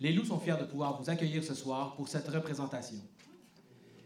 les 0.00 0.12
loups 0.12 0.24
sont 0.24 0.40
fiers 0.40 0.56
de 0.58 0.64
pouvoir 0.64 1.00
vous 1.00 1.10
accueillir 1.10 1.44
ce 1.44 1.54
soir 1.54 1.94
pour 1.94 2.08
cette 2.08 2.28
représentation. 2.28 3.00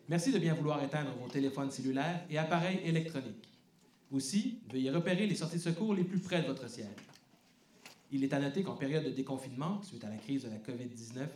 Merci 0.08 0.32
de 0.32 0.38
bien 0.38 0.54
vouloir 0.54 0.82
éteindre 0.82 1.12
vos 1.20 1.28
téléphones 1.28 1.70
cellulaires 1.70 2.26
et 2.28 2.36
appareils 2.36 2.80
électroniques. 2.84 3.48
Aussi, 4.10 4.58
veuillez 4.70 4.90
repérer 4.90 5.26
les 5.26 5.34
sorties 5.34 5.56
de 5.56 5.62
secours 5.62 5.94
les 5.94 6.04
plus 6.04 6.18
près 6.18 6.42
de 6.42 6.46
votre 6.46 6.68
siège. 6.68 6.88
Il 8.10 8.22
est 8.22 8.32
à 8.34 8.38
noter 8.38 8.62
qu'en 8.62 8.74
période 8.74 9.04
de 9.04 9.10
déconfinement, 9.10 9.82
suite 9.82 10.04
à 10.04 10.10
la 10.10 10.16
crise 10.16 10.44
de 10.44 10.50
la 10.50 10.58
COVID-19, 10.58 11.26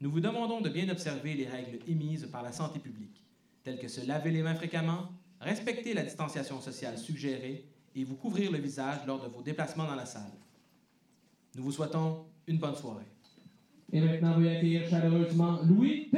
nous 0.00 0.10
vous 0.10 0.20
demandons 0.20 0.60
de 0.60 0.68
bien 0.68 0.88
observer 0.88 1.34
les 1.34 1.46
règles 1.46 1.78
émises 1.88 2.28
par 2.32 2.42
la 2.42 2.52
santé 2.52 2.78
publique, 2.78 3.22
telles 3.62 3.78
que 3.78 3.88
se 3.88 4.04
laver 4.06 4.30
les 4.30 4.42
mains 4.42 4.54
fréquemment, 4.54 5.08
respecter 5.40 5.94
la 5.94 6.02
distanciation 6.02 6.60
sociale 6.60 6.98
suggérée 6.98 7.64
et 7.94 8.04
vous 8.04 8.16
couvrir 8.16 8.50
le 8.50 8.58
visage 8.58 9.06
lors 9.06 9.22
de 9.22 9.28
vos 9.28 9.42
déplacements 9.42 9.86
dans 9.86 9.94
la 9.94 10.06
salle. 10.06 10.32
Nous 11.54 11.62
vous 11.62 11.72
souhaitons 11.72 12.26
une 12.46 12.58
bonne 12.58 12.76
soirée. 12.76 13.15
Et 13.92 14.00
maintenant, 14.00 14.36
veuillez 14.36 14.56
accueillir 14.56 14.88
chaleureusement 14.90 15.60
Louis. 15.62 16.10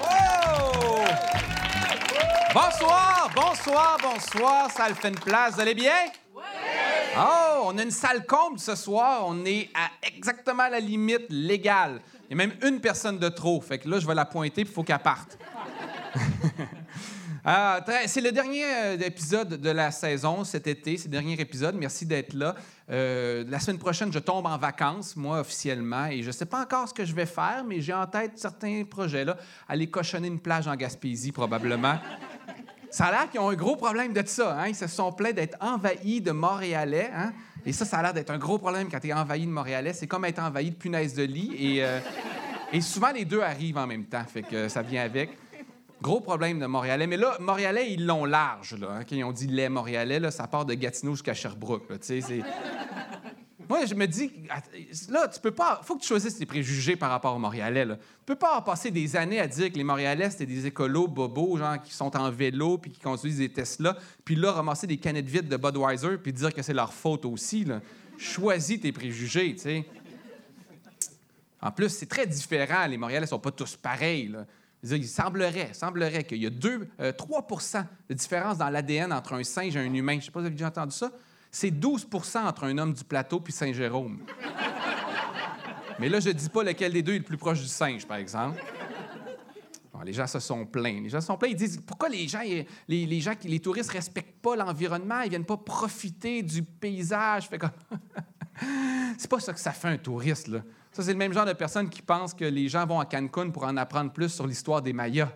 Oh! 0.00 1.04
Bonsoir, 2.54 3.30
bonsoir, 3.34 3.98
bonsoir, 4.02 4.70
salle 4.70 4.94
fait 4.94 5.08
une 5.08 5.14
place, 5.16 5.54
vous 5.54 5.60
allez 5.60 5.74
bien? 5.74 5.92
Oui! 6.34 6.42
Oh, 7.18 7.64
on 7.66 7.76
a 7.76 7.82
une 7.82 7.90
salle 7.90 8.24
comble 8.24 8.58
ce 8.58 8.74
soir, 8.74 9.24
on 9.26 9.44
est 9.44 9.68
à 9.74 9.90
exactement 10.02 10.66
la 10.68 10.80
limite 10.80 11.26
légale. 11.28 12.00
Il 12.30 12.38
y 12.38 12.40
a 12.40 12.46
même 12.46 12.56
une 12.62 12.80
personne 12.80 13.18
de 13.18 13.28
trop, 13.28 13.60
fait 13.60 13.78
que 13.80 13.88
là, 13.88 13.98
je 13.98 14.06
vais 14.06 14.14
la 14.14 14.24
pointer, 14.24 14.64
puis 14.64 14.72
il 14.72 14.74
faut 14.74 14.82
qu'elle 14.82 14.98
parte. 14.98 15.36
Ah, 17.44 17.84
c'est 18.06 18.20
le 18.20 18.30
dernier 18.30 18.62
euh, 18.64 18.98
épisode 18.98 19.60
de 19.60 19.70
la 19.70 19.90
saison 19.90 20.44
cet 20.44 20.68
été, 20.68 20.96
c'est 20.96 21.06
le 21.06 21.10
dernier 21.10 21.32
épisode. 21.40 21.74
Merci 21.74 22.06
d'être 22.06 22.34
là. 22.34 22.54
Euh, 22.88 23.44
la 23.48 23.58
semaine 23.58 23.80
prochaine, 23.80 24.12
je 24.12 24.20
tombe 24.20 24.46
en 24.46 24.56
vacances, 24.56 25.16
moi, 25.16 25.40
officiellement, 25.40 26.06
et 26.06 26.22
je 26.22 26.28
ne 26.28 26.32
sais 26.32 26.46
pas 26.46 26.60
encore 26.60 26.88
ce 26.88 26.94
que 26.94 27.04
je 27.04 27.12
vais 27.12 27.26
faire, 27.26 27.64
mais 27.66 27.80
j'ai 27.80 27.94
en 27.94 28.06
tête 28.06 28.32
certains 28.36 28.84
projets. 28.88 29.24
Là. 29.24 29.36
Aller 29.68 29.88
cochonner 29.88 30.28
une 30.28 30.38
plage 30.38 30.68
en 30.68 30.76
Gaspésie, 30.76 31.32
probablement. 31.32 31.98
Ça 32.90 33.06
a 33.06 33.10
l'air 33.10 33.30
qu'ils 33.30 33.40
ont 33.40 33.48
un 33.48 33.54
gros 33.54 33.74
problème 33.74 34.12
de 34.12 34.22
ça. 34.24 34.54
Hein? 34.60 34.68
Ils 34.68 34.74
se 34.74 34.86
sont 34.86 35.10
plaints 35.12 35.32
d'être 35.32 35.56
envahis 35.62 36.20
de 36.20 36.30
Montréalais. 36.30 37.10
Hein? 37.16 37.32
Et 37.64 37.72
ça, 37.72 37.86
ça 37.86 38.00
a 38.00 38.02
l'air 38.02 38.12
d'être 38.12 38.28
un 38.28 38.36
gros 38.36 38.58
problème 38.58 38.90
quand 38.90 39.00
tu 39.00 39.08
es 39.08 39.14
envahi 39.14 39.46
de 39.46 39.50
Montréalais. 39.50 39.94
C'est 39.94 40.06
comme 40.06 40.26
être 40.26 40.40
envahi 40.40 40.72
de 40.72 40.76
punaises 40.76 41.14
de 41.14 41.22
lit. 41.22 41.56
Et, 41.58 41.82
euh, 41.82 42.00
et 42.70 42.82
souvent, 42.82 43.10
les 43.10 43.24
deux 43.24 43.40
arrivent 43.40 43.78
en 43.78 43.86
même 43.86 44.04
temps. 44.04 44.22
Fait 44.30 44.42
que 44.42 44.68
ça 44.68 44.82
vient 44.82 45.02
avec. 45.02 45.30
Gros 46.02 46.20
problème 46.20 46.58
de 46.58 46.66
Montréalais. 46.66 47.06
Mais 47.06 47.16
là, 47.16 47.36
Montréalais, 47.38 47.92
ils 47.92 48.04
l'ont 48.04 48.24
large. 48.24 48.74
Là, 48.74 48.88
hein. 48.90 49.04
Quand 49.08 49.14
ils 49.14 49.22
ont 49.22 49.30
dit 49.30 49.46
les 49.46 49.68
Montréalais, 49.68 50.18
là, 50.18 50.32
ça 50.32 50.48
part 50.48 50.64
de 50.66 50.74
Gatineau 50.74 51.12
jusqu'à 51.12 51.32
Sherbrooke. 51.32 51.88
là, 51.88 51.96
Moi, 53.68 53.86
je 53.86 53.94
me 53.94 54.06
dis, 54.06 54.32
là, 55.08 55.28
tu 55.28 55.40
peux 55.40 55.52
pas. 55.52 55.80
faut 55.84 55.94
que 55.94 56.02
tu 56.02 56.08
choisisses 56.08 56.36
tes 56.36 56.44
préjugés 56.44 56.96
par 56.96 57.08
rapport 57.08 57.36
aux 57.36 57.38
Montréalais. 57.38 57.84
Là. 57.84 57.94
Tu 57.96 58.02
peux 58.26 58.34
pas 58.34 58.60
passer 58.62 58.90
des 58.90 59.14
années 59.14 59.38
à 59.38 59.46
dire 59.46 59.70
que 59.70 59.76
les 59.76 59.84
Montréalais, 59.84 60.28
c'était 60.28 60.44
des 60.44 60.66
écolos 60.66 61.06
bobos, 61.06 61.56
genre 61.56 61.80
qui 61.80 61.94
sont 61.94 62.14
en 62.16 62.30
vélo 62.30 62.78
puis 62.78 62.90
qui 62.90 63.00
conduisent 63.00 63.38
des 63.38 63.48
Tesla, 63.48 63.96
puis 64.24 64.34
là, 64.34 64.50
ramasser 64.50 64.88
des 64.88 64.96
canettes 64.96 65.28
vides 65.28 65.48
de 65.48 65.56
Budweiser 65.56 66.18
puis 66.18 66.32
dire 66.32 66.52
que 66.52 66.62
c'est 66.62 66.74
leur 66.74 66.92
faute 66.92 67.24
aussi. 67.24 67.64
Là. 67.64 67.80
Choisis 68.18 68.80
tes 68.80 68.90
préjugés, 68.90 69.54
tu 69.54 69.62
sais. 69.62 69.86
En 71.60 71.70
plus, 71.70 71.90
c'est 71.90 72.06
très 72.06 72.26
différent. 72.26 72.86
Les 72.88 72.98
Montréalais 72.98 73.28
sont 73.28 73.38
pas 73.38 73.52
tous 73.52 73.76
pareils. 73.76 74.26
là. 74.26 74.44
Il 74.84 75.06
semblerait, 75.06 75.74
semblerait 75.74 76.24
qu'il 76.24 76.42
y 76.42 76.46
a 76.46 76.50
deux, 76.50 76.88
euh, 77.00 77.12
3% 77.12 77.84
de 78.08 78.14
différence 78.14 78.58
dans 78.58 78.68
l'ADN 78.68 79.12
entre 79.12 79.34
un 79.34 79.44
singe 79.44 79.76
et 79.76 79.78
un 79.78 79.94
humain. 79.94 80.14
Je 80.14 80.18
ne 80.18 80.22
sais 80.22 80.30
pas 80.32 80.40
si 80.40 80.42
vous 80.42 80.46
avez 80.46 80.56
déjà 80.56 80.68
entendu 80.68 80.96
ça. 80.96 81.12
C'est 81.52 81.70
12% 81.70 82.38
entre 82.38 82.64
un 82.64 82.76
homme 82.78 82.92
du 82.92 83.04
plateau 83.04 83.38
puis 83.38 83.52
Saint-Jérôme. 83.52 84.18
Mais 86.00 86.08
là, 86.08 86.18
je 86.18 86.30
ne 86.30 86.32
dis 86.32 86.48
pas 86.48 86.64
lequel 86.64 86.92
des 86.92 87.02
deux 87.02 87.14
est 87.14 87.18
le 87.18 87.24
plus 87.24 87.36
proche 87.36 87.60
du 87.60 87.68
singe, 87.68 88.06
par 88.06 88.16
exemple. 88.16 88.60
Bon, 89.92 90.00
les 90.00 90.12
gens 90.12 90.26
se 90.26 90.40
sont 90.40 90.66
plaints. 90.66 91.00
Les 91.02 91.10
gens 91.10 91.20
se 91.20 91.28
sont 91.28 91.36
plaints. 91.36 91.50
Ils 91.50 91.56
disent 91.56 91.80
pourquoi 91.86 92.08
les 92.08 92.26
gens, 92.26 92.40
les, 92.40 92.66
les 93.06 93.20
gens, 93.20 93.34
les 93.44 93.60
touristes 93.60 93.90
respectent 93.90 94.40
pas 94.40 94.56
l'environnement, 94.56 95.20
ils 95.20 95.30
viennent 95.30 95.44
pas 95.44 95.58
profiter 95.58 96.42
du 96.42 96.62
paysage? 96.62 97.48
Fait 97.48 97.58
comme... 97.58 97.70
c'est 99.18 99.30
pas 99.30 99.38
ça 99.38 99.52
que 99.52 99.60
ça 99.60 99.70
fait 99.70 99.88
un 99.88 99.98
touriste. 99.98 100.50
Ça, 100.92 101.02
c'est 101.02 101.12
le 101.12 101.18
même 101.18 101.32
genre 101.32 101.46
de 101.46 101.54
personne 101.54 101.88
qui 101.88 102.02
pense 102.02 102.34
que 102.34 102.44
les 102.44 102.68
gens 102.68 102.86
vont 102.86 103.00
à 103.00 103.06
Cancun 103.06 103.50
pour 103.50 103.64
en 103.64 103.76
apprendre 103.78 104.12
plus 104.12 104.28
sur 104.28 104.46
l'histoire 104.46 104.82
des 104.82 104.92
Mayas. 104.92 105.32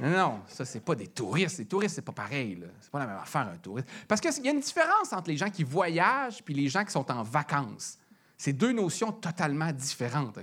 Non, 0.00 0.40
ça, 0.46 0.64
c'est 0.64 0.80
pas 0.80 0.94
des 0.94 1.06
touristes. 1.06 1.58
Les 1.58 1.64
touristes, 1.64 1.96
c'est 1.96 2.02
pas 2.02 2.12
pareil. 2.12 2.62
C'est 2.80 2.90
pas 2.90 2.98
la 3.00 3.06
même 3.06 3.18
affaire, 3.18 3.48
un 3.52 3.56
touriste. 3.56 3.88
Parce 4.06 4.20
qu'il 4.20 4.44
y 4.44 4.48
a 4.48 4.52
une 4.52 4.60
différence 4.60 5.12
entre 5.12 5.30
les 5.30 5.36
gens 5.36 5.50
qui 5.50 5.64
voyagent 5.64 6.42
puis 6.42 6.54
les 6.54 6.68
gens 6.68 6.84
qui 6.84 6.92
sont 6.92 7.10
en 7.10 7.22
vacances. 7.22 7.98
C'est 8.36 8.52
deux 8.52 8.72
notions 8.72 9.12
totalement 9.12 9.72
différentes? 9.72 10.38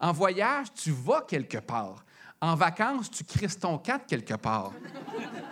En 0.00 0.12
voyage, 0.12 0.72
tu 0.74 0.90
vas 0.90 1.22
quelque 1.22 1.58
part. 1.58 2.04
En 2.40 2.54
vacances, 2.54 3.10
tu 3.10 3.24
crisses 3.24 3.58
ton 3.58 3.78
camp 3.78 3.98
de 3.98 4.04
quelque 4.08 4.34
part. 4.34 4.72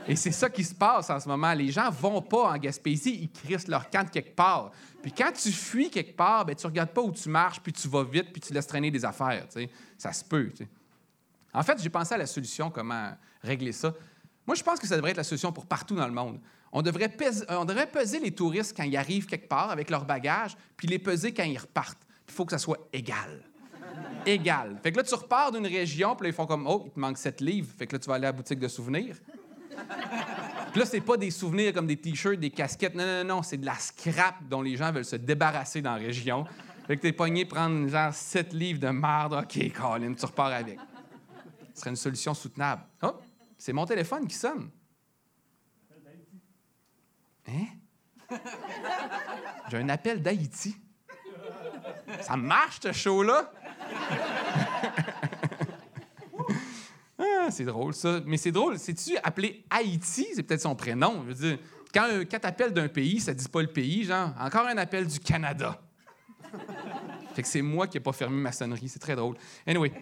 Et 0.07 0.15
c'est 0.15 0.31
ça 0.31 0.49
qui 0.49 0.63
se 0.63 0.75
passe 0.75 1.11
en 1.11 1.19
ce 1.19 1.29
moment. 1.29 1.53
Les 1.53 1.73
gens 1.73 1.91
vont 1.91 2.23
pas 2.23 2.53
en 2.53 2.57
Gaspésie, 2.59 3.19
ils 3.23 3.31
crissent 3.31 3.67
leur 3.67 3.91
camp 3.91 4.05
de 4.05 4.11
quelque 4.11 4.37
part. 4.37 4.71
Puis 5.03 5.11
quand 5.11 5.33
tu 5.33 5.51
fuis 5.51 5.91
quelque 5.91 6.17
part, 6.17 6.45
ben, 6.45 6.55
tu 6.55 6.65
regardes 6.67 6.91
pas 6.91 7.03
où 7.03 7.11
tu 7.11 7.29
marches, 7.29 7.59
puis 7.61 7.73
tu 7.73 7.89
vas 7.89 8.05
vite, 8.05 8.33
puis 8.33 8.41
tu 8.41 8.53
laisses 8.53 8.69
traîner 8.69 8.91
des 8.93 9.05
affaires. 9.05 9.47
tu 9.49 9.63
sais. 9.63 9.71
Ça 9.99 10.13
se 10.13 10.25
peut. 10.25 10.53
En 11.53 11.63
fait, 11.65 11.83
j'ai 11.83 11.91
pensé 11.91 12.15
à 12.15 12.19
la 12.19 12.27
solution, 12.27 12.71
comment 12.71 13.11
régler 13.43 13.73
ça. 13.73 13.93
Moi, 14.47 14.55
je 14.55 14.63
pense 14.63 14.79
que 14.79 14.87
ça 14.87 14.95
devrait 14.95 15.11
être 15.11 15.17
la 15.17 15.25
solution 15.25 15.51
pour 15.53 15.67
partout 15.67 15.97
dans 15.97 16.07
le 16.07 16.13
monde. 16.13 16.39
On 16.71 16.83
devrait, 16.83 17.09
pes- 17.09 17.43
euh, 17.51 17.57
on 17.59 17.65
devrait 17.65 17.87
peser 17.91 18.21
les 18.21 18.31
touristes 18.31 18.77
quand 18.77 18.85
ils 18.85 18.97
arrivent 18.97 19.27
quelque 19.27 19.49
part 19.49 19.71
avec 19.71 19.91
leur 19.91 20.05
bagage, 20.05 20.57
puis 20.77 20.87
les 20.87 21.01
peser 21.01 21.35
quand 21.35 21.43
ils 21.45 21.59
repartent. 21.59 21.99
Il 22.29 22.33
faut 22.35 22.45
que 22.45 22.53
ça 22.53 22.59
soit 22.59 22.79
égal. 22.93 23.43
Égal. 24.25 24.79
Fait 24.83 24.93
que 24.93 24.97
là, 24.97 25.03
tu 25.03 25.15
repars 25.15 25.53
d'une 25.53 25.67
région, 25.67 26.17
puis 26.17 26.25
là, 26.25 26.29
ils 26.31 26.35
font 26.35 26.47
comme 26.47 26.67
Oh, 26.67 26.85
il 26.87 26.93
te 26.93 26.99
manque 26.99 27.19
7 27.19 27.41
livres. 27.41 27.73
Fait 27.79 27.87
que 27.87 27.95
là, 27.95 27.99
tu 27.99 28.09
vas 28.09 28.15
aller 28.17 28.27
à 28.27 28.29
la 28.29 28.33
boutique 28.33 28.59
de 28.59 28.69
souvenirs. 28.69 29.17
Puis 30.73 30.81
là, 30.81 30.87
c'est 30.87 31.01
pas 31.01 31.17
des 31.17 31.31
souvenirs 31.31 31.73
comme 31.73 31.87
des 31.87 31.97
t-shirts, 31.97 32.39
des 32.39 32.51
casquettes. 32.51 32.95
Non, 32.95 33.07
non, 33.07 33.25
non, 33.25 33.43
c'est 33.43 33.57
de 33.57 33.67
la 33.67 33.75
scrap 33.75 34.35
dont 34.49 34.63
les 34.63 34.77
gens 34.77 34.93
veulent 34.93 35.05
se 35.05 35.17
débarrasser 35.17 35.81
dans 35.81 35.93
la 35.93 35.99
région. 35.99 36.45
Fait 36.87 36.97
que 36.97 37.03
t'es 37.03 37.13
pogné 37.13 37.45
prendre 37.45 37.89
genre 37.89 38.13
7 38.13 38.53
livres 38.53 38.81
de 38.81 38.89
merde. 38.89 39.35
OK, 39.35 39.73
Colin, 39.73 40.15
tu 40.15 40.27
repars 40.27 40.53
avec. 40.53 40.79
Ce 41.75 41.81
serait 41.81 41.91
une 41.91 41.97
solution 41.97 42.35
soutenable. 42.35 42.83
Oh, 43.03 43.15
c'est 43.57 43.73
mon 43.73 43.87
téléphone 43.87 44.27
qui 44.27 44.35
sonne. 44.35 44.71
Hein? 47.49 48.37
J'ai 49.71 49.77
un 49.77 49.89
appel 49.89 50.21
d'Haïti. 50.23 50.77
Ça 52.21 52.37
marche, 52.37 52.81
ce 52.83 52.93
show-là? 52.93 53.53
Ah, 57.19 57.51
c'est 57.51 57.65
drôle, 57.65 57.95
ça. 57.95 58.21
Mais 58.27 58.37
c'est 58.37 58.51
drôle. 58.51 58.77
C'est-tu 58.79 59.17
appelé 59.23 59.65
Haïti? 59.71 60.27
C'est 60.35 60.43
peut-être 60.43 60.63
son 60.63 60.75
prénom. 60.75 61.25
Je 61.29 61.57
quand, 61.95 62.09
euh, 62.11 62.25
quand 62.29 62.41
t'appelles 62.41 62.73
d'un 62.73 62.89
pays, 62.89 63.21
ça 63.21 63.33
dit 63.33 63.49
pas 63.49 63.63
le 63.63 63.69
pays, 63.69 64.05
genre, 64.05 64.33
encore 64.39 64.67
un 64.67 64.77
appel 64.77 65.07
du 65.07 65.21
Canada. 65.21 65.81
fait 67.35 67.43
que 67.43 67.49
c'est 67.49 67.63
moi 67.63 67.87
qui 67.87 67.97
n'ai 67.97 68.03
pas 68.03 68.13
fermé 68.13 68.37
ma 68.37 68.53
sonnerie. 68.53 68.89
C'est 68.89 68.99
très 68.99 69.15
drôle. 69.17 69.37
Anyway. 69.67 69.93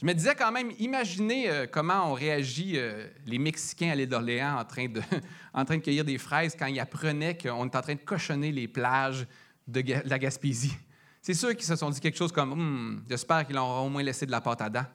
Je 0.00 0.04
me 0.04 0.12
disais 0.12 0.34
quand 0.34 0.52
même, 0.52 0.72
imaginez 0.78 1.48
euh, 1.48 1.66
comment 1.66 2.10
ont 2.10 2.14
réagi 2.14 2.74
euh, 2.76 3.06
les 3.26 3.38
Mexicains 3.38 3.90
à 3.90 3.94
l'île 3.94 4.08
d'Orléans 4.08 4.58
en, 4.58 4.64
train 4.64 4.88
de, 4.88 5.00
en 5.54 5.64
train 5.64 5.78
de 5.78 5.82
cueillir 5.82 6.04
des 6.04 6.18
fraises 6.18 6.54
quand 6.56 6.66
ils 6.66 6.78
apprenaient 6.78 7.36
qu'on 7.36 7.64
est 7.64 7.76
en 7.76 7.80
train 7.80 7.94
de 7.94 8.00
cochonner 8.00 8.52
les 8.52 8.68
plages 8.68 9.26
de 9.66 9.82
la 10.04 10.18
Gaspésie. 10.18 10.76
C'est 11.26 11.34
sûr 11.34 11.56
qu'ils 11.56 11.66
se 11.66 11.74
sont 11.74 11.90
dit 11.90 11.98
quelque 11.98 12.16
chose 12.16 12.30
comme 12.30 12.52
Hum, 12.52 13.02
J'espère 13.10 13.44
qu'ils 13.44 13.58
auront 13.58 13.86
au 13.86 13.88
moins 13.88 14.04
laissé 14.04 14.26
de 14.26 14.30
la 14.30 14.40
pâte 14.40 14.60
à 14.60 14.70
dents. 14.70 14.86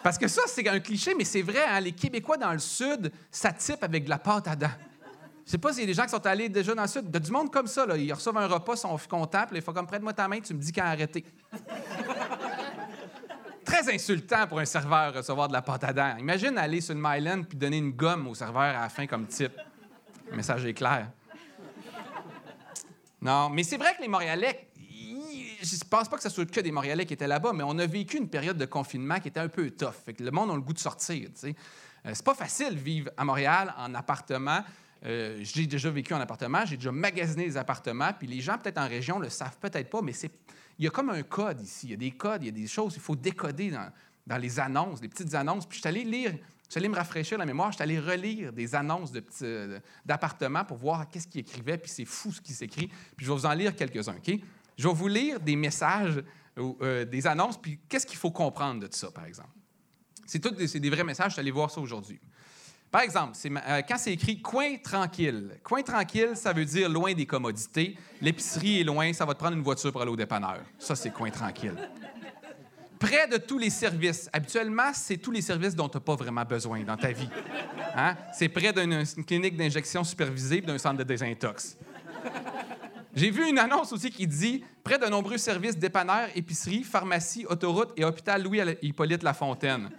Parce 0.00 0.16
que 0.16 0.28
ça, 0.28 0.42
c'est 0.46 0.68
un 0.68 0.78
cliché, 0.78 1.12
mais 1.12 1.24
c'est 1.24 1.42
vrai, 1.42 1.64
hein, 1.68 1.80
les 1.80 1.90
Québécois 1.90 2.36
dans 2.36 2.52
le 2.52 2.60
Sud, 2.60 3.10
ça 3.32 3.50
type 3.50 3.82
avec 3.82 4.04
de 4.04 4.10
la 4.10 4.18
pâte 4.18 4.46
à 4.46 4.54
dents. 4.54 4.70
Je 5.44 5.50
sais 5.50 5.58
pas 5.58 5.72
s'il 5.72 5.80
y 5.80 5.82
a 5.82 5.86
des 5.88 5.94
gens 5.94 6.04
qui 6.04 6.10
sont 6.10 6.24
allés 6.24 6.48
déjà 6.48 6.72
dans 6.72 6.82
le 6.82 6.88
Sud. 6.88 7.10
De 7.10 7.18
du 7.18 7.32
monde 7.32 7.50
comme 7.50 7.66
ça, 7.66 7.84
ils 7.96 8.12
reçoivent 8.12 8.36
un 8.36 8.46
repas, 8.46 8.74
ils 8.74 8.78
sont 8.78 8.96
contents, 9.10 9.44
puis 9.48 9.56
ils 9.56 9.62
font 9.62 9.72
comme 9.72 9.88
prête-moi 9.88 10.12
ta 10.12 10.28
main, 10.28 10.38
tu 10.38 10.54
me 10.54 10.60
dis 10.60 10.70
quand 10.70 10.84
arrêter. 10.84 11.24
Très 13.64 13.92
insultant 13.92 14.46
pour 14.46 14.60
un 14.60 14.64
serveur 14.66 15.14
recevoir 15.14 15.48
de 15.48 15.52
la 15.52 15.62
pâte 15.62 15.82
à 15.82 15.92
dents. 15.92 16.16
Imagine 16.16 16.56
aller 16.58 16.80
sur 16.80 16.94
le 16.94 17.00
Myland 17.02 17.42
puis 17.42 17.58
donner 17.58 17.78
une 17.78 17.90
gomme 17.90 18.28
au 18.28 18.36
serveur 18.36 18.62
à 18.62 18.82
la 18.82 18.88
fin 18.88 19.04
comme 19.08 19.26
type. 19.26 19.58
Le 20.30 20.36
message 20.36 20.64
est 20.64 20.74
clair. 20.74 21.08
Non, 23.20 23.50
mais 23.50 23.62
c'est 23.62 23.76
vrai 23.76 23.94
que 23.96 24.02
les 24.02 24.08
Montréalais, 24.08 24.68
je 25.60 25.74
ne 25.74 25.88
pense 25.88 26.08
pas 26.08 26.16
que 26.16 26.22
ce 26.22 26.28
soit 26.28 26.48
que 26.48 26.60
des 26.60 26.70
Montréalais 26.70 27.04
qui 27.04 27.14
étaient 27.14 27.26
là-bas, 27.26 27.52
mais 27.52 27.64
on 27.64 27.78
a 27.78 27.86
vécu 27.86 28.16
une 28.16 28.28
période 28.28 28.56
de 28.56 28.64
confinement 28.64 29.18
qui 29.18 29.28
était 29.28 29.40
un 29.40 29.48
peu 29.48 29.70
tough. 29.70 29.94
Le 30.18 30.30
monde 30.30 30.50
a 30.50 30.54
le 30.54 30.60
goût 30.60 30.72
de 30.72 30.78
sortir. 30.78 31.28
sais. 31.34 31.54
Euh, 32.06 32.10
c'est 32.14 32.24
pas 32.24 32.34
facile 32.34 32.76
vivre 32.76 33.10
à 33.16 33.24
Montréal 33.24 33.74
en 33.76 33.94
appartement. 33.94 34.62
Euh, 35.04 35.38
j'ai 35.42 35.66
déjà 35.66 35.90
vécu 35.90 36.14
en 36.14 36.20
appartement, 36.20 36.64
j'ai 36.64 36.76
déjà 36.76 36.90
magasiné 36.90 37.44
des 37.44 37.56
appartements, 37.56 38.12
puis 38.12 38.26
les 38.26 38.40
gens 38.40 38.58
peut-être 38.58 38.78
en 38.78 38.88
région 38.88 39.20
le 39.20 39.28
savent 39.28 39.56
peut-être 39.60 39.90
pas, 39.90 40.02
mais 40.02 40.12
il 40.78 40.84
y 40.84 40.88
a 40.88 40.90
comme 40.90 41.10
un 41.10 41.22
code 41.22 41.60
ici. 41.60 41.86
Il 41.86 41.90
y 41.90 41.94
a 41.94 41.96
des 41.96 42.10
codes, 42.12 42.42
il 42.42 42.46
y 42.46 42.48
a 42.48 42.52
des 42.52 42.66
choses, 42.66 42.94
il 42.96 43.00
faut 43.00 43.16
décoder 43.16 43.70
dans, 43.70 43.90
dans 44.26 44.36
les 44.36 44.58
annonces, 44.58 45.00
les 45.00 45.08
petites 45.08 45.34
annonces. 45.34 45.66
Puis 45.66 45.76
je 45.76 45.80
suis 45.80 45.88
allé 45.88 46.04
lire 46.04 46.34
Allé 46.76 46.88
me 46.88 46.94
rafraîchir 46.94 47.38
la 47.38 47.46
mémoire, 47.46 47.72
je 47.72 47.76
suis 47.76 47.82
allé 47.82 47.98
relire 47.98 48.52
des 48.52 48.74
annonces 48.74 49.10
euh, 49.42 49.80
d'appartements 50.04 50.64
pour 50.64 50.76
voir 50.76 51.08
qu'est-ce 51.08 51.26
qu'ils 51.26 51.40
écrivaient, 51.40 51.78
puis 51.78 51.90
c'est 51.90 52.04
fou 52.04 52.30
ce 52.30 52.40
qui 52.40 52.52
s'écrit. 52.52 52.88
Puis 53.16 53.26
je 53.26 53.32
vais 53.32 53.36
vous 53.36 53.46
en 53.46 53.54
lire 53.54 53.74
quelques-uns, 53.74 54.16
OK? 54.16 54.38
Je 54.76 54.86
vais 54.86 54.94
vous 54.94 55.08
lire 55.08 55.40
des 55.40 55.56
messages, 55.56 56.22
euh, 56.58 57.04
des 57.04 57.26
annonces, 57.26 57.60
puis 57.60 57.80
qu'est-ce 57.88 58.06
qu'il 58.06 58.18
faut 58.18 58.30
comprendre 58.30 58.86
de 58.86 58.94
ça, 58.94 59.10
par 59.10 59.24
exemple? 59.24 59.50
C'est 60.26 60.38
tout 60.38 60.50
des, 60.50 60.68
des 60.78 60.90
vrais 60.90 61.04
messages, 61.04 61.30
je 61.30 61.32
suis 61.34 61.40
allé 61.40 61.50
voir 61.50 61.70
ça 61.70 61.80
aujourd'hui. 61.80 62.20
Par 62.90 63.02
exemple, 63.02 63.36
euh, 63.44 63.82
quand 63.86 63.98
c'est 63.98 64.12
écrit 64.12 64.40
coin 64.40 64.76
tranquille. 64.82 65.58
Coin 65.62 65.82
tranquille, 65.82 66.30
ça 66.34 66.52
veut 66.52 66.64
dire 66.64 66.88
loin 66.88 67.12
des 67.12 67.26
commodités. 67.26 67.96
L'épicerie 68.20 68.80
est 68.80 68.84
loin, 68.84 69.12
ça 69.12 69.26
va 69.26 69.34
te 69.34 69.38
prendre 69.38 69.56
une 69.56 69.62
voiture 69.62 69.92
pour 69.92 70.00
aller 70.00 70.10
au 70.10 70.16
dépanneur. 70.16 70.60
Ça, 70.78 70.96
c'est 70.96 71.10
coin 71.10 71.30
tranquille. 71.30 71.76
Près 72.98 73.28
de 73.28 73.36
tous 73.36 73.58
les 73.58 73.70
services. 73.70 74.28
Habituellement, 74.32 74.90
c'est 74.92 75.18
tous 75.18 75.30
les 75.30 75.42
services 75.42 75.74
dont 75.74 75.88
tu 75.88 75.96
n'as 75.96 76.00
pas 76.00 76.16
vraiment 76.16 76.44
besoin 76.44 76.82
dans 76.82 76.96
ta 76.96 77.12
vie. 77.12 77.28
Hein? 77.96 78.16
C'est 78.32 78.48
près 78.48 78.72
d'une 78.72 78.92
une 78.92 79.24
clinique 79.24 79.56
d'injection 79.56 80.04
supervisée 80.04 80.60
d'un 80.60 80.78
centre 80.78 80.98
de 80.98 81.04
désintox. 81.04 81.76
J'ai 83.14 83.30
vu 83.30 83.48
une 83.48 83.58
annonce 83.58 83.92
aussi 83.92 84.10
qui 84.10 84.26
dit 84.26 84.64
près 84.84 84.98
de 84.98 85.06
nombreux 85.06 85.38
services 85.38 85.76
dépanneurs, 85.76 86.28
épiceries, 86.34 86.84
pharmacies, 86.84 87.46
autoroutes 87.46 87.92
et 87.96 88.04
hôpital 88.04 88.42
Louis-Hippolyte 88.42 89.22
Lafontaine. 89.22 89.90
Tu 89.90 89.96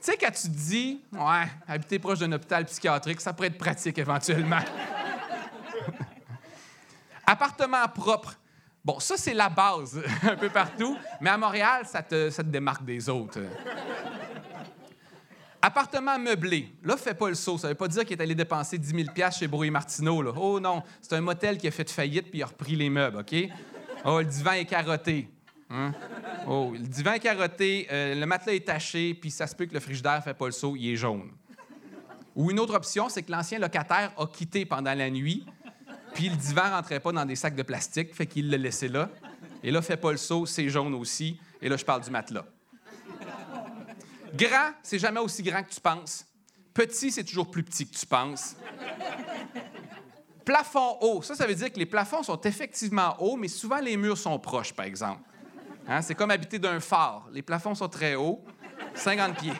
sais, 0.00 0.16
quand 0.16 0.30
tu 0.30 0.42
te 0.42 0.56
dis, 0.56 1.00
ouais, 1.12 1.48
habiter 1.66 1.98
proche 1.98 2.20
d'un 2.20 2.32
hôpital 2.32 2.64
psychiatrique, 2.64 3.20
ça 3.20 3.32
pourrait 3.32 3.48
être 3.48 3.58
pratique 3.58 3.98
éventuellement. 3.98 4.58
Appartement 7.26 7.86
propre. 7.94 8.38
Bon, 8.84 9.00
ça, 9.00 9.16
c'est 9.16 9.34
la 9.34 9.48
base 9.48 10.00
un 10.22 10.36
peu 10.36 10.48
partout, 10.48 10.96
mais 11.20 11.30
à 11.30 11.36
Montréal, 11.36 11.82
ça 11.86 12.02
te, 12.02 12.30
ça 12.30 12.42
te 12.42 12.48
démarque 12.48 12.84
des 12.84 13.08
autres. 13.08 13.40
Appartement 15.60 16.18
meublé. 16.18 16.72
Là, 16.84 16.96
fais 16.96 17.14
pas 17.14 17.28
le 17.28 17.34
saut. 17.34 17.58
Ça 17.58 17.68
veut 17.68 17.74
pas 17.74 17.88
dire 17.88 18.04
qu'il 18.04 18.16
est 18.16 18.22
allé 18.22 18.34
dépenser 18.34 18.78
10 18.78 19.04
000 19.16 19.30
chez 19.32 19.48
Brouille 19.48 19.70
Martineau. 19.70 20.22
Là. 20.22 20.32
Oh 20.36 20.60
non, 20.60 20.82
c'est 21.02 21.14
un 21.14 21.20
motel 21.20 21.58
qui 21.58 21.66
a 21.66 21.70
fait 21.72 21.90
faillite 21.90 22.30
puis 22.30 22.38
il 22.38 22.42
a 22.42 22.46
repris 22.46 22.76
les 22.76 22.88
meubles, 22.88 23.18
OK? 23.18 23.34
Oh, 24.04 24.20
le 24.20 24.24
divan 24.24 24.52
est 24.52 24.64
carotté. 24.64 25.28
Hein? 25.70 25.92
Oh, 26.46 26.72
le 26.72 26.86
divan 26.86 27.14
est 27.14 27.20
carotté, 27.20 27.88
euh, 27.90 28.14
le 28.14 28.24
matelas 28.24 28.54
est 28.54 28.66
taché, 28.66 29.14
puis 29.14 29.30
ça 29.30 29.46
se 29.46 29.54
peut 29.54 29.66
que 29.66 29.74
le 29.74 29.80
frigidaire 29.80 30.22
fait 30.24 30.32
pas 30.32 30.46
le 30.46 30.52
saut, 30.52 30.76
il 30.76 30.92
est 30.92 30.96
jaune. 30.96 31.30
Ou 32.34 32.50
une 32.50 32.60
autre 32.60 32.74
option, 32.74 33.08
c'est 33.08 33.22
que 33.22 33.32
l'ancien 33.32 33.58
locataire 33.58 34.12
a 34.16 34.26
quitté 34.26 34.64
pendant 34.64 34.94
la 34.94 35.10
nuit, 35.10 35.44
puis 36.14 36.28
le 36.28 36.36
divan 36.36 36.70
rentrait 36.70 37.00
pas 37.00 37.12
dans 37.12 37.24
des 37.24 37.36
sacs 37.36 37.54
de 37.54 37.62
plastique, 37.62 38.14
fait 38.14 38.26
qu'il 38.26 38.50
l'a 38.50 38.56
laissé 38.56 38.88
là. 38.88 39.10
Et 39.62 39.70
là, 39.70 39.82
fait 39.82 39.96
pas 39.96 40.12
le 40.12 40.18
saut, 40.18 40.46
c'est 40.46 40.68
jaune 40.68 40.94
aussi. 40.94 41.38
Et 41.60 41.68
là, 41.68 41.76
je 41.76 41.84
parle 41.84 42.02
du 42.02 42.10
matelas. 42.10 42.44
Grand, 44.34 44.72
c'est 44.82 44.98
jamais 44.98 45.20
aussi 45.20 45.42
grand 45.42 45.62
que 45.62 45.70
tu 45.70 45.80
penses. 45.80 46.24
Petit, 46.74 47.10
c'est 47.10 47.24
toujours 47.24 47.50
plus 47.50 47.62
petit 47.62 47.88
que 47.88 47.96
tu 47.96 48.06
penses. 48.06 48.54
Plafond 50.44 50.98
haut, 51.00 51.22
ça, 51.22 51.34
ça 51.34 51.46
veut 51.46 51.54
dire 51.54 51.72
que 51.72 51.78
les 51.78 51.86
plafonds 51.86 52.22
sont 52.22 52.40
effectivement 52.42 53.16
hauts, 53.20 53.36
mais 53.36 53.48
souvent 53.48 53.78
les 53.78 53.96
murs 53.96 54.16
sont 54.16 54.38
proches, 54.38 54.72
par 54.72 54.86
exemple. 54.86 55.20
Hein, 55.86 56.02
C'est 56.02 56.14
comme 56.14 56.30
habiter 56.30 56.58
d'un 56.58 56.80
phare. 56.80 57.28
Les 57.32 57.42
plafonds 57.42 57.74
sont 57.74 57.88
très 57.88 58.14
hauts, 58.14 58.42
50 58.94 59.36
pieds. 59.38 59.52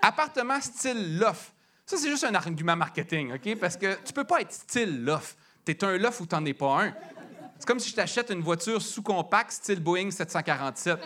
Appartement 0.00 0.60
style 0.60 1.18
loft. 1.18 1.52
Ça, 1.92 1.98
c'est 1.98 2.08
juste 2.08 2.24
un 2.24 2.34
argument 2.34 2.74
marketing, 2.74 3.34
OK? 3.34 3.54
Parce 3.56 3.76
que 3.76 3.98
tu 4.02 4.14
peux 4.14 4.24
pas 4.24 4.40
être 4.40 4.50
style 4.50 5.04
loft. 5.04 5.36
Tu 5.62 5.72
es 5.72 5.84
un 5.84 5.98
loft 5.98 6.20
ou 6.20 6.26
tu 6.26 6.34
n'en 6.34 6.42
es 6.46 6.54
pas 6.54 6.84
un. 6.84 6.94
C'est 7.58 7.66
comme 7.66 7.78
si 7.78 7.90
je 7.90 7.94
t'achète 7.94 8.30
une 8.30 8.40
voiture 8.40 8.80
sous-compact 8.80 9.50
style 9.52 9.78
Boeing 9.78 10.10
747. 10.10 10.98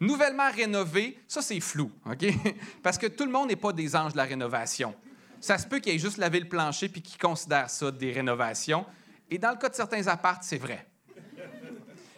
Nouvellement 0.00 0.50
rénové, 0.50 1.18
ça, 1.28 1.42
c'est 1.42 1.60
flou, 1.60 1.92
OK? 2.06 2.24
Parce 2.82 2.96
que 2.96 3.06
tout 3.06 3.26
le 3.26 3.30
monde 3.30 3.48
n'est 3.48 3.56
pas 3.56 3.74
des 3.74 3.94
anges 3.94 4.12
de 4.12 4.16
la 4.16 4.24
rénovation. 4.24 4.94
Ça 5.38 5.58
se 5.58 5.66
peut 5.66 5.80
qu'il 5.80 5.94
ait 5.94 5.98
juste 5.98 6.16
lavé 6.16 6.40
le 6.40 6.48
plancher 6.48 6.88
puis 6.88 7.02
qu'il 7.02 7.20
considère 7.20 7.68
ça 7.68 7.90
des 7.90 8.12
rénovations. 8.12 8.86
Et 9.30 9.36
dans 9.36 9.50
le 9.50 9.56
cas 9.56 9.68
de 9.68 9.74
certains 9.74 10.06
appartes, 10.06 10.42
c'est 10.42 10.56
vrai. 10.56 10.86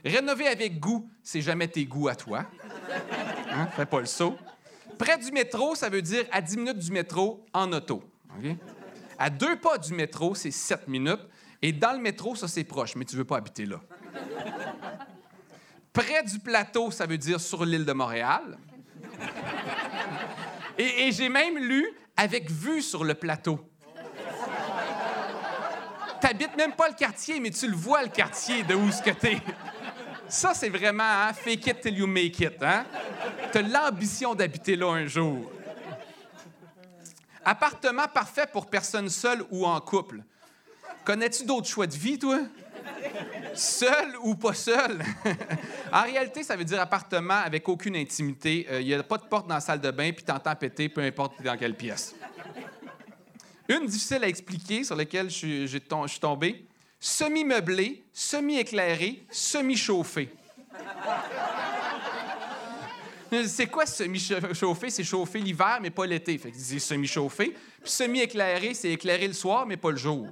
Rénover 0.04 0.46
avec 0.46 0.78
goût, 0.78 1.10
c'est 1.24 1.40
jamais 1.42 1.66
tes 1.66 1.84
goûts 1.86 2.06
à 2.06 2.14
toi. 2.14 2.44
Hein? 3.50 3.66
Fais 3.74 3.86
pas 3.86 3.98
le 3.98 4.06
saut. 4.06 4.38
Près 4.98 5.18
du 5.18 5.30
métro, 5.30 5.74
ça 5.74 5.88
veut 5.88 6.02
dire 6.02 6.24
à 6.32 6.40
10 6.40 6.56
minutes 6.56 6.78
du 6.78 6.90
métro 6.92 7.46
en 7.52 7.72
auto. 7.72 8.02
À 9.18 9.30
deux 9.30 9.56
pas 9.56 9.78
du 9.78 9.94
métro, 9.94 10.34
c'est 10.34 10.50
7 10.50 10.88
minutes. 10.88 11.20
Et 11.62 11.72
dans 11.72 11.92
le 11.92 11.98
métro, 11.98 12.36
ça, 12.36 12.46
c'est 12.46 12.64
proche, 12.64 12.94
mais 12.94 13.04
tu 13.04 13.16
veux 13.16 13.24
pas 13.24 13.36
habiter 13.38 13.66
là. 13.66 13.80
Près 15.92 16.22
du 16.22 16.38
plateau, 16.38 16.90
ça 16.90 17.06
veut 17.06 17.18
dire 17.18 17.40
sur 17.40 17.64
l'île 17.64 17.84
de 17.84 17.92
Montréal. 17.92 18.58
Et, 20.78 21.10
j'ai 21.10 21.28
même 21.28 21.58
lu 21.58 21.84
avec 22.16 22.50
vue 22.50 22.82
sur 22.82 23.02
le 23.02 23.14
plateau. 23.14 23.58
T'habites 26.20 26.56
même 26.56 26.72
pas 26.72 26.88
le 26.88 26.94
quartier, 26.94 27.40
mais 27.40 27.50
tu 27.50 27.66
le 27.66 27.74
vois, 27.74 28.02
le 28.02 28.08
quartier, 28.08 28.62
de 28.62 28.74
où 28.74 28.90
ce 28.92 29.02
t'es. 29.10 29.38
Ça, 30.28 30.52
c'est 30.52 30.68
vraiment 30.68 31.04
hein, 31.04 31.32
fake 31.32 31.66
it 31.66 31.80
till 31.80 31.96
you 31.96 32.06
make 32.06 32.38
it. 32.40 32.62
Hein? 32.62 32.84
T'as 33.50 33.62
l'ambition 33.62 34.34
d'habiter 34.34 34.76
là 34.76 34.88
un 34.88 35.06
jour. 35.06 35.50
Appartement 37.44 38.06
parfait 38.12 38.46
pour 38.52 38.66
personne 38.66 39.08
seule 39.08 39.42
ou 39.50 39.64
en 39.64 39.80
couple. 39.80 40.22
Connais-tu 41.04 41.46
d'autres 41.46 41.66
choix 41.66 41.86
de 41.86 41.94
vie, 41.94 42.18
toi? 42.18 42.40
Seul 43.54 44.16
ou 44.22 44.34
pas 44.34 44.52
seul? 44.52 45.02
en 45.92 46.02
réalité, 46.02 46.42
ça 46.42 46.56
veut 46.56 46.64
dire 46.64 46.80
appartement 46.80 47.40
avec 47.42 47.66
aucune 47.66 47.96
intimité. 47.96 48.66
Il 48.80 48.86
n'y 48.86 48.92
a 48.92 49.02
pas 49.02 49.16
de 49.16 49.24
porte 49.24 49.48
dans 49.48 49.54
la 49.54 49.60
salle 49.60 49.80
de 49.80 49.90
bain, 49.90 50.12
puis 50.12 50.24
t'entends 50.24 50.54
péter, 50.54 50.90
peu 50.90 51.00
importe 51.00 51.42
dans 51.42 51.56
quelle 51.56 51.74
pièce. 51.74 52.14
Une 53.66 53.86
difficile 53.86 54.22
à 54.24 54.28
expliquer, 54.28 54.84
sur 54.84 54.96
laquelle 54.96 55.30
je 55.30 55.66
je 55.66 55.78
suis 56.08 56.20
tombé. 56.20 56.67
Semi-meublé, 57.00 58.04
semi-éclairé, 58.12 59.24
semi-chauffé. 59.30 60.28
C'est 63.46 63.66
quoi 63.66 63.86
semi-chauffé? 63.86 64.90
C'est 64.90 65.04
chauffé 65.04 65.38
l'hiver, 65.38 65.78
mais 65.82 65.90
pas 65.90 66.06
l'été. 66.06 66.38
Fait 66.38 66.50
que 66.50 66.56
c'est 66.56 66.78
semi-chauffé. 66.78 67.54
Puis 67.82 67.90
semi-éclairé, 67.90 68.72
c'est 68.72 68.90
éclairé 68.90 69.28
le 69.28 69.34
soir, 69.34 69.66
mais 69.66 69.76
pas 69.76 69.90
le 69.90 69.98
jour. 69.98 70.26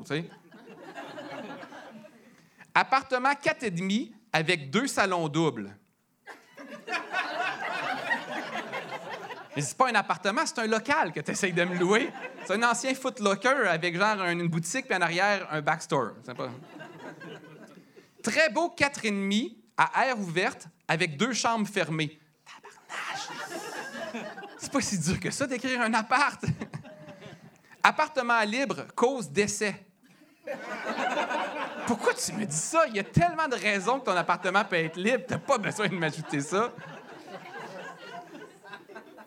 Appartement 2.75 3.33
4,5 3.33 4.13
avec 4.33 4.71
deux 4.71 4.87
salons 4.87 5.29
doubles. 5.29 5.77
Mais 9.57 9.63
c'est 9.63 9.77
pas 9.77 9.89
un 9.89 9.95
appartement, 9.95 10.43
c'est 10.45 10.59
un 10.59 10.67
local 10.67 11.13
que 11.13 11.21
tu 11.21 11.31
essayes 11.31 11.53
de 11.55 11.65
me 11.65 11.77
louer. 11.77 12.11
C'est 12.45 12.53
un 12.55 12.63
ancien 12.71 12.95
Foot 12.95 13.21
Locker 13.21 13.67
avec 13.69 13.97
genre 13.97 14.21
un- 14.21 14.33
une 14.33 14.49
boutique, 14.49 14.87
puis 14.87 14.95
en 14.97 15.01
arrière, 15.01 15.49
un 15.51 15.63
backstore. 15.63 16.13
Pas... 16.37 16.51
Très 18.23 18.51
beau 18.51 18.75
4,5 18.77 19.57
à 19.79 20.07
air 20.07 20.19
ouverte 20.19 20.67
avec 20.87 21.17
deux 21.17 21.33
chambres 21.33 21.67
fermées. 21.69 22.19
C'est 24.59 24.71
pas 24.73 24.81
si 24.81 24.99
dur 24.99 25.19
que 25.21 25.31
ça 25.31 25.47
d'écrire 25.47 25.81
un 25.81 25.95
appart. 25.95 26.43
Appartement 27.83 28.41
libre, 28.43 28.87
cause 28.95 29.31
d'essai. 29.31 29.87
Pourquoi 31.87 32.15
tu 32.15 32.33
me 32.33 32.45
dis 32.45 32.57
ça? 32.57 32.87
Il 32.89 32.97
y 32.97 32.99
a 32.99 33.05
tellement 33.05 33.49
de 33.49 33.55
raisons 33.57 34.01
que 34.01 34.05
ton 34.07 34.17
appartement 34.17 34.65
peut 34.65 34.77
être 34.77 34.97
libre. 34.97 35.25
T'as 35.29 35.39
pas 35.39 35.59
besoin 35.59 35.89
de 35.89 35.95
m'ajouter 35.95 36.41
ça. 36.41 36.73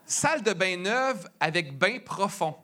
Salle 0.09 0.41
de 0.41 0.53
bain 0.53 0.75
neuve 0.75 1.29
avec 1.39 1.77
bain 1.77 1.99
profond. 2.03 2.55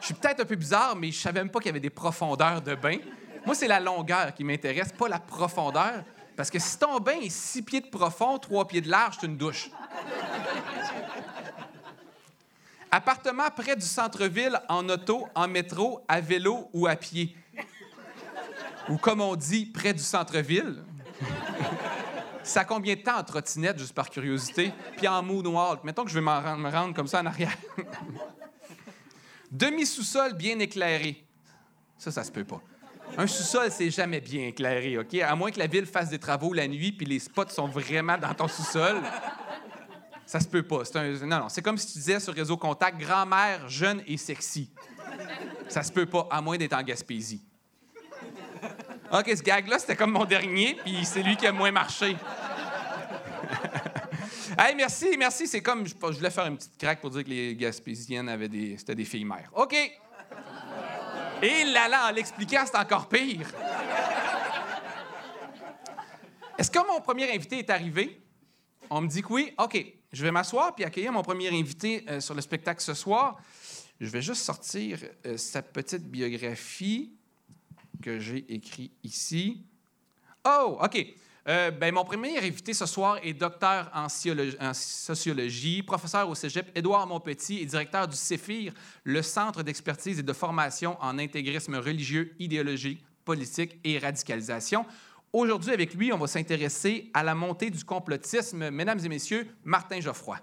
Je 0.00 0.06
suis 0.06 0.14
peut-être 0.14 0.40
un 0.40 0.44
peu 0.44 0.56
bizarre, 0.56 0.96
mais 0.96 1.12
je 1.12 1.20
savais 1.20 1.38
même 1.38 1.48
pas 1.48 1.60
qu'il 1.60 1.68
y 1.68 1.70
avait 1.70 1.78
des 1.78 1.90
profondeurs 1.90 2.60
de 2.60 2.74
bain. 2.74 2.96
Moi, 3.46 3.54
c'est 3.54 3.68
la 3.68 3.78
longueur 3.78 4.34
qui 4.34 4.42
m'intéresse, 4.42 4.90
pas 4.90 5.06
la 5.08 5.20
profondeur. 5.20 6.02
Parce 6.34 6.50
que 6.50 6.58
si 6.58 6.76
ton 6.76 6.98
bain 6.98 7.20
est 7.22 7.30
six 7.30 7.62
pieds 7.62 7.80
de 7.80 7.86
profond, 7.86 8.36
trois 8.38 8.66
pieds 8.66 8.80
de 8.80 8.90
large, 8.90 9.18
c'est 9.20 9.28
une 9.28 9.36
douche. 9.36 9.70
Appartement 12.90 13.48
près 13.54 13.76
du 13.76 13.86
centre-ville, 13.86 14.60
en 14.68 14.88
auto, 14.88 15.28
en 15.36 15.46
métro, 15.46 16.04
à 16.08 16.20
vélo 16.20 16.68
ou 16.72 16.88
à 16.88 16.96
pied. 16.96 17.36
Ou 18.88 18.96
comme 18.96 19.20
on 19.20 19.36
dit, 19.36 19.66
près 19.66 19.94
du 19.94 20.02
centre-ville. 20.02 20.82
Ça 22.50 22.64
combien 22.64 22.96
de 22.96 23.00
temps 23.00 23.16
en 23.16 23.22
trottinette, 23.22 23.78
juste 23.78 23.92
par 23.92 24.10
curiosité? 24.10 24.72
Puis 24.96 25.06
en 25.06 25.22
moonwalk? 25.22 25.84
Mettons 25.84 26.02
que 26.02 26.10
je 26.10 26.16
vais 26.16 26.20
me 26.20 26.68
rendre 26.68 26.92
comme 26.94 27.06
ça 27.06 27.20
en 27.20 27.26
arrière. 27.26 27.56
Demi-sous-sol 29.52 30.34
bien 30.34 30.58
éclairé. 30.58 31.24
Ça, 31.96 32.10
ça 32.10 32.24
se 32.24 32.32
peut 32.32 32.42
pas. 32.42 32.60
Un 33.16 33.28
sous-sol, 33.28 33.68
c'est 33.70 33.90
jamais 33.90 34.20
bien 34.20 34.48
éclairé, 34.48 34.98
OK? 34.98 35.14
À 35.14 35.36
moins 35.36 35.52
que 35.52 35.60
la 35.60 35.68
ville 35.68 35.86
fasse 35.86 36.08
des 36.08 36.18
travaux 36.18 36.52
la 36.52 36.66
nuit 36.66 36.90
puis 36.90 37.06
les 37.06 37.20
spots 37.20 37.50
sont 37.50 37.68
vraiment 37.68 38.18
dans 38.18 38.34
ton 38.34 38.48
sous-sol. 38.48 39.00
Ça 40.26 40.40
se 40.40 40.48
peut 40.48 40.64
pas. 40.64 40.82
Un... 40.96 41.26
Non, 41.26 41.38
non. 41.38 41.48
C'est 41.48 41.62
comme 41.62 41.78
si 41.78 41.86
tu 41.86 41.98
disais 41.98 42.18
sur 42.18 42.34
Réseau 42.34 42.56
Contact, 42.56 42.98
grand-mère, 42.98 43.68
jeune 43.68 44.02
et 44.08 44.16
sexy. 44.16 44.72
Ça 45.68 45.84
se 45.84 45.92
peut 45.92 46.06
pas, 46.06 46.26
à 46.32 46.40
moins 46.40 46.56
d'être 46.58 46.72
en 46.72 46.82
Gaspésie. 46.82 47.44
OK, 49.12 49.28
ce 49.36 49.42
gag-là, 49.42 49.78
c'était 49.78 49.96
comme 49.96 50.12
mon 50.12 50.24
dernier, 50.24 50.76
puis 50.84 51.04
c'est 51.04 51.22
lui 51.22 51.36
qui 51.36 51.46
a 51.46 51.52
moins 51.52 51.72
marché. 51.72 52.16
Hey, 54.58 54.74
merci, 54.74 55.16
merci. 55.16 55.46
C'est 55.46 55.62
comme, 55.62 55.86
je, 55.86 55.94
voulais 55.94 56.28
faire 56.28 56.46
une 56.46 56.56
petite 56.56 56.76
craque 56.76 57.00
pour 57.00 57.10
dire 57.10 57.24
que 57.24 57.30
les 57.30 57.54
Gaspésiennes 57.54 58.28
avaient 58.28 58.48
des, 58.48 58.76
c'était 58.76 58.96
des 58.96 59.04
filles 59.04 59.24
mères. 59.24 59.48
OK. 59.54 59.74
Et 61.42 61.64
là, 61.64 61.88
là, 61.88 62.08
en 62.08 62.10
l'expliquant, 62.10 62.64
c'est 62.66 62.76
encore 62.76 63.08
pire. 63.08 63.46
Est-ce 66.58 66.70
que 66.70 66.86
mon 66.86 67.00
premier 67.00 67.32
invité 67.32 67.60
est 67.60 67.70
arrivé? 67.70 68.20
On 68.90 69.00
me 69.00 69.08
dit 69.08 69.22
que 69.22 69.32
oui. 69.32 69.54
OK. 69.56 69.82
Je 70.12 70.22
vais 70.22 70.32
m'asseoir 70.32 70.74
puis 70.74 70.84
accueillir 70.84 71.12
mon 71.12 71.22
premier 71.22 71.48
invité 71.48 72.04
euh, 72.08 72.20
sur 72.20 72.34
le 72.34 72.42
spectacle 72.42 72.82
ce 72.82 72.92
soir. 72.92 73.38
Je 74.00 74.08
vais 74.08 74.20
juste 74.20 74.42
sortir 74.42 74.98
euh, 75.26 75.36
sa 75.36 75.62
petite 75.62 76.10
biographie 76.10 77.14
que 78.00 78.18
j'ai 78.18 78.44
écrite 78.52 78.92
ici. 79.02 79.64
Oh, 80.44 80.78
OK. 80.82 81.06
Euh, 81.48 81.70
ben, 81.70 81.94
mon 81.94 82.04
premier 82.04 82.38
invité 82.38 82.74
ce 82.74 82.86
soir 82.86 83.18
est 83.22 83.32
docteur 83.32 83.90
en 83.94 84.08
sociologie, 84.08 85.82
professeur 85.82 86.28
au 86.28 86.34
cégep 86.34 86.70
Édouard 86.76 87.06
Montpetit 87.06 87.60
et 87.60 87.66
directeur 87.66 88.06
du 88.06 88.16
CEFIR, 88.16 88.72
le 89.04 89.22
Centre 89.22 89.62
d'expertise 89.62 90.18
et 90.18 90.22
de 90.22 90.32
formation 90.32 90.96
en 91.00 91.18
intégrisme 91.18 91.76
religieux, 91.76 92.34
idéologie, 92.38 93.02
politique 93.24 93.78
et 93.84 93.98
radicalisation. 93.98 94.84
Aujourd'hui, 95.32 95.72
avec 95.72 95.94
lui, 95.94 96.12
on 96.12 96.18
va 96.18 96.26
s'intéresser 96.26 97.10
à 97.14 97.22
la 97.22 97.34
montée 97.34 97.70
du 97.70 97.84
complotisme. 97.84 98.70
Mesdames 98.70 99.00
et 99.04 99.08
messieurs, 99.08 99.48
Martin 99.64 100.00
Geoffroy. 100.00 100.38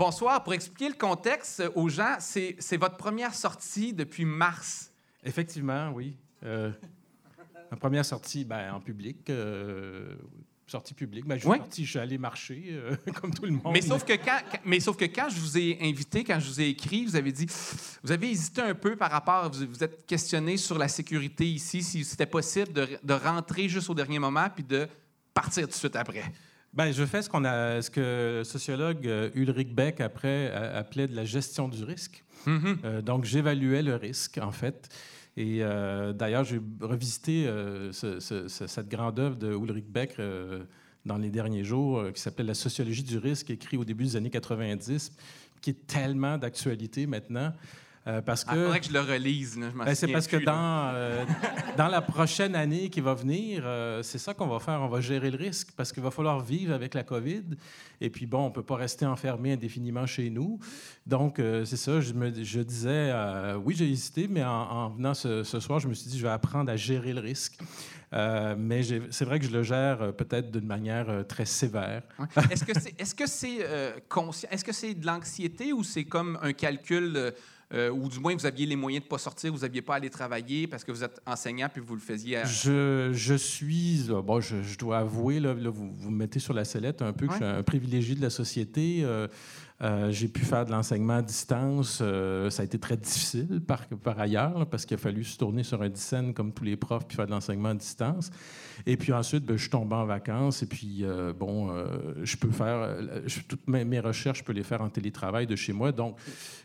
Bonsoir. 0.00 0.44
Pour 0.44 0.52
expliquer 0.52 0.90
le 0.90 0.94
contexte 0.94 1.62
aux 1.74 1.88
gens, 1.88 2.16
c'est 2.20 2.76
votre 2.76 2.98
première 2.98 3.34
sortie 3.34 3.94
depuis 3.94 4.26
mars. 4.26 4.92
Effectivement, 5.24 5.90
oui. 5.94 6.18
Euh, 6.44 6.70
ma 7.70 7.78
première 7.78 8.04
sortie 8.04 8.44
ben, 8.44 8.74
en 8.74 8.80
public, 8.80 9.30
euh, 9.30 10.14
sortie 10.66 10.92
publique. 10.92 11.24
Ben, 11.24 11.36
je, 11.36 11.40
suis 11.40 11.48
Oui. 11.48 11.56
sorti, 11.56 11.84
je 11.86 11.90
suis 11.90 11.98
allé 11.98 12.18
marcher, 12.18 12.64
euh, 12.72 12.94
comme 13.22 13.32
tout 13.32 13.46
le 13.46 13.52
monde. 13.52 13.72
Mais 13.72 13.80
sauf, 13.80 14.04
que 14.04 14.12
quand, 14.12 14.38
quand- 14.52 14.58
mais 14.66 14.80
sauf 14.80 14.98
que 14.98 15.06
quand 15.06 15.30
je 15.30 15.40
vous 15.40 15.56
ai 15.56 15.78
invité, 15.80 16.24
quand 16.24 16.38
je 16.40 16.46
vous 16.46 16.60
ai 16.60 16.68
écrit, 16.68 17.06
vous 17.06 17.16
avez 17.16 17.32
dit, 17.32 17.46
vous 18.04 18.12
avez 18.12 18.30
hésité 18.30 18.60
un 18.60 18.74
peu 18.74 18.96
par 18.96 19.10
rapport, 19.10 19.50
vous 19.50 19.66
vous 19.66 19.82
êtes 19.82 20.04
questionné 20.04 20.58
sur 20.58 20.76
la 20.76 20.88
sécurité 20.88 21.46
ici, 21.50 21.82
si 21.82 22.04
c'était 22.04 22.26
possible 22.26 22.70
de, 22.74 22.86
de 23.02 23.14
rentrer 23.14 23.66
juste 23.70 23.88
au 23.88 23.94
dernier 23.94 24.18
moment 24.18 24.46
puis 24.54 24.62
de 24.62 24.86
partir 25.32 25.62
tout 25.64 25.70
de 25.70 25.74
suite 25.74 25.96
après. 25.96 26.24
Ben, 26.76 26.92
je 26.92 27.04
fais 27.06 27.22
ce, 27.22 27.30
qu'on 27.30 27.44
a, 27.46 27.80
ce 27.80 27.90
que 27.90 28.38
le 28.38 28.44
sociologue 28.44 29.06
euh, 29.06 29.30
Ulrich 29.34 29.74
Beck 29.74 30.00
après, 30.02 30.50
a- 30.50 30.76
appelait 30.76 31.08
de 31.08 31.16
la 31.16 31.24
gestion 31.24 31.68
du 31.68 31.82
risque. 31.84 32.22
Mhm. 32.46 32.78
Euh, 32.84 33.02
donc, 33.02 33.24
j'évaluais 33.24 33.82
le 33.82 33.96
risque, 33.96 34.38
en 34.42 34.52
fait. 34.52 34.88
Et 35.38 35.58
euh, 35.62 36.12
d'ailleurs, 36.12 36.44
j'ai 36.44 36.60
revisité 36.80 37.46
euh, 37.46 37.92
ce- 37.92 38.20
ce- 38.20 38.48
ce- 38.48 38.66
cette 38.66 38.88
grande 38.88 39.18
œuvre 39.18 39.36
de 39.36 39.52
Ulrich 39.54 39.86
Beck 39.88 40.16
dans 41.06 41.16
les 41.18 41.30
derniers 41.30 41.64
jours, 41.64 42.12
qui 42.12 42.20
s'appelait 42.20 42.44
La 42.44 42.54
sociologie 42.54 43.02
du 43.04 43.16
risque, 43.18 43.48
écrit 43.50 43.76
au 43.78 43.84
début 43.84 44.04
des 44.04 44.16
années 44.16 44.30
90, 44.30 45.12
qui 45.62 45.70
est 45.70 45.86
tellement 45.86 46.36
d'actualité 46.36 47.06
maintenant. 47.06 47.52
Euh, 48.06 48.22
parce 48.22 48.42
Il 48.42 48.54
que. 48.54 48.62
faudrait 48.64 48.80
que 48.80 48.86
je 48.86 48.92
le 48.92 49.00
relise. 49.00 49.58
là, 49.58 49.68
je 49.70 49.76
m'en 49.76 49.84
Ben, 49.84 49.94
c'est 49.94 50.06
parce 50.08 50.28
que 50.28 50.36
plus, 50.36 50.46
dans, 50.46 50.92
euh, 50.94 51.24
dans 51.76 51.88
la 51.88 52.00
prochaine 52.00 52.54
année 52.54 52.88
qui 52.88 53.00
va 53.00 53.14
venir, 53.14 53.62
euh, 53.64 54.02
c'est 54.02 54.18
ça 54.18 54.32
qu'on 54.32 54.46
va 54.46 54.60
faire. 54.60 54.80
On 54.80 54.88
va 54.88 55.00
gérer 55.00 55.30
le 55.30 55.36
risque 55.36 55.72
parce 55.76 55.92
qu'il 55.92 56.02
va 56.02 56.12
falloir 56.12 56.40
vivre 56.40 56.72
avec 56.72 56.94
la 56.94 57.02
COVID. 57.02 57.42
Et 58.00 58.10
puis, 58.10 58.26
bon, 58.26 58.42
on 58.42 58.48
ne 58.48 58.54
peut 58.54 58.62
pas 58.62 58.76
rester 58.76 59.06
enfermé 59.06 59.52
indéfiniment 59.54 60.06
chez 60.06 60.30
nous. 60.30 60.60
Donc, 61.06 61.40
c'est 61.64 61.76
ça. 61.76 62.00
Je, 62.00 62.12
me, 62.12 62.32
je 62.44 62.60
disais, 62.60 63.12
oui, 63.64 63.74
j'ai 63.76 63.90
hésité, 63.90 64.28
mais 64.28 64.44
en, 64.44 64.50
en 64.50 64.88
venant 64.90 65.14
ce, 65.14 65.42
ce 65.42 65.60
soir, 65.60 65.80
je 65.80 65.88
me 65.88 65.94
suis 65.94 66.10
dit, 66.10 66.18
je 66.18 66.22
vais 66.22 66.32
apprendre 66.32 66.70
à 66.70 66.76
gérer 66.76 67.12
le 67.12 67.20
risque. 67.20 67.58
Mais 68.12 68.82
c'est 69.10 69.24
vrai 69.24 69.38
que 69.40 69.46
je 69.46 69.50
le 69.50 69.62
gère 69.62 70.12
peut-être 70.14 70.50
d'une 70.50 70.66
manière 70.66 71.24
très 71.26 71.46
sévère. 71.46 72.02
Est-ce 72.50 72.64
que 72.64 72.78
c'est 72.78 72.94
est-ce 73.00 73.14
que 73.14 73.26
c'est 73.26 73.58
Est-ce 74.50 74.64
que 74.64 74.72
c'est 74.72 74.94
de 74.94 75.06
l'anxiété 75.06 75.72
ou 75.72 75.82
c'est 75.82 76.04
comme 76.04 76.38
un 76.42 76.52
calcul 76.52 77.32
euh, 77.74 77.90
ou 77.90 78.08
du 78.08 78.20
moins 78.20 78.34
vous 78.34 78.46
aviez 78.46 78.64
les 78.64 78.76
moyens 78.76 79.04
de 79.04 79.08
pas 79.08 79.18
sortir, 79.18 79.52
vous 79.52 79.60
n'aviez 79.60 79.82
pas 79.82 79.94
à 79.94 79.96
aller 79.96 80.10
travailler 80.10 80.66
parce 80.66 80.84
que 80.84 80.92
vous 80.92 81.02
êtes 81.02 81.20
enseignant 81.26 81.68
puis 81.72 81.82
vous 81.84 81.94
le 81.94 82.00
faisiez 82.00 82.36
à... 82.36 82.44
Je, 82.44 83.10
je 83.12 83.34
suis, 83.34 84.06
euh, 84.08 84.22
bon, 84.22 84.40
je, 84.40 84.62
je 84.62 84.78
dois 84.78 84.98
avouer, 84.98 85.40
là, 85.40 85.52
là, 85.54 85.70
vous, 85.70 85.92
vous 85.96 86.10
me 86.10 86.16
mettez 86.16 86.38
sur 86.38 86.54
la 86.54 86.64
sellette 86.64 87.02
un 87.02 87.12
peu, 87.12 87.26
que 87.26 87.32
je 87.32 87.38
suis 87.38 87.44
un 87.44 87.62
privilégié 87.62 88.14
de 88.14 88.22
la 88.22 88.30
société. 88.30 89.00
Euh, 89.02 89.26
euh, 89.82 90.10
j'ai 90.10 90.28
pu 90.28 90.40
faire 90.44 90.64
de 90.64 90.70
l'enseignement 90.70 91.16
à 91.16 91.22
distance. 91.22 91.98
Euh, 92.00 92.48
ça 92.48 92.62
a 92.62 92.64
été 92.64 92.78
très 92.78 92.96
difficile 92.96 93.60
par, 93.66 93.86
par 94.02 94.18
ailleurs, 94.18 94.58
là, 94.58 94.64
parce 94.66 94.86
qu'il 94.86 94.94
a 94.94 94.98
fallu 94.98 95.22
se 95.22 95.36
tourner 95.36 95.62
sur 95.64 95.82
un 95.82 95.88
dixaine 95.90 96.32
comme 96.32 96.52
tous 96.52 96.64
les 96.64 96.76
profs 96.76 97.06
puis 97.06 97.16
faire 97.16 97.26
de 97.26 97.30
l'enseignement 97.32 97.68
à 97.70 97.74
distance. 97.74 98.30
Et 98.86 98.96
puis 98.96 99.12
ensuite, 99.12 99.44
ben, 99.44 99.56
je 99.56 99.62
suis 99.62 99.70
tombé 99.70 99.94
en 99.94 100.06
vacances 100.06 100.62
et 100.62 100.66
puis, 100.66 101.00
euh, 101.02 101.32
bon, 101.32 101.74
je 102.22 102.36
peux 102.36 102.50
faire, 102.50 102.96
je- 103.26 103.40
toutes 103.40 103.66
mes, 103.68 103.84
mes 103.84 104.00
recherches, 104.00 104.38
je 104.38 104.44
peux 104.44 104.52
les 104.54 104.62
faire 104.64 104.80
en 104.80 104.88
télétravail 104.88 105.46
de 105.46 105.56
chez 105.56 105.72
moi. 105.72 105.92
Donc, 105.92 106.16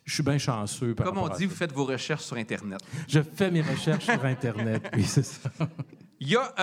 je 0.06 0.14
suis 0.14 0.24
bien 0.24 0.38
chanceux. 0.38 0.96
Par 0.96 1.06
Comme 1.06 1.18
on 1.18 1.28
dit, 1.30 1.46
vous 1.46 1.56
faites 1.56 1.74
vos 1.74 1.86
recherches 1.86 2.24
sur 2.24 2.38
Internet. 2.38 2.80
Je 3.08 3.20
fais 3.22 3.52
mes 3.52 3.62
recherches 3.62 4.06
sur 4.06 4.24
Internet, 4.26 4.90
oui, 4.96 5.04
c'est 5.04 5.26
ça. 5.26 5.50
Il 6.24 6.30
y 6.30 6.36
a, 6.36 6.54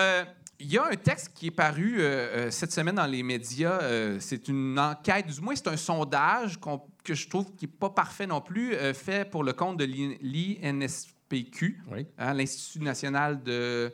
il 0.60 0.66
y 0.72 0.76
a 0.78 0.86
un 0.86 0.96
texte 0.96 1.32
qui 1.34 1.46
est 1.46 1.50
paru 1.52 1.96
euh, 2.00 2.02
euh, 2.46 2.50
cette 2.50 2.72
semaine 2.72 2.96
dans 2.96 3.06
les 3.06 3.22
médias. 3.22 3.80
euh, 3.82 4.18
c'est 4.20 4.48
une 4.48 4.78
enquête, 4.78 5.26
du 5.28 5.40
moins 5.40 5.54
c'est 5.54 5.68
un 5.68 5.76
sondage 5.76 6.58
que 7.04 7.14
je 7.14 7.28
trouve 7.28 7.54
qui 7.54 7.66
n'est 7.66 7.72
pas 7.72 7.90
parfait 7.90 8.26
non 8.26 8.40
plus, 8.40 8.74
euh, 8.74 8.92
fait 8.92 9.28
pour 9.30 9.44
le 9.44 9.52
compte 9.52 9.76
de 9.78 9.84
l'INSPQ, 9.84 11.80
Oui. 11.92 12.06
hein, 12.18 12.34
l'Institut 12.34 12.80
national 12.80 13.42
de 13.42 13.92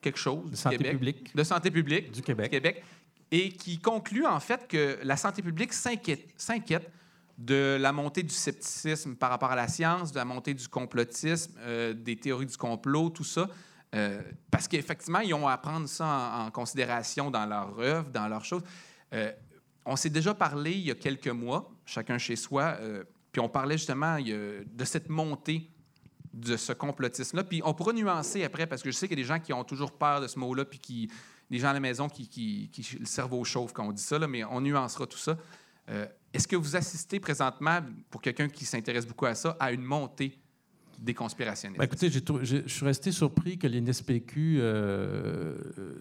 quelque 0.00 0.18
chose 0.18 0.44
De 0.44 0.50
du 0.50 0.56
santé 0.56 0.76
Québec. 0.78 0.92
publique 0.92 1.36
de 1.36 1.42
santé 1.42 1.70
publique 1.70 2.06
du 2.06 2.20
du 2.20 2.22
Québec. 2.22 2.50
Québec, 2.50 2.84
et 3.32 3.50
qui 3.50 3.78
conclut 3.78 4.24
en 4.26 4.38
fait 4.40 4.68
que 4.68 4.98
la 5.02 5.16
santé 5.16 5.42
publique 5.42 5.72
s'inquiète, 5.72 6.90
de 7.38 7.76
la 7.78 7.92
montée 7.92 8.22
du 8.22 8.32
scepticisme 8.32 9.14
par 9.16 9.28
rapport 9.30 9.50
à 9.50 9.56
la 9.56 9.68
science, 9.68 10.10
de 10.12 10.16
la 10.16 10.24
montée 10.24 10.54
du 10.54 10.68
complotisme, 10.68 11.52
des 11.94 12.16
théories 12.16 12.46
du 12.46 12.56
complot, 12.56 13.10
tout 13.10 13.24
ça. 13.24 13.48
Euh, 13.96 14.20
parce 14.50 14.68
qu'effectivement, 14.68 15.20
ils 15.20 15.32
ont 15.32 15.48
à 15.48 15.56
prendre 15.56 15.88
ça 15.88 16.44
en, 16.46 16.50
considération 16.50 17.30
dans 17.30 17.46
leur 17.46 17.78
œuvre, 17.78 18.10
dans 18.10 18.28
leurs 18.28 18.44
choses. 18.44 18.62
Euh, 19.14 19.32
on 19.86 19.96
s'est 19.96 20.10
déjà 20.10 20.34
parlé 20.34 20.72
il 20.72 20.86
y 20.86 20.90
a 20.90 20.94
quelques 20.94 21.28
mois, 21.28 21.70
chacun 21.86 22.18
chez 22.18 22.36
soi, 22.36 22.76
euh, 22.80 23.04
puis 23.32 23.40
on 23.40 23.48
parlait 23.48 23.78
justement 23.78 24.18
de 24.18 24.84
cette 24.84 25.08
montée 25.08 25.70
de 26.34 26.56
ce 26.56 26.72
complotisme-là. 26.72 27.44
Puis 27.44 27.62
on 27.64 27.72
pourra 27.72 27.92
nuancer 27.92 28.44
après, 28.44 28.66
parce 28.66 28.82
que 28.82 28.90
je 28.90 28.96
sais 28.96 29.08
qu'il 29.08 29.18
y 29.18 29.20
a 29.20 29.24
des 29.24 29.28
gens 29.28 29.40
qui 29.40 29.52
ont 29.52 29.64
toujours 29.64 29.92
peur 29.92 30.20
de 30.20 30.26
ce 30.26 30.38
mot-là, 30.38 30.64
puis 30.64 30.78
qui, 30.78 31.10
des 31.50 31.58
gens 31.58 31.68
à 31.68 31.72
la 31.72 31.80
maison 31.80 32.08
qui, 32.08 32.70
le 32.98 33.06
cerveau 33.06 33.44
chauffe 33.44 33.72
quand 33.72 33.86
on 33.86 33.92
dit 33.92 34.02
ça, 34.02 34.18
mais 34.26 34.44
on 34.44 34.60
nuancera 34.60 35.06
tout 35.06 35.18
ça. 35.18 35.38
Est-ce 36.32 36.48
que 36.48 36.56
vous 36.56 36.76
assistez 36.76 37.20
présentement, 37.20 37.80
pour 38.10 38.20
quelqu'un 38.20 38.48
qui 38.48 38.66
s'intéresse 38.66 39.06
beaucoup 39.06 39.26
à 39.26 39.34
ça, 39.34 39.56
à 39.60 39.70
une 39.72 39.84
montée 39.84 40.38
des 40.98 41.14
conspirationnistes? 41.14 41.78
Ben, 41.78 41.84
écoutez, 41.84 42.10
je 42.10 42.66
suis 42.66 42.84
resté 42.84 43.12
surpris 43.12 43.58
que 43.58 43.66
l'INSPQ 43.66 44.58
euh, 44.60 45.56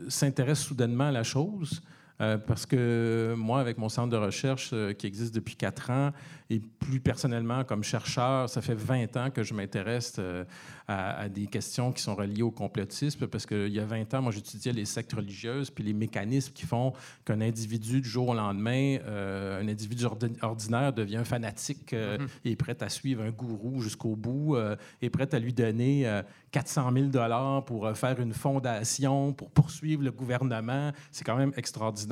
s'intéresse 0.10 0.60
soudainement 0.60 1.06
à 1.06 1.12
la 1.12 1.24
chose. 1.24 1.82
Euh, 2.22 2.38
parce 2.38 2.66
que 2.66 3.34
moi, 3.38 3.60
avec 3.60 3.78
mon 3.78 3.90
centre 3.90 4.10
de 4.10 4.18
recherche 4.18 4.72
euh, 4.74 4.94
qui 4.94 5.06
existe 5.08 5.34
depuis 5.36 5.56
quatre 5.56 5.90
ans, 5.90 6.12
et 6.52 6.60
plus 6.60 7.00
personnellement 7.00 7.64
comme 7.64 7.84
chercheur, 7.84 8.48
ça 8.50 8.62
fait 8.62 8.76
20 8.76 9.18
ans 9.18 9.30
que 9.32 9.42
je 9.42 9.54
m'intéresse 9.56 10.18
euh, 10.20 10.46
à, 10.88 11.22
à 11.22 11.30
des 11.30 11.48
questions 11.48 11.92
qui 11.92 12.04
sont 12.04 12.14
reliées 12.16 12.44
au 12.44 12.52
complotisme, 12.52 13.26
parce 13.28 13.46
qu'il 13.48 13.70
y 13.70 13.80
a 13.80 13.86
20 13.86 14.14
ans, 14.14 14.22
moi, 14.22 14.32
j'étudiais 14.32 14.72
les 14.72 14.86
sectes 14.86 15.14
religieuses, 15.14 15.72
puis 15.72 15.84
les 15.84 15.94
mécanismes 15.94 16.54
qui 16.54 16.66
font 16.66 16.94
qu'un 17.26 17.42
individu, 17.42 18.00
du 18.00 18.08
jour 18.08 18.30
au 18.30 18.34
lendemain, 18.36 18.98
un 19.08 19.68
individu 19.68 20.04
ordi- 20.06 20.38
ordinaire 20.44 20.94
devient 20.94 21.18
un 21.18 21.24
fanatique 21.26 21.94
euh, 21.94 22.18
et 22.46 22.52
est 22.52 22.56
prêt 22.56 22.78
à 22.82 22.90
suivre 22.90 23.24
un 23.24 23.32
gourou 23.32 23.82
jusqu'au 23.82 24.16
bout, 24.16 24.56
est 25.02 25.10
prêt 25.10 25.34
à 25.34 25.40
lui 25.40 25.54
donner 25.54 26.08
euh, 26.08 26.22
400 26.52 26.92
000 26.94 27.06
dollars 27.08 27.66
pour 27.66 27.90
faire 27.98 28.20
une 28.20 28.34
fondation, 28.34 29.34
pour 29.34 29.50
poursuivre 29.50 30.04
le 30.04 30.12
gouvernement. 30.12 30.92
C'est 31.12 31.24
quand 31.24 31.36
même 31.38 31.52
extraordinaire. 31.58 32.05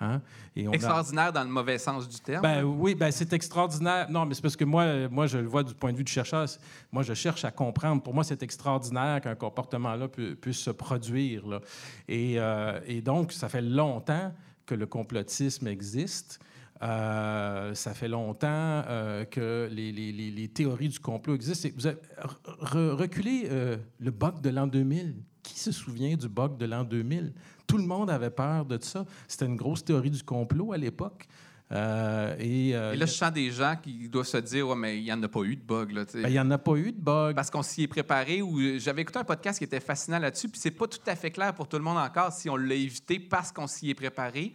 Hein? 0.00 0.20
Et 0.56 0.66
on 0.68 0.70
a- 0.70 0.74
Extraordinaire 0.74 1.32
dans 1.32 1.42
le 1.44 1.50
mauvais 1.50 1.78
sens 1.78 2.08
du 2.08 2.18
terme. 2.20 2.42
ben 2.42 2.62
oui, 2.64 2.94
ben 2.94 3.10
c'est 3.10 3.32
extraordinaire. 3.32 4.08
Non, 4.10 4.24
mais 4.26 4.34
c'est 4.34 4.42
parce 4.42 4.56
que 4.56 4.64
moi, 4.64 5.08
moi, 5.08 5.26
je 5.26 5.38
le 5.38 5.46
vois 5.46 5.62
du 5.62 5.74
point 5.74 5.92
de 5.92 5.96
vue 5.98 6.04
du 6.04 6.12
chercheur. 6.12 6.46
Moi, 6.92 7.02
je 7.02 7.14
cherche 7.14 7.44
à 7.44 7.50
comprendre. 7.50 8.02
Pour 8.02 8.14
moi, 8.14 8.24
c'est 8.24 8.42
extraordinaire 8.42 9.20
qu'un 9.20 9.34
comportement-là 9.34 10.08
pu- 10.08 10.36
puisse 10.36 10.58
se 10.58 10.70
produire. 10.70 11.46
là. 11.46 11.60
Et, 12.08 12.34
euh, 12.38 12.80
et 12.86 13.00
donc, 13.02 13.32
ça 13.32 13.48
fait 13.48 13.62
longtemps 13.62 14.32
que 14.66 14.74
le 14.74 14.86
complotisme 14.86 15.66
existe. 15.66 16.38
Euh, 16.80 17.74
ça 17.74 17.92
fait 17.92 18.06
longtemps 18.06 18.46
euh, 18.48 19.24
que 19.24 19.68
les, 19.72 19.90
les- 19.90 20.12
les- 20.12 20.30
les 20.30 20.48
théories 20.48 20.88
du 20.88 21.00
complot 21.00 21.34
existent. 21.34 21.68
Et 21.68 21.72
Vous 21.76 21.86
avez 21.88 21.96
re- 22.22 22.64
re- 22.72 22.90
reculé 22.94 23.48
euh, 23.50 23.76
le 23.98 24.10
bug 24.12 24.40
de 24.40 24.50
l'an 24.50 24.66
2000. 24.68 25.16
Qui 25.48 25.58
se 25.58 25.72
souvient 25.72 26.14
du 26.14 26.28
bug 26.28 26.58
de 26.58 26.66
l'an 26.66 26.84
2000? 26.84 27.32
Tout 27.66 27.78
le 27.78 27.84
monde 27.84 28.10
avait 28.10 28.30
peur 28.30 28.66
de 28.66 28.78
ça. 28.82 29.06
C'était 29.26 29.46
une 29.46 29.56
grosse 29.56 29.82
théorie 29.82 30.10
du 30.10 30.22
complot 30.22 30.72
à 30.72 30.76
l'époque. 30.76 31.26
Euh, 31.72 32.34
et, 32.38 32.74
euh, 32.74 32.92
Et 32.92 32.96
là, 32.96 33.06
je 33.06 33.12
sens 33.12 33.32
des 33.32 33.50
gens 33.50 33.74
qui 33.82 34.08
doivent 34.08 34.26
se 34.26 34.38
dire, 34.38 34.68
ouais, 34.68 34.76
mais 34.76 34.98
il 34.98 35.04
n'y 35.04 35.12
en 35.12 35.22
a 35.22 35.28
pas 35.28 35.40
eu 35.40 35.56
de 35.56 35.62
bug. 35.62 35.92
Là, 35.92 36.04
ben, 36.12 36.28
il 36.28 36.32
n'y 36.32 36.40
en 36.40 36.50
a 36.50 36.58
pas 36.58 36.76
eu 36.76 36.92
de 36.92 37.00
bug. 37.00 37.34
Parce 37.34 37.50
qu'on 37.50 37.62
s'y 37.62 37.82
est 37.82 37.88
préparé. 37.88 38.42
Ou 38.42 38.78
j'avais 38.78 39.02
écouté 39.02 39.18
un 39.18 39.24
podcast 39.24 39.58
qui 39.58 39.64
était 39.64 39.80
fascinant 39.80 40.18
là-dessus, 40.18 40.48
puis 40.48 40.60
c'est 40.60 40.70
pas 40.70 40.86
tout 40.86 40.98
à 41.06 41.16
fait 41.16 41.30
clair 41.30 41.54
pour 41.54 41.66
tout 41.66 41.78
le 41.78 41.82
monde 41.82 41.98
encore 41.98 42.32
si 42.32 42.50
on 42.50 42.56
l'a 42.56 42.74
évité 42.74 43.18
parce 43.18 43.52
qu'on 43.52 43.66
s'y 43.66 43.90
est 43.90 43.94
préparé 43.94 44.52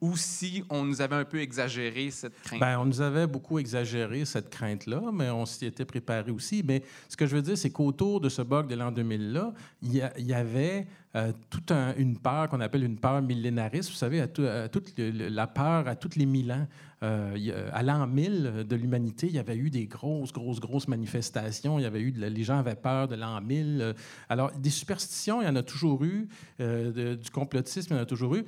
ou 0.00 0.16
si 0.16 0.64
on 0.70 0.84
nous 0.84 1.00
avait 1.02 1.16
un 1.16 1.24
peu 1.24 1.40
exagéré 1.40 2.10
cette 2.10 2.40
crainte? 2.42 2.60
Ben, 2.60 2.78
on 2.78 2.86
nous 2.86 3.00
avait 3.00 3.26
beaucoup 3.26 3.58
exagéré 3.58 4.24
cette 4.24 4.48
crainte-là, 4.50 5.02
mais 5.12 5.28
on 5.30 5.44
s'y 5.46 5.66
était 5.66 5.84
préparé 5.84 6.30
aussi. 6.30 6.62
Mais 6.66 6.82
ce 7.08 7.16
que 7.16 7.26
je 7.26 7.36
veux 7.36 7.42
dire, 7.42 7.58
c'est 7.58 7.70
qu'autour 7.70 8.20
de 8.20 8.28
ce 8.28 8.42
bug 8.42 8.66
de 8.66 8.74
l'an 8.74 8.90
2000-là, 8.92 9.52
il 9.82 9.92
y, 9.94 10.32
avait 10.34 10.86
euh, 11.16 11.32
toute 11.50 11.70
un- 11.72 11.94
une 11.96 12.16
peur 12.16 12.48
qu'on 12.48 12.60
appelle 12.60 12.84
une 12.84 12.98
peur 12.98 13.20
millénariste. 13.20 13.90
Vous 13.90 13.96
savez, 13.96 14.26
toute 14.28 14.94
la 14.96 15.46
peur 15.46 15.86
à 15.88 15.96
tous 15.96 16.16
les 16.16 16.26
mille 16.26 16.50
ans. 16.52 16.66
Euh, 17.02 17.68
à 17.72 17.82
l'an 17.82 18.06
1000 18.06 18.64
de 18.68 18.76
l'humanité, 18.76 19.26
il 19.26 19.32
y 19.34 19.38
avait 19.38 19.56
eu 19.56 19.70
des 19.70 19.86
grosses, 19.86 20.32
grosses, 20.32 20.60
grosses 20.60 20.86
manifestations. 20.88 21.78
Il 21.78 21.82
y 21.82 21.86
avait 21.86 22.00
eu 22.00 22.10
les 22.12 22.44
gens 22.44 22.58
avaient 22.58 22.74
peur 22.74 23.08
de 23.08 23.16
l'an 23.16 23.40
1000. 23.40 23.78
Euh, 23.80 23.92
Alors, 24.28 24.50
des 24.52 24.70
superstitions, 24.70 25.40
il 25.42 25.46
y 25.46 25.48
en 25.48 25.56
a 25.56 25.62
toujours 25.62 26.04
eu. 26.04 26.28
Euh, 26.60 27.16
du 27.16 27.30
complotisme, 27.30 27.92
il 27.94 27.96
y 27.96 27.98
en 28.00 28.02
a 28.02 28.06
toujours 28.06 28.34
eu. 28.36 28.44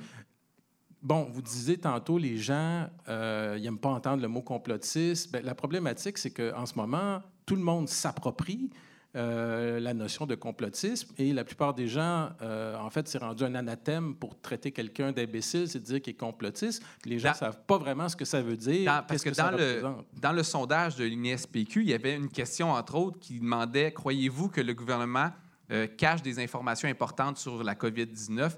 Bon, 1.03 1.27
vous 1.29 1.41
disiez 1.41 1.77
tantôt, 1.77 2.17
les 2.17 2.37
gens, 2.37 2.87
euh, 3.09 3.55
ils 3.57 3.63
n'aiment 3.63 3.77
pas 3.77 3.89
entendre 3.89 4.21
le 4.21 4.29
mot 4.29 4.41
complotiste. 4.41 5.31
Ben, 5.33 5.43
la 5.43 5.53
problématique, 5.53 6.17
c'est 6.17 6.31
qu'en 6.31 6.65
ce 6.65 6.75
moment, 6.75 7.21
tout 7.45 7.55
le 7.57 7.61
monde 7.61 7.89
s'approprie 7.89 8.69
euh, 9.15 9.79
la 9.79 9.93
notion 9.93 10.25
de 10.25 10.33
complotisme 10.33 11.13
et 11.19 11.33
la 11.33 11.43
plupart 11.43 11.73
des 11.75 11.87
gens, 11.87 12.29
euh, 12.41 12.75
en 12.77 12.89
fait, 12.89 13.07
c'est 13.07 13.19
rendu 13.19 13.43
un 13.43 13.53
anathème 13.53 14.15
pour 14.15 14.39
traiter 14.41 14.71
quelqu'un 14.71 15.11
d'imbécile, 15.11 15.67
c'est 15.67 15.79
de 15.79 15.83
dire 15.83 16.01
qu'il 16.01 16.13
est 16.13 16.17
complotiste. 16.17 16.81
Les 17.05 17.19
gens 17.19 17.29
ne 17.31 17.35
savent 17.35 17.59
pas 17.67 17.77
vraiment 17.77 18.09
ce 18.09 18.15
que 18.15 18.25
ça 18.25 18.41
veut 18.41 18.57
dire, 18.57 18.85
Dans- 18.85 19.03
parce 19.05 19.21
que, 19.23 19.29
que, 19.29 19.35
ça 19.35 19.51
dans, 19.51 19.57
le, 19.57 19.83
dans 20.19 20.31
le 20.31 20.41
sondage 20.41 20.95
de 20.95 21.03
l'INSPQ, 21.03 21.81
il 21.81 21.89
y 21.89 21.93
avait 21.93 22.15
une 22.15 22.29
question, 22.29 22.71
entre 22.71 22.95
autres, 22.95 23.19
qui 23.19 23.39
demandait 23.39 23.91
Croyez-vous 23.91 24.49
que 24.49 24.61
le 24.61 24.73
gouvernement 24.73 25.29
euh, 25.69 25.85
cache 25.85 26.23
des 26.23 26.39
informations 26.39 26.89
importantes 26.89 27.37
sur 27.37 27.63
la 27.63 27.75
COVID-19 27.75 28.51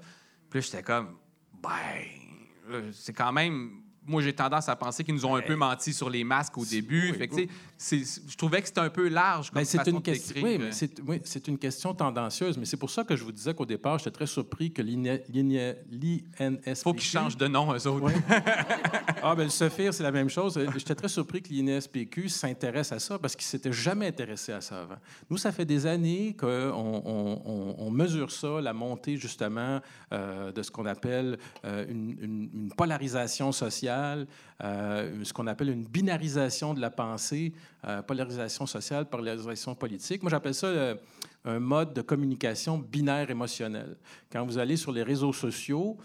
Puis 0.48 0.62
j'étais 0.62 0.82
comme 0.82 1.16
Ben, 1.62 1.68
euh, 1.68 2.25
c'est 2.92 3.12
quand 3.12 3.32
même. 3.32 3.82
Moi, 4.06 4.22
j'ai 4.22 4.32
tendance 4.32 4.68
à 4.68 4.76
penser 4.76 5.04
qu'ils 5.04 5.14
nous 5.14 5.26
ont 5.26 5.34
un 5.36 5.42
peu 5.42 5.56
menti 5.56 5.92
sur 5.92 6.08
les 6.10 6.24
masques 6.24 6.56
au 6.58 6.64
début. 6.64 7.10
oui, 7.12 7.18
Fait 7.18 7.28
que, 7.28 7.36
je 7.38 8.36
trouvais 8.36 8.60
que 8.62 8.68
c'était 8.68 8.80
un 8.80 8.88
peu 8.90 9.08
large 9.08 9.50
comme 9.50 9.60
Ben, 9.60 9.64
c'est 9.64 9.86
une 9.88 10.00
question. 10.02 10.42
Oui, 10.42 10.54
euh, 10.54 10.58
mais 10.60 10.72
c'est 10.72 11.00
oui, 11.06 11.20
c'est 11.24 11.48
une 11.48 11.58
question 11.58 11.94
tendancieuse, 11.94 12.56
mais 12.58 12.64
c'est 12.64 12.76
pour 12.76 12.90
ça 12.90 13.04
que 13.04 13.16
je 13.16 13.24
vous 13.24 13.32
disais 13.32 13.52
qu'au 13.54 13.66
départ, 13.66 13.98
j'étais 13.98 14.10
très 14.12 14.26
surpris 14.26 14.72
que 14.72 14.82
l'INSPQ. 14.82 16.24
faut 16.82 16.92
qu'ils 16.92 17.02
changent 17.02 17.36
de 17.36 17.46
nom, 17.46 17.72
eux 17.74 17.86
autres. 17.86 18.10
Ah, 19.22 19.34
ben 19.34 19.44
le 19.44 19.50
Sophir, 19.50 19.92
c'est 19.92 20.04
la 20.04 20.12
même 20.12 20.28
chose. 20.28 20.60
J'étais 20.76 20.94
très 20.94 21.08
surpris 21.08 21.42
que 21.42 21.52
l'INSPQ 21.52 22.28
s'intéresse 22.28 22.92
à 22.92 23.00
ça 23.00 23.18
parce 23.18 23.34
qu'il 23.34 23.44
ne 23.44 23.48
s'était 23.48 23.72
jamais 23.72 24.06
intéressé 24.06 24.52
à 24.52 24.60
ça 24.60 24.82
avant. 24.82 24.96
Nous, 25.30 25.36
ça 25.36 25.50
fait 25.50 25.64
des 25.64 25.84
années 25.86 26.36
qu'on 26.38 26.46
on, 26.46 27.42
on- 27.44 27.74
on 27.78 27.90
mesure 27.90 28.30
ça, 28.30 28.60
la 28.60 28.72
montée 28.72 29.16
justement 29.16 29.80
euh, 30.12 30.52
de 30.52 30.62
ce 30.62 30.70
qu'on 30.70 30.86
appelle 30.86 31.38
euh, 31.64 31.84
une, 31.88 32.16
une- 32.20 32.50
une 32.54 32.72
polarisation 32.76 33.50
sociale, 33.50 33.95
euh, 34.62 35.24
ce 35.24 35.32
qu'on 35.32 35.46
appelle 35.46 35.70
une 35.70 35.84
binarisation 35.84 36.74
de 36.74 36.80
la 36.80 36.90
pensée, 36.90 37.52
euh, 37.86 38.02
polarisation 38.02 38.66
sociale, 38.66 39.06
polarisation 39.08 39.74
politique. 39.74 40.22
Moi, 40.22 40.30
j'appelle 40.30 40.54
ça 40.54 40.66
euh, 40.66 40.94
un 41.44 41.58
mode 41.58 41.94
de 41.94 42.02
communication 42.02 42.78
binaire 42.78 43.30
émotionnel. 43.30 43.96
Quand 44.30 44.44
vous 44.44 44.58
allez 44.58 44.76
sur 44.76 44.92
les 44.92 45.02
réseaux 45.02 45.32
sociaux, 45.32 45.96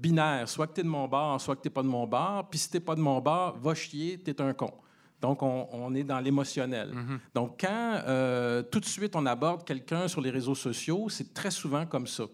binaire, 0.00 0.48
soit 0.48 0.66
que 0.66 0.74
tu 0.74 0.80
es 0.80 0.84
de 0.84 0.88
mon 0.88 1.06
bord, 1.06 1.40
soit 1.40 1.56
que 1.56 1.62
tu 1.62 1.68
n'es 1.68 1.74
pas 1.74 1.82
de 1.82 1.88
mon 1.88 2.06
bord, 2.06 2.48
puis 2.48 2.58
si 2.58 2.70
tu 2.70 2.76
n'es 2.76 2.80
pas 2.80 2.94
de 2.94 3.00
mon 3.00 3.20
bord, 3.20 3.58
va 3.58 3.74
chier, 3.74 4.20
tu 4.22 4.30
es 4.30 4.40
un 4.40 4.52
con. 4.52 4.72
Donc, 5.20 5.42
on, 5.42 5.68
on 5.72 5.94
est 5.94 6.02
dans 6.02 6.18
l'émotionnel. 6.18 6.92
Donc, 7.34 7.60
quand 7.60 8.00
euh, 8.06 8.62
tout 8.62 8.80
de 8.80 8.86
suite 8.86 9.14
on 9.14 9.26
aborde 9.26 9.64
quelqu'un 9.64 10.08
sur 10.08 10.20
les 10.20 10.30
réseaux 10.30 10.54
sociaux, 10.54 11.08
c'est 11.08 11.34
très 11.34 11.50
souvent 11.50 11.84
comme 11.84 12.06
ça. 12.06 12.24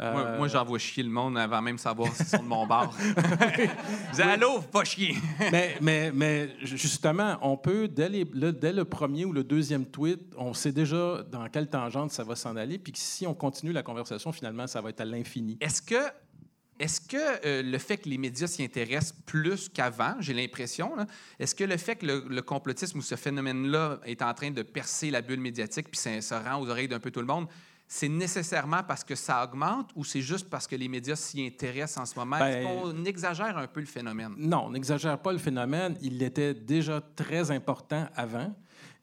Moi, 0.00 0.22
Euh, 0.26 0.38
moi, 0.38 0.48
j'envoie 0.48 0.78
chier 0.78 1.02
le 1.02 1.10
monde 1.10 1.36
avant 1.36 1.60
même 1.60 1.76
savoir 1.76 2.14
s'ils 2.14 2.24
sont 2.26 2.38
de 2.42 2.48
mon 2.48 2.66
bar. 2.66 2.90
Je 2.98 4.16
dis 4.16 4.22
Allô, 4.22 4.60
pas 4.62 4.84
chier. 4.84 5.14
mais, 5.52 5.76
mais, 5.80 6.10
mais 6.12 6.48
justement, 6.62 7.36
on 7.42 7.56
peut, 7.56 7.86
dès, 7.88 8.08
les- 8.08 8.24
le, 8.32 8.52
dès 8.52 8.72
le 8.72 8.84
premier 8.84 9.24
ou 9.24 9.32
le 9.32 9.44
deuxième 9.44 9.84
tweet, 9.86 10.20
on 10.36 10.54
sait 10.54 10.72
déjà 10.72 11.22
dans 11.30 11.48
quelle 11.48 11.68
tangente 11.68 12.12
ça 12.12 12.24
va 12.24 12.34
s'en 12.36 12.56
aller, 12.56 12.78
puis 12.78 12.92
que 12.92 12.98
si 12.98 13.26
on 13.26 13.34
continue 13.34 13.72
la 13.72 13.82
conversation, 13.82 14.32
finalement, 14.32 14.66
ça 14.66 14.80
va 14.80 14.90
être 14.90 15.00
à 15.00 15.04
l'infini. 15.04 15.58
Est-ce 15.60 15.82
que, 15.82 16.00
est-ce 16.78 17.00
que 17.02 17.16
euh, 17.46 17.62
le 17.62 17.76
fait 17.78 17.98
que 17.98 18.08
les 18.08 18.16
médias 18.16 18.46
s'y 18.46 18.64
intéressent 18.64 19.14
plus 19.26 19.68
qu'avant, 19.68 20.14
j'ai 20.20 20.32
l'impression, 20.32 20.92
est-ce 21.38 21.54
que 21.54 21.64
le 21.64 21.76
fait 21.76 21.96
que 21.96 22.06
le, 22.06 22.24
le 22.28 22.40
complotisme 22.42 22.98
ou 22.98 23.02
ce 23.02 23.16
phénomène-là 23.16 24.00
est 24.06 24.22
en 24.22 24.32
train 24.32 24.50
de 24.50 24.62
percer 24.62 25.10
la 25.10 25.20
bulle 25.20 25.40
médiatique 25.40 25.88
puis 25.90 26.00
ça, 26.00 26.20
ça 26.22 26.40
rend 26.40 26.60
aux 26.62 26.70
oreilles 26.70 26.88
d'un 26.88 27.00
peu 27.00 27.10
tout 27.10 27.20
le 27.20 27.26
monde, 27.26 27.46
c'est 27.92 28.08
nécessairement 28.08 28.84
parce 28.84 29.02
que 29.02 29.16
ça 29.16 29.42
augmente 29.42 29.90
ou 29.96 30.04
c'est 30.04 30.20
juste 30.20 30.48
parce 30.48 30.68
que 30.68 30.76
les 30.76 30.86
médias 30.86 31.16
s'y 31.16 31.44
intéressent 31.44 31.98
en 31.98 32.06
ce 32.06 32.16
moment? 32.16 32.36
Est-ce 32.36 32.64
Ben- 32.64 32.80
qu'on 32.82 33.04
exagère 33.04 33.58
un 33.58 33.66
peu 33.66 33.80
le 33.80 33.86
phénomène? 33.86 34.32
Non, 34.38 34.66
on 34.66 34.70
n'exagère 34.70 35.18
pas 35.18 35.32
le 35.32 35.38
phénomène. 35.38 35.96
Il 36.00 36.22
était 36.22 36.54
déjà 36.54 37.00
très 37.16 37.50
important 37.50 38.06
avant 38.14 38.54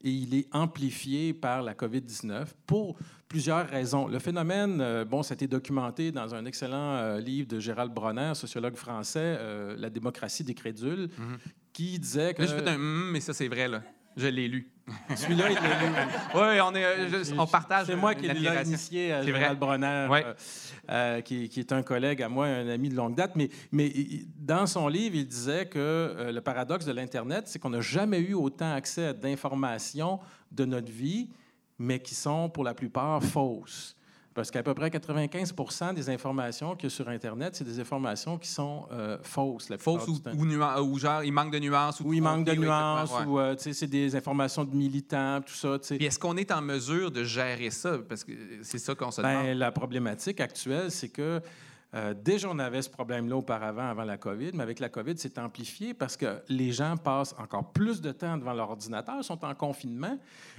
et 0.02 0.10
il 0.10 0.34
est 0.34 0.48
amplifié 0.52 1.34
par 1.34 1.60
la 1.60 1.74
COVID-19 1.74 2.46
pour 2.66 2.96
plusieurs 3.28 3.68
raisons. 3.68 4.08
Le 4.08 4.18
phénomène, 4.20 4.80
euh, 4.80 5.04
bon, 5.04 5.22
ça 5.22 5.32
a 5.32 5.34
été 5.34 5.46
documenté 5.46 6.10
dans 6.10 6.34
un 6.34 6.46
excellent 6.46 6.94
euh, 6.94 7.20
livre 7.20 7.46
de 7.46 7.60
Gérald 7.60 7.92
Bronner, 7.92 8.32
sociologue 8.34 8.76
français, 8.76 9.36
euh, 9.38 9.76
La 9.76 9.90
démocratie 9.90 10.44
des 10.44 10.54
crédules, 10.54 11.10
qui 11.74 11.98
disait 11.98 12.32
que... 12.32 12.40
Là, 12.40 12.48
je 12.48 12.54
fais 12.54 12.70
un 12.70 12.76
hum, 12.76 13.10
mais 13.12 13.20
ça, 13.20 13.34
c'est 13.34 13.48
vrai, 13.48 13.68
là. 13.68 13.82
Je 14.18 14.26
l'ai 14.26 14.48
lu. 14.48 14.70
Celui-là, 15.14 15.50
il 15.50 15.54
l'a 15.54 15.60
lu. 15.82 15.94
Oui, 16.34 16.60
on, 16.62 16.74
est, 16.74 16.84
euh, 16.84 17.22
je- 17.24 17.34
on 17.38 17.46
partage. 17.46 17.86
C'est 17.86 17.94
moi 17.96 18.14
une 18.14 18.20
qui 18.20 18.28
l'ai 18.28 18.62
initié 18.64 19.12
à. 19.12 19.22
Gérald 19.22 19.58
Bronner, 19.58 20.06
Ouais. 20.10 20.24
euh, 20.24 20.34
euh, 20.90 21.20
qui, 21.20 21.48
qui 21.50 21.60
est 21.60 21.72
un 21.72 21.82
collègue 21.82 22.22
à 22.22 22.28
moi, 22.30 22.46
un 22.46 22.68
ami 22.68 22.88
de 22.88 22.94
longue 22.96 23.14
date. 23.14 23.32
Mais, 23.36 23.50
mais 23.70 23.92
dans 24.38 24.66
son 24.66 24.88
livre, 24.88 25.14
il 25.16 25.26
disait 25.26 25.66
que 25.66 25.78
euh, 25.78 26.32
le 26.32 26.40
paradoxe 26.40 26.86
de 26.86 26.92
l'Internet, 26.92 27.44
c'est 27.48 27.58
qu'on 27.58 27.70
n'a 27.70 27.82
jamais 27.82 28.18
eu 28.20 28.32
autant 28.34 28.72
accès 28.72 29.06
à 29.08 29.12
d'informations 29.12 30.20
de 30.52 30.64
notre 30.64 30.90
vie, 30.90 31.28
mais 31.78 31.98
qui 32.00 32.14
sont 32.14 32.48
pour 32.48 32.64
la 32.64 32.72
plupart 32.74 33.22
fausses. 33.22 33.94
Parce 34.38 34.52
qu'à 34.52 34.62
peu 34.62 34.72
près 34.72 34.88
95% 34.88 35.94
des 35.94 36.10
informations 36.10 36.76
qu'il 36.76 36.84
y 36.84 36.86
a 36.86 36.94
sur 36.94 37.08
Internet, 37.08 37.56
c'est 37.56 37.64
des 37.64 37.80
informations 37.80 38.38
qui 38.38 38.48
sont 38.48 38.86
euh, 38.92 39.18
fausses. 39.20 39.68
La 39.68 39.78
plupart 39.78 40.00
Fausse 40.00 40.20
ou, 40.24 40.38
ou, 40.38 40.82
ou 40.84 40.98
genre, 41.00 41.24
il 41.24 41.32
manque 41.32 41.50
de 41.52 41.58
nuances. 41.58 41.98
Ou 41.98 42.12
il 42.14 42.22
manque 42.22 42.44
de 42.44 42.52
nuances, 42.52 43.10
exactement, 43.10 43.32
ou 43.32 43.36
ouais. 43.38 43.42
euh, 43.42 43.72
c'est 43.72 43.88
des 43.88 44.14
informations 44.14 44.62
de 44.62 44.76
militants, 44.76 45.40
tout 45.44 45.54
ça. 45.54 45.76
Puis 45.96 46.06
est-ce 46.06 46.20
qu'on 46.20 46.36
est 46.36 46.52
en 46.52 46.62
mesure 46.62 47.10
de 47.10 47.24
gérer 47.24 47.70
ça? 47.70 47.98
Parce 48.08 48.22
que 48.22 48.30
c'est 48.62 48.78
ça 48.78 48.94
qu'on 48.94 49.10
se 49.10 49.20
Ben, 49.20 49.42
demande. 49.42 49.58
la 49.58 49.72
problématique 49.72 50.40
actuelle, 50.40 50.92
c'est 50.92 51.08
que 51.08 51.40
euh, 51.94 52.12
déjà, 52.12 52.48
on 52.50 52.58
avait 52.58 52.82
ce 52.82 52.90
problème-là 52.90 53.36
auparavant, 53.36 53.88
avant 53.88 54.04
la 54.04 54.18
COVID, 54.18 54.50
mais 54.52 54.62
avec 54.62 54.78
la 54.78 54.90
COVID, 54.90 55.14
c'est 55.16 55.38
amplifié 55.38 55.94
parce 55.94 56.16
que 56.16 56.42
les 56.48 56.70
gens 56.70 56.96
passent 56.98 57.34
encore 57.38 57.72
plus 57.72 58.02
de 58.02 58.12
temps 58.12 58.36
devant 58.36 58.52
leur 58.52 58.70
ordinateur, 58.70 59.24
sont 59.24 59.42
en 59.44 59.54
confinement. 59.54 60.18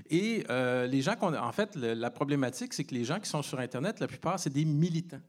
Et 0.10 0.44
euh, 0.50 0.88
les 0.88 1.02
gens 1.02 1.16
qu'on. 1.16 1.36
En 1.36 1.52
fait, 1.52 1.76
la 1.76 2.10
problématique, 2.10 2.74
c'est 2.74 2.84
que 2.84 2.96
les 2.96 3.04
gens 3.04 3.20
qui 3.20 3.30
sont 3.30 3.44
sur 3.44 3.60
Internet, 3.60 4.00
la 4.00 4.08
plupart, 4.08 4.40
c'est 4.40 4.50
des 4.50 4.66
militants. 4.66 5.22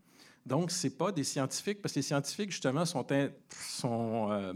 Donc, 0.47 0.71
ce 0.71 0.89
pas 0.89 1.13
des 1.13 1.25
scientifiques, 1.25 1.83
parce 1.83 1.93
que 1.93 1.99
les 1.99 2.05
scientifiques, 2.05 2.51
justement, 2.51 2.87
sont, 2.87 3.07
sont, 3.51 4.29
euh, 4.31 4.55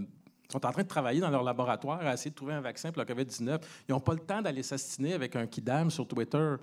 sont 0.51 0.65
en 0.65 0.73
train 0.73 0.83
de 0.83 0.89
travailler 0.89 1.21
dans 1.21 1.31
leur 1.31 1.43
laboratoire 1.43 2.01
à 2.01 2.15
essayer 2.15 2.31
de 2.31 2.37
trouver 2.37 2.55
un 2.55 2.63
vaccin 2.63 2.91
pour 2.91 3.03
la 3.03 3.05
COVID-19. 3.05 3.61
Ils 3.87 3.93
n'ont 3.93 4.01
pas 4.01 4.15
le 4.15 4.21
temps 4.21 4.41
d'aller 4.41 4.63
s'astiner 4.63 5.13
avec 5.13 5.37
un 5.37 5.47
kidam 5.47 5.91
sur 5.91 6.09
Twitter. 6.09 6.55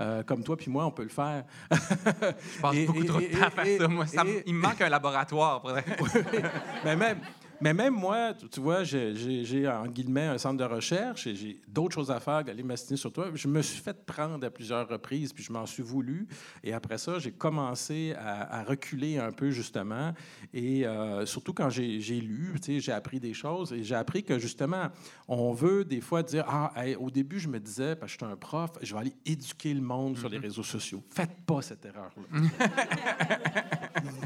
Euh, 0.00 0.22
comme 0.22 0.42
toi 0.42 0.56
puis 0.56 0.70
moi, 0.70 0.86
on 0.86 0.90
peut 0.90 1.02
le 1.02 1.08
faire. 1.10 1.44
Je 1.70 2.60
passe 2.60 2.74
et- 2.74 2.86
beaucoup 2.86 3.02
et- 3.02 3.06
trop 3.06 3.20
de 3.20 3.26
temps 3.26 3.42
à 3.46 3.50
faire 3.50 3.78
ça. 3.78 3.88
Moi, 3.88 4.06
ça 4.06 4.22
il 4.46 4.54
me 4.54 4.60
manque 4.62 4.80
un 4.80 4.88
laboratoire. 4.88 5.60
pour- 5.62 5.72
mais 6.84 6.96
même, 6.96 7.18
mais 7.60 7.74
même 7.74 7.94
moi, 7.94 8.34
tu, 8.34 8.48
tu 8.48 8.60
vois, 8.60 8.84
j'ai- 8.84 9.68
en 9.68 9.86
guillemets 9.86 10.26
un 10.26 10.38
centre 10.38 10.56
de 10.56 10.64
recherche 10.64 11.26
et 11.26 11.34
j'ai 11.34 11.60
d'autres 11.68 11.94
choses 11.94 12.10
à 12.10 12.18
faire 12.20 12.42
d'aller 12.44 12.62
m'astiner 12.62 12.96
sur 12.96 13.12
toi. 13.12 13.28
Je 13.34 13.48
me 13.48 13.62
suis 13.62 13.80
fait 13.80 14.04
prendre 14.06 14.44
à 14.46 14.50
plusieurs 14.50 14.88
reprises, 14.88 15.32
puis 15.32 15.44
je 15.44 15.52
m'en 15.52 15.66
suis 15.66 15.82
voulu. 15.82 16.26
Et 16.64 16.72
après 16.72 16.98
ça, 16.98 17.18
j'ai 17.18 17.32
commencé 17.32 18.14
à, 18.18 18.60
à 18.60 18.64
reculer 18.64 19.18
un 19.18 19.32
peu, 19.32 19.50
justement. 19.50 20.12
Et 20.54 20.86
euh, 20.86 21.26
surtout 21.26 21.52
quand 21.52 21.70
j'ai 21.70 21.98
lu, 22.20 22.54
tu 22.62 22.74
sais, 22.74 22.80
j'ai 22.80 22.92
appris 22.92 23.20
des 23.20 23.34
choses 23.34 23.72
et 23.72 23.82
j'ai 23.82 23.94
appris 23.94 24.24
que, 24.24 24.38
justement, 24.38 24.88
on 25.28 25.52
veut 25.52 25.84
des 25.84 26.00
fois 26.00 26.22
dire 26.22 26.44
Ah, 26.48 26.72
hey, 26.76 26.96
au 26.96 27.10
début, 27.10 27.38
je 27.38 27.48
me 27.48 27.58
disais, 27.60 27.96
parce 27.96 28.12
que 28.12 28.18
je 28.20 28.24
suis 28.24 28.32
un 28.32 28.36
prof, 28.36 28.70
je 28.82 28.92
vais 28.94 29.00
aller 29.00 29.14
éduquer 29.26 29.74
le 29.74 29.80
monde 29.82 30.16
sur 30.18 30.28
les 30.28 30.38
réseaux 30.38 30.62
sociaux. 30.62 31.02
Faites 31.10 31.36
pas 31.46 31.62
cette 31.62 31.84
erreur-là. 31.84 32.40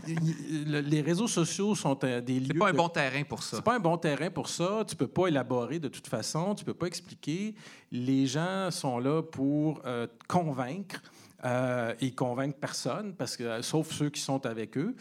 Le- 0.06 0.80
les 0.80 1.00
réseaux 1.00 1.26
sociaux 1.28 1.74
sont 1.74 1.98
euh, 2.04 2.20
des 2.20 2.40
lieux. 2.40 2.48
C'est 2.52 2.58
pas 2.58 2.68
un 2.68 2.72
de- 2.72 2.76
bon 2.76 2.88
terrain 2.88 3.22
pour 3.24 3.42
ça. 3.42 3.56
c'est 3.56 3.64
pas 3.64 3.76
un 3.76 3.80
bon 3.80 3.96
terrain 3.96 4.30
pour 4.30 4.48
ça. 4.48 4.84
Tu 4.88 4.96
peux 4.96 5.06
pas 5.06 5.28
élaborer 5.28 5.78
de 5.78 5.88
toute 5.88 6.06
façon. 6.06 6.54
Tu 6.54 6.64
peux 6.64 6.74
pas 6.74 6.86
expliquer. 6.86 7.54
Les 7.92 8.26
gens 8.26 8.70
sont 8.70 8.98
là 8.98 9.22
pour 9.22 9.80
euh, 9.86 10.06
convaincre. 10.28 11.02
Euh, 11.44 11.92
ils 12.00 12.14
convainquent 12.14 12.57
personne, 12.59 13.14
parce 13.14 13.37
que, 13.37 13.61
sauf 13.62 13.92
ceux 13.92 14.09
qui 14.11 14.20
sont 14.20 14.44
avec 14.46 14.78
eux. 14.78 14.94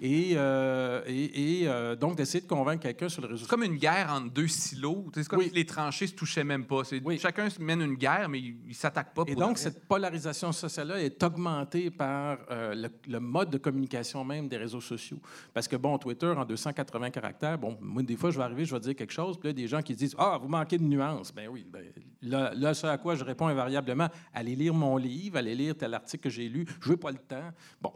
Et, 0.00 0.32
euh, 0.34 1.02
et, 1.06 1.60
et, 1.62 1.68
euh, 1.68 1.94
donc, 1.94 2.16
d'essayer 2.16 2.40
de 2.40 2.46
convaincre 2.48 2.82
quelqu'un 2.82 3.10
sur 3.10 3.20
le 3.20 3.28
réseau 3.28 3.42
C'est 3.44 3.50
comme 3.50 3.64
une 3.64 3.76
guerre 3.76 4.10
entre 4.10 4.32
deux 4.32 4.48
silos. 4.48 5.06
C'est 5.14 5.28
comme 5.28 5.40
Oui. 5.40 5.48
si 5.48 5.54
les 5.54 5.66
tranchées 5.66 6.06
se 6.06 6.14
touchaient 6.14 6.44
même 6.44 6.64
pas. 6.64 6.82
Oui. 7.04 7.18
Chacun 7.18 7.48
mène 7.58 7.82
une 7.82 7.96
guerre, 7.96 8.30
mais 8.30 8.38
ils 8.40 8.56
ne 8.68 8.72
s'attaquent 8.72 9.12
pas. 9.12 9.24
Et 9.26 9.32
pour 9.34 9.42
donc, 9.42 9.56
de 9.56 9.60
vrai. 9.60 9.70
cette 9.70 9.86
polarisation 9.86 10.52
sociale-là 10.52 11.02
est 11.02 11.22
augmentée 11.22 11.90
par 11.90 12.38
euh, 12.50 12.74
le, 12.74 12.88
le 13.06 13.20
mode 13.20 13.50
de 13.50 13.58
communication 13.58 14.24
même 14.24 14.48
des 14.48 14.56
réseaux 14.56 14.80
sociaux. 14.80 15.18
Parce 15.52 15.68
que, 15.68 15.76
bon, 15.76 15.98
Twitter, 15.98 16.32
en 16.34 16.46
280 16.46 17.10
caractères, 17.10 17.58
bon, 17.58 17.76
moi, 17.82 18.02
des 18.02 18.16
fois, 18.16 18.30
je 18.30 18.38
vais 18.38 18.44
arriver, 18.44 18.64
je 18.64 18.74
vais 18.74 18.80
dire 18.80 18.96
quelque 18.96 19.12
chose, 19.12 19.38
puis 19.38 19.50
là, 19.50 19.52
des 19.52 19.68
gens 19.68 19.82
qui 19.82 19.94
disent 19.94 20.14
Ah, 20.16 20.38
vous 20.40 20.48
manquez 20.48 20.78
de 20.78 20.84
nuances. 20.84 21.30
Ben 21.34 21.48
oui. 21.48 21.66
Ben, 21.70 21.84
là, 22.22 22.52
là, 22.54 22.72
ce 22.72 22.86
à 22.86 22.96
quoi 22.96 23.16
je 23.16 23.24
réponds 23.24 23.48
invariablement 23.48 24.08
allez 24.32 24.56
lire 24.56 24.72
mon 24.72 24.96
livre, 24.96 25.36
allez 25.36 25.54
lire 25.54 25.76
tel 25.76 25.89
article 25.94 26.24
que 26.24 26.30
j'ai 26.30 26.48
lu. 26.48 26.66
Je 26.80 26.90
n'ai 26.90 26.96
pas 26.96 27.10
le 27.10 27.18
temps. 27.18 27.52
Bon. 27.80 27.92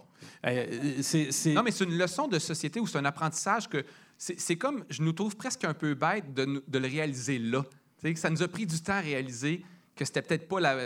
Euh, 0.47 1.03
Non, 1.53 1.63
mais 1.63 1.71
c'est 1.71 1.85
une 1.85 1.99
leçon 1.99 2.29
de 2.29 2.39
société 2.39 2.81
ou 2.81 2.87
c'est 2.87 2.99
un 2.99 3.05
apprentissage 3.05 3.69
que 3.69 3.85
c'est 4.17 4.57
comme, 4.57 4.85
je 4.89 5.03
nous 5.03 5.13
trouve 5.13 5.37
presque 5.37 5.65
un 5.65 5.75
peu 5.75 5.95
bête 5.95 6.33
de, 6.33 6.63
de 6.67 6.79
le 6.79 6.89
réaliser 6.89 7.39
là. 7.39 7.65
Que 8.03 8.15
ça 8.17 8.31
nous 8.31 8.43
a 8.43 8.49
pris 8.49 8.67
du 8.67 8.81
temps 8.83 8.93
à 8.95 9.01
réaliser 9.01 9.65
que 9.97 10.05
c'était 10.05 10.23
peut-être 10.23 10.47
pas 10.47 10.61
la. 10.61 10.77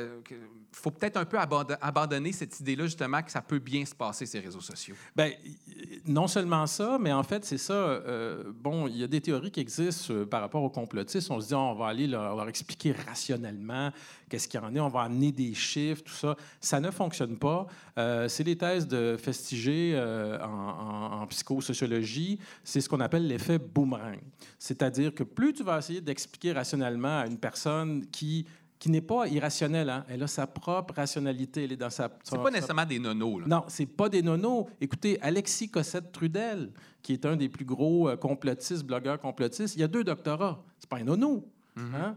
Faut 0.73 0.91
peut-être 0.91 1.17
un 1.17 1.25
peu 1.25 1.39
abandon- 1.39 1.77
abandonner 1.81 2.33
cette 2.33 2.61
idée-là, 2.61 2.85
justement, 2.85 3.23
que 3.23 3.31
ça 3.31 3.41
peut 3.43 3.59
bien 3.59 3.85
se 3.85 3.95
passer, 3.95 4.27
ces 4.27 4.39
réseaux 4.41 4.61
sociaux. 4.61 4.95
Y- 5.19 6.01
non 6.07 6.27
seulement 6.27 6.67
ça, 6.67 6.99
mais 7.01 7.13
en 7.13 7.23
fait, 7.23 7.45
c'est 7.45 7.59
ça. 7.59 7.73
euh, 7.73 8.45
bon, 8.55 8.87
il 8.87 8.97
y 8.97 9.03
a 9.05 9.07
des 9.07 9.21
théories 9.21 9.51
qui 9.51 9.61
existent 9.61 10.13
euh, 10.15 10.25
par 10.27 10.41
rapport 10.41 10.63
aux 10.63 10.71
complotistes. 10.71 11.31
On 11.31 11.41
se 11.41 11.49
dit, 11.49 11.55
on 11.55 11.75
va 11.75 11.87
aller 11.89 12.07
leur, 12.07 12.49
expliquer 12.49 12.93
rationnellement 12.93 13.91
qu'est-ce 14.29 14.47
qu'il 14.49 14.61
y 14.61 14.63
en 14.63 14.75
est, 14.75 14.81
on 14.81 14.89
va 14.89 15.03
amener 15.03 15.33
des 15.33 15.55
chiffres, 15.55 16.03
tout 16.05 16.13
ça. 16.13 16.37
Ça 16.61 16.81
ne 16.81 16.91
fonctionne 16.91 17.37
pas. 17.39 17.67
Euh, 17.99 18.29
c'est 18.29 18.45
les 18.45 18.57
thèses 18.57 18.87
de 18.87 19.17
Festiger 19.19 19.99
en, 20.43 20.49
en- 20.49 21.23
en 21.23 21.27
psychosociologie. 21.27 22.39
C'est 22.65 22.81
ce 22.81 22.89
qu'on 22.89 23.01
appelle 23.01 23.27
l'effet 23.27 23.59
boomerang. 23.59 24.19
C'est-à-dire 24.59 25.15
que 25.15 25.23
plus 25.25 25.53
tu 25.53 25.63
vas 25.63 25.79
essayer 25.79 26.01
d'expliquer 26.01 26.53
rationnellement 26.53 27.21
à 27.21 27.27
une 27.27 27.39
personne 27.39 28.07
qui 28.11 28.47
qui 28.79 28.91
n'est 28.91 29.01
pas 29.01 29.27
irrationnelle, 29.27 29.91
hein, 29.91 30.05
elle 30.09 30.23
a 30.23 30.27
sa 30.27 30.47
propre 30.47 30.95
rationalité, 30.95 31.65
elle 31.65 31.73
est 31.73 31.77
dans 31.77 31.91
sa... 31.91 32.11
C'est 32.23 32.37
pas 32.37 32.45
sa 32.45 32.51
nécessairement 32.51 32.87
des 32.87 32.99
nonos. 32.99 33.41
Là. 33.41 33.47
non, 33.49 33.65
c'est 33.69 33.87
pas 33.87 34.09
des 34.09 34.23
nonos. 34.23 34.67
Écoutez, 34.81 35.21
Alexis 35.21 35.69
Cossette-Trudel, 35.69 36.71
qui 37.03 37.13
est 37.13 37.27
un 37.27 37.37
des 37.37 37.49
plus 37.49 37.65
gros 37.65 38.09
euh, 38.09 38.17
complotistes, 38.17 38.85
blogueurs 38.85 39.21
complotistes, 39.21 39.75
il 39.77 39.83
a 39.83 39.89
deux 39.89 40.05
doctorats. 40.05 40.63
C'est 40.79 40.89
pas 40.89 40.99
un 40.99 41.05
nono. 41.05 41.45
hein? 41.77 42.17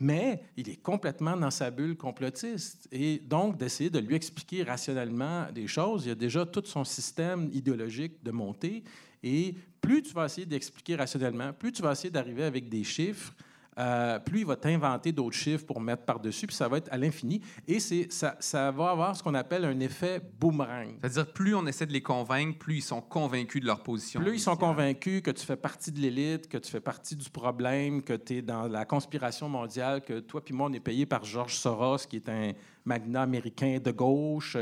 Mais 0.00 0.42
il 0.56 0.68
est 0.68 0.82
complètement 0.82 1.36
dans 1.36 1.50
sa 1.50 1.70
bulle 1.70 1.96
complotiste. 1.96 2.88
Et 2.92 3.18
donc, 3.18 3.56
d'essayer 3.56 3.90
de 3.90 4.00
lui 4.00 4.16
expliquer 4.16 4.64
rationnellement 4.64 5.46
des 5.54 5.66
choses, 5.66 6.04
il 6.04 6.08
y 6.08 6.12
a 6.12 6.16
déjà 6.16 6.44
tout 6.44 6.64
son 6.66 6.84
système 6.84 7.48
idéologique 7.52 8.22
de 8.22 8.30
montée. 8.30 8.82
Et 9.22 9.54
plus 9.80 10.02
tu 10.02 10.12
vas 10.12 10.26
essayer 10.26 10.46
d'expliquer 10.46 10.96
rationnellement, 10.96 11.52
plus 11.52 11.72
tu 11.72 11.80
vas 11.80 11.92
essayer 11.92 12.10
d'arriver 12.10 12.42
avec 12.42 12.68
des 12.68 12.84
chiffres, 12.84 13.32
euh, 13.78 14.18
plus 14.18 14.40
il 14.40 14.46
va 14.46 14.56
t'inventer 14.56 15.12
d'autres 15.12 15.36
chiffres 15.36 15.64
pour 15.64 15.80
mettre 15.80 16.04
par-dessus, 16.04 16.46
puis 16.46 16.56
ça 16.56 16.68
va 16.68 16.78
être 16.78 16.92
à 16.92 16.96
l'infini. 16.96 17.40
Et 17.66 17.80
c'est, 17.80 18.10
ça, 18.12 18.36
ça 18.40 18.70
va 18.70 18.90
avoir 18.90 19.16
ce 19.16 19.22
qu'on 19.22 19.34
appelle 19.34 19.64
un 19.64 19.80
effet 19.80 20.20
boomerang. 20.38 20.96
C'est-à-dire, 21.00 21.32
plus 21.32 21.54
on 21.54 21.66
essaie 21.66 21.86
de 21.86 21.92
les 21.92 22.02
convaincre, 22.02 22.58
plus 22.58 22.76
ils 22.76 22.82
sont 22.82 23.00
convaincus 23.00 23.60
de 23.60 23.66
leur 23.66 23.82
position. 23.82 24.20
Plus 24.20 24.34
ils 24.34 24.40
sont 24.40 24.56
convaincus 24.56 25.22
que 25.22 25.30
tu 25.30 25.44
fais 25.44 25.56
partie 25.56 25.92
de 25.92 26.00
l'élite, 26.00 26.48
que 26.48 26.58
tu 26.58 26.70
fais 26.70 26.80
partie 26.80 27.16
du 27.16 27.28
problème, 27.30 28.02
que 28.02 28.14
tu 28.14 28.36
es 28.36 28.42
dans 28.42 28.68
la 28.68 28.84
conspiration 28.84 29.48
mondiale, 29.48 30.02
que 30.02 30.20
toi 30.20 30.44
puis 30.44 30.54
moi, 30.54 30.68
on 30.70 30.72
est 30.72 30.80
payé 30.80 31.06
par 31.06 31.24
George 31.24 31.56
Soros, 31.56 32.06
qui 32.08 32.16
est 32.16 32.28
un 32.28 32.52
magnat 32.84 33.22
américain 33.22 33.78
de 33.82 33.90
gauche, 33.90 34.56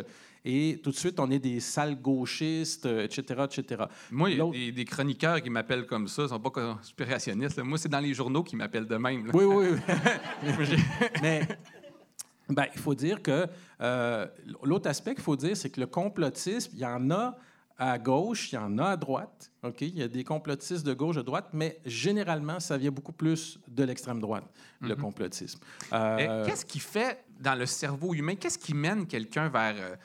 et 0.45 0.81
tout 0.83 0.91
de 0.91 0.97
suite, 0.97 1.21
on 1.21 1.31
est 1.31 1.39
des 1.39 1.61
sales 1.61 2.01
gauchistes, 2.01 2.87
euh, 2.87 3.05
etc., 3.05 3.45
etc. 3.45 3.85
Moi, 4.11 4.31
il 4.31 4.39
y 4.39 4.41
a 4.41 4.51
des, 4.51 4.73
des 4.73 4.85
chroniqueurs 4.85 5.41
qui 5.41 5.51
m'appellent 5.51 5.87
comme 5.87 6.09
ça, 6.09 6.23
ils 6.25 6.29
sont 6.31 6.41
pas 6.41 6.51
conspirationnistes. 6.51 7.57
là. 7.57 7.65
Moi, 7.65 7.79
c'est 7.79 7.89
dans 7.89 8.01
les 8.01 8.15
journaux 8.15 8.43
qui 8.43 8.57
m'appellent 8.57 8.87
de 8.89 8.97
même. 8.97 9.27
là. 9.27 9.33
Oui, 9.35 9.45
oui, 9.45 9.67
oui. 9.73 10.77
Mais 11.23 11.47
ben, 12.49 12.67
il 12.75 12.81
faut 12.81 12.95
dire 12.95 13.23
que 13.23 13.47
euh, 13.81 14.27
l'autre 14.65 14.89
aspect 14.89 15.15
qu'il 15.15 15.23
faut 15.25 15.37
dire, 15.37 15.57
c'est 15.57 15.71
que 15.71 15.81
le 15.81 15.87
complotisme, 15.87 16.73
il 16.75 16.81
y 16.81 16.87
en 16.87 17.11
a 17.11 17.37
à 17.79 17.99
gauche, 17.99 18.53
il 18.53 18.57
y 18.57 18.59
en 18.59 18.79
a 18.79 18.91
à 18.91 18.97
droite. 18.97 19.51
OK? 19.63 19.81
Il 19.81 19.97
y 19.99 20.03
a 20.03 20.09
des 20.09 20.25
complotistes 20.25 20.85
de 20.85 20.93
gauche, 20.93 21.17
de 21.17 21.23
droite, 21.23 21.49
mais 21.53 21.81
généralement, 21.87 22.61
ça 22.61 22.77
vient 22.77 22.91
beaucoup 22.91 23.13
plus 23.13 23.59
de 23.69 23.85
l'extrême 23.85 24.21
droite, 24.21 24.45
le 24.81 24.95
complotisme. 24.95 25.61
Euh, 25.93 26.45
Qu'est-ce 26.45 26.65
qui 26.65 26.79
fait 26.81 27.25
dans 27.41 27.55
le 27.55 27.67
cerveau 27.67 28.15
humain, 28.15 28.35
qu'est-ce 28.37 28.59
qui 28.59 28.75
mène 28.75 29.07
quelqu'un 29.07 29.49
vers... 29.49 29.75
euh, 29.77 29.97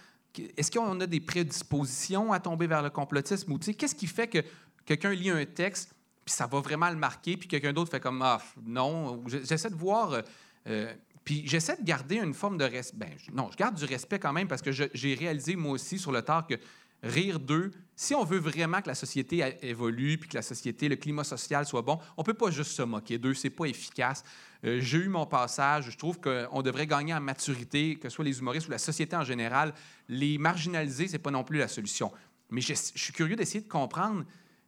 Est-ce 0.58 0.72
qu'on 0.72 1.00
a 1.00 1.08
des 1.08 1.20
prédispositions 1.20 2.32
à 2.32 2.40
tomber 2.40 2.68
vers 2.68 2.82
le 2.82 2.90
complotisme? 2.90 3.52
Ou 3.52 3.58
qu'est-ce 3.58 3.96
qui 3.96 4.08
fait 4.08 4.28
que 4.28 4.40
quelqu'un 4.86 5.14
lit 5.14 5.30
un 5.30 5.46
texte, 5.46 5.94
puis 6.26 6.34
ça 6.34 6.48
va 6.48 6.60
vraiment 6.60 6.90
le 6.90 6.96
marquer, 6.96 7.38
puis 7.38 7.48
quelqu'un 7.48 7.74
d'autre 7.74 7.92
fait 7.92 8.00
comme, 8.00 8.22
ah, 8.22 8.42
non. 8.66 9.24
J'essaie 9.28 9.70
de 9.70 9.76
voir... 9.76 10.14
euh, 10.14 10.22
euh, 10.68 10.94
puis 11.24 11.44
j'essaie 11.46 11.76
de 11.76 11.84
garder 11.84 12.16
une 12.16 12.34
forme 12.34 12.58
de 12.58 12.64
respect. 12.64 12.98
Ben, 12.98 13.34
non, 13.34 13.50
je 13.52 13.58
garde 13.58 13.76
du 13.76 13.84
respect 13.84 14.18
quand 14.18 14.32
même 14.32 14.48
parce 14.48 14.62
que 14.62 14.72
j'ai 14.72 15.14
réalisé 15.14 15.58
moi 15.58 15.74
aussi 15.74 16.00
sur 16.00 16.14
le 16.14 16.22
tard 16.22 16.48
que 16.48 16.56
rire 17.04 17.40
d'eux, 17.40 17.72
si 17.96 18.16
on 18.16 18.24
veut 18.24 18.40
vraiment 18.40 18.82
que 18.82 18.88
la 18.88 18.96
société 18.96 19.44
évolue 19.62 20.18
puis 20.18 20.30
que 20.30 20.36
la 20.36 20.42
société, 20.42 20.88
le 20.88 20.96
climat 20.96 21.24
social 21.24 21.66
soit 21.66 21.82
bon, 21.82 22.00
on 22.16 22.24
peut 22.24 22.34
pas 22.34 22.50
juste 22.50 22.72
se 22.72 22.82
moquer 22.82 23.18
d'eux, 23.18 23.34
c'est 23.34 23.50
pas 23.50 23.66
efficace. 23.66 24.24
Euh, 24.66 24.80
J'ai 24.82 24.98
eu 24.98 25.08
mon 25.08 25.26
passage, 25.26 25.92
je 25.92 25.98
trouve 25.98 26.20
qu'on 26.20 26.62
devrait 26.62 26.88
gagner 26.88 27.14
en 27.14 27.22
maturité, 27.22 27.96
que 27.96 28.10
ce 28.10 28.16
soit 28.16 28.26
les 28.26 28.40
humoristes 28.40 28.68
ou 28.68 28.72
la 28.72 28.78
société 28.78 29.16
en 29.16 29.24
général. 29.24 29.74
Les 30.10 30.38
marginaliser, 30.38 31.08
c'est 31.08 31.20
pas 31.20 31.32
non 31.32 31.44
plus 31.44 31.60
la 31.60 31.68
solution. 31.68 32.12
Mais 32.50 32.62
je, 32.62 32.74
suis 32.74 33.14
curieux 33.14 33.36
d'essayer 33.36 33.62
de 33.62 33.68
comprendre 33.68 34.26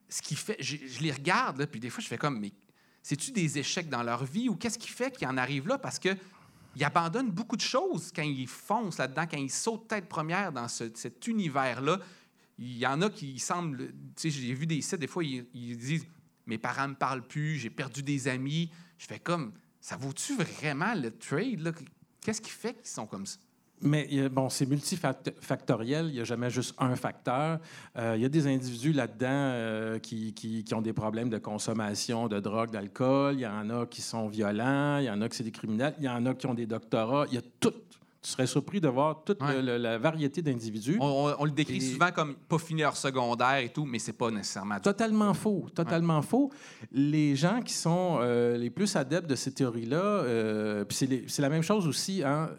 ce 0.07 0.21
qui 0.21 0.35
fait. 0.35 0.57
Je, 0.59 0.77
les 1.01 1.11
regarde, 1.11 1.65
puis 1.65 1.79
des 1.79 1.89
fois, 1.89 2.03
je 2.03 2.07
fais 2.07 2.17
comme, 2.17 2.39
mais 2.39 2.51
c'est-tu 3.01 3.31
des 3.31 3.57
échecs 3.57 3.89
dans 3.89 4.03
leur 4.03 4.25
vie 4.25 4.49
ou 4.49 4.55
qu'est-ce 4.55 4.77
qui 4.77 4.89
fait 4.89 5.15
qu'ils 5.15 5.27
en 5.27 5.37
arrivent 5.37 5.67
là? 5.67 5.77
Parce 5.77 5.97
que 5.99 6.09
ils 6.75 6.83
abandonnent 6.83 7.31
beaucoup 7.31 7.55
de 7.55 7.61
choses 7.61 8.11
quand 8.15 8.21
ils 8.21 8.47
foncent 8.47 8.99
là-dedans, 8.99 9.25
quand 9.29 9.37
ils 9.37 9.49
sautent 9.49 9.87
tête 9.87 10.07
première 10.07 10.51
dans 10.51 10.67
ce- 10.67 10.91
cet 10.93 11.25
univers-là. 11.25 11.99
Il 12.59 12.77
y 12.77 12.85
en 12.85 13.01
a 13.01 13.09
qui 13.09 13.39
semblent. 13.39 13.87
Tu 14.15 14.29
sais, 14.29 14.29
j'ai 14.29 14.53
vu 14.53 14.67
des 14.67 14.81
sites, 14.81 14.99
des 14.99 15.07
fois, 15.07 15.23
ils, 15.23 15.45
ils 15.53 15.77
disent 15.77 16.05
Mes 16.45 16.57
parents 16.57 16.83
ne 16.83 16.89
me 16.89 16.95
parlent 16.95 17.25
plus, 17.25 17.55
j'ai 17.55 17.69
perdu 17.69 18.03
des 18.03 18.27
amis. 18.27 18.69
Je 18.97 19.05
fais 19.05 19.19
comme 19.19 19.53
Ça 19.89 19.95
vaut-tu 19.97 20.35
vraiment 20.35 20.93
le 20.93 21.09
trade? 21.09 21.73
Qu'est-ce 22.21 22.41
qui 22.41 22.51
fait 22.51 22.75
qu'ils 22.75 22.85
sont 22.89 23.07
comme 23.07 23.25
ça? 23.25 23.39
Mais 23.81 24.29
bon, 24.29 24.47
c'est 24.47 24.67
multifactoriel, 24.67 26.09
il 26.09 26.13
n'y 26.13 26.19
a 26.19 26.25
jamais 26.25 26.51
juste 26.51 26.75
un 26.77 26.95
facteur. 26.95 27.59
Euh, 27.97 28.13
il 28.15 28.21
y 28.21 28.25
a 28.25 28.29
des 28.29 28.45
individus 28.45 28.91
là-dedans 28.91 29.27
euh, 29.31 29.97
qui, 29.97 30.35
qui- 30.35 30.63
qui 30.63 30.73
ont 30.75 30.83
des 30.83 30.93
problèmes 30.93 31.29
de 31.31 31.39
consommation 31.39 32.27
de 32.27 32.39
drogue, 32.39 32.69
d'alcool. 32.69 33.33
Il 33.33 33.39
y 33.39 33.47
en 33.47 33.67
a 33.71 33.87
qui 33.87 34.03
sont 34.03 34.27
violents, 34.27 34.99
il 34.99 35.05
y 35.05 35.09
en 35.09 35.21
a 35.23 35.27
qui 35.27 35.37
c'est 35.37 35.43
des 35.43 35.49
criminels, 35.51 35.95
il 35.97 36.03
y 36.03 36.09
en 36.09 36.23
a 36.27 36.35
qui 36.35 36.45
ont 36.45 36.53
des 36.53 36.67
doctorats. 36.67 37.25
Il 37.29 37.33
y 37.33 37.39
a 37.39 37.41
tout. 37.59 37.73
Tu 38.21 38.31
serais 38.31 38.47
surpris 38.47 38.81
de 38.81 38.89
voir 38.89 39.23
toute 39.23 39.41
Ouais. 39.41 39.55
le- 39.55 39.61
le- 39.61 39.77
la 39.77 39.97
variété 39.97 40.41
d'individus. 40.41 40.97
On, 40.99 41.05
on- 41.05 41.35
on 41.39 41.45
le 41.45 41.51
décrit 41.51 41.77
Et- 41.77 41.93
souvent 41.93 42.11
comme 42.11 42.35
pas 42.35 42.57
fini 42.57 42.81
leur 42.81 42.97
secondaire 42.97 43.57
et 43.59 43.69
tout, 43.69 43.85
mais 43.85 43.97
c'est 43.97 44.11
pas 44.13 44.29
nécessairement. 44.29 44.77
Totalement 44.81 45.33
faux, 45.33 45.67
totalement 45.73 46.21
faux. 46.21 46.51
Les 46.91 47.37
gens 47.37 47.61
qui 47.61 47.73
sont 47.73 48.17
euh, 48.19 48.57
les 48.57 48.69
plus 48.69 48.93
adeptes 48.97 49.29
de 49.29 49.35
ces 49.35 49.53
théories-là, 49.53 49.97
euh, 50.03 50.83
c'est 50.89 51.39
la 51.41 51.49
même 51.49 51.63
chose 51.63 51.87
aussi, 51.87 52.21
hein, 52.21 52.49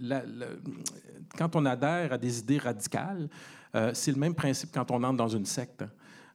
la- 0.00 0.24
la- 0.26 0.46
quand 1.38 1.54
on 1.54 1.64
adhère 1.64 2.12
à 2.12 2.18
des 2.18 2.40
idées 2.40 2.58
radicales, 2.58 3.28
euh, 3.76 3.92
c'est 3.94 4.10
le 4.10 4.18
même 4.18 4.34
principe 4.34 4.70
quand 4.74 4.90
on 4.90 5.02
entre 5.04 5.16
dans 5.16 5.28
une 5.28 5.46
secte. 5.46 5.84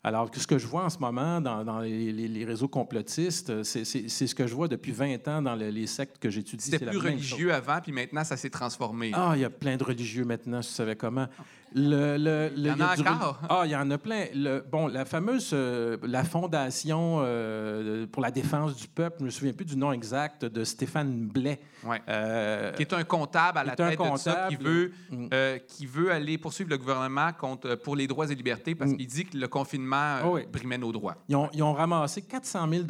Alors, 0.03 0.29
ce 0.33 0.47
que 0.47 0.57
je 0.57 0.65
vois 0.65 0.85
en 0.85 0.89
ce 0.89 0.97
moment 0.99 1.41
dans, 1.41 1.65
dans 1.65 1.79
les, 1.81 2.45
réseaux 2.45 2.69
complotistes, 2.69 3.63
c'est 3.63 3.83
ce 3.85 4.33
que 4.35 4.47
je 4.47 4.55
vois 4.55 4.69
depuis 4.69 4.93
20 4.93 5.27
ans 5.27 5.41
dans 5.41 5.55
le- 5.55 5.69
les 5.69 5.87
sectes 5.87 6.17
que 6.19 6.29
j'étudie. 6.29 6.63
C'était 6.63 6.85
la 6.85 6.91
plus 6.91 7.01
chose. 7.01 7.09
religieux 7.11 7.53
avant, 7.53 7.81
puis 7.81 7.91
maintenant, 7.91 8.23
ça 8.23 8.37
s'est 8.37 8.49
transformé. 8.49 9.11
Ah, 9.13 9.33
il 9.35 9.41
y 9.41 9.45
a 9.45 9.49
plein 9.49 9.75
de 9.75 9.83
religieux 9.83 10.23
maintenant, 10.23 10.61
si 10.61 10.69
tu 10.69 10.75
savais 10.75 10.95
comment. 10.95 11.27
Le, 11.75 12.17
le- 12.17 12.49
le- 12.49 12.51
Il 12.57 12.65
y 12.65 12.71
en 12.71 12.79
a 12.81 12.99
encore? 12.99 13.39
Ah, 13.49 13.61
il 13.65 13.71
y 13.71 13.75
en 13.75 13.89
a 13.91 13.97
plein. 13.97 14.25
Le- 14.33 14.63
bon, 14.71 14.87
la 14.87 15.05
fameuse, 15.05 15.51
euh, 15.53 15.97
la 16.03 16.23
fondation 16.23 17.19
euh, 17.21 18.07
pour 18.07 18.21
la 18.21 18.31
défense 18.31 18.75
du 18.75 18.87
peuple, 18.87 19.17
je 19.19 19.25
me 19.25 19.29
souviens 19.29 19.53
plus 19.53 19.65
du 19.65 19.77
nom 19.77 19.91
exact, 19.91 20.45
de 20.45 20.63
Stéphane 20.63 21.27
Blais. 21.27 21.59
Ouais. 21.83 22.01
Euh, 22.09 22.71
qui 22.73 22.81
est 22.81 22.93
un 22.93 23.03
comptable 23.03 23.59
à 23.59 23.63
la 23.63 23.75
tête 23.75 23.99
de 23.99 24.17
ça, 24.17 24.47
qui 24.49 24.55
veut, 24.55 24.91
Mm. 25.11 25.27
qui 25.67 25.85
veut 25.85 26.11
aller 26.11 26.37
poursuivre 26.37 26.69
le 26.69 26.77
gouvernement 26.77 27.31
contre, 27.33 27.75
pour 27.75 27.95
les 27.95 28.07
droits 28.07 28.29
et 28.29 28.35
libertés 28.35 28.75
parce 28.75 28.91
Mm. 28.91 28.97
qu'il 28.97 29.07
dit 29.07 29.25
que 29.25 29.37
le 29.37 29.47
confinement 29.47 30.17
oui. 30.25 30.41
brimait 30.51 30.77
nos 30.77 30.91
droits. 30.91 31.15
ils, 31.29 31.35
ont, 31.35 31.49
ils 31.53 31.63
ont 31.63 31.73
ramassé 31.73 32.21
400 32.21 32.67
000 32.69 32.83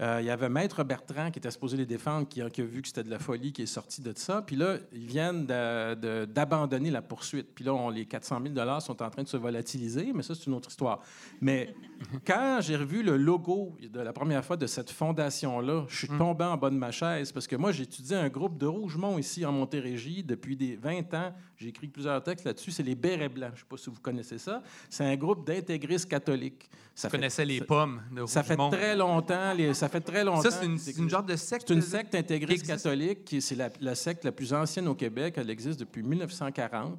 Euh, 0.00 0.18
il 0.20 0.26
y 0.26 0.30
avait 0.30 0.48
Maître 0.48 0.82
Bertrand 0.82 1.30
qui 1.30 1.38
était 1.38 1.50
supposé 1.50 1.76
les 1.76 1.84
défendre, 1.84 2.26
qui, 2.26 2.40
a- 2.40 2.48
qui 2.48 2.62
a 2.62 2.64
vu 2.64 2.80
que 2.80 2.88
c'était 2.88 3.02
de 3.04 3.10
la 3.10 3.18
folie, 3.18 3.52
qui 3.52 3.62
est 3.62 3.66
sorti 3.66 4.00
de 4.00 4.12
ça. 4.16 4.40
Puis 4.40 4.56
là, 4.56 4.76
ils 4.92 5.06
viennent 5.06 5.44
d'abandonner 5.44 6.90
la 6.90 7.02
poursuite. 7.02 7.48
Puis 7.54 7.64
là, 7.64 7.74
on- 7.74 7.90
les 7.90 8.06
400 8.06 8.40
000 8.54 8.80
sont 8.80 9.02
en 9.02 9.10
train 9.10 9.22
de 9.22 9.28
se 9.28 9.36
volatiliser, 9.36 10.12
mais 10.14 10.22
ça, 10.22 10.34
c'est 10.34 10.46
une 10.46 10.54
autre 10.54 10.70
histoire. 10.70 11.00
Mais 11.40 11.74
quand 12.26 12.58
j'ai 12.62 12.76
revu 12.76 13.02
le 13.02 13.16
logo 13.16 13.76
de 13.80 14.00
la 14.00 14.12
première 14.12 14.44
fois 14.44 14.56
de 14.56 14.66
cette 14.66 14.90
fondation-là, 14.90 15.84
je 15.88 15.96
suis 15.96 16.08
tombé 16.08 16.44
en 16.44 16.56
bas 16.56 16.70
de 16.70 16.76
ma 16.76 16.90
chaise 16.90 17.32
parce 17.32 17.46
que 17.46 17.56
moi, 17.56 17.72
étudié 17.82 18.16
un 18.16 18.28
groupe 18.28 18.58
de 18.58 18.66
Rougemont 18.66 19.18
ici 19.18 19.44
en 19.44 19.52
Montérégie 19.52 20.22
depuis 20.22 20.56
des 20.56 20.76
20 20.76 21.12
ans. 21.14 21.32
J'ai 21.60 21.68
écrit 21.68 21.88
plusieurs 21.88 22.22
textes 22.22 22.46
là-dessus. 22.46 22.70
C'est 22.70 22.82
les 22.82 22.94
Bérets 22.94 23.28
Blancs. 23.28 23.50
Je 23.54 23.56
ne 23.56 23.58
sais 23.60 23.66
pas 23.68 23.76
si 23.76 23.90
vous 23.90 24.00
connaissez 24.00 24.38
ça. 24.38 24.62
C'est 24.88 25.04
un 25.04 25.14
groupe 25.14 25.46
d'intégristes 25.46 26.08
catholiques. 26.08 26.70
Ça 26.94 27.08
Je 27.08 27.12
connaissais 27.12 27.44
les 27.44 27.60
pommes 27.60 28.00
de 28.12 28.24
ça 28.24 28.42
fait 28.42 28.56
très 28.56 28.96
longtemps. 28.96 29.52
les- 29.52 29.74
ça 29.74 29.90
fait 29.90 30.00
très 30.00 30.24
longtemps. 30.24 30.40
Ça, 30.40 30.50
c'est 30.50 30.64
une, 30.64 30.78
une 31.04 31.10
genre 31.10 31.22
de 31.22 31.36
secte. 31.36 31.64
c'est 31.68 31.74
une 31.74 31.82
secte 31.82 32.14
intégriste 32.14 32.66
catholique, 32.66 33.36
c'est 33.40 33.54
la, 33.56 33.68
la 33.80 33.94
secte 33.94 34.24
la 34.24 34.32
plus 34.32 34.54
ancienne 34.54 34.88
au 34.88 34.94
Québec. 34.94 35.34
Elle 35.36 35.50
existe 35.50 35.80
depuis 35.80 36.02
1940. 36.02 36.98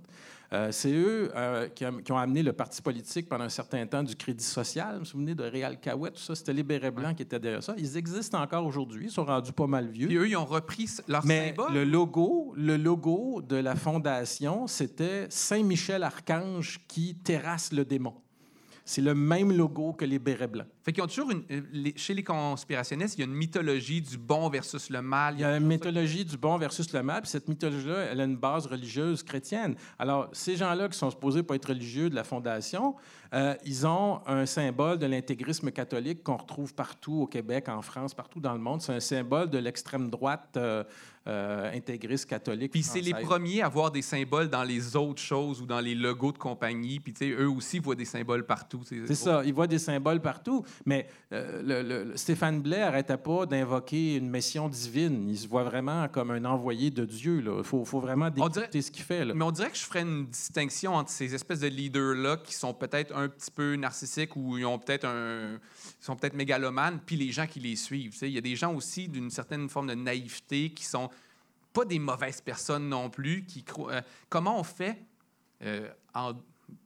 Euh, 0.53 0.69
c'est 0.71 0.91
eux 0.91 1.31
euh, 1.33 1.69
qui, 1.69 2.11
ont 2.11 2.17
amené 2.17 2.43
le 2.43 2.51
parti 2.51 2.81
politique 2.81 3.29
pendant 3.29 3.45
un 3.45 3.49
certain 3.49 3.85
temps 3.87 4.03
du 4.03 4.15
Crédit 4.15 4.43
social. 4.43 4.93
Vous 4.95 4.99
vous 4.99 5.05
souvenez 5.05 5.33
de 5.33 5.43
Réal 5.43 5.79
Cahouette, 5.79 6.15
tout 6.15 6.21
ça? 6.21 6.35
C'était 6.35 6.51
les 6.51 6.63
bérets 6.63 6.91
blancs 6.91 7.15
qui 7.15 7.23
étaient 7.23 7.39
derrière 7.39 7.63
ça. 7.63 7.73
Ils 7.77 7.95
existent 7.95 8.41
encore 8.41 8.65
aujourd'hui. 8.65 9.05
Ils 9.05 9.11
sont 9.11 9.23
rendus 9.23 9.53
pas 9.53 9.67
mal 9.67 9.87
vieux. 9.87 10.07
Puis 10.07 10.17
eux, 10.17 10.27
ils 10.27 10.35
ont 10.35 10.45
repris 10.45 10.89
leur 11.07 11.25
Mais 11.25 11.49
symbole. 11.55 11.73
le 11.73 11.83
logo, 11.85 12.53
le 12.57 12.75
logo 12.75 13.41
de 13.41 13.55
la 13.55 13.75
fondation, 13.75 14.67
c'était 14.67 15.27
Saint-Michel 15.29 16.03
Archange 16.03 16.81
qui 16.87 17.15
terrasse 17.15 17.71
le 17.71 17.85
démon. 17.85 18.13
C'est 18.91 19.01
le 19.01 19.15
même 19.15 19.53
logo 19.53 19.93
que 19.93 20.03
les 20.03 20.19
bérets 20.19 20.47
blancs. 20.47 20.67
Fait 20.83 20.91
qu'ils 20.91 21.01
ont 21.01 21.07
toujours 21.07 21.31
une. 21.31 21.43
euh, 21.49 21.61
les- 21.71 21.93
chez 21.95 22.13
les 22.13 22.23
conspirationnistes, 22.25 23.17
il 23.17 23.21
y 23.21 23.23
a 23.23 23.25
une 23.27 23.33
mythologie 23.35 24.01
du 24.01 24.17
bon 24.17 24.49
versus 24.49 24.89
le 24.89 25.01
mal. 25.01 25.35
Il 25.35 25.41
y 25.41 25.43
a 25.45 25.55
une 25.55 25.65
mythologie 25.65 26.25
du 26.25 26.35
bon 26.35 26.57
versus 26.57 26.91
le 26.91 27.01
mal, 27.01 27.21
puis 27.21 27.29
cette 27.31 27.47
mythologie-là, 27.47 28.07
elle 28.11 28.19
a 28.19 28.25
une 28.25 28.35
base 28.35 28.65
religieuse 28.67 29.23
chrétienne. 29.23 29.75
Alors, 29.97 30.27
ces 30.33 30.57
gens-là 30.57 30.89
qui 30.89 30.97
sont 30.97 31.09
supposés 31.09 31.41
pas 31.41 31.55
être 31.55 31.69
religieux 31.69 32.09
de 32.09 32.15
la 32.15 32.25
Fondation, 32.25 32.95
euh, 33.33 33.55
ils 33.63 33.87
ont 33.87 34.19
un 34.27 34.45
symbole 34.45 34.97
de 34.99 35.05
l'intégrisme 35.05 35.71
catholique 35.71 36.21
qu'on 36.21 36.35
retrouve 36.35 36.73
partout 36.73 37.21
au 37.21 37.27
Québec, 37.27 37.69
en 37.69 37.81
France, 37.81 38.13
partout 38.13 38.41
dans 38.41 38.51
le 38.53 38.59
monde. 38.59 38.81
C'est 38.81 38.93
un 38.93 38.99
symbole 38.99 39.49
de 39.49 39.57
l'extrême 39.57 40.09
droite 40.09 40.49
euh, 40.57 40.83
euh, 41.27 41.71
intégriste 41.73 42.25
catholique. 42.27 42.71
Puis 42.71 42.81
c'est 42.83 42.99
les 43.01 43.13
premiers 43.13 43.61
à 43.61 43.69
voir 43.69 43.91
des 43.91 44.01
symboles 44.01 44.49
dans 44.49 44.63
les 44.63 44.95
autres 44.95 45.21
choses 45.21 45.61
ou 45.61 45.67
dans 45.67 45.79
les 45.79 45.93
logos 45.93 46.31
de 46.31 46.37
compagnie. 46.39 46.99
Puis 46.99 47.13
tu 47.13 47.19
sais, 47.29 47.31
eux 47.39 47.49
aussi 47.49 47.77
voient 47.77 47.93
des 47.95 48.05
symboles 48.05 48.43
partout. 48.45 48.81
C'est 48.83 49.13
ça, 49.15 49.43
ils 49.45 49.53
voient 49.53 49.67
des 49.67 49.77
symboles 49.77 50.19
partout. 50.19 50.65
Mais 50.85 51.07
euh, 51.31 51.61
le- 51.61 51.83
le- 51.87 52.03
le- 52.11 52.17
Stéphane 52.17 52.61
Blais 52.61 52.79
n'arrêtait 52.79 53.17
pas 53.17 53.45
d'invoquer 53.45 54.15
une 54.15 54.29
mission 54.31 54.67
divine. 54.67 55.29
Il 55.29 55.37
se 55.37 55.47
voit 55.47 55.63
vraiment 55.63 56.07
comme 56.07 56.31
un 56.31 56.43
envoyé 56.45 56.89
de 56.89 57.05
Dieu. 57.05 57.43
Il 57.45 57.63
faut, 57.63 57.85
faut 57.85 57.99
vraiment 57.99 58.29
décrypter 58.31 58.81
ce 58.81 58.89
qu'il 58.89 59.03
fait. 59.03 59.23
là. 59.23 59.35
Mais 59.35 59.43
on 59.45 59.51
dirait 59.51 59.69
que 59.69 59.77
je 59.77 59.83
ferais 59.83 60.01
une 60.01 60.25
distinction 60.25 60.95
entre 60.95 61.11
ces 61.11 61.35
espèces 61.35 61.59
de 61.59 61.67
leaders-là 61.67 62.37
qui 62.37 62.55
sont 62.55 62.73
peut-être 62.73 63.15
un 63.15 63.27
petit 63.29 63.51
peu 63.51 63.75
narcissiques 63.75 64.35
ou 64.35 64.57
ils 64.57 64.65
ont 64.65 64.79
peut-être 64.79 65.05
un. 65.05 65.53
ils 65.53 66.03
sont 66.03 66.15
peut-être 66.15 66.33
mégalomanes, 66.33 66.99
puis 67.05 67.15
les 67.15 67.31
gens 67.31 67.45
qui 67.45 67.59
les 67.59 67.75
suivent. 67.75 68.15
Il 68.23 68.29
y 68.29 68.37
a 68.39 68.41
des 68.41 68.55
gens 68.55 68.73
aussi 68.73 69.07
d'une 69.07 69.29
certaine 69.29 69.69
forme 69.69 69.87
de 69.87 69.93
naïveté 69.93 70.71
qui 70.71 70.83
sont 70.85 71.10
pas 71.73 71.85
des 71.85 71.99
mauvaises 71.99 72.41
personnes 72.41 72.87
non 72.89 73.09
plus. 73.09 73.45
Qui 73.45 73.63
euh, 73.89 74.01
comment 74.29 74.59
on 74.59 74.63
fait, 74.63 74.97
euh, 75.63 75.87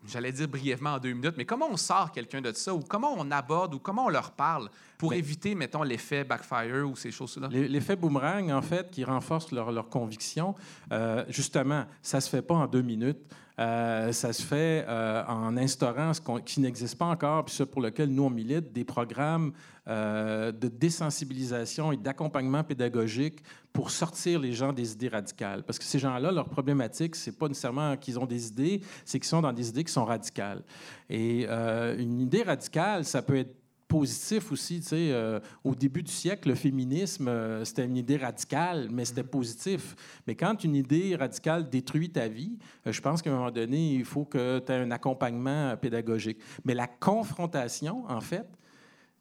j'allais 0.07 0.31
dire 0.31 0.47
brièvement 0.47 0.91
en 0.93 0.99
deux 0.99 1.13
minutes, 1.13 1.35
mais 1.37 1.45
comment 1.45 1.67
on 1.69 1.77
sort 1.77 2.11
quelqu'un 2.11 2.41
de 2.41 2.51
ça 2.53 2.73
ou 2.73 2.79
comment 2.81 3.13
on 3.17 3.29
aborde 3.31 3.73
ou 3.75 3.79
comment 3.79 4.05
on 4.05 4.09
leur 4.09 4.31
parle 4.31 4.69
pour 4.97 5.11
Ben- 5.11 5.17
éviter, 5.19 5.55
mettons, 5.55 5.83
l'effet 5.83 6.23
backfire 6.23 6.87
ou 6.89 6.95
ces 6.95 7.11
choses-là? 7.11 7.47
L'e- 7.51 7.67
L'effet 7.67 7.95
boomerang, 7.95 8.49
en 8.51 8.61
fait, 8.61 8.89
qui 8.91 9.03
renforce 9.03 9.51
leur, 9.51 9.71
leur 9.71 9.89
conviction, 9.89 10.55
euh, 10.91 11.23
justement, 11.29 11.85
ça 12.01 12.21
se 12.21 12.29
fait 12.29 12.41
pas 12.41 12.55
en 12.55 12.67
deux 12.67 12.81
minutes. 12.81 13.19
Euh, 13.57 14.11
ça 14.11 14.33
se 14.33 14.41
fait 14.41 14.85
euh, 14.87 15.23
en 15.27 15.55
instaurant 15.55 16.13
ce 16.13 16.21
qui 16.41 16.59
n'existe 16.59 16.97
pas 16.97 17.05
encore, 17.05 17.45
puis 17.45 17.55
ce 17.55 17.63
pour 17.63 17.81
lequel 17.81 18.09
nous, 18.09 18.23
on 18.23 18.29
milite, 18.29 18.73
des 18.73 18.83
programmes 18.83 19.53
euh, 19.87 20.51
de 20.51 20.67
désensibilisation 20.67 21.91
et 21.91 21.97
d'accompagnement 21.97 22.63
pédagogique 22.63 23.41
pour 23.71 23.91
sortir 23.91 24.39
les 24.39 24.51
gens 24.51 24.73
des 24.73 24.93
idées 24.93 25.07
radicales. 25.07 25.63
Parce 25.63 25.79
que 25.79 25.85
ces 25.85 25.99
gens-là, 25.99 26.31
leur 26.31 26.49
problématique, 26.49 27.15
c'est 27.15 27.37
pas 27.37 27.47
nécessairement 27.47 27.95
qu'ils 27.97 28.19
ont 28.19 28.25
des 28.25 28.47
idées, 28.47 28.81
c'est 29.05 29.19
qu'ils 29.19 29.29
sont 29.29 29.41
dans 29.41 29.53
des 29.53 29.69
idées 29.69 29.83
qui 29.83 29.93
sont 29.93 30.05
radicales. 30.05 30.61
Et 31.09 31.45
une 31.45 32.21
idée 32.21 32.43
radicale, 32.43 33.05
ça 33.05 33.21
peut 33.21 33.37
être 33.37 33.55
positif 33.87 34.51
aussi. 34.51 34.79
Tu 34.79 34.87
sais, 34.87 35.11
euh, 35.11 35.39
au 35.63 35.75
début 35.75 36.03
du 36.03 36.11
siècle, 36.11 36.49
le 36.49 36.55
féminisme, 36.55 37.27
euh, 37.27 37.63
c'était 37.63 37.85
une 37.85 37.97
idée 37.97 38.17
radicale, 38.17 38.89
mais 38.91 39.05
c'était 39.05 39.23
positif. 39.23 39.95
Mais 40.27 40.35
quand 40.35 40.63
une 40.63 40.75
idée 40.75 41.15
radicale 41.15 41.69
détruit 41.69 42.09
ta 42.09 42.27
vie, 42.27 42.57
euh, 42.85 42.91
je 42.91 43.01
pense 43.01 43.21
qu'à 43.21 43.31
un 43.31 43.35
moment 43.35 43.51
donné, 43.51 43.93
il 43.93 44.05
faut 44.05 44.25
que 44.25 44.59
tu 44.59 44.71
aies 44.71 44.75
un 44.75 44.91
accompagnement 44.91 45.75
pédagogique. 45.77 46.39
Mais 46.63 46.73
la 46.73 46.87
confrontation, 46.87 48.03
en 48.09 48.21
fait, 48.21 48.47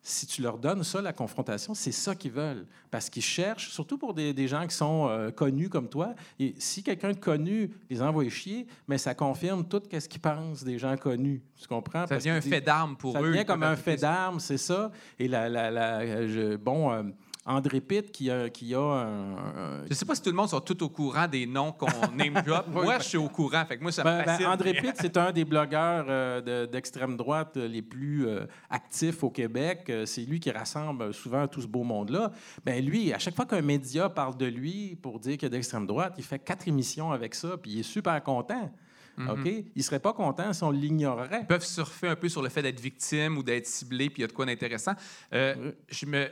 si 0.06 0.26
tu 0.26 0.42
leur 0.42 0.58
donnes 0.58 0.84
ça, 0.84 1.00
la 1.00 1.14
confrontation, 1.14 1.72
c'est 1.72 1.90
ça 1.90 2.14
qu'ils 2.14 2.30
veulent. 2.30 2.66
Parce 2.90 3.08
qu'ils 3.08 3.22
cherchent, 3.22 3.70
surtout 3.70 3.96
pour 3.96 4.12
des, 4.12 4.34
des 4.34 4.46
gens 4.46 4.66
qui 4.66 4.76
sont 4.76 5.08
euh, 5.08 5.30
connus 5.30 5.70
comme 5.70 5.88
toi, 5.88 6.14
et 6.38 6.54
si 6.58 6.82
quelqu'un 6.82 7.12
de 7.12 7.16
connu 7.18 7.70
les 7.88 8.02
envoie 8.02 8.28
chier, 8.28 8.66
mais 8.86 8.98
ça 8.98 9.14
confirme 9.14 9.64
tout 9.66 9.80
ce 9.90 10.06
qu'ils 10.06 10.20
pensent 10.20 10.62
des 10.62 10.78
gens 10.78 10.94
connus. 10.98 11.42
Tu 11.56 11.66
comprends? 11.66 12.02
Ça 12.02 12.06
Parce 12.08 12.24
devient 12.24 12.36
un 12.36 12.40
fait 12.42 12.60
d'armes 12.60 12.96
pour 12.98 13.14
ça 13.14 13.22
eux. 13.22 13.28
devient 13.28 13.38
Ils 13.40 13.46
comme 13.46 13.62
un 13.62 13.76
fait 13.76 13.96
ça. 13.96 14.08
d'armes, 14.08 14.40
c'est 14.40 14.58
ça. 14.58 14.92
Et 15.18 15.26
la, 15.26 15.48
la- 15.48 15.70
la- 15.70 16.28
je- 16.28 16.56
bon, 16.56 16.92
euh, 16.92 17.02
André 17.46 17.80
Pitt 17.82 18.10
qui 18.10 18.30
a, 18.30 18.48
qui 18.48 18.74
a 18.74 18.80
un, 18.80 19.32
un- 19.36 19.84
Je 19.88 19.94
sais 19.94 20.06
pas 20.06 20.14
si 20.14 20.22
tout 20.22 20.30
le 20.30 20.36
monde 20.36 20.48
sont 20.48 20.60
tout 20.60 20.82
au 20.82 20.88
courant 20.88 21.28
des 21.28 21.44
noms 21.46 21.72
qu'on 21.72 21.86
name 22.16 22.42
drop. 22.46 22.66
Moi, 22.68 22.98
je 23.00 23.04
suis 23.04 23.18
au 23.18 23.28
courant. 23.28 23.64
Fait 23.66 23.76
que 23.76 23.82
moi, 23.82 23.92
ça 23.92 24.02
Ben, 24.02 24.20
me 24.20 24.24
ben. 24.24 24.46
André 24.46 24.72
Pitt, 24.80 24.94
c'est 24.98 25.16
un 25.18 25.30
des 25.30 25.44
blogueurs 25.44 26.06
euh, 26.08 26.40
de- 26.40 26.66
d'extrême 26.70 27.16
droite 27.18 27.56
euh, 27.58 27.68
les 27.68 27.82
plus 27.82 28.26
euh, 28.26 28.46
actifs 28.70 29.22
au 29.22 29.30
Québec. 29.30 29.92
C'est 30.06 30.22
lui 30.22 30.40
qui 30.40 30.50
rassemble 30.50 31.12
souvent 31.12 31.46
tout 31.46 31.60
ce 31.60 31.66
beau 31.66 31.82
monde-là. 31.82 32.32
Ben 32.64 32.82
lui, 32.84 33.12
à 33.12 33.18
chaque 33.18 33.36
fois 33.36 33.44
qu'un 33.44 33.60
média 33.62 34.08
parle 34.08 34.36
de 34.38 34.46
lui 34.46 34.96
pour 35.02 35.18
dire 35.20 35.36
qu'il 35.36 35.46
a 35.46 35.50
d'extrême 35.50 35.86
droite, 35.86 36.14
il 36.16 36.24
fait 36.24 36.38
quatre 36.38 36.66
émissions 36.66 37.12
avec 37.12 37.34
ça, 37.34 37.56
puis 37.58 37.72
il 37.72 37.80
est 37.80 37.82
super 37.82 38.22
content. 38.22 38.72
Mhm. 39.16 39.28
OK? 39.30 39.64
Il 39.76 39.84
serait 39.84 40.00
pas 40.00 40.12
content 40.12 40.52
si 40.52 40.64
on 40.64 40.70
l'ignorait. 40.72 41.40
Ils 41.42 41.46
peuvent 41.46 41.64
surfer 41.64 42.08
un 42.08 42.16
peu 42.16 42.28
sur 42.28 42.42
le 42.42 42.48
fait 42.48 42.62
d'être 42.62 42.80
victime 42.80 43.36
ou 43.38 43.42
d'être 43.44 43.66
ciblé, 43.66 44.08
puis 44.10 44.20
il 44.20 44.22
y 44.22 44.24
a 44.24 44.28
de 44.28 44.32
quoi 44.32 44.44
d'intéressant. 44.46 44.94
Euh, 45.32 45.54
Oui. 45.56 45.70
je, 45.88 46.06
me, 46.06 46.26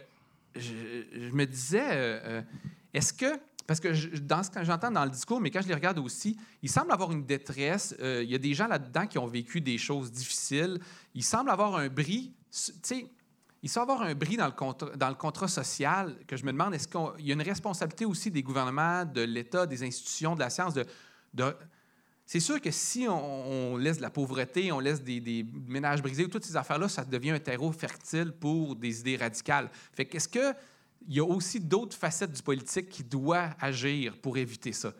je, 0.57 1.31
me 1.33 1.45
disais, 1.47 1.83
euh, 1.91 2.21
euh, 2.25 2.43
est-ce 2.93 3.13
que, 3.13 3.39
parce 3.67 3.81
que 3.81 3.93
je- 3.93 4.17
dans 4.19 4.43
ce 4.43 4.51
que 4.51 4.63
j'entends 4.65 4.91
dans 4.91 5.05
le 5.05 5.11
discours, 5.11 5.41
mais 5.41 5.51
quand 5.51 5.63
je 5.63 5.69
les 5.69 5.75
regarde 5.75 5.99
aussi, 5.99 6.37
il 6.63 6.71
semble 6.71 6.93
avoir 6.93 7.13
une 7.13 7.25
détresse. 7.25 7.95
euh, 8.01 8.23
il 8.23 8.31
y 8.31 8.35
a 8.35 8.39
des 8.39 8.55
gens 8.55 8.67
là-dedans 8.67 9.07
qui 9.07 9.19
ont 9.19 9.27
vécu 9.27 9.61
des 9.61 9.79
choses 9.79 10.11
difficiles. 10.11 10.79
Il 11.15 11.25
semble 11.25 11.51
avoir 11.51 11.77
un 11.77 11.89
bris, 11.89 12.35
tu 12.51 12.73
sais, 12.83 13.07
il 13.63 13.69
semble 13.69 13.93
avoir 13.93 14.09
un 14.09 14.15
bris 14.15 14.37
dans 14.37 14.47
le, 14.47 14.53
contrat, 14.53 14.91
dans 14.97 15.09
le 15.09 15.15
contrat 15.15 15.49
social 15.49 16.17
que 16.27 16.37
je 16.37 16.45
me 16.45 16.53
demande, 16.53 16.75
est-ce 16.75 16.89
qu'il 16.89 17.27
y 17.27 17.31
a 17.31 17.35
une 17.35 17.43
responsabilité 17.43 18.05
aussi 18.05 18.31
des 18.31 18.43
gouvernements, 18.43 19.05
de 19.05 19.23
l'État, 19.23 19.67
des 19.67 19.85
institutions, 19.85 20.35
de 20.35 20.41
la 20.41 20.51
science, 20.51 20.75
de 20.75 20.85
c'est 22.27 22.41
sûr 22.41 22.61
que 22.61 22.71
si 22.71 23.07
on, 23.09 23.77
laisse 23.77 23.99
de 23.99 24.03
la 24.03 24.11
pauvreté, 24.11 24.73
on 24.73 24.81
laisse 24.81 25.03
des, 25.03 25.45
ménages 25.67 26.03
brisés, 26.03 26.29
toutes 26.29 26.45
ces 26.45 26.57
affaires-là, 26.57 26.89
ça 26.89 27.05
devient 27.05 27.33
un 27.33 27.39
terreau 27.39 27.73
fertile 27.73 28.33
pour 28.33 28.77
des 28.77 29.01
idées 29.01 29.17
radicales. 29.17 29.69
Fait 29.93 30.05
qu'est-ce 30.05 30.29
que 30.29 30.55
il 31.09 31.17
y 31.17 31.21
a 31.21 31.25
aussi 31.25 31.59
d'autres 31.59 31.97
facettes 31.97 32.33
du 32.33 32.43
politique 32.43 32.89
qui 32.89 33.03
doivent 33.03 33.55
agir 33.61 34.17
pour 34.19 34.37
éviter 34.37 34.73
ça? 34.73 34.93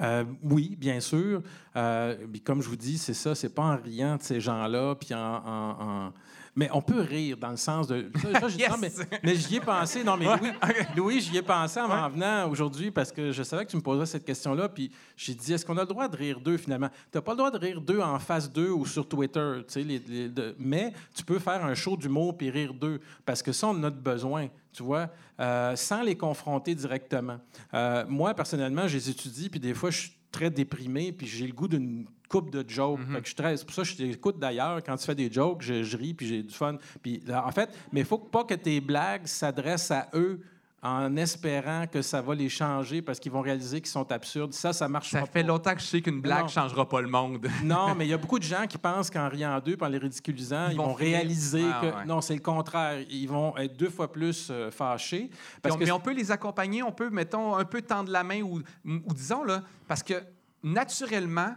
Euh, 0.00 0.24
oui, 0.42 0.76
bien 0.76 1.00
sûr. 1.00 1.42
Euh, 1.76 2.16
comme 2.44 2.60
je 2.60 2.68
vous 2.68 2.76
dis, 2.76 2.98
c'est 2.98 3.14
ça, 3.14 3.34
c'est 3.34 3.54
pas 3.54 3.62
en 3.62 3.76
riant 3.76 4.16
de 4.16 4.22
ces 4.22 4.40
gens-là, 4.40 4.94
puis 4.94 5.14
en- 5.14 6.12
Mais 6.58 6.68
on 6.72 6.82
peut 6.82 7.00
rire 7.00 7.36
dans 7.36 7.50
le 7.52 7.56
sens 7.56 7.86
de... 7.86 8.10
ça, 8.20 8.40
ça, 8.40 8.48
j'ai- 8.48 8.58
Yes! 8.58 8.68
non, 8.70 8.76
mais, 8.80 8.90
mais 9.22 9.36
j'y 9.36 9.56
ai 9.56 9.60
pensé, 9.60 10.02
non, 10.02 10.16
mais 10.16 10.24
Louis, 10.26 10.50
Louis, 10.96 11.20
j'y 11.20 11.36
ai 11.36 11.42
pensé 11.42 11.78
en 11.78 11.86
m'en 11.86 12.08
venant 12.08 12.50
aujourd'hui 12.50 12.90
parce 12.90 13.12
que 13.12 13.30
je 13.30 13.44
savais 13.44 13.64
que 13.64 13.70
tu 13.70 13.76
me 13.76 13.80
poserais 13.82 14.06
cette 14.06 14.24
question-là, 14.24 14.68
puis 14.68 14.90
j'ai 15.16 15.34
dit, 15.34 15.52
est-ce 15.52 15.64
qu'on 15.64 15.76
a 15.76 15.82
le 15.82 15.86
droit 15.86 16.08
de 16.08 16.16
rire 16.16 16.40
d'eux, 16.40 16.56
finalement? 16.56 16.88
Tu 17.12 17.16
n'as 17.16 17.22
pas 17.22 17.30
le 17.30 17.36
droit 17.36 17.52
de 17.52 17.58
rire 17.58 17.80
d'eux 17.80 18.00
en 18.00 18.18
face 18.18 18.50
d'eux 18.50 18.70
ou 18.72 18.84
sur 18.86 19.08
Twitter, 19.08 19.52
les- 19.76 19.84
les- 20.00 20.28
de- 20.28 20.56
mais 20.58 20.92
tu 21.14 21.22
peux 21.24 21.38
faire 21.38 21.64
un 21.64 21.74
show 21.76 21.96
d'humour 21.96 22.36
puis 22.36 22.50
rire 22.50 22.74
d'eux, 22.74 23.00
parce 23.24 23.40
que 23.40 23.52
ça, 23.52 23.68
on 23.68 23.80
a 23.84 23.90
besoin, 23.90 24.48
tu 24.72 24.82
vois, 24.82 25.10
euh, 25.38 25.76
sans 25.76 26.02
les 26.02 26.16
confronter 26.16 26.74
directement. 26.74 27.38
Euh, 27.72 28.04
moi, 28.08 28.34
personnellement, 28.34 28.88
je 28.88 28.96
les 28.96 29.10
étudie, 29.10 29.48
puis 29.48 29.60
des 29.60 29.74
fois, 29.74 29.90
je 29.90 29.98
suis 29.98 30.12
très 30.30 30.50
déprimé, 30.50 31.12
puis 31.12 31.26
j'ai 31.26 31.46
le 31.46 31.52
goût 31.52 31.68
d'une 31.68 32.06
coupe 32.28 32.50
de 32.50 32.64
jokes. 32.68 33.00
Fait 33.12 33.22
que 33.22 33.28
je 33.28 33.64
pour 33.64 33.74
ça 33.74 33.82
que 33.82 33.88
je 33.88 33.96
t'écoute 33.96 34.38
d'ailleurs. 34.38 34.82
Quand 34.84 34.96
tu 34.96 35.06
fais 35.06 35.14
des 35.14 35.32
jokes, 35.32 35.62
je, 35.62 35.82
je 35.82 35.96
ris, 35.96 36.14
puis 36.14 36.26
j'ai 36.26 36.42
du 36.42 36.54
fun. 36.54 36.76
Puis, 37.02 37.22
en 37.32 37.50
fait, 37.50 37.70
mais 37.92 38.00
il 38.00 38.06
faut 38.06 38.18
pas 38.18 38.44
que 38.44 38.54
tes 38.54 38.80
blagues 38.80 39.26
s'adressent 39.26 39.90
à 39.90 40.08
eux 40.14 40.40
en 40.80 41.16
espérant 41.16 41.86
que 41.88 42.02
ça 42.02 42.22
va 42.22 42.34
les 42.36 42.48
changer 42.48 43.02
parce 43.02 43.18
qu'ils 43.18 43.32
vont 43.32 43.40
réaliser 43.40 43.80
qu'ils 43.80 43.90
sont 43.90 44.10
absurdes. 44.12 44.52
Ça, 44.52 44.72
ça 44.72 44.88
marche 44.88 45.10
Ça 45.10 45.20
pas. 45.22 45.26
fait 45.26 45.42
longtemps 45.42 45.74
que 45.74 45.80
je 45.80 45.86
sais 45.86 46.00
qu'une 46.00 46.20
blague 46.20 46.42
Non. 46.42 46.48
changera 46.48 46.88
pas 46.88 47.00
le 47.00 47.08
monde. 47.08 47.48
Non, 47.64 47.94
mais 47.96 48.06
il 48.06 48.10
y 48.10 48.12
a 48.12 48.16
beaucoup 48.18 48.38
de 48.38 48.44
gens 48.44 48.64
qui 48.68 48.78
pensent 48.78 49.10
qu'en 49.10 49.28
riant 49.28 49.58
d'eux, 49.58 49.76
en 49.80 49.88
les 49.88 49.98
ridiculisant, 49.98 50.68
ils, 50.70 50.76
vont 50.76 50.92
réaliser 50.94 51.64
Ah, 51.68 51.80
que 51.80 51.86
ouais. 51.86 52.04
non, 52.06 52.20
c'est 52.20 52.34
le 52.34 52.40
contraire. 52.40 53.00
Ils 53.10 53.26
vont 53.28 53.56
être 53.56 53.76
deux 53.76 53.90
fois 53.90 54.12
plus 54.12 54.48
euh, 54.50 54.70
fâchés. 54.70 55.30
Parce 55.60 55.74
Puis 55.74 55.76
on- 55.76 55.78
que 55.80 55.84
mais 55.86 55.90
on 55.90 56.00
peut 56.00 56.12
les 56.14 56.30
accompagner, 56.30 56.82
on 56.84 56.92
peut, 56.92 57.10
mettons, 57.10 57.56
un 57.56 57.64
peu 57.64 57.82
tendre 57.82 58.12
la 58.12 58.22
main 58.22 58.42
ou, 58.42 58.62
ou 58.84 59.14
disons, 59.14 59.42
là, 59.42 59.62
parce 59.88 60.02
que 60.04 60.14
naturellement, 60.62 61.54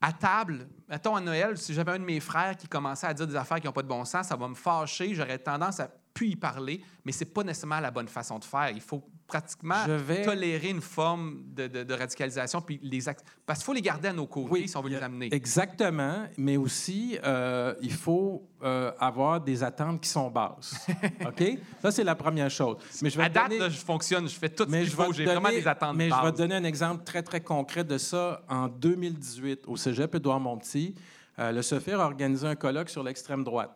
à 0.00 0.12
table, 0.12 0.66
mettons 0.88 1.16
à 1.16 1.20
Noël, 1.20 1.56
si 1.58 1.74
j'avais 1.74 1.92
un 1.92 1.98
de 1.98 2.04
mes 2.04 2.20
frères 2.20 2.56
qui 2.56 2.66
commençait 2.68 3.06
à 3.06 3.14
dire 3.14 3.26
des 3.26 3.36
affaires 3.36 3.60
qui 3.60 3.66
n'ont 3.66 3.72
pas 3.72 3.82
de 3.82 3.88
bon 3.88 4.04
sens, 4.04 4.26
ça 4.28 4.36
va 4.36 4.48
me 4.48 4.54
fâcher, 4.54 5.14
j'aurais 5.14 5.38
tendance 5.38 5.80
à 5.80 5.88
plus 6.18 6.28
y 6.30 6.36
parler, 6.36 6.80
mais 7.04 7.12
c'est 7.12 7.32
pas 7.32 7.44
nécessairement 7.44 7.78
la 7.80 7.90
bonne 7.92 8.08
façon 8.08 8.38
de 8.40 8.44
faire. 8.44 8.70
Il 8.74 8.80
faut 8.80 9.02
pratiquement 9.28 9.84
vais- 9.86 10.22
tolérer 10.22 10.70
une 10.70 10.80
forme 10.80 11.42
de, 11.54 11.66
de- 11.66 11.84
de 11.84 11.94
radicalisation, 11.94 12.60
puis 12.60 12.80
les 12.82 12.98
parce 13.46 13.58
qu'il 13.60 13.66
faut 13.66 13.72
les 13.72 13.82
garder 13.82 14.08
à 14.08 14.12
nos 14.12 14.26
côtés 14.26 14.48
Oui, 14.50 14.68
si 14.68 14.76
on 14.76 14.80
veut 14.82 14.88
les 14.90 14.96
amener. 14.96 15.28
Exactement, 15.32 16.24
mais 16.36 16.56
aussi, 16.56 17.18
euh, 17.24 17.74
il 17.80 17.92
faut 17.92 18.42
euh, 18.62 18.90
avoir 18.98 19.40
des 19.40 19.62
attentes 19.62 20.00
qui 20.00 20.08
sont 20.08 20.30
basses. 20.30 20.74
OK? 21.26 21.58
Ça, 21.82 21.90
c'est 21.92 22.04
la 22.04 22.14
première 22.14 22.50
chose. 22.50 22.76
Mais 23.02 23.10
je 23.10 23.16
vais 23.18 23.24
À 23.24 23.28
te 23.28 23.34
date, 23.34 23.48
donner- 23.50 23.60
là, 23.60 23.68
je 23.68 23.76
fonctionne, 23.78 24.28
je 24.28 24.34
fais 24.34 24.48
tout 24.48 24.64
ce 24.64 24.68
mais 24.70 24.80
qu'il 24.82 24.90
je 24.90 24.96
vais 24.96 25.04
faut, 25.04 25.10
te 25.12 25.16
j'ai 25.18 25.24
vraiment 25.24 25.48
donner- 25.48 25.60
des 25.60 25.68
attentes 25.68 25.96
Mais 25.96 26.08
je 26.10 26.14
vais 26.24 26.32
te 26.32 26.36
donner 26.38 26.54
un 26.56 26.64
exemple 26.64 27.04
très, 27.04 27.22
très 27.22 27.40
concret 27.40 27.84
de 27.84 27.98
ça. 27.98 28.42
En 28.48 28.66
2018, 28.68 29.64
au 29.66 29.76
cégep 29.76 30.14
Édouard-Montpetit, 30.14 30.94
euh, 31.38 31.52
le 31.52 31.62
SOFIR 31.62 32.00
a 32.00 32.06
organisé 32.06 32.46
un 32.48 32.56
colloque 32.56 32.88
sur 32.90 33.02
l'extrême 33.04 33.44
droite. 33.44 33.70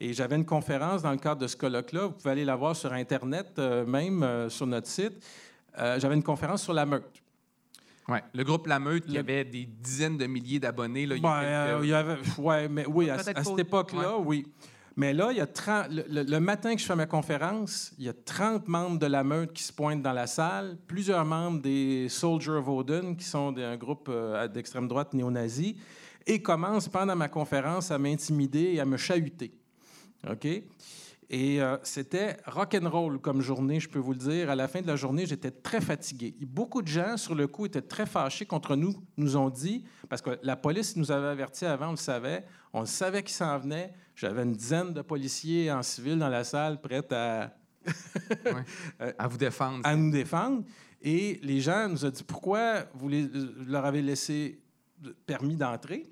Et 0.00 0.12
j'avais 0.12 0.36
une 0.36 0.44
conférence 0.46 1.02
dans 1.02 1.10
le 1.10 1.16
cadre 1.18 1.40
de 1.40 1.46
ce 1.46 1.56
colloque-là. 1.56 2.06
Vous 2.06 2.12
pouvez 2.12 2.30
aller 2.30 2.44
la 2.44 2.54
voir 2.56 2.76
sur 2.76 2.92
Internet, 2.92 3.48
euh, 3.58 3.84
même 3.84 4.22
euh, 4.22 4.48
sur 4.48 4.66
notre 4.66 4.86
site. 4.86 5.14
Euh, 5.78 5.98
j'avais 5.98 6.14
une 6.14 6.22
conférence 6.22 6.62
sur 6.62 6.72
la 6.72 6.86
meute. 6.86 7.22
Ouais. 8.08 8.22
Le 8.32 8.42
groupe 8.42 8.66
La 8.68 8.78
Meute, 8.78 9.04
qui 9.04 9.12
Le- 9.14 9.18
avait 9.20 9.44
des 9.44 9.66
dizaines 9.66 10.16
de 10.16 10.26
milliers 10.26 10.58
d'abonnés. 10.60 11.04
Là, 11.04 11.16
il 11.16 11.22
Ben, 11.22 11.40
quelques- 11.40 11.50
euh, 11.52 11.80
il 11.82 11.88
y 11.90 11.92
avait, 11.92 12.16
ouais, 12.38 12.68
mais 12.68 12.86
oui, 12.86 13.10
à, 13.10 13.18
cette 13.18 13.36
époque-là, 13.58 14.16
oui. 14.18 14.46
Mais 14.96 15.12
là, 15.12 15.30
il 15.30 15.36
y 15.36 15.40
a 15.40 15.46
30 15.46 15.88
le, 15.90 16.04
le- 16.08 16.22
le 16.22 16.40
matin 16.40 16.74
que 16.74 16.80
je 16.80 16.86
fais 16.86 16.96
ma 16.96 17.06
conférence, 17.06 17.92
il 17.98 18.06
y 18.06 18.08
a 18.08 18.14
30 18.14 18.66
membres 18.66 18.98
de 18.98 19.06
la 19.06 19.22
meute 19.22 19.52
qui 19.52 19.62
se 19.62 19.72
pointent 19.72 20.02
dans 20.02 20.12
la 20.14 20.26
salle, 20.26 20.76
plusieurs 20.86 21.24
membres 21.24 21.60
des 21.60 22.08
Soldiers 22.08 22.52
of 22.52 22.66
Odin, 22.68 23.14
qui 23.14 23.24
sont 23.24 23.52
des- 23.52 23.62
un 23.62 23.76
groupe 23.76 24.08
euh, 24.08 24.48
d'extrême 24.48 24.88
droite 24.88 25.12
néo-nazi, 25.12 25.76
et 26.26 26.40
commencent 26.40 26.88
pendant 26.88 27.14
ma 27.14 27.28
conférence 27.28 27.90
à 27.90 27.98
m'intimider 27.98 28.72
et 28.74 28.80
à 28.80 28.84
me 28.86 28.96
chahuter. 28.96 29.52
OK? 30.30 30.46
Et 31.30 31.60
euh, 31.60 31.76
c'était 31.82 32.38
rock'n'roll 32.46 33.18
comme 33.20 33.42
journée, 33.42 33.80
je 33.80 33.88
peux 33.88 33.98
vous 33.98 34.12
le 34.12 34.18
dire. 34.18 34.48
À 34.48 34.56
la 34.56 34.66
fin 34.66 34.80
de 34.80 34.86
la 34.86 34.96
journée, 34.96 35.26
j'étais 35.26 35.50
très 35.50 35.80
fatigué. 35.82 36.34
Beaucoup 36.40 36.80
de 36.80 36.88
gens, 36.88 37.18
sur 37.18 37.34
le 37.34 37.46
coup, 37.46 37.66
étaient 37.66 37.82
très 37.82 38.06
fâchés 38.06 38.46
contre 38.46 38.76
nous, 38.76 38.94
nous 39.18 39.36
ont 39.36 39.50
dit, 39.50 39.84
parce 40.08 40.22
que 40.22 40.38
la 40.42 40.56
police 40.56 40.96
nous 40.96 41.12
avait 41.12 41.26
avertis 41.26 41.66
avant, 41.66 41.88
on 41.88 41.92
le 41.92 41.96
savait, 41.98 42.46
on 42.72 42.80
le 42.80 42.86
savait 42.86 43.22
qu'ils 43.22 43.34
s'en 43.36 43.58
venaient. 43.58 43.92
J'avais 44.16 44.42
une 44.42 44.54
dizaine 44.54 44.94
de 44.94 45.02
policiers 45.02 45.70
en 45.70 45.82
civil 45.82 46.18
dans 46.18 46.30
la 46.30 46.44
salle, 46.44 46.80
prêts 46.80 47.04
à, 47.12 47.54
à 49.18 49.28
vous 49.28 49.36
défendre. 49.36 49.80
à 49.84 49.94
nous 49.96 50.10
défendre. 50.10 50.64
Et 51.02 51.38
les 51.42 51.60
gens 51.60 51.88
nous 51.88 52.04
ont 52.06 52.10
dit 52.10 52.24
pourquoi 52.24 52.84
vous 52.94 53.08
les- 53.08 53.28
leur 53.66 53.84
avez 53.84 54.00
laissé 54.02 54.58
permis 55.26 55.56
d'entrer 55.56 56.06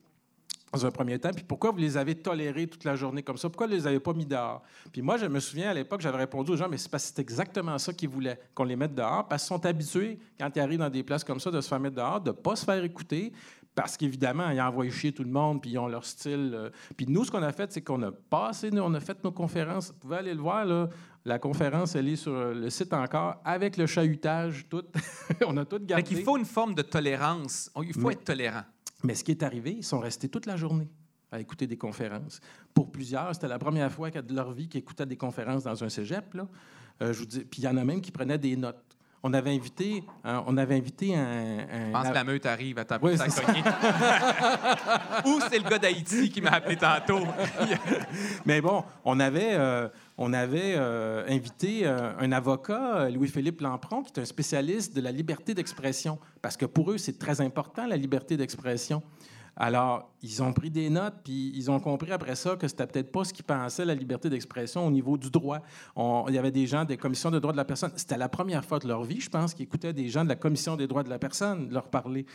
dans 0.76 0.86
un 0.86 0.90
premier 0.90 1.18
temps, 1.18 1.30
puis 1.34 1.44
pourquoi 1.44 1.70
vous 1.70 1.78
les 1.78 1.96
avez 1.96 2.14
tolérés 2.14 2.66
toute 2.66 2.84
la 2.84 2.96
journée 2.96 3.22
comme 3.22 3.36
ça? 3.36 3.48
Pourquoi 3.48 3.66
vous 3.66 3.72
les 3.72 3.86
avez 3.86 4.00
pas 4.00 4.12
mis 4.12 4.26
dehors? 4.26 4.62
Puis 4.92 5.02
moi, 5.02 5.16
je 5.16 5.26
me 5.26 5.40
souviens 5.40 5.70
à 5.70 5.74
l'époque, 5.74 6.00
j'avais 6.00 6.18
répondu 6.18 6.52
aux 6.52 6.56
gens, 6.56 6.68
mais 6.68 6.76
c'est 6.78 6.90
parce 6.90 7.04
que 7.08 7.14
c'est 7.14 7.22
exactement 7.22 7.78
ça 7.78 7.92
qu'ils 7.92 8.08
voulaient, 8.08 8.38
qu'on 8.54 8.64
les 8.64 8.76
mette 8.76 8.94
dehors, 8.94 9.26
parce 9.28 9.42
qu'ils 9.44 9.56
sont 9.56 9.64
habitués, 9.66 10.18
quand 10.38 10.50
ils 10.54 10.60
arrivent 10.60 10.78
dans 10.80 10.90
des 10.90 11.02
places 11.02 11.24
comme 11.24 11.40
ça, 11.40 11.50
de 11.50 11.60
se 11.60 11.68
faire 11.68 11.80
mettre 11.80 11.96
dehors, 11.96 12.20
de 12.20 12.30
ne 12.30 12.34
pas 12.36 12.56
se 12.56 12.64
faire 12.64 12.82
écouter, 12.84 13.32
parce 13.74 13.96
qu'évidemment, 13.96 14.48
ils 14.50 14.60
envoient 14.60 14.88
chier 14.88 15.12
tout 15.12 15.22
le 15.24 15.30
monde, 15.30 15.60
puis 15.60 15.72
ils 15.72 15.78
ont 15.78 15.86
leur 15.88 16.04
style. 16.04 16.52
euh. 16.54 16.70
Puis 16.96 17.04
nous, 17.08 17.24
ce 17.24 17.30
qu'on 17.30 17.42
a 17.42 17.52
fait, 17.52 17.70
c'est 17.72 17.82
qu'on 17.82 18.02
a 18.02 18.10
passé, 18.10 18.70
on 18.72 18.94
a 18.94 19.00
fait 19.00 19.22
nos 19.22 19.32
conférences. 19.32 19.88
Vous 19.88 19.98
pouvez 19.98 20.16
aller 20.16 20.32
le 20.34 20.40
voir, 20.40 20.64
là. 20.64 20.88
La 21.26 21.38
conférence, 21.40 21.94
elle 21.96 22.08
est 22.08 22.16
sur 22.16 22.32
le 22.54 22.70
site 22.70 22.92
encore, 22.94 23.34
avec 23.44 23.76
le 23.76 23.86
chahutage, 23.86 24.66
tout. 24.70 24.84
on 25.46 25.56
a 25.56 25.64
tout 25.64 25.80
gardé. 25.82 26.04
qu'il 26.04 26.22
faut 26.22 26.36
une 26.38 26.44
forme 26.44 26.74
de 26.74 26.82
tolérance. 26.82 27.70
Il 27.84 27.92
faut 27.92 28.06
Mais- 28.08 28.12
être 28.14 28.24
tolérant. 28.24 28.62
Mais 29.04 29.14
ce 29.14 29.24
qui 29.24 29.30
est 29.32 29.42
arrivé, 29.42 29.72
ils 29.78 29.84
sont 29.84 29.98
restés 30.00 30.28
toute 30.28 30.46
la 30.46 30.56
journée 30.56 30.88
à 31.30 31.40
écouter 31.40 31.66
des 31.66 31.76
conférences. 31.76 32.40
Pour 32.72 32.90
plusieurs, 32.90 33.34
c'était 33.34 33.48
la 33.48 33.58
première 33.58 33.90
fois 33.92 34.10
de 34.10 34.34
leur 34.34 34.52
vie 34.52 34.68
qu'ils 34.68 34.78
écoutaient 34.80 35.06
des 35.06 35.16
conférences 35.16 35.64
dans 35.64 35.82
un 35.84 35.88
cégep. 35.88 36.32
Là. 36.34 36.46
Euh, 37.02 37.12
je 37.12 37.18
vous 37.18 37.26
dis, 37.26 37.40
puis 37.40 37.62
il 37.62 37.64
y 37.64 37.68
en 37.68 37.76
a 37.76 37.84
même 37.84 38.00
qui 38.00 38.10
prenaient 38.12 38.38
des 38.38 38.56
notes. 38.56 38.82
On 39.22 39.32
avait 39.34 39.50
invité, 39.54 40.04
un- 40.22 40.44
on 40.46 40.56
avait 40.56 40.76
invité 40.76 41.16
un. 41.16 41.20
un- 41.20 41.86
Je 41.88 41.92
pense 41.92 42.08
que 42.08 42.14
la 42.14 42.22
meute 42.24 42.46
arrive 42.46 42.78
à 42.78 42.84
ta 42.84 42.98
Oui, 43.02 43.16
ça. 43.18 43.24
Ou 45.24 45.40
c'est 45.50 45.58
le 45.58 45.68
gars 45.68 45.78
d'Haïti 45.78 46.30
qui 46.30 46.40
m'a 46.40 46.50
appelé 46.52 46.76
tantôt. 46.76 47.20
Mais 48.46 48.60
bon, 48.60 48.84
on 49.04 49.18
avait, 49.18 49.54
euh, 49.54 49.88
on 50.18 50.32
avait 50.32 50.74
euh, 50.76 51.24
invité 51.28 51.86
euh, 51.86 52.12
un 52.18 52.32
avocat, 52.32 52.96
euh, 53.00 53.10
Louis-Philippe 53.10 53.60
Lampron, 53.60 54.02
qui 54.02 54.12
est 54.14 54.22
un 54.22 54.24
spécialiste 54.24 54.94
de 54.96 55.00
la 55.00 55.12
liberté 55.12 55.54
d'expression, 55.54 56.18
parce 56.42 56.56
que 56.56 56.66
pour 56.66 56.90
eux, 56.90 56.98
c'est 56.98 57.18
très 57.18 57.40
important, 57.40 57.86
la 57.86 57.96
liberté 57.96 58.36
d'expression. 58.36 59.02
Alors, 59.58 60.12
ils 60.22 60.42
ont 60.42 60.52
pris 60.52 60.70
des 60.70 60.90
notes, 60.90 61.14
puis 61.24 61.50
ils 61.54 61.70
ont 61.70 61.80
compris 61.80 62.12
après 62.12 62.34
ça 62.34 62.56
que 62.56 62.68
c'était 62.68 62.86
peut-être 62.86 63.10
pas 63.10 63.24
ce 63.24 63.32
qu'ils 63.32 63.44
pensaient, 63.46 63.86
la 63.86 63.94
liberté 63.94 64.28
d'expression 64.28 64.86
au 64.86 64.90
niveau 64.90 65.16
du 65.16 65.30
droit. 65.30 65.60
On- 65.94 66.26
il 66.28 66.34
y 66.34 66.38
avait 66.38 66.50
des 66.50 66.66
gens 66.66 66.84
des 66.84 66.98
commissions 66.98 67.30
des 67.30 67.40
droits 67.40 67.52
de 67.52 67.56
la 67.56 67.64
personne. 67.64 67.90
C'était 67.96 68.18
la 68.18 68.28
première 68.28 68.66
fois 68.66 68.78
de 68.80 68.86
leur 68.86 69.02
vie, 69.04 69.18
je 69.18 69.30
pense, 69.30 69.54
qu'ils 69.54 69.64
écoutaient 69.64 69.94
des 69.94 70.10
gens 70.10 70.24
de 70.24 70.28
la 70.28 70.36
commission 70.36 70.76
des 70.76 70.86
droits 70.86 71.02
de 71.02 71.08
la 71.08 71.18
personne 71.18 71.70
leur 71.72 71.88
parler. 71.88 72.26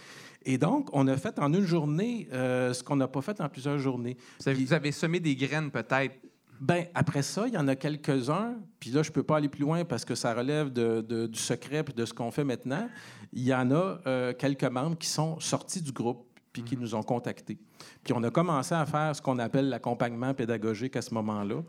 Et 0.46 0.58
donc, 0.58 0.90
on 0.94 1.08
a 1.08 1.16
fait 1.16 1.38
en 1.38 1.54
une 1.54 1.66
journée 1.66 2.28
euh, 2.34 2.74
ce 2.74 2.84
qu'on 2.84 2.96
n'a 2.96 3.08
pas 3.08 3.22
fait 3.22 3.40
en 3.40 3.50
plusieurs 3.50 3.78
journées. 3.78 4.18
Vous 4.44 4.74
avez 4.74 4.92
semé 4.92 5.20
des 5.20 5.36
graines, 5.36 5.70
peut-être. 5.70 6.16
Ben 6.62 6.86
après 6.94 7.24
ça, 7.24 7.48
il 7.48 7.54
y 7.56 7.58
en 7.58 7.68
a 7.68 7.76
quelques-uns. 7.76 8.54
Puis 8.80 8.92
là, 8.92 9.02
je 9.02 9.12
peux 9.12 9.24
pas 9.24 9.38
aller 9.38 9.50
plus 9.50 9.62
loin 9.64 9.84
parce 9.84 10.06
que 10.06 10.14
ça 10.14 10.34
relève 10.36 10.72
de- 10.72 11.02
de- 11.02 11.26
du 11.26 11.40
secret 11.40 11.84
puis 11.84 11.94
de 11.96 12.06
ce 12.06 12.14
qu'on 12.14 12.30
fait 12.30 12.44
maintenant. 12.44 12.88
Il 13.34 13.42
y 13.44 13.54
en 13.54 13.72
a 13.72 14.00
euh, 14.06 14.32
quelques 14.34 14.64
membres 14.66 14.96
qui 14.98 15.08
sont 15.10 15.40
sortis 15.40 15.82
du 15.82 15.92
groupe 15.92 16.24
puis 16.54 16.62
qui 16.64 16.78
nous 16.78 16.94
ont 16.94 17.02
contactés. 17.02 17.58
Puis 18.04 18.14
on 18.16 18.22
a 18.24 18.30
commencé 18.30 18.76
à 18.76 18.86
faire 18.86 19.16
ce 19.16 19.22
qu'on 19.24 19.40
appelle 19.40 19.70
l'accompagnement 19.70 20.34
pédagogique 20.36 20.96
à 20.98 21.02
ce 21.02 21.14
moment-là. 21.16 21.64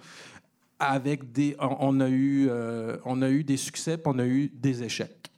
Avec 0.79 1.33
des, 1.33 1.57
on, 1.59 1.77
on 1.81 2.01
a 2.01 2.09
eu, 2.09 2.49
euh, 2.51 2.97
on 3.05 3.23
a 3.23 3.31
eu 3.31 3.45
des 3.45 3.57
succès 3.57 3.97
puis 3.97 4.13
on 4.15 4.19
a 4.19 4.27
eu 4.27 4.51
des 4.55 4.83
échecs. 4.83 5.31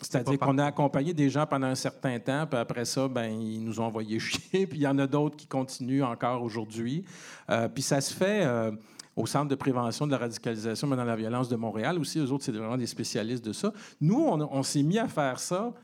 C'est-à-dire 0.00 0.38
qu'on 0.38 0.58
a 0.58 0.64
accompagné 0.66 1.12
des 1.12 1.28
gens 1.30 1.46
pendant 1.46 1.68
un 1.68 1.74
certain 1.76 2.18
temps, 2.18 2.44
puis 2.48 2.58
après 2.58 2.84
ça, 2.84 3.06
ben, 3.08 3.26
ils 3.30 3.62
nous 3.62 3.78
ont 3.80 3.84
envoyé 3.84 4.18
chier. 4.20 4.66
Puis 4.66 4.78
il 4.78 4.82
y 4.82 4.86
en 4.86 4.98
a 4.98 5.06
d'autres 5.06 5.36
qui 5.36 5.46
continuent 5.46 6.02
encore 6.02 6.42
aujourd'hui. 6.42 7.04
Euh, 7.50 7.68
puis 7.68 7.82
ça 7.82 8.00
se 8.00 8.12
fait 8.14 8.42
euh, 8.44 8.72
au 9.16 9.26
Centre 9.26 9.48
de 9.48 9.54
prévention 9.54 10.06
de 10.06 10.12
la 10.12 10.18
radicalisation 10.18 10.86
mais 10.86 10.96
dans 10.96 11.04
la 11.04 11.16
violence 11.16 11.48
de 11.48 11.56
Montréal 11.56 11.98
aussi. 11.98 12.18
Eux 12.18 12.30
autres, 12.30 12.44
c'est 12.44 12.52
vraiment 12.52 12.76
des 12.76 12.86
spécialistes 12.86 13.44
de 13.44 13.52
ça. 13.52 13.72
Nous, 14.00 14.18
on, 14.18 14.62
s'est 14.62 14.82
mis 14.82 14.98
à 14.98 15.08
faire 15.08 15.38
ça 15.38 15.74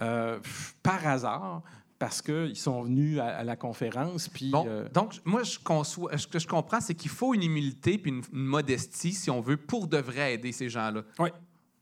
euh, 0.00 0.38
par 0.82 1.06
hasard 1.06 1.62
parce 1.98 2.20
qu'ils 2.20 2.56
sont 2.56 2.82
venus 2.82 3.20
à, 3.20 3.26
à 3.26 3.44
la 3.44 3.54
conférence. 3.54 4.28
Puis, 4.28 4.50
Bon, 4.50 4.64
euh, 4.66 4.88
donc, 4.92 5.14
moi, 5.24 5.44
je 5.44 5.58
conçois, 5.58 6.16
ce 6.18 6.26
que 6.26 6.40
je 6.40 6.48
comprends, 6.48 6.80
c'est 6.80 6.94
qu'il 6.94 7.10
faut 7.10 7.34
une 7.34 7.44
humilité 7.44 7.98
puis 7.98 8.10
une, 8.10 8.22
une 8.32 8.44
modestie, 8.44 9.12
si 9.12 9.30
on 9.30 9.40
veut, 9.40 9.56
pour 9.56 9.86
de 9.86 9.98
vrai 9.98 10.34
aider 10.34 10.50
ces 10.50 10.68
gens-là. 10.68 11.02
Oui. 11.20 11.28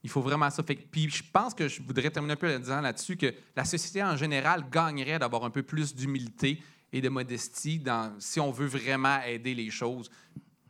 Il 0.02 0.10
faut 0.10 0.20
vraiment 0.20 0.48
ça. 0.50 0.62
Fait 0.62 0.74
puis 0.74 1.10
je 1.10 1.22
pense 1.32 1.54
que 1.54 1.68
je 1.68 1.82
voudrais 1.82 2.10
terminer 2.10 2.32
un 2.32 2.36
peu 2.36 2.54
en 2.54 2.58
disant 2.58 2.80
là-dessus 2.80 3.16
que 3.16 3.34
la 3.56 3.64
société 3.64 4.02
en 4.02 4.16
général 4.16 4.64
gagnerait 4.70 5.18
d'avoir 5.18 5.44
un 5.44 5.50
peu 5.50 5.62
plus 5.62 5.94
d'humilité 5.94 6.60
et 6.92 7.00
de 7.00 7.08
modestie 7.08 7.78
dans, 7.78 8.12
si 8.18 8.40
on 8.40 8.50
veut 8.50 8.66
vraiment 8.66 9.20
aider 9.22 9.54
les 9.54 9.70
choses. 9.70 10.10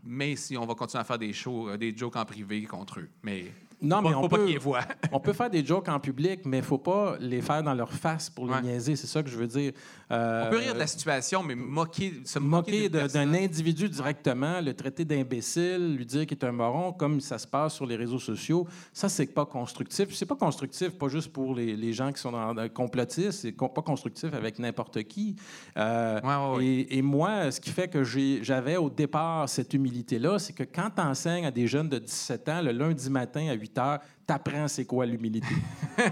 Mais 0.03 0.37
si 0.37 0.57
on 0.57 0.67
va 0.67 0.75
continuer 0.75 1.01
à 1.01 1.05
faire 1.05 1.19
des 1.19 1.33
shows, 1.33 1.71
euh, 1.71 1.77
des 1.77 1.97
jokes 1.97 2.17
en 2.17 2.25
privé 2.25 2.63
contre 2.63 3.01
eux. 3.01 3.09
Mais 3.23 3.53
non, 3.83 4.03
mais 4.03 4.15
on 4.15 4.29
pas 4.29 4.37
peut, 4.37 4.47
les 4.47 4.59
voient. 4.59 4.81
on 5.13 5.21
peut 5.21 5.33
faire 5.33 5.51
des 5.51 5.65
jokes 5.65 5.89
en 5.89 5.99
public, 6.01 6.41
mais 6.45 6.59
il 6.59 6.61
ne 6.61 6.67
faut 6.67 6.79
pas 6.79 7.17
les 7.21 7.41
faire 7.41 7.63
dans 7.63 7.75
leur 7.75 7.93
face 7.93 8.29
pour 8.31 8.47
les 8.47 8.53
Ouais. 8.53 8.63
niaiser. 8.63 8.97
C'est 8.97 9.07
ça 9.07 9.23
que 9.23 9.31
je 9.31 9.37
veux 9.37 9.47
dire. 9.47 9.73
Euh, 10.11 10.45
On 10.47 10.51
peut 10.51 10.59
rire 10.59 10.75
de 10.75 10.79
la 10.79 10.87
situation, 10.87 11.43
mais 11.43 11.55
moquer, 11.55 12.21
se 12.25 12.39
moquer 12.39 12.89
d'un 12.89 13.33
individu 13.35 13.89
directement, 13.89 14.61
le 14.61 14.75
traiter 14.75 15.05
d'imbécile, 15.05 15.95
lui 15.97 16.05
dire 16.07 16.27
qu'il 16.27 16.37
est 16.37 16.45
un 16.45 16.53
moron, 16.53 16.93
comme 16.93 17.21
ça 17.21 17.39
se 17.39 17.47
passe 17.47 17.75
sur 17.75 17.87
les 17.87 17.97
réseaux 17.97 18.19
sociaux, 18.19 18.67
ça, 18.93 19.09
c'est 19.09 19.27
pas 19.27 19.47
constructif. 19.47 20.09
C'est 20.15 20.27
pas 20.27 20.35
constructif, 20.37 20.91
pas 20.91 21.09
juste 21.09 21.33
pour 21.33 21.55
les, 21.55 21.77
les 21.77 21.93
gens 21.93 22.13
qui 22.13 22.21
sont 22.21 22.33
dans, 22.33 22.53
dans 22.55 22.63
le 22.63 22.69
complotisme, 22.69 23.31
c'est 23.33 23.53
pas 23.53 23.83
constructif 23.83 24.33
avec 24.35 24.59
n'importe 24.59 25.03
qui. 25.05 25.37
Euh, 25.77 26.21
Ouais, 26.23 26.29
ouais, 26.29 26.57
ouais. 26.57 26.65
Et, 26.67 26.99
et 26.99 27.03
moi, 27.03 27.51
ce 27.51 27.61
qui 27.61 27.71
fait 27.71 27.89
que 27.89 28.03
j'avais 28.05 28.77
au 28.77 28.91
départ 28.91 29.49
cette 29.49 29.73
humilité-là, 29.75 30.39
c'est 30.39 30.53
que 30.53 30.65
quand 30.65 30.91
tu 30.95 31.01
enseignes 31.03 31.47
à 31.47 31.51
des 31.51 31.67
jeunes 31.67 31.89
de 31.89 31.99
17 31.99 32.49
ans, 32.49 32.63
le 32.63 32.73
lundi 32.73 33.09
matin 33.11 33.47
à 33.49 33.55
8 33.55 33.70
heures, 33.79 34.01
tu 34.27 34.33
apprends 34.35 34.69
c'est 34.69 34.85
quoi 34.85 35.07
l'humilité. 35.07 35.55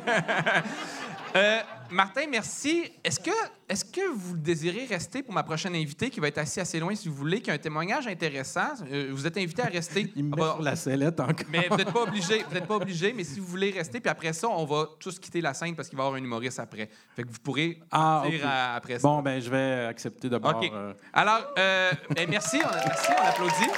Euh, 1.36 1.58
Martin, 1.90 2.22
merci. 2.30 2.90
Est-ce 3.04 3.20
que, 3.20 3.30
est 3.68 3.92
que 3.92 4.00
vous 4.14 4.34
désirez 4.36 4.86
rester 4.86 5.22
pour 5.22 5.34
ma 5.34 5.42
prochaine 5.42 5.74
invitée 5.74 6.08
qui 6.08 6.20
va 6.20 6.28
être 6.28 6.38
assis 6.38 6.58
assez 6.58 6.80
loin 6.80 6.94
si 6.94 7.06
vous 7.10 7.14
voulez, 7.14 7.42
qui 7.42 7.50
a 7.50 7.54
un 7.54 7.58
témoignage 7.58 8.06
intéressant? 8.06 8.70
Euh, 8.90 9.10
vous 9.12 9.26
êtes 9.26 9.36
invité 9.36 9.60
à 9.60 9.66
rester. 9.66 10.10
Il 10.16 10.24
me 10.24 10.34
met 10.36 10.42
sur 10.42 10.62
la 10.62 10.74
sellette 10.74 11.20
encore. 11.20 11.34
mais 11.50 11.66
vous 11.68 11.76
n'êtes 11.76 11.92
pas 11.92 12.02
obligé, 12.02 12.42
vous 12.48 12.54
n'êtes 12.54 12.66
pas 12.66 12.76
obligé, 12.76 13.12
mais 13.12 13.24
si 13.24 13.40
vous 13.40 13.46
voulez 13.46 13.70
rester, 13.70 14.00
puis 14.00 14.08
après 14.10 14.32
ça, 14.32 14.48
on 14.48 14.64
va 14.64 14.86
tous 14.98 15.18
quitter 15.18 15.42
la 15.42 15.52
scène 15.52 15.76
parce 15.76 15.90
qu'il 15.90 15.98
va 15.98 16.04
y 16.04 16.06
avoir 16.06 16.18
un 16.20 16.24
humoriste 16.24 16.60
après. 16.60 16.88
Fait 17.14 17.24
que 17.24 17.28
vous 17.28 17.40
pourrez 17.44 17.78
Ah, 17.90 18.22
partir 18.24 18.46
à- 18.48 18.74
après 18.76 18.94
ça. 18.98 19.02
Bon, 19.06 19.20
ben, 19.20 19.38
je 19.38 19.50
vais 19.50 19.84
accepter 19.84 20.30
d'abord. 20.30 20.56
OK. 20.56 20.70
euh, 20.72 20.94
Alors, 21.12 21.42
ben, 21.54 22.26
merci, 22.30 22.56
on, 22.64 22.74
merci, 22.74 23.10
on 23.22 23.26
applaudit. 23.28 23.70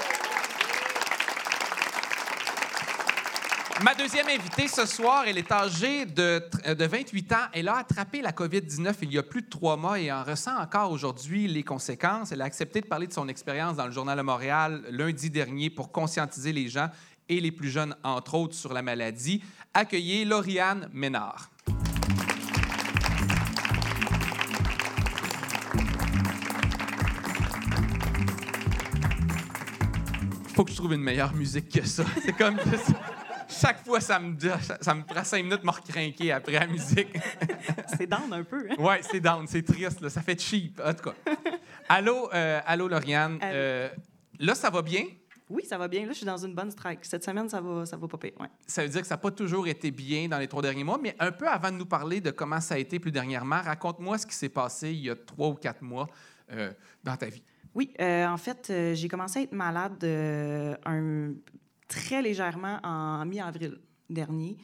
Ma 3.82 3.94
deuxième 3.94 4.26
invitée 4.28 4.68
ce 4.68 4.84
soir, 4.84 5.24
elle 5.26 5.38
est 5.38 5.50
âgée 5.50 6.04
de, 6.04 6.42
tr- 6.50 6.74
de 6.74 6.84
28 6.84 7.32
ans. 7.32 7.36
Elle 7.54 7.68
a 7.68 7.76
attrapé 7.78 8.20
la 8.20 8.30
COVID-19 8.30 8.94
il 9.02 9.12
y 9.12 9.18
a 9.18 9.22
plus 9.22 9.40
de 9.40 9.48
trois 9.48 9.76
mois 9.78 9.98
et 9.98 10.12
en 10.12 10.22
ressent 10.22 10.54
encore 10.60 10.90
aujourd'hui 10.90 11.48
les 11.48 11.62
conséquences. 11.62 12.30
Elle 12.32 12.42
a 12.42 12.44
accepté 12.44 12.82
de 12.82 12.86
parler 12.86 13.06
de 13.06 13.12
son 13.14 13.26
expérience 13.28 13.76
dans 13.76 13.86
le 13.86 13.92
Journal 13.92 14.18
de 14.18 14.22
Montréal 14.22 14.82
lundi 14.90 15.30
dernier 15.30 15.70
pour 15.70 15.92
conscientiser 15.92 16.52
les 16.52 16.68
gens 16.68 16.90
et 17.30 17.40
les 17.40 17.52
plus 17.52 17.70
jeunes, 17.70 17.96
entre 18.04 18.34
autres, 18.34 18.54
sur 18.54 18.74
la 18.74 18.82
maladie. 18.82 19.42
Accueillez 19.72 20.26
Lauriane 20.26 20.90
Ménard. 20.92 21.48
faut 30.54 30.64
que 30.64 30.70
je 30.70 30.76
trouve 30.76 30.92
une 30.94 31.02
meilleure 31.02 31.32
musique 31.34 31.68
que 31.70 31.86
ça. 31.86 32.04
C'est 32.24 32.32
comme 32.36 32.56
ça- 32.58 32.94
chaque 33.50 33.84
fois, 33.84 34.00
ça 34.00 34.18
me, 34.18 34.38
ça, 34.38 34.78
ça 34.80 34.94
me 34.94 35.02
prend 35.02 35.24
cinq 35.24 35.42
minutes 35.42 35.60
de 35.60 35.66
me 35.66 35.72
recrinquer 35.72 36.32
après 36.32 36.52
la 36.52 36.66
musique. 36.66 37.08
C'est 37.98 38.06
down 38.06 38.32
un 38.32 38.44
peu. 38.44 38.66
Hein? 38.70 38.76
ouais, 38.78 39.00
c'est 39.02 39.20
down, 39.20 39.46
c'est 39.46 39.62
triste, 39.62 40.00
là, 40.00 40.08
ça 40.08 40.22
fait 40.22 40.40
cheap. 40.40 40.80
En 40.84 40.94
tout 40.94 41.10
cas. 41.10 41.14
Allô, 41.88 42.30
euh, 42.32 42.60
allô 42.64 42.88
Lauriane. 42.88 43.38
Allô. 43.40 43.52
Euh, 43.54 43.88
là, 44.38 44.54
ça 44.54 44.70
va 44.70 44.80
bien? 44.80 45.04
Oui, 45.48 45.64
ça 45.64 45.76
va 45.76 45.88
bien. 45.88 46.02
Là, 46.02 46.12
je 46.12 46.18
suis 46.18 46.26
dans 46.26 46.36
une 46.36 46.54
bonne 46.54 46.70
strike. 46.70 47.04
Cette 47.04 47.24
semaine, 47.24 47.48
ça 47.48 47.60
va, 47.60 47.84
ça 47.84 47.96
va 47.96 48.06
pas 48.06 48.16
pire. 48.16 48.32
Ouais. 48.38 48.46
Ça 48.66 48.82
veut 48.84 48.88
dire 48.88 49.00
que 49.00 49.06
ça 49.06 49.14
n'a 49.14 49.18
pas 49.18 49.32
toujours 49.32 49.66
été 49.66 49.90
bien 49.90 50.28
dans 50.28 50.38
les 50.38 50.46
trois 50.46 50.62
derniers 50.62 50.84
mois, 50.84 50.98
mais 51.02 51.16
un 51.18 51.32
peu 51.32 51.48
avant 51.48 51.72
de 51.72 51.76
nous 51.76 51.86
parler 51.86 52.20
de 52.20 52.30
comment 52.30 52.60
ça 52.60 52.76
a 52.76 52.78
été 52.78 53.00
plus 53.00 53.10
dernièrement, 53.10 53.60
raconte-moi 53.60 54.18
ce 54.18 54.26
qui 54.26 54.34
s'est 54.34 54.48
passé 54.48 54.92
il 54.92 55.00
y 55.00 55.10
a 55.10 55.16
trois 55.16 55.48
ou 55.48 55.54
quatre 55.54 55.82
mois 55.82 56.06
euh, 56.52 56.72
dans 57.02 57.16
ta 57.16 57.26
vie. 57.26 57.42
Oui, 57.74 57.92
euh, 58.00 58.26
en 58.26 58.36
fait, 58.36 58.68
euh, 58.70 58.94
j'ai 58.94 59.08
commencé 59.08 59.40
à 59.40 59.42
être 59.42 59.52
malade 59.52 60.02
euh, 60.02 60.74
un, 60.84 61.32
très 61.90 62.22
légèrement 62.22 62.78
en 62.84 63.26
mi-avril 63.26 63.78
dernier. 64.08 64.56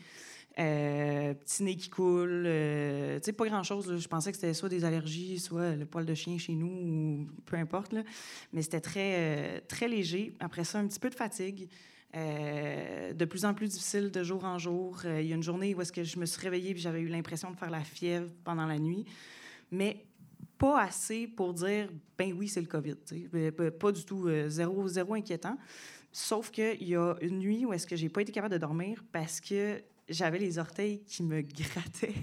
Euh, 0.59 1.35
petit 1.35 1.65
nez 1.65 1.77
qui 1.77 1.91
coule, 1.91 2.45
euh, 2.47 3.19
tu 3.19 3.27
sais, 3.27 3.33
pas 3.33 3.47
grand-chose. 3.47 3.99
Je 3.99 4.09
pensais 4.09 4.31
que 4.31 4.39
c'était 4.39 4.55
soit 4.55 4.71
des 4.71 4.85
allergies, 4.85 5.39
soit 5.39 5.77
le 5.77 5.85
poil 5.85 6.07
de 6.07 6.15
chien 6.15 6.39
chez 6.39 6.55
nous, 6.55 6.67
ou 6.67 7.29
peu 7.45 7.57
importe. 7.57 7.95
Mais 8.55 8.63
c'était 8.63 8.81
très, 8.81 9.15
euh, 9.17 9.61
très 9.69 9.87
léger. 9.87 10.35
Après 10.41 10.65
ça, 10.65 10.79
un 10.79 10.87
petit 10.87 11.01
peu 11.01 11.11
de 11.11 11.15
fatigue. 11.15 11.69
De 12.15 13.25
plus 13.27 13.45
en 13.45 13.53
plus 13.53 13.69
difficile 13.69 14.11
de 14.11 14.23
jour 14.23 14.43
en 14.47 14.59
jour. 14.59 15.03
Il 15.05 15.27
y 15.27 15.33
a 15.33 15.37
une 15.37 15.43
journée 15.43 15.75
où 15.75 15.83
est-ce 15.83 15.93
que 15.93 16.03
je 16.03 16.19
me 16.19 16.25
suis 16.25 16.41
réveillée 16.41 16.71
et 16.71 16.77
j'avais 16.79 17.03
eu 17.03 17.09
l'impression 17.09 17.51
de 17.51 17.57
faire 17.57 17.69
la 17.69 17.85
fièvre 17.85 18.31
pendant 18.43 18.65
la 18.65 18.79
nuit. 18.79 19.05
Mais 19.71 20.07
pas 20.57 20.81
assez 20.81 21.27
pour 21.27 21.53
dire, 21.53 21.91
ben 22.17 22.33
oui, 22.33 22.49
c'est 22.49 22.63
le 22.63 22.69
COVID. 22.69 22.97
Pas, 23.79 23.93
du 23.93 24.07
tout, 24.07 24.31
zéro, 24.49 24.89
zéro 24.89 25.13
inquiétant. 25.13 25.59
Sauf 26.19 26.51
qu'il 26.51 26.83
y 26.89 26.97
a 26.97 27.15
une 27.21 27.41
nuit 27.41 27.67
où 27.67 27.75
est-ce 27.75 27.87
que 27.87 27.95
j'ai 27.95 28.09
pas 28.09 28.23
été 28.23 28.33
capable 28.33 28.55
de 28.55 28.59
dormir 28.59 29.05
parce 29.13 29.39
que 29.39 29.83
j'avais 30.09 30.39
les 30.39 30.59
orteils 30.59 31.03
qui 31.05 31.23
me 31.23 31.43
grattaient 31.61 32.15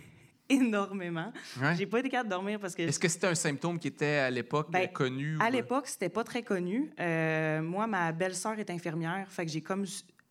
énormément. 0.49 1.31
Ouais. 1.61 1.75
J'ai 1.77 1.85
pas 1.85 1.99
été 1.99 2.09
capable 2.09 2.29
de 2.29 2.33
dormir 2.33 2.59
parce 2.59 2.73
que 2.73 2.81
Est-ce 2.81 2.99
que 2.99 3.07
c'était 3.07 3.27
un 3.27 3.35
symptôme 3.35 3.77
qui 3.77 3.89
était 3.89 4.05
à 4.17 4.31
l'époque 4.31 4.71
Ben, 4.71 4.85
euh, 4.85 4.87
connu? 4.87 5.37
à 5.39 5.47
ou- 5.47 5.51
l'époque, 5.51 5.85
c'était 5.87 6.09
pas 6.09 6.23
très 6.23 6.41
connu. 6.41 6.91
Euh, 6.99 7.61
moi, 7.61 7.85
ma 7.85 8.11
belle-sœur 8.11 8.57
est 8.57 8.71
infirmière, 8.71 9.31
fait 9.31 9.45
que 9.45 9.51
j'ai 9.51 9.61
comme 9.61 9.85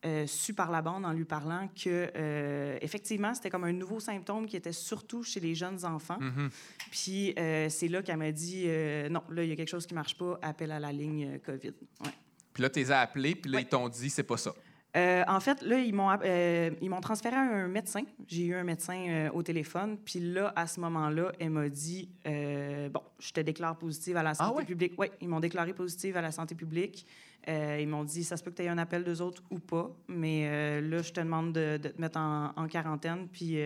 euh, 0.04 0.26
su 0.26 0.54
par 0.54 0.72
la 0.72 0.82
bande 0.82 1.04
en 1.06 1.12
lui 1.12 1.24
parlant 1.24 1.68
que 1.68 2.10
euh, 2.16 2.76
effectivement, 2.80 3.32
c'était 3.32 3.48
comme 3.50 3.62
un 3.62 3.72
nouveau 3.72 4.00
symptôme 4.00 4.46
qui 4.46 4.56
était 4.56 4.72
surtout 4.72 5.22
chez 5.22 5.38
les 5.38 5.54
jeunes 5.54 5.84
enfants. 5.84 6.18
Mhm. 6.20 6.50
Puis 6.90 7.32
euh, 7.38 7.68
c'est 7.68 7.86
là 7.86 8.02
qu'elle 8.02 8.16
m'a 8.16 8.32
dit 8.32 8.64
euh, 8.66 9.08
non, 9.08 9.22
là 9.30 9.44
il 9.44 9.50
y 9.50 9.52
a 9.52 9.56
quelque 9.56 9.68
chose 9.70 9.86
qui 9.86 9.94
marche 9.94 10.18
pas, 10.18 10.36
appelle 10.42 10.72
à 10.72 10.80
la 10.80 10.90
ligne 10.92 11.34
euh, 11.34 11.38
Covid. 11.38 11.74
Ouais. 12.04 12.10
Puis 12.52 12.62
là, 12.62 12.70
tu 12.70 12.78
les 12.80 12.90
as 12.92 13.00
appelés, 13.00 13.34
puis 13.34 13.50
là, 13.50 13.60
ils 13.60 13.66
t'ont 13.66 13.88
dit, 13.88 14.10
c'est 14.10 14.22
pas 14.22 14.36
ça. 14.36 14.52
Euh, 14.94 15.24
en 15.26 15.40
fait, 15.40 15.62
là, 15.62 15.78
ils 15.78 15.94
m'ont, 15.94 16.10
euh, 16.22 16.70
ils 16.82 16.90
m'ont 16.90 17.00
transféré 17.00 17.34
à 17.34 17.40
un 17.40 17.66
médecin. 17.66 18.02
J'ai 18.28 18.44
eu 18.44 18.54
un 18.54 18.62
médecin 18.64 19.06
euh, 19.08 19.30
au 19.30 19.42
téléphone. 19.42 19.96
Puis 19.96 20.20
là, 20.20 20.52
à 20.54 20.66
ce 20.66 20.80
moment-là, 20.80 21.32
elle 21.38 21.48
m'a 21.48 21.66
dit 21.70 22.10
Bon, 22.26 23.00
je 23.18 23.32
te 23.32 23.40
déclare 23.40 23.78
positive 23.78 24.18
à 24.18 24.22
la 24.22 24.34
santé 24.34 24.50
Ah 24.52 24.56
ouais? 24.58 24.64
publique. 24.66 24.92
Oui, 24.98 25.06
ils 25.22 25.28
m'ont 25.28 25.40
déclaré 25.40 25.72
positive 25.72 26.18
à 26.18 26.20
la 26.20 26.30
santé 26.30 26.54
publique. 26.54 27.06
Ils 27.48 27.88
m'ont 27.88 28.04
dit 28.04 28.22
Ça 28.22 28.36
se 28.36 28.42
peut 28.44 28.50
que 28.50 28.56
tu 28.56 28.62
aies 28.64 28.68
un 28.68 28.76
appel 28.76 29.02
d'eux 29.02 29.22
autres 29.22 29.42
ou 29.50 29.58
pas. 29.60 29.90
Mais 30.08 30.82
là, 30.82 31.00
je 31.00 31.10
te 31.10 31.20
demande 31.20 31.54
de, 31.54 31.78
de 31.78 31.88
te 31.88 31.98
mettre 31.98 32.18
en, 32.18 32.52
en 32.54 32.68
quarantaine. 32.68 33.28
Puis. 33.32 33.56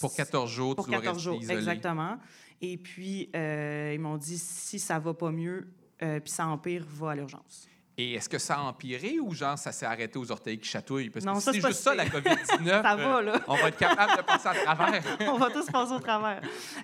Pour 0.00 0.10
si- 0.12 0.16
14 0.16 0.50
jours, 0.50 0.74
pour 0.76 0.86
tu 0.86 0.90
dois 0.92 1.00
14 1.02 1.16
rester 1.18 1.30
jours, 1.30 1.42
isolé. 1.42 1.58
exactement. 1.58 2.16
Et 2.62 2.78
puis, 2.78 3.28
ils 3.34 4.00
m'ont 4.00 4.16
dit 4.16 4.38
si 4.38 4.78
ça 4.78 4.98
va 4.98 5.12
pas 5.12 5.30
mieux, 5.30 5.68
puis 5.98 6.20
ça 6.24 6.46
empire, 6.46 6.86
va 6.88 7.10
à 7.10 7.14
l'urgence. 7.16 7.68
Et 7.96 8.14
est-ce 8.14 8.28
que 8.28 8.38
ça 8.38 8.56
a 8.56 8.60
empiré 8.62 9.20
ou 9.20 9.32
genre 9.34 9.56
ça 9.56 9.70
s'est 9.70 9.86
arrêté 9.86 10.18
aux 10.18 10.30
orteils 10.32 10.58
qui 10.58 10.68
chatouillent? 10.68 11.10
Parce 11.10 11.24
Non, 11.24 11.34
que 11.34 11.40
ça, 11.40 11.52
si 11.52 11.60
c'est 11.60 11.68
juste 11.68 11.80
ça, 11.80 11.94
la 11.94 12.06
COVID-19, 12.06 12.64
Ça 12.82 12.96
va, 12.96 13.18
euh, 13.18 13.22
là. 13.22 13.40
on 13.46 13.54
va 13.54 13.68
être 13.68 13.76
capable 13.78 14.16
de 14.16 14.22
passer 14.22 14.48
à 14.48 14.54
travers. 14.54 15.02
On 15.32 15.38
va 15.38 15.50
tous 15.50 15.66
passer 15.66 15.92
au 15.92 16.00
travers. 16.00 16.40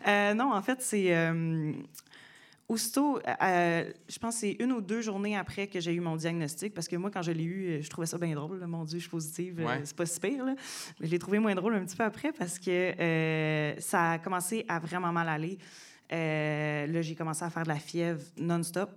Euh, 0.07 0.35
non, 0.35 0.53
en 0.55 0.63
fait, 0.63 0.81
c'est. 0.83 1.07
euh, 1.17 1.73
aussitôt, 2.69 3.19
euh, 3.43 3.93
je 4.09 4.19
pense 4.21 4.35
que 4.37 4.41
c'est 4.43 4.57
une 4.61 4.71
ou 4.71 4.81
deux 4.81 5.01
journées 5.01 5.37
après 5.37 5.67
que 5.67 5.81
j'ai 5.81 5.93
eu 5.93 5.99
mon 5.99 6.15
diagnostic, 6.15 6.73
parce 6.73 6.87
que 6.87 6.95
moi, 6.95 7.11
quand 7.11 7.23
je 7.23 7.33
l'ai 7.33 7.43
eu, 7.43 7.83
je 7.83 7.91
trouvais 7.91 8.07
ça 8.07 8.17
bien 8.17 8.33
drôle. 8.37 8.61
là. 8.61 8.69
Mon 8.69 8.85
Dieu, 8.85 8.99
je 8.99 9.03
suis 9.03 9.11
positive, 9.11 9.65
Ouais. 9.67 9.81
c'est 9.83 9.97
pas 9.97 10.07
si 10.07 10.21
pire. 10.21 10.45
là. 10.45 10.55
Mais 11.01 11.07
je 11.09 11.11
l'ai 11.11 11.19
trouvé 11.19 11.41
moins 11.41 11.57
drôle 11.57 11.75
un 11.75 11.85
petit 11.85 11.97
peu 11.97 12.05
après 12.05 12.31
parce 12.33 12.61
que 12.61 13.75
ça 13.81 14.13
a 14.13 14.19
commencé 14.19 14.65
à 14.69 14.79
vraiment 14.79 15.11
mal 15.13 15.29
aller. 15.29 15.59
Là, 16.13 17.03
j'ai 17.03 17.17
commencé 17.17 17.45
à 17.45 17.51
faire 17.51 17.65
de 17.65 17.69
la 17.69 17.81
fièvre 17.81 18.23
non-stop, 18.39 18.91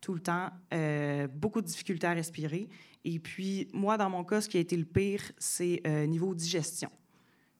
tout 0.00 0.14
le 0.14 0.20
temps, 0.20 0.50
euh, 0.72 1.26
beaucoup 1.28 1.60
de 1.60 1.66
difficultés 1.66 2.06
à 2.06 2.12
respirer. 2.12 2.68
Et 3.04 3.18
puis, 3.18 3.68
moi, 3.72 3.96
dans 3.96 4.10
mon 4.10 4.24
cas, 4.24 4.40
ce 4.40 4.48
qui 4.48 4.56
a 4.56 4.60
été 4.60 4.76
le 4.76 4.84
pire, 4.84 5.20
c'est 5.38 5.80
euh, 5.86 6.06
niveau 6.06 6.34
digestion. 6.34 6.90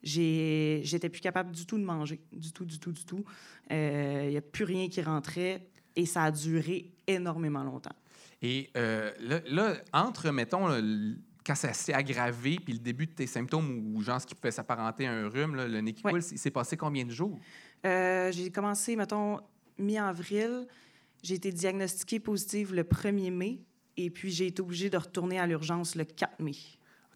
J'étais 0.03 1.09
plus 1.11 1.21
capable 1.21 1.53
du 1.53 1.67
tout 1.67 1.79
de 1.79 1.85
manger, 1.85 2.21
du 2.33 2.53
tout, 2.53 2.65
du 2.65 2.79
tout, 2.79 2.93
du 2.93 3.05
tout. 3.05 3.25
Il 3.71 4.29
n'y 4.31 4.37
a 4.37 4.41
plus 4.43 4.65
rien 4.65 4.89
qui 4.89 5.03
rentrait 5.03 5.67
et 5.97 6.07
ça 6.07 6.25
a 6.25 6.31
duré 6.31 6.91
énormément 7.07 7.63
longtemps. 7.63 7.95
Et 8.43 8.71
euh, 8.77 9.11
là, 9.21 9.41
là, 9.51 9.75
entre, 9.93 10.31
mettons, 10.31 10.69
quand 11.45 11.55
ça 11.55 11.73
s'est 11.75 11.93
aggravé, 11.93 12.59
puis 12.65 12.73
le 12.73 12.79
début 12.79 13.07
de 13.07 13.13
tes 13.13 13.27
symptômes 13.27 13.95
ou 13.95 14.01
genre 14.03 14.21
ce 14.21 14.27
qui 14.27 14.35
pouvait 14.35 14.51
s'apparenter 14.51 15.07
à 15.07 15.13
un 15.13 15.29
rhume, 15.29 15.55
là, 15.57 15.69
le 15.69 15.81
nez 15.81 15.93
qui 15.93 16.03
Ouais. 16.05 16.13
coule, 16.13 16.23
il 16.33 16.39
s'est 16.39 16.51
passé 16.51 16.77
combien 16.77 17.05
de 17.05 17.11
jours? 17.11 17.39
Euh, 17.85 18.33
j'ai 18.33 18.51
commencé, 18.51 18.97
mettons, 18.97 19.41
mi-avril. 19.79 20.67
J'ai 21.23 21.35
été 21.35 21.53
diagnostiquée 21.53 22.21
positive 22.21 22.75
le 22.75 22.83
1er 22.85 23.31
mai 23.31 23.61
et 23.97 24.11
puis 24.11 24.31
j'ai 24.31 24.47
été 24.47 24.63
obligée 24.63 24.91
de 24.91 24.97
retourner 24.97 25.39
à 25.39 25.47
l'urgence 25.47 25.95
le 25.95 26.05
4 26.05 26.41
mai. 26.41 26.55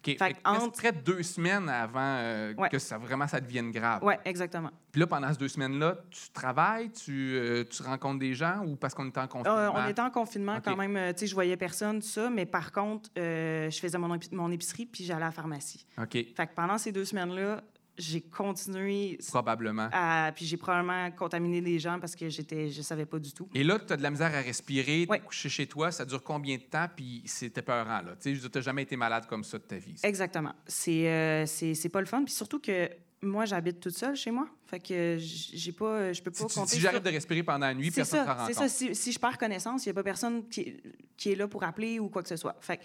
OK. 0.07 0.17
Fait 0.19 0.35
entre- 0.45 0.91
deux 1.03 1.23
semaines 1.23 1.67
avant 1.67 1.99
euh, 2.19 2.53
Ouais. 2.55 2.69
que 2.69 2.77
ça 2.77 2.99
vraiment 2.99 3.27
ça 3.27 3.41
devienne 3.41 3.71
grave. 3.71 4.01
Oui, 4.03 4.13
exactement. 4.23 4.69
Puis 4.91 4.99
là, 5.01 5.07
pendant 5.07 5.31
ces 5.33 5.39
deux 5.39 5.47
semaines-là, 5.47 5.97
tu 6.11 6.29
travailles, 6.31 6.91
tu, 6.91 7.33
euh, 7.35 7.63
tu 7.63 7.81
rencontres 7.81 8.19
des 8.19 8.35
gens 8.35 8.63
ou 8.67 8.75
parce 8.75 8.93
qu'on 8.93 9.07
est 9.07 9.17
en 9.17 9.27
confinement? 9.27 9.57
Euh, 9.57 9.71
on 9.73 9.87
était 9.89 10.01
en 10.03 10.11
confinement 10.11 10.59
quand 10.63 10.75
même. 10.75 10.93
Tu 11.15 11.21
sais, 11.21 11.27
je 11.27 11.33
voyais 11.33 11.57
personne, 11.57 12.01
tout 12.01 12.07
ça, 12.07 12.29
mais 12.29 12.45
par 12.45 12.71
contre, 12.71 13.09
je 13.15 13.75
faisais 13.81 13.97
mon, 13.97 14.15
mon 14.31 14.51
épicerie 14.51 14.85
puis 14.85 15.03
j'allais 15.05 15.23
à 15.23 15.27
la 15.27 15.31
pharmacie. 15.31 15.87
OK, 15.99 16.11
Fait 16.11 16.25
que 16.47 16.53
pendant 16.55 16.77
ces 16.77 16.91
deux 16.91 17.05
semaines-là, 17.05 17.63
j'ai 17.97 18.21
continué 18.21 19.17
probablement. 19.29 19.89
à- 19.91 20.31
puis 20.35 20.45
j'ai 20.45 20.57
probablement 20.57 21.09
contaminé 21.11 21.61
des 21.61 21.79
gens 21.79 21.99
parce 21.99 22.15
que 22.15 22.29
j'étais, 22.29 22.69
je 22.69 22.81
savais 22.81 23.05
pas 23.05 23.19
du 23.19 23.31
tout. 23.33 23.47
Et 23.53 23.63
là, 23.63 23.79
tu 23.79 23.93
as 23.93 23.97
de 23.97 24.03
la 24.03 24.11
misère 24.11 24.33
à 24.33 24.41
respirer, 24.41 25.05
Ouais. 25.09 25.19
couché 25.19 25.49
chez 25.49 25.67
toi, 25.67 25.91
ça 25.91 26.05
dure 26.05 26.23
combien 26.23 26.57
de 26.57 26.63
temps? 26.63 26.87
Puis 26.95 27.21
c'était 27.25 27.61
peurant, 27.61 28.01
là? 28.01 28.15
Tu 28.21 28.37
n'as 28.53 28.61
jamais 28.61 28.83
été 28.83 28.95
malade 28.97 29.25
comme 29.27 29.43
ça 29.43 29.57
de 29.57 29.63
ta 29.63 29.77
vie. 29.77 29.95
Exactement. 30.03 30.53
C'est, 30.67 31.07
euh, 31.09 31.45
c'est, 31.45 31.73
c'est 31.73 31.89
pas 31.89 31.99
le 32.01 32.05
fun. 32.07 32.23
Puis 32.23 32.33
surtout 32.33 32.59
que 32.59 32.89
moi, 33.21 33.45
j'habite 33.45 33.79
toute 33.79 33.95
seule 33.97 34.15
chez 34.15 34.29
moi. 34.29 34.47
Fait 34.67 34.79
que 34.79 35.17
j'ai 35.19 35.71
pas, 35.71 36.11
je 36.13 36.21
peux 36.21 36.31
pas 36.31 36.47
Si, 36.49 36.55
compter 36.55 36.69
si 36.69 36.75
sur- 36.75 36.83
j'arrête 36.83 37.03
de 37.03 37.09
respirer 37.09 37.43
pendant 37.43 37.65
la 37.67 37.73
nuit, 37.73 37.87
C'est 37.89 37.95
personne 38.01 38.19
ne 38.21 38.25
ça, 38.25 38.33
rend 38.33 38.45
c'est 38.47 38.53
compte. 38.53 38.63
ça. 38.63 38.69
Si, 38.69 38.93
si 38.95 39.11
je 39.11 39.19
perds 39.19 39.37
connaissance, 39.37 39.85
il 39.85 39.89
n'y 39.89 39.91
a 39.91 39.93
pas 39.95 40.03
personne 40.03 40.47
qui, 40.49 40.61
est- 40.61 40.83
qui 41.17 41.31
est 41.31 41.35
là 41.35 41.47
pour 41.47 41.63
appeler 41.63 41.99
ou 41.99 42.09
quoi 42.09 42.21
que 42.21 42.29
ce 42.29 42.35
soit. 42.35 42.55
Fait 42.59 42.77
que 42.77 42.83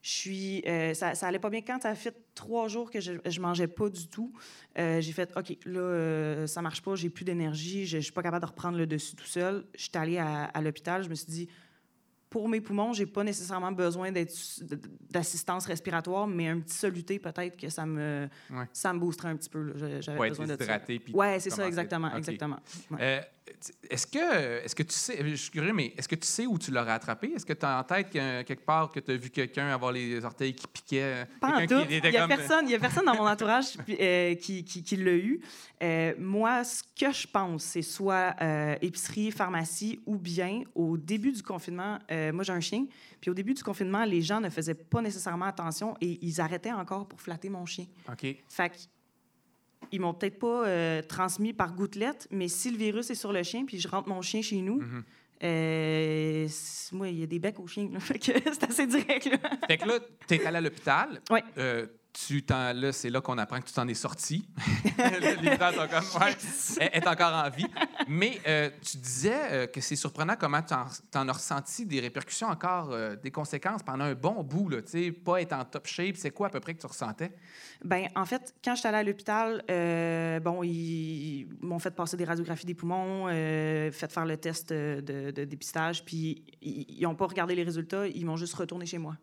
je 0.00 0.10
suis, 0.10 0.62
euh, 0.66 0.94
ça, 0.94 1.14
ça 1.14 1.26
allait 1.26 1.38
pas 1.40 1.50
bien. 1.50 1.60
Quand 1.60 1.82
ça 1.82 1.90
a 1.90 1.94
fait 1.94 2.14
trois 2.34 2.68
jours 2.68 2.90
que 2.90 3.00
je, 3.00 3.14
je 3.26 3.40
mangeais 3.40 3.66
pas 3.66 3.88
du 3.88 4.06
tout, 4.08 4.32
euh, 4.78 5.00
j'ai 5.00 5.12
fait 5.12 5.30
OK, 5.36 5.56
là, 5.66 5.80
euh, 5.80 6.46
ça 6.46 6.62
marche 6.62 6.82
pas, 6.82 6.94
j'ai 6.94 7.10
plus 7.10 7.24
d'énergie, 7.24 7.84
je, 7.86 7.96
je 7.98 8.02
suis 8.04 8.12
pas 8.12 8.22
capable 8.22 8.42
de 8.44 8.50
reprendre 8.50 8.78
le 8.78 8.86
dessus 8.86 9.16
tout 9.16 9.26
seul. 9.26 9.66
Je 9.76 9.82
suis 9.82 9.90
allée 9.94 10.18
à, 10.18 10.44
à 10.44 10.60
l'hôpital, 10.62 11.02
je 11.02 11.08
me 11.08 11.14
suis 11.16 11.26
dit 11.26 11.48
pour 12.30 12.46
mes 12.48 12.60
poumons, 12.60 12.92
j'ai 12.92 13.06
pas 13.06 13.24
nécessairement 13.24 13.72
besoin 13.72 14.12
d'assistance 15.10 15.64
respiratoire, 15.66 16.26
mais 16.26 16.48
un 16.48 16.60
petit 16.60 16.76
soluté, 16.76 17.18
peut-être 17.18 17.56
que 17.56 17.68
ça 17.70 17.86
me, 17.86 18.28
Ouais. 18.50 18.66
ça 18.72 18.92
me 18.92 18.98
boosterait 18.98 19.28
un 19.30 19.36
petit 19.36 19.48
peu. 19.48 19.72
J'avais 20.00 20.28
besoin 20.28 20.44
de 20.46 20.50
ça. 20.50 20.56
déshydraté. 20.58 20.98
puis 20.98 21.14
Ouais, 21.14 21.40
c'est 21.40 21.50
ça, 21.50 21.66
exactement, 21.66 22.14
exactement. 22.14 22.58
Ouais. 22.90 23.26
Euh, 23.48 23.52
est-ce 23.90 24.06
que, 24.06 24.64
est-ce 24.64 24.74
que 24.74 24.82
tu 24.82 24.94
sais, 24.94 25.18
je 25.28 25.34
suis 25.34 25.50
curieux, 25.50 25.72
mais 25.72 25.94
est-ce 25.96 26.08
que 26.08 26.14
tu 26.14 26.26
sais 26.26 26.46
où 26.46 26.58
tu 26.58 26.70
l'aurais 26.70 26.92
attrapé? 26.92 27.32
Est-ce 27.34 27.46
que 27.46 27.52
tu 27.52 27.64
as 27.64 27.78
en 27.78 27.84
tête 27.84 28.10
que- 28.10 28.42
quelque 28.42 28.64
part 28.64 28.90
que 28.90 29.00
tu 29.00 29.10
as 29.12 29.16
vu 29.16 29.30
quelqu'un 29.30 29.68
avoir 29.68 29.92
les 29.92 30.24
orteils 30.24 30.54
qui 30.54 30.66
piquaient? 30.66 31.26
Pas 31.40 31.48
en 31.48 31.66
tout. 31.66 31.74
Il 31.88 32.00
n'y 32.00 32.16
a, 32.16 32.26
comme- 32.26 32.30
y 32.68 32.74
a 32.74 32.78
personne 32.78 33.04
dans 33.06 33.14
mon 33.14 33.26
entourage 33.28 33.76
euh, 33.88 34.34
qui, 34.34 34.64
qui, 34.64 34.82
qui 34.82 34.96
l'a 34.96 35.12
eu. 35.14 35.40
Euh, 35.82 36.14
moi, 36.18 36.64
ce 36.64 36.82
que 36.82 37.12
je 37.12 37.26
pense, 37.26 37.62
c'est 37.64 37.82
soit 37.82 38.34
euh, 38.42 38.76
épicerie, 38.82 39.30
pharmacie 39.30 40.00
ou 40.06 40.16
bien 40.18 40.62
au 40.74 40.96
début 40.96 41.32
du 41.32 41.42
confinement, 41.42 41.98
euh, 42.10 42.32
moi 42.32 42.42
j'ai 42.44 42.52
un 42.52 42.60
chien, 42.60 42.86
puis 43.20 43.30
au 43.30 43.34
début 43.34 43.54
du 43.54 43.62
confinement, 43.62 44.04
les 44.04 44.20
gens 44.22 44.40
ne 44.40 44.50
faisaient 44.50 44.74
pas 44.74 45.00
nécessairement 45.00 45.46
attention 45.46 45.96
et 46.00 46.18
ils 46.22 46.40
arrêtaient 46.40 46.72
encore 46.72 47.06
pour 47.06 47.20
flatter 47.20 47.48
mon 47.48 47.64
chien. 47.64 47.86
OK. 48.10 48.36
Fait 48.48 48.70
que, 48.70 48.76
ils 49.92 50.00
m'ont 50.00 50.14
peut-être 50.14 50.38
pas 50.38 50.66
euh, 50.66 51.02
transmis 51.02 51.52
par 51.52 51.74
gouttelette, 51.74 52.26
mais 52.30 52.48
si 52.48 52.70
le 52.70 52.76
virus 52.76 53.10
est 53.10 53.14
sur 53.14 53.32
le 53.32 53.42
chien, 53.42 53.64
puis 53.64 53.78
je 53.80 53.88
rentre 53.88 54.08
mon 54.08 54.22
chien 54.22 54.42
chez 54.42 54.60
nous, 54.60 54.80
Mhm. 54.80 55.04
euh, 55.44 56.48
moi, 56.92 57.08
il 57.08 57.18
y 57.18 57.22
a 57.22 57.26
des 57.26 57.38
becs 57.38 57.58
au 57.60 57.66
chien, 57.66 57.88
là. 57.92 58.00
fait 58.00 58.18
que 58.18 58.32
c'est 58.52 58.64
assez 58.64 58.86
direct. 58.86 59.26
Là. 59.26 59.38
Fait 59.66 59.78
que 59.78 59.86
là, 59.88 59.98
tu 60.26 60.34
es 60.34 60.44
allé 60.46 60.56
à 60.56 60.60
l'hôpital. 60.60 61.20
Ouais. 61.30 61.42
Euh, 61.58 61.86
tu 62.26 62.42
t'en- 62.42 62.72
là, 62.72 62.92
c'est 62.92 63.10
là 63.10 63.20
qu'on 63.20 63.38
apprend 63.38 63.60
que 63.60 63.66
tu 63.66 63.72
t'en 63.72 63.86
es 63.86 63.94
sorti. 63.94 64.44
Comme, 64.96 66.20
ouais, 66.20 66.36
elle 66.80 67.02
est 67.02 67.06
encore 67.06 67.32
en 67.34 67.48
vie. 67.50 67.66
Mais 68.08 68.40
euh, 68.46 68.70
tu 68.82 68.96
disais 68.96 69.52
euh, 69.52 69.66
que 69.66 69.80
c'est 69.80 69.94
surprenant 69.96 70.34
comment 70.38 70.62
tu 70.62 70.74
en, 70.74 70.86
en 71.20 71.28
as 71.28 71.32
ressenti 71.32 71.86
des 71.86 72.00
répercussions 72.00 72.48
encore, 72.48 72.90
euh, 72.92 73.14
des 73.16 73.30
conséquences 73.30 73.82
pendant 73.82 74.04
un 74.04 74.14
bon 74.14 74.42
bout. 74.42 74.68
Là, 74.68 74.82
tu 74.82 74.90
sais, 74.90 75.12
pas 75.12 75.40
être 75.40 75.52
en 75.52 75.64
top 75.64 75.86
shape. 75.86 76.16
C'est 76.16 76.30
quoi 76.30 76.48
à 76.48 76.50
peu 76.50 76.60
près 76.60 76.74
que 76.74 76.80
tu 76.80 76.86
ressentais? 76.86 77.32
Ben, 77.84 78.08
en 78.16 78.24
fait, 78.24 78.54
quand 78.64 78.74
je 78.74 78.80
suis 78.80 78.88
allée 78.88 78.98
à 78.98 79.02
l'hôpital, 79.04 79.62
bon, 80.42 80.62
ils 80.64 81.46
m'ont 81.60 81.78
fait 81.78 81.92
passer 81.94 82.16
des 82.16 82.24
radiographies 82.24 82.66
des 82.66 82.74
poumons, 82.74 83.28
fait 83.28 84.10
faire 84.10 84.26
le 84.26 84.36
test 84.36 84.72
de, 84.72 85.00
de- 85.00 85.30
de 85.30 85.44
dépistage, 85.44 86.04
puis 86.04 86.42
ils 86.62 87.00
n'ont 87.02 87.14
pas 87.14 87.26
regardé 87.26 87.54
les 87.54 87.62
résultats, 87.62 88.06
ils 88.08 88.24
m'ont 88.26 88.36
juste 88.36 88.54
retourné 88.54 88.86
chez 88.86 88.98
moi. 88.98 89.16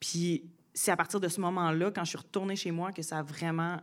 Puis 0.00 0.44
c'est 0.80 0.92
à 0.92 0.96
partir 0.96 1.18
de 1.20 1.28
ce 1.28 1.40
moment-là, 1.40 1.90
quand 1.90 2.04
je 2.04 2.10
suis 2.10 2.18
retournée 2.18 2.54
chez 2.56 2.70
moi, 2.70 2.92
que 2.92 3.02
ça 3.02 3.18
a 3.18 3.22
vraiment 3.22 3.78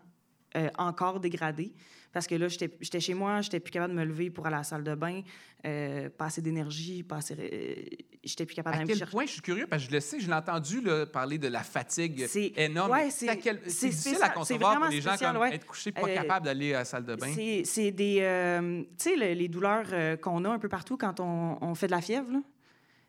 euh, 0.56 0.70
encore 0.78 1.20
dégradé. 1.20 1.74
Parce 2.14 2.28
que 2.28 2.36
là, 2.36 2.48
j'étais 2.48 3.02
chez 3.02 3.14
moi, 3.14 3.42
j'étais 3.42 3.60
plus 3.60 3.72
capable 3.72 3.94
de 3.94 4.00
me 4.00 4.06
lever 4.06 4.30
pour 4.30 4.46
aller 4.48 4.56
à 4.56 4.60
la 4.60 4.64
salle 4.64 4.86
de 4.86 4.96
bain, 4.96 5.22
euh, 5.66 6.10
pas 6.10 6.28
assez 6.28 6.42
d'énergie, 6.42 7.04
pas 7.04 7.18
assez... 7.18 7.34
euh, 7.38 7.76
j'étais 8.24 8.46
plus 8.46 8.56
capable 8.56 8.76
À 8.76 8.78
d'aller 8.78 8.86
me 8.86 8.90
quel 8.92 8.98
chercher... 9.00 9.12
point, 9.12 9.26
je 9.26 9.32
suis 9.34 9.42
curieux, 9.42 9.68
parce 9.68 9.84
que 9.84 9.90
je 9.90 9.96
le 9.96 10.00
sais, 10.00 10.20
je 10.22 10.28
l'ai 10.28 10.34
entendu 10.34 10.80
là, 10.80 11.06
parler 11.06 11.38
de 11.38 11.50
la 11.50 11.62
fatigue 11.64 12.26
C'est- 12.30 12.54
énorme. 12.56 12.92
ouais, 12.92 13.10
C'est 13.12 13.28
à 13.28 13.36
quel- 13.36 13.60
difficile 13.60 14.18
à 14.22 14.30
concevoir 14.30 14.80
pour 14.80 14.88
les 14.88 15.02
gens 15.02 15.10
spécial, 15.10 15.34
comme 15.34 15.42
ouais. 15.42 15.56
être 15.56 15.66
couché, 15.66 15.92
pas 15.92 16.08
Euh, 16.08 16.16
capable 16.16 16.46
d'aller 16.46 16.74
à 16.74 16.80
la 16.80 16.86
salle 16.86 17.04
de 17.04 17.16
bain. 17.16 17.34
C'est 17.66 17.92
des. 17.92 18.20
euh, 18.22 18.82
tu 18.98 19.10
sais, 19.10 19.16
le- 19.18 19.34
les 19.34 19.50
douleurs 19.50 19.88
euh, 19.92 20.16
qu'on 20.16 20.46
a 20.46 20.50
un 20.50 20.60
peu 20.60 20.70
partout 20.70 20.96
quand 20.96 21.20
on, 21.20 21.58
on 21.62 21.76
fait 21.76 21.88
de 21.88 21.92
la 21.92 22.02
fièvre. 22.02 22.32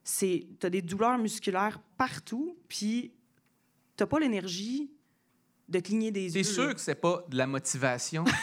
C'est. 0.02 0.48
Tu 0.58 0.66
as 0.66 0.70
des 0.70 0.82
douleurs 0.82 1.18
musculaires 1.18 1.78
partout, 1.96 2.56
puis 2.68 3.12
tu 3.96 4.06
pas 4.06 4.18
l'énergie 4.18 4.90
de 5.68 5.80
cligner 5.80 6.10
des 6.10 6.28
C'est 6.30 6.38
yeux. 6.38 6.44
sûr 6.44 6.66
là. 6.68 6.74
que 6.74 6.80
c'est 6.80 6.94
pas 6.94 7.22
de 7.28 7.36
la 7.36 7.46
motivation? 7.46 8.24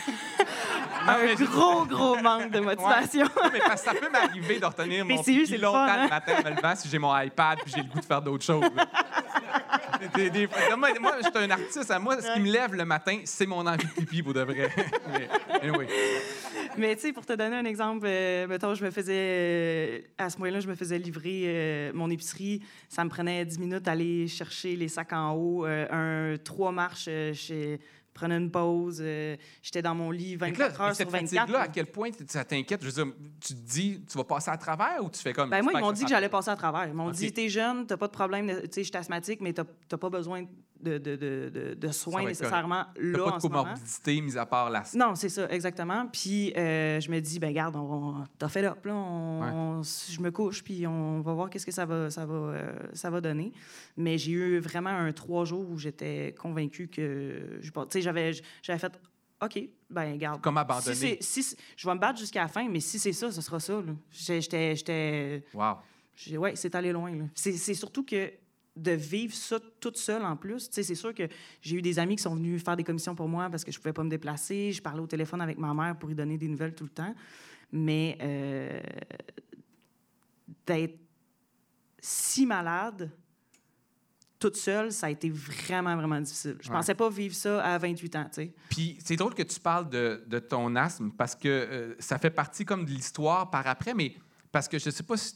Un 1.05 1.33
gros, 1.35 1.85
gros 1.85 2.15
manque 2.21 2.49
de 2.51 2.61
motivation. 2.61 3.25
Non, 3.25 3.49
mais 3.51 3.59
parce 3.59 3.81
que 3.83 3.89
ça 3.89 3.93
peut 3.93 4.09
m'arriver 4.09 4.57
de 4.59 4.65
retenir 4.65 5.03
Mais 5.05 5.15
mon 5.15 5.23
c'est- 5.23 5.31
pipi 5.33 5.47
c'est 5.47 5.57
le 5.57 5.63
longtemps 5.63 5.85
fun, 5.85 5.93
hein? 5.95 6.03
le 6.05 6.09
matin 6.09 6.33
en 6.39 6.43
me 6.49 6.55
levant 6.55 6.75
si 6.77 6.87
j'ai 6.87 6.97
mon 6.99 7.19
iPad 7.19 7.59
puis 7.61 7.73
j'ai 7.75 7.81
le 7.83 7.89
goût 7.89 7.99
de 7.99 8.05
faire 8.05 8.21
d'autres 8.21 8.45
choses. 8.45 8.63
là. 10.03 10.09
Des- 10.15 10.29
des- 10.29 10.47
moi, 10.77 10.89
moi, 10.99 11.11
je 11.17 11.23
suis 11.29 11.37
un 11.45 11.49
artiste. 11.51 11.91
à 11.91 11.99
Moi, 11.99 12.21
ce 12.21 12.33
qui 12.33 12.39
me 12.39 12.51
lève 12.51 12.73
le 12.73 12.85
matin, 12.85 13.19
c'est 13.25 13.45
mon 13.45 13.65
envie 13.65 13.85
de 13.85 13.91
pipi, 13.91 14.21
pour 14.23 14.33
de 14.33 14.41
vrai. 14.41 14.69
Mais, 15.11 15.27
anyway. 15.61 15.87
Mais 16.77 16.95
tu 16.95 17.01
sais, 17.03 17.13
pour 17.13 17.25
te 17.25 17.33
donner 17.33 17.55
un 17.55 17.65
exemple, 17.65 18.05
euh, 18.09 18.47
mettons, 18.47 18.73
je 18.73 18.83
me 18.83 18.89
faisais, 18.91 19.13
euh, 19.15 19.99
à 20.17 20.29
ce 20.29 20.37
moment-là, 20.39 20.59
je 20.59 20.67
me 20.67 20.75
faisais 20.75 20.97
livrer 20.97 21.43
euh, 21.45 21.91
mon 21.93 22.09
épicerie. 22.09 22.61
Ça 22.89 23.03
me 23.03 23.09
prenait 23.09 23.45
10 23.45 23.59
minutes 23.59 23.83
d'aller 23.83 24.27
chercher 24.27 24.75
les 24.75 24.87
sacs 24.87 25.13
en 25.13 25.33
haut, 25.33 25.65
un 25.65 26.35
trois 26.43 26.71
marches, 26.71 27.05
je 27.05 27.77
prenais 28.13 28.37
une 28.37 28.51
pause, 28.51 28.99
euh, 29.01 29.35
j'étais 29.61 29.81
dans 29.81 29.95
mon 29.95 30.11
lit 30.11 30.37
Fait 30.37 30.51
que 30.51 30.59
là, 30.59 30.67
24 30.69 30.81
heures 30.81 30.95
sur 30.95 31.09
24. 31.09 31.29
fatigue-là, 31.37 31.59
à 31.59 31.65
là. 31.65 31.71
quel 31.73 31.87
point 31.87 32.09
ça 32.27 32.45
t'inquiète? 32.45 32.81
Je 32.81 32.89
veux 32.89 33.03
dire, 33.03 33.13
tu 33.41 33.53
te 33.53 33.59
dis, 33.59 34.01
tu 34.09 34.17
vas 34.17 34.23
passer 34.23 34.51
à 34.51 34.57
travers 34.57 35.03
ou 35.03 35.09
tu 35.09 35.19
fais 35.19 35.33
comme. 35.33 35.49
Ben 35.49 35.61
moi, 35.63 35.73
ils 35.75 35.79
m'ont 35.81 35.91
dit 35.91 36.03
que 36.03 36.09
j'allais 36.09 36.29
passer 36.29 36.49
à 36.49 36.55
travers. 36.55 36.85
Ils 36.87 36.93
m'ont 36.93 37.07
OK. 37.07 37.15
dit, 37.15 37.31
t'es 37.31 37.49
jeune, 37.49 37.85
t'as 37.85 37.97
pas 37.97 38.07
de 38.07 38.13
problème, 38.13 38.47
tu 38.47 38.67
sais, 38.71 38.83
je 38.83 38.89
suis 38.89 38.97
asthmatique, 38.97 39.41
mais 39.41 39.53
t'as 39.53 39.63
t'as 39.87 39.97
pas 39.97 40.09
besoin 40.09 40.45
de, 40.83 40.97
de, 40.97 41.15
de, 41.15 41.73
de, 41.75 41.91
soins 41.91 42.25
nécessairement 42.25 42.85
là 42.95 43.17
pas 43.17 43.31
en 43.31 43.37
de 43.37 43.41
ce 43.41 43.47
moment. 43.47 43.63
comorbidité, 43.63 44.21
mis 44.21 44.37
à 44.37 44.45
part 44.45 44.69
la. 44.69 44.83
Non, 44.95 45.15
c'est 45.15 45.29
ça, 45.29 45.49
exactement. 45.49 46.07
Puis 46.11 46.53
euh, 46.57 46.99
je 46.99 47.09
me 47.09 47.19
dis, 47.19 47.39
ben 47.39 47.53
garde, 47.53 47.75
on, 47.75 47.79
on- 48.19 48.23
t'as 48.37 48.49
fait 48.49 48.61
là, 48.61 48.75
on, 48.85 49.41
Ouais. 49.41 49.49
on- 49.51 49.81
je 49.83 50.19
me 50.21 50.29
couche, 50.31 50.63
puis 50.63 50.85
on 50.85 51.21
va 51.21 51.33
voir 51.33 51.49
qu'est-ce 51.49 51.65
que 51.65 51.71
ça 51.71 51.85
va, 51.85 52.09
ça 52.09 52.25
va, 52.25 52.33
euh, 52.35 52.73
ça 52.93 53.09
va 53.09 53.21
donner. 53.21 53.51
Mais 53.97 54.17
j'ai 54.17 54.31
eu 54.33 54.59
vraiment 54.59 54.89
un 54.91 55.11
trois 55.13 55.45
jours 55.45 55.69
où 55.69 55.77
j'étais 55.77 56.35
convaincue 56.37 56.87
que, 56.87 57.59
tu 57.61 57.71
sais, 57.89 58.01
j'avais, 58.01 58.31
j'avais 58.61 58.79
fait, 58.79 58.99
ok, 59.41 59.59
ben 59.89 60.17
garde. 60.17 60.41
Comme 60.41 60.57
abandonné. 60.57 61.17
si 61.21 61.55
je 61.77 61.87
vais 61.87 61.93
me 61.95 61.99
battre 61.99 62.19
jusqu'à 62.19 62.41
la 62.41 62.47
fin, 62.47 62.67
mais 62.69 62.79
si 62.79 62.99
c'est 62.99 63.13
ça, 63.13 63.31
ce 63.31 63.41
sera 63.41 63.59
ça. 63.59 63.73
là. 63.73 63.93
J'étais, 64.11 65.43
Wow. 65.53 65.75
j'ai- 66.15 66.37
ouais, 66.37 66.55
c'est 66.55 66.73
allé 66.75 66.91
loin. 66.91 67.11
là. 67.15 67.25
C'est 67.35 67.73
surtout 67.73 68.03
que 68.03 68.31
de 68.75 68.91
vivre 68.91 69.33
ça 69.35 69.59
toute 69.79 69.97
seule 69.97 70.23
en 70.23 70.35
plus. 70.35 70.67
Tu 70.67 70.73
sais, 70.75 70.83
c'est 70.83 70.95
sûr 70.95 71.13
que 71.13 71.27
j'ai 71.61 71.75
eu 71.75 71.81
des 71.81 71.99
amis 71.99 72.15
qui 72.15 72.23
sont 72.23 72.33
venus 72.35 72.63
faire 72.63 72.75
des 72.75 72.83
commissions 72.83 73.13
pour 73.15 73.27
moi 73.27 73.49
parce 73.49 73.63
que 73.63 73.71
je 73.71 73.77
pouvais 73.79 73.93
pas 73.93 74.03
me 74.03 74.09
déplacer. 74.09 74.71
Je 74.71 74.81
parlais 74.81 74.99
au 75.01 75.07
téléphone 75.07 75.41
avec 75.41 75.57
ma 75.59 75.73
mère 75.73 75.95
pour 75.97 76.09
lui 76.09 76.15
donner 76.15 76.37
des 76.37 76.47
nouvelles 76.47 76.73
tout 76.73 76.83
le 76.85 76.89
temps. 76.89 77.13
Mais 77.71 78.17
euh, 78.21 78.79
d'être 80.65 80.99
si 81.99 82.45
malade 82.45 83.11
toute 84.39 84.57
seule, 84.57 84.91
ça 84.91 85.07
a 85.07 85.09
été 85.09 85.29
vraiment, 85.29 85.95
vraiment 85.95 86.19
difficile. 86.19 86.57
Je 86.59 86.67
Ouais. 86.69 86.75
pensais 86.75 86.95
pas 86.95 87.09
vivre 87.09 87.33
ça 87.33 87.63
à 87.63 87.77
28 87.77 88.15
ans, 88.17 88.25
tu 88.25 88.29
sais. 88.41 88.53
Puis 88.69 88.97
c'est 89.03 89.15
drôle 89.15 89.33
que 89.33 89.43
tu 89.43 89.57
parles 89.59 89.89
de, 89.89 90.21
de 90.27 90.39
ton 90.39 90.75
asthme 90.75 91.11
parce 91.11 91.33
que 91.35 91.47
euh, 91.47 91.95
ça 91.99 92.17
fait 92.17 92.29
partie 92.29 92.65
comme 92.65 92.83
de 92.85 92.89
l'histoire 92.91 93.49
par 93.49 93.65
après, 93.67 93.93
mais 93.93 94.15
parce 94.53 94.69
que 94.69 94.79
je 94.79 94.89
sais 94.89 95.03
pas 95.03 95.17
si 95.17 95.35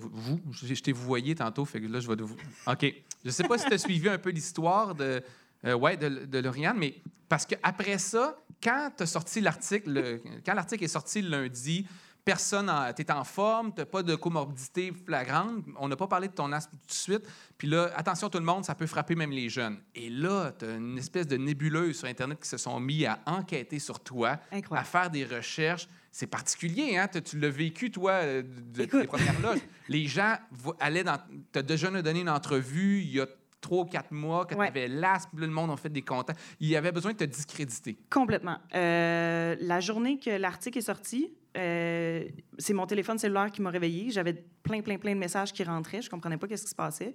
vous, 0.00 0.40
je, 0.52 0.74
je 0.74 0.82
t'ai 0.82 0.92
voyé 0.92 1.34
tantôt, 1.34 1.66
fait 1.66 1.80
que 1.82 1.86
là 1.86 2.00
je 2.00 2.08
vais 2.08 2.16
de 2.16 2.22
vous. 2.24 2.36
Ok, 2.66 2.86
je 3.24 3.30
sais 3.30 3.44
pas 3.44 3.58
si 3.58 3.66
tu 3.66 3.74
as 3.74 3.78
suivi 3.78 4.08
un 4.08 4.16
peu 4.18 4.30
l'histoire 4.30 4.94
de 4.94 5.22
euh, 5.66 5.74
ouais 5.74 5.96
de, 5.98 6.08
de 6.24 6.38
Lauriane, 6.38 6.78
mais 6.78 6.94
parce 7.28 7.44
que 7.44 7.54
après 7.62 7.98
ça, 7.98 8.38
quand 8.62 8.90
tu 8.96 9.06
sorti 9.06 9.40
l'article, 9.42 9.90
le- 9.92 10.22
quand 10.46 10.54
l'article 10.54 10.84
est 10.84 10.88
sorti 10.88 11.20
le 11.20 11.28
lundi. 11.28 11.86
Personne, 12.24 12.70
tu 12.94 13.02
es 13.02 13.10
en 13.10 13.24
forme, 13.24 13.74
tu 13.74 13.80
n'as 13.80 13.84
pas 13.84 14.04
de 14.04 14.14
comorbidité 14.14 14.92
flagrante. 14.92 15.64
On 15.76 15.88
n'a 15.88 15.96
pas 15.96 16.06
parlé 16.06 16.28
de 16.28 16.32
ton 16.32 16.52
asthme 16.52 16.76
tout 16.76 16.86
de 16.86 16.92
suite. 16.92 17.26
Puis 17.58 17.66
là, 17.66 17.90
attention 17.96 18.30
tout 18.30 18.38
le 18.38 18.44
monde, 18.44 18.64
ça 18.64 18.76
peut 18.76 18.86
frapper 18.86 19.16
même 19.16 19.32
les 19.32 19.48
jeunes. 19.48 19.80
Et 19.92 20.08
là, 20.08 20.52
tu 20.56 20.64
as 20.64 20.76
une 20.76 20.96
espèce 20.98 21.26
de 21.26 21.36
nébuleuse 21.36 21.98
sur 21.98 22.06
Internet 22.06 22.38
qui 22.40 22.48
se 22.48 22.58
sont 22.58 22.78
mis 22.78 23.04
à 23.06 23.18
enquêter 23.26 23.80
sur 23.80 23.98
toi, 23.98 24.38
à 24.70 24.84
faire 24.84 25.10
des 25.10 25.24
recherches. 25.24 25.88
C'est 26.14 26.26
particulier, 26.26 26.98
hein? 26.98 27.08
Tu 27.08 27.38
l'as 27.38 27.48
vécu, 27.48 27.90
toi, 27.90 28.12
euh, 28.12 28.42
de, 28.42 28.84
tes 28.84 29.04
premières 29.06 29.40
loges. 29.40 29.60
Les 29.88 30.06
gens 30.06 30.36
allaient 30.78 31.04
dans. 31.04 31.18
Tu 31.52 31.58
as 31.58 31.62
déjà 31.62 31.90
donné 31.90 32.20
une 32.20 32.28
entrevue 32.28 33.00
il 33.00 33.14
y 33.14 33.20
a 33.20 33.26
trois 33.62 33.84
ou 33.84 33.86
quatre 33.86 34.12
mois 34.12 34.44
que 34.44 34.54
Ouais. 34.54 34.70
tu 34.70 34.78
avais 34.78 34.88
là, 34.88 35.16
le 35.34 35.46
monde 35.46 35.70
a 35.70 35.76
fait 35.76 35.88
des 35.88 36.02
contacts. 36.02 36.38
Il 36.60 36.76
avait 36.76 36.92
besoin 36.92 37.12
de 37.12 37.16
te 37.16 37.24
discréditer. 37.24 37.96
Complètement. 38.10 38.58
Euh, 38.74 39.56
la 39.60 39.80
journée 39.80 40.18
que 40.18 40.30
l'article 40.30 40.78
est 40.78 40.82
sorti, 40.82 41.32
euh, 41.56 42.24
c'est 42.58 42.74
mon 42.74 42.86
téléphone 42.86 43.18
cellulaire 43.18 43.50
qui 43.50 43.62
m'a 43.62 43.70
réveillée. 43.70 44.10
J'avais 44.10 44.34
plein, 44.62 44.82
plein, 44.82 44.98
plein 44.98 45.14
de 45.14 45.18
messages 45.20 45.52
qui 45.52 45.64
rentraient. 45.64 46.02
Je 46.02 46.10
comprenais 46.10 46.36
pas 46.36 46.46
qu'est-ce 46.46 46.64
qui 46.64 46.70
se 46.70 46.74
passait. 46.74 47.14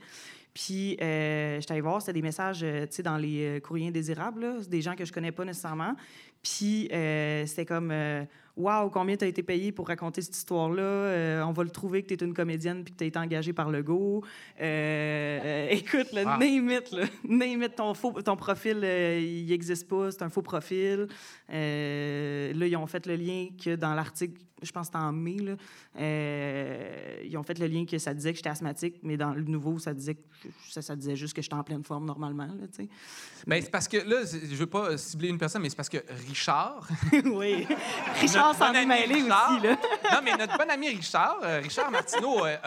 Puis, 0.53 0.97
euh, 1.01 1.59
j'étais 1.59 1.73
allée 1.73 1.81
voir, 1.81 2.01
c'était 2.01 2.13
des 2.13 2.21
messages, 2.23 2.61
tu 2.61 2.87
sais, 2.89 3.03
dans 3.03 3.17
les 3.17 3.61
courriers 3.61 3.89
indésirables, 3.89 4.41
là, 4.41 4.53
des 4.67 4.81
gens 4.81 4.95
que 4.95 5.05
je 5.05 5.13
connais 5.13 5.31
pas 5.31 5.45
nécessairement. 5.45 5.95
Puis, 6.41 6.87
c'était 7.45 7.65
comme, 7.65 7.91
Waouh, 8.57 8.89
combien 8.89 9.15
tu 9.15 9.23
as 9.23 9.27
été 9.27 9.43
payé 9.43 9.71
pour 9.71 9.87
raconter 9.87 10.21
cette 10.23 10.35
histoire-là? 10.35 10.81
Euh, 10.81 11.43
on 11.43 11.51
va 11.51 11.63
le 11.63 11.69
trouver 11.69 12.01
que 12.01 12.07
tu 12.07 12.15
es 12.15 12.25
une 12.25 12.33
comédienne 12.33 12.83
puis 12.83 12.91
que 12.91 12.97
tu 12.97 13.03
as 13.03 13.07
été 13.07 13.19
engagée 13.19 13.53
par 13.53 13.69
Legault. 13.69 14.23
Euh, 14.59 15.39
euh, 15.43 15.67
écoute, 15.71 16.07
le 16.11 16.23
Wow. 16.25 16.37
name 16.39 16.71
it, 16.71 16.91
là. 16.91 17.05
Name 17.23 17.61
it, 17.61 17.75
ton, 17.75 17.93
faux, 17.93 18.19
ton 18.23 18.35
profil, 18.35 18.77
il 18.83 19.45
n'existe 19.47 19.87
pas, 19.87 20.09
c'est 20.11 20.23
un 20.23 20.29
faux 20.29 20.41
profil. 20.41 21.07
Là, 21.49 22.51
ils 22.67 22.75
ont 22.77 22.87
fait 22.87 23.05
le 23.05 23.15
lien 23.15 23.47
que 23.63 23.75
dans 23.75 23.93
l'article 23.93 24.41
je 24.61 24.71
pense 24.71 24.87
que 24.87 24.93
c'était 24.93 25.05
en 25.05 25.11
mai, 25.11 25.37
là, 25.37 25.55
euh, 25.99 27.21
ils 27.23 27.37
ont 27.37 27.43
fait 27.43 27.59
le 27.59 27.67
lien 27.67 27.85
que 27.85 27.97
ça 27.97 28.13
disait 28.13 28.31
que 28.31 28.37
j'étais 28.37 28.49
asthmatique, 28.49 28.95
mais 29.03 29.17
dans 29.17 29.33
le 29.33 29.43
nouveau, 29.43 29.77
ça 29.79 29.93
disait, 29.93 30.15
que, 30.15 30.21
ça, 30.69 30.81
ça 30.81 30.95
disait 30.95 31.15
juste 31.15 31.35
que 31.35 31.41
j'étais 31.41 31.55
en 31.55 31.63
pleine 31.63 31.83
forme 31.83 32.05
normalement. 32.05 32.45
Là, 32.47 32.67
sais. 32.71 32.87
Ben, 33.45 33.61
c'est 33.61 33.69
parce 33.71 33.87
que 33.87 33.97
là, 33.97 34.23
je 34.25 34.55
veux 34.55 34.65
pas 34.67 34.97
cibler 34.97 35.29
une 35.29 35.37
personne, 35.37 35.61
mais 35.61 35.69
c'est 35.69 35.75
parce 35.75 35.89
que 35.89 35.99
Richard. 36.27 36.87
oui. 37.25 37.67
Richard 38.19 38.55
s'en 38.55 38.71
bon 38.71 38.79
est 38.79 38.85
mêlé 38.85 39.15
Richard. 39.15 39.51
aussi. 39.53 39.67
Là. 39.67 39.77
non, 40.11 40.19
mais 40.23 40.35
notre 40.37 40.57
bon 40.57 40.69
ami 40.69 40.89
Richard, 40.89 41.39
euh, 41.43 41.59
Richard 41.61 41.91
Martineau, 41.91 42.45
euh, 42.45 42.57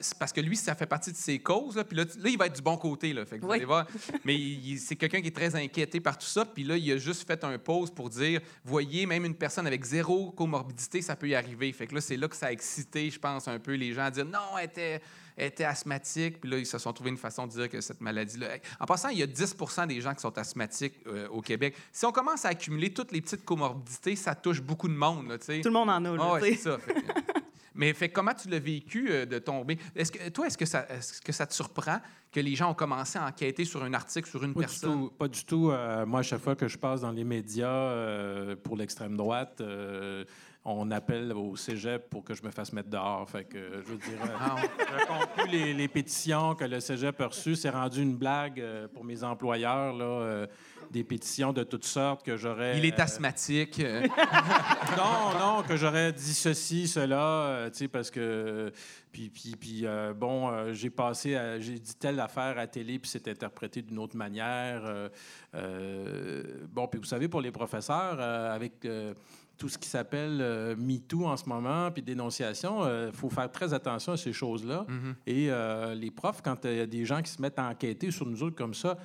c'est 0.00 0.18
parce 0.18 0.32
que 0.32 0.40
lui, 0.40 0.56
ça 0.56 0.74
fait 0.74 0.86
partie 0.86 1.12
de 1.12 1.16
ses 1.16 1.38
causes. 1.38 1.76
Là, 1.76 1.84
puis 1.84 1.96
là, 1.96 2.04
là, 2.04 2.28
il 2.28 2.36
va 2.38 2.46
être 2.46 2.56
du 2.56 2.62
bon 2.62 2.76
côté. 2.76 3.12
Là, 3.12 3.24
fait 3.24 3.36
que 3.36 3.42
vous 3.42 3.48
Oui. 3.48 3.56
allez 3.56 3.64
voir. 3.64 3.86
Mais 4.24 4.36
c'est 4.78 4.96
quelqu'un 4.96 5.20
qui 5.20 5.28
est 5.28 5.36
très 5.36 5.54
inquiété 5.54 6.00
par 6.00 6.18
tout 6.18 6.26
ça. 6.26 6.44
Puis 6.44 6.64
là, 6.64 6.76
il 6.76 6.90
a 6.92 6.96
juste 6.98 7.26
fait 7.26 7.42
un 7.44 7.58
pause 7.58 7.90
pour 7.90 8.10
dire 8.10 8.40
voyez, 8.64 9.06
même 9.06 9.24
une 9.24 9.34
personne 9.34 9.66
avec 9.66 9.84
zéro 9.84 10.30
comorbidité, 10.32 11.00
ça 11.00 11.16
peut 11.16 11.27
y 11.28 11.34
arriver. 11.34 11.72
Fait 11.72 11.86
que 11.86 11.94
là, 11.94 12.00
c'est 12.00 12.16
là 12.16 12.28
que 12.28 12.36
ça 12.36 12.46
a 12.46 12.52
excité, 12.52 13.10
je 13.10 13.18
pense, 13.18 13.48
un 13.48 13.58
peu 13.58 13.74
les 13.74 13.92
gens 13.92 14.02
à 14.04 14.10
dire 14.10 14.24
non, 14.24 14.58
elle 14.58 14.64
était, 14.66 15.00
elle 15.36 15.46
était 15.46 15.64
asthmatique. 15.64 16.40
Puis 16.40 16.50
là, 16.50 16.58
ils 16.58 16.66
se 16.66 16.78
sont 16.78 16.92
trouvé 16.92 17.10
une 17.10 17.16
façon 17.16 17.46
de 17.46 17.52
dire 17.52 17.68
que 17.68 17.80
cette 17.80 18.00
maladie-là. 18.00 18.48
En 18.80 18.86
passant, 18.86 19.08
il 19.08 19.18
y 19.18 19.22
a 19.22 19.26
10 19.26 19.56
des 19.88 20.00
gens 20.00 20.14
qui 20.14 20.20
sont 20.20 20.36
asthmatiques 20.38 20.94
euh, 21.06 21.28
au 21.28 21.40
Québec. 21.40 21.74
Si 21.92 22.04
on 22.06 22.12
commence 22.12 22.44
à 22.44 22.48
accumuler 22.48 22.92
toutes 22.92 23.12
les 23.12 23.20
petites 23.20 23.44
comorbidités, 23.44 24.16
ça 24.16 24.34
touche 24.34 24.60
beaucoup 24.62 24.88
de 24.88 24.94
monde. 24.94 25.28
Là, 25.28 25.38
tu 25.38 25.44
sais. 25.46 25.60
Tout 25.60 25.68
le 25.68 25.74
monde 25.74 25.90
en 25.90 26.04
a. 26.04 26.10
Là, 26.16 26.18
Ah 26.20 26.32
ouais, 26.34 26.40
c'est 26.52 26.56
ça. 26.56 26.78
Fait 26.78 26.94
que- 26.94 27.00
mais 27.74 27.92
fait, 27.92 28.08
comment 28.08 28.34
tu 28.34 28.48
l'as 28.48 28.58
vécu 28.58 29.08
euh, 29.10 29.24
de 29.26 29.38
tomber? 29.38 29.78
Est-ce 29.94 30.10
que, 30.10 30.28
toi, 30.30 30.46
est-ce 30.48 30.58
que, 30.58 30.66
ça, 30.66 30.86
est-ce 30.90 31.20
que 31.22 31.30
ça 31.32 31.46
te 31.46 31.54
surprend 31.54 32.00
que 32.32 32.40
les 32.40 32.54
gens 32.56 32.70
ont 32.70 32.74
commencé 32.74 33.18
à 33.18 33.24
enquêter 33.26 33.64
sur 33.64 33.82
un 33.84 33.94
article, 33.94 34.28
sur 34.28 34.42
une 34.44 34.52
Pas 34.52 34.60
du 34.60 34.66
personne? 34.66 34.90
tout. 34.92 35.10
Pas 35.16 35.28
du 35.28 35.44
tout. 35.44 35.70
Euh, 35.70 36.04
moi, 36.04 36.20
à 36.20 36.22
chaque 36.22 36.40
fois 36.42 36.56
que 36.56 36.66
je 36.68 36.76
passe 36.76 37.00
dans 37.02 37.12
les 37.12 37.24
médias 37.24 37.68
euh, 37.68 38.56
pour 38.56 38.76
l'extrême 38.76 39.16
droite, 39.16 39.60
euh, 39.60 40.24
on 40.70 40.90
appelle 40.90 41.32
au 41.32 41.56
cégep 41.56 42.08
pour 42.10 42.24
que 42.24 42.34
je 42.34 42.42
me 42.42 42.50
fasse 42.50 42.72
mettre 42.72 42.90
dehors. 42.90 43.28
Fait 43.28 43.44
que, 43.44 43.58
je 43.86 43.92
veux 43.92 43.96
dire, 43.96 44.22
euh, 44.24 44.36
Ah, 44.40 44.56
compte 45.06 45.30
plus 45.36 45.50
les, 45.50 45.74
les 45.74 45.88
pétitions 45.88 46.54
que 46.54 46.64
le 46.64 46.80
cégep 46.80 47.20
a 47.20 47.26
reçues. 47.28 47.56
C'est 47.56 47.70
rendu 47.70 48.02
une 48.02 48.16
blague 48.16 48.60
euh, 48.60 48.88
pour 48.88 49.04
mes 49.04 49.22
employeurs, 49.24 49.92
là, 49.94 50.04
euh, 50.04 50.46
des 50.90 51.04
pétitions 51.04 51.52
de 51.52 51.62
toutes 51.64 51.84
sortes 51.84 52.24
que 52.24 52.36
j'aurais. 52.36 52.78
Il 52.78 52.84
est 52.84 52.98
euh, 52.98 53.02
asthmatique. 53.02 53.78
euh, 53.80 54.06
non, 54.96 55.38
non, 55.38 55.62
que 55.62 55.76
j'aurais 55.76 56.12
dit 56.12 56.34
ceci, 56.34 56.88
cela, 56.88 57.20
euh, 57.22 57.70
tu 57.70 57.76
sais, 57.78 57.88
parce 57.88 58.10
que. 58.10 58.72
Puis, 59.10 59.30
puis, 59.30 59.56
puis 59.58 59.80
euh, 59.86 60.12
bon, 60.12 60.50
euh, 60.50 60.72
j'ai 60.74 60.90
passé, 60.90 61.34
à- 61.34 61.58
j'ai 61.58 61.78
dit 61.78 61.94
telle 61.94 62.20
affaire 62.20 62.58
à 62.58 62.66
télé, 62.66 62.98
puis 62.98 63.10
c'est 63.10 63.26
interprété 63.26 63.80
d'une 63.82 63.98
autre 63.98 64.16
manière. 64.16 64.82
euh, 64.84 65.08
euh, 65.54 66.42
bon, 66.70 66.86
puis 66.88 66.98
vous 67.00 67.06
savez, 67.06 67.28
pour 67.28 67.40
les 67.40 67.50
professeurs, 67.50 68.16
euh, 68.20 68.54
avec. 68.54 68.74
Euh, 69.58 69.60
tout 69.60 69.68
ce 69.68 69.78
qui 69.78 69.88
s'appelle 69.88 70.38
euh, 70.40 70.76
MeToo 70.76 71.26
en 71.26 71.36
ce 71.36 71.48
moment, 71.48 71.90
puis 71.90 72.02
dénonciation, 72.02 72.86
il 73.06 73.12
faut 73.12 73.30
faire 73.30 73.50
très 73.50 73.72
attention 73.74 74.12
à 74.12 74.16
ces 74.16 74.32
choses-là. 74.32 74.86
mhm. 74.88 75.14
Et 75.26 75.50
euh, 75.50 75.94
les 75.94 76.10
profs, 76.10 76.42
quand 76.42 76.64
il 76.64 76.76
y 76.76 76.80
a 76.80 76.86
des 76.86 77.04
gens 77.04 77.22
qui 77.22 77.30
se 77.30 77.42
mettent 77.42 77.58
à 77.58 77.68
enquêter 77.68 78.10
sur 78.10 78.26
nous 78.26 78.42
autres 78.42 78.56
comme 78.56 78.74
ça, 78.74 78.96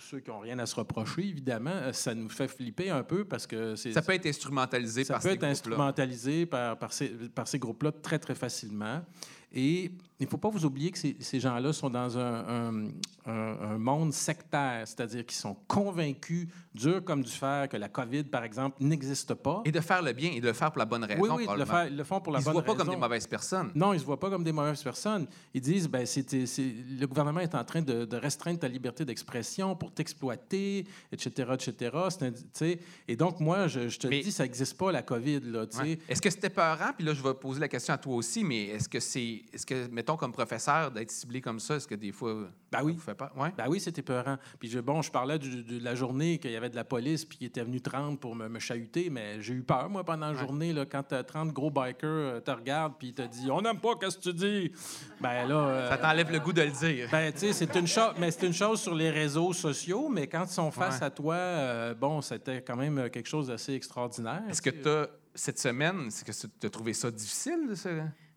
ceux 0.00 0.20
qui 0.20 0.30
n'ont 0.30 0.40
rien 0.40 0.58
à 0.58 0.66
se 0.66 0.74
reprocher, 0.74 1.22
évidemment, 1.28 1.70
euh, 1.70 1.92
ça 1.92 2.14
nous 2.14 2.28
fait 2.28 2.48
flipper 2.48 2.90
un 2.90 3.02
peu 3.02 3.24
parce 3.24 3.46
que 3.46 3.76
c'est 3.76 3.92
Ça 3.92 4.02
peut 4.02 4.14
être 4.14 4.26
instrumentalisé 4.26 5.04
ça 5.04 5.14
par 5.14 5.22
peut 5.22 5.28
ces 5.28 5.34
être 5.34 5.40
groupes-là. 5.40 5.50
instrumentalisé 5.50 6.46
par, 6.46 6.78
par 6.78 6.92
ces, 6.92 7.08
par 7.08 7.46
ces 7.46 7.58
groupes-là 7.58 7.92
très, 7.92 8.18
très 8.18 8.34
facilement. 8.34 9.04
Et 9.52 9.90
il 10.20 10.24
ne 10.26 10.28
faut 10.28 10.36
pas 10.38 10.48
vous 10.50 10.64
oublier 10.64 10.90
que 10.90 10.98
ces, 10.98 11.16
ces 11.18 11.40
gens-là 11.40 11.72
sont 11.72 11.90
dans 11.90 12.16
un, 12.18 12.44
un- 12.48 12.88
un- 13.26 13.58
un 13.72 13.78
monde 13.78 14.12
sectaire, 14.12 14.82
c'est-à-dire 14.86 15.24
qu'ils 15.26 15.38
sont 15.38 15.56
convaincus, 15.66 16.46
dur 16.74 17.02
comme 17.04 17.22
du 17.22 17.30
fer, 17.30 17.68
que 17.68 17.76
la 17.76 17.88
COVID, 17.88 18.24
par 18.24 18.44
exemple, 18.44 18.76
n'existe 18.80 19.34
pas. 19.34 19.62
Et 19.64 19.72
de 19.72 19.80
faire 19.80 20.02
le 20.02 20.12
bien 20.12 20.30
et 20.32 20.40
de 20.40 20.46
le 20.46 20.52
faire 20.52 20.70
pour 20.70 20.78
la 20.78 20.84
bonne 20.84 21.02
raison. 21.04 21.20
oui, 21.22 21.28
oui, 21.38 21.46
ils 21.48 21.58
le, 21.58 21.98
ils 21.98 22.04
font 22.04 22.20
pour 22.20 22.32
la 22.32 22.38
Ils 22.38 22.42
se 22.42 22.44
bonne 22.46 22.52
voient 22.54 22.62
pas 22.64 22.72
raison. 22.72 22.84
comme 22.84 22.94
des 22.94 23.00
mauvaises 23.00 23.26
personnes. 23.26 23.70
Non, 23.74 23.92
ils 23.92 23.96
ne 23.96 24.00
se 24.00 24.04
voient 24.06 24.20
pas 24.20 24.30
comme 24.30 24.44
des 24.44 24.52
mauvaises 24.52 24.82
personnes. 24.82 25.26
Ils 25.52 25.60
disent, 25.60 25.88
ben, 25.88 26.04
le 26.06 27.06
gouvernement 27.06 27.40
est 27.40 27.54
en 27.54 27.64
train 27.64 27.82
de, 27.82 28.04
de 28.04 28.16
restreindre 28.16 28.60
ta 28.60 28.68
liberté 28.68 29.04
d'expression 29.04 29.74
pour 29.74 29.92
t'exploiter, 29.92 30.86
etc., 31.12 31.50
etc. 31.54 32.76
Et 33.08 33.16
donc, 33.16 33.40
moi, 33.40 33.66
je, 33.68 33.88
je 33.88 33.98
te 33.98 34.06
Mais- 34.06 34.20
dis, 34.20 34.32
ça 34.32 34.44
n'existe 34.44 34.76
pas, 34.76 34.92
la 34.92 35.02
COVID. 35.02 35.40
Ouais. 35.80 35.98
Est-ce 36.08 36.22
que 36.22 36.30
c'était 36.30 36.50
peurant? 36.50 36.92
Puis 36.96 37.04
là, 37.06 37.14
je 37.14 37.22
vais 37.22 37.34
poser 37.34 37.60
la 37.60 37.68
question 37.68 37.94
à 37.94 37.98
toi 37.98 38.14
aussi, 38.14 38.44
mais 38.44 38.64
est-ce 38.66 38.88
que 38.88 39.00
c'est. 39.00 39.39
Est-ce 39.52 39.66
que, 39.66 39.88
mettons, 39.88 40.16
comme 40.16 40.32
professeur, 40.32 40.90
d'être 40.90 41.10
ciblé 41.10 41.40
comme 41.40 41.58
ça, 41.60 41.76
est-ce 41.76 41.86
que 41.88 41.94
des 41.94 42.12
fois. 42.12 42.34
Ben 42.72 42.78
ça 42.78 42.84
oui. 42.84 42.92
vous 42.92 43.00
fait 43.00 43.14
peur? 43.14 43.30
Ouais. 43.36 43.52
Ben 43.56 43.66
oui, 43.68 43.80
c'était 43.80 44.02
peurant. 44.02 44.36
Puis 44.58 44.68
je, 44.70 44.78
bon, 44.78 45.02
je 45.02 45.10
parlais 45.10 45.38
du- 45.38 45.64
de 45.64 45.82
la 45.84 45.94
journée 45.94 46.38
qu'il 46.38 46.50
y 46.52 46.56
avait 46.56 46.70
de 46.70 46.76
la 46.76 46.84
police 46.84 47.24
puis 47.24 47.38
qu'il 47.38 47.46
était 47.48 47.62
venu 47.64 47.80
30 47.80 48.20
pour 48.20 48.34
me, 48.36 48.48
me 48.48 48.58
chahuter, 48.58 49.10
mais 49.10 49.40
j'ai 49.42 49.54
eu 49.54 49.62
peur, 49.62 49.88
moi, 49.90 50.04
pendant 50.04 50.26
la 50.26 50.32
Ouais. 50.32 50.38
journée, 50.38 50.72
là, 50.72 50.86
quand 50.86 51.02
t'as 51.02 51.22
30 51.24 51.52
gros 51.52 51.70
bikers 51.70 52.04
euh, 52.04 52.40
te 52.40 52.50
regardent 52.50 52.94
puis 52.98 53.12
te 53.12 53.22
disent 53.22 53.50
«On 53.50 53.60
n'aime 53.62 53.80
pas, 53.80 53.94
qu'est-ce 54.00 54.18
que 54.18 54.22
tu 54.22 54.34
dis?» 54.34 54.72
Ben 55.20 55.46
là... 55.48 55.54
euh, 55.54 55.88
Ça 55.90 55.98
t'enlève 55.98 56.30
le 56.30 56.38
goût 56.40 56.52
de 56.52 56.62
le 56.62 56.70
dire. 56.70 57.08
ben, 57.10 57.32
tu 57.32 57.38
sais, 57.40 57.52
c'est 57.52 57.74
une 57.76 57.86
chose, 57.86 58.14
mais 58.18 58.30
c'est 58.30 58.46
une 58.46 58.52
chose 58.52 58.80
sur 58.80 58.94
les 58.94 59.10
réseaux 59.10 59.52
sociaux, 59.52 60.08
mais 60.08 60.26
quand 60.28 60.44
ils 60.44 60.52
sont 60.52 60.70
face 60.70 60.98
Ouais. 61.00 61.06
à 61.06 61.10
toi, 61.10 61.34
euh, 61.34 61.94
bon, 61.94 62.20
c'était 62.20 62.62
quand 62.62 62.76
même 62.76 63.10
quelque 63.10 63.28
chose 63.28 63.48
d'assez 63.48 63.74
extraordinaire. 63.74 64.42
Est-ce 64.48 64.62
que 64.62 64.70
tu 64.70 64.88
as, 64.88 65.08
cette 65.34 65.58
semaine, 65.58 66.10
c'est 66.10 66.26
que 66.26 66.32
tu 66.60 66.66
as 66.66 66.70
trouvé 66.70 66.92
ça 66.92 67.10
difficile? 67.10 67.70
ça? 67.74 67.90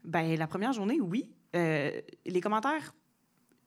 Ben, 0.03 0.35
la 0.37 0.47
première 0.47 0.73
journée, 0.73 0.99
oui. 1.01 1.29
Euh, 1.55 1.91
les 2.25 2.41
commentaires, 2.41 2.93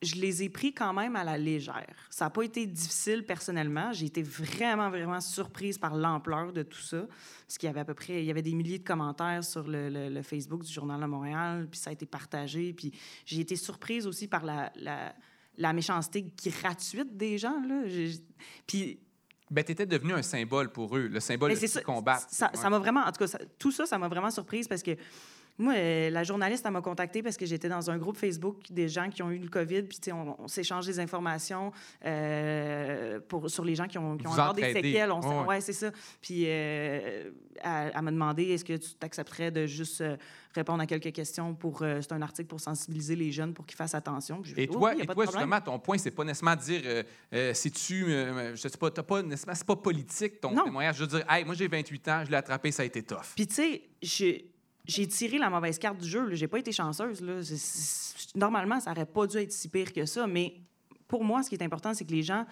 je 0.03 0.15
les 0.15 0.43
ai 0.43 0.49
pris 0.49 0.73
quand 0.73 0.93
même 0.93 1.15
à 1.15 1.23
la 1.23 1.37
légère. 1.37 1.95
Ça 2.11 2.25
n'a 2.25 2.29
pas 2.29 2.43
été 2.43 2.67
difficile 2.67 3.25
personnellement. 3.25 3.91
J'ai 3.93 4.05
été 4.05 4.21
vraiment, 4.21 4.89
vraiment 4.91 5.19
surprise 5.21 5.77
par 5.79 5.95
l'ampleur 5.95 6.53
de 6.53 6.61
tout 6.63 6.81
ça. 6.81 7.07
Parce 7.47 7.57
qu'il 7.57 7.65
y 7.67 7.69
avait 7.69 7.79
à 7.79 7.85
peu 7.85 7.95
près, 7.95 8.21
il 8.21 8.25
y 8.25 8.29
avait 8.31 8.43
des 8.43 8.53
milliers 8.53 8.77
de 8.79 8.83
commentaires 8.83 9.43
sur 9.43 9.67
le, 9.67 9.89
le- 9.89 10.09
le 10.09 10.21
Facebook 10.21 10.63
du 10.63 10.71
Journal 10.71 11.01
de 11.01 11.05
Montréal, 11.07 11.67
puis 11.71 11.79
ça 11.79 11.89
a 11.89 11.93
été 11.93 12.05
partagé. 12.05 12.73
Puis 12.73 12.91
j'ai 13.25 13.39
été 13.39 13.55
surprise 13.55 14.05
aussi 14.05 14.27
par 14.27 14.45
la, 14.45 14.71
la, 14.75 15.15
la 15.57 15.73
méchanceté 15.73 16.31
gratuite 16.45 17.17
des 17.17 17.39
gens. 17.39 17.59
Là. 17.67 17.81
Puis 18.67 18.99
Ben, 19.49 19.63
tu 19.63 19.71
étais 19.71 19.85
devenu 19.87 20.13
un 20.13 20.21
symbole 20.21 20.71
pour 20.71 20.95
eux, 20.97 21.07
le 21.07 21.19
symbole 21.19 21.49
c'est 21.55 21.67
ce 21.67 21.79
ça. 21.79 21.79
Ouais. 22.65 22.69
m'a 22.69 22.79
vraiment, 22.79 23.01
en 23.01 23.11
tout 23.11 23.19
cas, 23.19 23.27
ça- 23.27 23.39
tout 23.57 23.71
ça, 23.71 23.85
ça 23.87 23.97
m'a 23.97 24.09
vraiment 24.09 24.29
surprise 24.29 24.67
parce 24.67 24.83
que 24.83 24.91
moi, 25.57 25.73
euh, 25.75 26.09
la 26.09 26.23
journaliste, 26.23 26.63
elle 26.65 26.71
m'a 26.71 26.81
contactée 26.81 27.23
parce 27.23 27.35
que 27.37 27.45
j'étais 27.45 27.69
dans 27.69 27.89
un 27.89 27.97
groupe 27.97 28.17
Facebook 28.17 28.57
des 28.69 28.87
gens 28.89 29.09
qui 29.09 29.23
ont 29.23 29.31
eu 29.31 29.39
le 29.39 29.47
COVID, 29.49 29.83
puis 29.83 29.97
tu 29.97 30.05
sais, 30.05 30.11
on, 30.11 30.39
on 30.41 30.47
s'échange 30.47 30.85
des 30.85 30.99
informations 30.99 31.71
euh, 32.05 33.19
pour, 33.27 33.49
sur 33.49 33.63
les 33.65 33.75
gens 33.75 33.87
qui 33.87 33.97
ont, 33.97 34.17
qui 34.17 34.27
ont 34.27 34.31
encore 34.31 34.53
des 34.53 34.73
séquelles. 34.73 35.11
On, 35.11 35.19
s- 35.21 35.47
Ouais, 35.47 35.61
c'est 35.61 35.73
ça. 35.73 35.91
Puis 36.21 36.43
euh, 36.47 37.31
elle, 37.63 37.91
elle 37.95 38.01
m'a 38.01 38.11
demandé 38.11 38.43
est-ce 38.45 38.65
que 38.65 38.73
tu 38.77 38.93
t'accepterais 38.95 39.49
de 39.51 39.65
juste 39.65 40.03
répondre 40.53 40.81
à 40.81 40.85
quelques 40.85 41.11
questions 41.13 41.53
pour. 41.53 41.79
c'est 41.79 42.11
un 42.11 42.21
article 42.21 42.47
pour 42.47 42.59
sensibiliser 42.59 43.15
les 43.15 43.31
jeunes 43.31 43.53
pour 43.53 43.65
qu'ils 43.65 43.77
fassent 43.77 43.95
attention. 43.95 44.41
Puis 44.41 44.51
Et 44.53 44.55
fait, 44.55 44.67
Oh 44.71 44.73
toi, 44.79 44.93
oui, 44.95 45.01
et 45.03 45.05
toi 45.07 45.25
justement, 45.25 45.61
ton 45.61 45.79
point, 45.79 45.97
c'est 45.97 46.11
pas 46.11 46.23
nécessairement 46.23 46.55
de 46.55 46.61
dire 46.61 47.03
si 47.55 47.71
tu. 47.71 48.05
je 48.09 48.55
sais 48.55 48.77
pas, 48.77 48.91
t'as 48.91 49.03
pas 49.03 49.21
nécessairement. 49.21 49.55
C'est 49.55 49.67
pas 49.67 49.75
politique 49.75 50.39
ton 50.41 50.51
Non. 50.51 50.63
témoignage. 50.65 50.95
Je 50.97 51.01
veux 51.03 51.07
dire, 51.07 51.25
hey, 51.29 51.45
moi 51.45 51.53
j'ai 51.55 51.67
28 51.67 52.07
ans, 52.09 52.21
je 52.25 52.31
l'ai 52.31 52.37
attrapé, 52.37 52.71
ça 52.71 52.83
a 52.83 52.85
été 52.85 53.01
tough. 53.03 53.33
Puis, 53.35 53.47
tu 53.47 53.53
sais, 53.55 53.81
j'ai- 54.01 54.51
j'ai 54.87 55.07
tiré 55.07 55.37
la 55.37 55.49
mauvaise 55.49 55.77
carte 55.77 55.97
du 55.97 56.07
jeu. 56.07 56.33
J'ai 56.33 56.47
pas 56.47 56.59
été 56.59 56.71
chanceuse. 56.71 57.21
Là. 57.21 57.41
Normalement, 58.35 58.79
ça 58.79 58.91
aurait 58.91 59.05
pas 59.05 59.27
dû 59.27 59.37
être 59.37 59.51
si 59.51 59.67
pire 59.69 59.91
que 59.93 60.05
ça. 60.05 60.25
Mais 60.27 60.55
pour 61.07 61.23
moi, 61.23 61.43
ce 61.43 61.49
qui 61.49 61.55
est 61.55 61.63
important, 61.63 61.93
c'est 61.93 62.05
que 62.05 62.11
les 62.11 62.23
gens 62.23 62.45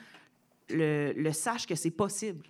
le, 0.70 1.14
le 1.14 1.32
sachent 1.32 1.66
que 1.68 1.76
c'est 1.76 1.92
possible. 1.92 2.46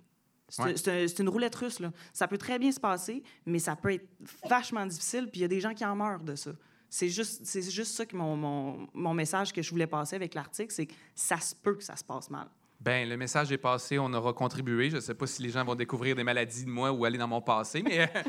C'est 0.48 0.62
Ouais. 0.88 1.06
une 1.18 1.28
roulette 1.28 1.54
russe. 1.56 1.80
Là. 1.80 1.92
Ça 2.12 2.28
peut 2.28 2.38
très 2.38 2.58
bien 2.58 2.70
se 2.72 2.78
passer, 2.80 3.22
mais 3.46 3.58
ça 3.58 3.74
peut 3.76 3.92
être 3.92 4.08
vachement 4.48 4.86
difficile. 4.86 5.28
Puis 5.30 5.40
il 5.40 5.42
y 5.42 5.44
a 5.44 5.48
des 5.48 5.60
gens 5.60 5.74
qui 5.74 5.84
en 5.84 5.96
meurent 5.96 6.22
de 6.22 6.34
ça. 6.36 6.52
C'est 6.88 7.08
juste, 7.08 7.44
c'est 7.44 7.62
juste 7.68 7.92
ça 7.94 8.06
que 8.06 8.16
mon, 8.16 8.36
mon, 8.36 8.86
mon 8.94 9.12
message 9.12 9.52
que 9.52 9.60
je 9.60 9.70
voulais 9.70 9.88
passer 9.88 10.14
avec 10.16 10.34
l'article, 10.34 10.72
c'est 10.72 10.86
que 10.86 10.94
ça 11.16 11.38
se 11.40 11.54
peut 11.54 11.74
que 11.74 11.82
ça 11.82 11.96
se 11.96 12.04
passe 12.04 12.30
mal. 12.30 12.48
Ben, 12.78 13.08
le 13.08 13.16
message 13.16 13.50
est 13.50 13.58
passé, 13.58 13.98
on 13.98 14.12
aura 14.12 14.32
contribué. 14.32 14.90
Je 14.90 14.96
ne 14.96 15.00
sais 15.00 15.14
pas 15.14 15.26
si 15.26 15.42
les 15.42 15.48
gens 15.50 15.64
vont 15.64 15.74
découvrir 15.74 16.14
des 16.14 16.22
maladies 16.22 16.64
de 16.64 16.70
moi 16.70 16.92
ou 16.92 17.04
aller 17.04 17.18
dans 17.18 17.26
mon 17.26 17.40
passé, 17.40 17.82
mais 17.82 18.00
euh, 18.16 18.22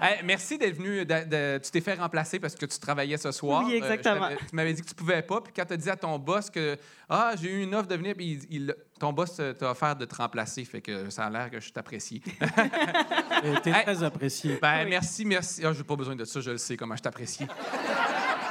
hey, 0.00 0.20
merci 0.24 0.56
d'être 0.56 0.76
venu. 0.76 1.04
de- 1.04 1.04
de- 1.04 1.58
tu 1.64 1.70
t'es 1.70 1.80
fait 1.80 1.94
remplacer 1.94 2.38
parce 2.38 2.54
que 2.54 2.66
tu 2.66 2.78
travaillais 2.78 3.16
ce 3.16 3.32
soir. 3.32 3.64
Oui, 3.66 3.72
Euh, 3.72 3.76
exactement. 3.78 4.28
tu 4.48 4.54
m'avais 4.54 4.72
dit 4.74 4.82
que 4.82 4.86
tu 4.88 4.94
pouvais 4.94 5.22
pas, 5.22 5.40
puis 5.40 5.52
quand 5.56 5.64
tu 5.64 5.72
as 5.72 5.76
dit 5.76 5.90
à 5.90 5.96
ton 5.96 6.18
boss 6.18 6.48
que 6.50 6.76
ah 7.08 7.32
j'ai 7.40 7.50
eu 7.50 7.62
une 7.62 7.74
offre 7.74 7.88
de 7.88 7.96
venir, 7.96 8.14
puis 8.14 8.40
il- 8.50 8.56
il- 8.62 8.74
ton 9.00 9.12
boss 9.12 9.40
t'a 9.58 9.70
offert 9.70 9.96
de 9.96 10.04
te 10.04 10.14
remplacer, 10.14 10.64
fait 10.64 10.80
que 10.80 11.10
ça 11.10 11.24
a 11.24 11.30
l'air 11.30 11.50
que 11.50 11.58
je 11.58 11.72
t'apprécie. 11.72 12.20
T'es 13.62 13.70
Hey. 13.70 13.82
très 13.84 14.02
apprécié. 14.02 14.58
Ben 14.62 14.84
Oui. 14.84 14.90
merci, 14.90 15.24
merci. 15.24 15.62
Ah, 15.66 15.72
j'ai 15.72 15.82
pas 15.82 15.96
besoin 15.96 16.14
de 16.14 16.24
ça, 16.24 16.40
je 16.40 16.50
le 16.52 16.58
sais 16.58 16.76
comment 16.76 16.94
je 16.94 17.02
t'apprécie. 17.02 17.46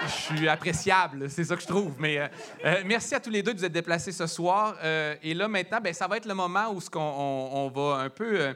Je 0.05 0.11
suis 0.11 0.47
appréciable, 0.47 1.29
c'est 1.29 1.43
ça 1.43 1.55
que 1.55 1.61
je 1.61 1.67
trouve. 1.67 1.93
Mais 1.99 2.17
euh, 2.17 2.27
euh, 2.65 2.83
merci 2.85 3.15
à 3.15 3.19
tous 3.19 3.29
les 3.29 3.41
deux 3.41 3.53
de 3.53 3.59
vous 3.59 3.65
être 3.65 3.71
déplacés 3.71 4.11
ce 4.11 4.27
soir. 4.27 4.75
Euh, 4.83 5.15
et 5.23 5.33
là, 5.33 5.47
maintenant, 5.47 5.79
ben, 5.81 5.93
ça 5.93 6.07
va 6.07 6.17
être 6.17 6.25
le 6.25 6.33
moment 6.33 6.71
où 6.73 6.79
on, 6.95 7.49
on 7.53 7.69
va 7.69 8.01
un 8.01 8.09
peu 8.09 8.53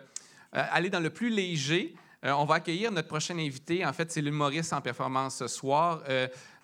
aller 0.51 0.89
dans 0.89 0.99
le 0.99 1.09
plus 1.09 1.29
léger. 1.29 1.95
On 2.23 2.45
va 2.45 2.55
accueillir 2.55 2.91
notre 2.91 3.07
prochain 3.07 3.37
invité. 3.37 3.85
En 3.85 3.93
fait, 3.93 4.11
c'est 4.11 4.21
l'humoriste 4.21 4.73
en 4.73 4.81
performance 4.81 5.37
ce 5.37 5.47
soir. 5.47 6.01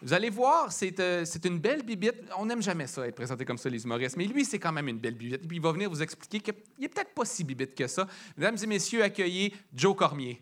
Vous 0.01 0.11
allez 0.11 0.29
voir, 0.29 0.71
c'est 0.71 0.99
une 1.45 1.59
belle 1.59 1.83
bibite. 1.83 2.15
On 2.37 2.45
n'aime 2.45 2.61
jamais 2.61 2.87
ça, 2.87 3.07
être 3.07 3.15
présenté 3.15 3.45
comme 3.45 3.57
ça, 3.57 3.69
les 3.69 3.83
humoristes. 3.83 4.17
Mais 4.17 4.25
lui, 4.25 4.43
c'est 4.43 4.59
quand 4.59 4.71
même 4.71 4.87
une 4.87 4.99
belle 4.99 5.15
bibite. 5.15 5.47
Puis 5.47 5.57
il 5.57 5.63
va 5.63 5.71
venir 5.71 5.89
vous 5.89 6.01
expliquer 6.01 6.39
qu'il 6.39 6.55
n'est 6.79 6.89
peut-être 6.89 7.13
pas 7.13 7.25
si 7.25 7.43
bibite 7.43 7.75
que 7.75 7.87
ça. 7.87 8.07
Mesdames 8.35 8.57
et 8.61 8.67
messieurs, 8.67 9.03
accueillez 9.03 9.53
Joe 9.73 9.95
Cormier. 9.95 10.41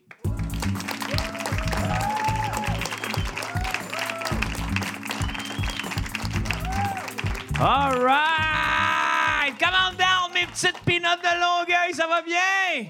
All 7.63 8.01
right! 8.01 9.53
Come 9.59 9.75
on 9.75 9.95
down, 9.95 10.33
mes 10.33 10.47
petites 10.47 10.79
pinottes 10.83 11.21
de 11.21 11.39
Longueuil, 11.39 11.93
ça 11.93 12.07
va 12.07 12.23
bien? 12.23 12.89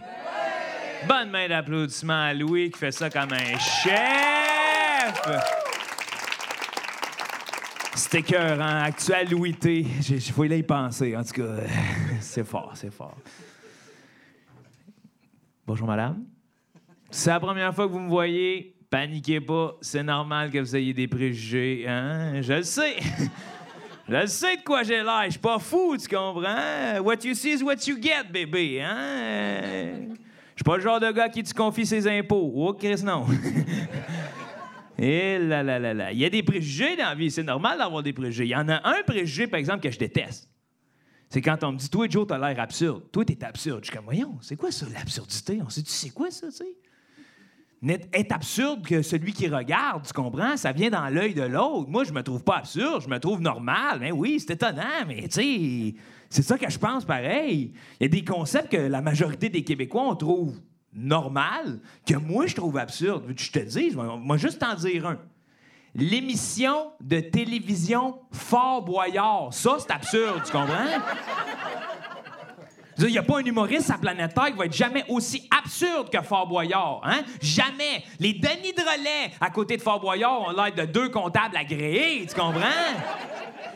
Bonne 1.06 1.30
main 1.30 1.50
d'applaudissement 1.50 2.28
à 2.28 2.34
Louis 2.34 2.72
qui 2.72 2.80
fait 2.80 2.92
ça 2.92 3.10
comme 3.10 3.34
un 3.34 3.58
chef! 3.60 5.22
C'était 7.96 8.22
cœur, 8.22 8.62
hein? 8.62 8.84
Actualité. 8.84 9.86
Il 10.10 10.22
faut 10.22 10.46
y 10.46 10.64
penser, 10.64 11.18
en 11.18 11.24
tout 11.26 11.34
cas. 11.34 11.64
C'est 12.22 12.46
fort, 12.46 12.72
c'est 12.74 12.94
fort. 12.94 13.18
Bonjour, 15.68 15.86
madame. 15.86 16.24
C'est 17.10 17.30
la 17.30 17.42
première 17.42 17.76
fois 17.76 17.88
que 17.88 17.92
vous 17.92 18.00
me 18.00 18.08
voyez. 18.08 18.74
Paniquez 18.90 19.42
pas, 19.42 19.76
c'est 19.82 20.04
normal 20.04 20.50
que 20.50 20.60
vous 20.60 20.76
ayez 20.76 20.94
des 20.94 21.08
préjugés, 21.08 21.86
hein? 21.88 22.42
Je 22.42 22.54
le 22.54 22.64
sais. 22.64 22.96
Je 24.12 24.26
sais 24.26 24.58
de 24.58 24.62
quoi 24.62 24.84
j'ai 24.84 25.02
l'air. 25.02 25.24
Je 25.26 25.32
suis 25.32 25.40
pas 25.40 25.58
fou, 25.58 25.96
tu 25.98 26.06
comprends? 26.14 27.00
What 27.02 27.24
you 27.24 27.34
see 27.34 27.54
is 27.54 27.64
what 27.64 27.78
you 27.88 27.96
get, 28.02 28.26
bébé, 28.30 28.82
hein? 28.82 30.10
Je 30.10 30.58
suis 30.58 30.64
pas 30.66 30.76
le 30.76 30.84
genre 30.84 31.00
de 31.00 31.10
gars 31.12 31.30
qui 31.30 31.42
te 31.44 31.54
confie 31.54 31.86
ses 31.86 32.06
impôts. 32.08 32.52
Oh, 32.54 32.74
Chris, 32.74 33.02
non. 33.06 33.26
Et 34.98 35.40
là, 35.40 35.64
là, 35.64 35.80
là, 35.80 35.94
là. 35.94 36.12
Il 36.12 36.20
y 36.20 36.26
a 36.26 36.30
des 36.30 36.44
préjugés 36.44 36.98
dans 36.98 37.06
la 37.06 37.16
vie. 37.16 37.32
C'est 37.32 37.44
normal 37.44 37.78
d'avoir 37.78 38.04
des 38.04 38.12
préjugés. 38.12 38.44
Il 38.44 38.50
y 38.50 38.56
en 38.56 38.68
a 38.68 38.86
un 38.86 39.02
préjugé, 39.04 39.48
par 39.48 39.60
exemple, 39.60 39.80
que 39.80 39.90
je 39.90 39.98
déteste. 39.98 40.50
C'est 41.30 41.42
quand 41.42 41.64
on 41.64 41.72
me 41.72 41.78
dit, 41.78 41.90
toi, 41.90 42.06
Joe, 42.10 42.28
t'as 42.28 42.38
l'air 42.38 42.60
absurde. 42.60 43.04
Toi, 43.14 43.24
t'es 43.24 43.42
absurde. 43.46 43.80
Je 43.82 43.86
suis 43.86 43.96
comme, 43.96 44.06
voyons, 44.06 44.38
c'est 44.42 44.58
quoi 44.58 44.72
ça, 44.72 44.86
l'absurdité? 44.94 45.62
On 45.66 45.70
sait, 45.70 45.84
tu 45.84 45.90
sais 45.90 46.10
quoi 46.10 46.30
ça, 46.30 46.48
tu 46.48 46.58
sais? 46.58 46.76
Être 47.88 48.32
absurde 48.34 48.86
que 48.86 49.02
celui 49.02 49.34
qui 49.34 49.48
regarde, 49.48 50.06
tu 50.06 50.14
comprends? 50.14 50.56
Ça 50.56 50.72
vient 50.72 50.92
dans 50.92 51.10
l'œil 51.10 51.34
de 51.34 51.42
l'autre. 51.42 51.90
Moi, 51.90 52.04
je 52.04 52.12
me 52.14 52.22
trouve 52.22 52.44
pas 52.44 52.58
absurde, 52.58 53.02
je 53.02 53.10
me 53.10 53.18
trouve 53.18 53.42
normal. 53.42 53.98
Mais 54.00 54.12
oui, 54.12 54.40
c'est 54.40 54.54
étonnant, 54.54 55.04
mais 55.08 55.24
tu 55.24 55.32
sais, 55.32 55.96
c'est 56.30 56.44
ça 56.44 56.60
que 56.60 56.70
je 56.70 56.78
pense 56.78 57.06
pareil. 57.06 57.74
Il 58.00 58.04
y 58.04 58.06
a 58.06 58.10
des 58.10 58.24
concepts 58.24 58.72
que 58.72 58.78
la 58.78 59.02
majorité 59.02 59.50
des 59.50 59.64
Québécois, 59.64 60.04
on 60.04 60.16
trouve 60.16 60.62
normal, 60.94 61.80
que 62.06 62.16
moi, 62.16 62.46
je 62.46 62.56
trouve 62.56 62.78
absurde. 62.78 63.24
Je 63.36 63.52
te 63.52 63.60
dis, 63.60 63.96
moi, 63.96 64.38
juste 64.38 64.60
t'en 64.60 64.76
dire 64.76 65.08
un. 65.08 65.18
L'émission 65.96 66.92
de 67.02 67.20
télévision 67.20 68.20
Fort 68.32 68.86
Boyard, 68.86 69.54
ça, 69.54 69.78
c'est 69.80 69.92
absurde, 69.92 70.42
tu 70.46 70.52
comprends? 70.52 71.00
Il 73.08 73.12
n'y 73.12 73.18
a 73.18 73.24
pas 73.24 73.40
un 73.40 73.44
humoriste 73.44 73.90
à 73.90 73.98
Planète 73.98 74.34
Terre 74.34 74.48
qui 74.48 74.58
va 74.58 74.66
être 74.66 74.76
jamais 74.76 75.04
aussi 75.08 75.48
absurde 75.50 76.10
que 76.12 76.22
Fort 76.22 76.48
Boyard. 76.48 77.02
Hein? 77.04 77.22
Jamais. 77.42 78.04
Les 78.20 78.34
Denis 78.34 78.74
Drolet 78.74 79.32
à 79.40 79.50
côté 79.50 79.78
de 79.78 79.82
Fort 79.82 80.00
Boyard 80.00 80.42
ont 80.42 80.52
l'air 80.52 80.74
de 80.74 80.86
deux 80.86 81.10
comptables 81.10 81.58
agréés, 81.58 82.26
tu 82.28 82.36
comprends? 82.36 82.62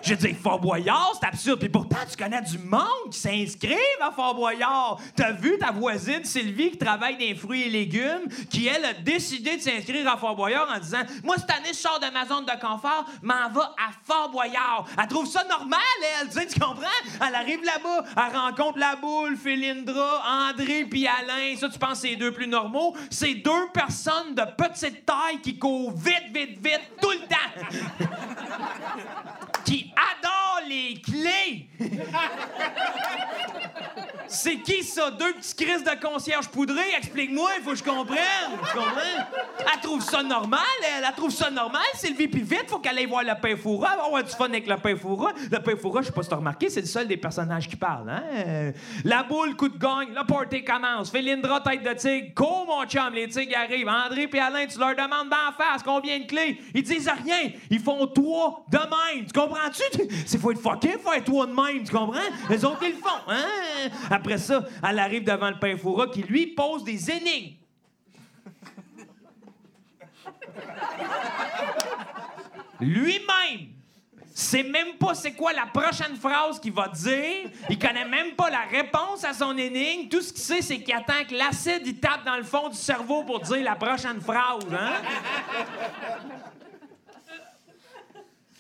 Je 0.06 0.14
dis, 0.14 0.34
Fort 0.36 0.60
Boyard, 0.60 1.14
c'est 1.20 1.28
absurde. 1.28 1.60
Puis 1.60 1.70
pourtant, 1.70 1.98
tu 2.08 2.16
connais 2.16 2.42
du 2.42 2.60
monde 2.60 3.10
qui 3.12 3.18
s'inscrivent 3.18 3.76
à 4.00 4.12
Fort 4.12 4.36
Boyard. 4.36 5.00
T'as 5.16 5.32
vu 5.32 5.58
ta 5.58 5.72
voisine 5.72 6.24
Sylvie 6.24 6.72
qui 6.72 6.78
travaille 6.78 7.14
dans 7.14 7.26
les 7.26 7.34
fruits 7.34 7.64
et 7.64 7.70
légumes, 7.70 8.28
qui, 8.52 8.68
elle, 8.68 8.86
a 8.86 8.94
décidé 8.94 9.58
de 9.58 9.62
s'inscrire 9.62 10.08
à 10.08 10.18
Fort 10.18 10.36
Boyard 10.36 10.68
en 10.70 10.80
disant 10.80 11.02
Moi, 11.24 11.36
cette 11.38 11.50
année, 11.50 11.70
je 11.70 11.78
sors 11.78 12.00
de 12.00 12.14
ma 12.14 12.24
zone 12.28 12.46
de 12.46 12.52
confort, 12.52 13.06
m'en 13.24 13.50
va 13.50 13.74
à 13.80 13.90
Fort 14.04 14.30
Boyard. 14.30 14.86
Elle 15.02 15.08
trouve 15.08 15.26
ça 15.26 15.44
normal, 15.46 15.80
elle. 16.22 16.30
Tu 16.48 16.60
comprends? 16.60 16.86
Elle 17.28 17.34
arrive 17.34 17.64
là-bas, 17.64 18.06
elle 18.16 18.38
rencontre 18.38 18.78
la 18.78 18.96
Philindra, 19.38 20.50
André 20.50 20.86
puis 20.86 21.08
Alain. 21.08 21.56
Ça, 21.58 21.70
tu 21.70 21.80
penses 21.80 22.00
c'est 22.00 22.16
deux 22.16 22.32
plus 22.32 22.48
normaux? 22.48 22.96
C'est 23.10 23.36
deux 23.36 23.68
personnes 23.74 24.36
de 24.36 24.44
petite 24.58 25.06
taille 25.06 25.40
qui 25.42 25.58
courent 25.58 25.94
vite, 25.96 26.34
vite, 26.34 26.60
vite, 26.64 26.92
tout 27.02 27.12
le 27.12 27.20
temps. 27.28 28.06
Qui 29.66 29.92
adore 29.96 30.62
les 30.68 31.02
clés. 31.02 31.68
C'est 34.28 34.58
qui 34.58 34.84
ça? 34.84 35.12
Deux 35.12 35.34
petits 35.34 35.56
crises 35.56 35.84
de 35.84 36.02
concierge 36.02 36.48
poudré? 36.50 36.82
Explique-moi, 36.98 37.52
il 37.58 37.64
faut 37.64 37.72
que 37.72 37.78
je 37.78 37.84
comprenne. 37.84 38.52
Comprends? 38.74 38.92
Elle 39.74 39.82
trouve 39.82 40.02
ça 40.02 40.24
normal, 40.24 40.62
elle, 40.84 41.04
elle 41.08 41.16
trouve 41.16 41.32
ça 41.32 41.50
normal, 41.50 41.84
Sylvie, 41.96 42.28
puis 42.28 42.42
vite, 42.42 42.66
faut 42.68 42.80
qu'elle 42.80 42.98
aille 42.98 43.06
voir 43.06 43.24
le 43.24 43.34
pain 43.40 43.56
fourra, 43.56 43.92
elle 43.94 44.00
va 44.00 44.06
avoir 44.06 44.24
du 44.24 44.32
fun 44.32 44.46
avec 44.46 44.68
le 44.68 44.78
pain 44.78 44.96
fourra. 44.96 45.32
Le 45.52 45.60
pain 45.60 45.76
fourra, 45.76 46.02
je 46.02 46.08
sais 46.08 46.14
pas 46.14 46.24
si 46.24 46.30
t'as 46.30 46.36
remarqué, 46.36 46.70
c'est 46.70 46.82
le 46.82 46.88
seul 46.88 47.08
des 47.08 47.18
personnages 47.18 47.68
qui 47.68 47.76
parlent, 47.76 48.10
hein? 48.10 48.72
La 49.04 49.24
boule, 49.24 49.56
coup 49.56 49.70
de 49.70 49.78
gagne, 49.78 50.10
le 50.10 50.26
party 50.26 50.64
commence. 50.64 51.12
Philindra, 51.12 51.62
tête 51.62 51.84
de 51.84 51.94
tigre, 51.94 52.34
cours, 52.36 52.66
mon 52.68 52.86
chum, 52.86 53.14
les 53.14 53.28
tigres 53.28 53.58
arrivent. 53.58 53.88
André 53.88 54.30
et 54.32 54.40
Alain, 54.40 54.66
tu 54.66 54.78
leur 54.80 54.96
demandes 54.96 55.30
d'en 55.30 55.52
face 55.58 55.82
combien 55.84 56.20
de 56.20 56.26
clés? 56.26 56.60
Ils 56.74 56.84
disent 56.84 57.10
rien. 57.24 57.52
Ils 57.70 57.80
font 57.80 58.06
trois 58.08 58.66
de 58.70 58.78
même. 58.78 59.26
Tu 59.26 59.34
comprends-tu? 59.56 60.08
C'est 60.26 60.40
faut 60.40 60.52
être 60.52 60.62
fucké, 60.62 60.98
faire 60.98 61.24
trois 61.24 61.48
de 61.48 61.54
même, 61.54 61.84
tu 61.84 61.92
comprends? 61.92 62.20
Les 62.50 62.66
autres, 62.66 62.84
ils 62.84 62.92
le 62.92 62.98
font, 62.98 63.22
hein? 63.28 63.46
Après 64.10 64.38
ça, 64.38 64.64
elle 64.88 65.00
arrive 65.00 65.24
devant 65.24 65.50
le 65.50 65.60
pain 65.60 65.78
fourra 65.78 66.08
qui, 66.08 66.24
lui, 66.24 66.48
pose 66.48 66.84
des 66.84 67.12
énigmes. 67.12 67.56
Lui-même 72.82 73.70
sait 74.34 74.64
même 74.64 74.96
pas 75.00 75.16
c'est 75.16 75.32
quoi 75.32 75.54
la 75.54 75.66
prochaine 75.66 76.18
phrase 76.18 76.60
qu'il 76.60 76.74
va 76.74 76.90
dire. 76.90 77.50
Il 77.70 77.80
connaît 77.80 78.04
même 78.06 78.36
pas 78.36 78.50
la 78.50 78.64
réponse 78.70 79.24
à 79.24 79.34
son 79.34 79.58
énigme. 79.58 80.10
Tout 80.10 80.22
ce 80.22 80.34
qu'il 80.34 80.42
sait, 80.42 80.62
c'est 80.62 80.80
qu'il 80.80 80.94
attend 80.94 81.24
que 81.28 81.36
l'acide 81.36 81.84
il 81.86 82.00
tape 82.02 82.26
dans 82.26 82.36
le 82.36 82.44
fond 82.44 82.68
du 82.68 82.76
cerveau 82.76 83.24
pour 83.24 83.40
dire 83.40 83.64
la 83.64 83.76
prochaine 83.76 84.20
phrase. 84.20 84.66
Hein? 84.74 85.02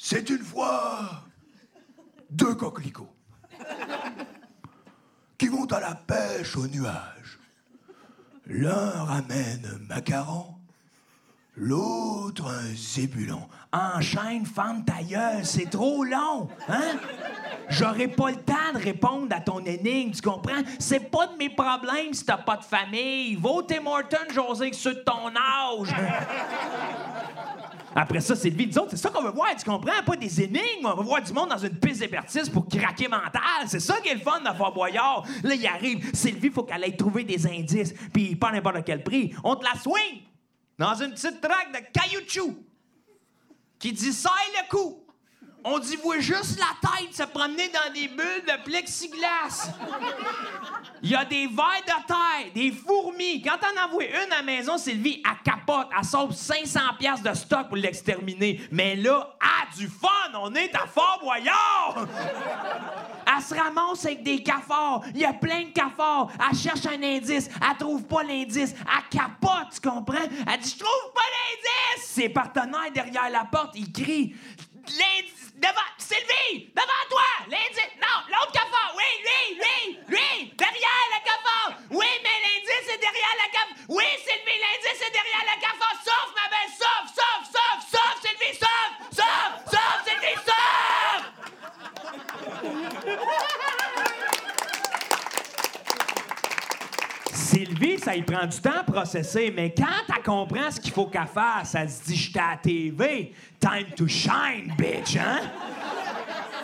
C'est 0.08 0.30
une 0.30 0.44
fois 0.44 1.24
deux 2.30 2.54
coquelicots 2.54 3.12
qui 5.36 5.48
vont 5.48 5.66
à 5.66 5.80
la 5.80 5.96
pêche 5.96 6.56
au 6.56 6.68
nuage. 6.68 7.40
L'un 8.46 8.92
ramène 9.04 9.68
macaron, 9.90 10.58
l'autre 11.56 12.52
un 12.52 12.76
zébulon. 12.76 13.50
Enchaîne, 13.74 14.46
femme 14.46 14.86
ta 14.86 14.98
c'est 15.42 15.72
trop 15.72 16.04
long, 16.04 16.50
hein? 16.70 17.00
J'aurais 17.70 18.08
pas 18.08 18.30
le 18.30 18.38
temps 18.38 18.74
de 18.76 18.84
répondre 18.84 19.36
à 19.36 19.42
ton 19.42 19.66
énigme, 19.66 20.12
tu 20.12 20.22
comprends? 20.22 20.62
C'est 20.78 21.10
pas 21.10 21.26
de 21.26 21.38
mes 21.38 21.50
problèmes 21.50 22.14
si 22.14 22.24
t'as 22.24 22.38
pas 22.38 22.58
de 22.58 22.64
famille. 22.64 23.40
Tim 23.68 23.88
Hortons, 23.88 24.32
José, 24.32 24.70
que 24.70 24.76
ceux 24.76 24.94
de 24.94 25.00
ton 25.00 25.30
âge. 25.36 25.96
Après 27.98 28.20
ça, 28.20 28.34
le 28.34 28.50
vide. 28.50 28.78
c'est 28.90 28.98
ça 28.98 29.10
qu'on 29.10 29.24
veut 29.24 29.32
voir, 29.32 29.56
tu 29.58 29.64
comprends? 29.64 30.04
Pas 30.06 30.18
des 30.18 30.42
énigmes. 30.42 30.84
On 30.84 30.96
veut 30.96 31.04
voir 31.04 31.22
du 31.22 31.32
monde 31.32 31.50
dans 31.50 31.58
une 31.58 31.80
piste 31.80 32.02
d'hébertisme 32.02 32.52
pour 32.52 32.68
craquer 32.68 33.08
mental. 33.08 33.68
C'est 33.68 33.80
ça 33.80 34.02
qui 34.02 34.10
est 34.10 34.16
le 34.16 34.20
fun 34.20 34.42
Fort 34.58 34.74
Boyard. 34.74 35.26
Là, 35.44 35.56
il 35.56 35.66
arrive. 35.66 36.14
Sylvie, 36.14 36.50
faut 36.50 36.64
qu'elle 36.64 36.84
aille 36.84 36.98
trouver 36.98 37.24
des 37.24 37.48
indices. 37.48 37.94
Puis 38.14 38.36
pas 38.36 38.52
n'importe 38.52 38.84
quel 38.86 39.02
prix. 39.02 39.34
On 39.46 39.56
te 39.56 39.64
la 39.64 39.80
swing 39.80 40.24
dans 40.78 40.94
une 40.96 41.12
petite 41.12 41.40
traque 41.40 41.72
de 41.72 41.80
caoutchouc 41.94 42.58
qui 43.80 43.94
dit 43.94 44.12
«Serre 44.14 44.32
le 44.62 44.70
coup». 44.70 45.02
On 45.68 45.80
dit 45.80 45.96
voit 45.96 46.20
juste 46.20 46.60
la 46.60 46.90
tête 46.90 47.16
se 47.16 47.24
promener 47.24 47.70
dans 47.70 47.92
des 47.92 48.08
bulles 48.08 48.46
de 48.48 48.64
plexiglas. 48.64 49.72
Il 51.02 51.10
y 51.10 51.16
a 51.16 51.26
des 51.26 51.48
vers 51.48 51.82
de 51.82 52.06
terre, 52.06 52.54
des 52.54 52.72
fourmis. 52.72 53.42
Quand 53.42 53.58
on 53.64 53.84
en 53.84 53.90
voit 53.92 54.06
une 54.06 54.32
à 54.32 54.38
la 54.38 54.42
maison, 54.44 54.78
Sylvie, 54.78 55.24
elle 55.26 55.42
capote. 55.44 55.88
Elle 55.98 56.06
sauve 56.06 56.34
500 56.34 56.80
pièces 57.00 57.24
de 57.24 57.34
stock 57.34 57.68
pour 57.68 57.78
l'exterminer. 57.78 58.62
Mais 58.72 58.96
là, 58.96 59.36
a 59.42 59.76
du 59.76 59.88
fun! 59.88 60.08
On 60.40 60.54
est 60.54 60.76
à 60.76 60.86
Fort 60.86 61.20
Boyard! 61.24 62.08
Elle 63.26 63.42
se 63.42 63.56
ramasse 63.56 64.06
avec 64.06 64.22
des 64.22 64.44
cafards. 64.44 65.02
Il 65.16 65.22
y 65.22 65.26
a 65.26 65.34
plein 65.34 65.64
de 65.64 65.70
cafards. 65.70 66.30
Elle 66.48 66.56
cherche 66.56 66.86
un 66.86 67.02
indice. 67.02 67.50
Elle 67.60 67.78
trouve 67.80 68.04
pas 68.04 68.22
l'indice. 68.22 68.76
Elle 68.82 69.18
capote, 69.18 69.74
tu 69.74 69.90
comprends? 69.90 70.14
Elle 70.22 70.60
dit 70.60 70.76
Je 70.78 70.84
trouve 70.84 71.14
pas 71.16 71.22
l'indice! 71.22 72.06
Ses 72.06 72.30
partenaires 72.30 72.92
derrière 72.94 73.32
la 73.32 73.46
porte, 73.46 73.72
ils 73.74 73.92
crient 73.92 74.36
L'indice! 74.88 75.45
Devant, 75.56 75.90
Sylvie, 75.98 76.72
devant 76.76 77.06
toi, 77.10 77.24
l'indice, 77.48 77.96
non, 78.02 78.18
l'autre 78.30 78.52
cafard, 78.52 78.94
oui, 78.96 79.10
lui, 79.24 79.56
lui, 79.56 80.00
lui, 80.08 80.54
derrière 80.56 81.08
le 81.16 81.20
cafard, 81.24 81.72
oui, 81.92 82.08
mais 82.24 82.38
l'indice 82.44 82.88
est 82.94 83.00
derrière 83.00 83.36
le 83.40 83.48
cafard, 83.52 83.76
oui, 83.90 84.06
Sylvie, 84.24 84.60
l'indice 84.60 85.02
est 85.02 85.12
derrière 85.12 85.46
le 85.48 85.56
cafard, 85.62 85.96
sauf 86.04 86.28
ma 86.36 86.48
belle, 86.50 86.72
sauf, 86.78 87.06
sauf, 87.16 87.42
sauf, 87.52 87.78
sauf, 87.92 88.16
Sylvie, 88.22 88.56
sauf, 88.60 88.90
sauf, 89.12 89.52
sauf, 89.72 89.98
Sylvie, 90.06 90.40
sauf! 90.46 90.76
Sylvie, 97.56 97.98
ça 97.98 98.14
y 98.14 98.22
prend 98.22 98.46
du 98.46 98.60
temps 98.60 98.82
à 98.82 98.84
processer, 98.84 99.50
mais 99.56 99.74
quand 99.74 99.86
elle 100.14 100.24
comprend 100.24 100.70
ce 100.70 100.78
qu'il 100.78 100.92
faut 100.92 101.06
qu'elle 101.06 101.26
fasse, 101.26 101.74
elle 101.74 101.90
se 101.90 102.04
dit 102.04 102.14
J'étais 102.18 102.40
à 102.40 102.52
la 102.52 102.58
TV, 102.58 103.32
time 103.62 103.88
to 103.96 104.10
shine, 104.10 104.74
bitch, 104.78 105.16
hein? 105.16 105.40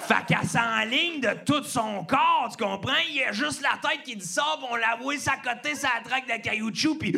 Fait 0.01 0.25
qu'elle 0.27 0.45
s'enligne 0.45 1.21
de 1.21 1.29
tout 1.45 1.63
son 1.63 2.03
corps, 2.03 2.49
tu 2.51 2.61
comprends? 2.61 2.91
Il 3.07 3.15
y 3.15 3.23
a 3.23 3.31
juste 3.31 3.61
la 3.61 3.79
tête 3.81 4.03
qui 4.03 4.17
dit 4.17 4.25
ça, 4.25 4.43
on 4.69 4.75
la 4.75 4.97
voit 5.01 5.17
s'accoter 5.17 5.75
sa 5.75 5.91
traque 6.03 6.27
de 6.27 6.41
caoutchouc, 6.43 6.95
puis. 6.95 7.13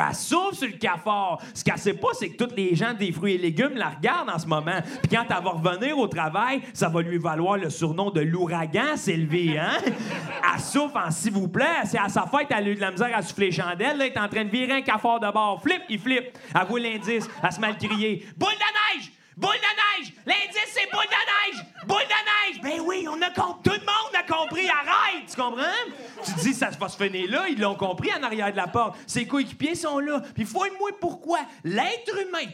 Elle 0.00 0.14
souffle 0.14 0.54
sur 0.56 0.68
le 0.68 0.74
cafard. 0.74 1.38
Ce 1.52 1.64
qu'elle 1.64 1.78
sait 1.78 1.94
pas, 1.94 2.08
c'est 2.12 2.30
que 2.30 2.44
tous 2.44 2.54
les 2.54 2.74
gens 2.74 2.94
des 2.94 3.12
fruits 3.12 3.34
et 3.34 3.38
légumes 3.38 3.74
la 3.74 3.90
regardent 3.90 4.30
en 4.30 4.38
ce 4.38 4.46
moment. 4.46 4.80
Puis 5.02 5.16
quand 5.16 5.24
elle 5.28 5.44
va 5.44 5.50
revenir 5.50 5.98
au 5.98 6.06
travail, 6.06 6.62
ça 6.72 6.88
va 6.88 7.02
lui 7.02 7.18
valoir 7.18 7.56
le 7.56 7.70
surnom 7.70 8.10
de 8.10 8.20
l'ouragan, 8.20 8.96
Sylvie, 8.96 9.58
hein? 9.58 9.78
Elle 10.54 10.60
souffle 10.60 10.96
en 10.96 11.10
s'il 11.10 11.32
vous 11.32 11.48
plaît. 11.48 11.84
C'est 11.84 11.98
à 11.98 12.08
sa 12.08 12.26
fête, 12.26 12.46
elle 12.50 12.68
a 12.68 12.70
eu 12.70 12.74
de 12.74 12.80
la 12.80 12.90
misère 12.90 13.10
à 13.16 13.22
souffler 13.22 13.46
les 13.46 13.52
chandelles. 13.52 13.98
Là, 13.98 14.06
elle 14.06 14.12
est 14.12 14.18
en 14.18 14.28
train 14.28 14.44
de 14.44 14.50
virer 14.50 14.72
un 14.72 14.82
cafard 14.82 15.20
de 15.20 15.30
bord. 15.32 15.60
Flip, 15.62 15.82
il 15.88 15.98
flippe. 15.98 16.38
Elle 16.54 16.66
voit 16.66 16.80
l'indice. 16.80 17.28
Elle 17.42 17.52
se 17.52 17.60
le 17.60 17.88
crier. 17.88 18.26
Boule 18.36 18.50
de 18.50 18.98
neige! 18.98 19.12
Boule 19.36 19.54
de 19.54 20.02
neige! 20.02 20.12
L'indice, 20.26 20.68
c'est 20.72 20.90
boule 20.90 21.04
de 21.06 21.56
neige! 21.56 21.64
Boule 21.86 21.98
de 21.98 22.52
neige! 22.52 22.62
Ben 22.62 22.80
oui, 22.80 23.06
on 23.08 23.20
a 23.20 23.30
compris. 23.30 23.62
Tout 23.64 23.80
le 23.80 23.80
monde 23.80 24.14
a 24.14 24.22
compris. 24.22 24.68
Arrête! 24.68 25.28
Tu 25.28 25.36
comprends? 25.40 26.24
Tu 26.24 26.32
dis, 26.42 26.54
ça 26.54 26.70
va 26.70 26.88
se 26.88 26.96
finir 26.96 27.30
là. 27.30 27.48
Ils 27.48 27.60
l'ont 27.60 27.74
compris 27.74 28.10
en 28.18 28.22
arrière 28.22 28.52
de 28.52 28.56
la 28.56 28.68
porte. 28.68 28.96
Ses 29.06 29.26
coéquipiers 29.26 29.74
sont 29.74 29.98
là. 29.98 30.20
Puis 30.34 30.44
fouille-moi 30.44 30.90
pourquoi. 31.00 31.40
L'être 31.64 32.16
humain, 32.20 32.50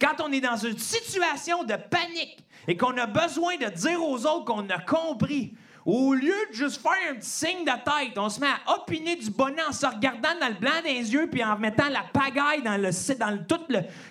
quand 0.00 0.20
on 0.20 0.32
est 0.32 0.40
dans 0.40 0.56
une 0.56 0.78
situation 0.78 1.64
de 1.64 1.74
panique 1.74 2.38
et 2.68 2.76
qu'on 2.76 2.96
a 2.96 3.06
besoin 3.06 3.56
de 3.56 3.66
dire 3.66 4.02
aux 4.02 4.26
autres 4.26 4.44
qu'on 4.44 4.68
a 4.70 4.78
compris, 4.78 5.54
au 5.90 6.14
lieu 6.14 6.34
de 6.50 6.54
juste 6.54 6.80
faire 6.80 6.92
un 7.10 7.16
petit 7.16 7.28
signe 7.28 7.64
de 7.64 7.70
tête, 7.70 8.16
on 8.16 8.28
se 8.28 8.38
met 8.38 8.46
à 8.46 8.74
opiner 8.74 9.16
du 9.16 9.30
bonnet 9.30 9.62
en 9.68 9.72
se 9.72 9.86
regardant 9.86 10.38
dans 10.40 10.48
le 10.48 10.54
blanc 10.54 10.80
des 10.84 11.12
yeux 11.12 11.28
puis 11.30 11.42
en 11.42 11.58
mettant 11.58 11.88
la 11.88 12.04
pagaille 12.12 12.62
dans, 12.62 12.76
le, 12.76 12.90
dans 13.16 13.44
tout 13.44 13.64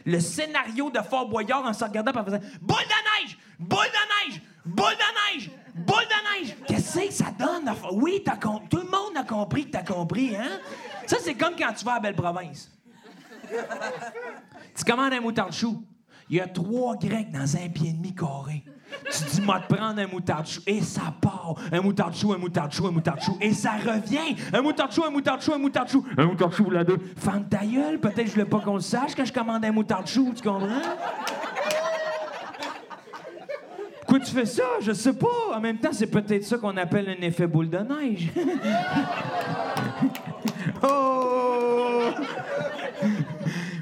le, 0.05 0.19
scénario 0.19 0.89
de 0.89 0.99
Fort 0.99 1.29
Boyard 1.29 1.65
en 1.65 1.73
se 1.73 1.83
regardant 1.83 2.19
en 2.19 2.25
faisant 2.25 2.39
Boule 2.61 2.77
de 2.77 3.23
neige! 3.23 3.37
Boule 3.57 3.79
de 3.79 4.29
neige! 4.29 4.41
Boule 4.65 4.85
de 4.85 5.37
neige! 5.37 5.51
Boule 5.73 5.95
de 5.95 6.41
neige! 6.41 6.55
Qu'est-ce 6.67 6.99
que 6.99 7.13
ça 7.13 7.31
donne? 7.37 7.73
Oui, 7.93 8.23
tout 8.69 8.77
le 8.77 8.83
monde 8.83 9.15
a 9.15 9.23
compris 9.23 9.65
que 9.65 9.71
t'as 9.71 9.83
compris, 9.83 10.35
hein? 10.35 10.59
Ça, 11.05 11.17
c'est 11.21 11.35
comme 11.35 11.55
quand 11.55 11.73
tu 11.73 11.85
vas 11.85 11.95
à 11.95 11.99
Belle-Province. 11.99 12.71
Tu 14.75 14.83
commandes 14.83 15.13
un 15.13 15.21
moutarde 15.21 15.53
chou. 15.53 15.83
Il 16.29 16.37
y 16.37 16.41
a 16.41 16.47
trois 16.47 16.95
grecs 16.95 17.31
dans 17.31 17.55
un 17.55 17.69
pied 17.69 17.89
et 17.89 17.93
demi 17.93 18.13
carré. 18.13 18.63
Tu 19.11 19.35
dis, 19.35 19.41
moi, 19.41 19.59
te 19.59 19.73
prendre 19.73 19.99
un 19.99 20.07
moutarde 20.07 20.47
chou. 20.47 20.61
Et 20.67 20.81
ça 20.81 21.13
part. 21.19 21.55
Un 21.71 21.81
moutarde 21.81 22.15
chou, 22.15 22.33
un 22.33 22.37
moutarde 22.37 22.71
chou, 22.71 22.87
un 22.87 22.91
moutarde 22.91 23.21
chou. 23.21 23.37
Et 23.41 23.53
ça 23.53 23.71
revient. 23.71 24.35
Un 24.53 24.61
moutarde 24.61 24.91
chou, 24.91 25.03
un 25.03 25.09
moutarde 25.09 25.41
chou, 25.41 25.53
un 25.53 25.57
moutarde 25.57 25.89
chou. 25.89 26.05
Un 26.17 26.25
moutarde 26.25 26.53
chou, 26.53 26.69
la 26.69 26.83
deux. 26.83 26.97
Femme 27.17 27.45
ta 27.49 27.65
gueule. 27.65 27.99
Peut-être 27.99 28.27
je 28.27 28.31
voulais 28.31 28.45
pas 28.45 28.59
qu'on 28.59 28.75
le 28.75 28.81
sache 28.81 29.15
quand 29.15 29.25
je 29.25 29.33
commande 29.33 29.65
un 29.65 29.71
moutarde 29.71 30.07
chou. 30.07 30.33
Tu 30.35 30.41
comprends? 30.41 30.67
Pourquoi 34.01 34.25
tu 34.25 34.31
fais 34.31 34.45
ça? 34.45 34.63
Je 34.81 34.91
sais 34.91 35.13
pas. 35.13 35.55
En 35.55 35.59
même 35.59 35.77
temps, 35.77 35.89
c'est 35.91 36.07
peut-être 36.07 36.43
ça 36.43 36.57
qu'on 36.57 36.75
appelle 36.77 37.09
un 37.09 37.23
effet 37.23 37.45
boule 37.45 37.69
de 37.69 37.77
neige. 37.77 38.29
oh! 40.83 41.18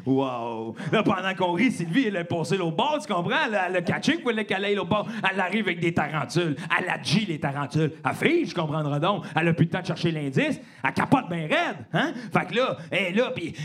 Wow! 0.08 0.74
Là, 0.90 1.04
pendant 1.04 1.36
qu'on 1.36 1.52
rit, 1.52 1.70
Sylvie, 1.70 2.06
elle 2.08 2.16
est 2.16 2.24
passée 2.24 2.56
l'autre 2.56 2.78
bord, 2.78 2.98
tu 3.02 3.14
comprends? 3.14 3.36
Elle, 3.46 3.60
elle 3.68 3.76
a 3.76 3.82
catché 3.82 4.24
qu'elle 4.48 4.64
aille 4.64 4.76
l'autre 4.76 4.90
bord. 4.90 5.08
Elle 5.30 5.40
arrive 5.40 5.66
avec 5.66 5.82
des 5.82 5.94
tarentules. 5.94 6.56
Elle 6.80 6.90
a 6.90 7.02
G, 7.04 7.26
les 7.28 7.40
tarentules. 7.40 7.92
Elle 8.06 8.16
fille, 8.16 8.46
je 8.46 8.56
comprendrai 8.56 9.02
donc. 9.02 9.26
Elle 9.36 9.50
a 9.50 9.54
plus 9.54 9.66
le 9.66 9.70
temps 9.70 9.82
de 9.82 9.86
chercher 9.86 10.12
l'indice. 10.12 10.62
Elle 10.82 10.94
capote 10.94 11.28
bien 11.30 11.42
raide, 11.42 11.86
hein? 11.92 12.14
Fait 12.32 12.46
que 12.48 12.56
là, 12.56 12.78
elle 12.90 13.08
est 13.08 13.12
là, 13.12 13.32
puis... 13.36 13.54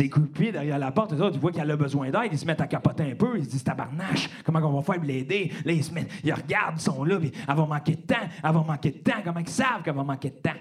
De 0.00 0.06
pied 0.06 0.50
derrière 0.50 0.78
la 0.78 0.92
porte, 0.92 1.10
tu 1.10 1.38
vois 1.38 1.52
qu'elle 1.52 1.70
a 1.70 1.76
besoin 1.76 2.08
d'aide. 2.08 2.30
Ils 2.32 2.38
se 2.38 2.46
mettent 2.46 2.62
à 2.62 2.66
capoter 2.66 3.02
un 3.02 3.14
peu. 3.14 3.36
Ils 3.36 3.44
se 3.44 3.50
disent, 3.50 3.64
tabarnache, 3.64 4.30
comment 4.44 4.58
on 4.60 4.80
va 4.80 4.82
faire 4.82 4.94
pour 4.94 5.04
l'aider? 5.04 5.52
Là, 5.62 5.72
ils 5.72 5.84
se 5.84 5.92
mettent, 5.92 6.10
ils 6.24 6.32
regardent, 6.32 6.78
ils 6.78 6.80
sont 6.80 7.04
là, 7.04 7.18
puis 7.18 7.30
elle 7.46 7.54
va 7.54 7.66
manquer 7.66 7.96
de 7.96 8.00
temps. 8.00 8.14
Elle 8.42 8.52
va 8.52 8.64
manquer 8.66 8.92
de 8.92 8.98
temps. 8.98 9.18
Comment 9.22 9.40
ils 9.40 9.48
savent 9.48 9.82
qu'elle 9.84 9.94
va 9.94 10.04
manquer 10.04 10.30
de 10.30 10.36
temps? 10.36 10.56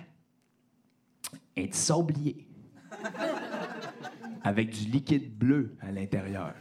Un 1.58 1.68
petit 1.68 1.78
sablier 1.78 2.50
avec 4.44 4.70
du 4.70 4.90
liquide 4.90 5.38
bleu 5.38 5.76
à 5.82 5.92
l'intérieur. 5.92 6.54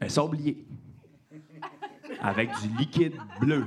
Un 0.00 0.08
sablier 0.08 0.64
avec 2.22 2.50
du 2.60 2.68
liquide 2.78 3.16
bleu. 3.40 3.66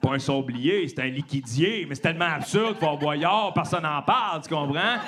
Pas 0.00 0.14
un 0.14 0.18
sablier, 0.18 0.86
c'est 0.88 1.00
un 1.00 1.06
liquidier, 1.06 1.86
mais 1.88 1.94
c'est 1.94 2.02
tellement 2.02 2.26
absurde, 2.26 2.76
Fort 2.78 2.98
Boyard, 2.98 3.52
personne 3.54 3.82
n'en 3.82 4.02
parle, 4.02 4.42
tu 4.42 4.48
comprends? 4.48 4.98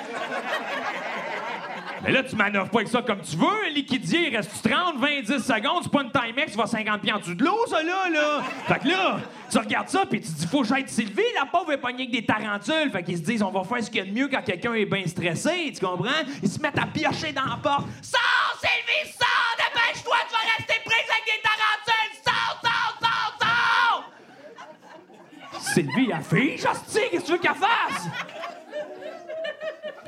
Mais 2.03 2.11
là, 2.11 2.23
tu 2.23 2.35
manœuvres 2.35 2.69
pas 2.69 2.79
avec 2.79 2.87
ça 2.89 3.01
comme 3.01 3.21
tu 3.21 3.35
veux. 3.35 3.69
Liquidier, 3.73 4.29
il 4.29 4.35
reste 4.35 4.51
30, 4.63 4.97
20, 4.97 5.21
10 5.21 5.43
secondes? 5.43 5.83
C'est 5.83 5.91
pas 5.91 6.01
une 6.03 6.11
Timex, 6.11 6.51
tu 6.51 6.57
vas 6.57 6.67
50 6.67 7.01
pieds 7.01 7.11
en 7.11 7.19
dessous 7.19 7.35
de 7.35 7.43
l'eau, 7.43 7.65
ça, 7.67 7.83
là, 7.83 8.09
là. 8.09 8.41
Fait 8.67 8.79
que 8.79 8.87
là, 8.87 9.19
tu 9.51 9.57
regardes 9.57 9.89
ça, 9.89 10.05
puis 10.09 10.21
tu 10.21 10.27
te 10.27 10.39
dis, 10.39 10.47
faut 10.47 10.61
que 10.61 10.67
Sylvie. 10.87 11.21
La 11.35 11.45
pauvre 11.45 11.71
est 11.73 11.77
pognée 11.77 12.03
avec 12.03 12.11
des 12.11 12.25
tarentules. 12.25 12.91
Fait 12.91 13.03
qu'ils 13.03 13.17
se 13.17 13.23
disent, 13.23 13.43
on 13.43 13.51
va 13.51 13.63
faire 13.63 13.83
ce 13.83 13.89
qu'il 13.89 13.99
y 13.99 14.01
a 14.01 14.05
de 14.05 14.11
mieux 14.11 14.27
quand 14.27 14.41
quelqu'un 14.41 14.73
est 14.73 14.85
bien 14.85 15.05
stressé, 15.05 15.71
tu 15.73 15.85
comprends? 15.85 16.09
Ils 16.41 16.49
se 16.49 16.59
mettent 16.61 16.77
à 16.79 16.85
piocher 16.85 17.31
dans 17.33 17.45
la 17.45 17.57
porte. 17.57 17.87
Sors, 18.01 18.59
Sylvie, 18.59 19.11
sors! 19.17 19.55
Dépêche-toi, 19.57 20.15
tu 20.27 20.33
vas 20.33 20.45
rester 20.57 20.81
prise 20.85 21.09
avec 21.09 21.25
des 21.25 21.41
tarentules! 21.43 22.13
Sors, 22.23 22.61
sors, 22.63 22.97
sors, 23.01 23.37
sors! 23.41 24.11
Sylvie, 25.73 26.11
elle 26.13 26.23
fige, 26.23 26.65
hostie, 26.65 26.99
qu'est-ce 27.11 27.21
que 27.21 27.25
tu 27.25 27.31
veux 27.33 27.37
qu'elle 27.37 27.55
fasse? 27.55 28.07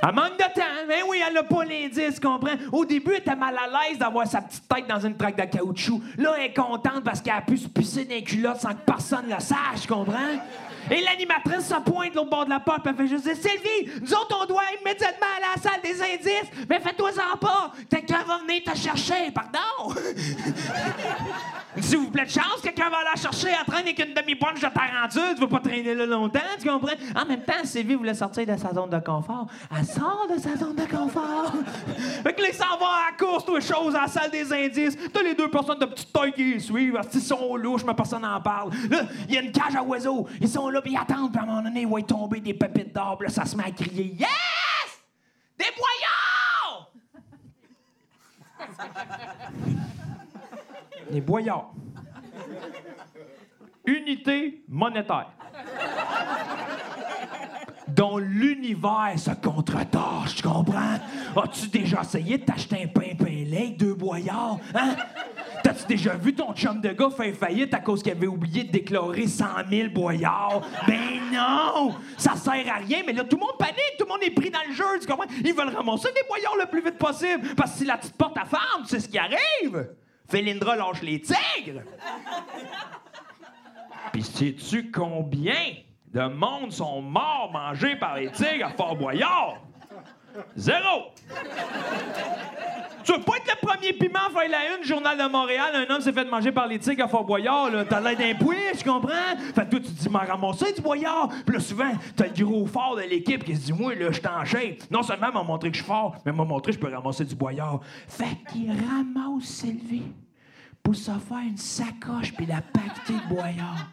Elle 0.01 0.15
manque 0.15 0.37
de 0.37 0.43
temps. 0.43 0.85
Mais 0.87 1.03
oui, 1.07 1.21
elle 1.25 1.33
n'a 1.33 1.43
pas 1.43 1.63
l'indice, 1.63 2.19
comprends? 2.19 2.55
Au 2.71 2.85
début, 2.85 3.11
elle 3.11 3.19
était 3.19 3.35
mal 3.35 3.55
à 3.57 3.67
l'aise 3.67 3.97
d'avoir 3.97 4.27
sa 4.27 4.41
petite 4.41 4.67
tête 4.67 4.87
dans 4.87 4.99
une 4.99 5.15
traque 5.15 5.37
de 5.37 5.43
caoutchouc. 5.43 6.01
Là, 6.17 6.33
elle 6.37 6.45
est 6.45 6.53
contente 6.53 7.03
parce 7.03 7.21
qu'elle 7.21 7.35
a 7.35 7.41
pu 7.41 7.57
se 7.57 7.67
pisser 7.67 8.05
dans 8.05 8.15
les 8.15 8.23
culottes 8.23 8.61
sans 8.61 8.73
que 8.73 8.85
personne 8.85 9.25
le 9.29 9.39
sache, 9.39 9.85
comprends? 9.87 10.39
Et 10.89 11.01
l'animatrice 11.01 11.67
se 11.67 11.75
pointe 11.75 12.11
de 12.11 12.15
l'autre 12.15 12.29
bord 12.29 12.45
de 12.45 12.49
la 12.49 12.59
porte, 12.59 12.81
elle 12.87 12.95
fait 12.95 13.07
juste 13.07 13.23
dire 13.23 13.35
Sylvie, 13.35 14.01
nous 14.01 14.13
autres, 14.13 14.35
on 14.41 14.45
doit 14.45 14.63
immédiatement 14.81 15.27
à 15.37 15.55
la 15.55 15.61
salle 15.61 15.81
des 15.83 16.01
indices, 16.01 16.49
mais 16.67 16.79
fais-toi-en 16.79 17.37
pas, 17.37 17.71
quelqu'un 17.89 18.23
va 18.27 18.39
venir 18.39 18.63
te 18.63 18.75
chercher, 18.75 19.31
pardon. 19.31 19.93
S'il 21.79 21.99
vous 21.99 22.11
plaît 22.11 22.25
de 22.25 22.29
chance, 22.29 22.59
quelqu'un 22.61 22.89
va 22.89 22.97
la 23.03 23.15
chercher, 23.15 23.47
elle 23.49 23.65
traîne 23.65 23.85
avec 23.85 23.99
une 23.99 24.13
demi-bunch 24.13 24.59
de 24.59 24.67
tarentule, 24.67 25.35
tu 25.35 25.41
vas 25.41 25.47
pas 25.47 25.59
traîner 25.59 25.95
là 25.95 26.05
longtemps, 26.05 26.39
tu 26.59 26.67
comprends? 26.67 26.95
En 27.15 27.25
même 27.25 27.43
temps, 27.43 27.63
Sylvie 27.63 27.95
voulait 27.95 28.13
sortir 28.13 28.45
de 28.45 28.57
sa 28.57 28.73
zone 28.73 28.89
de 28.89 28.99
confort. 28.99 29.47
Elle 29.77 29.85
sort 29.85 30.27
de 30.29 30.37
sa 30.39 30.57
zone 30.57 30.75
de 30.75 30.85
confort. 30.85 31.53
fait 32.23 32.33
que 32.33 32.41
ils 32.41 32.53
s'en 32.53 32.65
à 32.65 33.11
la 33.11 33.17
course, 33.17 33.45
toutes 33.45 33.63
choses, 33.63 33.95
à 33.95 34.01
la 34.01 34.07
salle 34.07 34.31
des 34.31 34.51
indices. 34.51 34.97
T'as 35.13 35.23
les 35.23 35.33
deux 35.33 35.49
personnes 35.49 35.79
de 35.79 35.85
petite 35.85 36.11
taille 36.11 36.33
qui 36.33 36.53
les 36.53 36.59
suivent, 36.59 36.99
qu'ils 37.09 37.21
sont 37.21 37.55
louches, 37.55 37.83
mais 37.85 37.93
personne 37.93 38.23
n'en 38.23 38.41
parle. 38.41 38.71
Là, 38.89 39.03
il 39.29 39.35
y 39.35 39.37
a 39.37 39.41
une 39.41 39.51
cage 39.51 39.75
à 39.75 39.83
oiseaux. 39.83 40.27
Ils 40.41 40.49
sont 40.49 40.69
là, 40.69 40.81
puis 40.81 40.91
ils 40.91 40.97
attendent, 40.97 41.31
puis 41.31 41.39
à 41.39 41.43
un 41.43 41.45
moment 41.45 41.61
donné, 41.61 41.81
ils 41.81 41.87
vont 41.87 42.01
tomber 42.01 42.41
des 42.41 42.53
pépites 42.53 42.93
d'or, 42.93 43.17
là, 43.21 43.29
ça 43.29 43.45
se 43.45 43.55
met 43.55 43.63
à 43.63 43.71
crier 43.71 44.15
Yes! 44.19 44.27
Des 45.57 45.65
boyards! 45.77 46.91
Des 51.11 51.21
boyards. 51.21 51.73
Unité 53.85 54.63
monétaire. 54.69 55.31
Dont 57.89 58.17
l'univers 58.17 59.13
se 59.17 59.31
contre-torche, 59.31 60.35
tu 60.35 60.43
comprends? 60.43 60.99
As-tu 61.35 61.67
déjà 61.67 62.01
essayé 62.01 62.37
de 62.37 62.45
t'acheter 62.45 62.83
un 62.83 62.87
pain 62.87 63.13
pain 63.17 63.25
lait 63.25 63.75
deux 63.77 63.93
boyards? 63.93 64.59
Hein? 64.73 64.95
T'as-tu 65.63 65.85
déjà 65.85 66.13
vu 66.15 66.33
ton 66.33 66.53
chum 66.53 66.79
de 66.79 66.89
gars 66.89 67.09
faire 67.09 67.35
faillite 67.35 67.73
à 67.73 67.79
cause 67.79 68.01
qu'il 68.01 68.13
avait 68.13 68.27
oublié 68.27 68.63
de 68.63 68.71
déclarer 68.71 69.27
100 69.27 69.45
000 69.69 69.89
boyards? 69.89 70.61
Ben 70.87 71.19
non! 71.33 71.95
Ça 72.17 72.35
sert 72.35 72.73
à 72.73 72.77
rien, 72.77 73.01
mais 73.05 73.13
là, 73.13 73.25
tout 73.25 73.35
le 73.35 73.41
monde 73.41 73.57
panique, 73.59 73.97
tout 73.99 74.05
le 74.05 74.09
monde 74.09 74.23
est 74.23 74.31
pris 74.31 74.49
dans 74.49 74.59
le 74.65 74.73
jeu, 74.73 74.85
tu 74.99 75.07
comprends? 75.07 75.27
Ils 75.43 75.53
veulent 75.53 75.75
ramasser 75.75 76.09
des 76.13 76.23
boyards 76.27 76.55
le 76.57 76.67
plus 76.67 76.81
vite 76.81 76.97
possible, 76.97 77.53
parce 77.55 77.73
que 77.73 77.77
si 77.79 77.85
la 77.85 77.97
petite 77.97 78.15
porte 78.15 78.37
à 78.37 78.43
tu 78.83 78.87
sais 78.87 79.01
ce 79.01 79.09
qui 79.09 79.17
arrive? 79.17 79.89
Félindra 80.31 80.77
lâche 80.77 81.01
les 81.01 81.19
tigres! 81.19 81.81
Puis 84.13 84.23
sais-tu 84.23 84.89
combien 84.89 85.75
de 86.13 86.21
monde 86.21 86.71
sont 86.71 87.01
morts 87.01 87.49
mangés 87.51 87.97
par 87.97 88.15
les 88.15 88.31
tigres 88.31 88.67
à 88.67 88.69
Fort 88.69 88.95
Boyard? 88.95 89.57
Zéro! 90.55 91.11
Tu 93.03 93.11
veux 93.13 93.21
pas 93.21 93.37
être 93.37 93.57
le 93.61 93.67
premier 93.67 93.93
piment 93.93 94.19
à 94.27 94.29
faire 94.29 94.49
la 94.49 94.77
une, 94.77 94.83
Journal 94.83 95.17
de 95.17 95.29
Montréal, 95.29 95.73
un 95.75 95.93
homme 95.93 96.01
s'est 96.01 96.13
fait 96.13 96.25
manger 96.25 96.51
par 96.51 96.67
les 96.67 96.79
tigres 96.79 97.05
à 97.05 97.07
Fort 97.07 97.25
Boyard, 97.25 97.71
là. 97.71 97.83
T'as 97.83 97.99
l'air 97.99 98.15
d'un 98.15 98.35
pouet, 98.35 98.73
tu 98.77 98.87
comprends? 98.87 99.35
Fait 99.55 99.65
que 99.65 99.71
toi, 99.71 99.79
tu 99.79 99.81
te 99.81 100.01
dis, 100.01 100.09
m'en 100.09 100.19
ramasser 100.19 100.71
du 100.71 100.81
boyard? 100.81 101.29
Puis 101.45 101.55
là, 101.55 101.59
souvent, 101.59 101.91
t'as 102.15 102.27
le 102.27 102.45
gros 102.45 102.65
fort 102.67 102.95
de 102.95 103.01
l'équipe 103.01 103.43
qui 103.43 103.55
se 103.55 103.65
dit, 103.65 103.73
moi, 103.73 103.95
là, 103.95 104.11
je 104.11 104.21
shape. 104.21 104.89
Non 104.91 105.03
seulement 105.03 105.31
m'a 105.31 105.43
montré 105.43 105.71
que 105.71 105.77
je 105.77 105.81
suis 105.81 105.91
fort, 105.91 106.15
mais 106.25 106.31
m'a 106.31 106.45
montré 106.45 106.71
que 106.71 106.77
je 106.77 106.85
peux 106.85 106.93
ramasser 106.93 107.25
du 107.25 107.35
boyard. 107.35 107.81
Fait 108.07 108.37
qu'il 108.51 108.69
ramasse 108.69 109.45
Sylvie 109.45 110.03
pour 110.83 110.95
se 110.95 111.11
faire 111.11 111.43
une 111.45 111.57
sacoche 111.57 112.33
puis 112.33 112.45
la 112.45 112.61
paqueter 112.61 113.13
de 113.13 113.33
boyard. 113.33 113.87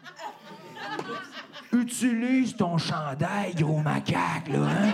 Utilise 1.71 2.55
ton 2.55 2.77
chandail, 2.77 3.53
gros 3.55 3.79
macaque, 3.79 4.47
là, 4.47 4.59
hein? 4.59 4.93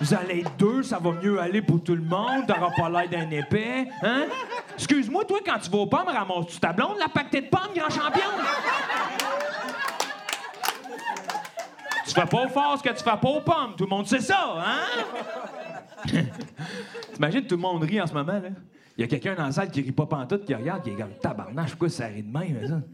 Vous 0.00 0.12
allez 0.12 0.40
être 0.40 0.56
deux, 0.56 0.82
ça 0.82 0.98
va 0.98 1.12
mieux 1.12 1.38
aller 1.38 1.62
pour 1.62 1.82
tout 1.82 1.94
le 1.94 2.02
monde, 2.02 2.46
t'auras 2.46 2.70
pas 2.76 2.88
l'air 2.88 3.08
d'un 3.08 3.30
épais, 3.30 3.88
hein? 4.02 4.24
Excuse-moi, 4.74 5.24
toi, 5.24 5.38
quand 5.44 5.58
tu 5.58 5.70
vas 5.70 5.78
aux 5.78 5.86
pommes, 5.86 6.08
ramasses-tu 6.08 6.58
ta 6.58 6.72
blonde, 6.72 6.96
la 6.98 7.08
paquetée 7.08 7.42
de 7.42 7.48
pommes, 7.48 7.70
grand 7.74 7.90
champion? 7.90 8.30
Tu 12.06 12.12
fais 12.12 12.26
pas 12.26 12.44
au 12.44 12.48
fort 12.48 12.78
ce 12.78 12.82
que 12.82 12.94
tu 12.94 13.02
fais 13.02 13.16
pas 13.16 13.28
aux 13.28 13.40
pommes. 13.40 13.74
Tout 13.76 13.84
le 13.84 13.90
monde 13.90 14.06
sait 14.06 14.20
ça, 14.20 14.56
hein? 14.58 16.12
T'imagines, 17.14 17.46
tout 17.46 17.56
le 17.56 17.62
monde 17.62 17.82
rit 17.82 18.00
en 18.00 18.06
ce 18.06 18.14
moment, 18.14 18.32
là? 18.32 18.50
Il 18.96 19.00
y 19.00 19.04
a 19.04 19.06
quelqu'un 19.08 19.34
dans 19.34 19.44
la 19.44 19.52
salle 19.52 19.70
qui 19.70 19.80
rit 19.80 19.92
pas 19.92 20.06
pantoute, 20.06 20.44
qui 20.44 20.54
regarde, 20.54 20.82
qui 20.82 20.90
est 20.90 20.94
comme 20.94 21.14
tabarnak, 21.20 21.70
pourquoi 21.70 21.88
ça 21.88 22.06
rit 22.06 22.22
de 22.22 22.32
même, 22.32 22.84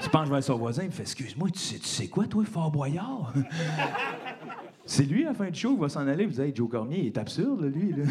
je 0.00 0.32
vais 0.32 0.42
son 0.42 0.56
voisin, 0.56 0.82
il 0.84 0.88
me 0.88 0.92
fait 0.92 1.02
Excuse-moi, 1.02 1.48
tu 1.50 1.58
sais, 1.58 2.06
quoi, 2.06 2.26
toi, 2.26 2.44
Fort 2.44 2.70
Boyard? 2.70 3.32
C'est 4.86 5.02
lui, 5.02 5.24
à 5.24 5.28
la 5.28 5.34
fin 5.34 5.50
du 5.50 5.58
show, 5.58 5.74
qui 5.74 5.80
va 5.80 5.88
s'en 5.88 6.06
aller. 6.06 6.24
Vous 6.24 6.40
dites, 6.40 6.56
Joe 6.56 6.70
Cormier, 6.70 7.00
il 7.00 7.06
est 7.06 7.18
absurde, 7.18 7.62
lui. 7.64 7.92
Là. 7.92 8.04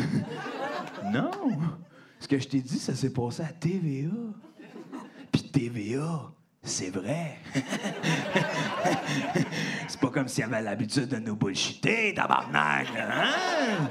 non! 1.12 1.32
Ce 2.20 2.28
que 2.28 2.38
je 2.38 2.48
t'ai 2.48 2.60
dit, 2.60 2.78
ça 2.78 2.94
s'est 2.94 3.12
passé 3.12 3.42
à 3.42 3.52
TVA. 3.52 4.12
Puis 5.32 5.44
TVA, 5.44 6.32
c'est 6.62 6.92
vrai. 6.92 7.40
c'est 9.88 10.00
pas 10.00 10.10
comme 10.10 10.28
s'il 10.28 10.44
avait 10.44 10.62
l'habitude 10.62 11.08
de 11.08 11.18
nous 11.18 11.36
bullshiter, 11.36 12.14
tabarnak, 12.14 12.88
hein? 12.96 13.90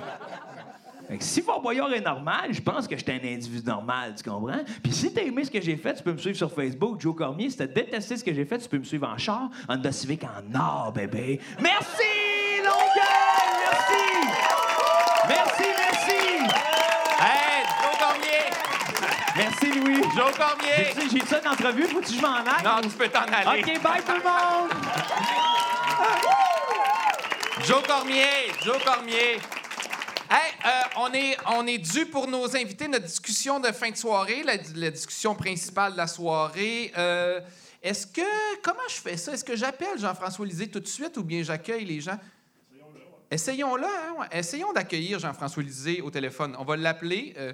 Fait 1.08 1.18
que 1.18 1.24
si 1.24 1.40
Fort 1.40 1.60
Boyard 1.60 1.92
est 1.92 2.00
normal, 2.00 2.48
je 2.52 2.60
pense 2.60 2.88
que 2.88 2.96
j'étais 2.96 3.12
un 3.12 3.16
individu 3.24 3.62
normal, 3.64 4.14
tu 4.16 4.28
comprends? 4.28 4.58
Puis 4.82 4.92
si 4.92 5.12
t'as 5.12 5.22
aimé 5.22 5.44
ce 5.44 5.50
que 5.50 5.60
j'ai 5.60 5.76
fait, 5.76 5.94
tu 5.94 6.02
peux 6.02 6.12
me 6.12 6.18
suivre 6.18 6.36
sur 6.36 6.52
Facebook, 6.52 7.00
Joe 7.00 7.14
Cormier. 7.14 7.48
Si 7.48 7.56
t'as 7.56 7.66
détesté 7.68 8.16
ce 8.16 8.24
que 8.24 8.34
j'ai 8.34 8.44
fait, 8.44 8.58
tu 8.58 8.68
peux 8.68 8.78
me 8.78 8.84
suivre 8.84 9.06
en 9.08 9.16
char, 9.16 9.48
Honda 9.68 9.92
Civic 9.92 10.24
en 10.24 10.58
or, 10.58 10.92
bébé. 10.92 11.40
Merci, 11.60 12.02
Longueuil! 12.64 13.52
Merci! 13.70 14.04
Merci, 15.28 15.64
merci! 15.78 16.16
Hey, 17.20 17.62
Joe 17.82 17.98
Cormier! 18.00 18.50
Merci, 19.36 19.78
Louis. 19.78 20.02
Joe 20.16 20.36
Cormier! 20.36 21.10
J'ai- 21.12 21.26
ça 21.26 21.40
d'entrevue, 21.40 21.84
faut-tu 21.84 22.12
que 22.14 22.16
je 22.18 22.20
m'en 22.22 22.34
aille? 22.36 22.64
Non, 22.64 22.80
tu 22.82 22.88
peux 22.96 23.08
t'en 23.08 23.20
aller. 23.20 23.60
OK, 23.62 23.82
bye 23.82 24.02
tout 24.02 24.12
le 24.12 24.22
monde! 24.24 24.70
Joe 27.64 27.82
Cormier! 27.86 28.50
Joe 28.64 28.82
Cormier! 28.84 29.38
Euh, 30.30 30.68
on, 30.98 31.12
est, 31.12 31.36
on 31.46 31.62
dû 31.62 32.06
pour 32.06 32.26
nos 32.26 32.56
invités, 32.56 32.88
notre 32.88 33.06
discussion 33.06 33.60
de 33.60 33.68
fin 33.68 33.90
de 33.90 33.96
soirée, 33.96 34.42
la, 34.42 34.90
discussion 34.90 35.34
principale 35.34 35.92
de 35.92 35.96
la 35.98 36.06
soirée. 36.06 36.92
Euh, 36.96 37.40
Est-ce 37.82 38.06
que. 38.06 38.60
Comment 38.62 38.88
je 38.88 38.94
fais 38.94 39.16
ça? 39.16 39.32
Est-ce 39.32 39.44
que 39.44 39.56
j'appelle 39.56 39.98
Jean-François 39.98 40.46
Lisée 40.46 40.68
tout 40.68 40.80
de 40.80 40.86
suite 40.88 41.16
ou 41.16 41.22
bien 41.22 41.42
j'accueille 41.42 41.84
les 41.84 42.00
gens? 42.00 42.18
Essayons-le, 43.30 43.84
hein? 43.84 44.14
ouais. 44.20 44.26
Essayons 44.38 44.72
d'accueillir 44.72 45.18
Jean-François 45.18 45.62
Lisée 45.62 46.00
au 46.00 46.10
téléphone. 46.10 46.56
On 46.58 46.64
va 46.64 46.76
l'appeler. 46.76 47.34
euh, 47.36 47.52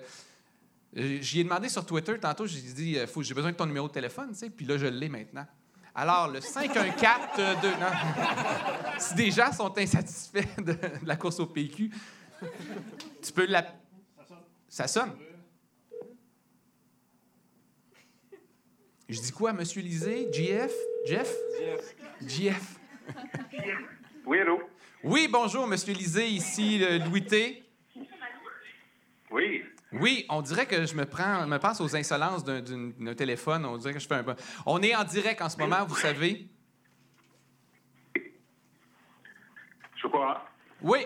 J'y 0.94 1.40
ai 1.40 1.44
demandé 1.44 1.70
sur 1.70 1.86
Twitter 1.86 2.18
tantôt, 2.20 2.46
j'ai 2.46 2.60
dit, 2.60 2.98
j'ai 3.20 3.34
besoin 3.34 3.52
de 3.52 3.56
ton 3.56 3.64
numéro 3.64 3.88
de 3.88 3.92
téléphone, 3.94 4.34
puis 4.54 4.66
là, 4.66 4.76
je 4.76 4.84
l'ai 4.86 5.08
maintenant. 5.08 5.46
Alors, 5.94 6.28
le 6.28 6.40
514 6.40 7.16
euh, 7.38 7.54
de 7.56 7.68
non. 7.68 7.86
si 8.98 9.14
des 9.14 9.30
gens 9.30 9.52
sont 9.52 9.72
insatisfaits 9.76 10.60
de 10.62 10.76
la 11.04 11.16
course 11.16 11.40
au 11.40 11.46
PQ, 11.46 11.90
tu 13.22 13.32
peux 13.32 13.46
la. 13.46 13.66
Ça 14.68 14.86
sonne. 14.88 15.12
Je 19.08 19.20
dis 19.20 19.32
quoi, 19.32 19.52
Monsieur 19.52 19.82
Lisée? 19.82 20.28
GF? 20.32 20.72
Jeff? 21.06 21.34
GF. 22.26 22.78
Oui, 24.24 24.40
allô? 24.40 24.60
Oui, 25.04 25.28
bonjour, 25.30 25.66
Monsieur 25.66 25.92
Lisée, 25.92 26.28
ici 26.28 26.78
le 26.78 26.98
Louis 26.98 27.24
T. 27.24 27.62
Oui. 29.30 29.64
Oui, 29.92 30.24
on 30.30 30.40
dirait 30.40 30.66
que 30.66 30.86
je 30.86 30.94
me 30.94 31.04
prends, 31.04 31.46
me 31.46 31.58
passe 31.58 31.80
aux 31.82 31.94
insolences 31.94 32.44
d'un, 32.44 32.62
d'un- 32.62 32.92
d'un 32.98 33.14
téléphone. 33.14 33.66
On 33.66 33.76
dirait 33.76 33.92
que 33.92 33.98
je 34.00 34.06
fais 34.06 34.14
un. 34.14 34.24
On 34.64 34.80
est 34.80 34.94
en 34.94 35.04
direct 35.04 35.42
en 35.42 35.50
ce 35.50 35.58
moment, 35.58 35.84
vous 35.84 35.96
savez. 35.96 36.48
Je 39.96 40.06
crois. 40.08 40.48
Oui. 40.82 40.98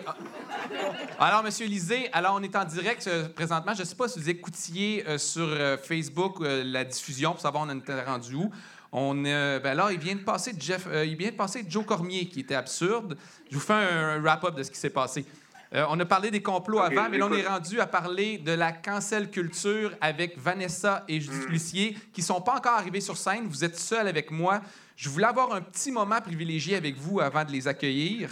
Alors, 1.19 1.43
Monsieur 1.43 1.67
Lisée, 1.67 2.09
alors 2.11 2.35
on 2.35 2.41
est 2.41 2.55
en 2.55 2.65
direct 2.65 3.07
euh, 3.07 3.29
présentement. 3.29 3.73
Je 3.75 3.81
ne 3.81 3.85
sais 3.85 3.95
pas 3.95 4.07
si 4.07 4.19
vous 4.19 4.29
écoutiez 4.29 5.03
euh, 5.07 5.17
sur 5.17 5.47
euh, 5.47 5.77
Facebook 5.77 6.37
la 6.41 6.83
diffusion 6.83 7.33
pour 7.33 7.41
savoir 7.41 7.65
on 7.67 7.77
était 7.77 8.03
rendu 8.03 8.33
où. 8.35 8.51
On, 8.91 9.13
ben 9.13 9.73
là, 9.73 9.89
il 9.91 9.99
vient 9.99 10.15
de 10.15 10.21
passer 10.21 10.53
Jeff, 10.57 10.87
il 11.05 11.17
vient 11.17 11.29
de 11.29 11.35
passer 11.35 11.63
Joe 11.67 11.85
Cormier 11.85 12.27
qui 12.27 12.39
était 12.39 12.55
absurde. 12.55 13.17
Je 13.51 13.55
vous 13.55 13.61
fais 13.61 13.73
un, 13.73 14.15
un 14.15 14.21
wrap-up 14.21 14.55
de 14.55 14.63
ce 14.63 14.71
qui 14.71 14.77
s'est 14.77 14.89
passé. 14.89 15.25
On 15.73 15.99
a 15.99 16.05
parlé 16.05 16.31
des 16.31 16.41
complots 16.41 16.79
avant, 16.79 17.09
mais 17.09 17.17
là, 17.17 17.27
on 17.29 17.33
est 17.33 17.45
rendu 17.45 17.81
à 17.81 17.85
parler 17.85 18.37
de 18.37 18.53
la 18.53 18.71
cancel 18.71 19.29
culture 19.29 19.91
avec 19.99 20.39
Vanessa 20.39 21.03
et 21.09 21.19
Judith 21.19 21.49
Lucier, 21.49 21.97
qui 22.13 22.21
sont 22.21 22.39
pas 22.39 22.55
encore 22.55 22.75
arrivés 22.75 23.01
sur 23.01 23.17
scène. 23.17 23.45
Vous 23.49 23.65
êtes 23.65 23.77
seul 23.77 24.07
avec 24.07 24.31
moi. 24.31 24.61
Je 24.95 25.09
voulais 25.09 25.27
avoir 25.27 25.53
un 25.53 25.61
petit 25.61 25.91
moment 25.91 26.21
privilégié 26.21 26.77
avec 26.77 26.95
vous 26.95 27.19
avant 27.19 27.43
de 27.43 27.51
les 27.51 27.67
accueillir. 27.67 28.29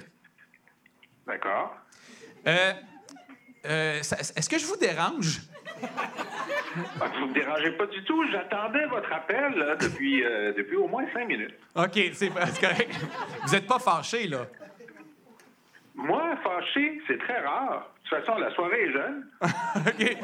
D'accord. 1.28 1.76
Euh, 2.48 2.74
euh, 3.66 4.02
ça- 4.04 4.18
Est-ce 4.18 4.50
que 4.50 4.58
je 4.60 4.66
vous 4.66 4.78
dérange? 4.78 5.42
Ah, 7.00 7.06
vous 7.14 7.22
ne 7.22 7.30
me 7.30 7.34
dérangez 7.34 7.72
pas 7.72 7.86
du 7.86 8.04
tout. 8.04 8.26
J'attendais 8.30 8.86
votre 8.88 9.12
appel 9.14 9.54
là, 9.56 9.76
depuis, 9.78 10.24
euh, 10.26 10.52
depuis 10.58 10.76
au 10.76 10.88
moins 10.90 11.06
cinq 11.14 11.26
minutes. 11.26 11.54
OK, 11.74 11.94
c'est 11.94 12.14
c'est 12.14 12.60
correct. 12.60 12.92
Vous 13.46 13.54
n'êtes 13.54 13.66
pas 13.66 13.80
fâché, 13.80 14.28
là. 14.28 14.46
Moi, 15.96 16.36
fâché, 16.44 17.02
c'est 17.08 17.18
très 17.18 17.40
rare. 17.40 17.90
De 18.04 18.10
toute 18.10 18.26
façon, 18.26 18.38
la 18.38 18.54
soirée 18.54 18.82
est 18.90 18.92
jeune. 18.92 19.26
OK, 19.42 20.18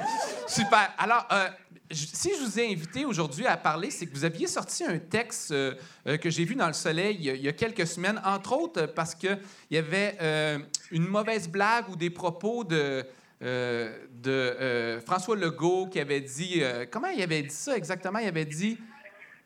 super. 0.48 0.94
Alors, 0.98 1.26
euh, 1.32 1.48
si 1.92 2.30
je 2.36 2.44
vous 2.44 2.60
ai 2.60 2.72
invité 2.72 3.06
aujourd'hui 3.06 3.46
à 3.46 3.58
parler, 3.58 3.90
c'est 3.90 4.06
que 4.06 4.12
vous 4.12 4.26
aviez 4.26 4.48
sorti 4.48 4.84
un 4.84 4.98
texte 4.98 5.52
euh, 5.52 5.74
euh, 6.08 6.18
que 6.18 6.30
j'ai 6.30 6.46
vu 6.46 6.56
dans 6.56 6.68
Le 6.68 6.74
Soleil 6.74 7.18
il 7.20 7.42
y 7.42 7.48
a, 7.48 7.52
quelques 7.52 7.88
semaines, 7.88 8.22
entre 8.26 8.54
autres 8.54 8.88
parce 8.88 9.16
qu'il 9.16 9.38
y 9.70 9.78
avait 9.78 10.16
euh, 10.22 10.60
une 10.92 11.08
mauvaise 11.08 11.50
blague 11.50 11.90
ou 11.90 11.96
des 11.96 12.10
propos 12.10 12.64
de, 12.64 13.04
de 13.42 15.00
François 15.06 15.36
Legault 15.36 15.88
qui 15.88 16.00
avait 16.00 16.22
dit... 16.22 16.62
comment 16.92 17.08
il 17.08 17.22
avait 17.22 17.42
dit 17.42 17.50
ça 17.50 17.76
exactement? 17.76 18.20
Il 18.20 18.28
avait 18.28 18.46
dit... 18.46 18.80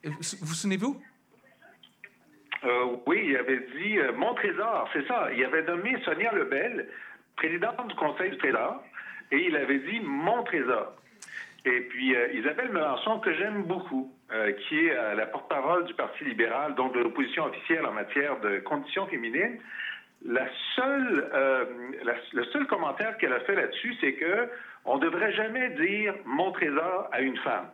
Vous 0.04 0.18
vous 0.42 0.54
souvenez-vous? 0.54 1.02
Oui, 3.06 3.22
il 3.28 3.38
avait 3.38 3.60
dit 3.78 3.98
Mon 4.16 4.34
Trésor, 4.34 4.90
c'est 4.94 5.08
ça. 5.08 5.32
Il 5.32 5.44
avait 5.46 5.64
nommé 5.64 5.96
Sonia 6.04 6.34
Lebel, 6.34 6.88
présidente 7.38 7.88
du 7.88 7.96
Conseil 7.96 8.32
du 8.32 8.38
Trésor, 8.38 8.84
et 9.32 9.38
il 9.38 9.56
avait 9.56 9.80
dit 9.80 10.00
Mon 10.02 10.44
Trésor. 10.44 10.94
Et 11.66 11.82
puis 11.82 12.16
euh, 12.16 12.28
Isabelle 12.34 12.72
Melançon, 12.72 13.20
que 13.20 13.34
j'aime 13.34 13.64
beaucoup, 13.64 14.14
euh, 14.32 14.52
qui 14.54 14.86
est 14.86 14.96
euh, 14.96 15.16
la 15.16 15.26
porte-parole 15.26 15.86
du 15.86 15.94
Parti 15.96 16.24
libéral, 16.24 16.76
donc 16.76 16.94
de 16.94 17.00
l'opposition 17.00 17.46
officielle 17.46 17.86
en 17.86 17.92
matière 17.92 18.40
de 18.40 18.60
conditions 18.60 19.08
féminines, 19.08 19.60
la 20.24 20.48
seule, 20.76 21.30
euh, 21.34 21.66
le 22.34 22.44
seul 22.46 22.68
commentaire 22.68 23.18
qu'elle 23.18 23.34
a 23.34 23.40
fait 23.42 23.56
là-dessus, 23.56 23.96
c'est 24.02 24.14
que 24.14 24.50
on 24.86 24.98
devrait 25.00 25.34
jamais 25.34 25.70
dire 25.72 26.14
Mon 26.26 26.52
Trésor 26.52 27.10
à 27.12 27.22
une 27.22 27.38
femme. 27.38 27.70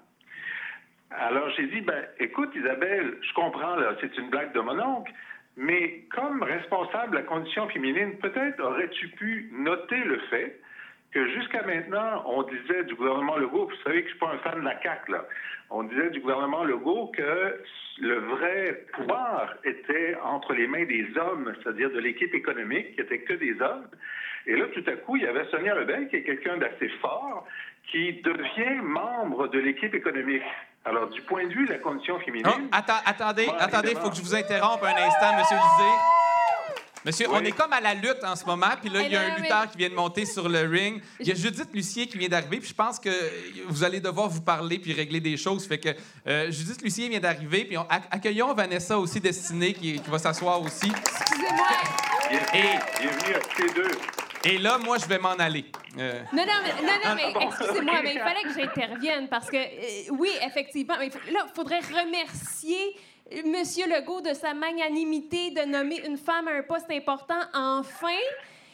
Alors 1.11 1.49
j'ai 1.51 1.67
dit, 1.67 1.81
ben, 1.81 2.03
écoute 2.19 2.51
Isabelle, 2.55 3.17
je 3.21 3.33
comprends, 3.33 3.75
c'est 3.99 4.17
une 4.17 4.29
blague 4.29 4.53
de 4.53 4.61
mon 4.61 4.79
oncle, 4.79 5.11
mais 5.57 6.05
comme 6.15 6.41
responsable 6.43 7.11
de 7.11 7.17
la 7.17 7.23
condition 7.23 7.67
féminine, 7.67 8.17
peut-être 8.19 8.61
aurais-tu 8.61 9.09
pu 9.09 9.49
noter 9.51 9.99
le 9.99 10.19
fait 10.29 10.59
que 11.13 11.27
jusqu'à 11.29 11.61
maintenant, 11.63 12.23
on 12.25 12.43
disait 12.43 12.83
du 12.85 12.95
gouvernement 12.95 13.35
Legault, 13.37 13.65
vous 13.67 13.83
savez 13.83 14.01
que 14.03 14.07
je 14.09 14.11
suis 14.13 14.19
pas 14.19 14.31
un 14.33 14.37
fan 14.39 14.59
de 14.59 14.65
la 14.65 14.81
CAQ, 14.81 15.11
là, 15.11 15.25
on 15.69 15.83
disait 15.83 16.09
du 16.11 16.19
gouvernement 16.21 16.63
Legault 16.63 17.11
que 17.15 17.61
le 17.99 18.15
vrai 18.19 18.85
pouvoir 18.93 19.53
était 19.65 20.15
entre 20.23 20.53
les 20.53 20.67
mains 20.67 20.85
des 20.85 21.05
hommes, 21.17 21.53
c'est-à-dire 21.61 21.89
de 21.91 21.99
l'équipe 21.99 22.33
économique, 22.33 22.95
qui 22.95 23.01
était 23.01 23.19
que 23.19 23.33
des 23.33 23.61
hommes. 23.61 23.87
Et 24.47 24.55
là, 24.55 24.65
tout 24.73 24.83
à 24.87 24.93
coup, 24.93 25.17
il 25.17 25.23
y 25.23 25.27
avait 25.27 25.45
Sonia 25.51 25.75
Lebel, 25.75 26.07
qui 26.07 26.15
est 26.17 26.23
quelqu'un 26.23 26.57
d'assez 26.57 26.89
fort, 27.01 27.45
qui 27.91 28.13
devient 28.21 28.81
membre 28.81 29.47
de 29.49 29.59
l'équipe 29.59 29.93
économique. 29.93 30.41
Alors, 30.85 31.09
du 31.09 31.21
point 31.21 31.45
de 31.45 31.53
vue 31.53 31.65
de 31.67 31.73
la 31.73 31.77
condition 31.77 32.19
féminine, 32.21 32.47
Oh, 32.71 32.75
atta- 32.75 33.03
attendez, 33.05 33.47
attendez, 33.59 33.91
il 33.91 33.97
faut 33.97 34.09
que 34.09 34.15
je 34.15 34.21
vous 34.21 34.33
interrompe 34.35 34.81
un 34.83 34.87
instant, 35.07 35.37
Monsieur 35.37 35.57
Lisée. 35.57 36.20
Monsieur, 37.03 37.27
Oui. 37.29 37.37
on 37.41 37.43
est 37.43 37.51
comme 37.51 37.73
à 37.73 37.81
la 37.81 37.95
lutte 37.95 38.23
en 38.23 38.35
ce 38.35 38.45
moment, 38.45 38.67
puis 38.79 38.89
là, 38.91 39.01
il 39.01 39.11
y 39.11 39.15
a 39.15 39.23
Eh 39.23 39.25
un 39.25 39.29
ben, 39.35 39.41
lutteur 39.41 39.61
mais- 39.61 39.71
qui 39.71 39.77
vient 39.79 39.89
de 39.89 39.95
monter 39.95 40.25
sur 40.27 40.47
le 40.47 40.59
ring. 40.67 41.01
Il 41.19 41.27
y 41.27 41.31
a 41.31 41.35
Judith 41.43 41.69
Lucier 41.73 42.05
qui 42.07 42.17
vient 42.19 42.27
d'arriver, 42.29 42.57
puis 42.59 42.69
je 42.69 42.73
pense 42.75 42.99
que 42.99 43.09
vous 43.67 43.83
allez 43.83 43.99
devoir 43.99 44.29
vous 44.29 44.41
parler 44.41 44.77
puis 44.77 44.93
régler 44.93 45.19
des 45.19 45.35
choses. 45.35 45.67
Fait 45.67 45.79
que 45.79 45.89
euh, 46.27 46.51
Judith 46.51 46.81
Lucier 46.83 47.09
vient 47.09 47.19
d'arriver, 47.19 47.65
puis 47.65 47.75
on- 47.77 47.83
acc- 47.85 48.07
accueillons 48.11 48.53
Vanessa 48.53 48.99
aussi 48.99 49.19
destinée 49.19 49.73
qui, 49.73 49.99
qui 49.99 50.09
va 50.11 50.19
s'asseoir 50.19 50.61
aussi. 50.61 50.91
Excusez-moi. 50.95 51.67
bienvenue, 52.29 52.79
bienvenue 53.01 53.35
à 53.35 53.39
tous 53.39 53.63
les 53.63 53.73
deux. 53.73 53.91
Et 54.43 54.57
là, 54.57 54.77
moi, 54.79 54.97
je 54.97 55.05
vais 55.05 55.19
m'en 55.19 55.33
aller. 55.33 55.65
Euh, 55.99 56.21
Non, 56.33 56.43
non, 56.45 56.53
mais, 56.63 56.81
non, 56.81 56.93
non, 57.09 57.15
mais 57.15 57.33
bon. 57.33 57.41
excusez-moi, 57.41 57.99
mais 58.03 58.13
il 58.13 58.19
fallait 58.19 58.43
que 58.43 58.53
j'intervienne 58.59 59.27
parce 59.29 59.49
que, 59.49 59.57
euh, 59.57 60.11
oui, 60.11 60.29
effectivement, 60.45 60.95
mais 60.99 61.09
là, 61.31 61.45
il 61.47 61.55
faudrait 61.55 61.79
remercier 61.79 62.95
M. 63.31 63.53
Legault 63.53 64.21
de 64.21 64.33
sa 64.33 64.53
magnanimité 64.53 65.51
de 65.51 65.65
nommer 65.65 66.05
une 66.05 66.17
femme 66.17 66.47
à 66.47 66.51
un 66.51 66.63
poste 66.63 66.91
important 66.91 67.39
enfin. 67.53 68.19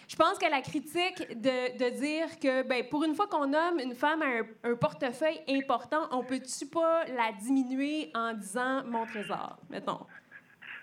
Je 0.08 0.16
pense 0.16 0.40
que 0.40 0.50
la 0.50 0.62
critique 0.62 1.20
de, 1.42 1.78
de 1.78 2.00
dire 2.00 2.40
que, 2.40 2.64
ben, 2.66 2.84
pour 2.90 3.04
une 3.04 3.14
fois 3.14 3.28
qu'on 3.28 3.48
nomme 3.48 3.80
une 3.80 3.94
femme 3.94 4.22
à 4.22 4.26
un, 4.26 4.72
un 4.72 4.76
portefeuille 4.76 5.42
important, 5.50 6.08
on 6.12 6.24
peut-tu 6.24 6.66
pas 6.66 7.04
la 7.06 7.34
diminuer 7.34 8.10
en 8.16 8.34
disant 8.34 8.84
mon 8.86 9.06
trésor, 9.06 9.58
mettons? 9.70 10.00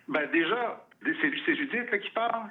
Ben 0.09 0.31
déjà, 0.31 0.87
c'est 1.03 1.57
Judith 1.57 1.91
là, 1.91 1.99
qui 1.99 2.11
parle. 2.11 2.51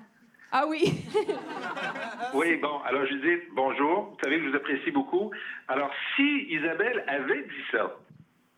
Ah 0.51 0.65
oui. 0.67 0.83
Oui, 2.33 2.55
bon, 2.57 2.79
alors 2.85 3.05
dis 3.05 3.37
bonjour, 3.51 4.09
vous 4.09 4.17
savez 4.23 4.37
que 4.37 4.45
je 4.45 4.49
vous 4.49 4.55
apprécie 4.55 4.91
beaucoup. 4.91 5.31
Alors, 5.67 5.91
si 6.15 6.47
Isabelle 6.49 7.03
avait 7.07 7.43
dit 7.43 7.63
ça, 7.71 7.95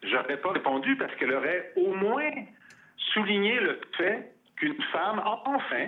j'aurais 0.04 0.38
pas 0.38 0.52
répondu 0.52 0.96
parce 0.96 1.14
qu'elle 1.16 1.34
aurait 1.34 1.74
au 1.76 1.94
moins 1.94 2.32
souligné 2.98 3.60
le 3.60 3.80
fait 3.98 4.32
qu'une 4.58 4.82
femme, 4.92 5.22
enfin, 5.46 5.88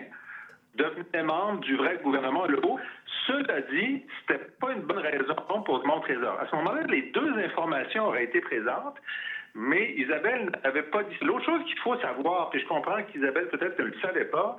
devenait 0.76 1.24
membre 1.24 1.60
du 1.62 1.76
vrai 1.76 2.00
gouvernement 2.04 2.46
Legault. 2.46 2.80
Cela 3.26 3.62
dit, 3.62 4.04
c'était 4.22 4.44
pas 4.60 4.72
une 4.72 4.82
bonne 4.82 5.00
raison 5.00 5.62
pour 5.66 5.86
mon 5.86 6.00
trésor. 6.02 6.40
À 6.40 6.48
ce 6.48 6.56
moment-là, 6.58 6.84
les 6.88 7.04
deux 7.14 7.34
informations 7.40 8.08
auraient 8.08 8.26
été 8.26 8.40
présentes, 8.42 8.98
mais 9.56 9.94
Isabelle 9.94 10.52
n'avait 10.64 10.84
pas 10.84 11.04
dit. 11.04 11.16
L'autre 11.22 11.46
chose 11.46 11.64
qu'il 11.66 11.80
faut 11.80 11.98
savoir, 11.98 12.50
puis 12.52 12.62
je 12.62 12.68
comprends 12.68 13.02
qu'Isabelle 13.04 13.48
peut-être 13.50 13.80
ne 13.80 13.86
le 13.86 14.00
savait 14.02 14.26
pas, 14.26 14.58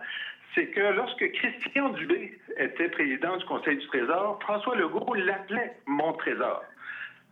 c'est 0.54 0.66
que 0.66 0.80
lorsque 0.80 1.30
Christian 1.32 1.90
Dubé 1.90 2.38
était 2.56 2.88
président 2.88 3.36
du 3.36 3.44
Conseil 3.46 3.76
du 3.76 3.86
Trésor, 3.86 4.38
François 4.42 4.74
Legault 4.76 5.14
l'appelait 5.14 5.76
mon 5.86 6.12
trésor. 6.14 6.64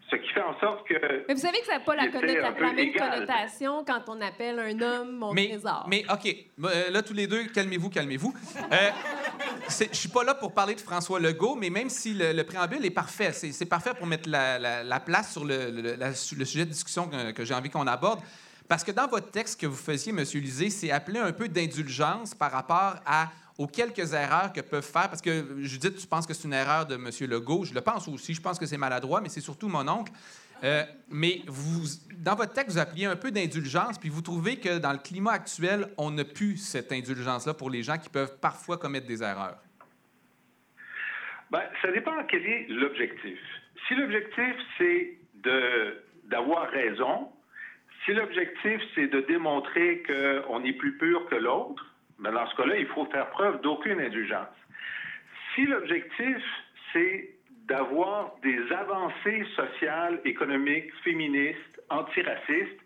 Ce 0.09 0.15
qui 0.17 0.29
fait 0.29 0.43
en 0.43 0.57
sorte 0.61 0.87
que. 0.87 0.95
Mais 1.27 1.35
vous 1.35 1.41
savez 1.41 1.59
que 1.59 1.67
ça 1.67 1.73
n'a 1.75 1.81
pas 1.81 1.97
la, 1.97 2.07
connota- 2.07 2.41
la 2.41 2.51
même 2.53 2.79
égal. 2.79 3.11
connotation 3.11 3.85
quand 3.85 4.05
on 4.09 4.21
appelle 4.21 4.59
un 4.61 4.81
homme 4.81 5.17
mon 5.17 5.33
Mais, 5.33 5.49
trésor. 5.49 5.85
mais 5.89 6.05
OK, 6.13 6.37
Euh, 6.65 6.91
là, 6.91 7.03
tous 7.03 7.13
les 7.13 7.27
deux, 7.27 7.45
calmez-vous, 7.47 7.91
calmez-vous. 7.91 8.33
Euh, 8.73 8.91
je 9.69 9.89
suis 9.97 10.09
pas 10.09 10.23
là 10.23 10.35
pour 10.35 10.53
parler 10.55 10.75
de 10.77 10.81
François 10.81 11.19
Legault, 11.19 11.57
mais 11.57 11.71
même 11.71 11.89
si 11.91 12.15
le, 12.15 12.33
le 12.33 12.45
préambule 12.45 12.85
est 12.85 12.91
parfait, 12.91 13.33
c'est 13.33 13.51
c'est 13.53 13.67
parfait 13.67 13.95
pour 13.99 14.07
mettre 14.07 14.29
la, 14.29 14.59
la- 14.61 14.85
la 14.85 15.01
place 15.01 15.33
sur 15.33 15.45
le, 15.45 15.71
le- 15.71 15.97
la- 15.97 16.15
sur 16.15 16.39
le 16.39 16.45
sujet 16.45 16.65
de 16.65 16.71
discussion 16.71 17.09
que, 17.09 17.33
que 17.33 17.45
j'ai 17.45 17.55
envie 17.55 17.71
qu'on 17.71 17.87
aborde. 17.87 18.21
Parce 18.69 18.83
que 18.85 18.93
dans 18.93 19.07
votre 19.09 19.31
texte 19.31 19.61
que 19.61 19.67
vous 19.67 19.77
faisiez, 19.77 20.11
M. 20.13 20.25
Lisée, 20.35 20.71
c'est 20.71 20.91
appelé 20.91 21.19
un 21.21 21.33
peu 21.33 21.49
d'indulgence 21.49 22.35
par 22.35 22.51
rapport 22.53 22.97
à, 23.07 23.29
aux 23.59 23.67
quelques 23.67 24.13
erreurs 24.13 24.53
que 24.53 24.61
peuvent 24.61 24.83
faire. 24.83 25.09
Parce 25.09 25.23
que, 25.23 25.63
Judith, 25.63 25.97
tu 25.97 26.07
penses 26.07 26.27
que 26.27 26.35
c'est 26.35 26.47
une 26.47 26.55
erreur 26.55 26.87
de 26.87 26.95
M. 26.95 27.11
Legault. 27.31 27.65
Je 27.65 27.75
le 27.75 27.81
pense 27.81 28.09
aussi. 28.09 28.35
Je 28.35 28.41
pense 28.41 28.59
que 28.59 28.67
c'est 28.67 28.77
maladroit, 28.79 29.21
mais 29.21 29.29
c'est 29.29 29.41
surtout 29.41 29.69
mon 29.69 29.87
oncle. 29.89 30.13
Euh, 30.65 30.83
mais 31.11 31.43
vous, 31.47 31.87
dans 32.19 32.35
votre 32.35 32.53
texte, 32.53 32.73
vous 32.73 32.79
appuyez 32.79 33.07
un 33.07 33.17
peu 33.17 33.31
d'indulgence, 33.31 33.99
puis 33.99 34.09
vous 34.09 34.23
trouvez 34.23 34.57
que 34.57 34.79
dans 34.79 34.93
le 34.93 34.99
climat 34.99 35.33
actuel, 35.33 35.89
on 35.99 36.11
n'a 36.11 36.25
plus 36.25 36.57
cette 36.57 36.93
indulgence-là 36.93 37.55
pour 37.55 37.71
les 37.71 37.83
gens 37.83 37.99
qui 37.99 38.09
peuvent 38.09 38.39
parfois 38.41 38.79
commettre 38.79 39.07
des 39.07 39.23
erreurs. 39.23 39.59
Ben, 41.51 41.63
ça 41.83 41.93
dépend 41.93 42.13
quel 42.29 42.45
est 42.45 42.67
l'objectif. 42.69 43.39
Si 43.87 43.95
l'objectif, 43.95 44.57
c'est 44.79 45.19
d'avoir 46.25 46.69
raison, 46.71 47.31
si 48.05 48.13
l'objectif, 48.13 48.81
c'est 48.95 49.07
de 49.09 49.21
démontrer 49.21 50.03
qu'on 50.07 50.65
est 50.65 50.73
plus 50.73 50.97
pur 50.97 51.29
que 51.29 51.37
l'autre, 51.37 51.95
ben 52.19 52.33
dans 52.33 52.47
ce 52.47 52.57
cas-là, 52.57 52.77
il 52.79 52.87
faut 52.87 53.05
faire 53.07 53.29
preuve 53.31 53.61
d'aucune 53.61 54.01
indulgence. 54.01 54.49
Si 55.55 55.67
l'objectif, 55.67 56.43
c'est 56.93 57.31
d'avoir 57.67 58.35
des 58.43 58.73
avancées 58.73 59.45
sociales, 59.55 60.21
économiques, 60.25 60.93
féministes, 61.03 61.83
antiracistes, 61.91 62.81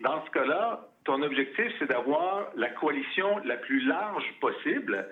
dans 0.00 0.24
ce 0.24 0.30
cas-là, 0.30 0.88
ton 1.04 1.22
objectif, 1.22 1.72
c'est 1.78 1.86
d'avoir 1.86 2.48
la 2.56 2.68
coalition 2.70 3.38
la 3.44 3.56
plus 3.56 3.80
large 3.80 4.24
possible 4.40 5.08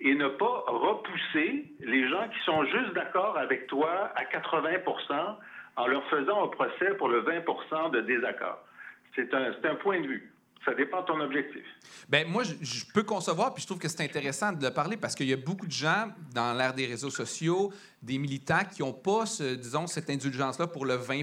et 0.00 0.14
ne 0.14 0.28
pas 0.28 0.64
repousser 0.66 1.64
les 1.80 2.08
gens 2.08 2.28
qui 2.28 2.38
sont 2.44 2.64
juste 2.64 2.92
d'accord 2.94 3.36
avec 3.38 3.66
toi 3.66 4.12
à 4.16 4.24
80 4.24 5.38
en 5.76 5.86
leur 5.86 6.04
faisant 6.08 6.44
un 6.44 6.48
procès 6.48 6.94
pour 6.98 7.08
le 7.08 7.20
20 7.20 7.90
de 7.90 8.00
désaccord. 8.00 8.58
C'est 9.14 9.32
un, 9.34 9.52
un 9.64 9.74
point 9.76 10.00
de 10.00 10.06
vue. 10.06 10.31
Ça 10.64 10.74
dépend 10.74 11.00
de 11.00 11.06
ton 11.06 11.20
objectif. 11.20 11.62
Ben 12.08 12.28
moi, 12.28 12.44
je, 12.44 12.84
peux 12.94 13.02
concevoir, 13.02 13.52
puis 13.52 13.62
je 13.62 13.66
trouve 13.66 13.80
que 13.80 13.88
c'est 13.88 14.02
intéressant 14.02 14.52
de 14.52 14.64
le 14.64 14.72
parler 14.72 14.96
parce 14.96 15.16
qu'il 15.16 15.28
y 15.28 15.32
a 15.32 15.36
beaucoup 15.36 15.66
de 15.66 15.72
gens 15.72 16.06
dans 16.32 16.54
l'ère 16.54 16.72
des 16.72 16.86
réseaux 16.86 17.10
sociaux, 17.10 17.72
des 18.00 18.16
militants 18.18 18.64
qui 18.70 18.82
n'ont 18.82 18.92
pas, 18.92 19.24
disons, 19.40 19.88
cette 19.88 20.08
indulgence-là 20.08 20.68
pour 20.68 20.84
le 20.84 20.94
20 20.94 21.22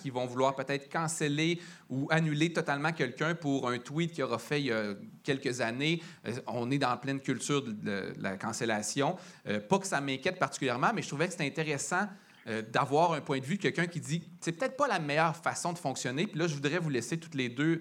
qui 0.00 0.10
vont 0.10 0.26
vouloir 0.26 0.54
peut-être 0.54 0.90
canceller 0.90 1.60
ou 1.88 2.08
annuler 2.10 2.52
totalement 2.52 2.92
quelqu'un 2.92 3.34
pour 3.34 3.68
un 3.70 3.78
tweet 3.78 4.12
qu'il 4.12 4.24
aura 4.24 4.38
fait 4.38 4.60
il 4.60 4.66
y 4.66 4.72
a 4.72 4.94
quelques 5.22 5.62
années. 5.62 6.02
Euh, 6.26 6.32
On 6.46 6.70
est 6.70 6.78
dans 6.78 6.90
la 6.90 6.98
pleine 6.98 7.20
culture 7.20 7.62
de, 7.62 8.12
la 8.18 8.36
cancellation. 8.36 9.16
Euh, 9.46 9.60
pas 9.60 9.78
que 9.78 9.86
ça 9.86 10.00
m'inquiète 10.00 10.38
particulièrement, 10.38 10.90
mais 10.94 11.00
je 11.00 11.08
trouvais 11.08 11.26
que 11.26 11.32
c'était 11.32 11.46
intéressant 11.46 12.06
euh, 12.46 12.60
d'avoir 12.60 13.12
un 13.12 13.22
point 13.22 13.38
de 13.38 13.44
vue 13.44 13.56
de 13.56 13.62
quelqu'un 13.62 13.86
qui 13.86 14.00
dit 14.00 14.22
c'est 14.40 14.52
peut-être 14.52 14.76
pas 14.76 14.88
la 14.88 14.98
meilleure 14.98 15.36
façon 15.36 15.72
de 15.72 15.78
fonctionner. 15.78 16.26
Puis 16.26 16.38
là, 16.38 16.46
je 16.46 16.54
voudrais 16.54 16.78
vous 16.78 16.90
laisser 16.90 17.18
toutes 17.18 17.34
les 17.34 17.48
deux 17.48 17.80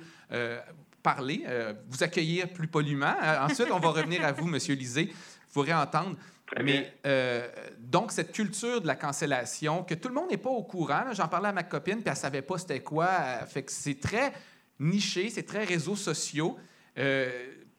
parler, 1.03 1.43
euh, 1.47 1.73
vous 1.89 2.03
accueillir 2.03 2.51
plus 2.51 2.67
poliment. 2.67 3.13
Euh, 3.21 3.45
ensuite, 3.45 3.67
on 3.71 3.79
va 3.79 3.89
revenir 3.89 4.25
à 4.25 4.31
vous, 4.31 4.47
Monsieur 4.47 4.73
Lisée. 4.73 5.05
Vous 5.05 5.53
pourrez 5.53 5.73
entendre. 5.73 6.15
Très. 6.47 6.63
Mais 6.63 6.93
euh, 7.05 7.47
donc, 7.79 8.11
cette 8.11 8.31
culture 8.31 8.81
de 8.81 8.87
la 8.87 8.95
cancellation, 8.95 9.83
que 9.83 9.93
tout 9.93 10.07
le 10.07 10.15
monde 10.15 10.29
n'est 10.31 10.37
pas 10.37 10.49
au 10.49 10.63
courant, 10.63 11.03
j'en 11.11 11.27
parlais 11.27 11.49
à 11.49 11.53
ma 11.53 11.63
copine, 11.63 11.97
puis 11.97 12.05
elle 12.07 12.15
savait 12.15 12.41
pas 12.41 12.57
c'était 12.57 12.79
quoi. 12.79 13.07
fait 13.45 13.63
que 13.63 13.71
c'est 13.71 13.99
très 13.99 14.33
niché, 14.79 15.29
c'est 15.29 15.43
très 15.43 15.63
réseaux 15.63 15.95
sociaux. 15.95 16.57
Euh, 16.97 17.29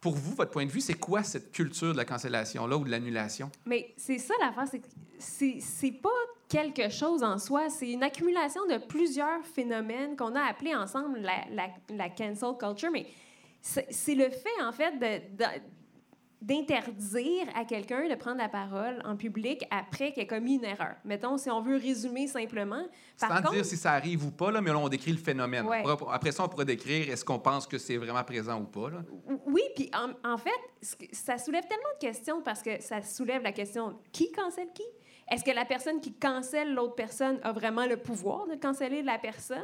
pour 0.00 0.14
vous, 0.14 0.34
votre 0.34 0.50
point 0.50 0.66
de 0.66 0.70
vue, 0.70 0.80
c'est 0.80 0.94
quoi 0.94 1.22
cette 1.22 1.50
culture 1.50 1.92
de 1.92 1.96
la 1.96 2.04
cancellation-là 2.04 2.76
ou 2.76 2.84
de 2.84 2.90
l'annulation? 2.90 3.50
Mais 3.64 3.94
c'est 3.96 4.18
ça 4.18 4.34
l'affaire, 4.40 4.68
c'est 4.70 4.80
que 4.80 4.88
c'est 5.18 5.58
c'est 5.60 5.92
pas 5.92 6.10
quelque 6.54 6.88
chose 6.88 7.22
en 7.22 7.38
soi, 7.38 7.68
c'est 7.68 7.90
une 7.90 8.02
accumulation 8.02 8.64
de 8.66 8.78
plusieurs 8.78 9.44
phénomènes 9.44 10.16
qu'on 10.16 10.34
a 10.34 10.42
appelés 10.42 10.74
ensemble 10.74 11.18
la, 11.20 11.44
la, 11.50 11.68
la 11.90 12.08
cancel 12.08 12.56
culture, 12.58 12.90
mais 12.92 13.06
c'est 13.60 14.14
le 14.14 14.28
fait, 14.30 14.62
en 14.62 14.72
fait, 14.72 14.94
d'interdire 16.40 17.46
à 17.56 17.64
quelqu'un 17.64 18.06
de 18.08 18.14
prendre 18.14 18.36
la 18.36 18.48
parole 18.50 19.00
en 19.04 19.16
public 19.16 19.64
après 19.70 20.12
qu'il 20.12 20.22
ait 20.22 20.26
commis 20.26 20.56
une 20.56 20.64
erreur. 20.64 20.94
Mettons, 21.04 21.38
si 21.38 21.50
on 21.50 21.60
veut 21.62 21.76
résumer 21.76 22.26
simplement. 22.26 22.84
Sans 23.16 23.28
Par 23.28 23.42
contre, 23.42 23.54
dire 23.54 23.64
si 23.64 23.78
ça 23.78 23.92
arrive 23.92 24.26
ou 24.26 24.30
pas, 24.30 24.50
là, 24.52 24.60
mais 24.60 24.70
là, 24.70 24.78
on 24.78 24.88
décrit 24.88 25.12
le 25.12 25.18
phénomène. 25.18 25.66
Ouais. 25.66 25.82
Après 26.12 26.30
ça, 26.30 26.44
on 26.44 26.48
pourrait 26.48 26.66
décrire 26.66 27.10
est-ce 27.10 27.24
qu'on 27.24 27.38
pense 27.38 27.66
que 27.66 27.78
c'est 27.78 27.96
vraiment 27.96 28.22
présent 28.22 28.60
ou 28.60 28.66
pas. 28.66 28.90
Là. 28.90 28.98
Oui, 29.46 29.62
puis 29.74 29.90
en, 29.94 30.10
en 30.30 30.36
fait, 30.36 30.50
ça 31.12 31.38
soulève 31.38 31.66
tellement 31.66 31.94
de 32.00 32.06
questions 32.06 32.42
parce 32.42 32.62
que 32.62 32.80
ça 32.80 33.00
soulève 33.02 33.42
la 33.42 33.52
question 33.52 33.98
qui 34.12 34.30
cancelle 34.30 34.68
qui? 34.74 34.84
Est-ce 35.30 35.44
que 35.44 35.50
la 35.50 35.64
personne 35.64 36.00
qui 36.00 36.12
cancelle 36.12 36.74
l'autre 36.74 36.94
personne 36.94 37.38
a 37.42 37.52
vraiment 37.52 37.86
le 37.86 37.96
pouvoir 37.96 38.46
de 38.46 38.54
canceller 38.56 39.02
la 39.02 39.18
personne? 39.18 39.62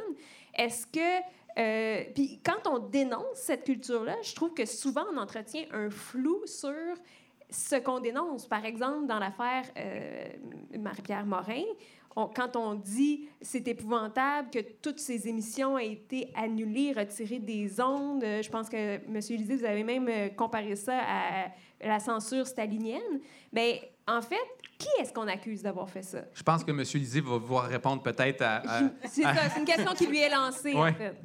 Est-ce 0.53 0.87
que. 0.87 1.21
euh, 1.57 2.03
puis 2.15 2.39
quand 2.43 2.69
on 2.69 2.79
dénonce 2.79 3.35
cette 3.35 3.63
culture-là, 3.65 4.15
je 4.23 4.33
trouve 4.33 4.53
que 4.53 4.65
souvent 4.65 5.05
on 5.13 5.17
entretient 5.17 5.65
un 5.71 5.89
flou 5.89 6.41
sur 6.45 6.95
ce 7.49 7.75
qu'on 7.75 7.99
dénonce. 7.99 8.47
Par 8.47 8.65
exemple, 8.65 9.07
dans 9.07 9.19
l'affaire 9.19 9.63
euh, 9.77 10.29
Marie-Pierre 10.79 11.25
Morin, 11.25 11.65
quand 12.15 12.55
on 12.55 12.73
dit 12.75 13.29
c'est 13.41 13.67
épouvantable 13.67 14.49
que 14.49 14.59
toutes 14.81 14.99
ces 14.99 15.27
émissions 15.27 15.77
aient 15.77 15.93
été 15.93 16.31
annulées, 16.35 16.93
retirées 16.93 17.39
des 17.39 17.79
ondes, 17.79 18.23
je 18.23 18.49
pense 18.49 18.69
que 18.69 18.95
M. 18.95 19.13
Lisée, 19.13 19.55
vous 19.55 19.65
avez 19.65 19.83
même 19.83 20.07
euh, 20.09 20.29
comparé 20.29 20.75
ça 20.75 20.97
à 20.97 21.51
la 21.81 21.99
censure 21.99 22.47
stalinienne. 22.47 23.21
Mais 23.53 23.91
en 24.07 24.21
fait, 24.21 24.35
qui 24.81 25.01
est-ce 25.01 25.13
qu'on 25.13 25.27
accuse 25.27 25.61
d'avoir 25.63 25.89
fait 25.89 26.01
ça? 26.01 26.19
Je 26.33 26.43
pense 26.43 26.63
que 26.63 26.71
M. 26.71 26.77
Lisée 26.79 27.21
va 27.21 27.39
pouvoir 27.39 27.65
répondre 27.67 28.01
peut-être 28.03 28.41
à. 28.41 28.57
à- 28.57 28.81
C'est 29.05 29.21
ça, 29.23 29.33
c'est 29.49 29.59
une 29.59 29.65
question 29.65 29.93
qui 29.93 30.07
lui 30.07 30.19
est 30.19 30.29
lancée, 30.29 30.73
Ouais. 30.73 30.89
en 30.89 30.93
fait. 30.93 31.15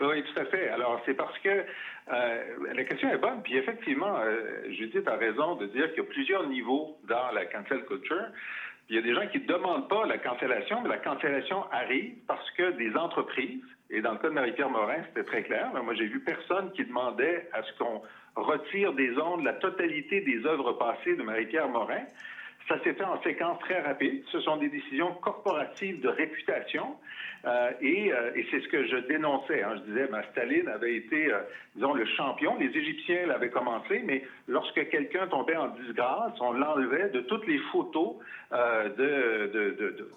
Oui, 0.00 0.24
tout 0.24 0.40
à 0.40 0.44
fait. 0.46 0.68
Alors, 0.68 1.00
c'est 1.06 1.14
parce 1.14 1.38
que 1.38 1.48
euh, 1.48 2.44
la 2.74 2.84
question 2.84 3.08
est 3.10 3.18
bonne, 3.18 3.40
puis 3.42 3.56
effectivement, 3.56 4.16
euh, 4.18 4.64
Judith 4.70 5.06
a 5.06 5.16
raison 5.16 5.54
de 5.56 5.66
dire 5.66 5.88
qu'il 5.90 5.98
y 6.02 6.06
a 6.06 6.10
plusieurs 6.10 6.46
niveaux 6.48 6.98
dans 7.08 7.30
la 7.32 7.46
cancel 7.46 7.84
culture. 7.84 8.26
Il 8.88 8.96
y 8.96 8.98
a 8.98 9.02
des 9.02 9.14
gens 9.14 9.26
qui 9.28 9.38
ne 9.38 9.46
demandent 9.46 9.88
pas 9.88 10.04
la 10.06 10.18
cancellation, 10.18 10.82
mais 10.82 10.88
la 10.88 10.98
cancellation 10.98 11.64
arrive 11.70 12.16
parce 12.26 12.50
que 12.52 12.72
des 12.72 12.94
entreprises, 12.96 13.62
et 13.90 14.00
dans 14.02 14.12
le 14.12 14.18
cas 14.18 14.28
de 14.28 14.34
Marie-Pierre 14.34 14.70
Morin, 14.70 15.04
c'était 15.08 15.24
très 15.24 15.44
clair, 15.44 15.72
là, 15.72 15.80
moi 15.82 15.94
j'ai 15.94 16.06
vu 16.06 16.18
personne 16.20 16.72
qui 16.72 16.84
demandait 16.84 17.48
à 17.52 17.62
ce 17.62 17.72
qu'on 17.78 18.02
retire 18.36 18.92
des 18.94 19.16
ondes 19.18 19.44
la 19.44 19.54
totalité 19.54 20.20
des 20.20 20.44
œuvres 20.46 20.72
passées 20.74 21.16
de 21.16 21.22
Marie-Pierre 21.22 21.68
Morin. 21.68 22.02
Ça 22.68 22.78
s'est 22.84 22.94
fait 22.94 23.04
en 23.04 23.20
séquence 23.22 23.58
très 23.60 23.80
rapide. 23.80 24.22
Ce 24.30 24.40
sont 24.40 24.56
des 24.56 24.68
décisions 24.68 25.12
corporatives 25.14 26.00
de 26.00 26.08
réputation. 26.08 26.96
Euh, 27.44 27.72
et 27.80 28.12
euh, 28.12 28.30
et 28.36 28.46
c'est 28.52 28.60
ce 28.60 28.68
que 28.68 28.86
je 28.86 28.96
dénonçais. 29.08 29.64
hein. 29.64 29.74
Je 29.78 29.90
disais, 29.90 30.06
ben, 30.06 30.22
Staline 30.30 30.68
avait 30.68 30.94
été, 30.94 31.32
euh, 31.32 31.40
disons, 31.74 31.92
le 31.92 32.06
champion. 32.06 32.56
Les 32.60 32.68
Égyptiens 32.68 33.26
l'avaient 33.26 33.50
commencé, 33.50 34.00
mais 34.04 34.22
lorsque 34.46 34.88
quelqu'un 34.90 35.26
tombait 35.26 35.56
en 35.56 35.68
disgrâce, 35.70 36.34
on 36.40 36.52
l'enlevait 36.52 37.08
de 37.08 37.20
toutes 37.22 37.46
les 37.48 37.58
photos 37.72 38.14
euh, 38.52 38.88
de, 38.90 39.52
de, 39.52 39.70
de, 39.70 39.90
de- 39.98 40.08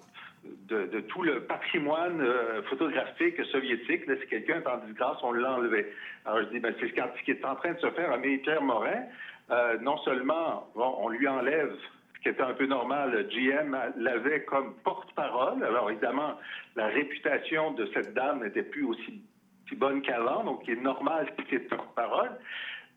de- 0.68 1.00
tout 1.02 1.22
le 1.24 1.42
patrimoine 1.42 2.22
euh, 2.22 2.62
photographique 2.64 3.44
soviétique. 3.52 4.06
Là, 4.08 4.16
si 4.22 4.28
quelqu'un 4.28 4.62
est 4.62 4.68
en 4.68 4.78
disgrâce, 4.78 5.18
on 5.24 5.32
l'enlevait. 5.32 5.92
Alors 6.26 6.40
je 6.44 6.50
dis, 6.50 6.60
ben, 6.60 6.74
c'est 6.80 6.88
ce 6.88 7.24
qui 7.24 7.32
est 7.32 7.46
en 7.46 7.56
train 7.56 7.74
de 7.74 7.80
se 7.80 7.90
faire 7.92 8.12
à 8.12 8.18
Marie-Pierre 8.18 8.62
Morin. 8.62 9.04
Euh, 9.52 9.78
non 9.80 9.98
seulement 10.00 10.68
bon, 10.76 10.96
on 11.00 11.10
lui 11.10 11.28
enlève 11.28 11.72
ce 12.16 12.22
qui 12.22 12.30
était 12.30 12.42
un 12.42 12.54
peu 12.56 12.66
normal, 12.66 13.28
GM 13.30 13.78
l'avait 13.98 14.44
comme 14.46 14.74
porte-parole. 14.84 15.64
Alors 15.64 15.92
évidemment, 15.92 16.40
la 16.76 16.88
réputation 16.88 17.72
de 17.74 17.86
cette 17.94 18.14
dame 18.16 18.44
n'était 18.44 18.64
plus 18.64 18.84
aussi, 18.84 19.22
aussi 19.66 19.76
bonne 19.76 20.02
qu'avant, 20.02 20.44
donc 20.44 20.64
il 20.68 20.80
est 20.80 20.82
normal 20.82 21.32
qu'il 21.48 21.58
ait 21.58 21.60
porte-parole. 21.60 22.32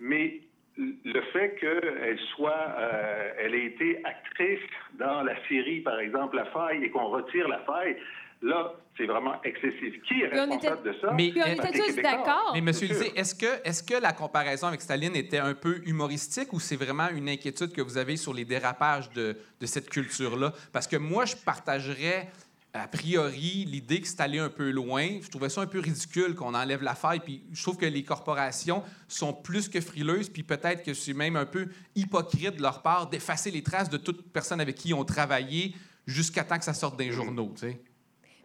Mais 0.01 0.41
le 0.79 1.21
fait 1.33 1.57
qu'elle 1.61 2.19
soit, 2.37 2.75
euh, 2.79 3.33
elle 3.39 3.55
ait 3.55 3.67
été 3.67 4.01
actrice 4.05 4.61
dans 4.99 5.23
la 5.23 5.35
série, 5.49 5.81
par 5.81 5.99
exemple, 5.99 6.37
La 6.37 6.45
Faille, 6.47 6.85
et 6.85 6.91
qu'on 6.91 7.09
retire 7.09 7.49
La 7.49 7.59
Faille, 7.61 7.97
là, 8.43 8.73
c'est 8.97 9.07
vraiment 9.07 9.43
excessif. 9.43 10.01
Qui 10.07 10.23
est 10.23 10.29
responsable 10.29 10.83
de 10.85 10.93
ça? 11.01 11.13
Mais- 11.15 11.31
Puis 11.31 11.43
on 11.45 11.47
était 11.53 11.63
Ben, 11.73 11.85
tous 11.87 11.97
d'accord. 11.97 12.51
Mais 12.55 12.61
Monsieur. 12.61 12.87
Lisée, 12.87 13.13
est-ce 13.19 13.35
que, 13.35 13.47
est 13.69 13.89
que 13.89 14.01
la 14.01 14.13
comparaison 14.13 14.69
avec 14.69 14.81
Staline 14.81 15.17
était 15.17 15.39
un 15.39 15.55
peu 15.55 15.81
humoristique 15.85 16.53
ou 16.53 16.61
c'est 16.61 16.77
vraiment 16.77 17.09
une 17.09 17.29
inquiétude 17.29 17.73
que 17.73 17.81
vous 17.83 17.99
avez 17.99 18.17
sur 18.17 18.33
les 18.33 18.45
dérapages 18.45 19.11
de, 19.11 19.37
de 19.61 19.67
cette 19.67 19.91
culture-là? 19.91 20.53
Parce 20.73 20.87
que 20.87 20.97
moi, 20.97 21.25
je 21.25 21.35
partagerais 21.37 22.29
a 22.75 22.87
priori 22.87 23.65
l'idée 23.67 24.01
que 24.01 24.07
c'est 24.07 24.21
allé 24.21 24.39
un 24.39 24.51
peu 24.51 24.71
loin. 24.71 25.07
Je 25.23 25.29
trouvais 25.31 25.49
ça 25.49 25.63
un 25.63 25.67
peu 25.67 25.81
ridicule 25.81 26.35
qu'on 26.35 26.55
enlève 26.55 26.83
la 26.83 26.95
faille. 26.95 27.21
Puis 27.21 27.43
je 27.53 27.63
trouve 27.63 27.77
que 27.79 27.87
les 27.87 28.05
corporations 28.05 28.83
sont 29.09 29.33
plus 29.33 29.69
que 29.69 29.81
frileuses, 29.81 30.29
puis 30.29 30.43
peut-être 30.43 30.83
que 30.85 30.95
c'est 30.95 31.15
même 31.15 31.37
un 31.37 31.47
peu 31.47 31.67
hypocrite 31.97 32.57
de 32.57 32.63
leur 32.63 32.83
part 32.83 33.09
d'effacer 33.09 33.51
les 33.51 33.63
traces 33.63 33.91
de 33.91 33.97
toute 33.97 34.33
personne 34.33 34.61
avec 34.61 34.77
qui 34.77 34.89
ils 34.91 34.95
ont 34.95 35.05
travaillé 35.05 35.75
jusqu'à 36.07 36.45
temps 36.45 36.59
que 36.59 36.65
ça 36.65 36.75
sorte 36.75 36.99
des 36.99 37.11
journaux. 37.11 37.53
Tu 37.55 37.61
sais. 37.71 37.81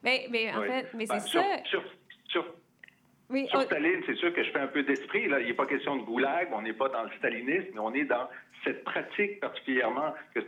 Mais, 0.03 0.27
mais 0.31 0.51
en 0.53 0.61
Oui. 0.61 0.67
fait, 0.67 0.87
mais 0.95 1.05
Ben, 1.05 1.19
c'est 1.19 1.27
sur, 1.29 1.41
ça. 1.41 1.47
Sur, 1.65 1.83
sur, 2.27 2.45
Oui, 3.29 3.47
sur 3.49 3.59
on- 3.59 3.63
Staline, 3.63 4.01
c'est 4.05 4.15
sûr 4.17 4.33
que 4.33 4.43
je 4.43 4.51
fais 4.51 4.59
un 4.59 4.67
peu 4.67 4.83
d'esprit. 4.83 5.27
Là, 5.27 5.39
il 5.41 5.47
n'est 5.47 5.53
pas 5.53 5.65
question 5.65 5.95
de 5.97 6.03
goulag, 6.03 6.49
on 6.53 6.61
n'est 6.61 6.73
pas 6.73 6.89
dans 6.89 7.03
le 7.03 7.09
stalinisme, 7.19 7.67
mais 7.73 7.79
on 7.79 7.93
est 7.93 8.05
dans 8.05 8.29
cette 8.63 8.83
pratique 8.85 9.39
particulièrement 9.41 10.13
que 10.33 10.39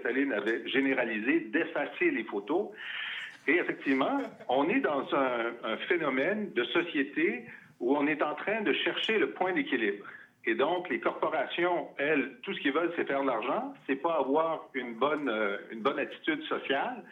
Staline 0.00 0.32
avait 0.32 0.68
généralisée 0.68 1.40
d'effacer 1.52 2.10
les 2.10 2.24
photos. 2.24 2.68
Et 3.46 3.56
effectivement, 3.56 4.22
on 4.48 4.68
est 4.68 4.80
dans 4.80 5.06
un, 5.14 5.76
phénomène 5.88 6.52
de 6.54 6.64
société 6.64 7.44
où 7.80 7.96
on 7.96 8.06
est 8.06 8.22
en 8.22 8.34
train 8.34 8.62
de 8.62 8.72
chercher 8.72 9.18
le 9.18 9.30
point 9.30 9.52
d'équilibre. 9.52 10.04
Et 10.46 10.54
donc, 10.54 10.88
les 10.88 11.00
corporations, 11.00 11.88
elles, 11.98 12.36
tout 12.42 12.54
ce 12.54 12.60
qu'ils 12.60 12.72
veulent, 12.72 12.92
c'est 12.96 13.06
faire 13.06 13.22
de 13.22 13.26
l'argent. 13.26 13.74
C'est 13.86 13.96
pas 13.96 14.16
avoir 14.18 14.68
une 14.74 14.94
bonne, 14.94 15.28
euh, 15.28 15.56
une 15.70 15.80
bonne 15.80 15.98
attitude 15.98 16.42
sociale. 16.44 17.02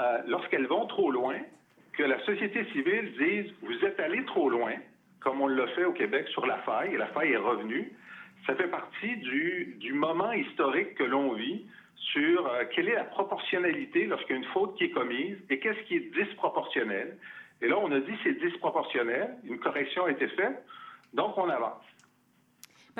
Euh, 0.00 0.18
Lorsqu'elles 0.26 0.66
vont 0.66 0.86
trop 0.86 1.10
loin, 1.10 1.36
que 1.92 2.04
la 2.04 2.24
société 2.24 2.64
civile 2.72 3.12
dise 3.18 3.52
vous 3.62 3.84
êtes 3.84 3.98
allé 3.98 4.24
trop 4.26 4.48
loin, 4.48 4.74
comme 5.20 5.40
on 5.40 5.48
l'a 5.48 5.66
fait 5.68 5.84
au 5.84 5.92
Québec 5.92 6.28
sur 6.28 6.46
la 6.46 6.58
faille, 6.58 6.94
et 6.94 6.96
la 6.96 7.08
faille 7.08 7.32
est 7.32 7.36
revenue, 7.36 7.92
ça 8.46 8.54
fait 8.54 8.68
partie 8.68 9.16
du, 9.16 9.76
du 9.80 9.92
moment 9.92 10.32
historique 10.32 10.94
que 10.94 11.02
l'on 11.02 11.32
vit 11.32 11.66
sur 12.12 12.46
euh, 12.46 12.64
quelle 12.74 12.88
est 12.88 12.94
la 12.94 13.04
proportionnalité 13.04 14.06
lorsqu'il 14.06 14.36
y 14.36 14.38
a 14.38 14.42
une 14.42 14.52
faute 14.52 14.76
qui 14.76 14.84
est 14.84 14.90
commise 14.90 15.36
et 15.50 15.58
qu'est-ce 15.58 15.80
qui 15.86 15.96
est 15.96 16.14
disproportionnel. 16.14 17.18
Et 17.60 17.68
là, 17.68 17.78
on 17.78 17.90
a 17.92 18.00
dit 18.00 18.12
c'est 18.22 18.38
disproportionnel, 18.38 19.36
une 19.44 19.58
correction 19.58 20.04
a 20.06 20.10
été 20.10 20.28
faite, 20.28 20.62
donc 21.12 21.36
on 21.36 21.48
avance. 21.48 21.82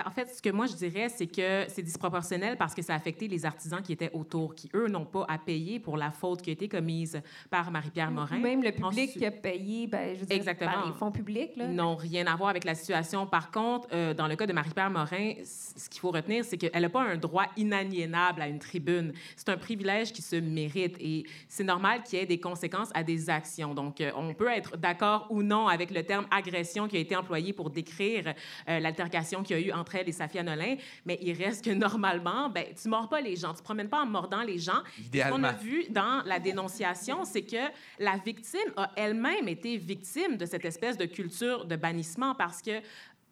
En 0.07 0.11
fait, 0.11 0.29
ce 0.35 0.43
que 0.43 0.51
moi 0.51 0.67
je 0.67 0.75
dirais, 0.75 1.09
c'est 1.09 1.27
que 1.27 1.65
c'est 1.69 1.83
disproportionnel 1.83 2.57
parce 2.57 2.75
que 2.75 2.83
ça 2.83 2.93
a 2.95 2.97
affecté 2.97 3.29
les 3.29 3.45
artisans 3.47 3.83
qui 3.83 3.93
étaient 3.93 4.11
autour, 4.13 4.55
qui 4.55 4.71
eux 4.75 4.89
n'ont 4.89 5.05
pas 5.07 5.25
à 5.29 5.39
payer 5.39 5.79
pour 5.81 5.97
la 5.97 6.11
faute 6.11 6.43
qui 6.43 6.51
a 6.51 6.53
été 6.53 6.69
commise 6.69 7.21
par 7.51 7.71
Marie-Pierre 7.71 8.11
Morin. 8.11 8.39
Même 8.39 8.63
le 8.63 8.71
public 8.73 8.85
Ensuite- 8.85 9.13
qui 9.19 9.27
a 9.27 9.31
payé, 9.31 9.87
ben, 9.87 10.15
je 10.15 10.21
veux 10.21 10.27
dire, 10.27 10.37
Exactement. 10.37 10.71
par 10.73 10.87
les 10.87 10.93
fonds 10.93 11.11
publics. 11.13 11.57
N'ont 11.57 11.97
rien 11.97 12.27
à 12.27 12.37
voir 12.37 12.51
avec 12.51 12.65
la 12.65 12.75
situation. 12.75 13.27
Par 13.27 13.51
contre, 13.51 13.89
euh, 13.93 14.15
dans 14.15 14.27
le 14.29 14.37
cas 14.37 14.47
de 14.47 14.53
Marie-Pierre 14.53 14.91
Morin, 14.91 15.33
ce 15.45 15.89
qu'il 15.89 16.01
faut 16.01 16.11
retenir, 16.11 16.45
c'est 16.45 16.57
qu'elle 16.59 16.83
n'a 16.83 16.89
pas 16.89 17.03
un 17.03 17.17
droit 17.17 17.47
inaliénable 17.57 18.43
à 18.43 18.49
une 18.49 18.59
tribune. 18.59 19.13
C'est 19.37 19.49
un 19.49 19.57
privilège 19.57 20.13
qui 20.13 20.23
se 20.23 20.37
mérite 20.37 20.97
et 21.01 21.25
c'est 21.49 21.65
normal 21.65 22.03
qu'il 22.03 22.19
y 22.19 22.23
ait 22.23 22.27
des 22.27 22.41
conséquences 22.41 22.91
à 22.95 23.03
des 23.03 23.31
actions. 23.31 23.75
Donc, 23.75 24.01
euh, 24.01 24.11
on 24.17 24.35
peut 24.35 24.49
être 24.51 24.77
d'accord 24.77 25.27
ou 25.31 25.43
non 25.43 25.69
avec 25.69 25.91
le 25.91 26.03
terme 26.03 26.27
agression 26.31 26.89
qui 26.89 26.97
a 26.97 27.01
été 27.01 27.17
employé 27.17 27.53
pour 27.53 27.71
décrire 27.71 28.35
euh, 28.69 28.81
l'altercation 28.81 29.43
qu'il 29.43 29.59
y 29.59 29.63
a 29.63 29.67
eu 29.67 29.73
entre 29.73 29.88
elle 29.95 30.09
et 30.09 30.13
Safia 30.13 30.43
Nolin, 30.43 30.77
mais 31.05 31.19
il 31.23 31.33
reste 31.33 31.65
que 31.65 31.71
normalement, 31.71 32.49
ben, 32.49 32.67
tu 32.81 32.89
mords 32.89 33.09
pas 33.09 33.21
les 33.21 33.37
gens, 33.37 33.53
tu 33.53 33.59
te 33.59 33.65
promènes 33.65 33.89
pas 33.89 34.03
en 34.03 34.07
mordant 34.07 34.43
les 34.43 34.59
gens. 34.59 34.83
Ce 35.13 35.31
qu'on 35.31 35.45
a 35.45 35.53
vu 35.53 35.85
dans 35.91 36.23
la 36.25 36.39
dénonciation, 36.39 37.25
c'est 37.25 37.43
que 37.43 37.57
la 37.99 38.17
victime 38.17 38.73
a 38.77 38.91
elle-même 38.97 39.49
été 39.49 39.77
victime 39.77 40.37
de 40.37 40.47
cette 40.47 40.65
espèce 40.65 40.97
de 40.97 41.07
culture 41.07 41.65
de 41.65 41.77
bannissement 41.77 42.35
parce 42.35 42.63
que 42.63 42.81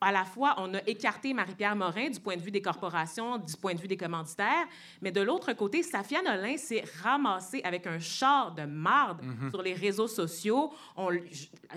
à 0.00 0.12
la 0.12 0.24
fois, 0.24 0.54
on 0.58 0.74
a 0.74 0.78
écarté 0.86 1.32
Marie-Pierre 1.32 1.74
Morin 1.74 2.10
du 2.10 2.20
point 2.20 2.36
de 2.36 2.42
vue 2.42 2.50
des 2.50 2.60
corporations, 2.60 3.38
du 3.38 3.56
point 3.56 3.74
de 3.74 3.80
vue 3.80 3.88
des 3.88 3.96
commanditaires, 3.96 4.66
mais 5.00 5.10
de 5.10 5.20
l'autre 5.22 5.52
côté, 5.54 5.82
Safia 5.82 6.20
Nolin 6.22 6.56
s'est 6.58 6.84
ramassée 7.02 7.62
avec 7.64 7.86
un 7.86 7.98
char 7.98 8.54
de 8.54 8.62
marde 8.64 9.22
sur 9.50 9.62
les 9.62 9.72
réseaux 9.74 10.06
sociaux, 10.08 10.72
on, 10.96 11.08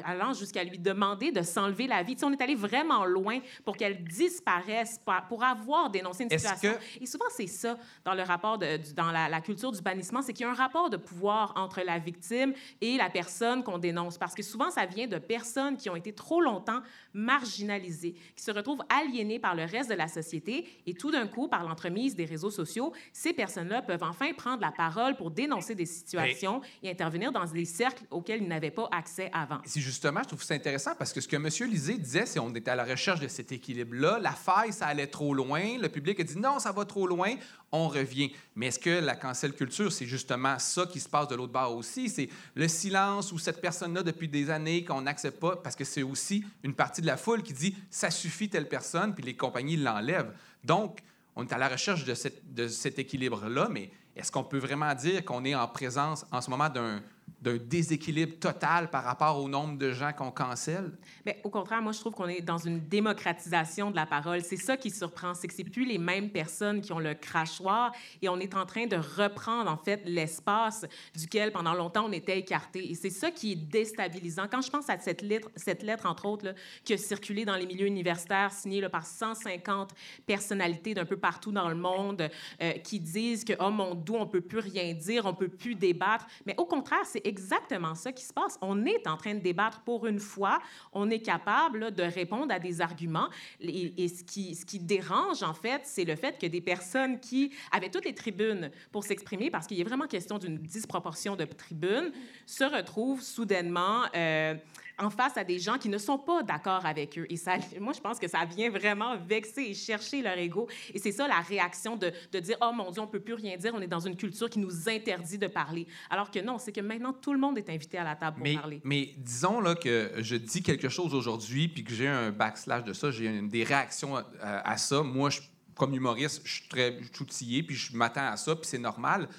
allant 0.04 0.34
jusqu'à 0.34 0.64
lui 0.64 0.78
demander 0.80 1.32
de 1.32 1.42
s'enlever 1.42 1.88
la 1.88 2.04
vie. 2.04 2.18
On 2.24 2.32
est 2.34 2.42
allé 2.42 2.56
vraiment 2.56 3.06
loin 3.06 3.40
pour 3.64 3.78
qu'elle 3.78 4.04
disparaisse, 4.04 5.00
pour, 5.30 5.44
avoir 5.44 5.90
dénoncé 5.90 6.24
une 6.24 6.30
situation. 6.38 6.74
que- 6.98 7.04
Et 7.04 7.06
souvent, 7.06 7.26
c'est 7.30 7.48
ça 7.48 7.78
dans 8.04 8.14
le 8.14 8.24
rapport, 8.24 8.58
de, 8.58 8.78
du- 8.78 8.94
dans 8.94 9.12
la, 9.12 9.30
la 9.30 9.42
culture 9.42 9.72
du 9.72 9.82
bannissement, 9.82 10.22
c'est 10.22 10.34
qu'il 10.34 10.46
y 10.46 10.50
a 10.50 10.52
un 10.52 10.56
rapport 10.56 10.90
de 10.90 10.98
pouvoir 10.98 11.54
entre 11.56 11.82
la 11.82 11.98
victime 12.00 12.54
et 12.82 12.98
la 12.98 13.10
personne 13.10 13.64
qu'on 13.64 13.78
dénonce. 13.78 14.18
Parce 14.18 14.36
que 14.36 14.44
souvent, 14.44 14.70
ça 14.72 14.86
vient 14.86 15.08
de 15.08 15.18
personnes 15.18 15.78
qui 15.78 15.90
ont 15.90 15.96
été 15.96 16.14
trop 16.14 16.42
longtemps 16.42 16.82
marginalisées, 17.14 18.16
qui 18.36 18.44
se 18.44 18.52
retrouvent 18.52 18.84
aliénées 18.90 19.40
par 19.40 19.56
le 19.56 19.64
reste 19.64 19.90
de 19.90 19.96
la 19.96 20.08
société. 20.08 20.68
Et 20.86 20.94
tout 20.94 21.12
d'un 21.12 21.28
coup, 21.28 21.48
par 21.48 21.64
l'entremise 21.64 22.16
des 22.16 22.26
réseaux 22.26 22.52
sociaux, 22.52 22.94
ces 23.14 23.34
personnes-là 23.34 23.82
peuvent 23.82 24.04
enfin 24.04 24.34
prendre 24.34 24.62
la 24.62 24.72
parole 24.72 25.16
pour 25.16 25.32
dénoncer 25.32 25.76
des 25.76 25.86
situations 25.86 26.62
et 26.84 26.90
intervenir 26.90 27.32
dans 27.32 27.46
des 27.46 27.66
cercles 27.66 28.04
auxquels 28.12 28.42
ils 28.42 28.48
n'avaient 28.48 28.72
pas 28.72 28.88
accès 28.92 29.30
avant. 29.34 29.60
C'est 29.66 29.82
justement, 29.82 30.22
je 30.24 30.30
trouve 30.30 30.44
ça 30.44 30.54
intéressant 30.54 30.92
parce 30.98 31.14
que 31.14 31.22
ce 31.22 31.28
que 31.28 31.36
M. 31.36 31.48
Lisée 31.70 31.98
disait, 31.98 32.26
c'est 32.26 32.40
qu'on 32.40 32.54
était 32.54 32.72
à 32.72 32.76
la 32.76 32.86
recherche 32.86 33.20
de 33.20 33.28
cet 33.28 33.52
équilibre-là. 33.52 34.20
La 34.20 34.32
faille, 34.32 34.74
ça 34.74 34.88
allait 34.88 35.08
trop 35.08 35.34
loin. 35.34 35.78
Le 35.80 35.90
public 35.90 36.20
a 36.20 36.24
dit 36.24 36.38
non, 36.38 36.60
ça 36.60 36.72
va 36.72 36.86
trop 36.86 37.08
loin. 37.08 37.36
On 37.72 37.88
revient. 37.88 38.32
Mais 38.56 38.68
est-ce 38.68 38.80
que 38.80 38.90
la 38.90 39.16
cancel 39.16 39.54
culture, 39.54 39.92
c'est 39.92 40.06
justement 40.06 40.58
ça 40.60 40.86
qui 40.86 41.00
se 41.00 41.08
passe 41.08 41.28
de 41.28 41.36
l'autre 41.36 41.54
bord 41.54 41.76
aussi? 41.76 42.10
C'est 42.10 42.30
le 42.56 42.68
silence 42.68 43.32
ou 43.32 43.38
cette 43.38 43.62
personne-là 43.62 44.04
depuis 44.04 44.28
des 44.28 44.50
années 44.50 44.84
qu'on 44.84 45.02
n'accepte 45.02 45.40
pas 45.40 45.56
parce 45.56 45.76
que 45.76 45.84
c'est 45.84 46.04
aussi 46.04 46.44
une 46.64 46.74
partie 46.74 47.02
de 47.02 47.08
la 47.08 47.18
foule 47.18 47.44
qui 47.44 47.54
dit 47.54 47.76
ça 47.90 48.10
suffit 48.10 48.50
telle 48.50 48.68
personne, 48.68 49.14
puis 49.14 49.24
les 49.24 49.36
compagnies 49.36 49.78
l'enlèvent. 49.78 50.34
Donc, 50.64 51.00
on 51.36 51.46
est 51.46 51.54
à 51.54 51.58
la 51.58 51.70
recherche 51.70 52.04
de, 52.06 52.68
cet 52.68 53.00
équilibre-là, 53.00 53.70
mais 53.72 53.92
est-ce 54.16 54.32
qu'on 54.32 54.44
peut 54.44 54.58
vraiment 54.58 54.94
dire 54.94 55.24
qu'on 55.24 55.46
est 55.46 55.56
en 55.56 55.68
présence 55.68 56.26
en 56.32 56.42
ce 56.42 56.50
moment 56.50 56.70
d'un 56.70 57.02
d'un 57.42 57.58
déséquilibre 57.58 58.38
total 58.40 58.90
par 58.90 59.04
rapport 59.04 59.42
au 59.42 59.48
nombre 59.48 59.78
de 59.78 59.92
gens 59.92 60.12
qu'on 60.14 60.32
cancelle? 60.32 60.92
Mais 61.26 61.40
au 61.44 61.50
contraire, 61.50 61.82
moi, 61.82 61.92
je 61.92 62.00
trouve 62.00 62.14
qu'on 62.14 62.28
est 62.28 62.42
dans 62.42 62.58
une 62.58 62.80
démocratisation 62.80 63.92
de 63.92 63.96
la 63.96 64.06
parole. 64.06 64.42
C'est 64.42 64.58
ça 64.58 64.78
qui 64.78 64.92
surprend, 64.92 65.34
c'est 65.34 65.48
que 65.48 65.54
c'est 65.54 65.64
plus 65.64 65.86
les 65.86 65.98
mêmes 65.98 66.30
personnes 66.30 66.82
qui 66.82 66.92
ont 66.92 67.00
le 67.00 67.14
crachoir 67.14 67.92
et 68.22 68.30
on 68.30 68.40
est 68.40 68.56
en 68.56 68.66
train 68.66 68.88
de 68.88 68.98
reprendre, 68.98 69.70
en 69.70 69.78
fait, 69.78 70.02
l'espace 70.06 70.86
duquel, 71.16 71.52
pendant 71.52 71.74
longtemps, 71.74 72.06
on 72.08 72.12
était 72.12 72.40
écarté. 72.40 72.92
Et 72.92 72.96
c'est 72.96 73.10
ça 73.10 73.32
qui 73.32 73.54
est 73.54 73.56
déstabilisant. 73.56 74.48
Quand 74.50 74.62
je 74.62 74.70
pense 74.70 74.90
à 74.90 75.00
cette 75.00 75.22
lettre, 75.22 75.50
cette 75.56 75.84
lettre 75.84 76.06
entre 76.06 76.26
autres, 76.26 76.54
qui 76.84 76.94
a 76.94 76.98
circulé 76.98 77.46
dans 77.46 77.56
les 77.56 77.66
milieux 77.66 77.88
universitaires, 77.88 78.52
signée 78.52 78.82
par 78.90 79.06
150 79.06 79.92
personnalités 80.26 80.94
d'un 80.94 81.06
peu 81.06 81.18
partout 81.18 81.52
dans 81.52 81.68
le 81.68 81.76
monde, 81.76 82.30
euh, 82.62 82.72
qui 82.84 83.00
disent 83.00 83.44
que, 83.44 83.54
oh 83.60 83.70
mon 83.70 83.96
doux, 83.96 84.16
on 84.16 84.28
peut 84.28 84.42
plus 84.42 84.60
rien 84.60 84.94
dire, 84.94 85.26
on 85.26 85.34
peut 85.34 85.50
plus 85.50 85.76
débattre. 85.76 86.26
Mais 86.46 86.56
au 86.58 86.66
contraire, 86.66 87.06
c'est 87.06 87.26
exactement 87.30 87.96
ça 87.96 88.12
qui 88.12 88.26
se 88.26 88.34
passe. 88.34 88.58
On 88.62 88.86
est 88.86 89.08
en 89.08 89.16
train 89.16 89.36
de 89.36 89.40
débattre 89.40 89.82
pour 89.82 90.06
une 90.06 90.20
fois. 90.20 90.60
On 90.92 91.10
est 91.10 91.20
capable 91.20 91.94
de 91.94 92.04
répondre 92.04 92.54
à 92.54 92.60
des 92.60 92.82
arguments. 92.82 93.30
Et, 93.62 94.04
et 94.04 94.08
ce, 94.10 94.24
qui, 94.24 94.56
ce 94.56 94.66
qui 94.66 94.80
dérange, 94.80 95.44
en 95.44 95.54
fait, 95.54 95.82
c'est 95.86 96.06
le 96.06 96.16
fait 96.16 96.38
que 96.38 96.48
des 96.48 96.62
personnes 96.62 97.20
qui 97.20 97.52
avaient 97.72 97.90
toutes 97.90 98.06
les 98.06 98.16
tribunes 98.16 98.72
pour 98.92 99.04
s'exprimer, 99.04 99.50
parce 99.50 99.68
qu'il 99.68 99.80
est 99.80 99.84
vraiment 99.84 100.08
question 100.08 100.38
d'une 100.38 100.58
disproportion 100.58 101.36
de 101.36 101.46
tribunes, 101.46 102.12
se 102.46 102.64
retrouvent 102.64 103.22
soudainement 103.22 104.04
euh, 104.16 104.56
en 105.00 105.10
face 105.10 105.38
à 105.38 105.44
des 105.44 105.60
gens 105.60 105.78
qui 105.78 105.90
ne 105.90 105.98
sont 105.98 106.18
pas 106.18 106.44
d'accord 106.44 106.86
avec 106.86 107.18
eux. 107.18 107.26
Et 107.30 107.38
ça, 107.38 107.56
moi, 107.80 107.94
je 107.94 108.00
pense 108.02 108.20
que 108.20 108.28
ça 108.28 108.46
vient 108.46 108.70
vraiment 108.70 109.16
vexer 109.18 109.62
et 109.62 109.74
chercher 109.74 110.22
leur 110.22 110.38
ego. 110.38 110.68
Et 110.94 111.00
c'est 111.00 111.12
ça 111.12 111.28
la 111.28 111.40
réaction 111.40 111.96
de, 111.96 112.12
de 112.32 112.40
dire, 112.40 112.58
oh 112.62 112.72
mon 112.74 112.92
Dieu, 112.92 113.02
on 113.02 113.08
peut 113.08 113.20
plus 113.20 113.34
rien 113.34 113.58
dire, 113.58 113.74
on 113.76 113.82
est 113.82 113.88
dans 113.88 114.00
une 114.00 114.16
culture 114.16 114.50
qui 114.50 114.60
nous 114.60 114.90
interdit 114.90 115.38
de 115.38 115.48
parler. 115.48 115.88
Alors 116.10 116.30
que 116.32 116.40
non, 116.40 116.58
c'est 116.60 116.72
que 116.72 116.82
maintenant, 116.82 117.14
tout 117.14 117.34
le 117.34 117.40
monde 117.40 117.58
est 117.58 117.70
invité 117.70 117.98
à 117.98 118.04
la 118.04 118.16
table 118.16 118.38
pour 118.38 118.44
Mais, 118.44 118.56
parler. 118.56 118.82
mais 118.84 119.14
disons 119.18 119.62
là, 119.62 119.76
que 119.76 120.12
je 120.18 120.36
dis 120.36 120.62
quelque 120.64 120.90
chose 120.90 121.14
aujourd'hui 121.16 121.68
puis 121.68 121.84
que 121.84 121.94
j'ai 121.94 122.08
un 122.08 122.32
backslash 122.32 122.84
de 122.84 122.94
ça, 122.94 123.12
j'ai 123.12 123.26
une- 123.26 123.48
des 123.50 123.64
réactions 123.64 124.16
à, 124.18 124.24
à 124.70 124.78
ça. 124.78 125.02
Moi, 125.04 125.30
je- 125.30 125.40
comme 125.76 125.94
humoriste, 125.96 126.42
je 126.44 126.54
suis 126.56 126.68
très 126.68 127.00
outillé 127.22 127.64
puis 127.64 127.76
je 127.76 127.96
m'attends 127.96 128.28
à 128.32 128.36
ça 128.38 128.56
puis 128.56 128.66
c'est 128.68 128.78
normal. 128.78 129.30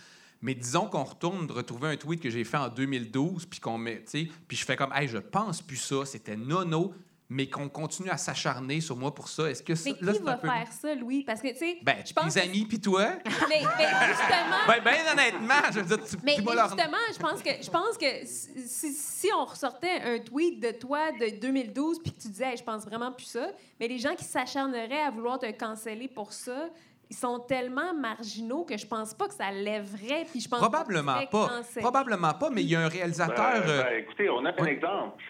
Mais 0.42 0.54
disons 0.54 0.86
qu'on 0.86 1.04
retourne 1.04 1.50
retrouver 1.50 1.88
un 1.90 1.96
tweet 1.96 2.20
que 2.20 2.30
j'ai 2.30 2.44
fait 2.44 2.56
en 2.56 2.68
2012 2.68 3.46
puis 3.46 3.60
qu'on 3.60 3.76
met, 3.78 4.02
tu 4.04 4.24
sais, 4.24 4.28
puis 4.48 4.56
je 4.56 4.64
fais 4.64 4.76
comme, 4.76 4.92
hey, 4.94 5.06
je 5.06 5.18
pense 5.18 5.60
plus 5.60 5.76
ça, 5.76 6.04
c'était 6.06 6.36
nono. 6.36 6.94
mais 7.32 7.48
qu'on 7.48 7.68
continue 7.68 8.10
à 8.10 8.16
s'acharner 8.16 8.80
sur 8.80 8.96
moi 8.96 9.14
pour 9.14 9.28
ça. 9.28 9.48
Est-ce 9.48 9.62
que 9.62 9.76
ça, 9.76 9.88
Mais 9.88 9.96
qui 9.96 10.18
va 10.22 10.32
un 10.32 10.36
peu... 10.36 10.48
faire 10.48 10.72
ça, 10.72 10.94
Louis? 10.96 11.22
Parce 11.22 11.40
que, 11.40 11.52
tu 11.52 11.58
sais, 11.58 11.78
Ben, 11.80 11.98
je 12.04 12.12
pense 12.12 12.34
tes 12.34 12.40
amis, 12.40 12.64
puis 12.66 12.80
toi? 12.80 13.12
Mais, 13.48 13.62
mais 13.78 13.86
justement... 14.08 14.66
Ben, 14.66 14.82
ben 14.82 14.94
honnêtement, 15.12 15.70
je 15.72 15.78
veux 15.78 15.96
dire, 15.96 16.04
tu, 16.04 16.16
Mais, 16.24 16.34
tu 16.34 16.42
mais 16.42 16.52
justement, 16.52 16.96
je 17.14 17.18
pense 17.20 17.40
que 17.40 17.50
je 17.62 17.70
pense 17.70 17.96
que 17.96 18.26
si, 18.26 18.92
si 18.92 19.28
on 19.32 19.44
ressortait 19.44 20.00
un 20.02 20.18
tweet 20.18 20.60
de 20.60 20.72
toi 20.72 21.12
de 21.12 21.38
2012 21.40 22.00
puis 22.02 22.12
que 22.12 22.20
tu 22.20 22.28
disais 22.28 22.50
Hey, 22.50 22.56
je 22.56 22.64
pense 22.64 22.84
vraiment 22.84 23.12
plus 23.12 23.26
ça, 23.26 23.46
mais 23.78 23.86
les 23.86 23.98
gens 23.98 24.16
qui 24.16 24.24
s'acharneraient 24.24 25.02
à 25.02 25.10
vouloir 25.12 25.38
te 25.38 25.48
canceller 25.52 26.08
pour 26.08 26.32
ça, 26.32 26.68
ils 27.11 27.16
sont 27.16 27.41
tellement 27.41 27.93
marginaux 27.93 28.65
que 28.65 28.78
je 28.78 28.87
pense 28.87 29.12
pas 29.15 29.27
que 29.27 29.35
ça 29.35 29.51
lèverait 29.51 30.24
puis 30.31 30.41
je 30.41 30.49
pense 30.49 30.61
Probablement 30.61 31.27
pas. 31.31 31.49
pas. 31.49 31.61
Probablement 31.81 32.35
pas, 32.35 32.51
mais 32.51 32.62
il 32.62 32.70
y 32.70 32.77
a 32.77 32.81
un 32.81 32.89
réalisateur... 32.89 33.37
Ben, 33.37 33.69
euh, 33.69 33.82
ben, 33.82 33.99
écoutez, 33.99 34.31
on 34.31 34.45
a 34.45 34.51
un 34.51 34.55
oui. 34.62 34.69
exemple. 34.69 35.23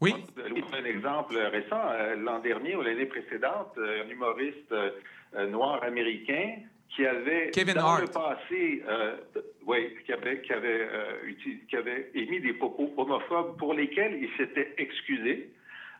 Oui. 0.00 0.14
On 0.38 0.74
a 0.74 0.78
un 0.80 0.84
exemple 0.84 1.36
récent. 1.36 1.80
Euh, 1.92 2.14
L'an 2.16 2.38
dernier 2.38 2.76
ou 2.76 2.82
l'année 2.82 3.06
précédente, 3.06 3.72
euh, 3.78 4.04
un 4.04 4.08
humoriste 4.08 4.72
noir 5.48 5.82
américain 5.82 6.56
qui 6.94 7.04
avait, 7.04 7.50
Kevin 7.50 7.74
dans 7.74 7.96
le 7.96 8.04
Hart. 8.04 8.12
passé, 8.12 8.84
euh, 8.88 9.16
oui, 9.66 9.96
qui 10.06 10.12
avait, 10.12 10.40
qui, 10.42 10.52
avait, 10.52 10.88
euh, 10.92 11.26
uti- 11.26 11.66
qui 11.68 11.76
avait 11.76 12.10
émis 12.14 12.40
des 12.40 12.52
propos 12.52 12.92
homophobes 12.96 13.56
pour 13.56 13.74
lesquels 13.74 14.16
il 14.22 14.28
s'était 14.36 14.74
excusé. 14.78 15.50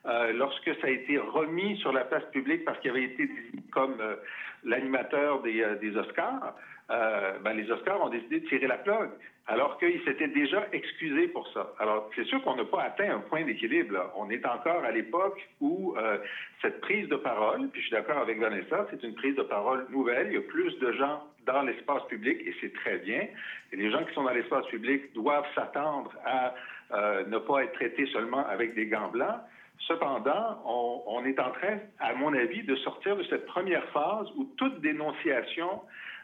Euh, 0.06 0.32
lorsque 0.32 0.74
ça 0.80 0.86
a 0.86 0.90
été 0.90 1.18
remis 1.18 1.78
sur 1.78 1.92
la 1.92 2.04
place 2.04 2.24
publique 2.30 2.64
parce 2.64 2.78
qu'il 2.80 2.90
avait 2.90 3.04
été 3.04 3.28
comme 3.72 3.96
euh, 4.00 4.16
l'animateur 4.64 5.40
des, 5.42 5.62
euh, 5.62 5.76
des 5.76 5.96
Oscars, 5.96 6.54
euh, 6.90 7.38
ben, 7.42 7.54
les 7.54 7.70
Oscars 7.70 8.02
ont 8.02 8.10
décidé 8.10 8.40
de 8.40 8.48
tirer 8.48 8.66
la 8.66 8.76
plug, 8.76 9.10
alors 9.46 9.78
qu'il 9.78 10.02
s'était 10.04 10.28
déjà 10.28 10.66
excusé 10.72 11.28
pour 11.28 11.48
ça. 11.52 11.72
Alors, 11.78 12.10
c'est 12.14 12.24
sûr 12.24 12.42
qu'on 12.42 12.56
n'a 12.56 12.64
pas 12.64 12.82
atteint 12.82 13.16
un 13.16 13.20
point 13.20 13.42
d'équilibre. 13.44 14.12
On 14.16 14.28
est 14.30 14.44
encore 14.44 14.84
à 14.84 14.90
l'époque 14.90 15.40
où 15.60 15.94
euh, 15.96 16.18
cette 16.60 16.80
prise 16.80 17.08
de 17.08 17.16
parole, 17.16 17.68
puis 17.70 17.80
je 17.80 17.86
suis 17.86 17.96
d'accord 17.96 18.18
avec 18.18 18.38
Vanessa, 18.38 18.86
c'est 18.90 19.02
une 19.02 19.14
prise 19.14 19.36
de 19.36 19.42
parole 19.42 19.86
nouvelle. 19.90 20.28
Il 20.28 20.34
y 20.34 20.38
a 20.38 20.42
plus 20.42 20.78
de 20.78 20.92
gens 20.92 21.22
dans 21.46 21.62
l'espace 21.62 22.04
public 22.08 22.38
et 22.44 22.54
c'est 22.60 22.72
très 22.74 22.98
bien. 22.98 23.26
Et 23.72 23.76
les 23.76 23.90
gens 23.90 24.04
qui 24.04 24.14
sont 24.14 24.24
dans 24.24 24.32
l'espace 24.32 24.66
public 24.66 25.12
doivent 25.14 25.46
s'attendre 25.54 26.12
à 26.24 26.54
euh, 26.92 27.24
ne 27.26 27.38
pas 27.38 27.64
être 27.64 27.72
traités 27.74 28.06
seulement 28.06 28.46
avec 28.46 28.74
des 28.74 28.86
gants 28.86 29.08
blancs. 29.08 29.40
Cependant, 29.80 30.62
on, 31.06 31.24
est 31.26 31.38
en 31.38 31.50
train, 31.50 31.78
à 31.98 32.14
mon 32.14 32.32
avis, 32.32 32.62
de 32.62 32.74
sortir 32.76 33.16
de 33.16 33.24
cette 33.24 33.44
première 33.46 33.84
phase 33.90 34.28
où 34.36 34.44
toute 34.56 34.80
dénonciation 34.80 35.82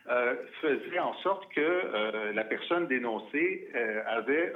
euh, 0.08 0.34
faisait 0.62 0.98
en 0.98 1.14
sorte 1.18 1.52
que 1.52 1.60
euh, 1.60 2.32
la 2.32 2.44
personne 2.44 2.86
dénoncée 2.86 3.68
euh, 3.74 4.02
avait 4.06 4.54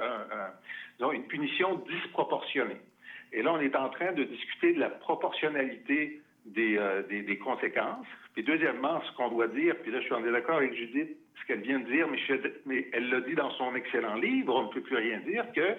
une 1.13 1.27
punition 1.27 1.75
disproportionnée. 1.87 2.81
Et 3.31 3.43
là, 3.43 3.53
on 3.53 3.59
est 3.59 3.75
en 3.75 3.89
train 3.89 4.13
de 4.13 4.23
discuter 4.23 4.73
de 4.73 4.79
la 4.79 4.89
proportionnalité 4.89 6.21
des, 6.45 6.77
euh, 6.77 7.03
des, 7.03 7.37
conséquences. 7.37 8.05
Puis 8.33 8.43
deuxièmement, 8.43 9.01
ce 9.01 9.11
qu'on 9.17 9.29
doit 9.29 9.47
dire, 9.47 9.75
puis 9.81 9.91
là, 9.91 9.99
je 9.99 10.05
suis 10.05 10.13
en 10.13 10.21
désaccord 10.21 10.57
avec 10.57 10.73
Judith, 10.73 11.09
ce 11.41 11.47
qu'elle 11.47 11.61
vient 11.61 11.79
de 11.79 11.85
dire, 11.85 12.07
mais, 12.07 12.19
mais 12.65 12.87
elle 12.93 13.09
l'a 13.09 13.21
dit 13.21 13.35
dans 13.35 13.51
son 13.51 13.75
excellent 13.75 14.15
livre, 14.15 14.55
on 14.55 14.63
ne 14.63 14.69
peut 14.69 14.81
plus 14.81 14.97
rien 14.97 15.19
dire, 15.19 15.45
que 15.53 15.75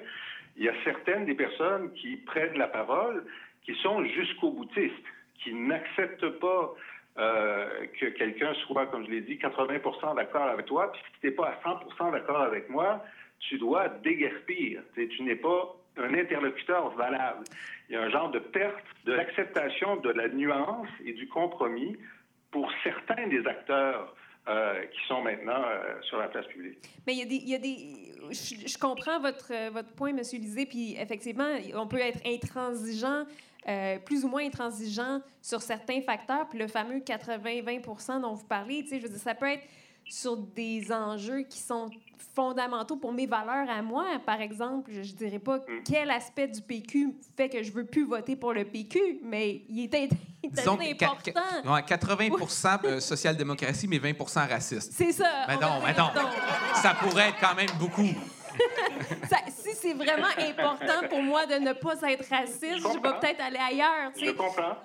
il 0.56 0.64
y 0.64 0.68
a 0.68 0.74
certaines 0.84 1.26
des 1.26 1.34
personnes 1.34 1.92
qui 1.94 2.16
prennent 2.16 2.56
la 2.56 2.68
parole 2.68 3.24
qui 3.64 3.74
sont 3.82 4.04
jusqu'au 4.04 4.50
boutistes, 4.50 4.94
qui 5.42 5.52
n'acceptent 5.52 6.38
pas 6.38 6.74
euh, 7.18 7.86
que 7.98 8.06
quelqu'un 8.06 8.54
soit, 8.66 8.86
comme 8.86 9.04
je 9.06 9.10
l'ai 9.10 9.20
dit, 9.20 9.36
80% 9.36 10.16
d'accord 10.16 10.48
avec 10.48 10.66
toi, 10.66 10.92
puis 10.92 11.02
si 11.02 11.20
tu 11.20 11.26
n'es 11.26 11.32
pas 11.32 11.48
à 11.48 11.68
100% 11.68 12.12
d'accord 12.12 12.42
avec 12.42 12.68
moi, 12.68 13.02
tu 13.40 13.58
dois 13.58 13.88
déguerpir. 13.88 14.82
Tu 14.94 15.22
n'es 15.22 15.36
pas 15.36 15.76
un 15.98 16.14
interlocuteur 16.14 16.90
valable. 16.90 17.44
Il 17.88 17.94
y 17.94 17.96
a 17.96 18.02
un 18.02 18.10
genre 18.10 18.30
de 18.30 18.38
perte 18.38 18.84
de 19.04 19.12
l'acceptation 19.12 19.96
de 19.96 20.10
la 20.10 20.28
nuance 20.28 20.88
et 21.04 21.12
du 21.12 21.28
compromis 21.28 21.96
pour 22.50 22.70
certains 22.82 23.26
des 23.28 23.46
acteurs 23.46 24.14
euh, 24.48 24.84
qui 24.84 25.08
sont 25.08 25.22
maintenant 25.22 25.60
euh, 25.60 26.00
sur 26.02 26.18
la 26.18 26.28
place 26.28 26.46
publique. 26.46 26.78
Mais 27.04 27.14
il 27.16 27.48
y 27.48 27.54
a 27.54 27.58
des. 27.58 28.14
je, 28.30 28.78
comprends 28.78 29.18
votre, 29.18 29.52
euh, 29.52 29.70
votre 29.70 29.92
point, 29.94 30.10
M. 30.10 30.18
Lisée, 30.18 30.66
puis 30.66 30.94
effectivement, 30.96 31.52
on 31.74 31.88
peut 31.88 31.98
être 31.98 32.20
intransigeant, 32.24 33.24
plus 34.04 34.24
ou 34.24 34.28
moins 34.28 34.46
intransigeant 34.46 35.20
sur 35.42 35.60
certains 35.60 36.00
facteurs. 36.00 36.48
Puis 36.48 36.60
le 36.60 36.68
fameux 36.68 37.00
80-20% 37.00 38.20
dont 38.20 38.34
vous 38.34 38.46
parlez, 38.46 38.84
tu 38.84 38.90
sais, 38.90 38.98
je 38.98 39.02
veux 39.02 39.08
dire, 39.08 39.18
ça 39.18 39.34
peut 39.34 39.50
être 39.50 39.64
sur 40.08 40.36
des 40.36 40.92
enjeux 40.92 41.42
qui 41.42 41.58
sont 41.58 41.90
fondamentaux 42.34 42.96
pour 42.96 43.12
mes 43.12 43.26
valeurs 43.26 43.68
à 43.68 43.80
moi. 43.82 44.04
Par 44.24 44.40
exemple, 44.40 44.90
je, 44.92 45.02
je 45.02 45.14
dirais 45.14 45.38
pas 45.38 45.60
quel 45.84 46.10
aspect 46.10 46.46
du 46.48 46.60
PQ 46.60 47.14
fait 47.36 47.48
que 47.48 47.62
je 47.62 47.72
veux 47.72 47.86
plus 47.86 48.04
voter 48.06 48.36
pour 48.36 48.52
le 48.52 48.64
PQ, 48.64 49.20
mais 49.22 49.62
il 49.68 49.84
était, 49.84 50.04
était 50.04 50.16
Disons 50.50 50.78
important. 50.78 51.40
ouais, 51.64 51.80
80% 51.80 52.78
euh, 52.84 53.00
social-démocratie, 53.00 53.88
mais 53.88 53.98
20% 53.98 54.48
raciste. 54.48 54.92
C'est 54.92 55.12
ça. 55.12 55.46
Mais 55.48 55.56
on 55.56 55.60
non, 55.60 55.80
mais 55.84 55.94
non. 55.94 56.10
Ça 56.74 56.94
pourrait 56.94 57.30
être 57.30 57.38
quand 57.40 57.54
même 57.54 57.70
beaucoup. 57.78 58.06
Ça- 59.28 59.36
si 59.48 59.74
c'est 59.74 59.94
vraiment 59.94 60.28
important 60.38 61.08
pour 61.08 61.22
moi 61.22 61.46
de 61.46 61.54
ne 61.54 61.72
pas 61.72 61.94
être 62.10 62.28
raciste, 62.30 62.62
je, 62.62 62.74
vais 62.76 62.80
comprends. 62.82 63.18
peut-être 63.18 63.40
aller 63.40 63.58
ailleurs. 63.58 64.12
tu 64.16 64.26
Je 64.26 64.30
comprends. 64.32 64.76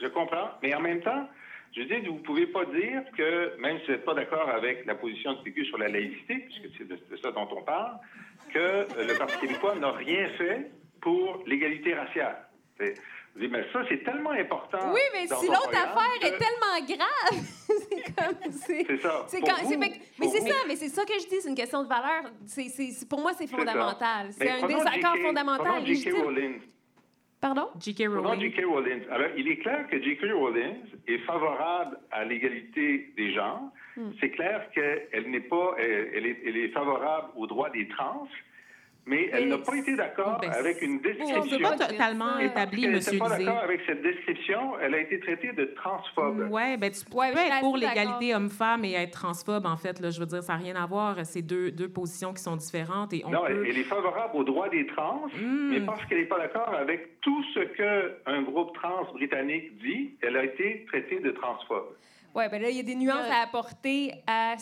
Je 0.00 0.06
comprends. 0.08 0.48
Mais 0.62 0.74
en 0.74 0.80
même 0.80 1.00
temps, 1.00 1.26
je 1.74 1.82
dis, 1.82 2.06
vous 2.06 2.14
ne 2.16 2.18
pouvez 2.20 2.46
pas 2.46 2.64
dire 2.66 3.02
que, 3.16 3.56
même 3.58 3.78
si 3.80 3.86
vous 3.86 3.92
n'êtes 3.92 4.04
pas 4.04 4.14
d'accord 4.14 4.48
avec 4.48 4.84
la 4.86 4.94
position 4.94 5.32
du 5.34 5.42
PQ 5.42 5.64
sur 5.66 5.78
la 5.78 5.88
laïcité, 5.88 6.34
puisque 6.46 6.76
c'est 6.76 6.86
de, 6.88 6.96
de 7.10 7.16
ça 7.22 7.30
dont 7.32 7.48
on 7.50 7.62
parle, 7.62 7.98
que 8.52 8.58
euh, 8.58 8.86
le 9.08 9.16
Parti 9.16 9.38
québécois 9.38 9.74
n'a 9.76 9.92
rien 9.92 10.28
fait 10.36 10.70
pour 11.00 11.42
l'égalité 11.46 11.94
raciale. 11.94 12.46
Vous 12.78 13.40
dites, 13.40 13.50
mais 13.50 13.64
ça, 13.72 13.80
c'est 13.88 14.04
tellement 14.04 14.32
important. 14.32 14.92
Oui, 14.92 15.00
mais 15.14 15.26
si 15.26 15.46
l'autre 15.46 15.70
affaire 15.70 16.18
que- 16.20 16.26
est 16.26 16.36
tellement 16.38 16.86
grave, 16.86 17.40
c'est 17.66 18.14
comme. 18.14 18.52
C'est 18.52 18.84
C'est 18.86 18.96
ça. 18.98 19.24
c'est 19.28 19.38
Pour 19.40 19.48
quand- 19.48 19.56
c'est- 19.66 19.74
vous, 19.74 19.80
mais 19.80 20.28
c'est 20.28 20.40
ça, 20.40 20.54
mais 20.68 20.76
c'est 20.76 20.88
ça 20.88 21.04
que 21.06 21.14
je 21.14 21.26
dis, 21.28 21.40
c'est 21.40 21.48
une 21.48 21.54
question 21.54 21.82
de 21.82 21.88
valeur. 21.88 22.24
C'est- 22.46 23.08
pour 23.08 23.20
moi, 23.20 23.32
c'est 23.32 23.46
fondamental. 23.46 24.28
C'est 24.32 24.50
un 24.50 24.66
désaccord 24.66 25.16
fondamental. 25.16 25.82
Rowling. 26.22 26.60
Pardon? 27.42 27.70
J.K. 27.80 28.06
Rowling. 28.06 28.40
J.K. 28.40 28.64
Rowling. 28.64 29.00
Alors, 29.10 29.26
il 29.36 29.48
est 29.48 29.56
clair 29.56 29.88
que 29.88 30.00
J.K. 30.00 30.30
Rowling 30.32 30.76
est 31.08 31.18
favorable 31.26 31.98
à 32.12 32.24
l'égalité 32.24 33.12
des 33.16 33.32
genres. 33.34 33.68
Hmm. 33.96 34.12
C'est 34.20 34.30
clair 34.30 34.70
qu'elle 34.72 35.28
n'est 35.28 35.40
pas, 35.40 35.74
elle, 35.76 36.10
elle 36.14 36.26
est, 36.26 36.38
elle 36.46 36.56
est 36.56 36.68
favorable 36.68 37.30
aux 37.34 37.48
droits 37.48 37.70
des 37.70 37.88
trans, 37.88 38.28
mais 39.04 39.28
elle 39.32 39.48
n'a 39.48 39.58
pas 39.58 39.76
été 39.76 39.96
d'accord 39.96 40.38
Ben, 40.40 40.50
avec 40.52 40.80
une 40.82 40.96
on 40.96 40.98
peut 40.98 41.12
description. 41.12 41.58
pas 41.60 41.76
Pas 41.76 41.86
totalement 41.88 42.38
établi, 42.38 42.84
Elle 42.84 42.90
M. 42.90 42.96
n'était 42.98 43.18
pas 43.18 43.28
d'accord 43.38 43.58
avec 43.58 43.80
cette 43.86 44.02
description. 44.02 44.78
Elle 44.80 44.94
a 44.94 44.98
été 45.00 45.18
traitée 45.20 45.52
de 45.52 45.64
transphobe. 45.76 46.48
Oui, 46.50 46.76
ben, 46.76 46.90
tu 46.90 47.00
Ouais, 47.16 47.32
peux 47.32 47.38
être 47.38 47.60
pour 47.60 47.76
l'égalité 47.76 48.34
homme-femme 48.34 48.84
et 48.84 48.92
être 48.92 49.10
transphobe, 49.12 49.66
en 49.66 49.76
fait. 49.76 49.98
Là, 50.00 50.10
je 50.10 50.20
veux 50.20 50.26
dire, 50.26 50.42
ça 50.42 50.52
n'a 50.52 50.58
rien 50.60 50.76
à 50.76 50.86
voir. 50.86 51.16
C'est 51.24 51.42
deux, 51.42 51.70
deux 51.72 51.88
positions 51.88 52.32
qui 52.32 52.42
sont 52.42 52.56
différentes 52.56 53.12
et 53.12 53.22
on 53.26 53.30
Non, 53.30 53.44
peut... 53.46 53.66
elle 53.68 53.78
est 53.78 53.84
favorable 53.84 54.36
aux 54.36 54.44
droits 54.44 54.68
des 54.68 54.86
trans, 54.86 55.22
Hmm. 55.36 55.70
mais 55.70 55.80
parce 55.80 56.04
qu'elle 56.06 56.18
n'est 56.20 56.26
pas 56.26 56.38
d'accord 56.38 56.68
avec 56.74 57.20
tout 57.20 57.42
ce 57.54 57.60
qu'un 57.60 58.42
groupe 58.42 58.74
trans 58.74 59.04
britannique 59.12 59.76
dit, 59.78 60.16
elle 60.22 60.36
a 60.36 60.44
été 60.44 60.84
traitée 60.88 61.20
de 61.20 61.30
transphobe. 61.30 61.96
Oui, 62.34 62.44
ben 62.50 62.62
là, 62.62 62.70
il 62.70 62.76
y 62.76 62.80
a 62.80 62.82
des 62.82 62.94
nuances 62.94 63.28
à 63.30 63.42
apporter 63.42 64.12
à 64.26 64.54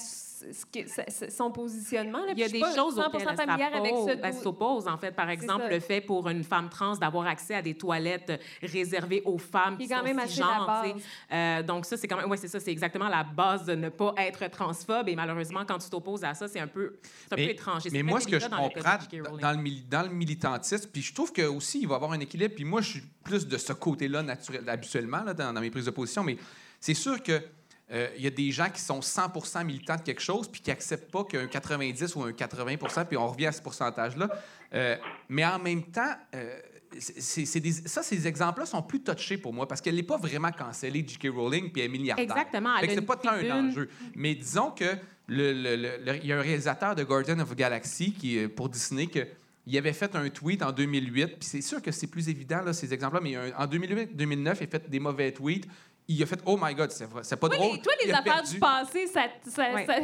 son 1.29 1.51
positionnement. 1.51 2.19
là, 2.25 2.33
Il 2.33 2.39
y 2.39 2.45
a 2.45 2.49
des 2.49 2.61
pas 2.61 2.75
choses 2.75 2.97
100% 2.97 3.07
auxquelles 3.07 3.29
elle 3.29 3.37
s'oppose- 3.37 4.07
ce 4.09 4.19
elle 4.23 4.35
s'oppose, 4.35 4.89
en 4.89 4.97
fait. 4.99 5.13
Par 5.13 5.31
exemple, 5.31 5.65
le 5.71 5.81
fait 5.81 6.01
pour 6.01 6.29
une 6.29 6.45
femme 6.45 6.69
trans 6.69 6.97
d'avoir 6.97 7.27
accès 7.27 7.55
à 7.55 7.63
des 7.63 7.75
toilettes 7.75 8.41
réservées 8.63 9.23
aux 9.25 9.39
femmes 9.39 9.77
Qui 9.77 9.85
qui 9.85 9.91
quand 9.91 9.99
sont 9.99 10.05
même 10.05 10.17
base. 10.17 10.93
Euh, 11.33 11.63
donc 11.63 11.85
ça, 11.87 11.97
c'est 11.97 12.09
quand 12.09 12.17
même... 12.17 12.31
Oui, 12.31 12.39
c'est 12.39 12.49
ça. 12.49 12.61
C'est 12.61 12.71
exactement 12.73 13.09
la 13.09 13.25
base 13.25 13.65
de 13.65 13.75
ne 13.75 13.89
pas 13.89 14.15
être 14.19 14.49
transphobe. 14.51 15.09
Et 15.09 15.17
malheureusement, 15.17 15.65
quand 15.67 15.79
tu 15.79 15.89
t'opposes 15.91 16.25
à 16.25 16.35
ça, 16.35 16.49
c'est 16.49 16.61
un 16.61 16.67
peu, 16.67 16.99
c'est 17.29 17.35
un 17.35 17.37
peu 17.37 17.43
étrange. 17.43 17.87
Et 17.87 17.91
mais 17.91 17.99
c'est 17.99 18.03
moi, 18.03 18.21
ce 18.21 18.29
que 18.29 18.39
je 18.39 18.47
comprends 18.47 18.69
dans 19.41 19.53
le, 19.53 19.89
dans 19.91 20.03
le 20.03 20.09
militantisme, 20.09 20.89
puis 20.93 21.03
je 21.03 21.15
trouve 21.15 21.33
que 21.33 21.43
aussi 21.43 21.81
il 21.81 21.89
va 21.89 21.95
y 21.95 21.97
avoir 21.97 22.13
un 22.13 22.21
équilibre, 22.21 22.55
puis 22.55 22.65
moi, 22.65 22.81
je 22.81 22.91
suis 22.91 23.03
plus 23.25 23.47
de 23.47 23.57
ce 23.57 23.73
côté-là 23.73 24.23
naturel, 24.23 24.69
habituellement 24.69 25.23
là, 25.23 25.35
dans, 25.35 25.53
dans 25.53 25.61
mes 25.61 25.71
prises 25.71 25.87
de 25.87 25.91
position, 25.91 26.23
mais 26.25 26.37
c'est 26.81 26.95
sûr 26.95 27.23
que 27.23 27.41
euh, 27.93 28.09
il 28.17 28.23
y 28.23 28.27
a 28.27 28.31
des 28.31 28.51
gens 28.53 28.71
qui 28.71 28.81
sont 28.81 29.01
100% 29.01 29.65
militants 29.65 29.97
de 29.97 30.03
quelque 30.03 30.23
chose, 30.23 30.49
puis 30.49 30.61
qui 30.61 30.71
n'acceptent 30.71 31.11
pas 31.11 31.25
qu'un 31.25 31.47
90 31.47 32.15
ou 32.15 32.23
un 32.23 32.31
80% 32.31 33.07
puis 33.07 33.17
on 33.17 33.29
revient 33.29 33.47
à 33.47 33.53
ce 33.53 33.61
pourcentage-là. 33.61 34.31
Euh, 34.75 34.97
mais 35.29 35.45
en 35.45 35.59
même 35.59 35.83
temps, 35.83 36.15
euh, 36.35 36.61
c'est, 36.99 37.45
c'est 37.45 37.61
des, 37.61 37.73
ça, 37.73 38.03
ces 38.03 38.29
exemples-là 38.29 38.67
sont 38.67 38.83
plus 38.83 39.01
touchés 39.01 39.39
pour 39.39 39.53
moi 39.53 39.67
parce 39.67 39.81
qu'elle 39.81 39.97
n'est 39.97 40.05
pas 40.05 40.19
vraiment 40.19 40.53
cancellée, 40.53 41.05
J.K. 41.07 41.29
Rowling, 41.35 41.73
puis 41.73 41.83
elle 41.83 41.87
est 41.87 41.89
milliardaire. 41.89 42.25
Exactement, 42.25 42.77
elle 42.81 42.91
c'est 42.91 43.01
pas 43.01 43.17
tant 43.17 43.33
un 43.33 43.51
enjeu. 43.51 43.89
Mais 44.15 44.35
disons 44.35 44.71
que 44.71 44.97
il 45.29 46.27
y 46.27 46.33
a 46.33 46.39
un 46.39 46.43
réalisateur 46.43 46.97
de 46.97 47.05
Guardian 47.05 47.39
of 47.39 47.51
the 47.51 47.57
Galaxy 47.57 48.13
qui, 48.13 48.49
pour 48.49 48.69
Disney, 48.69 49.07
que 49.07 49.27
il 49.67 49.79
avait 49.79 49.93
fait 49.93 50.17
un 50.17 50.29
tweet 50.29 50.63
en 50.63 50.73
2008, 50.73 51.39
puis 51.39 51.49
c'est 51.49 51.61
sûr 51.61 51.81
que 51.81 51.93
c'est 51.93 52.09
plus 52.09 52.29
évident, 52.29 52.63
là, 52.63 52.73
ces 52.73 52.93
exemples-là, 52.93 53.21
mais 53.23 53.37
en 53.37 53.67
2008-2009, 53.67 54.41
il 54.41 54.49
a 54.49 54.55
fait 54.55 54.91
des 54.91 54.99
mauvais 54.99 55.31
tweets. 55.33 55.69
Il 56.09 56.23
a 56.23 56.27
fait 56.27 56.41
Oh 56.47 56.59
my 56.61 56.75
God, 56.75 56.91
c'est 56.91 57.05
vrai, 57.09 57.23
c'est 57.23 57.39
pas 57.39 57.49
Toi, 57.49 57.57
drôle. 57.57 57.77
les, 57.77 57.83
toi, 57.83 57.93
les 58.03 58.09
Il 58.09 58.13
a 58.15 58.19
affaires 58.19 58.35
perdu. 58.35 58.55
du 58.55 58.59
passé, 58.61 59.07
ça. 59.07 59.23
ça, 59.45 59.73
Ouais. 59.73 59.87
ça- 59.87 59.95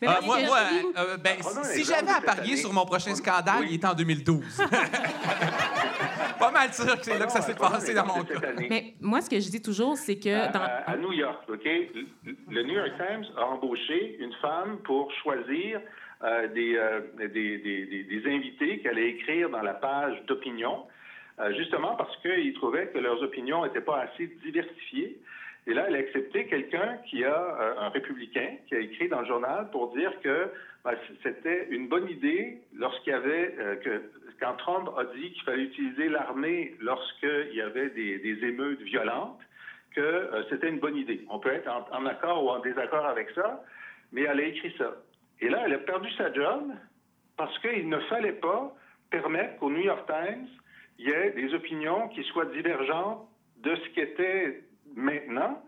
Mais 0.00 0.08
Ah, 0.08 0.20
moi, 0.24 0.36
euh, 0.38 1.16
ben, 1.16 1.36
un 1.40 1.62
si 1.64 1.84
j'avais 1.84 2.10
à 2.10 2.20
parier 2.20 2.56
sur 2.56 2.72
mon 2.72 2.84
prochain 2.86 3.14
scandale, 3.14 3.60
Oui. 3.62 3.66
il 3.70 3.74
était 3.76 3.86
en 3.86 3.94
2012. 3.94 4.62
pas 6.38 6.50
mal 6.52 6.72
sûr 6.72 6.84
que 6.98 7.04
c'est 7.04 7.18
là 7.18 7.26
que 7.26 7.32
ça 7.32 7.40
s'est 7.40 7.54
passé 7.54 7.94
dans 7.94 8.06
mon 8.06 8.22
cas. 8.24 8.34
cette 8.34 8.44
année. 8.44 8.66
Mais 8.70 8.94
moi, 9.00 9.20
ce 9.20 9.30
que 9.30 9.40
je 9.40 9.48
dis 9.50 9.62
toujours, 9.62 9.96
c'est 9.96 10.18
que 10.18 10.28
à, 10.34 10.48
dans... 10.48 10.60
à- 10.60 10.90
à 10.92 10.96
New 10.96 11.12
York, 11.12 11.42
OK? 11.48 11.64
Le, 11.64 12.06
le 12.50 12.62
New 12.62 12.74
York 12.74 12.92
Times 12.96 13.24
a 13.36 13.44
embauché 13.46 14.16
une 14.20 14.32
femme 14.34 14.78
pour 14.84 15.10
choisir 15.22 15.80
euh, 16.22 16.48
des, 16.48 16.76
euh, 16.76 17.00
des, 17.18 17.28
des- 17.58 17.58
des- 17.86 18.04
des 18.04 18.30
invités 18.30 18.78
qu'elle 18.80 18.92
allait 18.92 19.10
écrire 19.10 19.50
dans 19.50 19.62
la 19.62 19.74
page 19.74 20.14
d'opinion, 20.26 20.84
euh, 21.40 21.52
justement 21.56 21.94
parce 21.96 22.14
qu'ils 22.22 22.54
trouvaient 22.54 22.88
que 22.88 22.98
leurs 22.98 23.22
opinions 23.22 23.64
n'étaient 23.64 23.80
pas 23.82 24.00
assez 24.02 24.26
diversifiées. 24.44 25.18
Et 25.66 25.74
là, 25.74 25.86
elle 25.88 25.96
a 25.96 25.98
accepté 25.98 26.46
quelqu'un 26.46 26.98
qui 27.08 27.24
a, 27.24 27.34
euh, 27.34 27.74
un 27.78 27.88
républicain, 27.88 28.56
qui 28.68 28.74
a 28.76 28.78
écrit 28.78 29.08
dans 29.08 29.20
le 29.20 29.26
journal 29.26 29.68
pour 29.70 29.92
dire 29.96 30.12
que 30.20 30.48
ben, 30.84 30.94
c'était 31.22 31.66
une 31.70 31.88
bonne 31.88 32.08
idée 32.08 32.60
lorsqu'il 32.74 33.12
y 33.12 33.16
avait, 33.16 33.54
euh, 33.58 33.76
que, 33.76 34.02
quand 34.38 34.54
Trump 34.54 34.88
a 34.96 35.04
dit 35.16 35.32
qu'il 35.32 35.42
fallait 35.42 35.64
utiliser 35.64 36.08
l'armée 36.08 36.76
lorsqu'il 36.80 37.54
y 37.54 37.60
avait 37.60 37.90
des, 37.90 38.18
des 38.18 38.46
émeutes 38.46 38.80
violentes, 38.82 39.40
que 39.94 40.00
euh, 40.00 40.44
c'était 40.50 40.68
une 40.68 40.78
bonne 40.78 40.96
idée. 40.96 41.24
On 41.30 41.40
peut 41.40 41.52
être 41.52 41.68
en, 41.68 41.84
en 41.90 42.06
accord 42.06 42.44
ou 42.44 42.50
en 42.50 42.60
désaccord 42.60 43.06
avec 43.06 43.30
ça, 43.30 43.64
mais 44.12 44.22
elle 44.22 44.38
a 44.38 44.44
écrit 44.44 44.72
ça. 44.78 44.94
Et 45.40 45.48
là, 45.48 45.62
elle 45.66 45.74
a 45.74 45.78
perdu 45.78 46.10
sa 46.12 46.32
job 46.32 46.70
parce 47.36 47.58
qu'il 47.58 47.88
ne 47.88 47.98
fallait 48.00 48.32
pas 48.32 48.72
permettre 49.10 49.56
qu'au 49.58 49.70
New 49.70 49.82
York 49.82 50.06
Times, 50.06 50.46
il 50.98 51.08
y 51.08 51.10
ait 51.10 51.30
des 51.30 51.52
opinions 51.54 52.08
qui 52.08 52.22
soient 52.24 52.46
divergentes 52.46 53.28
de 53.58 53.74
ce 53.74 53.88
qu'était 53.90 54.62
maintenant 54.96 55.62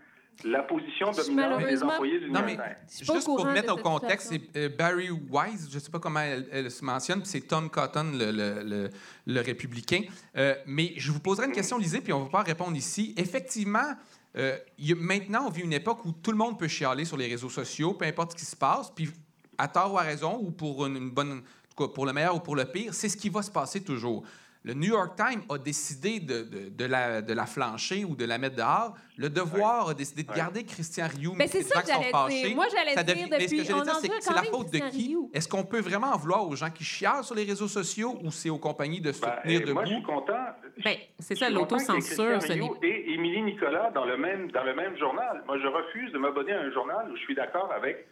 la 0.45 0.63
position 0.63 1.11
dominante 1.11 1.59
des 1.67 1.83
employés 1.83 2.21
du 2.21 2.31
Non, 2.31 2.43
mais 2.47 2.57
juste 2.89 3.25
pour 3.25 3.37
courant 3.39 3.53
mettre 3.53 3.73
au 3.75 3.77
contexte, 3.77 4.29
c'est 4.31 4.57
euh, 4.57 4.69
Barry 4.69 5.11
Wise, 5.11 5.69
je 5.69 5.75
ne 5.75 5.81
sais 5.81 5.91
pas 5.91 5.99
comment 5.99 6.21
elle, 6.21 6.47
elle 6.53 6.71
se 6.71 6.85
mentionne, 6.85 7.21
puis 7.23 7.29
c'est 7.29 7.41
Tom 7.41 7.69
Cotton, 7.69 8.13
le, 8.15 8.31
le- 8.31 8.63
le- 8.63 8.91
le 9.27 9.41
républicain. 9.41 10.03
Euh, 10.37 10.55
mais 10.65 10.93
je 10.97 11.11
vous 11.11 11.19
poserai 11.19 11.47
une 11.47 11.53
question, 11.53 11.77
Lisée, 11.77 12.01
puis 12.01 12.13
on 12.13 12.21
ne 12.21 12.25
va 12.27 12.31
pas 12.31 12.43
répondre 12.43 12.77
ici. 12.77 13.15
Effectivement, 13.17 13.95
euh, 14.37 14.57
il 14.79 14.87
y 14.87 14.93
a- 14.93 14.97
maintenant, 14.97 15.47
on 15.49 15.51
vit 15.51 15.63
une 15.63 15.73
époque 15.73 16.05
où 16.05 16.13
tout 16.13 16.31
le 16.31 16.37
monde 16.39 16.57
peut 16.57 16.69
chialer 16.69 17.05
sur 17.05 17.17
les 17.17 17.27
réseaux 17.27 17.51
sociaux, 17.51 17.95
peu 17.95 18.05
importe 18.05 18.31
ce 18.33 18.37
qui 18.37 18.45
se 18.45 18.55
passe, 18.57 18.93
puis 18.95 19.11
à 19.59 19.67
tort 19.67 19.93
ou 19.95 19.99
à 19.99 20.03
raison, 20.03 20.39
ou 20.41 20.53
pour 20.53 20.87
une, 20.87 20.97
une 20.99 21.11
bonne, 21.11 21.33
en 21.33 21.75
tout 21.77 21.85
cas, 21.89 21.93
pour 21.93 22.07
le 22.07 22.13
meilleur 22.13 22.37
ou 22.37 22.41
pour 22.41 22.55
le 22.55 22.65
pire, 22.65 22.95
c'est 22.95 23.09
ce 23.09 23.17
qui 23.17 23.29
va 23.29 23.43
se 23.43 23.51
passer 23.51 23.83
toujours. 23.83 24.23
Le 24.69 24.75
New 24.75 24.89
York 24.91 25.17
Times 25.17 25.41
a 25.49 25.57
décidé 25.57 26.21
de, 26.21 26.43
de- 26.43 26.69
de 26.69 26.85
la, 26.85 27.23
de 27.23 27.33
la 27.33 27.47
flancher 27.47 28.05
ou 28.05 28.15
de 28.15 28.27
la 28.27 28.37
mettre 28.37 28.57
dehors. 28.57 28.95
Le 29.17 29.31
Devoir 29.31 29.89
a 29.89 29.95
décidé 29.95 30.25
de 30.25 30.29
Ouais. 30.31 30.37
garder 30.37 30.63
Christian 30.65 31.07
Rioux. 31.09 31.35
Ben, 31.39 31.49
c'est 31.49 31.63
ça 31.63 31.81
que 31.81 31.89
j'allais 31.89 32.11
dire. 32.45 32.55
Moi, 32.55 32.67
j'allais 32.71 32.95
dire 32.95 33.03
devient- 33.03 33.29
mais 33.31 33.41
ce 33.41 33.45
que 33.47 33.57
depuis- 33.57 33.65
j'allais 33.65 33.83
dire, 34.01 34.13
c'est 34.21 34.35
la 34.35 34.43
faute 34.43 34.71
de 34.71 34.79
qui? 34.91 35.17
Est-ce 35.33 35.49
qu'on 35.49 35.65
peut 35.65 35.81
vraiment 35.81 36.09
en 36.09 36.19
vouloir 36.19 36.47
aux 36.47 36.55
gens 36.55 36.69
qui 36.69 36.85
chialent 36.85 37.25
sur 37.25 37.35
les 37.35 37.45
réseaux 37.45 37.67
sociaux 37.67 38.19
ou 38.23 38.31
c'est 38.31 38.51
aux 38.51 38.59
compagnies 38.59 39.01
de 39.01 39.11
se 39.11 39.23
Ben, 39.23 39.33
tenir 39.43 39.63
et 39.67 39.73
moi, 39.73 39.87
je 39.87 39.95
debout? 39.95 40.01
suis 40.05 40.15
content. 40.15 40.47
Ben, 40.85 40.97
c'est 41.19 41.35
ça, 41.35 41.49
l'autocensure, 41.49 42.39
et 42.83 43.13
Émilie 43.15 43.43
Nicolas 43.43 43.91
dans 43.95 44.05
le 44.05 44.19
même 44.19 44.51
dans 44.51 44.65
le 44.65 44.75
même 44.75 44.99
journal. 44.99 45.43
Moi, 45.47 45.57
je 45.63 45.67
refuse 45.67 46.13
de 46.13 46.19
m'abonner 46.19 46.53
à 46.53 46.61
un 46.61 46.71
journal 46.73 47.11
où 47.11 47.17
je 47.17 47.23
suis 47.23 47.35
d'accord 47.35 47.73
avec 47.75 48.07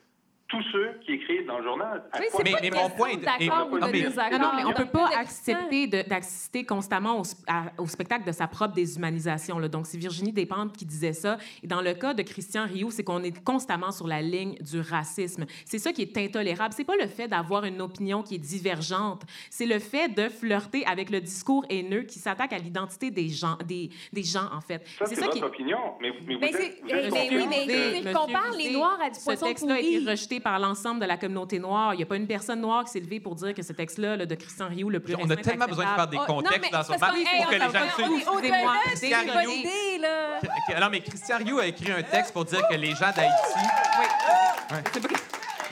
tous 0.48 0.62
ceux 0.70 0.90
qui 1.04 1.12
écrivent 1.14 1.44
dans 1.46 1.58
le 1.58 1.64
journal. 1.64 2.04
À 2.12 2.18
Oui, 2.20 2.26
quoi- 2.30 2.42
c'est 2.44 2.52
Mais- 2.52 2.70
mais 2.70 2.70
mon 2.82 2.88
point 2.90 3.14
de- 3.16 3.24
d'accord 3.24 3.68
ou 3.72 3.78
non, 3.78 3.86
de 3.88 3.92
mais- 3.92 4.02
désaccord. 4.02 4.38
Non, 4.38 4.46
non, 4.46 4.52
mais 4.56 4.64
on 4.64 4.70
a 4.70 4.74
peut 4.74 4.86
pas 4.86 5.10
accepter 5.16 5.86
d'assister 5.88 6.64
constamment 6.64 7.18
au, 7.18 7.22
sp- 7.24 7.42
à- 7.48 7.64
au 7.78 7.86
spectacle 7.86 8.24
de 8.26 8.32
sa 8.32 8.46
propre 8.46 8.74
déshumanisation. 8.74 9.58
là. 9.58 9.66
Donc, 9.68 9.86
c'est 9.86 9.98
Virginie 9.98 10.32
Despentes 10.32 10.76
qui 10.76 10.84
disait 10.86 11.12
ça. 11.12 11.38
Et 11.62 11.66
dans 11.66 11.80
le 11.82 11.94
cas 11.94 12.14
de 12.14 12.22
Christian 12.22 12.64
Rioux, 12.66 12.90
c'est 12.90 13.02
qu'on 13.02 13.22
est 13.24 13.42
constamment 13.44 13.90
sur 13.90 14.06
la 14.06 14.22
ligne 14.22 14.54
du 14.60 14.80
racisme. 14.80 15.46
C'est 15.64 15.78
ça 15.78 15.92
qui 15.92 16.02
est 16.02 16.16
intolérable. 16.18 16.72
C'est 16.76 16.84
pas 16.84 16.96
le 17.00 17.08
fait 17.08 17.26
d'avoir 17.28 17.64
une 17.64 17.80
opinion 17.82 18.22
qui 18.22 18.36
est 18.36 18.38
divergente. 18.38 19.22
C'est 19.50 19.66
le 19.66 19.78
fait 19.80 20.08
de 20.14 20.28
flirter 20.28 20.86
avec 20.86 21.10
le 21.10 21.20
discours 21.20 21.64
haineux 21.68 22.02
qui 22.02 22.18
s'attaque 22.18 22.52
à 22.52 22.58
l'identité 22.58 23.10
des 23.10 23.28
gens, 23.28 23.56
des, 23.66 23.90
des 24.12 24.22
gens, 24.22 24.48
en 24.54 24.60
fait. 24.60 24.86
Ça, 24.98 25.06
c'est 25.06 25.16
votre 25.16 25.30
qui 25.30 25.42
opinion. 25.42 25.78
Mais, 26.00 26.12
mais 26.26 26.34
vous 26.34 26.40
Mais 26.40 26.48
êtes- 26.50 26.56
c'est- 26.56 26.82
vous 26.82 26.88
êtes 26.90 27.04
mais 27.04 27.10
conscient 27.10 27.36
oui, 27.36 27.46
mais 27.50 27.66
que- 27.66 27.96
Monsieur 28.06 28.12
compare 28.14 28.52
les 28.56 28.70
Noirs 28.72 28.98
à 29.04 29.10
du 29.10 29.18
poisson 29.20 29.46
Ce 29.46 29.50
texte-là 29.50 29.74
a 29.74 29.78
été 29.78 29.98
pourri. 30.00 30.16
Rejeté 30.36 30.40
par 30.40 30.58
l'ensemble 30.58 31.00
de 31.00 31.06
la 31.06 31.16
communauté 31.16 31.58
noire. 31.58 31.94
Il 31.94 31.98
n'y 31.98 32.02
a 32.02 32.06
pas 32.06 32.16
une 32.16 32.26
personne 32.26 32.60
noire 32.60 32.84
qui 32.84 32.90
s'est 32.92 33.00
levée 33.00 33.20
pour 33.20 33.34
dire 33.34 33.54
que 33.54 33.62
ce 33.62 33.72
texte-là, 33.72 34.16
là, 34.16 34.26
de 34.26 34.34
Christian 34.34 34.68
Rioux, 34.68 34.90
le 34.90 35.00
plus 35.00 35.14
On 35.18 35.28
a 35.30 35.36
tellement 35.36 35.66
besoin 35.66 35.84
de 35.84 35.94
faire 35.94 36.08
des 36.08 36.16
Oh, 36.16 36.24
non, 36.28 36.36
contextes 36.36 36.60
mais 36.62 36.70
dans 36.70 36.82
son 36.82 36.92
hey, 36.94 36.98
pour 36.98 37.50
que 37.50 37.54
les 37.54 37.60
gens 37.60 37.68
on 37.68 38.04
suivent. 38.04 38.26
Non, 40.80 40.88
mais 40.90 41.00
Christian 41.00 41.38
Rioux 41.38 41.58
a 41.58 41.66
écrit 41.66 41.92
un 41.92 42.02
texte 42.02 42.32
pour 42.32 42.44
dire 42.44 42.62
que 42.68 42.74
les 42.74 42.94
gens 42.94 43.12
d'Haïti. 43.14 43.58
Ouais. 44.72 44.82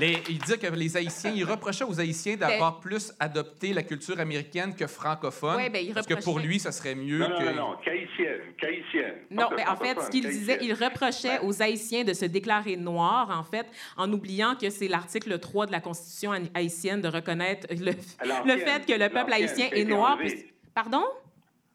Les- 0.00 0.18
il 0.28 0.38
dit 0.38 0.58
que 0.58 0.66
les 0.66 0.96
Haïtiens, 0.96 1.32
il 1.34 1.44
reprochait 1.44 1.84
aux 1.84 2.00
Haïtiens 2.00 2.36
d'avoir 2.36 2.80
plus 2.80 3.12
adopté 3.20 3.72
la 3.72 3.82
culture 3.82 4.18
américaine 4.18 4.74
que 4.74 4.86
francophone. 4.86 5.56
Ouais, 5.56 5.70
ben, 5.70 5.84
il 5.86 5.94
parce 5.94 6.06
que 6.06 6.14
pour 6.14 6.38
lui, 6.38 6.58
ça 6.58 6.72
serait 6.72 6.94
mieux 6.94 7.18
Non, 7.18 7.28
non, 7.28 7.38
que. 7.38 7.44
non, 7.44 7.54
non, 7.54 7.76
caïtienne, 7.84 8.40
caïtienne. 8.58 9.14
Non, 9.30 9.48
Pas 9.50 9.56
mais 9.56 9.66
en 9.66 9.76
fait, 9.76 10.00
ce 10.00 10.10
qu'il 10.10 10.26
disait, 10.28 10.58
il 10.62 10.72
reprochait 10.74 11.38
aux 11.42 11.62
Haïtiens 11.62 12.04
de 12.04 12.12
se 12.12 12.24
déclarer 12.24 12.76
noirs, 12.76 13.30
en 13.30 13.44
fait, 13.44 13.66
en 13.96 14.12
oubliant 14.12 14.54
que 14.56 14.68
c'est 14.70 14.88
l'article 14.88 15.38
3 15.38 15.66
de 15.66 15.72
la 15.72 15.80
Constitution 15.80 16.32
haïtienne 16.54 17.00
de 17.00 17.08
reconnaître 17.08 17.66
le, 17.70 17.92
le 17.92 18.56
fait 18.58 18.84
que 18.86 18.92
le 18.98 19.08
peuple 19.08 19.32
haïtien 19.32 19.68
est 19.72 19.84
noir. 19.84 20.18
puis- 20.18 20.46
Pardon? 20.74 21.04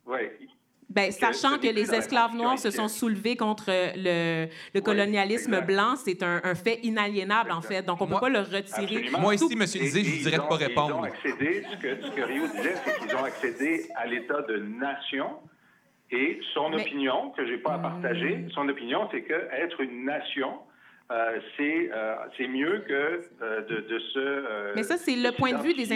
Oui. 0.06 0.18
Ben, 0.90 1.12
sachant 1.12 1.60
que 1.60 1.68
les 1.68 1.94
esclaves 1.94 2.36
noirs 2.36 2.58
se 2.58 2.72
sont 2.72 2.88
soulevés 2.88 3.36
contre 3.36 3.66
le, 3.96 4.48
le 4.74 4.82
colonialisme 4.82 5.62
blanc, 5.62 5.96
c'est 5.96 6.24
un, 6.24 6.42
un 6.44 6.56
fait 6.56 6.80
inaliénable, 6.82 7.52
en 7.52 7.62
fait. 7.62 7.84
Donc, 7.84 8.02
on 8.02 8.08
ne 8.08 8.14
peut 8.14 8.20
pas 8.20 8.30
le 8.30 8.40
retirer. 8.40 8.84
Absolument. 8.84 9.20
Moi, 9.20 9.36
ici, 9.36 9.46
M. 9.54 9.60
Lisée, 9.60 10.04
je 10.04 10.10
vous 10.10 10.24
dirais 10.24 10.38
de 10.38 10.42
pas 10.42 10.56
ont- 10.56 10.58
Ils 10.60 10.66
répondre. 10.66 10.98
ont 10.98 11.04
accédé, 11.04 11.64
ce 11.72 11.78
que, 11.78 12.02
ce 12.02 12.10
que 12.12 12.22
Rio 12.22 12.48
disait, 12.48 12.74
c'est 12.84 12.98
qu'ils 13.06 13.16
ont 13.16 13.24
accédé 13.24 13.86
à 13.96 14.08
l'état 14.08 14.42
de 14.42 14.58
nation. 14.58 15.28
Et 16.12 16.40
son 16.56 16.70
Mais- 16.72 16.78
Hmm. 16.78 16.80
opinion, 16.80 17.30
que 17.38 17.46
je 17.46 17.52
n'ai 17.52 17.58
pas 17.60 17.74
à 17.76 17.78
partager, 17.80 18.48
son 18.56 18.68
opinion, 18.68 19.08
c'est 19.12 19.22
que 19.22 19.48
être 19.54 19.80
une 19.82 20.06
nation, 20.06 20.54
euh, 21.12 21.40
c'est 21.58 21.90
euh, 21.92 22.16
c'est 22.38 22.48
mieux 22.48 22.84
que 22.88 22.94
euh, 23.42 23.62
de, 23.62 23.78
de 23.90 24.00
se. 24.14 24.20
euh, 24.20 24.74
Mais 24.76 24.84
ça, 24.84 24.98
c'est 24.98 25.16
le 25.16 25.32
point 25.32 25.54
de 25.54 25.62
vue 25.64 25.74
des, 25.74 25.92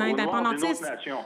indépendantistes. 0.00 0.84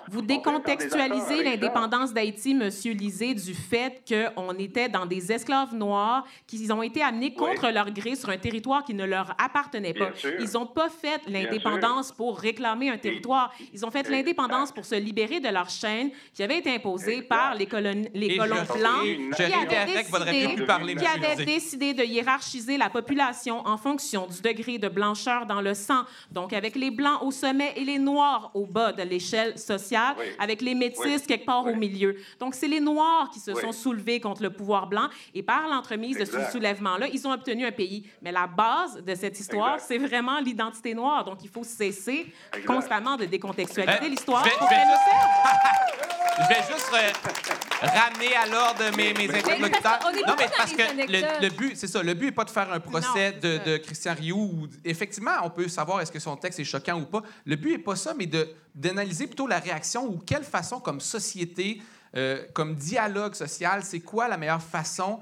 Vous 0.09 0.23
décontextualisez 0.23 1.43
l'indépendance 1.45 2.15
d'Haïti, 2.15 2.55
Monsieur 2.55 2.93
Lisée, 2.95 3.35
du 3.35 3.53
fait 3.55 4.03
qu'on 4.09 4.53
était 4.59 4.89
dans 4.89 5.05
des 5.07 5.33
esclaves 5.33 5.75
noirs 5.75 6.25
qui 6.47 6.71
ont 6.73 6.83
été 6.83 7.03
amenés 7.03 7.35
contre 7.35 7.71
leur 7.71 7.91
gré 7.91 8.15
sur 8.15 8.31
un 8.31 8.39
territoire 8.39 8.85
qui 8.85 8.95
ne 8.95 9.05
leur 9.05 9.35
appartenait 9.39 9.93
pas. 9.95 10.11
Ils 10.41 10.53
n'ont 10.55 10.67
pas 10.67 10.89
fait 10.89 11.21
l'indépendance 11.29 12.13
pour 12.13 12.39
réclamer 12.39 12.91
un 12.91 12.99
territoire. 12.99 13.53
Ils 13.73 13.85
ont 13.85 13.91
fait 13.91 14.09
l'indépendance 14.09 14.73
pour 14.73 14.85
se 14.85 14.95
libérer 14.95 15.41
de 15.41 15.49
leur 15.49 15.69
chaîne 15.69 16.11
qui 16.33 16.43
avait 16.43 16.59
été 16.59 16.75
imposée 16.75 17.23
par 17.23 17.55
les, 17.55 17.67
colon- 17.67 18.09
les 18.15 18.37
colons 18.37 18.55
blancs 18.79 19.05
qui 19.37 19.43
avaient 19.43 19.67
décidé- 19.87 20.49
mieux 20.49 20.55
plus 20.57 20.65
parler, 20.67 20.95
qui 20.95 21.05
M. 21.05 21.11
avaient 21.23 21.45
décidé 21.45 21.93
de 21.95 22.03
hiérarchiser 22.03 22.79
la 22.79 22.89
population 22.89 23.26
en 23.65 23.77
fonction 23.77 24.27
du 24.27 24.41
degré 24.41 24.79
de 24.79 24.89
blancheur 24.89 25.47
dans 25.47 25.61
le 25.61 25.75
sang. 25.75 26.03
Donc, 26.31 26.53
avec 26.53 26.77
les 26.77 26.91
blancs 26.91 27.23
au 27.23 27.31
sommet 27.31 27.73
et 27.77 27.85
les 27.85 27.99
noirs 27.99 28.51
au 28.55 28.67
bas 28.67 28.93
de 28.93 29.03
l'échelle 29.03 29.59
sociale, 29.59 30.15
Oui. 30.19 30.27
avec 30.39 30.61
les 30.63 30.75
métis 30.75 30.99
Oui. 31.05 31.21
quelque 31.27 31.45
part 31.47 31.65
Oui. 31.65 31.73
au 31.73 31.77
milieu. 31.77 32.17
Donc, 32.39 32.55
c'est 32.55 32.69
les 32.69 32.81
noirs 32.81 33.31
qui 33.33 33.41
se 33.41 33.51
Oui. 33.51 33.61
sont 33.61 33.73
soulevés 33.73 34.21
contre 34.21 34.43
le 34.43 34.51
pouvoir 34.51 34.87
blanc 34.87 35.09
et 35.35 35.43
par 35.43 35.69
l'entremise 35.69 36.19
de 36.19 36.25
ce 36.25 36.39
soulèvement-là, 36.53 37.07
ils 37.13 37.27
ont 37.27 37.33
obtenu 37.33 37.67
un 37.67 37.73
pays. 37.73 38.09
Mais 38.23 38.33
la 38.33 38.47
base 38.47 39.03
de 39.03 39.15
cette 39.15 39.39
histoire, 39.39 39.75
Exact. 39.75 39.87
c'est 39.89 39.99
vraiment 39.99 40.39
l'identité 40.41 40.95
noire. 40.95 41.25
Donc, 41.25 41.39
il 41.43 41.49
faut 41.51 41.65
cesser 41.65 42.33
Exact. 42.53 42.67
constamment 42.67 43.17
de 43.17 43.25
décontextualiser 43.25 43.99
Euh, 44.07 44.09
l'histoire 44.09 44.45
je 44.45 44.51
vais- 44.51 44.57
pour 44.57 44.69
je 44.69 44.75
vais 44.75 44.81
qu'elle. 44.81 44.87
Je 46.39 46.49
vais 46.49 46.61
juste 46.71 46.91
euh, 46.93 47.87
ramener 47.89 48.37
à 48.37 48.47
l'ordre 48.47 48.95
mes, 48.95 49.15
mes 49.15 49.35
interlocuteurs. 49.35 49.99
Non, 50.27 50.35
mais 50.39 50.49
parce 50.55 50.71
que 50.73 50.83
le, 51.11 51.43
le 51.45 51.49
but, 51.49 51.75
c'est 51.77 51.87
ça, 51.87 52.03
le 52.03 52.13
but 52.13 52.27
n'est 52.27 52.33
pas 52.33 52.45
de 52.45 52.51
faire 52.51 52.71
un 52.71 52.79
procès 52.79 53.16
De, 53.41 53.61
c'est 53.65 53.81
Christian 53.83 54.15
Rioux. 54.15 54.51
Où, 54.53 54.67
effectivement, 54.85 55.33
on 55.45 55.51
peut 55.51 55.69
savoir 55.69 56.01
est-ce 56.01 56.13
que 56.13 56.19
son 56.21 56.37
texte 56.37 56.61
est 56.61 56.65
choquant 56.65 56.99
ou 57.01 57.05
pas. 57.07 57.23
Le 57.45 57.57
but 57.57 57.73
n'est 57.73 57.79
pas 57.79 57.97
ça, 57.97 58.15
mais 58.17 58.27
de- 58.27 58.49
d'analyser 58.75 59.27
plutôt 59.27 59.47
la 59.47 59.59
réaction 59.59 60.05
ou 60.07 60.19
quelle 60.25 60.45
façon, 60.45 60.81
comme 60.81 61.01
société, 61.01 61.81
euh, 62.17 62.45
comme 62.55 62.75
dialogue 62.75 63.35
social, 63.35 63.83
c'est 63.83 64.01
quoi 64.01 64.29
la 64.29 64.37
meilleure 64.37 64.63
façon 64.63 65.19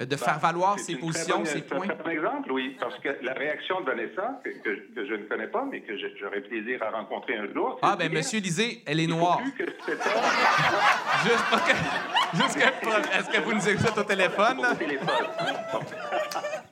euh, 0.00 0.04
de 0.06 0.14
faire 0.16 0.38
valoir 0.38 0.76
Ben, 0.76 0.82
C'est 0.86 0.92
ses 0.92 0.98
positions, 0.98 1.36
bonne- 1.38 1.46
ses 1.46 1.52
c'est 1.54 1.62
points? 1.66 1.84
un 1.84 1.88
très 1.88 2.02
bon 2.04 2.10
exemple, 2.10 2.52
oui, 2.52 2.76
parce 2.80 2.96
que 3.00 3.08
la 3.20 3.32
réaction 3.32 3.80
de 3.80 3.86
Vanessa, 3.86 4.40
que, 4.44 4.50
que- 4.50 4.94
que 4.94 5.06
je 5.08 5.14
ne 5.14 5.24
connais 5.24 5.48
pas, 5.48 5.64
mais 5.70 5.80
que 5.80 5.92
j'aurais 6.20 6.40
plaisir 6.42 6.80
à 6.84 6.90
rencontrer 6.90 7.36
un 7.36 7.52
jour. 7.52 7.78
c'est 7.82 7.88
Ah, 7.90 7.96
ben, 7.96 8.12
Monsieur 8.12 8.38
Lisée, 8.40 8.82
elle 8.86 9.00
est 9.00 9.08
noire. 9.08 9.40
plus 9.42 9.52
que 9.52 9.64
Juste 11.24 11.44
pour 11.50 11.64
que- 11.64 12.36
juste 12.36 12.54
que- 12.54 13.18
Est-ce 13.18 13.28
que 13.28 13.40
vous 13.44 13.52
nous 13.54 13.68
écoutez 13.68 13.98
au 14.00 14.04
téléphone? 14.04 14.62
là? 14.62 14.70
Au 14.72 14.74
téléphone. 14.76 15.08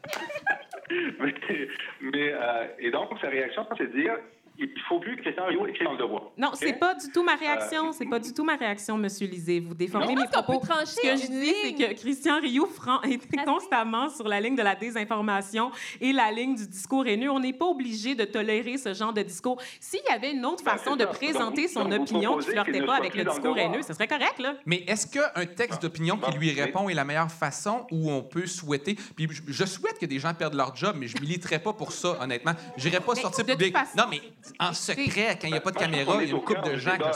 Mais, 0.91 1.35
mais, 2.01 2.33
euh, 2.33 2.67
et 2.79 2.91
donc, 2.91 3.11
sa 3.21 3.29
réaction, 3.29 3.67
c'est 3.77 3.93
de 3.93 4.01
dire 4.01 4.17
il 4.59 4.66
ne 4.66 4.81
faut 4.89 4.99
plus 5.01 5.16
que 5.16 5.23
Christian 5.23 5.47
Rio 5.47 5.66
écrive 5.66 5.85
dans 5.87 5.93
le 5.93 5.99
devoir. 5.99 6.23
Non, 6.37 6.49
OK? 6.49 6.57
c'est 6.57 6.73
pas 6.74 6.95
du 6.95 7.11
tout 7.12 7.23
ma 7.23 7.35
réaction. 7.35 7.93
C'est 7.93 8.07
pas 8.07 8.19
du 8.19 8.33
tout 8.33 8.45
ma 8.45 8.57
réaction, 8.57 8.97
Monsieur 8.97 9.27
Lisée. 9.27 9.61
Vous 9.61 9.74
déformez 9.74 10.15
mes 10.15 10.27
propos. 10.28 10.59
trancher 10.65 10.87
Ce 10.87 11.01
que 11.03 11.16
je 11.16 11.27
dis, 11.27 11.55
c'est 11.62 11.74
que 11.74 11.93
Christian 11.95 12.41
Rioux 12.41 12.66
Fran 12.66 13.03
était 13.03 13.39
constamment 13.45 14.09
sur 14.09 14.27
la 14.28 14.41
ligne 14.41 14.57
de 14.57 14.62
la 14.62 14.74
désinformation 14.74 15.70
et 16.01 16.12
la 16.12 16.31
ligne 16.33 16.55
du 16.55 16.66
discours 16.66 17.07
haineux. 17.07 17.31
On 17.31 17.41
n'est 17.41 17.53
pas 17.53 17.66
obligé 17.66 18.15
de 18.15 18.24
tolérer 18.24 18.78
ce 18.78 18.95
genre 18.95 19.12
de 19.12 19.23
discours. 19.23 19.61
S'il 19.81 20.01
y 20.09 20.12
avait 20.12 20.33
une 20.33 20.45
autre 20.45 20.65
Ben, 20.65 20.73
façon 20.77 20.97
de 20.97 21.03
ça. 21.03 21.07
présenter 21.09 21.62
Donc, 21.62 21.70
son 21.70 21.85
donc, 21.89 22.01
opinion 22.03 22.39
qui 22.39 22.47
flirtait 22.49 22.85
pas 22.85 22.97
avec 22.97 23.15
le 23.15 23.24
discours 23.24 23.59
haineux, 23.59 23.83
ce 23.83 23.93
serait 23.93 24.09
correct, 24.09 24.39
là. 24.39 24.55
Mais 24.66 24.85
est-ce 24.87 25.07
qu'un 25.07 25.47
texte 25.47 25.83
d'opinion 25.83 26.16
qui 26.16 26.33
lui 26.39 26.51
répond 26.53 26.89
est 26.89 26.95
la 26.95 27.05
meilleure 27.05 27.31
façon 27.31 27.87
où 27.91 28.11
on 28.11 28.23
peut 28.23 28.47
souhaiter? 28.47 28.97
Puis 29.16 29.28
je, 29.49 29.65
souhaite 29.65 29.99
que 29.99 30.07
des 30.07 30.19
gens 30.19 30.33
perdent 30.35 30.55
leur 30.55 30.74
job, 30.74 30.97
mais 30.99 31.07
je 31.09 31.20
militerai 31.20 31.59
pas 31.59 31.73
pour 31.73 31.93
ça, 31.93 32.16
honnêtement. 32.20 32.53
J'irai 32.77 33.01
pas 33.01 33.12
Mais 33.15 33.23
sortir 33.23 33.45
public. 33.45 33.77
façon- 33.77 33.97
Non, 33.99 34.05
mais 34.11 34.20
en 34.60 34.73
secret, 34.73 35.39
quand 35.40 35.48
il 35.48 35.52
n'y 35.52 35.59
a 35.59 35.60
pas 35.60 35.70
de 35.73 35.78
caméra, 35.78 36.16
il 36.23 36.28
y 36.28 36.32
a 36.32 36.35
une 36.36 36.43
couple 36.44 36.62
de 36.70 36.77
gens 36.77 36.97
là. 36.97 37.10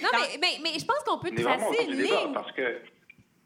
Non, 0.00 0.08
mais, 0.12 0.38
mais, 0.40 0.58
mais 0.62 0.78
je 0.78 0.84
pense 0.84 0.98
qu'on 1.04 1.18
peut 1.18 1.34
tracer 1.34 1.84
une 1.88 1.96
ligne. 2.00 2.32
parce 2.32 2.52
que 2.52 2.80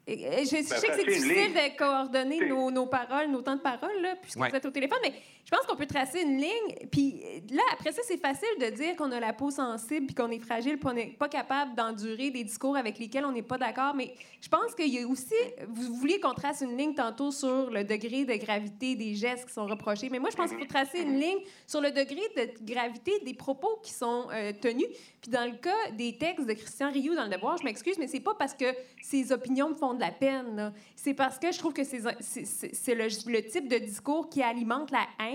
Je, 0.07 0.15
je 0.15 0.63
sais 0.63 0.89
que 0.89 0.95
c'est 0.95 1.05
difficile 1.07 1.29
ligne. 1.33 1.55
de 1.55 1.77
coordonner 1.79 2.47
nos, 2.47 2.71
nos 2.71 2.87
paroles, 2.87 3.29
nos 3.31 3.41
temps 3.41 3.57
de 3.57 3.61
parole, 3.63 4.03
là, 4.03 4.17
puisque 4.21 4.39
Ouais. 4.39 4.51
vous 4.51 4.57
êtes 4.57 4.67
au 4.67 4.71
téléphone, 4.71 4.99
mais 5.03 5.15
je 5.45 5.51
pense 5.51 5.67
qu'on 5.67 5.77
peut 5.77 5.87
tracer 5.87 6.23
une 6.23 6.39
ligne. 6.39 6.89
Puis 6.91 7.21
euh, 7.25 7.55
là, 7.55 7.63
après 7.73 7.93
ça, 7.93 8.01
c'est 8.07 8.17
facile 8.17 8.49
de 8.61 8.67
dire 8.71 8.97
qu'on 8.97 9.11
a 9.11 9.19
la 9.19 9.33
peau 9.33 9.51
sensible 9.51 10.07
puis 10.07 10.15
qu'on 10.15 10.31
est 10.31 10.39
fragile, 10.39 10.79
puis 10.79 10.89
qu'on 10.89 10.95
n'est 10.95 11.09
pas 11.19 11.29
capable 11.29 11.75
d'endurer 11.75 12.31
des 12.31 12.45
discours 12.45 12.77
avec 12.77 12.99
lesquels 12.99 13.25
on 13.25 13.33
n'est 13.33 13.43
pas 13.43 13.59
d'accord. 13.59 13.95
Mais 13.95 14.15
je 14.41 14.49
pense 14.49 14.75
qu'il 14.75 14.89
y 14.89 15.03
a 15.03 15.07
aussi. 15.07 15.35
Vous 15.69 15.95
vouliez 15.95 16.21
qu'on 16.21 16.35
trace 16.35 16.61
une 16.61 16.77
ligne 16.77 16.95
tantôt 16.95 17.31
sur 17.33 17.71
le 17.71 17.85
degré 17.85 18.25
de 18.25 18.35
gravité 18.37 18.95
des 18.95 19.15
gestes 19.15 19.47
qui 19.47 19.53
sont 19.53 19.67
reprochés. 19.67 20.09
Mais 20.11 20.19
moi, 20.21 20.31
je 20.31 20.37
pense 20.37 20.51
qu'il 20.51 20.59
faut 20.59 20.65
tracer 20.65 21.01
une 21.01 21.19
ligne 21.19 21.41
sur 21.67 21.81
le 21.81 21.91
degré 21.91 22.21
de 22.37 22.65
gravité 22.65 23.19
des 23.25 23.35
propos 23.35 23.81
qui 23.83 23.93
sont 23.93 24.29
euh, 24.33 24.53
tenus. 24.61 24.87
Puis 25.21 25.31
dans 25.31 25.45
le 25.45 25.57
cas 25.57 25.91
des 25.97 26.17
textes 26.19 26.47
de 26.47 26.53
Christian 26.53 26.91
Rioux 26.91 27.15
dans 27.15 27.25
Le 27.25 27.31
Devoir, 27.31 27.57
je 27.57 27.65
m'excuse, 27.65 27.99
mais 27.99 28.07
c'est 28.07 28.21
pas 28.21 28.35
parce 28.35 28.55
que 28.55 28.67
ses 29.03 29.33
opinions 29.33 29.71
me 29.71 29.75
font 29.75 29.95
de 29.95 30.01
la 30.01 30.13
peine. 30.13 30.73
C'est 30.95 31.15
parce 31.15 31.39
que 31.39 31.53
je 31.53 31.59
trouve 31.59 31.73
que 31.73 31.85
c'est 31.85 32.95
le 32.95 33.41
type 33.49 33.69
de 33.69 33.79
discours 33.79 34.29
qui 34.29 34.43
alimente 34.43 34.91
la 34.91 35.07
haine 35.21 35.32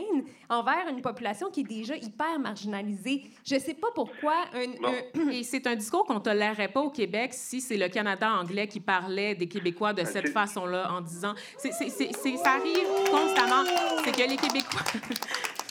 envers 0.50 0.88
une 0.90 1.02
population 1.02 1.50
qui 1.50 1.62
est 1.62 1.64
déjà 1.64 1.96
hyper 1.96 2.40
marginalisée. 2.40 3.24
Je 3.46 3.58
sais 3.60 3.74
pas 3.74 3.88
pourquoi 3.94 4.34
un... 4.54 4.68
Bon. 4.82 4.88
un- 4.88 5.30
Et 5.32 5.44
c'est 5.44 5.66
un 5.68 5.76
discours 5.76 6.06
qu'on 6.06 6.20
tolérerait 6.20 6.68
pas 6.70 6.82
au 6.82 6.90
Québec 6.90 7.32
si 7.34 7.62
c'est 7.62 7.78
le 7.78 7.90
Canada 7.90 8.32
anglais 8.32 8.68
qui 8.68 8.80
parlait 8.80 9.36
des 9.36 9.48
Québécois 9.48 9.94
de 9.94 10.04
cette 10.06 10.30
façon-là 10.30 10.92
en 10.92 11.02
disant. 11.02 11.34
ça 11.58 12.52
arrive 12.52 12.88
constamment. 13.12 13.64
C'est 14.04 14.12
que 14.12 14.30
les 14.30 14.38
Québécois. 14.38 14.82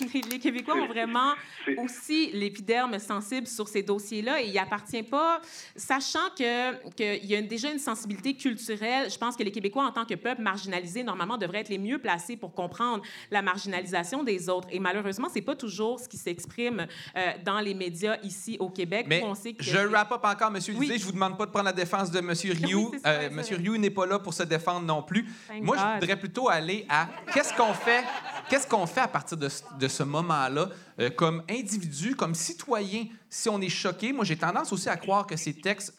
les, 0.31 0.39
Québécois 0.39 0.75
ont 0.77 0.87
vraiment 0.87 1.33
aussi 1.79 2.31
l'épiderme 2.33 2.99
sensible 2.99 3.47
sur 3.47 3.69
ces 3.69 3.83
dossiers-là 3.83 4.41
et 4.43 4.47
il 4.49 4.59
appartient 4.59 5.03
pas, 5.03 5.41
sachant 5.75 6.29
que 6.39 6.87
qu'il 6.91 7.25
y 7.27 7.35
a 7.35 7.39
une- 7.39 7.47
déjà 7.49 7.71
une 7.71 7.79
sensibilité 7.79 8.35
culturelle. 8.35 9.11
Je 9.11 9.19
pense 9.19 9.37
que 9.37 9.43
les 9.43 9.51
Québécois, 9.51 9.85
en 9.85 9.93
tant 9.93 10.05
que 10.05 10.15
peuple 10.15 10.43
marginalisé, 10.43 11.03
normalement 11.03 11.37
devraient 11.39 11.61
être 11.61 11.69
les 11.69 11.79
mieux 11.79 11.99
placés 11.99 12.37
pour 12.37 12.53
comprendre 12.55 13.03
la 13.31 13.43
marginalisation 13.43 14.23
des 14.23 14.49
autres. 14.49 14.69
Et 14.71 14.79
malheureusement, 14.79 15.29
c'est 15.33 15.41
pas 15.43 15.57
toujours 15.57 16.01
ce 16.01 16.09
qui 16.09 16.17
s'exprime 16.17 16.87
euh, 17.17 17.33
dans 17.45 17.61
les 17.61 17.75
médias 17.75 18.17
ici 18.23 18.57
au 18.61 18.69
Québec. 18.71 19.07
Mais 19.09 19.23
où 19.23 19.27
on 19.27 19.35
sait 19.35 19.53
que 19.53 19.63
je 19.65 19.79
wrap 19.79 20.13
up 20.13 20.21
encore, 20.25 20.49
M. 20.55 20.61
Oui. 20.69 20.87
Lisée. 20.87 20.99
Je 20.99 21.05
vous 21.05 21.13
demande 21.13 21.37
pas 21.39 21.47
de 21.47 21.51
prendre 21.51 21.67
la 21.67 21.73
défense 21.73 22.11
de 22.11 22.19
M. 22.19 22.33
Rioux. 22.65 22.93
ça, 23.03 23.11
Euh, 23.11 23.19
c'est 23.23 23.27
M. 23.27 23.41
vrai. 23.41 23.57
Rioux 23.57 23.77
n'est 23.77 23.91
pas 23.91 24.07
là 24.07 24.19
pour 24.19 24.35
se 24.35 24.43
défendre 24.43 24.87
non 24.87 25.03
plus. 25.03 25.27
Thank 25.49 25.63
Moi, 25.63 25.77
je 25.77 25.95
voudrais 26.01 26.17
plutôt 26.19 26.49
aller 26.49 26.87
à 26.89 27.09
qu'est-ce 27.33 27.55
qu'on 27.55 27.73
fait, 27.75 28.05
qu'est-ce 28.49 28.67
qu'on 28.67 28.87
fait 28.87 29.01
à 29.01 29.09
partir 29.09 29.37
de, 29.37 29.49
ce- 29.49 29.63
de 29.87 29.93
ce 29.93 30.03
moment-là, 30.03 30.69
euh, 31.01 31.11
comme 31.11 31.43
individu, 31.49 32.17
comme 32.17 32.35
citoyen, 32.35 33.07
si 33.31 33.49
on 33.49 33.61
est 33.61 33.69
choqué. 33.69 34.13
Moi, 34.13 34.25
j'ai 34.25 34.37
tendance 34.37 34.73
aussi 34.73 34.89
à 34.89 34.97
croire 34.97 35.27
que 35.27 35.37
ces 35.37 35.55
textes 35.55 35.95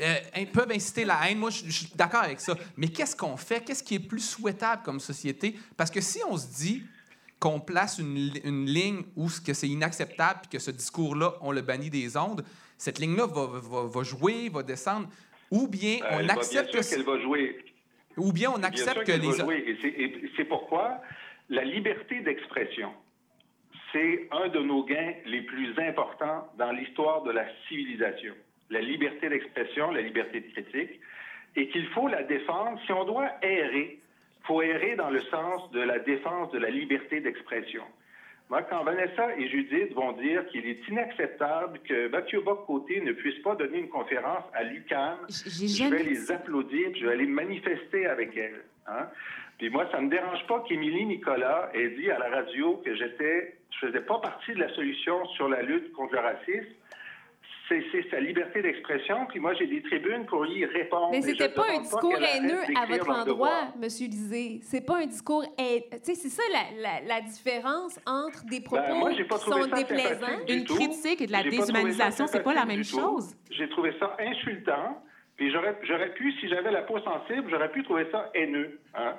euh, 0.00 0.16
peuvent 0.52 0.70
inciter 0.72 1.04
la 1.04 1.30
haine. 1.30 1.38
Moi, 1.38 1.50
je, 1.50 1.70
suis 1.70 1.88
d'accord 1.94 2.22
avec 2.22 2.40
ça. 2.40 2.56
Mais 2.76 2.88
qu'est-ce 2.88 3.14
qu'on 3.14 3.36
fait? 3.36 3.60
Qu'est-ce 3.64 3.82
qui 3.84 3.94
est 3.94 4.00
plus 4.00 4.20
souhaitable 4.20 4.82
comme 4.82 4.98
société? 5.00 5.56
Parce 5.76 5.90
que 5.90 6.00
si 6.00 6.18
on 6.28 6.36
se 6.36 6.46
dit 6.48 6.82
qu'on 7.38 7.60
place 7.60 7.98
une, 7.98 8.32
une 8.44 8.66
ligne 8.66 9.02
où 9.16 9.28
ce 9.28 9.40
que 9.40 9.52
c'est 9.54 9.68
inacceptable 9.68 10.40
puis 10.42 10.50
que 10.50 10.58
ce 10.58 10.70
discours-là, 10.70 11.34
on 11.40 11.52
le 11.52 11.60
bannit 11.60 11.90
des 11.90 12.16
ondes, 12.16 12.44
cette 12.78 12.98
ligne-là 12.98 13.26
va, 13.26 13.46
va- 13.46 13.84
va 13.86 14.02
jouer, 14.02 14.48
va 14.48 14.62
descendre. 14.62 15.08
Ou 15.50 15.68
bien 15.68 15.98
euh, 16.02 16.18
on 16.22 16.26
va- 16.26 16.32
accepte 16.34 16.72
bien 16.72 16.80
que 16.80 16.88
qu'elle 16.88 17.04
va 17.04 17.20
jouer. 17.20 17.64
ou 18.16 18.32
bien 18.32 18.50
on 18.50 18.58
Bien 18.58 18.64
accepte 18.68 18.92
sûr 18.92 19.00
que 19.02 19.06
qu'elle 19.06 19.20
les 19.20 19.30
va 19.32 19.44
jouer. 19.44 19.64
Et 19.66 19.78
c'est- 19.80 19.88
Et 19.88 20.32
c'est 20.36 20.44
pourquoi 20.44 21.00
la 21.48 21.64
liberté 21.64 22.20
d'expression, 22.20 22.92
c'est 23.92 24.28
un 24.30 24.48
de 24.48 24.60
nos 24.60 24.84
gains 24.84 25.14
les 25.26 25.42
plus 25.42 25.78
importants 25.78 26.48
dans 26.56 26.72
l'histoire 26.72 27.22
de 27.22 27.30
la 27.30 27.44
civilisation. 27.68 28.34
La 28.70 28.80
liberté 28.80 29.28
d'expression, 29.28 29.90
la 29.90 30.00
liberté 30.00 30.40
de 30.40 30.50
critique, 30.52 31.00
et 31.56 31.68
qu'il 31.68 31.86
faut 31.88 32.08
la 32.08 32.22
défendre. 32.22 32.80
Si 32.86 32.92
on 32.92 33.04
doit 33.04 33.30
errer, 33.42 33.98
il 34.40 34.46
faut 34.46 34.62
errer 34.62 34.96
dans 34.96 35.10
le 35.10 35.20
sens 35.22 35.70
de 35.72 35.80
la 35.80 35.98
défense 35.98 36.50
de 36.52 36.58
la 36.58 36.70
liberté 36.70 37.20
d'expression. 37.20 37.82
Moi, 38.50 38.62
quand 38.64 38.84
Vanessa 38.84 39.34
et 39.38 39.48
Judith 39.48 39.94
vont 39.94 40.12
dire 40.12 40.46
qu'il 40.48 40.66
est 40.66 40.86
inacceptable 40.88 41.78
que 41.88 42.08
Mathieu 42.08 42.40
Bock-Côté 42.40 43.00
ne 43.00 43.12
puisse 43.12 43.38
pas 43.42 43.54
donner 43.54 43.78
une 43.78 43.88
conférence 43.88 44.44
à 44.52 44.62
l'UQAM, 44.62 45.18
J'ai 45.28 45.68
je 45.68 45.90
vais 45.90 46.02
les 46.02 46.30
applaudir, 46.30 46.90
je 46.94 47.06
vais 47.06 47.12
aller 47.12 47.26
manifester 47.26 48.06
avec 48.06 48.36
elle. 48.36 48.62
Hein? 48.86 49.08
Puis 49.62 49.70
moi, 49.70 49.86
ça 49.92 50.00
ne 50.00 50.06
me 50.06 50.10
dérange 50.10 50.44
pas 50.48 50.58
qu'Émilie 50.66 51.06
Nicolas 51.06 51.70
ait 51.72 51.90
dit 51.90 52.10
à 52.10 52.18
la 52.18 52.30
radio 52.30 52.82
que 52.84 52.96
j'étais, 52.96 53.58
je 53.70 53.86
faisais 53.86 54.00
pas 54.00 54.18
partie 54.18 54.54
de 54.54 54.58
la 54.58 54.68
solution 54.74 55.24
sur 55.36 55.48
la 55.48 55.62
lutte 55.62 55.92
contre 55.92 56.14
le 56.14 56.18
racisme. 56.18 56.74
C'est 57.68 57.84
c'est 57.92 58.10
sa 58.10 58.18
liberté 58.18 58.60
d'expression, 58.60 59.24
puis 59.26 59.38
moi, 59.38 59.54
j'ai 59.54 59.68
des 59.68 59.80
tribunes 59.82 60.26
pour 60.26 60.44
y 60.46 60.64
répondre. 60.64 61.10
Mais 61.12 61.22
c'était 61.22 61.48
pas 61.48 61.66
un 61.76 61.78
discours 61.78 62.12
haineux 62.20 62.58
à 62.76 62.86
votre 62.86 63.08
endroit, 63.08 63.24
devoir. 63.24 63.76
Monsieur 63.80 64.08
Lisée. 64.08 64.58
C'est 64.64 64.84
pas 64.84 64.96
un 64.96 65.06
discours 65.06 65.44
haineux. 65.56 65.84
Tu 65.92 66.12
sais, 66.12 66.14
c'est 66.16 66.28
ça 66.28 66.42
la, 66.52 66.82
la, 66.82 67.06
la 67.06 67.20
différence 67.20 68.00
entre 68.04 68.44
des 68.46 68.62
propos 68.62 68.82
Ben, 68.82 68.94
moi, 68.96 69.12
j'ai 69.12 69.22
pas 69.22 69.38
qui 69.38 69.44
sont 69.44 69.66
déplaisants. 69.66 70.40
Une 70.48 70.64
tout. 70.64 70.74
critique 70.74 71.20
et 71.20 71.26
de 71.28 71.32
la 71.32 71.44
déshumanisation, 71.44 72.26
c'est 72.26 72.42
pas 72.42 72.54
la 72.54 72.64
même 72.64 72.82
chose? 72.82 73.36
J'ai 73.48 73.68
trouvé 73.68 73.94
ça 74.00 74.16
insultant. 74.18 75.00
Puis 75.36 75.52
j'aurais, 75.52 75.78
j'aurais 75.84 76.12
pu, 76.14 76.32
si 76.40 76.48
j'avais 76.48 76.72
la 76.72 76.82
peau 76.82 76.98
sensible, 76.98 77.48
j'aurais 77.48 77.70
pu 77.70 77.84
trouver 77.84 78.08
ça 78.10 78.28
haineux. 78.34 78.80
Hein? 78.94 79.14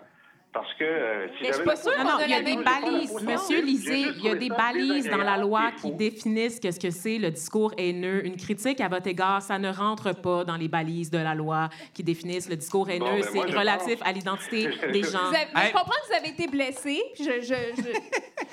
Parce 0.53 0.71
que 0.75 0.83
euh, 0.83 1.27
si 1.37 1.41
Mais 1.41 1.47
je 1.49 1.53
suis 1.55 1.63
pas 1.63 1.75
sûre 1.75 1.91
Non, 1.97 2.03
qu'on 2.03 2.09
non, 2.11 2.17
a 2.19 2.23
il 2.25 2.29
y 2.29 2.33
a 2.35 2.41
des 2.43 2.57
balises. 2.63 3.13
Monsieur. 3.23 3.61
Lisée, 3.63 4.05
il 4.17 4.23
y 4.23 4.29
a 4.29 4.35
des 4.35 4.49
balises 4.49 5.09
dans 5.09 5.17
la 5.17 5.35
loi 5.37 5.71
qui 5.81 5.91
définissent 5.91 6.59
qu'est-ce 6.59 6.79
que 6.79 6.91
c'est 6.91 7.17
le 7.17 7.31
discours 7.31 7.73
haineux. 7.77 8.23
Une 8.23 8.37
critique 8.37 8.79
à 8.79 8.87
votre 8.87 9.07
égard, 9.07 9.41
ça 9.41 9.57
ne 9.57 9.71
rentre 9.71 10.13
pas 10.13 10.43
dans 10.43 10.55
les 10.55 10.67
balises 10.67 11.09
de 11.09 11.17
la 11.17 11.33
loi 11.33 11.69
qui 11.95 12.03
définissent 12.03 12.47
le 12.49 12.55
discours 12.55 12.87
haineux. 12.87 13.05
ben, 13.05 13.23
c'est 13.23 13.39
relatif 13.57 13.97
pense. 13.99 14.07
à 14.07 14.11
l'identité 14.11 14.69
des 14.91 15.01
gens. 15.11 15.29
Vous 15.29 15.35
avez- 15.35 15.43
Hey. 15.55 15.67
Je 15.69 15.73
comprends 15.73 15.91
que 15.91 16.07
vous 16.09 16.15
avez 16.17 16.29
été 16.29 16.47
blessé, 16.47 17.01
je, 17.17 17.23
je, 17.41 17.81
je- 17.81 17.99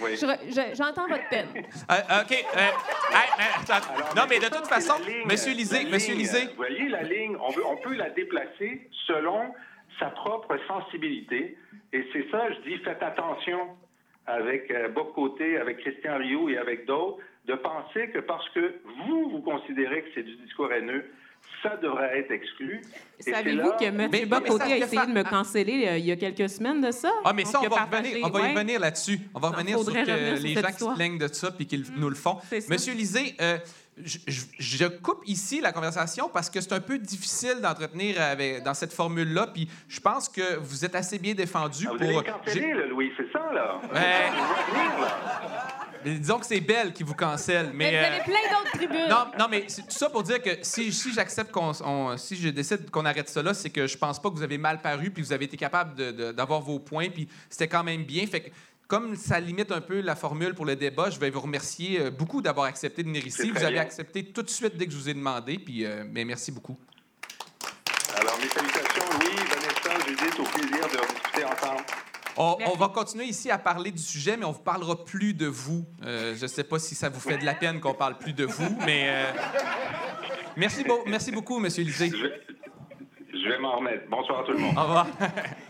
Oui. 0.03 0.17
je 0.17 0.25
re- 0.27 0.39
je- 0.49 0.75
j'entends 0.77 1.07
votre 1.07 1.29
peine. 1.29 1.49
Euh, 1.55 2.23
OK. 2.23 2.33
euh, 2.33 2.59
hey, 2.59 3.29
mais 3.37 3.45
attends. 3.75 3.87
Alors, 3.95 4.15
non, 4.17 4.23
mais 4.29 4.39
de 4.39 4.47
toute 4.47 4.67
façon, 4.67 4.95
ligne, 5.07 5.27
Monsieur 5.27 5.53
Lisée, 5.53 5.85
Monsieur 5.85 6.15
Lisée, 6.15 6.47
Vous 6.47 6.57
voyez, 6.57 6.89
la 6.89 7.03
ligne, 7.03 7.37
on, 7.43 7.51
veut- 7.51 7.67
on 7.67 7.77
peut 7.77 7.95
la 7.95 8.09
déplacer 8.11 8.89
selon 9.07 9.53
sa 10.01 10.07
propre 10.11 10.57
sensibilité. 10.67 11.57
Et 11.93 12.05
c'est 12.13 12.27
ça, 12.31 12.49
je 12.53 12.69
dis, 12.69 12.79
faites 12.83 13.03
attention 13.03 13.61
avec 14.27 14.71
euh, 14.71 14.89
Bob 14.89 15.13
Côté, 15.15 15.57
avec 15.59 15.79
Christian 15.79 16.19
Rioux 16.19 16.49
et 16.49 16.59
avec 16.59 16.87
d'autres, 16.87 17.19
de 17.47 17.55
penser 17.55 18.09
que 18.11 18.19
parce 18.21 18.49
que 18.51 18.75
vous, 19.07 19.31
vous 19.31 19.41
considérez 19.43 20.03
que 20.03 20.09
c'est 20.15 20.23
du 20.23 20.37
discours 20.37 20.73
haineux, 20.73 21.05
ça 21.63 21.77
devrait 21.79 22.19
être 22.21 22.31
exclu. 22.31 22.81
Savez-vous 23.19 23.71
là- 23.71 23.77
que 23.81 23.85
M. 23.85 24.09
Mais- 24.13 24.27
Bocoté 24.27 24.59
ça 24.59 24.65
a 24.65 24.77
essayé 24.77 25.07
de 25.07 25.13
me 25.13 25.23
canceller 25.25 25.89
euh, 25.89 25.97
il 25.99 26.05
y 26.05 26.13
a 26.13 26.17
quelques 26.17 26.49
semaines 26.51 26.81
de 26.83 26.91
ça? 26.91 27.11
Ah, 27.25 27.33
mais 27.33 27.45
ça, 27.47 27.61
on 27.61 27.69
va, 27.69 27.77
partagé- 27.77 28.09
revenir, 28.23 28.27
on 28.27 28.31
va 28.31 28.49
y 28.49 28.55
revenir 28.55 28.81
là-dessus. 28.81 29.19
On 29.35 29.41
va 29.41 29.49
revenir 29.49 29.77
sur 29.79 29.87
faudrait 29.87 30.05
que 30.05 30.11
revenir 30.11 30.37
sur 30.37 30.47
les 30.47 30.55
gens 30.55 30.69
qui 30.69 30.85
se 30.85 30.95
plaignent 30.95 31.19
de 31.19 31.27
ça 31.29 31.51
puis 31.51 31.67
qu'ils 31.67 31.85
nous 31.97 32.09
le 32.11 32.15
font. 32.15 32.37
Monsieur 32.69 32.93
Lisée, 32.95 33.35
euh, 33.41 33.57
je, 34.05 34.19
je- 34.27 34.41
je 34.59 34.85
coupe 34.87 35.23
ici 35.27 35.61
la 35.61 35.73
conversation 35.73 36.29
parce 36.33 36.49
que 36.51 36.61
c'est 36.61 36.73
un 36.73 36.81
peu 36.81 36.99
difficile 36.99 37.61
d'entretenir 37.63 38.21
avec- 38.21 38.63
dans 38.63 38.75
cette 38.75 38.93
formule-là. 38.93 39.49
Puis 39.49 39.69
je 39.89 40.01
pense 40.01 40.29
que 40.29 40.57
vous 40.59 40.85
êtes 40.85 40.95
assez 40.95 41.19
bien 41.19 41.35
défendu 41.35 41.87
Ah, 41.89 41.93
vous 41.93 41.99
pour. 41.99 42.09
allez 42.21 42.31
canceller, 42.31 42.75
là, 42.75 42.87
Louis, 42.87 43.13
c'est 43.17 43.31
ça, 43.33 43.53
là? 43.53 43.81
Mais 46.03 46.13
disons 46.19 46.39
que 46.39 46.47
c'est 46.47 46.61
Belle 46.61 46.95
qui 46.95 47.03
vous 47.03 47.15
cancelle. 47.15 47.73
Mais, 47.75 47.91
Mais 47.93 47.99
vous 47.99 48.05
euh, 48.05 48.07
avez 48.15 48.25
plein 48.25 48.51
d'autres 48.59 48.73
tribunes. 48.73 49.09
Non, 49.11 49.27
non, 49.39 49.47
mais 49.51 49.65
c'est 49.69 49.83
tout 49.83 49.91
ça 49.91 50.09
pour 50.09 50.23
dire 50.23 50.41
que 50.41 50.51
si, 50.63 50.91
si 50.93 51.13
j'accepte 51.13 51.53
qu'on, 51.53 51.73
on- 51.85 52.17
si 52.17 52.37
je 52.37 52.49
décide 52.49 52.91
qu'on 52.91 53.05
arrête 53.05 53.35
là, 53.37 53.53
c'est 53.53 53.69
que 53.69 53.87
je 53.87 53.99
pense 53.99 54.21
pas 54.21 54.31
que 54.31 54.35
vous 54.35 54.43
avez 54.43 54.57
mal 54.57 54.81
paru 54.81 55.11
puis 55.11 55.23
vous 55.23 55.33
avez 55.33 55.45
été 55.45 55.59
capable 55.59 55.95
de- 55.95 56.11
de- 56.11 56.33
d'avoir 56.33 56.63
vos 56.63 56.79
points 56.79 57.11
puis 57.11 57.29
c'était 57.51 57.69
quand 57.69 57.85
même 57.85 58.05
bien. 58.05 58.27
Fait 58.27 58.41
que 58.41 58.51
comme 58.91 59.15
ça 59.17 59.39
limite 59.41 59.71
un 59.73 59.81
peu 59.81 60.01
la 60.01 60.17
formule 60.17 60.53
pour 60.55 60.67
le 60.67 60.75
débat, 60.77 61.09
je 61.11 61.19
vais 61.21 61.31
vous 61.31 61.41
remercier 61.41 62.01
euh, 62.01 62.11
beaucoup 62.11 62.43
d'avoir 62.43 62.67
accepté 62.67 63.03
de 63.03 63.09
venir 63.09 63.25
ici. 63.27 63.51
Vous 63.51 63.62
avez 63.62 63.75
bien. 63.75 63.83
accepté 63.83 64.25
tout 64.25 64.43
de 64.43 64.51
suite 64.51 64.77
dès 64.77 64.87
que 64.87 64.93
je 64.93 64.97
vous 64.99 65.09
ai 65.09 65.15
demandé 65.15 65.59
puis 65.59 65.85
euh, 65.87 66.05
mais 66.11 66.25
merci 66.25 66.51
beaucoup. 66.51 66.77
Alors, 68.17 68.37
mes 68.43 68.49
salutations, 68.49 69.05
Louis, 69.21 69.37
Vanessa, 69.37 70.07
Judith, 70.07 70.41
au 70.41 70.43
plaisir 70.43 70.89
de 70.89 71.15
discuter 71.15 71.45
ensemble. 71.45 71.81
On, 72.37 72.57
on 72.67 72.77
va 72.77 72.89
continuer 72.89 73.25
ici 73.27 73.51
à 73.51 73.59
parler 73.59 73.91
du 73.93 74.03
sujet, 74.03 74.37
mais 74.37 74.45
on 74.45 74.49
ne 74.51 74.55
vous 74.55 74.61
parlera 74.62 75.05
plus 75.05 75.35
de 75.35 75.47
vous. 75.47 75.85
Euh, 76.05 76.35
je 76.37 76.43
ne 76.43 76.47
sais 76.49 76.65
pas 76.65 76.79
si 76.79 76.95
ça 76.95 77.09
vous 77.09 77.21
fait 77.21 77.39
de 77.39 77.45
la 77.45 77.55
peine 77.55 77.81
qu'on 77.81 77.95
parle 77.95 78.19
plus 78.19 78.33
de 78.33 78.45
vous, 78.45 78.77
mais 78.85 79.07
euh, 79.09 79.33
merci, 80.57 80.83
beau- 80.85 81.03
merci 81.07 81.31
beaucoup, 81.33 81.59
Monsieur 81.61 81.85
Lisée. 81.85 82.11
Je 82.11 82.17
vais, 82.23 82.41
je 83.33 83.49
vais 83.49 83.59
m'en 83.59 83.77
remettre. 83.77 84.09
Bonsoir 84.11 84.45
tout 84.45 84.53
le 84.53 84.59
monde. 84.59 84.77
Au 84.77 84.83
revoir. 84.83 85.07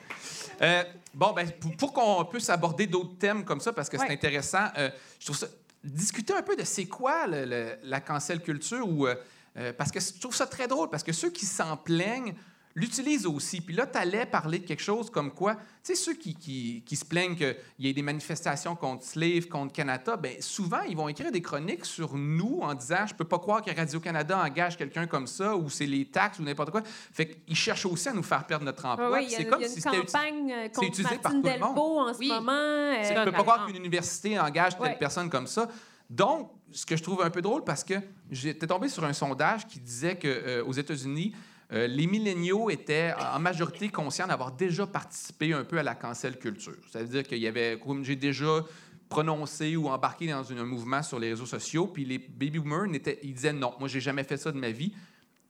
Euh, 0.62 0.84
bon, 1.14 1.32
ben, 1.32 1.50
pour, 1.52 1.76
pour 1.76 1.92
qu'on 1.92 2.24
puisse 2.26 2.50
aborder 2.50 2.86
d'autres 2.86 3.16
thèmes 3.18 3.44
comme 3.44 3.60
ça, 3.60 3.72
parce 3.72 3.88
que 3.88 3.96
c'est 3.98 4.12
intéressant, 4.12 4.66
euh, 4.76 4.90
je 5.18 5.26
trouve 5.26 5.36
ça. 5.38 5.46
Discuter 5.82 6.34
un 6.34 6.42
peu 6.42 6.56
de 6.56 6.64
c'est 6.64 6.84
quoi 6.84 7.26
le- 7.26 7.46
le- 7.46 7.76
la 7.84 8.00
cancel 8.00 8.42
culture, 8.42 8.86
ou, 8.86 9.06
euh, 9.06 9.14
euh, 9.56 9.72
parce 9.72 9.90
que 9.90 9.98
je 9.98 10.20
trouve 10.20 10.34
ça 10.34 10.46
très 10.46 10.68
drôle, 10.68 10.90
parce 10.90 11.02
que 11.02 11.12
ceux 11.12 11.30
qui 11.30 11.46
s'en 11.46 11.76
plaignent 11.78 12.34
l'utilisent 12.74 13.26
aussi. 13.26 13.60
Puis 13.60 13.74
là, 13.74 13.86
tu 13.86 13.98
allais 13.98 14.26
parler 14.26 14.60
de 14.60 14.66
quelque 14.66 14.82
chose 14.82 15.10
comme 15.10 15.32
quoi, 15.32 15.54
tu 15.56 15.60
sais, 15.82 15.94
ceux 15.96 16.14
qui, 16.14 16.34
qui, 16.34 16.82
qui 16.86 16.94
se 16.96 17.04
plaignent 17.04 17.34
qu'il 17.34 17.56
y 17.80 17.88
ait 17.88 17.92
des 17.92 18.02
manifestations 18.02 18.76
contre 18.76 19.04
Slave, 19.04 19.46
contre 19.48 19.72
Canada, 19.72 20.16
bien, 20.16 20.32
souvent, 20.40 20.80
ils 20.88 20.96
vont 20.96 21.08
écrire 21.08 21.32
des 21.32 21.42
chroniques 21.42 21.84
sur 21.84 22.14
nous 22.14 22.60
en 22.62 22.74
disant 22.74 23.06
Je 23.08 23.14
peux 23.14 23.24
pas 23.24 23.38
croire 23.38 23.62
que 23.62 23.74
Radio-Canada 23.74 24.38
engage 24.38 24.76
quelqu'un 24.76 25.06
comme 25.06 25.26
ça, 25.26 25.56
ou 25.56 25.68
c'est 25.68 25.86
les 25.86 26.04
taxes, 26.06 26.38
ou 26.38 26.42
n'importe 26.42 26.70
quoi. 26.70 26.82
Fait 26.84 27.28
qu'ils 27.28 27.56
cherchent 27.56 27.86
aussi 27.86 28.08
à 28.08 28.12
nous 28.12 28.22
faire 28.22 28.46
perdre 28.46 28.64
notre 28.64 28.84
emploi. 28.86 29.10
Oui, 29.12 29.26
c'est 29.28 29.42
il 29.42 29.46
y 29.46 29.50
comme 29.50 29.62
a 29.62 29.68
si 29.68 29.74
une 29.76 29.80
c'était 29.82 29.96
uti- 29.96 30.06
campagne 30.12 30.52
euh, 30.52 30.68
contre 30.68 30.86
utilisé 30.88 31.18
par 31.18 31.32
tout 31.32 31.42
le 31.42 31.58
monde. 31.58 31.78
En 31.78 32.14
ce 32.14 32.18
Oui. 32.18 32.28
moment. 32.28 32.52
euh, 32.52 33.02
Tu 33.02 33.14
Ça, 33.14 33.24
peux 33.24 33.32
pas 33.32 33.38
croire 33.42 33.66
qu'une 33.66 33.76
université 33.76 34.38
engage 34.38 34.72
telle 34.78 34.82
Ouais. 34.88 34.96
personne 34.98 35.28
comme 35.28 35.46
ça. 35.46 35.68
Donc, 36.08 36.50
ce 36.72 36.84
que 36.86 36.96
je 36.96 37.02
trouve 37.02 37.22
un 37.22 37.30
peu 37.30 37.40
drôle, 37.42 37.62
parce 37.64 37.84
que 37.84 37.94
j'étais 38.30 38.66
tombé 38.66 38.88
sur 38.88 39.04
un 39.04 39.12
sondage 39.12 39.66
qui 39.66 39.78
disait 39.80 40.16
qu'aux 40.18 40.72
États-Unis, 40.72 41.34
euh, 41.72 41.86
les 41.86 42.06
milléniaux 42.06 42.68
étaient 42.70 43.12
en 43.34 43.38
majorité 43.38 43.88
conscients 43.88 44.26
d'avoir 44.26 44.52
déjà 44.52 44.86
participé 44.86 45.52
un 45.52 45.64
peu 45.64 45.78
à 45.78 45.82
la 45.82 45.94
cancel 45.94 46.38
culture. 46.38 46.76
Ça 46.90 47.00
veut 47.00 47.08
dire 47.08 47.22
qu'il 47.22 47.38
y 47.38 47.46
avait, 47.46 47.78
comme 47.84 48.04
j'ai 48.04 48.16
déjà 48.16 48.64
prononcé 49.08 49.76
ou 49.76 49.88
embarqué 49.88 50.28
dans 50.28 50.52
un 50.52 50.64
mouvement 50.64 51.02
sur 51.02 51.18
les 51.18 51.30
réseaux 51.30 51.46
sociaux, 51.46 51.86
puis 51.86 52.04
les 52.04 52.18
baby 52.18 52.58
boomers, 52.60 52.86
ils 53.22 53.34
disaient 53.34 53.52
non, 53.52 53.74
moi, 53.78 53.88
j'ai 53.88 54.00
jamais 54.00 54.24
fait 54.24 54.36
ça 54.36 54.52
de 54.52 54.58
ma 54.58 54.70
vie. 54.70 54.92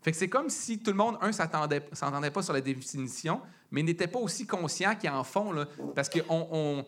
Fait 0.02 0.12
que 0.12 0.16
c'est 0.16 0.28
comme 0.28 0.48
si 0.48 0.78
tout 0.78 0.90
le 0.90 0.96
monde, 0.96 1.18
un, 1.20 1.30
s'attendait, 1.30 1.86
s'entendait 1.92 2.30
pas 2.30 2.42
sur 2.42 2.54
la 2.54 2.62
définition, 2.62 3.40
mais 3.70 3.82
n'était 3.82 4.06
pas 4.06 4.18
aussi 4.18 4.46
conscient 4.46 4.94
qu'ils 4.96 5.10
en 5.10 5.24
là, 5.52 5.66
parce 5.94 6.08
que 6.08 6.20
on, 6.28 6.48
on- 6.50 6.86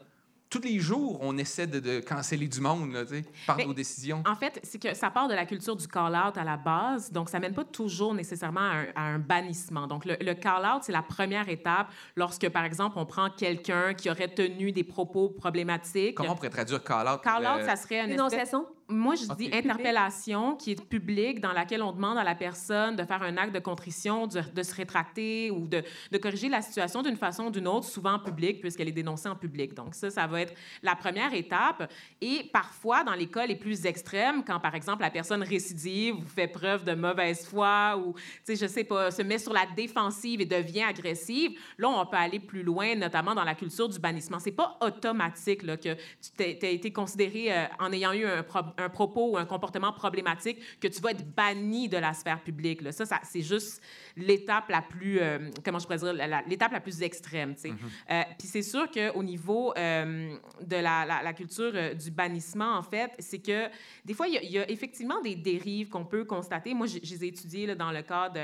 tous 0.53 0.61
les 0.61 0.79
jours, 0.81 1.17
on 1.23 1.39
essaie 1.39 1.67
de, 1.67 1.81
de 1.81 2.01
canceller 2.01 2.47
du 2.47 2.61
monde, 2.61 2.93
là, 2.93 3.07
tu 3.07 3.15
sais, 3.17 3.25
par 3.47 3.57
Mais- 3.57 3.65
nos 3.65 3.73
décisions. 3.73 4.23
En 4.27 4.35
fait, 4.35 4.61
c'est 4.63 4.79
que 4.81 4.93
ça 4.93 5.09
part 5.11 5.27
de 5.27 5.33
la 5.35 5.47
culture 5.47 5.75
du 5.77 5.89
call-out 5.89 6.37
à 6.37 6.45
la 6.45 6.59
base, 6.59 7.11
donc 7.11 7.31
ça 7.31 7.39
mène 7.41 7.55
pas 7.55 7.65
toujours 7.65 8.13
nécessairement 8.13 8.61
à 8.61 8.75
un, 8.75 8.87
à 8.95 9.01
un 9.15 9.19
bannissement. 9.19 9.87
Donc, 9.87 10.05
le, 10.05 10.15
le 10.21 10.35
call-out, 10.35 10.83
c'est 10.83 10.93
la 10.93 11.01
première 11.03 11.49
étape 11.49 11.89
lorsque, 12.17 12.47
par 12.51 12.65
exemple, 12.65 12.99
on 12.99 13.07
prend 13.07 13.31
quelqu'un 13.31 13.95
qui 13.95 14.11
aurait 14.11 14.29
tenu 14.29 14.73
des 14.73 14.85
propos 14.85 15.31
problématiques. 15.31 16.17
Comment 16.17 16.33
on 16.33 16.37
pourrait 16.37 16.51
traduire 16.51 16.85
call-out? 16.85 17.23
Call-out, 17.23 17.61
Euh, 17.63 17.67
ça 17.67 17.77
serait 17.77 17.97
une 18.05 18.11
espèce- 18.11 18.17
Dénonciation. 18.17 18.67
Moi, 18.89 19.15
je 19.15 19.33
dis 19.35 19.51
interpellation 19.53 20.57
qui 20.57 20.73
est 20.73 20.89
publique, 20.89 21.41
dans 21.41 21.53
laquelle 21.53 21.83
on 21.83 21.93
demande 21.93 22.19
à 22.19 22.25
la 22.25 22.35
personne 22.35 22.97
de 22.97 23.05
faire 23.05 23.23
un 23.23 23.37
acte 23.37 23.55
de 23.55 23.59
contrition, 23.59 24.27
de, 24.27 24.41
de 24.41 24.63
se 24.63 24.75
rétracter 24.75 25.51
ou 25.51 25.67
de, 25.67 25.83
de 26.11 26.19
corriger 26.19 26.49
la 26.49 26.61
situation 26.61 27.03
d'une 27.03 27.17
façon 27.17 27.47
ou 27.47 27.51
d'une 27.51 27.69
autre, 27.69 27.87
souvent 27.87 28.15
en 28.15 28.19
public, 28.19 28.61
puisqu'elle 28.61 28.89
est 28.89 28.93
dénoncée 28.93 29.29
en 29.29 29.37
public. 29.37 29.75
Donc 29.75 29.95
ça, 29.95 30.11
ça 30.11 30.27
va 30.27 30.43
être 30.43 30.55
la 30.83 30.95
première 30.95 31.33
étape. 31.33 31.91
Et 32.21 32.51
parfois, 32.53 33.05
dans 33.05 33.15
les 33.15 33.27
cas 33.27 33.47
les 33.47 33.57
plus 33.57 33.87
extrêmes, 33.87 34.45
quand, 34.45 34.61
par 34.61 34.75
exemple, 34.75 35.03
la 35.03 35.11
personne 35.11 35.43
récidive 35.43 36.17
ou 36.17 36.27
fait 36.27 36.49
preuve 36.49 36.85
de 36.85 36.95
mauvaise 36.95 37.47
foi 37.47 37.97
ou, 37.97 38.15
tu 38.15 38.23
sais, 38.45 38.57
je 38.57 38.67
sais 38.67 38.85
pas, 38.85 39.11
se 39.11 39.23
met 39.23 39.39
sur 39.39 39.53
la 39.53 39.67
défensive 39.75 40.41
et 40.41 40.47
devient 40.47 40.83
agressive, 40.83 41.59
là, 41.79 41.89
on 41.89 42.05
peut 42.07 42.17
aller 42.17 42.41
plus 42.41 42.63
loin, 42.63 42.95
notamment 42.95 43.35
dans 43.35 43.45
la 43.45 43.55
culture 43.55 43.89
du 43.89 43.99
bannissement. 43.99 44.39
C'est 44.39 44.51
pas 44.53 44.77
automatique 44.81 45.63
là, 45.63 45.77
que 45.77 45.95
tu 46.37 46.43
as 46.43 46.69
été 46.69 46.93
considéré 46.93 47.53
euh, 47.53 47.65
en 47.79 47.93
ayant 47.93 48.13
eu 48.13 48.27
un, 48.27 48.43
pro- 48.43 48.61
un 48.79 48.89
propos 48.89 49.31
ou 49.33 49.37
un 49.37 49.45
comportement 49.45 49.93
problématique 49.93 50.59
que 50.81 50.89
tu 50.89 51.01
vas 51.01 51.11
être 51.13 51.25
banni 51.35 51.89
de 51.89 51.97
la 51.97 52.13
sphère 52.15 52.41
publique. 52.43 52.83
Là. 52.83 52.93
Ça, 52.93 53.05
ça 53.07 53.21
c'est 53.23 53.43
juste 53.43 53.83
l'étape 54.17 54.69
la 54.69 54.83
plus, 54.83 55.19
euh, 55.21 55.51
comment 55.65 55.79
je 55.79 55.85
pourrais 55.87 55.99
dire, 55.99 56.15
l'étape 56.47 56.73
la 56.73 56.81
plus 56.81 57.03
extrême. 57.03 57.55
sais. 57.57 57.73
Euh, 58.11 58.23
Puis 58.39 58.49
c'est 58.49 58.63
sûr 58.63 58.91
qu'au 58.91 59.23
niveau 59.23 59.73
euh, 59.77 60.35
de 60.61 60.77
la, 60.77 61.05
la- 61.05 61.23
la 61.23 61.33
culture 61.33 61.73
du 61.95 62.11
bannissement, 62.11 62.77
en 62.77 62.83
fait, 62.83 63.11
c'est 63.19 63.39
que 63.41 63.69
des 64.05 64.15
fois, 64.15 64.29
il 64.29 64.35
y, 64.35 64.39
a- 64.39 64.43
il 64.43 64.51
y 64.53 64.59
a 64.59 64.71
effectivement 64.71 65.21
des 65.23 65.35
dérives 65.37 65.89
qu'on 65.89 66.05
peut 66.05 66.25
constater. 66.25 66.75
Moi, 66.75 66.87
je 66.87 66.99
je 67.03 67.15
les 67.15 67.25
ai 67.25 67.29
étudiées 67.29 67.67
là, 67.67 67.75
dans 67.75 67.91
le 67.91 68.03
cadre 68.03 68.39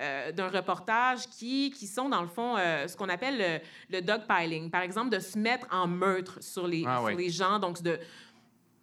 euh, 0.00 0.32
d'un 0.32 0.48
reportage 0.48 1.28
qui, 1.28 1.70
qui 1.70 1.86
sont, 1.86 2.08
dans 2.08 2.22
le 2.22 2.26
fond, 2.28 2.56
euh, 2.58 2.88
ce 2.88 2.96
qu'on 2.96 3.08
appelle 3.08 3.38
le, 3.38 3.96
le 3.98 4.02
dogpiling. 4.02 4.68
Par 4.70 4.82
exemple, 4.82 5.10
de 5.10 5.20
se 5.20 5.38
mettre 5.38 5.66
en 5.70 5.86
meurtre 5.86 6.42
sur 6.42 6.66
les, 6.66 6.82
Ah 6.86 6.98
sur 7.06 7.16
les 7.16 7.30
gens. 7.30 7.58
Donc, 7.60 7.80
de, 7.82 7.98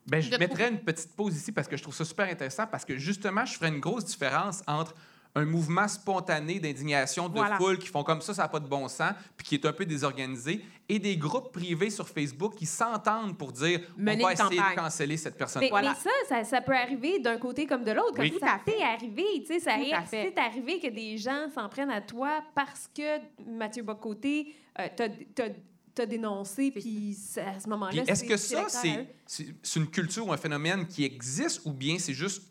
Ben, 0.08 0.20
je 0.22 0.30
de 0.32 0.38
mettrais 0.38 0.70
une 0.70 0.80
petite 0.80 1.16
pause 1.16 1.36
ici 1.36 1.52
parce 1.52 1.68
que 1.68 1.78
je 1.78 1.84
trouve 1.84 1.96
ça 1.96 2.06
super 2.06 2.28
intéressant 2.28 2.66
parce 2.68 2.86
que 2.86 2.98
justement, 2.98 3.46
je 3.46 3.54
ferais 3.56 3.70
une 3.70 3.80
grosse 3.80 4.06
différence 4.06 4.62
entre 4.68 4.96
un 5.34 5.46
mouvement 5.46 5.88
spontané 5.88 6.60
d'indignation 6.60 7.30
de 7.30 7.36
Voilà. 7.38 7.56
foule 7.56 7.78
qui 7.80 7.88
font 7.88 8.04
comme 8.04 8.20
ça, 8.20 8.34
ça 8.34 8.42
n'a 8.42 8.48
pas 8.50 8.60
de 8.60 8.68
bon 8.68 8.90
sens, 8.90 9.14
puis 9.38 9.48
qui 9.48 9.56
est 9.56 9.66
un 9.66 9.72
peu 9.72 9.86
désorganisé, 9.86 10.66
et 10.90 11.00
des 11.00 11.16
groupes 11.16 11.54
privés 11.54 11.90
sur 11.90 12.06
Facebook 12.10 12.56
qui 12.56 12.66
s'entendent 12.66 13.38
pour 13.38 13.54
dire 13.54 13.80
Mener 13.96 14.24
on 14.24 14.28
va 14.28 14.34
essayer 14.34 14.58
campagne. 14.58 14.76
de 14.76 14.82
canceller 14.82 15.16
cette 15.16 15.38
personne. 15.38 15.62
Mais, 15.62 15.70
Voilà. 15.70 15.92
mais 15.94 15.96
ça, 15.96 16.10
ça, 16.28 16.44
ça 16.44 16.60
peut 16.60 16.76
arriver 16.76 17.20
d'un 17.20 17.38
côté 17.38 17.66
comme 17.66 17.86
de 17.86 17.92
l'autre. 17.94 18.14
Comme 18.16 18.26
Oui. 18.26 18.38
ça, 18.42 18.60
t'est 18.66 18.82
arrivé. 18.84 19.24
Tu 19.48 19.54
sais, 19.54 19.60
ça 19.62 19.76
Tout 19.76 19.82
à 19.94 20.02
est, 20.02 20.06
fait. 20.08 20.34
c'est 20.36 20.38
arrivé 20.42 20.80
que 20.82 20.88
des 20.90 21.18
gens 21.18 21.48
s'en 21.56 21.70
prennent 21.70 21.92
à 21.92 22.02
toi 22.02 22.42
parce 22.54 22.90
que 22.94 23.20
Mathieu 23.48 23.84
Bocoté 23.84 24.54
euh, 24.82 24.88
t'a, 25.34 25.46
t'a 25.94 26.06
dénoncé, 26.06 26.72
puis 26.72 27.18
à 27.38 27.60
ce 27.60 27.70
moment-là, 27.70 28.04
est-ce 28.08 28.24
que 28.24 28.38
c'est 28.38 28.56
ça, 28.70 28.82
c'est 29.28 29.80
une 29.80 29.88
culture 29.88 30.28
ou 30.28 30.34
un 30.34 30.38
phénomène 30.38 30.88
qui 30.88 31.04
existe 31.04 31.62
ou 31.66 31.72
bien 31.74 31.98
c'est 32.00 32.14
juste 32.14 32.44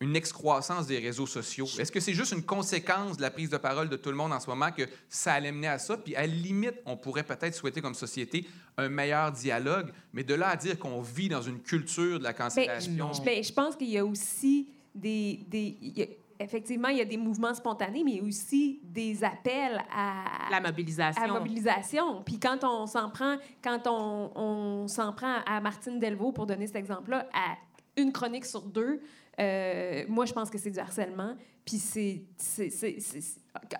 une 0.00 0.14
excroissance 0.14 0.86
des 0.86 0.98
réseaux 0.98 1.26
sociaux? 1.26 1.66
Est-ce 1.78 1.90
que 1.90 2.00
c'est 2.00 2.12
juste 2.12 2.32
une 2.32 2.44
conséquence 2.44 3.16
de 3.16 3.22
la 3.22 3.30
prise 3.30 3.48
de 3.48 3.56
parole 3.56 3.88
de 3.88 3.96
tout 3.96 4.10
le 4.10 4.16
monde 4.16 4.32
en 4.32 4.40
ce 4.40 4.46
moment 4.48 4.70
que 4.70 4.82
ça 5.08 5.32
allait 5.32 5.52
mener 5.52 5.68
à 5.68 5.78
ça? 5.78 5.96
Puis 5.96 6.14
à 6.14 6.20
la 6.20 6.26
limite, 6.26 6.74
on 6.84 6.96
pourrait 6.96 7.24
peut-être 7.24 7.54
souhaiter 7.54 7.80
comme 7.80 7.94
société 7.94 8.46
un 8.76 8.88
meilleur 8.90 9.32
dialogue, 9.32 9.90
mais 10.12 10.22
de 10.22 10.34
là 10.34 10.48
à 10.50 10.56
dire 10.56 10.78
qu'on 10.78 11.00
vit 11.00 11.28
dans 11.30 11.40
une 11.42 11.60
culture 11.60 12.18
de 12.18 12.24
la 12.24 12.34
cancellation... 12.34 12.92
non. 12.92 13.12
Ben, 13.24 13.42
je 13.42 13.52
pense 13.52 13.74
qu'il 13.74 13.88
y 13.88 13.96
a 13.98 14.04
aussi 14.04 14.68
des. 14.94 15.40
des 15.48 15.78
il 15.80 15.98
y 15.98 16.02
a- 16.02 16.06
effectivement, 16.38 16.88
il 16.88 16.98
y 16.98 17.00
a 17.00 17.04
des 17.04 17.16
mouvements 17.16 17.54
spontanés, 17.54 18.04
mais 18.04 18.20
aussi 18.20 18.80
des 18.82 19.22
appels 19.24 19.82
à. 19.92 20.50
la 20.50 20.60
mobilisation. 20.60 21.22
à 21.22 21.26
mobilisation. 21.26 22.22
Puis 22.22 22.38
quand 22.38 22.64
on 22.64 22.86
s'en 22.86 23.10
prend, 23.10 23.36
quand 23.62 23.86
on, 23.86 24.30
on 24.34 24.88
s'en 24.88 25.12
prend 25.12 25.36
à 25.46 25.60
Martine 25.60 25.98
Delvaux, 25.98 26.32
pour 26.32 26.46
donner 26.46 26.66
cet 26.66 26.76
exemple-là, 26.76 27.28
à 27.32 27.56
une 27.96 28.12
chronique 28.12 28.44
sur 28.44 28.62
deux, 28.62 29.00
euh, 29.38 30.04
moi, 30.08 30.24
je 30.24 30.32
pense 30.32 30.50
que 30.50 30.58
c'est 30.58 30.70
du 30.70 30.78
harcèlement. 30.78 31.34
Puis 31.64 31.78
c'est... 31.78 32.22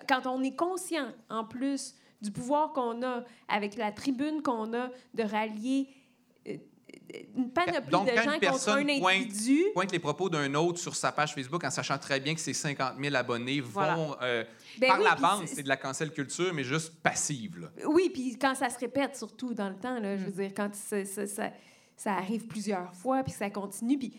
Quand 0.07 0.25
on 0.25 0.43
est 0.43 0.55
conscient, 0.55 1.11
en 1.29 1.43
plus, 1.45 1.95
du 2.21 2.31
pouvoir 2.31 2.73
qu'on 2.73 3.03
a, 3.03 3.23
avec 3.47 3.75
la 3.75 3.91
tribune 3.91 4.41
qu'on 4.41 4.73
a, 4.73 4.89
de 5.13 5.23
rallier 5.23 5.87
une 7.35 7.49
panoplie 7.51 7.89
Donc, 7.91 8.05
de 8.07 8.11
quand 8.11 8.17
gens 8.17 8.23
une 8.23 8.29
contre 8.31 8.39
personne 8.39 8.89
un 8.89 8.99
pointe- 8.99 9.15
individu... 9.21 9.63
pointe 9.73 9.91
les 9.91 9.99
propos 9.99 10.29
d'un 10.29 10.53
autre 10.55 10.79
sur 10.79 10.95
sa 10.95 11.11
page 11.11 11.33
Facebook 11.33 11.63
en 11.63 11.69
sachant 11.69 11.97
très 11.97 12.19
bien 12.19 12.33
que 12.35 12.39
ses 12.41 12.53
50 12.53 12.93
000 13.01 13.15
abonnés 13.15 13.61
Voilà. 13.61 13.95
vont 13.95 14.15
euh, 14.21 14.43
Ben 14.79 14.87
par 14.89 14.97
oui, 14.99 15.05
la 15.05 15.15
bande, 15.15 15.47
c'est- 15.47 15.63
de 15.63 15.67
la 15.69 15.77
cancel 15.77 16.11
culture, 16.11 16.53
mais 16.53 16.63
juste 16.63 16.93
passive. 17.01 17.59
là. 17.59 17.67
Oui, 17.87 18.09
puis 18.13 18.37
quand 18.37 18.55
ça 18.55 18.69
se 18.69 18.77
répète, 18.79 19.15
surtout 19.15 19.53
dans 19.53 19.69
le 19.69 19.75
temps, 19.75 19.99
là, 19.99 20.17
je 20.17 20.23
Mm. 20.23 20.25
veux 20.25 20.31
dire, 20.43 20.51
quand 20.55 20.73
ça, 20.75 21.05
ça, 21.05 21.25
ça- 21.27 21.51
ça 21.95 22.13
arrive 22.13 22.45
plusieurs 22.47 22.93
fois, 22.93 23.23
puis 23.23 23.31
ça 23.33 23.49
continue, 23.49 23.97
puis, 23.97 24.13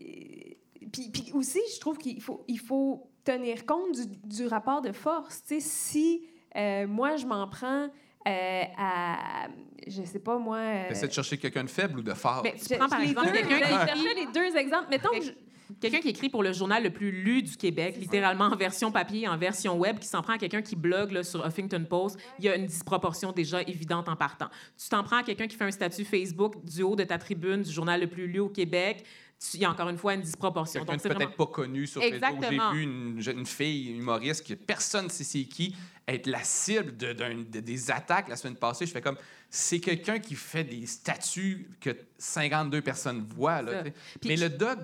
euh, 0.00 0.86
puis, 0.92 1.10
puis 1.10 1.30
aussi, 1.34 1.60
je 1.74 1.78
trouve 1.80 1.98
qu'il 1.98 2.20
faut, 2.22 2.44
il 2.48 2.58
faut 2.58 3.10
tenir 3.24 3.66
compte 3.66 3.92
du, 3.94 4.06
du 4.24 4.46
rapport 4.46 4.80
de 4.80 4.92
force. 4.92 5.42
Tu 5.42 5.56
sais, 5.56 5.60
si 5.60 6.22
euh, 6.56 6.86
moi, 6.86 7.16
je 7.16 7.26
m'en 7.26 7.46
prends 7.48 7.88
euh, 8.26 8.62
à, 8.76 9.48
je 9.86 10.02
sais 10.02 10.18
pas, 10.18 10.38
moi... 10.38 10.58
euh, 10.58 11.06
de 11.06 11.12
chercher 11.12 11.38
quelqu'un 11.38 11.64
de 11.64 11.70
faible 11.70 11.98
ou 12.00 12.02
de 12.02 12.14
fort? 12.14 12.42
Mais 12.44 12.54
tu 12.54 12.66
je- 12.72 12.78
prends, 12.78 12.88
par 12.88 13.00
exemple, 13.00 13.32
quelqu'un 13.32 13.58
qui 13.58 13.62
cherchais 13.88 14.14
les 14.14 14.26
deux 14.26 14.56
exemples. 14.56 14.86
Mettons 14.90 15.10
que 15.10 15.24
je- 15.24 15.32
Quelqu'un 15.80 16.00
qui 16.00 16.08
écrit 16.08 16.28
pour 16.28 16.42
le 16.42 16.52
journal 16.52 16.82
le 16.82 16.90
plus 16.90 17.12
lu 17.12 17.42
du 17.42 17.56
Québec, 17.56 17.94
littéralement 17.96 18.46
en 18.46 18.56
version 18.56 18.90
papier, 18.90 19.28
en 19.28 19.38
version 19.38 19.78
web, 19.78 20.00
qui 20.00 20.08
s'en 20.08 20.20
prend 20.20 20.32
à 20.32 20.38
quelqu'un 20.38 20.62
qui 20.62 20.74
blogue 20.74 21.12
là, 21.12 21.22
sur 21.22 21.46
Huffington 21.46 21.86
Post, 21.88 22.18
il 22.40 22.44
y 22.44 22.48
a 22.48 22.56
une 22.56 22.66
disproportion 22.66 23.30
déjà 23.30 23.62
évidente 23.62 24.08
en 24.08 24.16
partant. 24.16 24.48
Tu 24.76 24.88
t'en 24.88 25.04
prends 25.04 25.18
à 25.18 25.22
quelqu'un 25.22 25.46
qui 25.46 25.54
fait 25.56 25.62
un 25.64 25.70
statut 25.70 26.04
Facebook 26.04 26.64
du 26.64 26.82
haut 26.82 26.96
de 26.96 27.04
ta 27.04 27.18
tribune 27.18 27.62
du 27.62 27.70
journal 27.70 28.00
le 28.00 28.08
plus 28.08 28.26
lu 28.26 28.40
au 28.40 28.48
Québec, 28.48 29.04
tu- 29.38 29.58
il 29.58 29.60
y 29.60 29.64
a 29.64 29.70
encore 29.70 29.88
une 29.88 29.96
fois 29.96 30.14
une 30.14 30.22
disproportion. 30.22 30.80
Quelqu'un 30.80 30.92
Donc, 30.94 31.00
c'est 31.02 31.08
peut-être 31.08 31.18
vraiment... 31.18 31.36
pas 31.46 31.46
connu 31.46 31.86
sur 31.86 32.02
Facebook. 32.02 32.16
Exactement. 32.24 32.70
J'ai 32.72 32.76
vu 32.76 32.82
une, 32.82 33.20
jeune 33.20 33.46
fille 33.46 33.96
humoriste 33.96 34.44
que 34.48 34.54
personne 34.54 35.04
ne 35.04 35.08
sait 35.10 35.22
c'est 35.22 35.44
qui 35.44 35.76
être 36.14 36.26
la 36.26 36.42
cible 36.42 36.96
de, 36.96 37.12
des 37.42 37.90
attaques 37.90 38.28
la 38.28 38.36
semaine 38.36 38.56
passée. 38.56 38.86
Je 38.86 38.92
fais 38.92 39.00
comme, 39.00 39.18
c'est 39.48 39.80
quelqu'un 39.80 40.18
qui 40.18 40.34
fait 40.34 40.64
des 40.64 40.86
statuts 40.86 41.68
que 41.80 41.96
52 42.18 42.82
personnes 42.82 43.26
voient. 43.34 43.62
Là, 43.62 43.84
Mais 44.24 44.36
le 44.36 44.48
dog 44.48 44.78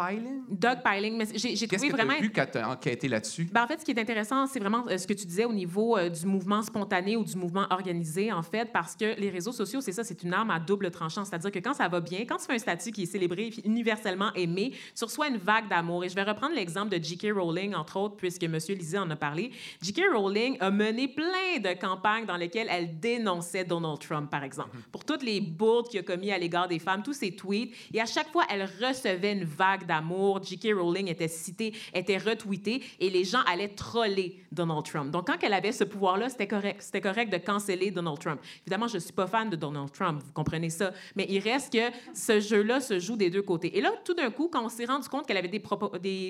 Piling? 0.00 0.42
Doug 0.48 0.78
Piling. 0.84 1.16
Mais 1.16 1.26
j'ai 1.34 1.54
Qu'est-ce 1.54 1.66
trouvé 1.66 1.90
que 1.90 1.96
tu 1.96 2.00
as 2.00 2.04
vraiment 2.04 2.20
vu 2.20 2.30
quand 2.30 2.46
tu 2.50 2.58
as 2.58 2.68
enquêté 2.68 3.08
là-dessus? 3.08 3.48
Ben, 3.52 3.64
en 3.64 3.66
fait, 3.66 3.80
ce 3.80 3.84
qui 3.84 3.90
est 3.90 4.00
intéressant, 4.00 4.46
c'est 4.46 4.58
vraiment 4.58 4.84
euh, 4.88 4.96
ce 4.96 5.06
que 5.06 5.12
tu 5.12 5.26
disais 5.26 5.44
au 5.44 5.52
niveau 5.52 5.96
euh, 5.96 6.08
du 6.08 6.26
mouvement 6.26 6.62
spontané 6.62 7.16
ou 7.16 7.24
du 7.24 7.36
mouvement 7.36 7.66
organisé, 7.70 8.32
en 8.32 8.42
fait, 8.42 8.72
parce 8.72 8.96
que 8.96 9.18
les 9.18 9.30
réseaux 9.30 9.52
sociaux, 9.52 9.80
c'est 9.80 9.92
ça, 9.92 10.04
c'est 10.04 10.22
une 10.22 10.32
arme 10.32 10.50
à 10.50 10.58
double 10.58 10.90
tranchant. 10.90 11.24
C'est-à-dire 11.24 11.50
que 11.50 11.58
quand 11.58 11.74
ça 11.74 11.88
va 11.88 12.00
bien, 12.00 12.20
quand 12.20 12.36
tu 12.36 12.46
fais 12.46 12.54
un 12.54 12.58
statut 12.58 12.92
qui 12.92 13.02
est 13.02 13.06
célébré 13.06 13.48
et 13.48 13.66
universellement 13.66 14.32
aimé, 14.34 14.72
tu 14.96 15.04
reçois 15.04 15.28
une 15.28 15.38
vague 15.38 15.68
d'amour. 15.68 16.04
Et 16.04 16.08
je 16.08 16.14
vais 16.14 16.22
reprendre 16.22 16.54
l'exemple 16.54 16.96
de 16.96 17.02
J.K. 17.02 17.28
Rowling, 17.34 17.74
entre 17.74 17.98
autres, 17.98 18.16
puisque 18.16 18.42
M. 18.42 18.56
Lisée 18.68 18.98
en 18.98 19.10
a 19.10 19.16
parlé. 19.16 19.50
J.K. 19.82 20.02
Rowling 20.14 20.56
a 20.60 20.70
mené 20.70 21.08
plein 21.08 21.58
de 21.60 21.78
campagnes 21.78 22.26
dans 22.26 22.36
lesquelles 22.36 22.68
elle 22.70 22.98
dénonçait 22.98 23.64
Donald 23.64 23.98
Trump, 23.98 24.30
par 24.30 24.44
exemple, 24.44 24.76
pour 24.92 25.04
toutes 25.04 25.22
les 25.22 25.40
bourdes 25.40 25.88
qu'il 25.88 26.00
a 26.00 26.02
commis 26.02 26.32
à 26.32 26.38
l'égard 26.38 26.68
des 26.68 26.78
femmes, 26.78 27.02
tous 27.02 27.12
ses 27.12 27.34
tweets. 27.34 27.74
Et 27.92 28.00
à 28.00 28.06
chaque 28.06 28.28
fois, 28.28 28.44
elle 28.48 28.62
recevait 28.62 29.32
une 29.32 29.44
vague 29.44 29.86
d'amour. 29.90 30.42
J.K. 30.42 30.74
Rowling 30.74 31.08
était 31.08 31.28
citée, 31.28 31.74
était 31.92 32.18
retweetée, 32.18 32.82
et 33.00 33.10
les 33.10 33.24
gens 33.24 33.42
allaient 33.46 33.74
troller 33.74 34.40
Donald 34.52 34.84
Trump. 34.84 35.10
Donc, 35.10 35.26
quand 35.26 35.36
elle 35.42 35.52
avait 35.52 35.72
ce 35.72 35.84
pouvoir-là, 35.84 36.28
c'était 36.28 36.46
correct. 36.46 36.80
C'était 36.82 37.00
correct 37.00 37.32
de 37.32 37.38
canceller 37.38 37.90
Donald 37.90 38.18
Trump. 38.18 38.40
Évidemment, 38.62 38.88
je 38.88 38.94
ne 38.94 39.00
suis 39.00 39.12
pas 39.12 39.26
fan 39.26 39.50
de 39.50 39.56
Donald 39.56 39.90
Trump, 39.92 40.22
vous 40.24 40.32
comprenez 40.32 40.70
ça. 40.70 40.92
Mais 41.16 41.26
il 41.28 41.40
reste 41.40 41.72
que 41.72 41.90
ce 42.14 42.40
jeu-là 42.40 42.80
se 42.80 42.98
joue 42.98 43.16
des 43.16 43.30
deux 43.30 43.42
côtés. 43.42 43.76
Et 43.76 43.80
là, 43.80 43.90
tout 44.04 44.14
d'un 44.14 44.30
coup, 44.30 44.48
quand 44.48 44.64
on 44.64 44.68
s'est 44.68 44.84
rendu 44.84 45.08
compte 45.08 45.26
qu'elle 45.26 45.36
avait 45.36 45.48
des 45.48 45.60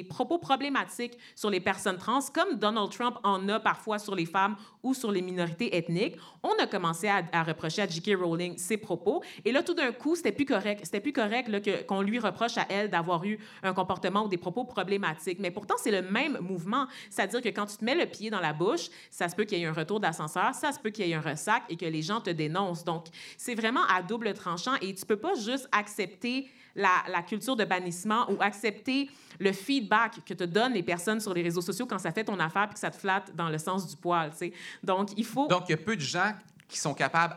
propos, 0.08 0.38
problématiques 0.38 1.18
sur 1.34 1.50
les 1.50 1.60
personnes 1.60 1.98
trans, 1.98 2.20
comme 2.32 2.58
Donald 2.58 2.90
Trump 2.90 3.16
en 3.24 3.46
a 3.48 3.60
parfois 3.60 3.98
sur 3.98 4.14
les 4.14 4.26
femmes 4.26 4.56
ou 4.82 4.94
sur 4.94 5.12
les 5.12 5.22
minorités 5.22 5.76
ethniques, 5.76 6.16
on 6.42 6.52
a 6.62 6.66
commencé 6.66 7.08
à, 7.08 7.42
reprocher 7.42 7.82
à 7.82 7.88
J.K. 7.88 8.16
Rowling 8.18 8.56
ses 8.56 8.78
propos. 8.78 9.22
Et 9.44 9.52
là, 9.52 9.62
tout 9.62 9.74
d'un 9.74 9.92
coup, 9.92 10.16
c'était 10.16 10.32
plus 10.32 10.46
correct. 10.46 10.80
C'était 10.84 11.00
plus 11.00 11.12
correct 11.12 11.50
qu'on 11.86 12.00
lui 12.00 12.18
reproche 12.18 12.56
à 12.56 12.66
elle 12.70 12.88
d'avoir 12.88 13.24
eu 13.24 13.38
un 13.62 13.72
comportement 13.72 14.24
ou 14.24 14.28
des 14.28 14.36
propos 14.36 14.64
problématiques. 14.64 15.38
Mais 15.40 15.50
pourtant, 15.50 15.74
c'est 15.78 15.90
le 15.90 16.02
même 16.02 16.38
mouvement. 16.40 16.86
C'est-à-dire 17.08 17.40
que 17.40 17.48
quand 17.48 17.66
tu 17.66 17.76
te 17.76 17.84
mets 17.84 17.94
le 17.94 18.06
pied 18.06 18.30
dans 18.30 18.40
la 18.40 18.52
bouche, 18.52 18.88
ça 19.10 19.28
se 19.28 19.36
peut 19.36 19.44
qu'il 19.44 19.58
y 19.58 19.62
ait 19.62 19.66
un 19.66 19.72
retour 19.72 20.00
d'ascenseur, 20.00 20.54
ça 20.54 20.72
se 20.72 20.78
peut 20.78 20.90
qu'il 20.90 21.06
y 21.06 21.10
ait 21.10 21.14
un 21.14 21.20
ressac 21.20 21.62
et 21.68 21.76
que 21.76 21.86
les 21.86 22.02
gens 22.02 22.20
te 22.20 22.30
dénoncent. 22.30 22.84
Donc, 22.84 23.06
c'est 23.36 23.54
vraiment 23.54 23.84
à 23.88 24.02
double 24.02 24.32
tranchant 24.34 24.74
et 24.80 24.94
tu 24.94 25.04
peux 25.06 25.16
pas 25.16 25.34
juste 25.34 25.68
accepter 25.72 26.48
la, 26.74 27.22
culture 27.22 27.56
de 27.56 27.64
bannissement 27.64 28.30
ou 28.30 28.36
accepter 28.40 29.10
le 29.38 29.52
feedback 29.52 30.24
que 30.24 30.34
te 30.34 30.44
donnent 30.44 30.72
les 30.72 30.82
personnes 30.82 31.20
sur 31.20 31.34
les 31.34 31.42
réseaux 31.42 31.60
sociaux 31.60 31.86
quand 31.86 31.98
ça 31.98 32.12
fait 32.12 32.24
ton 32.24 32.38
affaire 32.38 32.66
puis 32.66 32.74
que 32.74 32.80
ça 32.80 32.90
te 32.90 32.96
flatte 32.96 33.34
dans 33.34 33.48
le 33.48 33.58
sens 33.58 33.88
du 33.88 33.96
poil, 33.96 34.30
tu 34.30 34.36
sais. 34.36 34.52
Donc, 34.82 35.10
il 35.16 35.24
faut... 35.24 35.48
Donc, 35.48 35.64
il 35.68 35.72
y 35.72 35.74
a 35.74 35.78
peu 35.78 35.96
de 35.96 36.00
gens 36.00 36.32
qui 36.70 36.78
sont 36.78 36.94
capables, 36.94 37.36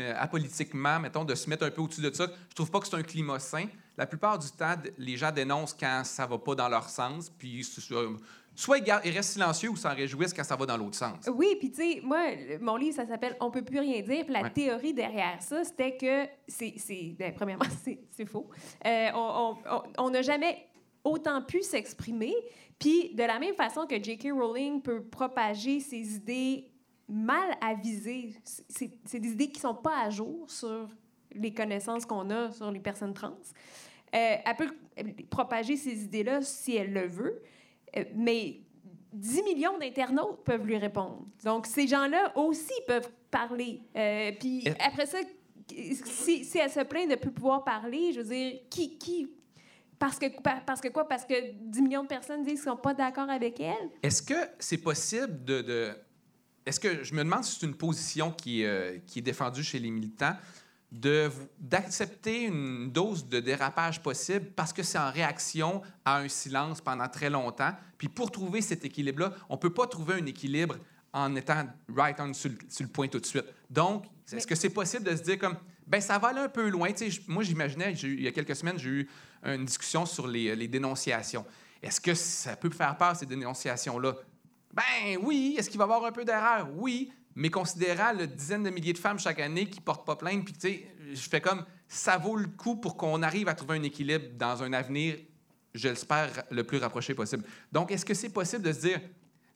euh, 0.00 0.14
apolitiquement, 0.16 1.00
mettons, 1.00 1.24
de 1.24 1.34
se 1.34 1.48
mettre 1.48 1.64
un 1.64 1.70
peu 1.70 1.80
au-dessus 1.80 2.02
de 2.02 2.12
ça. 2.12 2.26
Je 2.50 2.54
trouve 2.54 2.70
pas 2.70 2.80
que 2.80 2.86
c'est 2.86 2.96
un 2.96 3.02
climat 3.02 3.38
sain. 3.38 3.66
La 3.96 4.06
plupart 4.06 4.38
du 4.38 4.48
temps, 4.50 4.74
les 4.98 5.16
gens 5.16 5.32
dénoncent 5.32 5.74
quand 5.74 6.02
ça 6.04 6.26
va 6.26 6.38
pas 6.38 6.54
dans 6.54 6.68
leur 6.68 6.88
sens, 6.88 7.30
puis 7.30 7.66
euh, 7.90 8.16
soit 8.54 8.78
ils, 8.78 9.10
restent 9.10 9.32
silencieux 9.32 9.70
ou 9.70 9.76
s'en 9.76 9.94
réjouissent 9.94 10.34
quand 10.34 10.44
ça 10.44 10.54
va 10.54 10.66
dans 10.66 10.76
l'autre 10.76 10.96
sens. 10.96 11.28
Oui, 11.34 11.56
puis 11.58 11.70
tu 11.70 11.76
sais, 11.76 12.00
moi, 12.04 12.18
mon 12.60 12.76
livre, 12.76 12.94
ça 12.94 13.06
s'appelle 13.06 13.36
On 13.40 13.50
peut 13.50 13.62
plus 13.64 13.80
rien 13.80 14.02
dire. 14.02 14.24
Puis 14.24 14.34
la 14.34 14.42
Ouais. 14.42 14.50
théorie 14.50 14.92
derrière 14.94 15.42
ça, 15.42 15.64
c'était 15.64 15.96
que 15.96 16.28
c'est, 16.46 17.16
ben, 17.18 17.32
premièrement, 17.34 17.64
c'est, 18.12 18.26
faux. 18.26 18.48
Euh, 18.86 19.08
on 19.98 20.10
n'a 20.10 20.22
jamais 20.22 20.68
autant 21.02 21.42
pu 21.42 21.62
s'exprimer. 21.62 22.34
Puis 22.78 23.14
de 23.14 23.24
la 23.24 23.38
même 23.38 23.54
façon 23.54 23.86
que 23.86 24.00
J.K. 24.02 24.28
Rowling 24.32 24.82
peut 24.82 25.02
propager 25.02 25.80
ses 25.80 26.14
idées 26.16 26.70
mal 27.08 27.56
avisées, 27.60 28.34
c'est, 28.44 28.90
des 29.18 29.28
idées 29.32 29.48
qui 29.50 29.60
sont 29.60 29.74
pas 29.74 30.02
à 30.02 30.10
jour 30.10 30.50
sur 30.50 30.88
les 31.32 31.52
connaissances 31.52 32.04
qu'on 32.04 32.28
a 32.30 32.50
sur 32.52 32.70
les 32.70 32.80
personnes 32.80 33.14
trans. 33.14 33.36
Euh, 34.14 34.36
elle 34.44 34.56
peut 34.56 34.70
propager 35.30 35.76
ces 35.76 36.04
idées-là 36.04 36.42
si 36.42 36.76
elle 36.76 36.92
le 36.92 37.06
veut, 37.06 37.42
euh, 37.96 38.04
mais 38.14 38.60
10 39.12 39.42
millions 39.42 39.78
d'internautes 39.78 40.44
peuvent 40.44 40.66
lui 40.66 40.76
répondre. 40.78 41.26
Donc, 41.44 41.66
ces 41.66 41.86
gens-là 41.86 42.32
aussi 42.36 42.72
peuvent 42.86 43.10
parler. 43.30 43.82
Euh, 43.96 44.32
puis 44.38 44.64
après 44.84 45.06
ça, 45.06 45.18
si, 46.04 46.44
si 46.44 46.58
elle 46.58 46.70
se 46.70 46.80
plaint 46.80 47.06
de 47.06 47.12
ne 47.12 47.16
plus 47.16 47.30
pouvoir 47.30 47.64
parler, 47.64 48.12
je 48.12 48.20
veux 48.20 48.28
dire, 48.34 48.60
qui... 48.70 48.98
qui? 48.98 49.30
Parce 49.98 50.18
que, 50.18 50.26
par- 50.40 50.64
parce 50.64 50.80
que 50.80 50.88
quoi? 50.88 51.08
Parce 51.08 51.24
que 51.24 51.34
10 51.54 51.82
millions 51.82 52.02
de 52.04 52.08
personnes 52.08 52.42
disent 52.44 52.60
qu'ils 52.62 52.70
ne 52.70 52.76
sont 52.76 52.80
pas 52.80 52.94
d'accord 52.94 53.28
avec 53.28 53.58
elle? 53.58 53.90
Est-ce 54.02 54.22
que 54.22 54.34
c'est 54.60 54.78
possible 54.78 55.44
de. 55.44 55.60
de- 55.60 55.92
Est-ce 56.68 56.78
que 56.80 57.02
je 57.02 57.14
me 57.14 57.24
demande 57.24 57.44
si 57.44 57.58
c'est 57.58 57.66
une 57.66 57.74
position 57.74 58.30
qui, 58.30 58.62
est, 58.62 58.66
euh, 58.66 58.98
qui 59.06 59.20
est 59.20 59.22
défendue 59.22 59.64
chez 59.64 59.78
les 59.78 59.90
militants 59.90 60.36
d'accepter 60.90 62.44
une 62.44 62.90
dose 62.90 63.26
de 63.28 63.40
dérapage 63.40 64.02
possible 64.02 64.46
parce 64.56 64.72
que 64.72 64.82
c'est 64.82 64.98
en 64.98 65.10
réaction 65.10 65.82
à 66.04 66.18
un 66.18 66.28
silence 66.28 66.80
pendant 66.80 67.08
très 67.08 67.30
longtemps? 67.30 67.72
Puis 67.96 68.08
pour 68.08 68.30
trouver 68.30 68.60
cet 68.62 68.84
équilibre-là, 68.84 69.34
on 69.48 69.54
ne 69.54 69.58
peut 69.58 69.72
pas 69.72 69.86
trouver 69.86 70.14
un 70.14 70.26
équilibre 70.26 70.76
en 71.12 71.34
étant 71.36 71.66
right 71.94 72.18
on 72.20 72.32
sur, 72.34 72.50
le- 72.50 72.58
sur 72.68 72.84
le 72.84 72.90
point 72.90 73.08
tout 73.08 73.20
de 73.20 73.26
suite. 73.26 73.46
Donc, 73.70 74.04
est-ce 74.30 74.46
que 74.46 74.54
c'est 74.54 74.70
possible 74.70 75.04
de 75.04 75.16
se 75.16 75.22
dire 75.22 75.38
comme, 75.38 75.56
ben 75.86 76.00
ça 76.00 76.18
va 76.18 76.28
aller 76.28 76.40
un 76.40 76.48
peu 76.48 76.68
loin? 76.68 76.90
Moi, 77.26 77.42
j'imaginais, 77.42 77.92
il 77.92 78.22
y 78.22 78.28
a 78.28 78.32
quelques 78.32 78.56
semaines, 78.56 78.78
j'ai 78.78 78.90
eu 78.90 79.10
une 79.44 79.64
discussion 79.64 80.04
sur 80.06 80.26
les, 80.26 80.54
les 80.54 80.68
dénonciations. 80.68 81.44
Est-ce 81.82 82.00
que 82.00 82.14
ça 82.14 82.56
peut 82.56 82.70
faire 82.70 82.96
peur, 82.96 83.14
ces 83.16 83.26
dénonciations-là? 83.26 84.14
Ben 84.72 85.18
oui. 85.22 85.56
Est-ce 85.58 85.70
qu'il 85.70 85.78
va 85.78 85.84
y 85.84 85.86
avoir 85.86 86.04
un 86.04 86.12
peu 86.12 86.24
d'erreur? 86.24 86.68
Oui. 86.76 87.12
Mais 87.34 87.50
considérant 87.50 88.12
le 88.12 88.26
dizaine 88.26 88.64
de 88.64 88.70
milliers 88.70 88.92
de 88.92 88.98
femmes 88.98 89.18
chaque 89.18 89.38
année 89.38 89.66
qui 89.66 89.80
portent 89.80 90.04
pas 90.04 90.16
plainte, 90.16 90.44
puis 90.44 90.54
tu 90.54 90.60
sais, 90.60 90.86
je 91.12 91.28
fais 91.28 91.40
comme, 91.40 91.64
ça 91.86 92.18
vaut 92.18 92.36
le 92.36 92.48
coup 92.48 92.76
pour 92.76 92.96
qu'on 92.96 93.22
arrive 93.22 93.48
à 93.48 93.54
trouver 93.54 93.78
un 93.78 93.82
équilibre 93.84 94.26
dans 94.36 94.62
un 94.62 94.72
avenir, 94.72 95.16
je 95.72 95.88
l'espère, 95.88 96.30
le 96.50 96.64
plus 96.64 96.78
rapproché 96.78 97.14
possible. 97.14 97.44
Donc, 97.70 97.92
est-ce 97.92 98.04
que 98.04 98.14
c'est 98.14 98.30
possible 98.30 98.62
de 98.62 98.72
se 98.72 98.80
dire, 98.80 99.00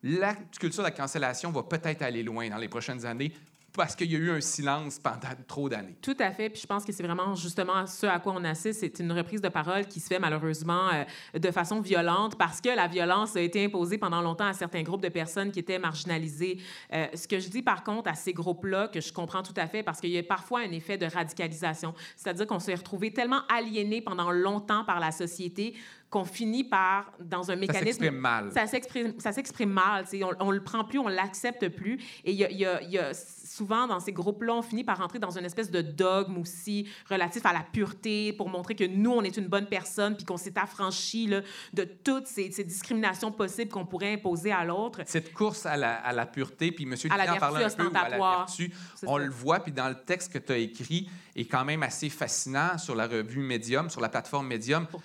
la 0.03 0.35
culture 0.35 0.85
de 0.85 0.89
la 0.89 0.93
cancellation 0.93 1.51
va 1.51 1.65
peut-être 1.65 2.03
aller 2.03 2.23
loin 2.23 2.49
dans 2.49 2.57
les 2.57 2.69
prochaines 2.69 3.05
années? 3.05 3.33
Parce 3.75 3.97
qu'il 3.97 4.11
y 4.13 4.17
a 4.17 4.19
eu 4.19 4.31
un 4.31 4.41
silence 4.41 4.99
pendant 4.99 5.29
trop 5.47 5.69
d'années? 5.69 5.97
Tout 6.03 6.17
à 6.19 6.31
fait. 6.31 6.51
Puis 6.51 6.63
je 6.63 6.67
pense 6.67 6.85
que 6.85 6.93
c'est 6.93 7.03
vraiment 7.03 7.35
justement 7.35 7.87
ce 7.87 8.07
à 8.07 8.19
quoi 8.19 8.35
on 8.37 8.45
assiste. 8.45 8.81
C'est 8.81 8.99
une 9.01 9.13
reprise 9.13 9.41
de 9.41 9.49
parole 9.49 9.87
qui 9.87 10.01
se 10.01 10.09
fait 10.09 10.19
malheureusement 10.19 10.91
euh, 10.93 11.39
de 11.39 11.51
façon 11.51 11.81
violente 11.81 12.37
parce 12.37 12.61
que 12.61 12.69
la 12.69 12.87
violence 12.87 13.37
a 13.37 13.41
été 13.41 13.65
imposée 13.65 13.99
pendant 13.99 14.21
longtemps 14.21 14.47
à 14.47 14.53
certains 14.53 14.83
groupes 14.83 15.03
de 15.03 15.09
personnes 15.09 15.51
qui 15.51 15.61
étaient 15.61 15.79
marginalisées. 15.79 16.59
Euh, 16.93 17.07
ce 17.15 17.27
que 17.27 17.39
je 17.39 17.49
dis 17.49 17.63
par 17.63 17.85
contre 17.85 18.11
à 18.11 18.15
ces 18.15 18.33
groupes-là, 18.33 18.89
que 18.89 19.01
je 19.01 19.13
comprends 19.13 19.43
tout 19.43 19.55
à 19.57 19.67
fait, 19.67 19.83
parce 19.83 20.01
qu'il 20.01 20.11
y 20.11 20.19
a 20.19 20.23
parfois 20.23 20.61
un 20.61 20.71
effet 20.73 20.99
de 20.99 21.07
radicalisation. 21.07 21.95
C'est-à-dire 22.17 22.47
qu'on 22.47 22.59
s'est 22.59 22.75
retrouvé 22.75 23.13
tellement 23.13 23.43
aliénés 23.49 24.01
pendant 24.01 24.31
longtemps 24.31 24.85
par 24.85 25.01
la 25.01 25.11
société 25.13 25.75
qu'on 26.13 26.25
finit 26.25 26.63
par, 26.63 27.11
dans 27.21 27.51
un 27.51 27.55
Ça 27.55 27.57
mécanisme... 27.57 27.85
s'exprime 27.87 28.17
mal. 28.17 28.53
Ça 28.53 28.67
s'exprime, 28.67 29.15
ça 29.19 29.33
s'exprime 29.33 29.71
mal. 29.71 30.05
On, 30.23 30.47
on 30.47 30.51
le 30.51 30.63
prend 30.63 30.85
plus, 30.85 30.99
on 30.99 31.09
l'accepte 31.09 31.69
plus. 31.71 31.95
Et 32.25 32.33
il 32.33 32.37
y 32.37 32.45
a, 32.45 32.51
il 32.51 32.59
y 32.59 32.67
a- 32.67 32.83
il 32.83 32.91
y 32.91 32.99
a 32.99 33.13
souvent 33.15 33.87
dans 33.87 33.99
ces 34.01 34.13
groupes-là, 34.13 34.55
on 34.55 34.63
finit 34.63 34.85
par 34.85 34.99
rentrer 34.99 35.19
dans 35.19 35.37
une 35.39 35.45
espèce 35.45 35.71
de 35.71 35.81
dogme 35.83 36.39
aussi 36.39 36.87
relatif 37.11 37.45
à 37.47 37.53
la 37.53 37.61
pureté 37.61 38.33
pour 38.35 38.49
montrer 38.49 38.75
que 38.75 38.85
nous, 38.85 39.11
on 39.11 39.23
est 39.23 39.37
une 39.37 39.47
bonne 39.49 39.67
personne 39.67 40.15
puis 40.17 40.25
qu'on 40.25 40.37
s'est 40.39 40.59
affranchi 40.59 41.27
là, 41.27 41.41
de 41.73 41.85
toutes 41.85 42.27
ces, 42.27 42.51
ces 42.51 42.65
discriminations 42.65 43.31
possibles 43.33 43.71
qu'on 43.71 43.85
pourrait 43.87 44.13
imposer 44.15 44.53
à 44.53 44.65
l'autre. 44.65 45.01
Cette 45.07 45.33
course 45.33 45.65
à 45.67 45.77
la, 45.79 45.95
à 45.95 46.13
la 46.13 46.27
pureté, 46.27 46.73
puis 46.73 46.85
M. 46.85 46.95
La 47.11 47.25
Ducamp 47.27 47.39
parlait 47.39 47.65
un 47.65 47.71
peu 47.71 47.87
ou 47.87 47.97
à 47.97 48.09
la 48.09 48.19
vertu, 48.19 48.73
on 49.07 49.17
ça. 49.19 49.25
le 49.25 49.31
voit, 49.31 49.61
puis 49.61 49.73
dans 49.73 49.89
le 49.89 49.97
texte 49.97 50.33
que 50.33 50.39
tu 50.39 50.53
as 50.53 50.59
écrit 50.59 51.09
est 51.35 51.47
quand 51.47 51.65
même 51.65 51.83
assez 51.83 52.11
fascinant 52.11 52.77
sur 52.79 52.95
la 52.95 53.07
revue 53.07 53.41
Medium, 53.41 53.89
sur 53.89 54.01
la 54.03 54.09
plateforme 54.11 54.47
Medium. 54.49 54.87
Pour 54.87 55.03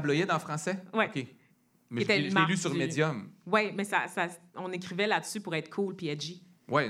tabloïd. 0.00 0.30
En 0.30 0.38
français? 0.38 0.82
Ouais. 0.94 1.08
OK. 1.14 1.26
Mais 1.90 2.02
je 2.02 2.08
l'ai 2.08 2.16
je 2.16 2.22
l'ai 2.28 2.30
marque 2.34 2.50
lu 2.50 2.56
sur 2.56 2.70
du- 2.72 2.78
Medium. 2.78 3.30
Oui, 3.46 3.72
mais 3.74 3.84
ça, 3.84 4.06
ça- 4.08 4.28
on 4.56 4.72
écrivait 4.72 5.06
là-dessus 5.06 5.40
pour 5.40 5.54
être 5.54 5.70
cool 5.70 5.94
puis 5.94 6.08
edgy. 6.08 6.42
Oui, 6.68 6.82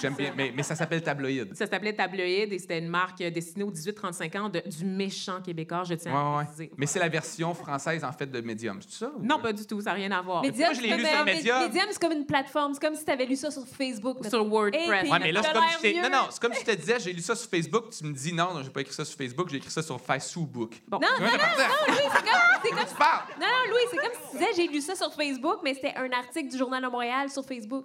j'aime 0.00 0.14
bien, 0.14 0.32
mais, 0.36 0.52
mais 0.54 0.64
ça 0.64 0.74
s'appelle 0.74 1.02
tabloïd. 1.02 1.54
Ça 1.54 1.66
s'appelait 1.66 1.92
Tabloïd 1.94 2.52
et 2.52 2.58
c'était 2.58 2.80
une 2.80 2.88
marque 2.88 3.18
destinée 3.18 3.62
aux 3.62 3.70
18-35 3.70 4.36
ans 4.40 4.48
de- 4.48 4.60
du 4.66 4.84
méchant 4.84 5.40
québécois, 5.40 5.84
je 5.84 5.94
tiens 5.94 6.12
à 6.12 6.32
Ouais, 6.32 6.38
ouais. 6.38 6.44
préciser. 6.46 6.70
Mais 6.76 6.86
c'est 6.86 6.98
la 6.98 7.08
version 7.08 7.54
française, 7.54 8.02
en 8.02 8.10
fait, 8.10 8.26
de 8.26 8.40
Medium, 8.40 8.80
c'est 8.82 9.04
ça? 9.04 9.12
ou- 9.16 9.22
Non, 9.24 9.38
pas 9.38 9.52
du 9.52 9.64
tout, 9.66 9.80
ça 9.80 9.90
n'a 9.90 9.96
rien 9.96 10.10
à 10.10 10.20
voir. 10.20 10.42
Medium, 10.42 10.64
moi, 10.66 10.72
je 10.74 10.80
l'ai 10.80 10.88
c'est 10.90 10.96
lu 10.96 11.02
comme, 11.04 11.12
sur 11.14 11.24
Medium. 11.24 11.62
Medium, 11.62 11.86
c'est 11.90 12.00
comme 12.00 12.12
une 12.12 12.26
plateforme. 12.26 12.74
C'est 12.74 12.80
comme 12.80 12.94
si 12.96 13.04
tu 13.04 13.10
avais 13.12 13.24
lu 13.26 13.36
ça 13.36 13.52
sur 13.52 13.64
Facebook. 13.68 14.18
Sur 14.28 14.44
WordPress. 14.48 15.02
Puis- 15.02 15.10
Ouais, 15.12 15.18
mais 15.20 15.30
là, 15.30 15.42
c'est 15.44 15.52
comme 15.52 15.64
si. 15.80 15.94
Non, 16.00 16.10
non, 16.10 16.26
c'est 16.30 16.40
comme 16.42 16.52
si 16.54 16.60
je 16.62 16.66
te 16.72 16.76
disais, 16.76 16.98
j'ai 16.98 17.12
lu 17.12 17.20
ça 17.22 17.36
sur 17.36 17.48
Facebook, 17.48 17.90
tu 17.90 18.04
me 18.04 18.12
dis 18.12 18.32
non, 18.32 18.52
non, 18.54 18.62
j'ai 18.64 18.70
pas 18.70 18.80
écrit 18.80 18.94
ça 18.94 19.04
sur 19.04 19.16
Facebook, 19.16 19.48
j'ai 19.48 19.58
écrit 19.58 19.70
ça 19.70 19.82
sur 19.82 20.00
Facebook. 20.00 20.74
Bon. 20.88 20.98
Non, 20.98 21.06
non, 21.20 21.26
non, 21.26 21.32
non, 21.32 21.86
Louis, 21.86 21.96
c'est 22.02 22.18
comme, 22.18 22.30
c'est 22.64 22.70
comme 22.76 22.78
Tu 22.88 22.94
parles? 22.96 23.24
Non, 23.40 23.46
non, 23.46 23.70
Louis, 23.70 23.80
c'est 23.92 23.96
comme 23.96 24.12
si 24.12 24.30
tu 24.32 24.38
disais 24.38 24.50
j'ai 24.56 24.66
lu 24.72 24.80
ça 24.80 24.96
sur 24.96 25.14
Facebook, 25.14 25.60
mais 25.62 25.74
c'était 25.74 25.94
un 25.96 26.10
article 26.10 26.50
du 26.50 26.58
Journal 26.58 26.82
de 26.82 26.88
Montréal 26.88 27.30
sur 27.30 27.44
Facebook. 27.44 27.84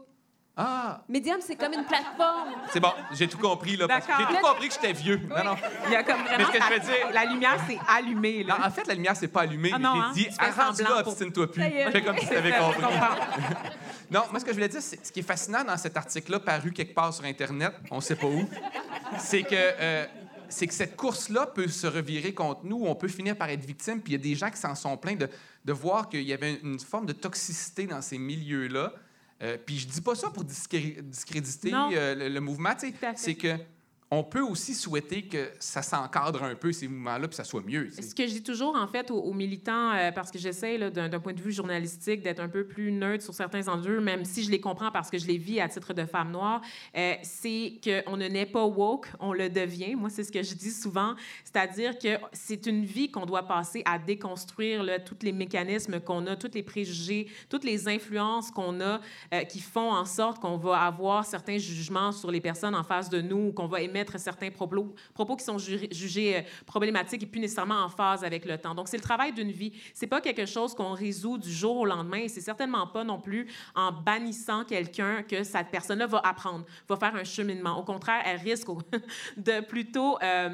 Ah, 0.57 1.01
Medium, 1.09 1.37
c'est 1.41 1.57
comme 1.57 1.73
une 1.73 1.83
plateforme. 1.83 2.49
c'est 2.71 2.79
bon, 2.79 2.93
j'ai 3.11 3.27
tout 3.27 3.37
compris, 3.37 3.75
là. 3.75 3.87
parce 3.89 4.05
que 4.07 4.13
J'ai 4.17 4.25
tout 4.37 4.41
compris 4.41 4.67
que 4.69 4.73
j'étais 4.75 4.93
vieux. 4.93 5.17
Non, 5.29 5.43
non. 5.43 5.55
Il 5.87 5.91
y 5.91 5.95
a 5.97 6.03
comme 6.03 6.21
vraiment. 6.23 6.45
ce 6.47 6.51
que 6.51 6.59
je 6.63 6.69
veux 6.69 6.77
la- 6.77 6.79
dire- 6.79 7.11
La 7.13 7.25
lumière 7.25 7.65
s'est 7.67 7.79
allumée, 7.89 8.43
là. 8.45 8.57
Non, 8.59 8.65
en 8.65 8.71
fait, 8.71 8.87
la 8.87 8.93
lumière 8.93 9.17
s'est 9.17 9.27
pas 9.27 9.41
allumée, 9.41 9.71
Ah 9.73 9.77
mais 9.77 9.83
non, 9.83 9.93
j'ai 9.95 9.99
hein? 10.01 10.11
dit, 10.13 10.25
Tu 10.27 10.31
fais 10.33 10.41
arrête 10.41 10.75
semblant 10.77 10.95
là, 10.95 11.03
pour- 11.03 11.11
obstine-toi 11.11 11.51
plus. 11.51 11.61
Ça 11.61 11.67
y 11.67 11.73
est. 11.75 11.91
Fais 11.91 12.03
comme 12.03 12.17
si 12.17 12.27
tu 12.27 12.35
avais 12.35 12.51
compris. 12.57 12.81
Non, 14.11 14.21
moi, 14.31 14.39
ce 14.39 14.45
que 14.45 14.51
je 14.51 14.55
voulais 14.55 14.69
dire, 14.69 14.81
c'est 14.81 15.05
ce 15.05 15.11
qui 15.11 15.19
est 15.19 15.23
fascinant 15.23 15.63
dans 15.63 15.75
cet 15.77 15.97
article-là, 15.97 16.39
paru 16.39 16.71
quelque 16.71 16.93
part 16.93 17.13
sur 17.13 17.25
Internet, 17.25 17.73
on 17.91 17.99
sait 17.99 18.15
pas 18.15 18.27
où, 18.27 18.47
c'est 19.19 19.43
que 19.43 19.55
euh, 19.55 20.05
c'est 20.47 20.67
que 20.67 20.73
cette 20.73 20.95
course-là 20.95 21.47
peut 21.47 21.67
se 21.67 21.87
revirer 21.87 22.33
contre 22.33 22.61
nous, 22.63 22.83
on 22.85 22.95
peut 22.95 23.07
finir 23.07 23.35
par 23.35 23.49
être 23.49 23.65
victime, 23.65 23.99
puis 24.01 24.13
il 24.13 24.15
y 24.17 24.19
a 24.19 24.23
des 24.23 24.35
gens 24.35 24.49
qui 24.51 24.57
s'en 24.57 24.75
sont 24.75 24.95
plaints 24.95 25.15
de, 25.15 25.27
de 25.65 25.73
voir 25.73 26.07
qu'il 26.07 26.21
y 26.21 26.33
avait 26.33 26.59
une 26.63 26.79
forme 26.79 27.07
de 27.07 27.13
toxicité 27.13 27.87
dans 27.87 28.01
ces 28.01 28.17
milieux-là. 28.19 28.93
Euh, 29.41 29.57
puis 29.63 29.77
je 29.77 29.87
dis 29.87 30.01
pas 30.01 30.15
ça 30.15 30.29
pour 30.29 30.43
discré- 30.45 31.01
discréditer 31.01 31.69
euh, 31.93 32.15
le, 32.15 32.29
le 32.29 32.39
mouvement, 32.39 32.73
c'est 33.17 33.35
que 33.35 33.57
on 34.15 34.23
peut 34.23 34.41
aussi 34.41 34.73
souhaiter 34.73 35.23
que 35.23 35.51
ça 35.59 35.81
s'encadre 35.81 36.43
un 36.43 36.55
peu, 36.55 36.71
ces 36.71 36.87
mouvements-là, 36.87 37.27
puis 37.27 37.35
ça 37.35 37.43
soit 37.43 37.61
mieux. 37.61 37.89
tu 37.89 37.95
sais. 37.95 38.01
Ce 38.01 38.15
que 38.15 38.25
je 38.25 38.33
dis 38.33 38.43
toujours, 38.43 38.75
en 38.75 38.87
fait, 38.87 39.11
aux, 39.11 39.33
militants, 39.33 39.91
euh, 39.91 40.11
parce 40.11 40.31
que 40.31 40.39
j'essaie, 40.39 40.77
d'un 40.89 41.19
point 41.19 41.33
de 41.33 41.41
vue 41.41 41.51
journalistique, 41.51 42.21
d'être 42.21 42.39
un 42.39 42.47
peu 42.47 42.65
plus 42.65 42.91
neutre 42.91 43.23
sur 43.23 43.33
certains 43.33 43.67
enjeux, 43.67 43.99
même 43.99 44.23
si 44.23 44.43
je 44.43 44.51
les 44.51 44.61
comprends 44.61 44.91
parce 44.91 45.09
que 45.09 45.17
je 45.17 45.27
les 45.27 45.37
vis 45.37 45.59
à 45.59 45.67
titre 45.67 45.93
de 45.93 46.05
femme 46.05 46.31
noire, 46.31 46.61
euh, 46.95 47.15
c'est 47.23 47.73
qu'on 47.83 48.15
ne 48.15 48.27
naît 48.27 48.45
pas 48.45 48.65
woke, 48.65 49.07
on 49.19 49.33
le 49.33 49.49
devient. 49.49 49.95
Moi, 49.95 50.09
c'est 50.09 50.23
ce 50.23 50.31
que 50.31 50.43
je 50.43 50.53
dis 50.53 50.71
souvent. 50.71 51.15
C'est-à-dire 51.43 51.97
que 51.97 52.17
c'est 52.31 52.65
une 52.67 52.85
vie 52.85 53.11
qu'on 53.11 53.25
doit 53.25 53.43
passer 53.43 53.81
à 53.85 53.99
déconstruire 53.99 54.85
tous 55.03 55.17
les 55.23 55.31
mécanismes 55.33 55.99
qu'on 55.99 56.25
a, 56.27 56.35
tous 56.35 56.51
les 56.53 56.63
préjugés, 56.63 57.27
toutes 57.49 57.63
les 57.63 57.87
influences 57.87 58.51
qu'on 58.51 58.79
a 58.79 59.01
euh, 59.33 59.43
qui 59.43 59.59
font 59.59 59.91
en 59.91 60.05
sorte 60.05 60.39
qu'on 60.39 60.57
va 60.57 60.81
avoir 60.81 61.25
certains 61.25 61.57
jugements 61.57 62.11
sur 62.11 62.31
les 62.31 62.41
personnes 62.41 62.75
en 62.75 62.83
face 62.83 63.09
de 63.09 63.21
nous, 63.21 63.47
ou 63.47 63.51
qu'on 63.51 63.67
va 63.67 63.81
émettre 63.81 64.04
certains 64.17 64.51
propos, 64.51 64.93
qui 65.37 65.43
sont 65.43 65.57
ju- 65.57 65.87
jugés 65.91 66.37
euh, 66.37 66.41
problématiques 66.65 67.23
et 67.23 67.25
plus 67.25 67.39
nécessairement 67.39 67.83
en 67.83 67.89
phase 67.89 68.23
avec 68.23 68.45
le 68.45 68.57
temps. 68.57 68.75
Donc, 68.75 68.87
c'est 68.87 68.97
le 68.97 69.03
travail 69.03 69.33
d'une 69.33 69.51
vie. 69.51 69.73
C'est 69.93 70.07
pas 70.07 70.21
quelque 70.21 70.45
chose 70.45 70.73
qu'on 70.73 70.93
résout 70.93 71.37
du 71.37 71.51
jour 71.51 71.77
au 71.77 71.85
lendemain 71.85 72.17
et 72.19 72.27
c'est 72.27 72.41
certainement 72.41 72.87
pas 72.87 73.03
non 73.03 73.19
plus 73.19 73.47
en 73.75 73.91
bannissant 73.91 74.63
quelqu'un 74.65 75.23
que 75.23 75.43
cette 75.43 75.69
personne-là 75.69 76.07
va 76.07 76.19
apprendre, 76.19 76.65
va 76.87 76.95
faire 76.95 77.15
un 77.15 77.23
cheminement. 77.23 77.77
Au 77.79 77.83
contraire, 77.83 78.21
elle 78.25 78.39
risque 78.39 78.67
de 79.37 79.61
plutôt 79.61 80.17
euh, 80.21 80.49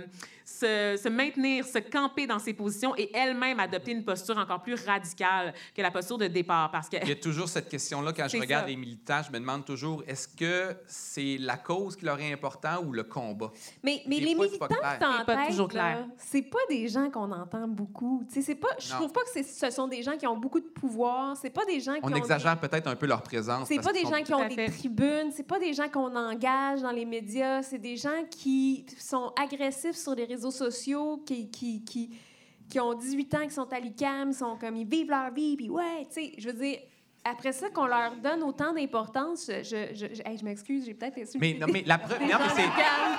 se, 0.52 0.99
se 1.02 1.10
maintenir, 1.10 1.65
se 1.65 1.80
camper 1.80 2.28
dans 2.28 2.40
ses 2.40 2.53
positions 2.53 2.94
et 2.98 3.10
elle-même 3.15 3.60
adopter 3.60 3.91
une 3.91 4.03
posture 4.03 4.38
encore 4.38 4.61
plus 4.61 4.76
radicale 4.86 5.53
que 5.76 5.82
la 5.82 5.91
posture 5.91 6.18
de 6.18 6.28
départ 6.28 6.72
parce 6.72 6.90
que 6.90 6.98
Il 7.02 7.10
y 7.10 7.11
a 7.11 7.15
toujours 7.15 7.48
cette 7.49 7.69
question-là 7.69 8.14
quand 8.14 8.28
je 8.28 8.38
regarde 8.38 8.65
ça. 8.65 8.69
les 8.69 8.76
militants, 8.76 9.22
je 9.26 9.32
me 9.32 9.40
demande 9.40 9.65
toujours 9.65 10.03
est-ce 10.07 10.28
que 10.28 10.76
c'est 10.88 11.38
la 11.40 11.57
cause 11.57 11.95
qui 11.95 12.06
leur 12.06 12.19
est 12.19 12.32
important 12.34 12.84
ou 12.86 12.91
le 12.91 13.03
combat? 13.03 13.52
Mais, 13.84 14.02
les 14.07 14.19
militants 14.36 14.68
C'est 14.69 15.26
pas 15.26 15.45
toujours 15.48 15.68
clair. 15.68 16.06
c'est 16.18 16.41
pas 16.41 16.60
des 16.69 16.88
gens 16.88 17.10
qu'on 17.10 17.32
entend 17.32 17.68
beaucoup. 17.68 18.23
Tu 18.28 18.36
sais, 18.36 18.41
c'est 18.41 18.56
pas, 18.56 18.69
je 18.80 18.90
Non. 18.91 18.95
trouve 18.98 19.11
pas 19.14 19.22
que 19.22 19.44
ce 19.44 19.69
sont 19.69 19.88
des 19.88 20.03
gens 20.03 20.18
qui 20.18 20.28
ont 20.28 20.38
beaucoup 20.38 20.60
de 20.60 20.68
pouvoir. 20.68 21.36
C'est 21.38 21.49
pas 21.49 21.65
des 21.65 21.80
gens 21.80 21.94
qui 21.94 21.99
On 22.03 22.11
ont 22.11 22.15
exagère 22.15 22.60
peut-être 22.60 22.88
un 22.88 22.95
peu 22.95 23.06
leur 23.06 23.22
présence. 23.22 23.68
C'est 23.68 23.80
pas 23.82 23.94
des 23.94 24.02
gens 24.06 24.22
qui 24.23 24.34
ont 24.34 24.48
des 24.48 24.65
tribunes, 24.65 25.32
c'est 25.32 25.48
pas 25.48 25.60
des 25.60 25.73
gens 25.73 25.88
qu'on 25.90 26.15
engage 26.15 26.82
dans 26.82 26.91
les 26.91 27.06
médias, 27.06 27.61
c'est 27.64 27.78
des 27.80 27.95
gens 27.98 28.26
qui 28.30 28.86
sont 28.99 29.32
agressifs 29.41 29.95
sur 29.95 30.15
les 30.15 30.26
réseaux 30.26 30.41
sociaux, 30.50 31.22
qui, 31.26 31.52
qui, 31.52 31.84
qui, 31.84 32.10
qui 32.70 32.80
ont 32.80 32.94
18 32.96 33.36
ans, 33.36 33.48
qui 33.48 33.54
sont 33.54 33.72
à 33.72 33.80
l'ICAM, 33.80 34.32
sont 34.34 34.58
comme 34.58 34.78
ils 34.78 34.88
vivent 34.88 35.10
leur 35.10 35.32
vie, 35.32 35.56
puis 35.58 35.70
ouais, 35.70 36.08
tu 36.08 36.14
sais, 36.22 36.34
je 36.38 36.48
veux 36.50 36.54
dire, 36.54 36.80
après 37.24 37.52
ça, 37.52 37.70
qu'on 37.70 37.86
leur 37.86 38.16
donne 38.16 38.42
autant 38.42 38.74
d'importance, 38.74 39.46
je, 39.48 39.62
je, 39.62 39.94
je, 39.94 40.16
je- 40.16 40.22
hey, 40.26 40.40
je 40.40 40.44
m'excuse, 40.44 40.86
j'ai 40.86 40.96
peut-être. 40.96 41.20
Mais 41.40 41.54
non, 41.54 41.68
mais 41.72 41.84
la 41.86 42.00
preuve. 42.00 42.20
non, 42.22 42.26
mais 42.40 42.50
c'est- 42.56 42.64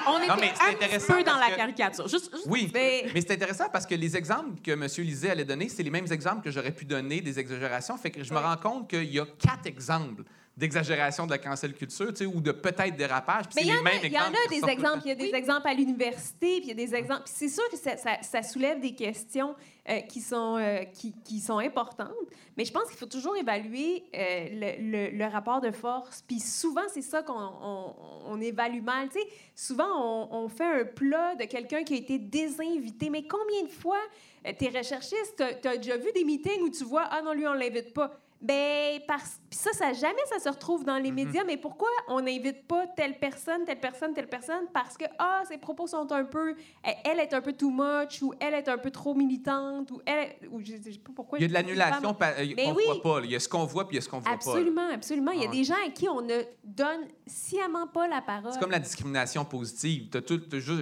on 0.08 0.18
Non, 0.26 0.34
mais 0.40 0.50
c'est 0.56 0.64
un 0.64 0.72
intéressant 0.74 1.14
peu 1.14 1.22
dans 1.22 1.36
la 1.38 1.50
que- 1.50 1.56
caricature. 1.56 2.08
Juste, 2.08 2.32
juste- 2.34 2.46
Oui, 2.48 2.68
Mais- 2.74 3.04
mais 3.14 3.20
c'est 3.20 3.30
intéressant 3.34 3.66
parce 3.72 3.86
que 3.86 3.94
les 3.94 4.16
exemples 4.16 4.60
que 4.60 4.72
M. 4.72 4.86
Lisée 5.06 5.30
allait 5.30 5.44
donner, 5.44 5.68
c'est 5.68 5.84
les 5.84 5.90
mêmes 5.90 6.10
exemples 6.10 6.42
que 6.42 6.50
j'aurais 6.50 6.72
pu 6.74 6.84
donner 6.84 7.20
des 7.20 7.38
exagérations. 7.38 7.96
Fait 7.96 8.10
que 8.10 8.24
je 8.24 8.34
me 8.34 8.40
rends 8.40 8.56
compte 8.56 8.90
qu'il 8.90 9.04
y 9.12 9.20
a 9.20 9.26
quatre 9.38 9.66
exemples 9.66 10.24
d'exagération 10.56 11.24
de 11.26 11.30
la 11.30 11.38
cancel 11.38 11.72
culture, 11.72 12.08
tu 12.08 12.16
sais, 12.16 12.26
ou 12.26 12.40
de 12.40 12.52
peut-être 12.52 12.94
dérapage. 12.94 13.46
puis 13.48 13.54
Mais 13.56 13.62
il 13.62 13.68
y, 13.68 13.72
en 13.72 13.84
a, 13.86 14.06
y 14.12 14.18
en 14.18 14.20
a 14.34 14.48
des 14.50 14.60
exemples. 14.70 15.00
Il 15.04 15.08
y 15.08 15.12
a 15.12 15.14
des 15.14 15.34
exemples 15.34 15.66
à 15.66 15.72
l'université, 15.74 16.60
puis 16.60 16.64
il 16.64 16.68
y 16.68 16.70
a 16.72 16.86
des 16.86 16.94
exemples. 16.94 17.22
C'est 17.24 17.48
sûr 17.48 17.66
que 17.70 17.76
ça, 17.78 17.96
ça- 17.96 18.20
ça 18.22 18.42
soulève 18.42 18.78
des 18.80 18.94
questions 18.94 19.54
euh, 19.88 20.00
qui, 20.02 20.20
sont, 20.20 20.58
euh, 20.58 20.84
qui, 20.92 21.14
qui 21.24 21.40
sont 21.40 21.56
importantes. 21.58 22.12
Mais 22.58 22.66
je 22.66 22.72
pense 22.72 22.84
qu'il 22.88 22.98
faut 22.98 23.06
toujours 23.06 23.34
évaluer 23.36 24.04
euh, 24.14 24.48
le, 24.52 24.90
le- 25.10 25.16
le 25.16 25.24
rapport 25.24 25.62
de 25.62 25.70
force. 25.70 26.22
Puis 26.28 26.38
souvent, 26.38 26.82
c'est 26.92 27.00
ça 27.02 27.22
qu'on 27.22 27.32
on, 27.34 27.94
on 28.26 28.40
évalue 28.40 28.82
mal. 28.82 29.08
Tu 29.08 29.20
sais, 29.20 29.26
souvent, 29.56 29.88
on, 29.88 30.28
on 30.44 30.48
fait 30.50 30.82
un 30.82 30.84
plat 30.84 31.34
de 31.34 31.44
quelqu'un 31.44 31.82
qui 31.82 31.94
a 31.94 31.96
été 31.96 32.18
désinvité. 32.18 33.08
Mais 33.08 33.22
combien 33.26 33.62
de 33.64 33.70
fois, 33.70 33.98
euh, 34.46 34.52
tes 34.58 34.68
recherchistes, 34.68 35.42
tu 35.62 35.66
as 35.68 35.76
déjà 35.78 35.96
vu 35.96 36.12
des 36.14 36.24
meetings 36.24 36.60
où 36.60 36.68
tu 36.70 36.84
vois, 36.84 37.04
ah 37.10 37.22
non, 37.22 37.32
lui, 37.32 37.46
on 37.46 37.54
l'invite 37.54 37.94
pas. 37.94 38.12
Ben, 38.42 39.00
parce... 39.06 39.38
Puis 39.48 39.58
ça, 39.58 39.72
ça, 39.72 39.92
jamais 39.92 40.20
ça 40.28 40.38
se 40.40 40.48
retrouve 40.48 40.84
dans 40.84 40.98
les 40.98 41.12
médias. 41.12 41.44
Mais 41.46 41.56
pourquoi 41.56 41.88
on 42.08 42.20
n'invite 42.20 42.66
pas 42.66 42.86
telle 42.88 43.18
personne, 43.18 43.64
telle 43.64 43.78
personne, 43.78 44.12
telle 44.14 44.28
personne? 44.28 44.64
Parce 44.74 44.96
que, 44.96 45.04
ah, 45.18 45.42
ses 45.48 45.58
propos 45.58 45.86
sont 45.86 46.10
un 46.10 46.24
peu... 46.24 46.56
Elle 47.04 47.20
est 47.20 47.32
un 47.34 47.40
peu 47.40 47.52
too 47.52 47.70
much, 47.70 48.20
ou 48.22 48.34
elle 48.40 48.54
est 48.54 48.68
un 48.68 48.78
peu 48.78 48.90
trop 48.90 49.14
militante, 49.14 49.90
ou 49.92 50.00
elle... 50.04 50.34
Ou 50.50 50.60
je, 50.60 50.72
je 50.84 50.90
sais 50.92 50.98
pas 50.98 51.12
pourquoi... 51.14 51.38
Il 51.38 51.42
y 51.42 51.44
a 51.44 51.48
de 51.48 51.52
l'annulation 51.52 52.14
pa- 52.14 52.32
euh, 52.38 52.46
Mais 52.56 52.64
qu'on 52.64 52.74
oui. 52.74 52.82
voit 52.86 53.02
pas. 53.02 53.20
Il 53.24 53.30
y 53.30 53.36
a 53.36 53.40
ce 53.40 53.48
qu'on 53.48 53.64
voit 53.64 53.86
puis 53.86 53.96
il 53.96 53.98
y 53.98 54.02
a 54.02 54.02
ce 54.02 54.08
qu'on 54.08 54.18
voit 54.18 54.24
pas. 54.24 54.30
là. 54.30 54.52
Absolument, 54.52 54.88
absolument. 54.92 55.30
Il 55.32 55.40
y 55.40 55.44
a 55.44 55.48
Ah 55.48 55.52
des 55.52 55.64
gens 55.64 55.74
à 55.86 55.90
qui 55.90 56.08
on 56.08 56.20
ne 56.22 56.42
donne 56.64 57.02
sciemment 57.26 57.86
pas 57.86 58.08
la 58.08 58.20
parole. 58.22 58.52
C'est 58.52 58.58
comme 58.60 58.70
la 58.70 58.78
discrimination 58.80 59.44
positive. 59.44 60.08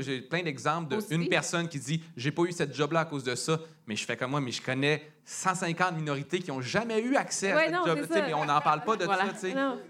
J'ai 0.01 0.21
plein 0.23 0.43
d'exemples 0.43 0.97
d'une 1.09 1.29
personne 1.29 1.69
qui 1.69 1.79
dit 1.79 2.03
J'ai 2.17 2.31
pas 2.31 2.43
eu 2.45 2.53
cette 2.53 2.75
job-là 2.75 3.01
à 3.01 3.05
cause 3.05 3.25
de 3.25 3.35
ça, 3.35 3.59
mais 3.91 3.97
je 3.97 4.05
fais 4.05 4.17
comme 4.17 4.31
moi, 4.31 4.41
mais 4.41 4.53
je 4.53 4.63
connais 4.63 5.03
150 5.25 5.97
minorités 5.97 6.39
qui 6.39 6.53
ont 6.53 6.61
jamais 6.61 7.01
eu 7.01 7.17
accès 7.17 7.51
à 7.51 7.57
Ouais, 7.57 7.71
non, 7.73 7.85
job. 7.85 8.07
Mais 8.09 8.33
on 8.35 8.45
n'en 8.45 8.61
parle 8.61 8.85
pas 8.85 8.95
de 8.95 9.05
Voilà. 9.05 9.35
ça. 9.35 9.49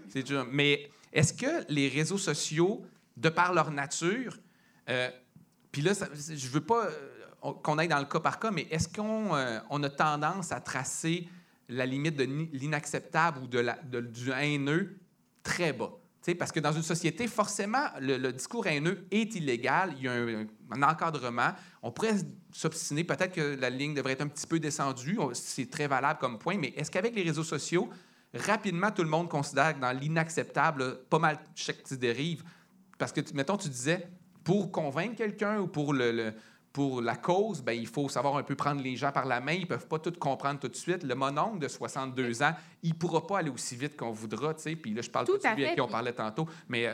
C'est 0.09 0.23
dur. 0.23 0.47
Mais 0.51 0.89
est-ce 1.13 1.31
que 1.35 1.63
les 1.69 1.87
réseaux 1.87 2.17
sociaux, 2.17 2.83
de 3.15 3.29
par 3.29 3.53
leur 3.53 3.69
nature, 3.69 4.37
euh, 4.89 5.07
puis 5.71 5.83
là, 5.83 5.93
ça- 5.93 6.09
je 6.15 6.47
veux 6.47 6.61
pas 6.61 6.85
euh, 6.87 6.91
on- 7.43 7.53
qu'on 7.53 7.77
aille 7.77 7.87
dans 7.89 7.99
le 7.99 8.05
cas 8.05 8.19
par 8.19 8.39
cas, 8.39 8.49
mais 8.49 8.65
est-ce 8.71 8.87
qu'on 8.89 9.35
euh, 9.35 9.59
on 9.69 9.83
a 9.83 9.89
tendance 9.91 10.51
à 10.51 10.59
tracer 10.61 11.27
la 11.69 11.85
limite 11.85 12.15
de 12.15 12.23
l'inacceptable 12.53 13.43
ou 13.43 13.47
de 13.47 13.59
la, 13.59 13.77
de- 13.83 14.01
du 14.01 14.31
haineux 14.31 14.97
très 15.43 15.73
bas? 15.73 15.91
Parce 16.37 16.51
que 16.51 16.59
dans 16.59 16.71
une 16.71 16.83
société, 16.83 17.27
forcément, 17.27 17.85
le, 17.99 18.31
discours 18.31 18.67
haineux 18.67 19.05
est 19.09 19.33
illégal. 19.35 19.95
Il 19.97 20.03
y 20.03 20.07
a 20.07 20.13
un, 20.13 20.83
encadrement. 20.83 21.49
On 21.81 21.91
pourrait 21.91 22.15
s'obstiner. 22.51 23.03
Peut-être 23.03 23.33
que 23.33 23.57
la 23.59 23.71
ligne 23.71 23.95
devrait 23.95 24.13
être 24.13 24.21
un 24.21 24.27
petit 24.27 24.45
peu 24.45 24.59
descendue. 24.59 25.17
C'est 25.33 25.69
très 25.69 25.87
valable 25.87 26.19
comme 26.19 26.37
point. 26.37 26.57
Mais 26.57 26.73
est-ce 26.77 26.91
qu'avec 26.91 27.15
les 27.15 27.23
réseaux 27.23 27.43
sociaux, 27.43 27.89
rapidement, 28.35 28.91
tout 28.91 29.01
le 29.01 29.09
monde 29.09 29.29
considère 29.29 29.75
que 29.75 29.81
dans 29.81 29.97
l'inacceptable, 29.97 30.99
pas 31.09 31.19
mal 31.19 31.39
chaque 31.55 31.77
petite 31.77 31.99
dérive? 31.99 32.43
Parce 32.99 33.11
que, 33.11 33.21
mettons, 33.33 33.57
tu 33.57 33.69
disais, 33.69 34.07
pour 34.43 34.71
convaincre 34.71 35.15
quelqu'un 35.15 35.59
ou 35.59 35.67
pour, 35.67 35.91
le- 35.91 36.33
pour 36.73 37.01
la 37.01 37.15
cause, 37.15 37.61
ben, 37.61 37.73
il 37.73 37.87
faut 37.87 38.07
savoir 38.07 38.37
un 38.37 38.43
peu 38.43 38.55
prendre 38.55 38.81
les 38.81 38.95
gens 38.95 39.11
par 39.11 39.25
la 39.25 39.41
main. 39.41 39.53
Ils 39.53 39.67
peuvent 39.67 39.87
pas 39.87 39.99
tout 39.99 40.13
comprendre 40.13 40.59
tout 40.59 40.69
de 40.69 40.75
suite. 40.75 41.03
Le 41.03 41.15
mononcle 41.15 41.59
de 41.59 41.67
62 41.67 42.43
ans, 42.43 42.53
il 42.81 42.95
pourra 42.95 43.27
pas 43.27 43.39
aller 43.39 43.49
aussi 43.49 43.75
vite 43.75 43.97
qu'on 43.97 44.11
voudra, 44.11 44.53
tu 44.53 44.61
sais. 44.61 44.75
Puis 44.75 44.93
là, 44.93 45.01
je 45.01 45.09
parle 45.09 45.25
Tout 45.25 45.37
pas 45.37 45.49
de 45.49 45.55
celui 45.55 45.65
à 45.65 45.73
qui 45.73 45.81
on 45.81 45.87
parlait 45.87 46.13
tantôt. 46.13 46.47
Mais 46.69 46.87
euh, 46.87 46.93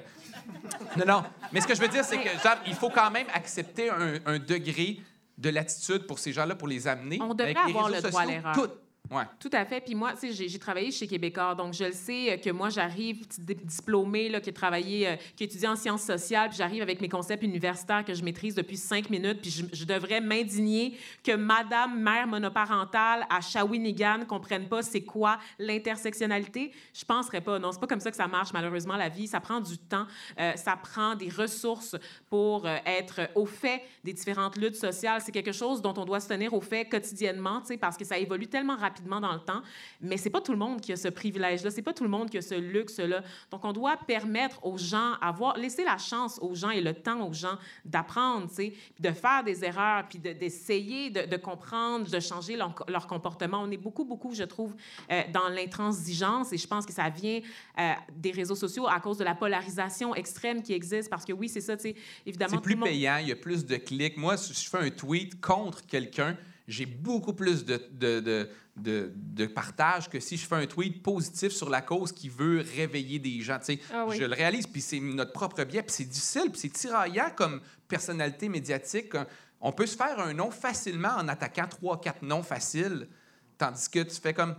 non, 0.97 1.05
non. 1.05 1.23
Mais 1.51 1.61
ce 1.61 1.67
que 1.67 1.75
je 1.75 1.81
veux 1.81 1.87
dire, 1.87 2.03
c'est 2.03 2.17
que 2.17 2.29
genre, 2.41 2.57
il 2.65 2.73
faut 2.73 2.89
quand 2.89 3.11
même 3.11 3.27
accepter 3.33 3.89
un, 3.89 4.15
un 4.25 4.39
degré 4.39 4.99
de 5.37 5.49
latitude 5.49 6.07
pour 6.07 6.17
ces 6.17 6.33
gens-là, 6.33 6.55
pour 6.55 6.67
les 6.67 6.87
amener. 6.87 7.19
On 7.21 7.35
devrait 7.35 7.55
Avec 7.55 7.67
les 7.67 7.73
avoir 7.73 7.89
le 7.89 8.01
droit 8.01 8.21
à 8.21 8.25
l'erreur. 8.25 8.55
Ouais. 9.11 9.23
Tout 9.39 9.49
à 9.53 9.65
fait. 9.65 9.81
Puis 9.81 9.95
moi, 9.95 10.13
tu 10.13 10.33
sais, 10.33 10.47
j'ai 10.47 10.59
travaillé 10.59 10.91
chez 10.91 11.07
Québécois, 11.07 11.55
donc 11.55 11.73
je 11.73 11.85
le 11.85 11.91
sais 11.91 12.33
euh, 12.33 12.37
que 12.37 12.49
moi, 12.49 12.69
j'arrive 12.69 13.25
diplômée, 13.37 14.29
là, 14.29 14.41
qui 14.41 14.49
a 14.49 14.53
travaillé, 14.53 15.07
euh, 15.07 15.15
qui 15.35 15.43
a 15.43 15.45
étudié 15.45 15.67
en 15.67 15.75
sciences 15.75 16.03
sociales, 16.03 16.49
puis 16.49 16.57
j'arrive 16.57 16.81
avec 16.81 16.99
mes 16.99 17.09
concepts 17.09 17.43
universitaires 17.43 18.03
que 18.03 18.13
je 18.13 18.23
maîtrise 18.23 18.55
depuis 18.55 18.77
cinq 18.77 19.09
minutes, 19.09 19.41
puis 19.41 19.51
je, 19.51 19.85
devrais 19.85 20.19
m'indigner 20.19 20.97
que 21.23 21.35
Madame 21.35 22.01
mère 22.01 22.27
monoparentale 22.27 23.25
à 23.29 23.39
Shawinigan 23.39 24.25
comprenne 24.27 24.67
pas 24.67 24.81
c'est 24.81 25.03
quoi 25.03 25.37
l'intersectionnalité. 25.59 26.71
Je 26.93 27.05
penserais 27.05 27.41
pas. 27.41 27.57
Non, 27.59 27.71
c'est 27.71 27.79
pas 27.79 27.87
comme 27.87 28.01
ça 28.01 28.11
que 28.11 28.17
ça 28.17 28.27
marche, 28.27 28.51
malheureusement, 28.51 28.97
la 28.97 29.07
vie. 29.07 29.27
Ça 29.27 29.39
prend 29.39 29.61
du 29.61 29.77
temps. 29.77 30.05
Euh, 30.39 30.53
ça 30.55 30.75
prend 30.75 31.15
des 31.15 31.29
ressources 31.29 31.95
pour 32.29 32.67
être 32.67 33.29
au 33.35 33.45
fait 33.45 33.81
des 34.03 34.11
différentes 34.11 34.57
luttes 34.57 34.75
sociales. 34.75 35.21
C'est 35.21 35.31
quelque 35.31 35.53
chose 35.53 35.81
dont 35.81 35.93
on 35.95 36.03
doit 36.03 36.19
se 36.19 36.27
tenir 36.27 36.53
au 36.53 36.61
fait 36.61 36.85
quotidiennement, 36.85 37.61
tu 37.61 37.67
sais, 37.67 37.77
parce 37.77 37.95
que 37.95 38.03
ça 38.03 38.17
évolue 38.17 38.47
tellement 38.47 38.75
rapidement 38.75 38.96
dans 39.05 39.33
le 39.33 39.39
temps. 39.39 39.61
Mais 40.01 40.17
c'est 40.17 40.29
pas 40.29 40.41
tout 40.41 40.51
le 40.51 40.57
monde 40.57 40.81
qui 40.81 40.91
a 40.91 40.95
ce 40.95 41.07
privilège-là. 41.07 41.71
C'est 41.71 41.81
pas 41.81 41.93
tout 41.93 42.03
le 42.03 42.09
monde 42.09 42.29
qui 42.29 42.37
a 42.37 42.41
ce 42.41 42.55
luxe-là. 42.55 43.21
Donc, 43.51 43.63
on 43.65 43.73
doit 43.73 43.97
permettre 43.97 44.65
aux 44.65 44.77
gens, 44.77 45.13
avoir, 45.21 45.57
laisser 45.57 45.83
la 45.83 45.97
chance 45.97 46.39
aux 46.41 46.55
gens 46.55 46.69
et 46.69 46.81
le 46.81 46.93
temps 46.93 47.27
aux 47.27 47.33
gens 47.33 47.57
d'apprendre, 47.85 48.47
de 48.99 49.11
faire 49.11 49.43
des 49.43 49.63
erreurs, 49.63 50.07
puis 50.07 50.19
de- 50.19 50.33
d'essayer 50.33 51.09
de, 51.09 51.25
de 51.25 51.37
comprendre, 51.37 52.09
de 52.09 52.19
changer 52.19 52.55
leur, 52.55 52.73
leur 52.87 53.07
comportement. 53.07 53.61
On 53.61 53.71
est 53.71 53.77
beaucoup, 53.77 54.05
beaucoup, 54.05 54.33
je 54.33 54.43
trouve, 54.43 54.75
euh, 55.11 55.21
dans 55.33 55.49
l'intransigeance 55.49 56.53
et 56.53 56.57
je 56.57 56.67
pense 56.67 56.85
que 56.85 56.93
ça 56.93 57.09
vient 57.09 57.39
euh, 57.79 57.93
des 58.15 58.31
réseaux 58.31 58.55
sociaux 58.55 58.87
à 58.87 58.99
cause 58.99 59.17
de 59.17 59.23
la 59.23 59.35
polarisation 59.35 60.15
extrême 60.15 60.61
qui 60.61 60.73
existe 60.73 61.09
parce 61.09 61.25
que 61.25 61.33
oui, 61.33 61.49
c'est 61.49 61.61
ça, 61.61 61.75
tu 61.77 61.83
sais, 61.83 61.95
évidemment. 62.25 62.55
C'est 62.55 62.61
plus 62.61 62.75
monde- 62.75 62.87
payant, 62.89 63.17
il 63.21 63.27
y 63.29 63.31
a 63.31 63.35
plus 63.35 63.65
de 63.65 63.75
clics. 63.77 64.17
Moi, 64.17 64.37
si 64.37 64.53
je 64.53 64.69
fais 64.69 64.77
un 64.79 64.89
tweet 64.89 65.39
contre 65.41 65.85
quelqu'un, 65.85 66.37
j'ai 66.67 66.85
beaucoup 66.85 67.33
plus 67.33 67.63
de, 67.63 67.81
de, 67.91 68.19
de, 68.19 68.49
de, 68.75 69.11
de 69.15 69.45
partage 69.45 70.09
que 70.09 70.19
si 70.19 70.35
je 70.37 70.45
fais 70.45 70.55
un 70.55 70.65
tweet 70.67 71.01
positif 71.01 71.51
sur 71.51 71.69
la 71.69 71.81
cause 71.81 72.11
qui 72.11 72.27
veut 72.29 72.63
réveiller 72.75 73.19
des 73.19 73.39
gens. 73.41 73.59
Ah 73.93 74.05
oui. 74.07 74.17
Je 74.17 74.25
le 74.25 74.33
réalise, 74.35 74.67
puis 74.67 74.81
c'est 74.81 74.99
notre 74.99 75.31
propre 75.31 75.63
biais, 75.63 75.81
puis 75.83 75.93
c'est 75.95 76.03
difficile, 76.05 76.49
puis 76.51 76.59
c'est 76.59 76.73
tiraillant 76.73 77.31
comme 77.35 77.61
personnalité 77.87 78.49
médiatique. 78.49 79.13
On 79.61 79.71
peut 79.71 79.85
se 79.87 79.95
faire 79.95 80.19
un 80.19 80.33
nom 80.33 80.51
facilement 80.51 81.15
en 81.17 81.27
attaquant 81.29 81.67
trois, 81.67 81.99
quatre 82.01 82.21
noms 82.21 82.43
faciles, 82.43 83.07
tandis 83.57 83.89
que 83.89 83.99
tu 84.03 84.19
fais 84.19 84.33
comme... 84.33 84.55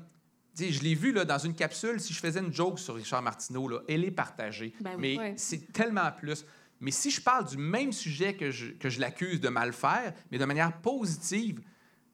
Je 0.58 0.80
l'ai 0.82 0.96
vu 0.96 1.12
là, 1.12 1.24
dans 1.24 1.38
une 1.38 1.54
capsule, 1.54 2.00
si 2.00 2.12
je 2.12 2.18
faisais 2.18 2.40
une 2.40 2.52
joke 2.52 2.80
sur 2.80 2.96
Richard 2.96 3.22
Martineau, 3.22 3.68
là, 3.68 3.78
elle 3.86 4.04
est 4.04 4.10
partagée. 4.10 4.74
Ben 4.80 4.96
mais 4.98 5.16
Ouais. 5.16 5.34
c'est 5.36 5.72
tellement 5.72 6.10
plus. 6.10 6.44
Mais 6.80 6.90
si 6.90 7.10
je 7.12 7.20
parle 7.20 7.46
du 7.46 7.56
même 7.56 7.92
sujet 7.92 8.34
que 8.34 8.50
je, 8.50 8.70
que 8.72 8.88
je 8.88 8.98
l'accuse 8.98 9.40
de 9.40 9.48
mal 9.50 9.72
faire, 9.72 10.14
mais 10.32 10.38
de 10.38 10.44
manière 10.44 10.80
positive, 10.80 11.60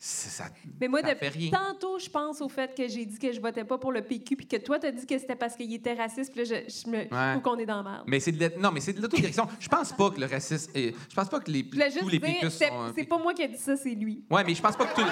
ça 0.07 0.45
Mais 0.81 0.87
moi, 0.89 1.01
ça 1.01 1.15
depuis 1.15 1.51
tantôt, 1.51 1.99
je 1.99 2.11
pense 2.11 2.43
au 2.43 2.49
fait 2.51 2.75
que 2.77 2.87
j'ai 2.89 3.07
dit 3.07 3.19
que 3.19 3.33
je 3.33 3.41
votais 3.41 3.65
pas 3.65 3.79
pour 3.79 3.91
le 3.91 4.03
PQ, 4.03 4.37
puis 4.37 4.47
que 4.47 4.57
toi, 4.57 4.79
t'as 4.79 4.91
dit 4.91 5.07
que 5.07 5.17
c'était 5.19 5.35
parce 5.35 5.57
qu'il 5.57 5.73
était 5.73 5.95
raciste, 5.95 6.31
puis 6.33 6.45
là, 6.45 6.45
je, 6.45 6.71
je 6.71 6.91
me, 6.91 7.05
je 7.11 7.15
Ouais. 7.15 7.31
trouve 7.33 7.43
qu'on 7.43 7.59
est 7.59 7.65
dans 7.65 7.83
la 7.83 7.91
merde. 7.91 8.05
Mais 8.07 8.21
c'est 8.21 8.33
de 8.33 8.53
non, 8.61 8.71
mais 8.71 8.81
c'est 8.81 8.93
de 8.93 9.01
l'autodirection. 9.01 9.47
Je 9.59 9.69
pense 9.69 9.93
pas 9.93 10.11
que 10.11 10.21
le 10.21 10.27
racisme. 10.27 10.71
est- 10.75 10.95
Je 11.09 11.15
pense 11.15 11.29
pas 11.29 11.41
que 11.41 11.51
les, 11.51 11.67
juste 11.73 12.01
tous 12.01 12.09
les 12.09 12.21
PQ 12.21 12.51
c'est 12.51 12.69
sont. 12.69 12.93
c'est 12.95 13.05
pas 13.05 13.19
moi 13.19 13.33
qui 13.33 13.43
ai 13.43 13.49
dit 13.49 13.57
ça, 13.57 13.77
c'est 13.77 13.95
lui. 13.95 14.23
Ouais, 14.31 14.45
mais 14.45 14.55
je 14.55 14.61
pense 14.61 14.77
pas 14.77 14.85
que 14.87 14.95
tout- 14.95 15.09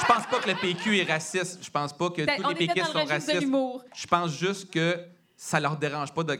Je 0.00 0.04
pense 0.06 0.26
pas 0.26 0.40
que 0.40 0.48
le 0.50 0.56
PQ 0.56 0.98
est 0.98 1.04
raciste. 1.10 1.58
Je 1.64 1.70
pense 1.70 1.92
pas 1.92 2.10
que 2.10 2.22
Ben, 2.22 2.42
tous 2.42 2.48
les 2.50 2.54
PQ 2.66 2.80
sont 2.80 3.04
racistes. 3.04 3.40
Je 3.94 4.06
pense 4.06 4.30
juste 4.36 4.70
que 4.70 4.98
ça 5.38 5.60
leur 5.60 5.76
dérange 5.76 6.14
pas 6.14 6.22
de 6.24 6.34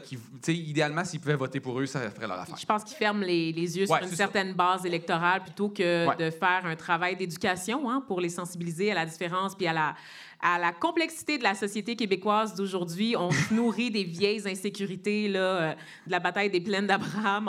idéalement 0.51 1.05
s'ils 1.05 1.21
pouvaient 1.21 1.35
voter 1.37 1.61
pour 1.61 1.79
eux, 1.79 1.85
ça 1.85 2.11
ferait 2.11 2.27
leur 2.27 2.41
affaire. 2.41 2.57
Je 2.57 2.65
pense 2.65 2.83
qu'ils 2.83 2.97
ferment 2.97 3.21
les, 3.21 3.53
les 3.53 3.77
yeux 3.79 3.87
Ouais, 3.91 3.99
sur 3.99 4.09
une 4.09 4.17
certaine 4.17 4.55
base 4.55 4.87
électorale 4.87 5.43
plutôt 5.43 5.69
que 5.69 6.07
Ouais. 6.07 6.17
de 6.17 6.31
faire 6.31 6.63
un 6.65 6.77
travail 6.77 7.15
d'éducation 7.15 7.91
hein, 7.91 8.03
pour 8.07 8.21
les 8.23 8.31
sensibiliser 8.31 8.91
à 8.93 8.95
la 8.95 9.05
différence 9.05 9.55
puis 9.55 9.67
à 9.67 9.75
la, 9.75 9.95
à 10.41 10.59
la 10.59 10.73
complexité 10.73 11.37
de 11.37 11.43
la 11.43 11.55
société 11.55 11.95
québécoise 11.95 12.55
d'aujourd'hui. 12.55 13.15
On 13.19 13.31
se 13.31 13.53
nourrit 13.53 13.91
des 13.91 14.05
vieilles 14.05 14.49
insécurités 14.49 15.29
là, 15.29 15.39
euh, 15.41 15.75
de 16.07 16.11
la 16.13 16.19
bataille 16.21 16.49
des 16.49 16.63
plaines 16.63 16.87
d'Abraham 16.87 17.49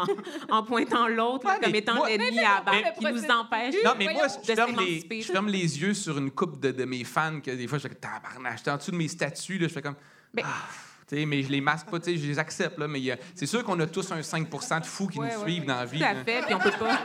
en, 0.49 0.53
en 0.57 0.63
pointant 0.63 1.07
l'autre 1.07 1.47
Ouais, 1.47 1.59
comme 1.63 1.75
étant 1.75 2.03
l'ennemi 2.05 2.39
à 2.39 2.57
abattre 2.57 2.99
qui 2.99 3.05
nous 3.05 3.23
empêche. 3.31 3.75
Non, 3.85 3.91
mais 3.97 4.11
moi, 4.11 4.27
de 4.27 4.33
je 4.45 4.53
ferme, 4.53 4.71
les, 4.71 4.85
s'émanciper. 4.85 5.21
je 5.21 5.31
ferme 5.31 5.47
les 5.47 5.81
yeux 5.81 5.93
sur 5.93 6.17
une 6.17 6.29
coupe 6.31 6.59
de, 6.59 6.71
de 6.71 6.83
mes 6.83 7.05
fans 7.05 7.39
que 7.39 7.51
des 7.51 7.67
fois, 7.67 7.77
je 7.77 7.87
fais 7.87 7.95
tabarnak. 7.95 8.57
J'étais 8.57 8.71
en 8.71 8.75
dessous 8.77 8.91
de 8.91 8.97
mes 8.97 9.07
statuts, 9.07 9.59
là, 9.59 9.69
je 9.69 9.73
fais 9.73 9.81
comme. 9.81 9.95
Mais- 10.33 10.43
Ah, 10.45 10.67
mais 11.11 11.41
je 11.41 11.49
les 11.49 11.61
masque 11.61 11.87
pas, 11.89 11.97
je 12.05 12.11
les 12.11 12.39
accepte, 12.39 12.77
là, 12.77 12.87
mais 12.87 12.99
c'est 13.35 13.45
sûr 13.45 13.63
qu'on 13.63 13.79
a 13.79 13.87
tous 13.87 14.11
un 14.11 14.21
5 14.21 14.49
de 14.81 14.85
fous 14.85 15.07
qui 15.07 15.19
Ouais, 15.19 15.27
nous 15.33 15.41
ouais, 15.41 15.47
suivent 15.49 15.61
ouais. 15.61 15.67
dans 15.67 15.75
la 15.75 15.85
vie. 15.85 15.99
Tout 15.99 16.05
à 16.05 16.13
là. 16.13 16.23
fait, 16.23 16.41
puis 16.45 16.53
on 16.55 16.59
peut 16.59 16.71
pas. 16.71 16.99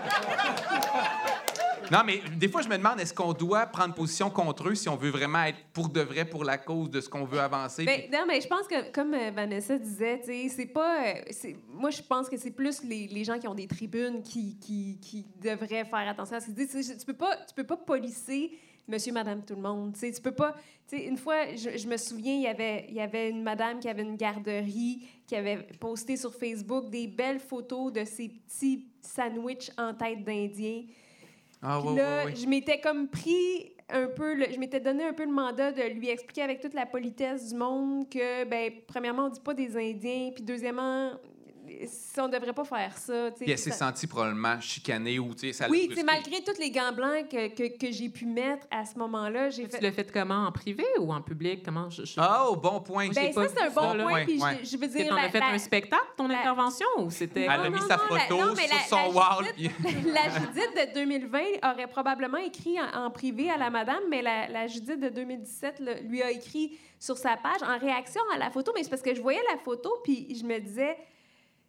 Non, 1.91 1.99
mais 2.07 2.23
des 2.39 2.49
fois, 2.49 2.63
je 2.63 2.69
me 2.69 2.77
demande, 2.79 3.01
est-ce 3.01 3.13
qu'on 3.13 3.35
doit 3.35 3.67
prendre 3.67 3.93
position 3.93 4.31
contre 4.31 4.69
eux 4.71 4.75
si 4.75 4.89
on 4.89 4.97
veut 4.97 5.11
vraiment 5.11 5.43
être 5.43 5.59
pour 5.75 5.91
de 5.91 6.01
vrai 6.01 6.25
pour 6.25 6.43
la 6.43 6.57
cause 6.57 6.89
de 6.89 7.01
ce 7.03 7.09
qu'on 7.09 7.25
veut 7.25 7.41
avancer? 7.41 7.85
Ben, 7.85 8.03
non, 8.11 8.25
mais 8.27 8.41
je 8.41 8.47
pense 8.49 8.67
que, 8.67 8.91
comme 8.93 9.13
euh, 9.13 9.31
Vanessa 9.35 9.77
disait, 9.77 10.23
c'est 10.25 10.67
pas. 10.67 11.05
euh, 11.07 11.13
moi, 11.69 11.91
je 11.91 12.01
pense 12.01 12.31
que 12.31 12.39
c'est 12.39 12.53
plus 12.53 12.83
les, 12.83 13.09
les 13.09 13.25
gens 13.25 13.39
qui 13.39 13.47
ont 13.47 13.55
des 13.55 13.67
tribunes 13.67 14.23
qui, 14.23 14.57
qui, 14.59 14.99
qui 15.03 15.27
devraient 15.43 15.85
faire 15.85 16.09
attention 16.09 16.37
à 16.37 16.41
ce 16.41 16.47
qu'ils 16.47 16.55
disent. 16.55 16.97
Tu 16.99 17.05
peux 17.05 17.13
pas, 17.13 17.37
tu 17.47 17.55
peux 17.55 17.65
pas 17.65 17.77
policer 17.77 18.53
monsieur, 18.89 19.13
madame, 19.13 19.45
tout 19.45 19.55
le 19.55 19.63
monde. 19.63 19.93
Tu 19.95 20.01
sais, 20.01 20.13
tu 20.13 20.21
peux 20.21 20.35
pas. 20.35 20.55
Tu 20.89 20.97
sais, 20.99 21.05
une 21.05 21.17
fois, 21.17 21.55
je, 21.55 21.77
je 21.79 21.87
me 21.89 21.97
souviens, 21.97 22.35
il 22.35 22.43
y 22.43 22.47
avait, 22.47 22.87
il 22.89 22.95
y 22.95 23.01
avait 23.01 23.31
une 23.31 23.43
madame 23.43 23.79
qui 23.81 23.89
avait 23.89 24.03
une 24.03 24.17
garderie 24.17 25.07
qui 25.27 25.37
avait 25.37 25.67
posté 25.81 26.17
sur 26.17 26.35
Facebook 26.35 26.91
des 26.91 27.07
belles 27.07 27.41
photos 27.41 27.93
de 27.93 28.05
ses 28.05 28.29
petits 28.29 28.87
sandwichs 29.01 29.71
en 29.79 29.95
tête 29.95 30.23
d'Indien. 30.25 30.83
Ah, 31.63 31.81
là, 31.85 31.91
ouais, 31.91 32.25
ouais. 32.27 32.37
je 32.37 32.47
m'étais 32.47 32.81
comme 32.81 33.09
pris 33.09 33.73
un 33.89 34.07
peu, 34.09 34.35
le- 34.35 34.51
je 34.53 34.59
m'étais 34.59 34.81
donné 34.81 35.05
un 35.05 35.13
peu 35.13 35.25
le 35.25 35.31
mandat 35.33 35.71
de 35.71 35.83
lui 35.83 36.09
expliquer 36.09 36.43
avec 36.43 36.61
toute 36.61 36.75
la 36.75 36.87
politesse 36.87 37.51
du 37.51 37.55
monde 37.55 38.09
que, 38.09 38.45
ben, 38.45 38.73
premièrement, 38.87 39.27
on 39.27 39.29
dit 39.29 39.41
pas 39.41 39.55
des 39.55 39.77
Indiens, 39.77 40.31
puis 40.35 40.43
deuxièmement, 40.43 41.13
si 41.87 42.21
on 42.21 42.29
devrait 42.29 42.53
pas 42.53 42.65
faire 42.65 42.97
ça. 42.97 43.31
Puis 43.37 43.51
elle 43.51 43.59
s'est 43.59 43.71
ça- 43.71 43.87
sentie 43.91 44.07
probablement 44.07 44.61
chicanée 44.61 45.19
ou, 45.19 45.35
tu 45.35 45.47
sais, 45.49 45.53
ça 45.53 45.65
l'a 45.65 45.71
Oui, 45.71 45.89
tu 45.89 45.95
sais, 45.97 46.03
brusqué. 46.03 46.05
malgré 46.31 46.45
tous 46.45 46.59
les 46.61 46.71
gants 46.71 46.93
blancs 46.93 47.29
que, 47.29 47.49
que, 47.49 47.77
que 47.79 47.91
j'ai 47.93 48.09
pu 48.09 48.27
mettre 48.27 48.67
à 48.71 48.85
ce 48.85 48.99
moment-là, 48.99 49.51
j'ai 49.51 49.69
Tu 49.69 49.81
l'as 49.81 49.93
fait 49.93 50.11
comment? 50.13 50.47
En 50.47 50.53
privé 50.53 50.85
ou 51.01 51.13
en 51.13 51.21
public? 51.23 51.63
Comment? 51.65 51.89
Je, 51.91 52.05
je- 52.05 52.21
Oh, 52.21 52.57
bon 52.57 52.81
point. 52.81 53.09
Ben, 53.09 53.15
j'ai 53.27 53.33
ça, 53.33 53.49
c'est 53.49 53.61
un 53.63 53.71
bon 53.71 53.93
ça, 53.99 54.05
point, 54.05 54.25
puis 54.25 54.41
ouais. 54.43 54.59
je, 54.63 54.71
je 54.71 54.77
veux 54.77 54.85
Est-ce 54.85 54.93
que 54.95 54.99
dire. 54.99 55.09
t'en 55.09 55.15
la- 55.17 55.23
as 55.23 55.31
fait 55.31 55.41
la- 55.41 55.47
un 55.49 55.59
spectacle, 55.59 56.07
ton 56.17 56.29
la- 56.29 56.39
intervention, 56.41 56.87
ou 56.99 57.11
c'était... 57.11 57.43
Elle 57.43 57.51
a 57.51 57.71
mis 57.71 57.77
non, 57.81 57.83
sa 57.83 57.89
la- 57.89 57.99
photo 57.99 58.37
non, 58.39 58.55
mais 58.57 58.67
sur 58.69 58.77
la- 58.77 58.83
son 58.89 58.97
la 58.97 59.09
wall. 59.09 59.45
La 60.13 60.29
Judith 60.31 60.89
de 60.89 60.95
2020 60.95 61.41
aurait 61.73 61.87
probablement 61.87 62.39
écrit 62.39 62.77
en, 62.81 63.05
en 63.07 63.11
privé 63.11 63.51
à 63.51 63.57
la 63.57 63.71
madame, 63.71 64.03
mais 64.11 64.23
la, 64.23 64.49
la 64.49 64.67
Judith 64.67 65.01
de 65.01 65.09
2017 65.09 65.81
le- 65.81 66.09
lui 66.09 66.23
a 66.23 66.31
écrit 66.31 66.79
sur 66.99 67.17
sa 67.17 67.37
page 67.37 67.63
en 67.63 67.79
réaction 67.79 68.21
à 68.35 68.39
la 68.39 68.51
photo. 68.51 68.73
Mais 68.75 68.83
c'est 68.85 68.91
parce 68.91 69.03
que 69.03 69.15
je 69.15 69.21
voyais 69.21 69.43
la 69.53 69.59
photo, 69.59 69.91
puis 70.05 70.35
je 70.39 70.45
me 70.45 70.59
disais, 70.61 70.97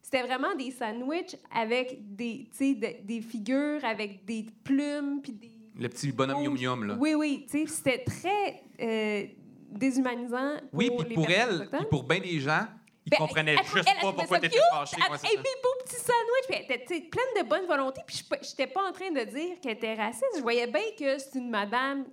c'était 0.04 0.22
vraiment 0.22 0.54
des 0.56 0.70
sandwichs 0.70 1.36
avec 1.52 1.98
des, 2.16 2.48
de- 2.60 3.04
des 3.04 3.22
figures, 3.22 3.84
avec 3.84 4.24
des 4.26 4.46
plumes, 4.64 5.22
puis 5.24 5.32
des... 5.34 5.50
Le 5.80 5.90
petit 5.90 6.12
bonhomme 6.12 6.44
yum 6.44 6.56
yum, 6.58 6.84
là. 6.86 6.96
Oui, 7.00 7.16
oui, 7.16 7.48
tu 7.50 7.66
sais, 7.66 7.74
c'était 7.74 8.04
très 8.04 8.62
euh, 8.80 9.26
déshumanisant 9.72 10.58
pour 10.70 10.80
Oui, 10.80 10.92
puis 11.00 11.10
les 11.10 11.16
pour 11.16 11.30
elle, 11.30 11.68
puis 11.72 11.86
pour 11.90 12.04
bien 12.04 12.20
des 12.20 12.40
gens, 12.40 12.68
ils 13.06 13.10
Ben, 13.10 13.18
comprenaient 13.18 13.54
elle- 13.54 13.64
juste 13.66 13.76
elle- 13.78 13.84
elle 13.88 13.94
pas 13.96 14.00
trouvait 14.02 14.14
pourquoi 14.18 14.40
t'étais 14.40 14.56
cute. 14.56 14.66
fâché. 14.72 14.96
Elle- 14.98 15.14
hey, 15.14 15.20
ça. 15.20 15.28
mes 15.28 15.62
beaux 15.64 15.84
petits 15.84 15.96
sandwichs. 15.96 16.48
Puis 16.48 16.58
elle 16.70 16.76
était 16.82 17.02
pleine 17.10 17.44
de 17.44 17.50
bonne 17.50 17.66
volonté. 17.66 18.02
Puis 18.08 18.24
je 18.30 18.50
n'étais 18.50 18.68
pas 18.68 18.88
en 18.88 18.92
train 18.94 19.10
de 19.12 19.24
dire 19.30 19.60
qu'elle 19.62 19.74
était 19.74 19.96
raciste. 19.96 20.24
Je 20.38 20.42
voyais 20.42 20.68
bien 20.68 20.82
que 20.98 21.18
c'est 21.18 21.38
une 21.40 21.50
madame 21.50 22.06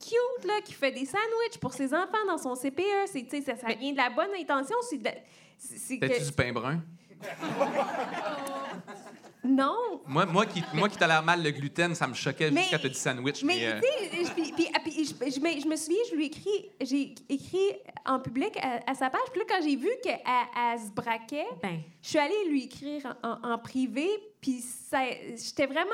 cute 0.00 0.44
là, 0.46 0.60
qui 0.64 0.72
fait 0.72 0.90
des 0.90 1.04
sandwichs 1.06 1.58
pour 1.60 1.72
ses 1.72 1.94
enfants 1.94 2.24
dans 2.26 2.38
son 2.38 2.54
CPE. 2.56 3.06
Ça, 3.44 3.56
ça 3.56 3.74
vient 3.74 3.92
de 3.92 3.96
la 3.96 4.10
bonne 4.10 4.34
intention. 4.40 4.76
C'est, 4.82 4.98
c'est- 5.58 5.98
que... 5.98 6.24
du 6.26 6.32
pain 6.32 6.52
brun? 6.52 6.82
Non. 9.46 10.00
Moi, 10.06 10.24
moi 10.24 10.46
qui, 10.46 10.64
moi 10.72 10.88
qui 10.88 10.96
tolère 10.96 11.22
mal 11.22 11.42
le 11.42 11.50
gluten, 11.50 11.94
ça 11.94 12.06
me 12.06 12.14
choquait 12.14 12.50
Mais- 12.50 12.62
jusqu'à 12.62 12.78
te 12.78 12.86
dit 12.88 12.94
sandwich. 12.98 13.42
Mais, 13.44 13.56
Mais 13.56 13.66
euh, 13.66 13.80
tu 14.10 14.16
sais, 14.16 14.24
je- 14.24 14.32
puis, 14.32 14.52
puis- 14.56 14.68
puis 14.82 15.04
je, 15.04 15.34
je 15.36 15.40
me- 15.40 15.60
je 15.60 15.66
me 15.68 15.76
souviens, 15.76 15.98
je 16.10 16.16
lui 16.16 16.22
ai 16.24 16.26
écrit, 16.28 16.70
j'ai 16.80 17.14
écrit 17.28 17.72
en 18.06 18.20
public 18.20 18.56
à, 18.62 18.90
à 18.90 18.94
sa 18.94 19.10
page. 19.10 19.20
Puis 19.32 19.40
là, 19.40 19.44
quand 19.46 19.62
j'ai 19.62 19.76
vu 19.76 19.90
qu'elle 20.02 20.18
elle 20.24 20.80
se 20.80 20.90
braquait, 20.92 21.44
Ben, 21.62 21.78
je 22.02 22.08
suis 22.08 22.18
allée 22.18 22.48
lui 22.48 22.64
écrire 22.64 23.14
en, 23.22 23.32
en- 23.32 23.52
en 23.52 23.58
privé. 23.58 24.08
Puis 24.40 24.60
ça, 24.62 25.00
j'étais 25.36 25.66
vraiment. 25.66 25.90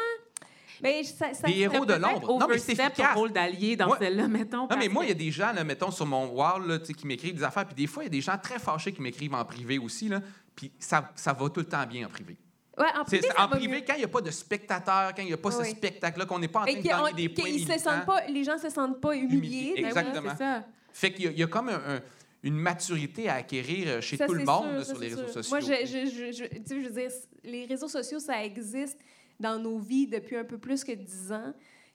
Mais 0.82 1.02
ça, 1.02 1.35
ça, 1.35 1.47
Des 1.47 1.59
héros 1.59 1.85
de 1.85 1.93
l'ombre. 1.93 2.39
Non, 2.39 2.47
mais 2.48 2.57
c'est 2.57 2.73
efficace. 2.73 3.15
rôle 3.15 3.32
d'allié 3.32 3.77
dans 3.77 3.89
Moi- 3.89 3.98
celle-là, 3.98 4.28
mettons. 4.28 4.66
Non, 4.69 4.77
mais 4.78 4.89
moi, 4.89 5.05
il 5.05 5.09
y 5.09 5.11
a 5.11 5.15
des 5.15 5.31
gens, 5.31 5.52
là, 5.52 5.62
mettons, 5.62 5.90
sur 5.90 6.07
mon 6.07 6.28
wall, 6.28 6.66
là, 6.66 6.78
tu 6.78 6.86
sais, 6.86 6.94
qui 6.94 7.07
m'écrivent 7.07 7.35
des 7.35 7.43
affaires. 7.43 7.66
Puis 7.66 7.74
des 7.74 7.86
fois, 7.86 8.05
il 8.05 8.07
y 8.07 8.09
a 8.09 8.11
des 8.11 8.23
gens 8.23 8.39
très 8.43 8.59
fâchés 8.59 8.93
qui 8.93 9.02
m'écrivent 9.02 9.35
en 9.35 9.44
privé 9.44 9.77
aussi. 9.78 10.09
Là, 10.09 10.20
puis 10.55 10.72
ça, 10.78 11.10
ça 11.16 11.32
va 11.32 11.48
tout 11.51 11.60
le 11.60 11.66
temps 11.66 11.86
bien 11.86 12.06
en 12.06 12.10
privé. 12.10 12.36
Ouais, 12.78 12.86
en 12.98 13.05
privé, 13.05 13.27
ça 13.27 13.35
en 13.44 13.48
va 13.48 13.56
privé, 13.56 13.74
mieux. 13.77 13.82
quand 13.86 13.94
il 13.94 13.98
n'y 13.98 14.05
a 14.05 14.09
pas 14.09 14.20
de 14.22 14.31
spectateurs, 14.31 15.12
quand 15.14 15.22
il 15.22 15.27
n'y 15.28 15.32
a 15.32 15.36
pas 15.36 15.55
Oui. 15.56 15.64
ce 15.64 15.70
spectacle-là, 15.70 16.24
qu'on 16.27 16.39
n'est 16.39 16.48
pas 16.48 16.60
en 16.60 16.64
train 16.64 16.72
de 16.74 16.78
qu'on- 16.82 16.89
gagner 16.89 17.12
des 17.14 17.28
points 17.28 17.44
qu'ils 17.44 17.66
se 17.72 17.78
sentent 17.78 18.06
pas, 18.06 18.27
les 18.27 18.44
gens 18.44 18.59
se 18.59 18.70
sentent 18.70 19.01
pas 19.01 19.14
humiliés. 19.14 19.36
Humiliés, 19.36 19.72
oui. 19.77 19.85
exactement. 19.85 20.36
Ça. 20.36 20.64
Fait 20.93 21.12
qu'il 21.12 21.24
y, 21.24 21.28
a- 21.28 21.31
il 21.32 21.39
y 21.39 21.43
a 21.43 21.47
comme 21.47 21.68
un- 21.68 21.97
un- 21.97 22.01
une 22.43 22.56
maturité 22.56 23.28
à 23.28 23.35
acquérir 23.35 23.86
euh, 23.89 24.01
chez 24.01 24.16
Ça, 24.16 24.27
tout 24.27 24.32
le 24.32 24.44
monde 24.44 24.77
sûr, 24.77 24.86
sur 24.86 24.98
les 24.98 25.09
réseaux 25.09 25.24
sûr. 25.24 25.32
sociaux. 25.35 25.51
Moi, 25.51 25.60
je, 25.60 25.66
je, 25.86 26.47
tu 26.56 26.64
sais, 26.66 26.82
je 26.82 26.89
veux 26.89 26.94
dire, 26.94 27.10
les 27.44 27.66
réseaux 27.66 27.89
sociaux, 27.89 28.18
ça 28.18 28.43
existe 28.43 28.98
dans 29.39 29.59
nos 29.59 29.78
vies 29.78 30.06
depuis 30.06 30.36
un 30.36 30.44
peu 30.44 30.56
plus 30.56 30.82
que 30.82 30.93
dix 30.93 31.31
ans. 31.32 31.52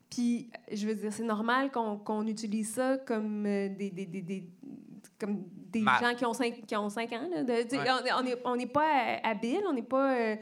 Puis, 0.08 0.52
je 0.72 0.88
veux 0.88 0.94
dire, 0.94 1.12
c'est 1.12 1.24
normal 1.24 1.72
qu'on 1.72 2.28
utilise 2.28 2.74
ça 2.76 2.98
comme 3.00 3.46
euh, 3.48 3.70
des, 3.70 3.90
des, 3.90 4.06
des- 4.06 4.48
comme 5.20 5.44
des 5.72 5.82
Mal. 5.82 6.02
gens 6.04 6.16
qui 6.16 6.26
ont 6.26 6.34
cinq, 6.34 6.66
qui 6.66 6.76
ont 6.76 6.90
cinq 6.90 7.12
ans. 7.14 7.28
là, 7.32 7.44
de- 7.44 7.52
Ouais. 7.54 8.12
On 8.18 8.24
n'est 8.24 8.36
on 8.66 8.68
pas 8.68 9.20
habile, 9.24 9.62
on 9.68 9.74
n'est 9.74 9.82
pas... 9.82 10.16
euh, 10.18 10.36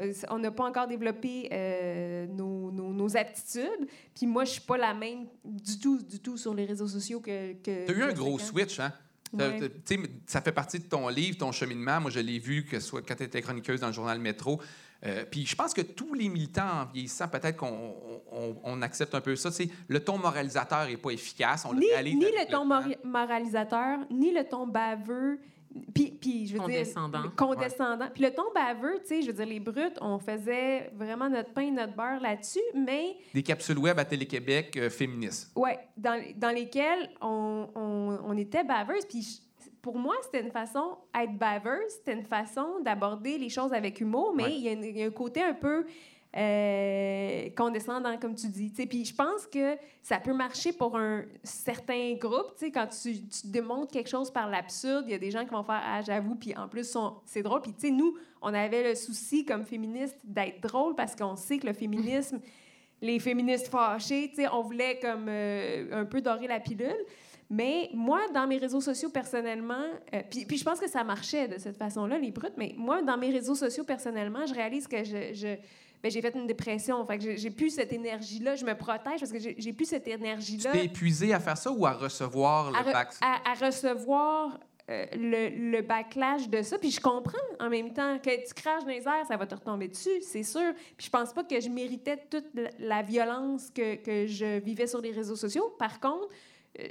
euh, 0.00 0.12
on 0.30 0.38
n'a 0.38 0.50
pas 0.52 0.64
encore 0.64 0.86
développé 0.86 1.48
euh, 1.52 2.26
nos, 2.28 2.70
nos, 2.70 2.92
nos 2.92 3.16
aptitudes. 3.16 3.88
Puis 4.14 4.26
moi, 4.26 4.44
je 4.44 4.52
suis 4.52 4.60
pas 4.60 4.78
la 4.78 4.94
même 4.94 5.26
du 5.44 5.78
tout, 5.78 5.98
du 6.00 6.20
tout 6.20 6.36
sur 6.36 6.54
les 6.54 6.64
réseaux 6.64 6.86
sociaux 6.86 7.20
que... 7.20 7.54
que 7.54 7.86
Tu 7.86 7.92
as 7.92 7.96
eu 7.96 8.02
un 8.04 8.12
gros 8.12 8.36
ans. 8.36 8.38
switch, 8.38 8.78
hein? 8.80 8.92
Ouais. 9.32 9.70
Ça 10.26 10.40
fait 10.40 10.52
partie 10.52 10.78
de 10.78 10.84
ton 10.84 11.08
livre, 11.08 11.38
ton 11.38 11.52
cheminement. 11.52 12.00
Moi, 12.00 12.10
je 12.10 12.20
l'ai 12.20 12.38
vu 12.38 12.64
que 12.64 12.80
soit 12.80 13.02
quand 13.02 13.14
tu 13.14 13.22
étais 13.24 13.40
chroniqueuse 13.42 13.80
dans 13.80 13.86
le 13.88 13.92
journal 13.92 14.18
Métro. 14.18 14.60
Euh, 15.06 15.24
puis 15.30 15.46
je 15.46 15.56
pense 15.56 15.72
que 15.72 15.80
tous 15.80 16.12
les 16.14 16.28
militants 16.28 16.82
en 16.82 16.84
vieillissant, 16.92 17.26
peut-être 17.28 17.56
qu'on 17.56 17.94
on, 18.30 18.56
on 18.62 18.82
accepte 18.82 19.14
un 19.14 19.20
peu 19.22 19.34
ça. 19.36 19.50
C'est 19.50 19.68
le 19.88 20.00
ton 20.04 20.18
moralisateur 20.18 20.86
n'est 20.86 20.96
pas 20.98 21.10
efficace. 21.10 21.64
On 21.66 21.72
le 21.72 21.78
ni, 21.80 22.14
ni 22.16 22.24
le 22.24 22.50
ton 22.50 22.66
moralisateur, 23.20 23.98
ni 24.10 24.32
le 24.32 24.44
ton 24.44 24.66
baveux, 24.66 25.38
puis, 25.94 26.10
puis 26.20 26.46
je 26.48 26.54
veux 26.54 26.58
Condescendant. 26.60 27.22
dire... 27.22 27.34
Condescendant. 27.36 28.08
Puis 28.12 28.24
le 28.24 28.30
ton 28.32 28.42
baveux, 28.54 28.98
tu 29.02 29.06
sais, 29.08 29.22
je 29.22 29.28
veux 29.28 29.32
dire, 29.32 29.46
les 29.46 29.60
brutes, 29.60 29.96
on 30.00 30.18
faisait 30.18 30.90
vraiment 30.96 31.28
notre 31.30 31.52
pain 31.52 31.62
et 31.62 31.70
notre 31.70 31.94
beurre 31.94 32.20
là-dessus, 32.20 32.58
mais, 32.74 33.16
Des 33.32 33.42
capsules 33.44 33.78
web 33.78 33.98
à 33.98 34.04
Télé-Québec 34.04 34.76
euh, 34.76 34.90
féministes. 34.90 35.52
ouais, 35.56 35.78
dans, 35.96 36.20
dans 36.36 36.50
lesquelles 36.54 37.08
on, 37.20 37.68
on, 37.76 38.18
on 38.24 38.36
était 38.36 38.64
baveuse, 38.64 39.04
puis 39.08 39.22
je- 39.22 39.38
pour 39.82 39.96
moi, 39.98 40.14
c'était 40.22 40.40
une 40.42 40.50
façon, 40.50 40.98
être 41.18 41.36
baveuse, 41.38 41.90
c'était 41.96 42.12
une 42.14 42.24
façon 42.24 42.80
d'aborder 42.80 43.38
les 43.38 43.48
choses 43.48 43.72
avec 43.72 44.00
humour, 44.00 44.32
mais 44.34 44.44
Ouais. 44.44 44.52
il 44.52 44.62
y, 44.62 44.68
a 44.68 44.72
y 44.72 45.02
un 45.02 45.10
côté 45.10 45.42
un 45.42 45.54
peu 45.54 45.84
euh, 46.36 47.48
condescendant, 47.56 48.16
comme 48.16 48.34
tu 48.34 48.46
dis. 48.48 48.70
Puis 48.86 49.04
je 49.04 49.14
pense 49.14 49.46
que 49.46 49.76
ça 50.02 50.18
peut 50.18 50.32
marcher 50.32 50.72
pour 50.72 50.96
un 50.96 51.24
certain 51.42 52.14
groupe. 52.14 52.54
Quand 52.72 52.86
tu, 52.86 53.20
tu 53.26 53.46
démontres 53.46 53.92
quelque 53.92 54.08
chose 54.08 54.30
par 54.30 54.48
l'absurde, 54.48 55.04
il 55.08 55.12
y 55.12 55.14
a 55.14 55.18
des 55.18 55.30
gens 55.30 55.44
qui 55.44 55.50
vont 55.50 55.64
faire 55.64 55.82
Ah, 55.84 56.02
j'avoue, 56.02 56.36
puis 56.36 56.54
en 56.56 56.68
plus, 56.68 56.96
c'est 57.24 57.42
drôle. 57.42 57.62
Puis 57.62 57.90
nous, 57.90 58.16
on 58.42 58.54
avait 58.54 58.90
le 58.90 58.94
souci 58.94 59.44
comme 59.44 59.64
féministes 59.64 60.18
d'être 60.22 60.60
drôle 60.60 60.94
parce 60.94 61.16
qu'on 61.16 61.36
sait 61.36 61.58
que 61.58 61.66
le 61.66 61.72
féminisme, 61.72 62.40
les 63.02 63.18
féministes 63.18 63.70
sais, 63.98 64.30
on 64.52 64.62
voulait 64.62 64.98
comme 65.00 65.26
euh, 65.28 66.02
un 66.02 66.04
peu 66.04 66.20
dorer 66.20 66.46
la 66.46 66.60
pilule. 66.60 67.04
Mais 67.52 67.90
moi, 67.92 68.20
dans 68.32 68.46
mes 68.46 68.58
réseaux 68.58 68.80
sociaux 68.80 69.10
personnellement, 69.10 69.84
euh, 70.14 70.22
puis, 70.30 70.44
puis 70.44 70.56
je 70.56 70.64
pense 70.64 70.78
que 70.78 70.88
ça 70.88 71.02
marchait 71.02 71.48
de 71.48 71.58
cette 71.58 71.76
façon-là, 71.76 72.16
les 72.18 72.30
brutes, 72.30 72.54
mais 72.56 72.74
moi, 72.76 73.02
dans 73.02 73.16
mes 73.18 73.30
réseaux 73.30 73.56
sociaux 73.56 73.82
personnellement, 73.84 74.46
je 74.46 74.54
réalise 74.54 74.86
que 74.86 75.02
je, 75.02 75.32
je- 75.34 75.56
ben, 76.02 76.10
j'ai 76.10 76.22
fait 76.22 76.34
une 76.34 76.46
dépression. 76.46 77.04
Fait 77.06 77.18
que 77.18 77.36
j'ai- 77.36 77.50
plus 77.50 77.70
cette 77.70 77.92
énergie-là. 77.92 78.54
Je 78.54 78.64
me 78.64 78.74
protège 78.74 79.18
parce 79.20 79.32
que 79.32 79.38
j'ai 79.38 79.72
plus 79.72 79.84
cette 79.86 80.04
Tu 80.04 80.10
énergie-là 80.10 80.70
t'es 80.72 80.84
épuisé 80.86 81.34
à 81.34 81.40
faire 81.40 81.58
ça 81.58 81.70
ou 81.72 81.84
à 81.84 81.92
recevoir 81.92 82.70
le 82.70 82.76
à, 82.78 82.82
re- 82.82 82.92
bac? 82.92 83.08
à- 83.20 83.50
à 83.50 83.66
recevoir 83.66 84.58
euh, 84.88 85.04
le, 85.14 85.70
le 85.72 85.82
backlash 85.82 86.48
de 86.48 86.62
ça. 86.62 86.78
Puis 86.78 86.90
je 86.92 87.00
comprends 87.00 87.36
en 87.60 87.68
même 87.68 87.92
temps 87.92 88.18
que 88.18 88.30
tu 88.46 88.54
craches 88.54 88.82
dans 88.84 88.90
les 88.90 89.06
airs, 89.06 89.26
ça 89.28 89.36
va 89.36 89.46
te 89.46 89.54
retomber 89.54 89.88
dessus, 89.88 90.22
c'est 90.22 90.42
sûr. 90.42 90.72
Puis 90.96 91.06
je 91.06 91.10
pense 91.10 91.32
pas 91.32 91.44
que 91.44 91.60
je 91.60 91.68
méritais 91.68 92.16
toute 92.30 92.46
la- 92.78 93.02
violence 93.02 93.70
que, 93.74 93.96
que 93.96 94.26
je 94.26 94.58
vivais 94.60 94.86
sur 94.86 95.00
les 95.00 95.10
réseaux 95.12 95.36
sociaux. 95.36 95.74
Par 95.78 96.00
contre, 96.00 96.28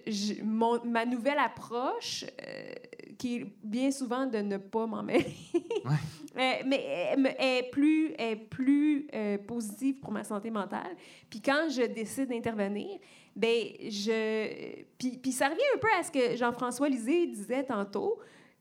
je- 0.08 0.44
mon- 0.44 0.84
ma 0.86 1.06
nouvelle 1.06 1.40
approche, 1.40 2.26
euh, 2.26 2.74
qui 3.18 3.38
est 3.38 3.46
bien 3.64 3.92
souvent 3.92 4.26
de 4.26 4.38
ne 4.38 4.58
pas 4.58 4.86
m'en 4.86 5.04
mêler, 5.04 5.26
euh, 5.86 6.54
mais 6.66 7.16
me- 7.18 7.42
est 7.42 7.70
plus, 7.72 8.14
est 8.18 8.36
plus 8.36 9.08
euh, 9.14 9.38
positive 9.38 10.00
pour 10.00 10.12
ma 10.12 10.24
santé 10.24 10.50
mentale. 10.52 10.96
Puis 11.30 11.42
quand 11.42 11.68
je 11.70 11.84
décide 11.84 12.30
d'intervenir, 12.30 13.00
ben 13.36 13.64
je 13.90 14.84
puis, 14.98 15.18
puis 15.18 15.32
ça 15.32 15.48
revient 15.48 15.62
un 15.76 15.80
peu 15.80 15.88
à 16.00 16.04
ce 16.04 16.12
que 16.12 16.36
Jean-François 16.36 16.90
Lisée 16.90 17.28
disait 17.28 17.64
tantôt. 17.64 18.20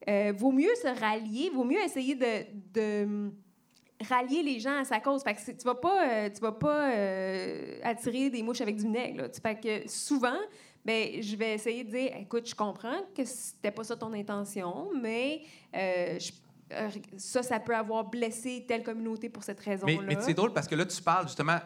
Euh, 0.08 0.32
vaut 0.36 0.52
mieux 0.52 0.74
se 0.80 0.88
rallier, 1.00 1.50
vaut 1.50 1.64
mieux 1.64 1.80
essayer 1.84 2.14
de, 2.14 2.46
de 2.72 3.30
rallier 4.08 4.42
les 4.42 4.60
gens 4.60 4.78
à 4.78 4.84
sa 4.84 5.00
cause. 5.00 5.22
Fait 5.22 5.34
que 5.34 5.50
tu 5.50 5.64
vas 5.64 5.74
pas, 5.74 6.08
euh, 6.08 6.30
tu 6.30 6.40
vas 6.40 6.52
pas 6.52 6.92
euh, 6.92 7.78
attirer 7.82 8.30
des 8.30 8.42
mouches 8.42 8.60
avec 8.60 8.76
du 8.76 8.84
vinaigre. 8.84 9.22
Là. 9.22 9.28
Fait 9.42 9.58
que 9.60 9.88
souvent, 9.90 10.38
ben, 10.88 11.22
je 11.22 11.36
vais 11.36 11.52
essayer 11.54 11.84
de 11.84 11.90
dire, 11.90 12.10
écoute, 12.18 12.48
je 12.48 12.54
comprends 12.54 13.00
que 13.14 13.22
c'était 13.24 13.70
pas 13.70 13.84
ça 13.84 13.94
ton 13.96 14.10
intention, 14.14 14.88
mais 15.00 15.42
euh, 15.76 16.18
je- 16.18 16.32
euh, 16.72 16.88
ça, 17.18 17.42
ça 17.42 17.60
peut 17.60 17.76
avoir 17.76 18.04
blessé 18.04 18.64
telle 18.66 18.82
communauté 18.82 19.28
pour 19.28 19.42
cette 19.42 19.60
raison-là. 19.60 19.92
Mais, 20.00 20.14
mais 20.16 20.22
c'est 20.22 20.34
drôle 20.34 20.52
parce 20.54 20.66
que 20.66 20.74
là, 20.74 20.86
tu 20.86 21.02
parles 21.02 21.26
justement 21.26 21.58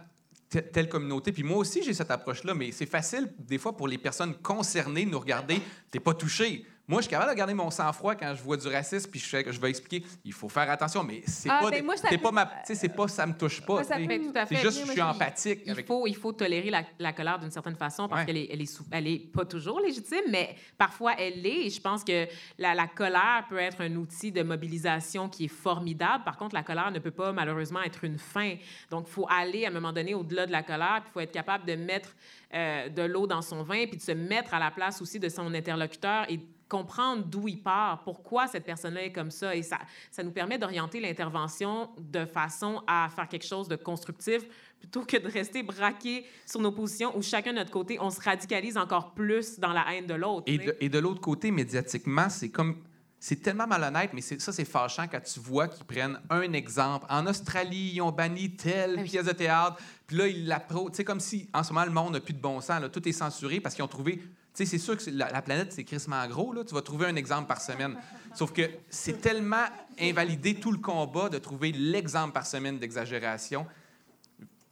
te- 0.51 0.59
telle 0.59 0.89
communauté. 0.89 1.31
Puis 1.33 1.43
moi 1.45 1.59
aussi, 1.59 1.83
j'ai 1.85 1.95
cette 1.95 2.11
approche-là, 2.11 2.53
mais 2.55 2.73
c'est 2.73 2.87
facile, 2.87 3.33
des 3.39 3.59
fois, 3.59 3.77
pour 3.77 3.87
les 3.89 3.99
personnes 3.99 4.35
concernées 4.43 5.05
de 5.07 5.11
nous 5.11 5.21
regarder. 5.21 5.61
T'es 5.91 6.01
pas 6.01 6.15
touché. 6.15 6.65
Moi, 6.89 7.01
je 7.01 7.07
suis 7.07 7.11
capable 7.11 7.31
de 7.31 7.37
garder 7.37 7.55
mon 7.55 7.71
sang-froid 7.71 8.17
quand 8.17 8.35
je 8.35 8.43
vois 8.43 8.57
du 8.57 8.67
racisme, 8.67 9.09
puis 9.11 9.21
je, 9.21 9.61
vais 9.61 9.71
expliquer, 9.71 10.05
il 10.25 10.33
faut 10.33 10.49
faire 10.49 10.69
attention, 10.69 11.05
mais 11.05 11.23
c'est 11.27 11.49
Ah, 11.49 11.61
pas, 11.61 11.71
ben 11.71 11.77
des- 11.77 11.83
moi, 11.83 11.97
ça 11.97 12.09
pas 12.19 12.31
ma, 12.33 12.51
c'est 12.65 12.89
pas, 12.89 13.07
ça 13.09 13.25
me 13.25 13.35
touche 13.35 13.61
pas. 13.61 13.75
Moi, 13.75 13.85
ça 13.85 13.95
tu 13.97 14.03
sais. 14.03 14.09
peut- 14.09 14.19
Mais 14.19 14.33
tout 14.33 14.37
à 14.39 14.47
fait. 14.47 14.57
C'est 14.57 14.63
juste, 14.63 14.87
je 14.87 14.91
suis 14.93 15.01
empathique 15.01 15.61
Il 15.65 15.71
avec. 15.71 15.87
faut, 15.87 16.07
il 16.09 16.17
faut 16.17 16.33
tolérer 16.33 16.71
la, 16.71 16.83
la 16.99 17.13
colère 17.13 17.39
d'une 17.39 17.53
certaine 17.53 17.77
façon 17.77 18.09
parce 18.09 18.23
Ouais. 18.23 18.27
qu'elle 18.27 18.37
est, 18.37 18.49
elle 18.51 18.61
est, 18.61 18.67
sou- 18.67 18.85
elle 18.91 19.07
est 19.07 19.19
pas 19.33 19.45
toujours 19.45 19.81
légitime, 19.81 20.23
mais 20.29 20.57
parfois 20.77 21.15
elle 21.19 21.41
l'est. 21.41 21.67
Et 21.67 21.71
je 21.71 21.81
pense 21.81 22.03
que 22.03 22.27
la, 22.59 22.75
la 22.75 22.89
colère 22.89 23.47
peut 23.49 23.59
être 23.59 23.81
un 23.81 23.95
outil 23.95 24.33
de 24.33 24.43
mobilisation 24.43 25.29
qui 25.29 25.45
est 25.45 25.49
formidable. 25.49 26.25
Par 26.25 26.37
contre, 26.37 26.55
la 26.55 26.65
colère 26.65 26.91
ne 26.91 26.99
peut 26.99 27.11
pas 27.13 27.33
malheureusement 27.33 27.83
être 27.83 28.03
une 28.05 28.19
fin. 28.19 28.55
Donc, 28.91 29.07
il 29.09 29.13
faut 29.13 29.27
aller 29.31 29.65
à 29.65 29.69
un 29.69 29.73
moment 29.73 29.93
donné 29.93 30.15
au-delà 30.15 30.47
de 30.47 30.53
la 30.53 30.63
colère, 30.65 30.99
puis 31.03 31.11
il 31.11 31.13
faut 31.13 31.21
être 31.21 31.33
capable 31.33 31.65
de 31.65 31.77
mettre 31.77 32.11
euh, 32.55 32.89
de 32.89 33.03
l'eau 33.03 33.27
dans 33.29 33.41
son 33.41 33.63
vin, 33.63 33.87
puis 33.87 33.97
de 33.97 34.03
se 34.03 34.13
mettre 34.13 34.53
à 34.53 34.59
la 34.59 34.71
place 34.71 35.01
aussi 35.01 35.19
de 35.21 35.29
son 35.29 35.55
interlocuteur 35.55 36.27
et 36.29 36.41
comprendre 36.73 37.27
d'où 37.27 37.49
il 37.49 37.63
part, 37.63 38.03
pourquoi 38.03 38.47
cette 38.47 38.65
personne-là 38.65 39.05
est 39.05 39.13
comme 39.13 39.31
ça. 39.31 39.55
Et 39.55 39.63
ça, 39.63 39.79
ça 40.11 40.23
nous 40.23 40.31
permet 40.31 40.57
d'orienter 40.57 41.01
l'intervention 41.01 41.91
de 41.99 42.25
façon 42.25 42.83
à 42.87 43.11
faire 43.15 43.29
quelque 43.29 43.47
chose 43.47 43.69
de 43.69 43.77
constructif 43.77 44.43
plutôt 44.81 45.05
que 45.05 45.19
de 45.19 45.29
rester 45.29 45.63
braqué 45.63 46.25
sur 46.47 46.61
nos 46.61 46.73
positions 46.73 47.15
où 47.15 47.21
chacun 47.21 47.53
de 47.53 47.59
notre 47.59 47.71
côté, 47.71 47.99
on 48.01 48.09
se 48.09 48.23
radicalise 48.23 48.79
encore 48.79 49.13
plus 49.13 49.59
dans 49.59 49.75
la 49.75 49.85
haine 49.93 50.07
de 50.07 50.15
l'autre. 50.15 50.45
Et 50.47 50.89
de, 50.89 50.99
l'autre 50.99 51.21
côté, 51.21 51.51
médiatiquement, 51.51 52.31
c'est 52.31 52.49
comme. 52.49 52.77
C'est 53.21 53.41
tellement 53.41 53.69
malhonnête, 53.69 54.11
mais 54.15 54.21
ça, 54.21 54.51
c'est 54.51 54.65
fâchant 54.65 55.07
quand 55.07 55.21
tu 55.21 55.39
vois 55.39 55.69
qu'ils 55.69 55.85
prennent 55.85 56.19
un 56.29 56.53
exemple. 56.55 57.07
En 57.09 57.25
Australie, 57.29 57.93
ils 57.95 58.01
ont 58.01 58.11
banni 58.11 58.57
telle 58.57 58.97
Ah 58.99 59.03
oui. 59.03 59.09
pièce 59.09 59.27
de 59.27 59.33
théâtre, 59.33 59.77
puis 60.09 60.17
là, 60.17 60.27
ils 60.27 60.45
l'appro... 60.49 60.91
Tu 60.91 60.97
sais, 60.97 61.05
comme 61.05 61.21
si, 61.21 61.49
en 61.55 61.63
ce 61.63 61.73
moment, 61.73 61.87
le 61.87 61.93
monde 61.93 62.15
n'a 62.15 62.21
plus 62.21 62.35
de 62.35 62.41
bon 62.41 62.61
sens, 62.61 62.81
là, 62.81 62.89
tout 62.89 63.09
est 63.09 63.13
censuré 63.13 63.61
parce 63.61 63.77
qu'ils 63.77 63.85
ont 63.85 63.89
trouvé... 63.89 64.21
Tu 64.55 64.67
sais, 64.67 64.71
c'est 64.71 64.79
sûr 64.79 64.97
que 64.99 65.11
la 65.11 65.41
planète, 65.41 65.73
c'est 65.73 65.85
crissement 65.85 66.27
gros, 66.29 66.53
là. 66.53 66.63
Tu 66.65 66.75
vas 66.75 66.83
trouver 66.83 67.07
un 67.07 67.17
exemple 67.17 67.49
par 67.49 67.61
semaine. 67.61 67.97
Sauf 68.35 68.53
que 68.53 68.69
c'est 68.91 69.21
tellement 69.21 69.65
invalidé 69.99 70.55
tout 70.55 70.73
le 70.73 70.79
combat 70.79 71.29
de 71.31 71.39
trouver 71.39 71.73
l'exemple 71.73 72.33
par 72.33 72.47
semaine 72.47 72.79
d'exagération. 72.79 73.67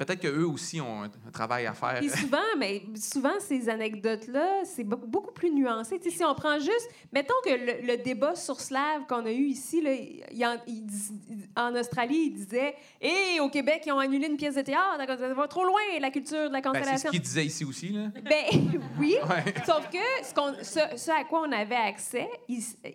Peut-être 0.05 0.21
qu'eux 0.21 0.45
aussi 0.47 0.81
ont 0.81 1.03
un, 1.03 1.07
un 1.07 1.31
travail 1.33 1.67
à 1.67 1.75
faire. 1.75 1.97
Puis 1.99 2.09
souvent, 2.11 2.39
mais 2.59 2.83
souvent, 2.97 3.39
ces 3.39 3.69
anecdotes-là, 3.69 4.65
c'est 4.65 4.85
be- 4.85 4.97
beaucoup 5.07 5.33
plus 5.33 5.51
nuancé. 5.51 6.01
Si 6.03 6.25
on 6.25 6.35
prend 6.35 6.59
juste, 6.59 6.89
mettons 7.13 7.35
que 7.45 7.51
le, 7.51 7.87
le 7.87 7.97
débat 8.03 8.35
sur 8.35 8.61
Slave 8.61 9.03
qu'on 9.09 9.25
a 9.27 9.31
eu 9.31 9.45
ici, 9.47 9.81
là, 9.83 9.93
il 9.93 10.47
en, 10.47 10.57
il 10.67 10.85
dis- 10.87 11.13
en 11.57 11.75
Australie, 11.75 12.29
il 12.29 12.33
disait 12.33 12.75
Hé, 13.01 13.41
au 13.41 13.49
Québec, 13.51 13.83
ils 13.87 13.93
ont 13.93 13.99
annulé 13.99 14.27
une 14.27 14.37
pièce 14.37 14.55
de 14.55 14.63
théâtre, 14.63 14.97
ça 15.07 15.35
va 15.35 15.49
trop 15.49 15.65
loin, 15.65 15.81
la 16.01 16.11
culture 16.11 16.49
de 16.49 16.53
la 16.55 16.61
Ben, 16.61 16.83
c'est 16.85 16.99
ce 16.99 17.09
qu'ils 17.09 17.21
disaient 17.21 17.45
ici 17.47 17.65
aussi, 17.65 17.89
là. 17.91 18.09
Ben 18.25 18.79
oui, 18.99 19.17
Ouais. 19.29 19.53
sauf 19.67 19.89
que 19.91 19.99
ce, 20.25 20.65
ce- 20.65 20.97
ce 20.97 21.11
à 21.11 21.25
quoi 21.25 21.43
on 21.47 21.53
avait 21.53 21.75
accès 21.75 22.29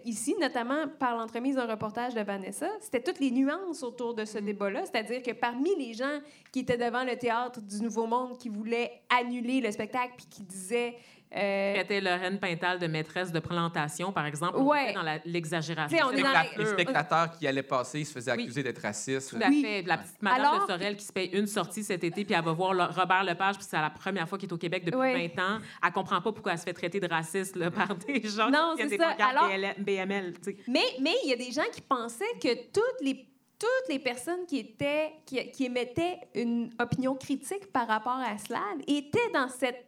ici, 0.06 0.36
notamment 0.40 0.86
par 0.99 1.15
l'entremise 1.18 1.56
d'un 1.56 1.68
reportage 1.68 2.14
de 2.14 2.22
Vanessa, 2.22 2.68
c'était 2.82 3.02
toutes 3.02 3.19
les 3.19 3.32
nuances 3.32 3.84
autour 3.84 4.14
de 4.14 4.26
ce 4.26 4.38
débat-là. 4.38 4.82
C'est-à-dire 4.86 5.22
que 5.22 5.32
parmi 5.32 5.76
les 5.77 5.94
gens 5.94 6.19
qui 6.52 6.60
étaient 6.61 6.77
devant 6.77 6.94
le 7.03 7.17
théâtre 7.17 7.59
du 7.61 7.81
Nouveau 7.81 8.05
Monde, 8.07 8.38
qui 8.38 8.49
voulaient 8.49 9.01
annuler 9.09 9.59
le 9.61 9.72
spectacle, 9.72 10.13
puis 10.17 10.26
qui 10.30 10.43
disaient... 10.43 10.95
euh, 11.35 11.73
Traitait 11.73 11.99
Lorraine 12.01 12.39
Pintal 12.39 12.80
de 12.80 12.88
maîtresse 12.88 13.31
de 13.31 13.39
plantation, 13.39 14.11
par 14.11 14.26
exemple. 14.26 14.53
On 14.57 14.67
Ouais. 14.67 14.85
était 14.85 14.93
dans 14.93 15.19
l'exagération. 15.26 16.09
Les 16.57 16.65
spectateurs 16.65 17.31
qui 17.31 17.47
allaient 17.47 17.63
passer, 17.63 17.99
ils 18.01 18.05
se 18.05 18.13
faisaient 18.13 18.31
Oui. 18.35 18.43
accuser 18.43 18.63
d'être 18.63 18.81
racistes. 18.81 19.31
Tout 19.31 19.39
à 19.43 19.47
Oui. 19.49 19.61
fait. 19.61 19.81
La 19.81 19.97
petite 19.97 20.22
madame 20.22 20.45
Alors- 20.45 20.65
de 20.67 20.72
Sorel 20.72 20.95
qui 20.95 21.03
se 21.05 21.11
paye 21.11 21.30
une 21.34 21.47
sortie 21.47 21.84
cet 21.84 22.03
été, 22.03 22.23
puis 22.23 22.34
elle 22.35 22.43
va 22.45 22.53
voir 22.53 22.73
le- 22.73 22.84
Robert 22.85 23.23
Lepage, 23.23 23.55
puis 23.55 23.65
c'est 23.69 23.76
la 23.81 23.89
première 23.89 24.30
fois 24.30 24.38
qu'il 24.38 24.47
est 24.49 24.53
au 24.53 24.57
Québec 24.57 24.85
depuis 24.85 24.97
Oui. 24.99 25.31
20 25.35 25.43
ans. 25.43 25.59
Elle 25.85 25.91
comprend 25.91 26.22
pas 26.22 26.31
pourquoi 26.31 26.53
elle 26.53 26.59
se 26.59 26.63
fait 26.63 26.73
traiter 26.73 26.99
de 26.99 27.07
raciste 27.07 27.55
là, 27.55 27.69
par 27.72 27.95
des 27.95 28.22
gens 28.27 28.49
Non, 28.49 28.76
qui 28.77 28.84
ont 28.84 28.89
c'est 28.89 28.97
des 28.97 29.03
Alors- 29.03 29.49
BML. 29.80 30.34
tu 30.41 30.51
sais. 30.51 30.57
Mais 30.67 30.84
mais 31.01 31.15
il 31.23 31.30
y 31.30 31.34
a 31.34 31.38
des 31.38 31.51
gens 31.51 31.67
qui 31.73 31.81
pensaient 31.81 32.23
que 32.41 32.53
toutes 32.72 33.01
les 33.01 33.26
toutes 33.66 33.90
les 33.94 34.00
personnes 34.00 34.46
qui 34.48 34.58
étaient 34.60 35.12
qui, 35.26 35.52
qui 35.52 35.66
émettaient 35.66 36.20
une 36.36 36.72
opinion 36.80 37.16
critique 37.16 37.72
par 37.72 37.88
rapport 37.88 38.18
à 38.18 38.38
Slav 38.38 38.78
étaient 38.88 39.30
dans 39.34 39.50
cette 39.50 39.88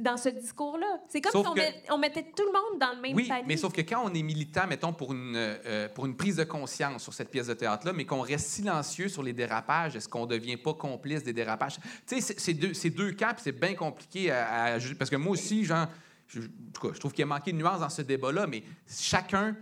dans 0.00 0.16
ce 0.16 0.30
discours-là. 0.30 0.98
C'est 1.10 1.20
comme 1.20 1.30
Sauf 1.32 1.44
si 1.44 1.50
on, 1.50 1.54
que- 1.54 1.58
met- 1.60 1.82
on 1.90 1.98
mettait 1.98 2.22
tout 2.34 2.42
le 2.46 2.52
monde 2.52 2.80
dans 2.80 2.94
le 2.96 3.02
même 3.02 3.14
Oui, 3.14 3.28
panier. 3.28 3.44
mais 3.46 3.58
sauf 3.58 3.70
que 3.70 3.82
quand 3.82 4.00
on 4.02 4.14
est 4.14 4.22
militant, 4.22 4.66
mettons, 4.66 4.94
pour 4.94 5.12
une, 5.12 5.34
euh, 5.36 5.88
pour 5.90 6.06
une 6.06 6.16
prise 6.16 6.36
de 6.36 6.44
conscience 6.44 7.02
sur 7.02 7.12
cette 7.12 7.28
pièce 7.30 7.48
de 7.48 7.52
théâtre-là, 7.52 7.92
mais 7.92 8.06
qu'on 8.06 8.22
reste 8.22 8.46
silencieux 8.46 9.08
sur 9.08 9.22
les 9.22 9.34
dérapages, 9.34 9.94
est-ce 9.94 10.08
qu'on 10.08 10.22
ne 10.22 10.30
devient 10.30 10.56
pas 10.56 10.72
complice 10.72 11.22
des 11.22 11.34
dérapages? 11.34 11.76
Tu 12.06 12.18
sais, 12.18 12.34
c'est- 12.38 12.54
deux, 12.54 12.72
deux 12.72 13.12
puis 13.12 13.26
c'est 13.44 13.52
bien 13.52 13.74
compliqué 13.74 14.30
à, 14.30 14.64
à. 14.76 14.78
Parce 14.98 15.10
que 15.10 15.16
moi 15.16 15.32
aussi, 15.32 15.66
genre, 15.66 15.86
je, 16.28 16.40
cas, 16.40 16.88
je 16.94 16.98
trouve 16.98 17.12
qu'il 17.12 17.20
y 17.20 17.24
a 17.24 17.26
manqué 17.26 17.52
de 17.52 17.58
nuances 17.58 17.80
dans 17.80 17.90
ce 17.90 18.00
débat-là, 18.00 18.46
mais 18.46 18.62
chacun 18.88 19.54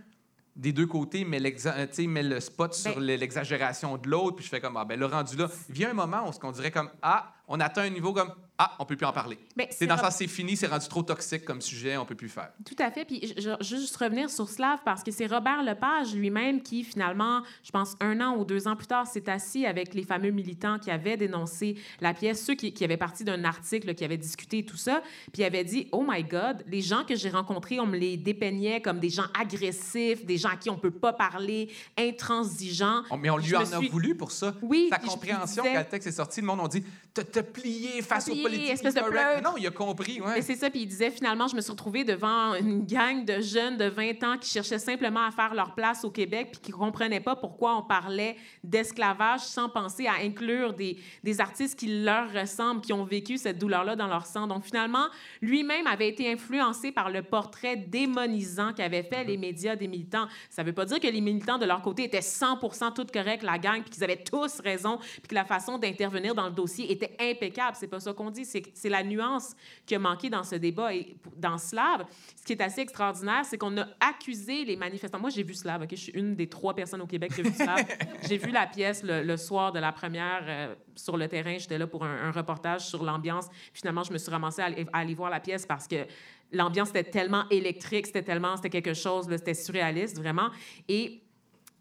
des 0.57 0.73
deux 0.73 0.87
côtés 0.87 1.23
met, 1.23 1.39
euh, 1.65 2.07
met 2.07 2.23
le 2.23 2.39
spot 2.39 2.73
sur 2.73 2.95
Ben- 2.95 3.05
le- 3.05 3.15
l'exagération 3.15 3.95
de 3.97 4.09
l'autre, 4.09 4.35
puis 4.37 4.45
je 4.45 4.49
fais 4.49 4.59
comme, 4.59 4.75
ah, 4.75 4.85
ben 4.85 4.99
le 4.99 5.05
rendu 5.05 5.37
là, 5.37 5.47
il 5.69 5.75
vient 5.75 5.91
un 5.91 5.93
moment 5.93 6.27
où 6.27 6.31
on 6.43 6.51
dirait 6.51 6.71
comme, 6.71 6.89
ah, 7.01 7.31
on 7.47 7.59
atteint 7.59 7.83
un 7.83 7.89
niveau 7.89 8.11
comme, 8.11 8.33
ah, 8.59 8.73
on 8.79 8.85
peut 8.85 8.95
plus 8.95 9.05
en 9.05 9.13
parler. 9.13 9.37
C'est 9.69 9.85
dans 9.85 9.97
sens, 9.97 10.15
c'est 10.15 10.27
fini, 10.27 10.57
c'est 10.57 10.67
rendu 10.67 10.87
trop 10.87 11.03
toxique 11.03 11.45
comme 11.45 11.61
sujet, 11.61 11.95
on 11.97 12.05
peut 12.05 12.15
plus 12.15 12.29
faire. 12.29 12.49
Tout 12.65 12.75
à 12.79 12.89
fait. 12.91 13.05
Puis 13.05 13.33
je, 13.37 13.51
juste 13.61 13.95
revenir 13.97 14.29
sur 14.29 14.49
Slav 14.49 14.79
parce 14.83 15.03
que 15.03 15.11
c'est 15.11 15.27
Robert 15.27 15.61
Lepage 15.63 16.15
lui-même 16.15 16.61
qui, 16.63 16.83
finalement, 16.83 17.43
je 17.63 17.69
pense 17.71 17.95
un 17.99 18.19
an 18.21 18.35
ou 18.37 18.45
deux 18.45 18.67
ans 18.67 18.75
plus 18.75 18.87
tard, 18.87 19.05
s'est 19.05 19.29
assis 19.29 19.65
avec 19.65 19.93
les 19.93 20.03
fameux 20.03 20.31
militants 20.31 20.79
qui 20.79 20.89
avaient 20.89 21.17
dénoncé 21.17 21.75
la 22.01 22.13
pièce, 22.13 22.43
ceux 22.43 22.55
qui, 22.55 22.73
qui 22.73 22.83
avaient 22.83 22.97
parti 22.97 23.23
d'un 23.23 23.43
article 23.43 23.93
qui 23.93 24.03
avait 24.03 24.17
discuté 24.17 24.65
tout 24.65 24.77
ça, 24.77 25.01
puis 25.33 25.43
avait 25.43 25.63
dit 25.63 25.87
Oh 25.91 26.03
my 26.07 26.23
God, 26.23 26.63
les 26.67 26.81
gens 26.81 27.03
que 27.03 27.15
j'ai 27.15 27.29
rencontrés, 27.29 27.79
on 27.79 27.85
me 27.85 27.97
les 27.97 28.17
dépeignait 28.17 28.81
comme 28.81 28.99
des 28.99 29.09
gens 29.09 29.25
agressifs, 29.39 30.25
des 30.25 30.37
gens 30.37 30.49
à 30.49 30.55
qui 30.55 30.69
on 30.69 30.77
peut 30.77 30.91
pas 30.91 31.13
parler, 31.13 31.69
intransigeants. 31.97 33.03
On- 33.09 33.17
mais 33.17 33.29
on 33.29 33.37
lui 33.37 33.55
en 33.55 33.61
a 33.71 33.79
voulu 33.79 34.15
pour 34.15 34.31
ça. 34.31 34.55
Oui, 34.61 34.87
Sa 34.89 34.99
compréhension, 34.99 35.63
disais- 35.63 35.73
quand 35.75 35.79
le 35.81 35.85
texte 35.89 36.07
est 36.07 36.11
sorti, 36.11 36.41
le 36.41 36.47
monde 36.47 36.61
a 36.63 36.67
dit 36.67 36.83
T'as- 37.13 37.23
te 37.23 37.39
plier 37.39 38.01
face 38.03 38.25
Te 38.25 38.31
espèce 38.53 38.93
de 38.93 39.01
pleutre. 39.01 39.43
Non, 39.43 39.57
il 39.57 39.67
a 39.67 39.71
compris, 39.71 40.21
ouais. 40.21 40.41
C'est 40.41 40.55
ça, 40.55 40.69
puis 40.69 40.81
il 40.81 40.87
disait 40.87 41.11
finalement, 41.11 41.47
je 41.47 41.55
me 41.55 41.61
suis 41.61 41.71
retrouvée 41.71 42.03
devant 42.03 42.55
une 42.55 42.85
gang 42.85 43.25
de 43.25 43.41
jeunes 43.41 43.77
de 43.77 43.85
20 43.85 44.23
ans 44.23 44.37
qui 44.37 44.49
cherchaient 44.49 44.79
simplement 44.79 45.25
à 45.25 45.31
faire 45.31 45.53
leur 45.53 45.73
place 45.75 46.03
au 46.03 46.11
Québec, 46.11 46.49
puis 46.53 46.61
qui 46.61 46.71
ne 46.71 46.77
comprenaient 46.77 47.19
pas 47.19 47.35
pourquoi 47.35 47.77
on 47.77 47.83
parlait 47.83 48.35
d'esclavage 48.63 49.41
sans 49.41 49.69
penser 49.69 50.07
à 50.07 50.23
inclure 50.23 50.73
des, 50.73 50.97
des 51.23 51.41
artistes 51.41 51.77
qui 51.77 52.03
leur 52.03 52.31
ressemblent, 52.31 52.81
qui 52.81 52.93
ont 52.93 53.05
vécu 53.05 53.37
cette 53.37 53.57
douleur-là 53.57 53.95
dans 53.95 54.07
leur 54.07 54.25
sang. 54.25 54.47
Donc 54.47 54.63
finalement, 54.63 55.07
lui-même 55.41 55.87
avait 55.87 56.09
été 56.09 56.31
influencé 56.31 56.91
par 56.91 57.09
le 57.09 57.23
portrait 57.23 57.75
démonisant 57.75 58.73
qu'avaient 58.73 59.03
fait 59.03 59.23
les 59.23 59.37
médias 59.37 59.75
des 59.75 59.87
militants. 59.87 60.27
Ça 60.49 60.63
ne 60.63 60.67
veut 60.67 60.73
pas 60.73 60.85
dire 60.85 60.99
que 60.99 61.07
les 61.07 61.21
militants 61.21 61.57
de 61.57 61.65
leur 61.65 61.81
côté 61.81 62.03
étaient 62.03 62.21
100 62.21 62.57
tout 62.95 63.05
corrects, 63.11 63.43
la 63.43 63.57
gang, 63.57 63.81
puis 63.81 63.91
qu'ils 63.91 64.03
avaient 64.03 64.23
tous 64.23 64.59
raison, 64.61 64.97
puis 64.97 65.29
que 65.29 65.35
la 65.35 65.45
façon 65.45 65.77
d'intervenir 65.77 66.35
dans 66.35 66.47
le 66.47 66.53
dossier 66.53 66.91
était 66.91 67.15
impeccable. 67.19 67.75
C'est 67.79 67.87
pas 67.87 67.99
ça 67.99 68.13
qu'on 68.13 68.29
dit. 68.29 68.36
C'est 68.45 68.63
c'est 68.73 68.89
la 68.89 69.03
nuance 69.03 69.55
qui 69.85 69.95
a 69.95 69.99
manqué 69.99 70.29
dans 70.29 70.43
ce 70.43 70.55
débat. 70.55 70.93
Et 70.93 71.15
dans 71.35 71.57
Slav, 71.57 72.05
ce 72.35 72.43
qui 72.43 72.53
est 72.53 72.61
assez 72.61 72.81
extraordinaire, 72.81 73.43
c'est 73.45 73.57
qu'on 73.57 73.77
a 73.77 73.87
accusé 73.99 74.65
les 74.65 74.75
manifestants. 74.75 75.19
Moi, 75.19 75.29
j'ai 75.29 75.43
vu 75.43 75.53
Slav, 75.53 75.81
OK? 75.83 75.89
Je 75.91 75.95
suis 75.95 76.11
une 76.13 76.35
des 76.35 76.47
trois 76.47 76.73
personnes 76.73 77.01
au 77.01 77.07
Québec 77.07 77.33
qui 77.33 77.41
a 77.41 77.43
vu 77.43 77.53
Slav. 77.53 77.85
j'ai 78.27 78.37
vu 78.37 78.51
la 78.51 78.67
pièce 78.67 79.03
le, 79.03 79.23
le 79.23 79.37
soir 79.37 79.71
de 79.71 79.79
la 79.79 79.91
première 79.91 80.43
euh, 80.47 80.75
sur 80.95 81.17
le 81.17 81.27
terrain. 81.27 81.57
J'étais 81.57 81.77
là 81.77 81.87
pour 81.87 82.03
un, 82.03 82.27
un 82.27 82.31
reportage 82.31 82.87
sur 82.87 83.03
l'ambiance. 83.03 83.47
Finalement, 83.73 84.03
je 84.03 84.11
me 84.13 84.17
suis 84.17 84.31
ramassée 84.31 84.61
à, 84.61 84.65
aller- 84.65 84.85
à 84.93 84.99
aller 84.99 85.13
voir 85.15 85.29
la 85.29 85.39
pièce 85.39 85.65
parce 85.65 85.87
que 85.87 86.05
l'ambiance 86.51 86.89
était 86.89 87.03
tellement 87.03 87.43
électrique, 87.49 88.05
c'était 88.07 88.23
tellement, 88.23 88.55
c'était 88.55 88.69
quelque 88.69 88.93
chose, 88.93 89.27
c'était 89.29 89.53
surréaliste, 89.53 90.17
vraiment. 90.17 90.49
Et 90.87 91.21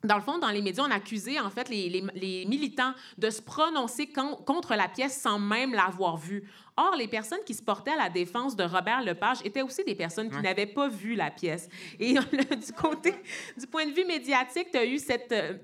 dans 0.07 0.17
le 0.17 0.23
fond, 0.23 0.39
dans 0.39 0.51
les 0.51 0.63
médias, 0.63 0.85
on 0.87 0.91
accusait 0.91 1.39
en 1.41 1.51
fait 1.51 1.69
les, 1.69 2.45
militants 2.47 2.93
de 3.19 3.31
se 3.31 3.43
prononcer 3.43 4.07
con- 4.09 4.37
contre 4.37 4.75
la 4.75 4.89
pièce 4.89 5.21
sans 5.21 5.39
même 5.39 5.75
l'avoir 5.75 6.17
vue. 6.17 6.49
Or, 6.79 6.95
les 6.97 7.09
personnes 7.09 7.39
qui 7.47 7.55
se 7.55 7.63
portaient 7.63 7.93
à 7.93 7.97
la 7.97 8.11
défense 8.11 8.55
de 8.55 8.63
Robert 8.65 9.03
Lepage 9.03 9.39
étaient 9.45 9.63
aussi 9.63 9.83
des 9.85 9.95
personnes 9.95 10.29
qui 10.31 10.39
n'avaient 10.41 10.67
pas 10.67 10.89
vu 10.89 11.15
la 11.15 11.31
pièce. 11.31 11.69
Et 11.99 12.15
du 12.15 12.73
côté, 12.77 13.15
du 13.59 13.67
point 13.67 13.87
de 13.87 13.93
vue 13.93 14.05
médiatique, 14.05 14.69
tu 14.71 14.77
as 14.79 14.85
eu 14.85 14.99
cette... 14.99 15.33
euh, 15.33 15.55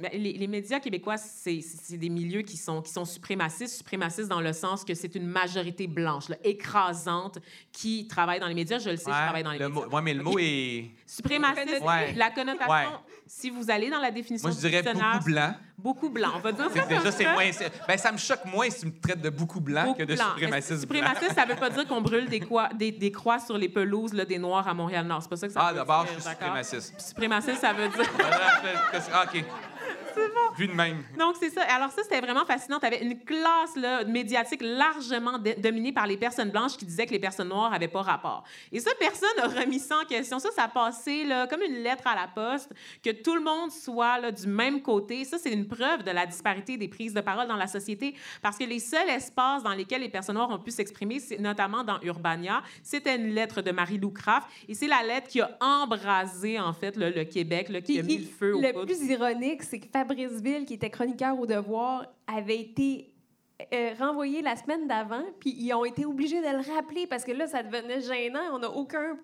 ben, 0.00 0.10
les, 0.12 0.34
les 0.34 0.46
médias 0.46 0.78
québécois, 0.78 1.16
c'est 1.16 1.62
des 1.96 2.10
milieux 2.10 2.42
qui 2.42 2.56
sont, 2.58 2.82
qui 2.82 2.92
sont 2.92 3.06
suprémacistes, 3.06 3.76
suprémacistes 3.78 4.28
dans 4.28 4.42
le 4.42 4.52
sens 4.52 4.84
que 4.84 4.94
c'est 4.94 5.14
une 5.14 5.26
majorité 5.26 5.86
blanche, 5.86 6.28
là, 6.28 6.36
écrasante, 6.44 7.38
qui 7.72 8.06
travaille 8.06 8.38
dans 8.40 8.46
les 8.46 8.54
médias. 8.54 8.78
Je 8.78 8.90
le 8.90 8.96
sais, 8.96 9.04
je 9.10 9.10
travaille 9.16 9.42
dans 9.42 9.52
les 9.52 9.58
le 9.58 9.68
médias. 9.68 9.86
ouais, 9.88 10.02
mais 10.02 10.14
le 10.14 10.22
mot 10.22 10.38
est. 10.38 10.90
Suprémaciste, 11.06 11.80
Ouais. 11.82 12.12
la 12.14 12.30
connotation, 12.30 13.00
si 13.26 13.48
vous 13.50 13.70
allez 13.70 13.88
dans 13.90 14.00
la 14.00 14.10
définition 14.10 14.48
Moi, 14.48 14.56
je 14.60 14.68
dirais 14.68 14.82
beaucoup 14.82 15.24
blanc. 15.24 15.54
Beaucoup 15.82 16.10
blanc. 16.10 16.28
On 16.36 16.38
va 16.40 16.52
dire 16.52 16.64
ça 16.66 16.70
C'est- 16.74 16.88
Déjà, 17.20 17.32
moins. 17.32 17.50
Ben, 17.88 17.96
ça 17.98 18.12
me 18.12 18.18
choque 18.18 18.44
moins 18.44 18.68
si 18.70 18.80
tu 18.80 18.86
me 18.86 19.00
traites 19.00 19.20
de 19.20 19.30
beaucoup 19.30 19.60
blanc 19.60 19.84
Beaucoup 19.86 19.98
que 19.98 20.02
de 20.04 20.14
blanc. 20.14 20.24
suprémaciste 20.34 20.86
blanc? 20.86 20.98
Suprémaciste, 21.00 21.34
ça 21.34 21.44
veut 21.46 21.56
pas 21.56 21.70
dire 21.70 21.86
qu'on 21.86 22.00
brûle 22.00 22.28
des, 22.28 22.40
croix- 22.40 22.68
des, 22.74 22.92
des 22.92 23.10
croix 23.10 23.38
sur 23.38 23.56
les 23.56 23.68
pelouses 23.68 24.12
là, 24.12 24.24
des 24.24 24.38
Noirs 24.38 24.66
à 24.68 24.74
Montréal-Nord? 24.74 25.22
C'est 25.22 25.28
pas 25.30 25.36
ça 25.36 25.46
que 25.46 25.52
ça 25.52 25.60
Ah, 25.62 25.70
veut 25.72 25.78
d'abord, 25.78 26.04
dire, 26.04 26.12
je 26.16 26.20
suis 26.20 26.30
suprémaciste. 26.30 27.00
Suprémaciste, 27.00 27.60
ça 27.60 27.72
veut 27.72 27.88
dire... 27.88 28.04
Ah, 29.12 29.24
OK. 29.24 29.44
Vu 30.56 30.66
de 30.66 30.72
même. 30.72 31.02
Donc, 31.18 31.36
c'est 31.40 31.50
ça. 31.50 31.62
Alors, 31.62 31.90
ça, 31.90 32.02
c'était 32.02 32.20
vraiment 32.20 32.44
fascinant. 32.44 32.78
Tu 32.78 32.86
avais 32.86 33.02
une 33.02 33.18
classe 33.18 33.76
là, 33.76 34.04
médiatique 34.04 34.60
largement 34.62 35.38
dominée 35.58 35.92
par 35.92 36.06
les 36.06 36.16
personnes 36.16 36.50
blanches 36.50 36.76
qui 36.76 36.84
disaient 36.84 37.06
que 37.06 37.12
les 37.12 37.18
personnes 37.18 37.48
noires 37.48 37.70
n'avaient 37.70 37.88
pas 37.88 38.02
rapport. 38.02 38.44
Et 38.72 38.80
ça, 38.80 38.90
personne 38.98 39.28
n'a 39.38 39.46
remis 39.46 39.78
ça 39.78 39.98
en 40.02 40.04
question. 40.04 40.38
Ça, 40.38 40.50
ça 40.54 40.64
a 40.64 40.68
passé 40.68 41.24
là, 41.24 41.46
comme 41.46 41.62
une 41.62 41.82
lettre 41.82 42.06
à 42.06 42.14
la 42.14 42.28
poste, 42.28 42.70
que 43.02 43.10
tout 43.10 43.34
le 43.34 43.42
monde 43.42 43.70
soit 43.70 44.18
là, 44.18 44.32
du 44.32 44.46
même 44.46 44.82
côté. 44.82 45.24
Ça, 45.24 45.38
c'est 45.38 45.52
une 45.52 45.66
preuve 45.68 46.02
de 46.04 46.10
la 46.10 46.26
disparité 46.26 46.76
des 46.76 46.88
prises 46.88 47.14
de 47.14 47.20
parole 47.20 47.48
dans 47.48 47.56
la 47.56 47.66
société. 47.66 48.14
Parce 48.42 48.56
que 48.58 48.64
les 48.64 48.78
seuls 48.80 49.08
espaces 49.08 49.62
dans 49.62 49.72
lesquels 49.72 50.00
les 50.02 50.08
personnes 50.08 50.36
noires 50.36 50.50
ont 50.50 50.58
pu 50.58 50.70
s'exprimer, 50.70 51.20
c'est 51.20 51.38
notamment 51.38 51.84
dans 51.84 52.00
Urbania, 52.02 52.62
c'était 52.82 53.16
une 53.16 53.34
lettre 53.34 53.62
de 53.62 53.70
Marie-Lou 53.70 54.10
Craft. 54.10 54.48
Et 54.68 54.74
c'est 54.74 54.86
la 54.88 55.02
lettre 55.02 55.28
qui 55.28 55.40
a 55.40 55.56
embrasé, 55.60 56.58
en 56.58 56.72
fait, 56.72 56.96
le, 56.96 57.10
le 57.10 57.24
Québec, 57.24 57.68
là, 57.68 57.80
qui 57.80 57.98
a 57.98 58.02
mis 58.02 58.18
le 58.18 58.26
feu 58.26 58.54
au 58.54 58.60
Le 58.60 58.72
poudre. 58.72 58.86
plus 58.86 59.02
ironique, 59.06 59.62
c'est 59.62 59.78
que 59.78 59.86
Fabrice 60.00 60.40
Ville, 60.40 60.64
qui 60.64 60.74
était 60.74 60.90
chroniqueur 60.90 61.38
au 61.38 61.46
Devoir, 61.46 62.06
avait 62.26 62.58
été 62.60 63.12
euh, 63.72 63.92
renvoyé 63.98 64.40
la 64.42 64.56
semaine 64.56 64.86
d'avant, 64.88 65.24
puis 65.38 65.54
ils 65.58 65.72
ont 65.74 65.84
été 65.84 66.06
obligés 66.06 66.40
de 66.40 66.48
le 66.56 66.74
rappeler 66.74 67.06
parce 67.06 67.24
que 67.24 67.32
là, 67.32 67.46
ça 67.46 67.62
devenait 67.62 68.00
gênant. 68.00 68.40
On 68.52 68.58
n'a 68.58 68.70
aucun. 68.70 69.18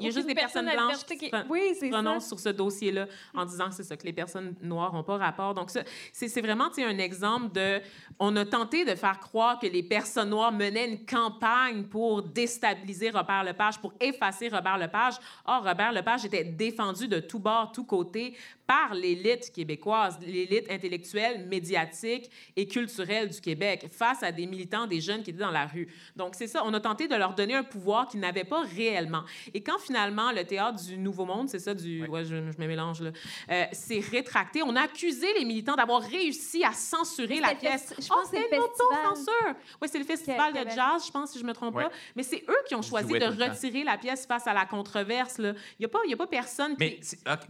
Il 0.00 0.06
y 0.06 0.08
a 0.08 0.10
juste 0.10 0.26
des 0.26 0.34
personnes 0.34 0.70
blanches 0.70 1.04
qui, 1.04 1.18
qui- 1.18 1.28
se 1.28 1.48
Oui, 1.48 1.74
prononcent 1.90 2.28
sur 2.28 2.40
ce 2.40 2.48
dossier-là 2.48 3.06
en 3.34 3.44
disant 3.44 3.68
que 3.68 3.74
c'est 3.74 3.82
ça, 3.82 3.94
que 3.96 4.06
les 4.06 4.12
personnes 4.12 4.54
noires 4.62 4.92
n'ont 4.94 5.02
pas 5.02 5.18
rapport. 5.18 5.52
Donc, 5.52 5.70
c'est 6.12 6.40
vraiment 6.40 6.68
un 6.78 6.98
exemple 6.98 7.52
de... 7.52 7.80
On 8.18 8.34
a 8.36 8.46
tenté 8.46 8.86
de 8.86 8.94
faire 8.94 9.20
croire 9.20 9.58
que 9.58 9.66
les 9.66 9.82
personnes 9.82 10.30
noires 10.30 10.52
menaient 10.52 10.88
une 10.88 11.04
campagne 11.04 11.82
pour 11.84 12.22
déstabiliser 12.22 13.10
Robert 13.10 13.44
Lepage, 13.44 13.78
pour 13.80 13.92
effacer 14.00 14.48
Robert 14.48 14.78
Lepage. 14.78 15.14
Or, 15.44 15.62
Robert 15.62 15.92
Lepage 15.92 16.24
était 16.24 16.44
défendu 16.44 17.06
de 17.06 17.20
tous 17.20 17.40
bords, 17.40 17.72
tous 17.72 17.84
côtés 17.84 18.34
par 18.66 18.94
l'élite 18.94 19.52
québécoise, 19.52 20.18
l'élite 20.20 20.70
intellectuelle, 20.70 21.46
médiatique 21.46 22.30
et 22.56 22.66
culturelle 22.66 23.28
du 23.28 23.40
Québec, 23.40 23.86
face 23.90 24.22
à 24.22 24.32
des 24.32 24.46
militants, 24.46 24.86
des 24.86 25.00
jeunes 25.00 25.22
qui 25.22 25.30
étaient 25.30 25.40
dans 25.40 25.50
la 25.50 25.66
rue. 25.66 25.88
Donc, 26.16 26.34
c'est 26.34 26.46
ça, 26.46 26.62
on 26.64 26.72
a 26.74 26.80
tenté 26.80 27.08
de 27.08 27.14
leur 27.14 27.34
donner 27.34 27.54
un 27.54 27.64
pouvoir 27.64 28.08
qu'ils 28.08 28.20
n'avaient 28.20 28.44
pas 28.44 28.62
réellement. 28.62 29.22
Et 29.54 29.62
quand 29.62 29.78
finalement 29.78 30.32
le 30.32 30.44
théâtre 30.44 30.82
du 30.84 30.96
Nouveau 30.98 31.24
Monde, 31.24 31.48
c'est 31.48 31.58
ça, 31.58 31.74
du... 31.74 32.06
Ouais, 32.06 32.24
je, 32.24 32.36
je 32.36 32.60
me 32.60 32.66
mélange 32.66 33.00
là, 33.02 33.10
euh, 33.50 33.64
s'est 33.72 34.00
rétracté, 34.10 34.62
on 34.62 34.74
a 34.76 34.82
accusé 34.82 35.26
les 35.38 35.44
militants 35.44 35.74
d'avoir 35.76 36.02
réussi 36.02 36.64
à 36.64 36.72
censurer 36.72 37.40
la 37.40 37.54
pièce. 37.54 37.94
je 37.98 38.06
Oh, 38.10 38.14
pense 38.14 38.30
que 38.30 38.36
c'est 38.36 38.42
c'était 38.42 38.56
le 38.56 38.62
une 38.62 38.68
festival. 38.68 39.06
autocensure. 39.06 39.54
Oui, 39.80 39.88
c'est 39.90 39.98
le 39.98 40.04
festival 40.04 40.52
de 40.52 40.70
jazz, 40.70 41.06
je 41.06 41.10
pense, 41.10 41.32
si 41.32 41.38
je 41.38 41.44
me 41.44 41.52
trompe 41.52 41.74
Ouais. 41.74 41.84
pas. 41.84 41.90
Mais 42.16 42.22
c'est 42.22 42.44
eux 42.48 42.56
qui 42.68 42.74
ont 42.74 42.82
choisi 42.82 43.12
de 43.12 43.18
temps. 43.18 43.30
retirer 43.50 43.84
la 43.84 43.96
pièce 43.98 44.26
face 44.26 44.46
à 44.46 44.52
la 44.54 44.66
controverse. 44.66 45.38
là. 45.38 45.52
Il 45.78 45.82
n'y 45.82 45.86
a, 45.86 45.88
pas- 45.88 46.00
il 46.04 46.10
y 46.10 46.14
a 46.14 46.16
pas 46.16 46.26
personne 46.26 46.76
qui... 46.76 46.84
Mais 46.84 47.00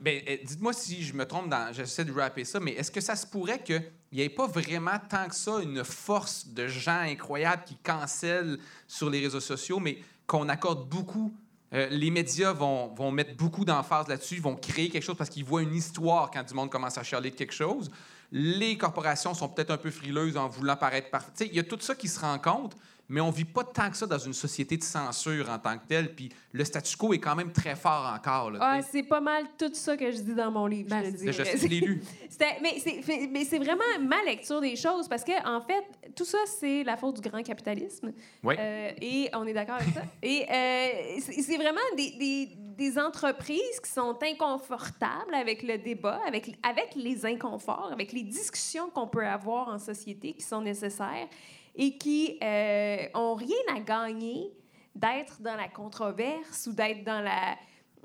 ben, 0.01 0.21
euh, 0.29 0.37
dites-moi 0.45 0.73
si 0.73 1.02
je 1.03 1.15
me 1.15 1.27
trompe 1.27 1.49
dans. 1.49 1.73
J'essaie 1.73 2.05
de 2.05 2.13
rapper 2.13 2.45
ça, 2.45 2.61
mais 2.61 2.73
est-ce 2.73 2.91
que 2.91 3.01
ça 3.01 3.17
se 3.17 3.27
pourrait 3.27 3.63
qu'il 3.63 3.83
n'y 4.13 4.21
ait 4.21 4.29
pas 4.29 4.47
vraiment 4.47 4.99
tant 5.09 5.29
que 5.29 5.35
ça 5.35 5.61
une 5.63 5.85
force 5.85 6.49
de 6.49 6.67
gens 6.69 7.01
incroyables 7.01 7.65
qui 7.65 7.77
cancellent 7.77 8.59
sur 8.87 9.11
les 9.11 9.21
réseaux 9.21 9.41
sociaux, 9.41 9.81
mais 9.81 9.99
qu'on 10.27 10.49
accorde 10.49 10.89
beaucoup. 10.89 11.35
euh, 11.75 11.89
les 11.91 12.11
médias 12.11 12.53
vont, 12.53 12.93
vont 12.95 13.11
mettre 13.11 13.35
beaucoup 13.37 13.65
d'emphase 13.65 14.07
là-dessus, 14.09 14.41
vont 14.41 14.57
créer 14.57 14.91
quelque 14.91 15.03
chose 15.03 15.17
parce 15.17 15.31
qu'ils 15.31 15.45
voient 15.45 15.63
une 15.63 15.75
histoire 15.75 16.31
quand 16.31 16.43
du 16.43 16.55
monde 16.55 16.71
commence 16.71 16.99
à 16.99 17.03
chialer 17.03 17.31
de 17.31 17.37
quelque 17.37 17.55
chose. 17.55 17.91
Les 18.31 18.77
corporations 18.79 19.35
sont 19.35 19.49
peut-être 19.49 19.71
un 19.71 19.77
peu 19.79 19.91
frileuses 19.91 20.37
en 20.37 20.49
voulant 20.49 20.77
paraître 20.77 21.11
parfaites. 21.11 21.49
Il 21.51 21.57
y 21.57 21.59
a 21.59 21.63
tout 21.63 21.79
ça 21.81 21.95
qui 21.95 22.09
se 22.09 22.21
rencontre, 22.21 22.77
mais 23.09 23.21
on 23.21 23.31
vit 23.31 23.45
pas 23.45 23.65
tant 23.65 23.91
que 23.91 23.97
ça 23.97 24.07
dans 24.07 24.19
une 24.19 24.33
société 24.33 24.77
de 24.77 24.83
censure 24.83 25.51
en 25.51 25.59
tant 25.59 25.77
que 25.79 25.87
telle. 25.87 26.15
Puis 26.15 26.31
le 26.53 26.65
statu 26.65 26.97
quo 26.97 27.13
est 27.13 27.19
quand 27.19 27.35
même 27.37 27.53
très 27.53 27.77
fort 27.77 28.11
encore. 28.15 28.51
là, 28.51 28.59
Ah, 28.63 28.81
c'est 28.83 29.03
pas 29.03 29.21
mal 29.21 29.45
tout 29.59 29.71
ça 29.75 29.97
que 29.97 30.11
je 30.11 30.19
dis 30.19 30.35
dans 30.35 30.51
mon 30.51 30.67
livre. 30.67 30.89
Ben, 30.91 31.05
je. 31.17 31.31
Je 31.33 31.67
l'ai 31.67 31.81
lu. 31.81 32.03
Mais 32.63 32.79
c'est 32.79 33.03
fait- 33.03 33.29
mais 33.31 33.45
c'est 33.45 33.59
vraiment 33.59 33.85
ma 34.01 34.23
lecture 34.25 34.61
des 34.61 34.75
choses 34.75 35.07
parce 35.09 35.23
que 35.23 35.33
en 35.47 35.61
fait 35.61 35.85
tout 36.17 36.25
ça 36.25 36.39
c'est 36.47 36.83
la 36.83 36.97
faute 36.97 37.21
du 37.21 37.29
grand 37.29 37.43
capitalisme 37.43 38.13
Oui. 38.43 38.57
Euh, 38.59 38.91
et 39.01 39.29
on 39.35 39.47
est 39.47 39.53
d'accord 39.53 39.77
avec 39.77 39.95
ça 39.95 40.03
et 40.23 40.45
euh, 40.51 41.21
c'est 41.21 41.41
c'est 41.43 41.57
vraiment 41.57 41.79
des, 41.97 42.11
des, 42.19 42.49
des 42.57 42.99
entreprises 42.99 43.79
qui 43.85 43.91
sont 43.91 44.19
inconfortables 44.23 45.35
avec 45.35 45.63
le 45.63 45.79
débat 45.79 46.21
avec 46.27 46.57
avec 46.63 46.95
les 46.97 47.25
inconforts 47.27 47.91
avec 47.93 48.13
les 48.13 48.23
discussions 48.23 48.91
qu'on 48.91 49.07
peut 49.07 49.27
avoir 49.27 49.69
en 49.69 49.79
société 49.79 50.33
qui 50.33 50.43
sont 50.43 50.63
nécessaires 50.63 51.29
et 51.75 51.97
qui 51.99 52.39
euh, 52.43 53.07
ont 53.15 53.35
rien 53.35 53.75
à 53.75 53.81
gagner 53.81 54.53
d'être 54.95 55.41
dans 55.41 55.57
la 55.57 55.69
controverse 55.69 56.67
ou 56.67 56.73
d'être 56.73 57.05
dans 57.05 57.21
la 57.21 57.57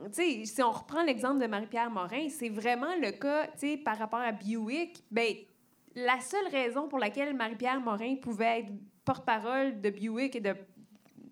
tu 0.06 0.14
sais, 0.14 0.46
si 0.46 0.62
on 0.62 0.72
reprend 0.72 1.02
l'exemple 1.02 1.40
de 1.40 1.48
Marie-Pierre 1.48 1.90
Morin, 1.90 2.30
c'est 2.30 2.50
vraiment 2.50 2.96
le 3.02 3.12
cas, 3.12 3.48
tu 3.48 3.60
sais, 3.60 3.78
par 3.78 3.98
rapport 3.98 4.20
à 4.20 4.32
Buick. 4.32 5.04
Ben, 5.10 5.34
la 5.96 6.20
seule 6.20 6.48
raison 6.52 6.88
pour 6.88 7.00
laquelle 7.00 7.36
Marie-Pierre 7.36 7.80
Morin 7.80 8.16
pouvait 8.18 8.60
être 8.60 8.72
porte-parole 9.04 9.82
de 9.82 9.90
Buick 9.90 10.36
et 10.36 10.40
de 10.40 10.56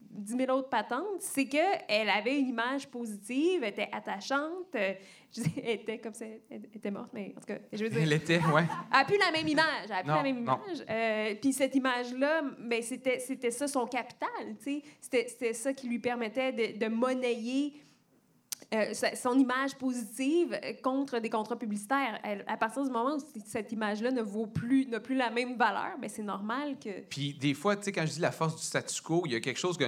10 0.10 0.38
000 0.38 0.58
autres 0.58 0.70
patentes, 0.70 1.20
c'est 1.20 1.46
qu'elle 1.46 2.10
avait 2.10 2.40
une 2.40 2.48
image 2.48 2.88
positive, 2.88 3.64
était 3.64 3.90
attachante. 3.92 4.76
Elle 5.64 5.70
était 5.82 6.00
comme 6.00 6.14
ça, 6.14 6.26
elle 6.50 6.64
était 6.74 6.92
morte, 6.92 7.10
mais 7.14 7.34
en 7.36 7.40
tout 7.40 7.48
cas, 7.48 7.58
je 7.74 7.84
veux 7.84 7.90
dire, 7.90 8.02
Elle 8.02 8.14
était, 8.14 8.38
ouais. 8.38 8.64
elle 8.92 8.98
n'a 9.00 9.06
plus 9.06 9.18
la 9.18 9.32
même 9.32 9.48
image. 9.48 9.66
Elle 9.84 9.90
n'a 9.90 10.02
plus 10.02 10.10
Non, 10.10 10.16
la 10.16 10.24
même 10.24 10.38
image. 10.40 10.86
Euh, 10.90 11.36
Puis 11.42 11.54
cette 11.54 11.76
image-là, 11.76 12.42
ben, 12.60 12.82
c'était, 12.82 13.20
c'était 13.20 13.52
ça 13.52 13.68
son 13.68 13.86
capital. 13.86 14.30
tu 14.60 14.64
sais. 14.64 14.82
C'était, 15.02 15.28
c'était 15.28 15.54
ça 15.54 15.74
qui 15.74 15.88
lui 15.88 16.00
permettait 16.00 16.52
de, 16.52 16.78
de 16.80 16.88
monnayer 16.88 17.74
euh, 18.74 18.94
son 19.16 19.38
image 19.38 19.76
positive 19.76 20.60
contre 20.82 21.20
des 21.20 21.30
contrats 21.30 21.58
publicitaires. 21.58 22.20
Elle- 22.24 22.44
à 22.48 22.58
partir 22.58 22.84
du 22.84 22.90
moment 22.90 23.16
où 23.16 23.40
cette 23.46 23.72
image-là 23.72 24.12
ne 24.12 24.22
vaut 24.22 24.48
plus, 24.48 24.88
n'a 24.88 25.00
plus 25.00 25.16
la 25.16 25.30
même 25.30 25.56
valeur, 25.56 25.98
ben, 26.00 26.10
c'est 26.10 26.24
normal 26.24 26.78
que... 26.84 27.02
Puis 27.10 27.34
des 27.36 27.54
fois, 27.54 27.76
tu 27.76 27.84
sais, 27.84 27.92
quand 27.92 28.06
je 28.06 28.14
dis 28.14 28.20
la 28.22 28.32
force 28.32 28.56
du 28.56 28.64
statu 28.64 29.02
quo, 29.02 29.24
il 29.26 29.34
y 29.34 29.36
a 29.36 29.40
quelque 29.40 29.60
chose 29.60 29.78
que. 29.78 29.86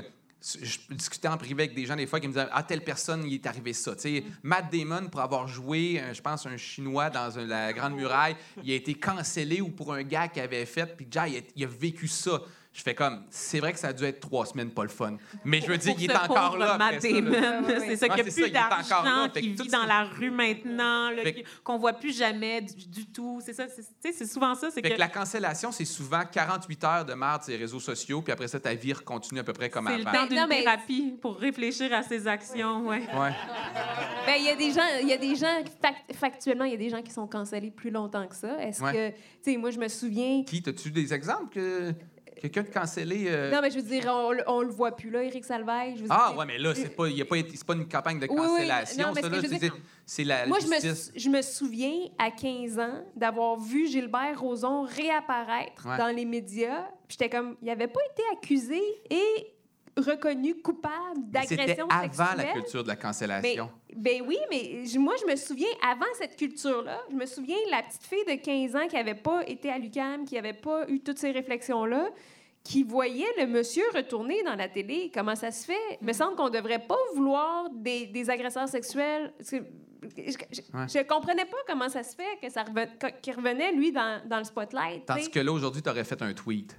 Je 0.61 0.77
discutais 0.95 1.27
en 1.27 1.37
privé 1.37 1.63
avec 1.63 1.75
des 1.75 1.85
gens 1.85 1.95
des 1.95 2.07
fois 2.07 2.19
qui 2.19 2.27
me 2.27 2.33
disaient 2.33 2.47
Ah, 2.51 2.63
telle 2.63 2.83
personne, 2.83 3.23
il 3.25 3.33
est 3.33 3.45
arrivé 3.45 3.73
ça. 3.73 3.97
Sais, 3.97 4.23
Matt 4.43 4.71
Damon, 4.71 5.09
pour 5.09 5.21
avoir 5.21 5.47
joué, 5.47 5.99
euh, 5.99 6.13
je 6.13 6.21
pense, 6.21 6.45
un 6.45 6.57
Chinois 6.57 7.09
dans 7.09 7.29
la 7.47 7.73
Grande 7.73 7.95
Muraille, 7.95 8.35
il 8.63 8.71
a 8.71 8.75
été 8.75 8.93
cancellé 8.93 9.61
ou 9.61 9.69
pour 9.69 9.93
un 9.93 10.03
gars 10.03 10.27
qu'il 10.27 10.41
avait 10.41 10.65
fait, 10.65 10.85
puis 10.95 11.05
déjà, 11.05 11.27
il 11.27 11.37
a, 11.37 11.41
il 11.55 11.63
a 11.63 11.67
vécu 11.67 12.07
ça. 12.07 12.41
Je 12.77 12.83
fais 12.83 12.93
comme, 12.93 13.23
c'est 13.31 13.59
vrai 13.59 13.73
que 13.73 13.79
ça 13.79 13.87
a 13.87 13.93
dû 13.93 14.03
être 14.03 14.19
trois 14.19 14.45
semaines 14.45 14.69
pas 14.69 14.83
le 14.83 14.89
fun. 14.89 15.17
Mais 15.43 15.61
je 15.61 15.65
veux 15.65 15.79
dire, 15.79 15.95
il 15.97 16.11
est 16.11 16.15
encore 16.15 16.57
là. 16.59 16.77
C'est 17.01 17.09
ça, 17.09 17.09
ouais. 17.09 17.97
qui 17.97 18.05
Ouais, 18.05 18.21
a 18.21 18.23
plus 18.23 18.51
d'argent, 18.51 19.29
qui 19.33 19.49
vit 19.49 19.67
dans 19.67 19.85
la 19.85 20.03
rue 20.03 20.29
maintenant, 20.29 21.09
qu'on 21.63 21.79
voit 21.79 21.93
plus 21.93 22.15
jamais 22.15 22.61
du, 22.61 23.07
tout. 23.07 23.41
C'est 23.43 23.53
ça, 23.53 23.65
c'est 23.67 23.81
tu 23.81 23.89
sais, 24.03 24.11
c'est 24.13 24.31
souvent 24.31 24.53
ça. 24.53 24.69
C'est 24.69 24.81
Fait 24.83 24.91
que, 24.93 24.99
la 24.99 25.07
cancellation, 25.07 25.71
c'est 25.71 25.85
souvent 25.85 26.21
48 26.31 26.83
heures 26.83 27.05
de 27.05 27.15
marde 27.15 27.41
sur 27.43 27.51
les 27.51 27.57
réseaux 27.57 27.79
sociaux, 27.79 28.21
puis 28.21 28.31
après 28.31 28.47
ça, 28.47 28.59
ta 28.59 28.75
vie 28.75 28.93
continue 28.93 29.39
à 29.39 29.43
peu 29.43 29.53
près 29.53 29.71
comme 29.71 29.87
c'est 29.87 29.97
le 29.97 30.07
avant. 30.07 30.11
temps 30.19 30.27
d'une 30.27 30.37
Non, 30.37 30.45
mais- 30.47 30.61
thérapie 30.61 31.15
pour 31.19 31.37
réfléchir 31.39 31.91
à 31.93 32.03
ses 32.03 32.27
actions. 32.27 32.87
Ouais. 32.87 32.99
Ouais. 32.99 33.31
Ben, 34.27 34.35
il 34.37 34.45
y 34.45 34.49
a 34.49 34.55
des 34.55 34.71
gens, 34.71 34.81
il 35.01 35.07
y 35.07 35.13
a 35.13 35.17
des 35.17 35.35
gens, 35.35 35.63
fac- 35.81 36.13
factuellement, 36.15 36.65
il 36.65 36.71
y 36.71 36.75
a 36.75 36.77
des 36.77 36.89
gens 36.91 37.01
qui 37.01 37.11
sont 37.11 37.25
cancellés 37.25 37.71
plus 37.71 37.89
longtemps 37.89 38.27
que 38.27 38.35
ça. 38.35 38.55
Est-ce 38.61 38.81
que, 38.83 39.09
tu 39.09 39.15
sais, 39.41 39.57
moi, 39.57 39.71
je 39.71 39.79
me 39.79 39.87
souviens. 39.87 40.43
Qui, 40.43 40.61
as-tu 40.67 40.91
des 40.91 41.11
exemples 41.13 41.49
que 41.53 41.91
quelqu'un 42.39 42.63
de 42.63 42.69
cancellé? 42.69 43.25
euh, 43.27 43.51
Non, 43.51 43.59
mais 43.61 43.69
je 43.71 43.75
veux 43.77 43.81
dire, 43.81 44.05
on, 44.07 44.31
le- 44.31 44.43
on 44.47 44.61
le 44.61 44.69
voit 44.69 44.95
plus, 44.95 45.09
là, 45.09 45.23
Éric 45.23 45.45
Salvaille. 45.45 45.95
Je 45.97 46.01
veux 46.03 46.07
Ah, 46.09 46.27
dire- 46.29 46.37
ouais, 46.39 46.45
mais 46.45 46.57
là, 46.57 46.73
c'est 46.75 46.95
pas, 46.95 47.07
y 47.09 47.21
a 47.21 47.25
pas, 47.25 47.35
pas 47.65 47.73
une 47.73 47.87
campagne 47.87 48.19
de 48.19 48.27
Oui, 48.29 48.35
oui. 48.39 48.47
cancellation. 48.47 49.13
Ce 49.15 49.21
je 49.21 49.27
veux 49.27 49.41
c'est- 49.47 49.59
dire- 49.59 49.77
c'est 50.05 50.23
la 50.23 50.45
Moi, 50.47 50.59
je 50.59 50.67
me, 50.67 50.95
je 51.19 51.29
me 51.29 51.41
souviens, 51.41 51.93
à 52.17 52.31
15 52.31 52.79
ans, 52.79 53.03
d'avoir 53.15 53.59
vu 53.59 53.87
Gilbert 53.87 54.39
Rozon 54.39 54.83
réapparaître 54.83 55.85
Ouais. 55.87 55.97
dans 55.97 56.07
les 56.15 56.25
médias. 56.25 56.83
Puis 57.07 57.17
j'étais 57.19 57.29
comme, 57.29 57.55
il 57.61 57.67
n'avait 57.67 57.87
pas 57.87 57.99
été 58.13 58.23
accusé 58.33 58.81
et 59.09 59.47
reconnu 59.97 60.55
coupable 60.61 61.19
d'agression 61.29 61.87
avant 61.89 62.03
sexuelle. 62.03 62.37
la 62.37 62.53
culture 62.53 62.83
de 62.83 62.87
la 62.87 62.95
cancellation. 62.95 63.69
ben 63.95 64.21
oui, 64.27 64.37
mais 64.49 64.85
je- 64.85 64.99
moi, 64.99 65.15
je 65.19 65.25
me 65.29 65.35
souviens, 65.35 65.67
avant 65.83 66.05
cette 66.19 66.35
culture-là, 66.37 67.01
je 67.09 67.15
me 67.15 67.25
souviens 67.25 67.57
la 67.71 67.81
petite 67.83 68.03
fille 68.03 68.25
de 68.25 68.41
15 68.41 68.75
ans 68.75 68.87
qui 68.87 68.95
n'avait 68.95 69.15
pas 69.15 69.47
été 69.47 69.69
à 69.69 69.77
l'UQAM, 69.77 70.25
qui 70.25 70.35
n'avait 70.35 70.53
pas 70.53 70.87
eu 70.89 70.99
toutes 70.99 71.17
ces 71.19 71.31
réflexions-là, 71.31 72.09
qui 72.63 72.83
voyait 72.83 73.25
le 73.37 73.47
monsieur 73.47 73.83
retourner 73.95 74.43
dans 74.43 74.55
la 74.55 74.67
télé. 74.67 75.09
Comment 75.13 75.35
ça 75.35 75.51
se 75.51 75.65
fait? 75.65 75.97
Il 76.01 76.07
me 76.07 76.13
semble 76.13 76.35
qu'on 76.35 76.49
ne 76.49 76.55
devrait 76.57 76.85
pas 76.85 76.97
vouloir 77.15 77.69
des, 77.71 78.07
des 78.07 78.29
agresseurs 78.29 78.67
sexuels. 78.67 79.33
Je, 79.39 79.57
je 80.03 81.03
comprenais 81.07 81.45
pas 81.45 81.57
comment 81.67 81.89
ça 81.89 82.03
se 82.03 82.15
fait 82.15 82.37
que 82.41 82.49
ça 82.51 82.63
reven- 82.63 83.19
qu'il 83.21 83.33
revenait, 83.35 83.71
lui, 83.71 83.91
dans, 83.91 84.21
dans 84.27 84.37
le 84.39 84.43
spotlight. 84.43 85.05
Tandis 85.05 85.29
que 85.29 85.39
là, 85.39 85.51
aujourd'hui, 85.51 85.81
tu 85.81 85.89
aurais 85.89 86.03
fait 86.03 86.21
un 86.21 86.33
tweet. 86.33 86.75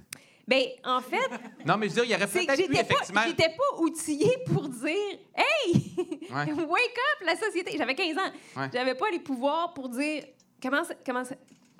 Ben, 0.49 0.63
en 0.83 0.99
fait, 0.99 1.29
Non, 1.63 1.77
mais 1.77 1.87
je 1.89 1.93
veux 1.93 2.01
dire, 2.05 2.05
il 2.05 2.15
aurait 2.15 2.27
peut-être 2.31 2.59
effectivement... 2.59 3.21
j'étais 3.27 3.49
pas 3.49 3.77
outillée 3.81 4.35
pour 4.51 4.67
dire 4.67 4.89
Hey, 5.35 5.93
Ouais. 6.31 6.53
wake 6.53 6.97
up 6.97 7.25
la 7.25 7.35
société. 7.35 7.75
J'avais 7.77 7.93
15 7.93 8.17
ans. 8.17 8.31
Ouais. 8.57 8.69
J'avais 8.73 8.95
pas 8.95 9.09
les 9.11 9.19
pouvoirs 9.19 9.73
pour 9.75 9.89
dire 9.89 10.23
comment 10.61 10.83
ça, 10.83 10.95
comment 11.05 11.23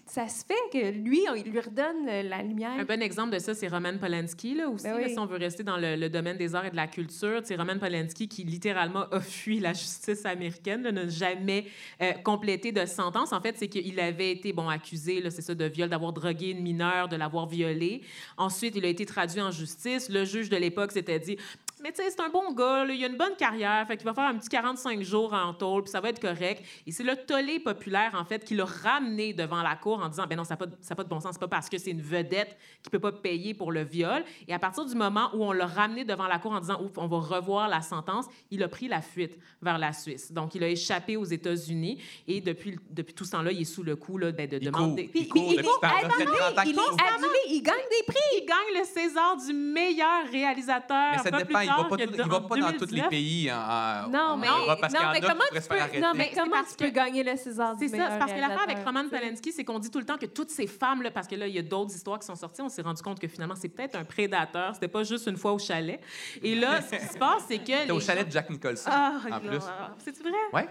ça, 0.09 0.27
se 0.27 0.43
fait 0.45 0.53
que 0.71 0.91
lui, 0.91 1.21
on, 1.29 1.35
il 1.35 1.51
lui 1.51 1.59
redonne 1.59 2.07
euh, 2.07 2.23
la 2.23 2.41
lumière. 2.41 2.71
Un 2.71 2.83
bon 2.83 3.01
exemple 3.01 3.31
de 3.33 3.39
ça, 3.39 3.53
c'est 3.53 3.67
Roman 3.67 3.97
Polanski, 3.97 4.55
là, 4.55 4.69
aussi, 4.69 4.83
Ben 4.83 4.99
là, 4.99 5.07
si 5.07 5.19
on 5.19 5.25
veut 5.25 5.37
rester 5.37 5.63
dans 5.63 5.77
le, 5.77 5.95
le 5.95 6.09
domaine 6.09 6.37
des 6.37 6.55
arts 6.55 6.65
et 6.65 6.71
de 6.71 6.75
la 6.75 6.87
culture. 6.87 7.41
C'est 7.43 7.55
Roman 7.55 7.77
Polanski 7.77 8.27
qui, 8.27 8.43
littéralement, 8.43 9.05
a 9.11 9.19
fui 9.19 9.59
la 9.59 9.73
justice 9.73 10.25
américaine, 10.25 10.81
n'a 10.81 11.07
jamais 11.07 11.65
euh, 12.01 12.13
complété 12.23 12.71
de 12.71 12.85
sentence. 12.85 13.33
En 13.33 13.41
fait, 13.41 13.57
c'est 13.57 13.67
qu'il 13.67 13.99
avait 13.99 14.31
été, 14.31 14.53
bon, 14.53 14.67
accusé, 14.67 15.23
c'est 15.29 15.41
ça, 15.41 15.55
de 15.55 15.65
viol, 15.65 15.89
d'avoir 15.89 16.13
drogué 16.13 16.49
une 16.49 16.61
mineure, 16.61 17.07
de 17.07 17.15
l'avoir 17.15 17.47
violée. 17.47 18.01
Ensuite, 18.37 18.75
il 18.75 18.85
a 18.85 18.89
été 18.89 19.05
traduit 19.05 19.41
en 19.41 19.51
justice. 19.51 20.09
Le 20.09 20.25
juge 20.25 20.49
de 20.49 20.57
l'époque 20.57 20.91
s'était 20.91 21.19
dit... 21.19 21.37
Mais 21.81 21.91
tu 21.91 22.01
sais, 22.03 22.09
c'est 22.09 22.21
un 22.21 22.29
bon 22.29 22.51
gars, 22.53 22.85
là, 22.85 22.93
il 22.93 23.03
a 23.03 23.07
une 23.07 23.17
bonne 23.17 23.35
carrière, 23.37 23.85
fait 23.87 23.97
qu'il 23.97 24.05
va 24.05 24.13
faire 24.13 24.25
un 24.27 24.35
petit 24.37 24.49
45 24.49 25.01
jours 25.01 25.33
en 25.33 25.53
tôle, 25.53 25.83
puis 25.83 25.91
ça 25.91 26.01
va 26.01 26.09
être 26.09 26.19
correct. 26.21 26.63
Et 26.85 26.91
c'est 26.91 27.03
le 27.03 27.15
tollé 27.15 27.59
populaire, 27.59 28.11
en 28.15 28.25
fait, 28.25 28.43
qui 28.43 28.55
l'a 28.55 28.65
ramené 28.65 29.33
devant 29.33 29.61
la 29.61 29.75
cour 29.75 29.99
en 30.03 30.09
disant 30.09 30.25
ben 30.27 30.35
non, 30.35 30.43
ça 30.43 30.53
n'a 30.53 30.57
pas, 30.57 30.65
de- 30.65 30.75
pas 30.95 31.03
de 31.03 31.09
bon 31.09 31.19
sens, 31.19 31.33
c'est 31.33 31.39
pas 31.39 31.47
parce 31.47 31.69
que 31.69 31.77
c'est 31.77 31.91
une 31.91 32.01
vedette 32.01 32.57
qui 32.83 32.89
peut 32.89 32.99
pas 32.99 33.11
payer 33.11 33.53
pour 33.53 33.71
le 33.71 33.83
viol. 33.83 34.23
Et 34.47 34.53
à 34.53 34.59
partir 34.59 34.85
du 34.85 34.95
moment 34.95 35.29
où 35.33 35.43
on 35.43 35.51
l'a 35.51 35.67
ramené 35.67 36.03
devant 36.05 36.27
la 36.27 36.39
cour 36.39 36.51
en 36.51 36.59
disant 36.59 36.81
ouf, 36.81 36.91
on 36.97 37.07
va 37.07 37.17
revoir 37.19 37.67
la 37.69 37.81
sentence, 37.81 38.25
il 38.51 38.61
a 38.63 38.67
pris 38.67 38.87
la 38.87 39.01
fuite 39.01 39.37
vers 39.61 39.77
la 39.77 39.93
Suisse. 39.93 40.31
Donc, 40.31 40.55
il 40.55 40.63
a 40.63 40.67
échappé 40.69 41.17
aux 41.17 41.25
États-Unis 41.25 42.01
et 42.27 42.41
depuis, 42.41 42.77
depuis 42.89 43.13
tout 43.13 43.25
ce 43.25 43.31
temps-là, 43.31 43.51
il 43.51 43.61
est 43.61 43.65
sous 43.65 43.83
le 43.83 43.95
coup 43.95 44.17
là, 44.17 44.31
ben, 44.31 44.47
de 44.47 44.57
Il 44.57 44.65
demandes. 44.65 44.87
court, 44.89 44.95
des- 44.95 45.11
il 45.15 45.27
court 45.29 45.49
depuis 45.51 45.63
court- 45.65 45.79
par- 45.79 45.97
Attendez, 45.97 46.13
ça 46.13 46.17
fait 46.19 46.25
30 46.25 46.57
ans 46.57 46.61
il 46.65 46.69
qu'il 46.71 46.71
est 46.73 46.75
court. 46.83 46.97
adulé, 47.15 47.39
il 47.49 47.61
gagne 47.61 47.75
des 47.75 48.05
prix. 48.05 48.15
il 48.37 48.45
gagne 48.45 48.79
le 48.79 48.85
César 48.85 49.37
du 49.37 49.53
meilleur 49.53 50.25
réalisateur. 50.31 51.11
Mais 51.11 51.17
ça 51.17 51.31
dépend, 51.31 51.59
il 51.77 51.83
va 51.83 51.89
pas, 51.89 51.97
tout- 51.97 52.11
il 52.13 52.17
va 52.29 52.41
pas 52.41 52.55
dans 52.57 52.67
tous 52.71 52.91
les 52.91 53.01
2019. 53.01 53.09
pays 53.09 53.51
en, 53.51 53.55
en- 53.55 54.09
Non, 54.09 54.19
en 54.33 54.37
mais, 54.37 54.47
Europe, 54.47 54.77
parce 54.81 54.93
qu'il 54.93 55.01
y 55.01 55.03
non, 55.03 55.09
en 55.09 55.11
mais 55.11 55.17
a 55.17 55.21
qui 55.21 55.27
comment 55.27 55.43
se 55.53 55.59
faire 55.67 55.81
arrêter. 55.83 55.99
non, 55.99 56.11
mais 56.15 56.31
comment 56.35 56.63
tu 56.69 56.75
peux 56.77 56.85
que- 56.89 56.93
gagner 56.95 57.23
le 57.23 57.35
César 57.37 57.75
du 57.75 57.87
C'est 57.87 57.97
ça, 57.97 58.09
parce 58.19 58.31
que 58.33 58.39
l'affaire 58.39 58.63
avec 58.63 58.85
Roman. 58.85 59.07
Polanski, 59.09 59.51
c'est 59.51 59.63
qu'on 59.63 59.79
dit 59.79 59.89
tout 59.89 59.99
le 59.99 60.05
temps 60.05 60.17
que 60.17 60.25
toutes 60.25 60.49
ces 60.51 60.67
femmes-là, 60.67 61.11
parce 61.11 61.27
que 61.27 61.35
là, 61.35 61.47
il 61.47 61.55
y 61.55 61.59
a 61.59 61.63
d'autres 61.63 61.93
histoires 61.95 62.19
qui 62.19 62.25
sont 62.27 62.35
sorties, 62.35 62.61
on 62.61 62.69
s'est 62.69 62.81
rendu 62.81 63.01
compte 63.01 63.19
que 63.19 63.27
finalement, 63.27 63.55
c'est 63.55 63.69
peut-être 63.69 63.95
un 63.95 64.03
prédateur, 64.03 64.73
c'était 64.73 64.87
pas 64.87 65.03
juste 65.03 65.27
une 65.27 65.37
fois 65.37 65.53
au 65.53 65.59
chalet. 65.59 65.99
Et 66.43 66.55
là, 66.55 66.81
ce 66.81 66.95
qui 66.95 67.13
se 67.13 67.17
passe, 67.17 67.43
c'est 67.47 67.57
que. 67.59 67.65
C'était 67.71 67.91
au 67.91 67.99
chalet 67.99 68.25
de 68.27 68.31
Jack 68.31 68.49
Nicholson, 68.49 68.89
Ah, 68.91 69.13
en 69.31 69.39
plus. 69.39 69.59
C'est 70.03 70.17
vrai? 70.21 70.31
Ouais. 70.53 70.67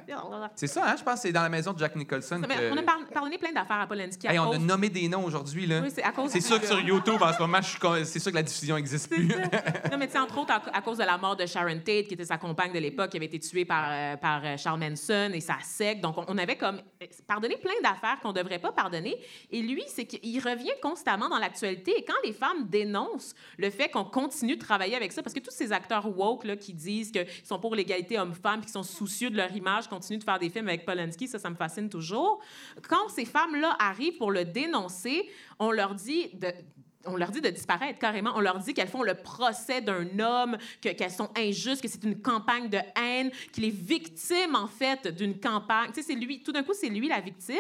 C'est 0.55 0.67
ça, 0.67 0.83
hein? 0.87 0.95
Je 0.99 1.03
pense 1.05 1.15
que 1.15 1.21
c'est 1.21 1.33
dans 1.33 1.43
la 1.43 1.49
maison 1.49 1.73
de 1.73 1.79
Jack 1.79 1.97
Nicholson. 1.97 2.41
On 2.73 2.77
a 2.77 2.83
par- 2.83 2.99
pardonné 3.13 3.39
plein 3.39 3.53
d'affaires 3.53 3.81
à 3.81 3.87
Polanski. 3.87 4.27
on 4.39 4.53
a 4.53 4.59
nommé 4.59 4.89
des 4.89 5.09
noms 5.09 5.25
aujourd'hui, 5.25 5.67
là. 5.67 5.81
Oui, 5.83 5.91
c'est 5.95 6.03
à 6.03 6.13
cause 6.13 6.31
C'est 6.31 6.39
du- 6.41 6.45
sûr 6.47 6.61
que 6.61 6.67
sur 6.67 6.81
YouTube, 6.81 7.21
en 7.21 7.33
ce 7.33 7.39
moment, 7.39 7.59
c'est 8.05 8.19
sûr 8.19 8.31
que 8.31 8.37
la 8.37 8.43
diffusion 8.43 8.77
n'existe 8.77 9.11
plus. 9.11 9.29
non, 9.29 9.99
mais 9.99 10.07
tu 10.07 10.13
sais, 10.13 10.19
entre 10.19 10.39
autres, 10.39 10.53
à, 10.53 10.63
à 10.77 10.81
cause 10.89 10.99
de 10.99 11.05
la 11.05 11.19
mort 11.19 11.37
de 11.37 11.45
Sharon 11.45 11.81
Tate, 11.81 12.07
qui 12.07 12.15
était 12.15 12.25
sa 12.25 12.39
compagne 12.39 12.73
de 12.73 12.79
l'époque, 12.79 13.11
qui 13.11 13.19
avait 13.19 13.27
été 13.27 13.39
tuée 13.39 13.67
par, 13.67 13.89
euh, 13.91 14.17
par 14.17 14.43
euh, 14.43 14.57
Charles 14.57 14.81
Manson 14.81 15.31
et 15.35 15.41
sa 15.41 15.59
secte. 15.61 16.01
Donc, 16.01 16.17
on, 16.17 16.25
on 16.29 16.39
avait 16.39 16.57
comme 16.57 16.81
euh, 17.03 17.07
pardonné 17.27 17.59
plein 17.59 17.79
d'affaires 17.83 18.19
qu'on 18.23 18.31
ne 18.31 18.39
devrait 18.39 18.59
pas 18.59 18.73
pardonner. 18.73 19.19
Et 19.51 19.61
lui, 19.61 19.83
c'est 19.87 20.07
qu'il 20.07 20.41
revient 20.41 20.73
constamment 20.81 21.29
dans 21.29 21.39
l'actualité. 21.39 21.93
Et 21.99 22.05
quand 22.05 22.17
les 22.25 22.33
femmes 22.33 22.69
dénoncent 22.69 23.35
le 23.59 23.69
fait 23.69 23.91
qu'on 23.91 24.05
continue 24.05 24.57
de 24.57 24.65
travailler 24.65 24.97
avec 24.97 25.13
ça, 25.13 25.23
parce 25.23 25.35
que 25.35 25.41
tous 25.41 25.51
ces 25.51 25.73
acteurs 25.73 26.09
woke 26.17 26.45
là, 26.45 26.57
qui 26.57 26.73
disent 26.73 27.11
qu'ils 27.11 27.27
sont 27.45 27.59
pour 27.59 27.75
l'égalité 27.75 28.19
homme-femme, 28.19 28.63
qui 28.63 28.71
sont 28.71 28.83
soucieux 28.83 29.29
de 29.29 29.37
leur 29.37 29.55
image, 29.55 29.89
continuent 29.89 30.21
de 30.21 30.25
faire 30.25 30.39
des 30.39 30.49
films 30.49 30.69
avec 30.69 30.87
Polanski, 30.87 31.29
ça, 31.29 31.39
ça 31.39 31.51
me 31.51 31.57
fascine 31.57 31.91
toujours. 31.91 32.41
Quand 32.89 33.11
ces 33.11 33.27
femmes-là 33.27 33.77
arrivent 33.79 34.17
pour 34.17 34.31
le 34.31 34.47
dénoncer, 34.47 35.29
on 35.59 35.71
leur 35.71 35.95
dit 35.95 36.31
de 36.33 36.51
on 37.07 37.17
leur 37.17 37.31
dit 37.31 37.41
de 37.41 37.49
disparaître 37.49 37.99
carrément. 37.99 38.33
On 38.35 38.41
leur 38.41 38.59
dit 38.59 38.75
qu'elles 38.75 38.89
font 38.89 39.03
le 39.03 39.15
procès 39.15 39.81
d'un 39.81 40.19
homme, 40.19 40.59
que- 40.83 40.91
qu'elles 40.91 41.11
sont 41.13 41.31
injustes, 41.37 41.81
que 41.81 41.89
c'est 41.89 42.03
une 42.05 42.21
campagne 42.21 42.69
de 42.69 42.79
haine, 43.01 43.31
qu'il 43.53 43.65
est 43.65 43.71
victime, 43.71 44.55
en 44.55 44.67
fait, 44.67 45.07
d'une 45.09 45.39
campagne. 45.39 45.91
Tu 45.93 46.03
sais, 46.03 46.09
c'est 46.13 46.19
lui, 46.19 46.43
tout 46.43 46.53
d'un 46.53 46.63
coup, 46.63 46.75
c'est 46.75 46.89
lui 46.89 47.09
la 47.09 47.21
victime. 47.21 47.57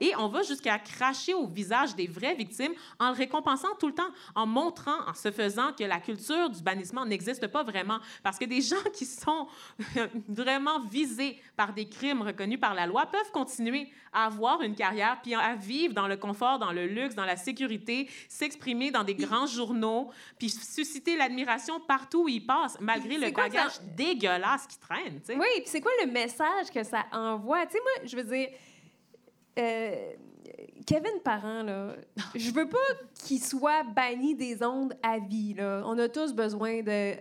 Et 0.00 0.12
on 0.18 0.28
va 0.28 0.42
jusqu'à 0.42 0.78
cracher 0.78 1.34
au 1.34 1.46
visage 1.46 1.94
des 1.94 2.06
vraies 2.08 2.34
victimes 2.34 2.72
en 2.98 3.10
le 3.10 3.16
récompensant 3.16 3.74
tout 3.78 3.86
le 3.86 3.94
temps, 3.94 4.10
en 4.34 4.46
montrant, 4.46 5.06
en 5.08 5.14
se 5.14 5.30
faisant 5.30 5.72
que 5.72 5.84
la 5.84 6.00
culture 6.00 6.50
du 6.50 6.60
bannissement 6.62 7.06
n'existe 7.06 7.46
pas 7.46 7.62
vraiment. 7.62 8.00
Parce 8.22 8.38
que 8.38 8.44
des 8.44 8.60
gens 8.70 8.76
qui 8.92 9.06
sont 9.06 9.46
vraiment 10.28 10.80
visés 10.80 11.40
par 11.56 11.72
des 11.72 11.88
crimes 11.88 12.22
reconnus 12.22 12.60
par 12.60 12.74
la 12.74 12.86
loi 12.86 13.06
peuvent 13.06 13.30
continuer 13.32 13.88
à 14.12 14.26
avoir 14.26 14.62
une 14.62 14.74
carrière, 14.74 15.20
puis 15.22 15.34
à 15.34 15.54
vivre 15.54 15.94
dans 15.94 16.08
le 16.08 16.16
confort, 16.16 16.58
dans 16.58 16.72
le 16.72 16.86
luxe, 16.86 17.14
dans 17.14 17.24
la 17.24 17.36
sécurité, 17.36 18.08
s'exprimer 18.28 18.79
dans 18.90 19.04
des 19.04 19.14
grands 19.14 19.46
journaux, 19.46 20.10
puis 20.38 20.48
susciter 20.48 21.16
l'admiration 21.16 21.78
partout 21.80 22.24
où 22.24 22.28
ils 22.28 22.44
passent, 22.44 22.78
malgré 22.80 23.18
le 23.18 23.30
quoi 23.30 23.44
bagage 23.44 23.72
ça? 23.72 23.82
dégueulasse 23.94 24.66
qui 24.66 24.78
traîne. 24.78 25.20
Oui, 25.28 25.46
puis 25.56 25.64
c'est 25.66 25.80
quoi 25.82 25.92
le 26.02 26.10
message 26.10 26.70
que 26.72 26.82
ça 26.82 27.04
envoie? 27.12 27.66
Tu 27.66 27.72
sais, 27.72 27.78
moi, 27.80 28.06
je 28.06 28.16
veux 28.16 28.24
dire, 28.24 28.48
euh, 29.58 30.12
Kevin 30.86 31.20
Parent, 31.22 31.62
là, 31.62 31.96
je 32.34 32.50
veux 32.50 32.68
pas 32.68 32.78
qu'il 33.26 33.42
soit 33.42 33.82
banni 33.84 34.34
des 34.34 34.62
ondes 34.62 34.94
à 35.02 35.18
vie. 35.18 35.54
Là. 35.54 35.82
On 35.84 35.98
a 35.98 36.08
tous 36.08 36.32
besoin 36.32 36.82
de 36.82 37.14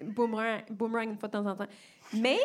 boomerang, 0.00 0.62
boomerang 0.70 1.10
une 1.10 1.18
fois 1.18 1.28
de 1.28 1.32
temps 1.32 1.46
en 1.46 1.56
temps. 1.56 1.66
Mais 2.14 2.38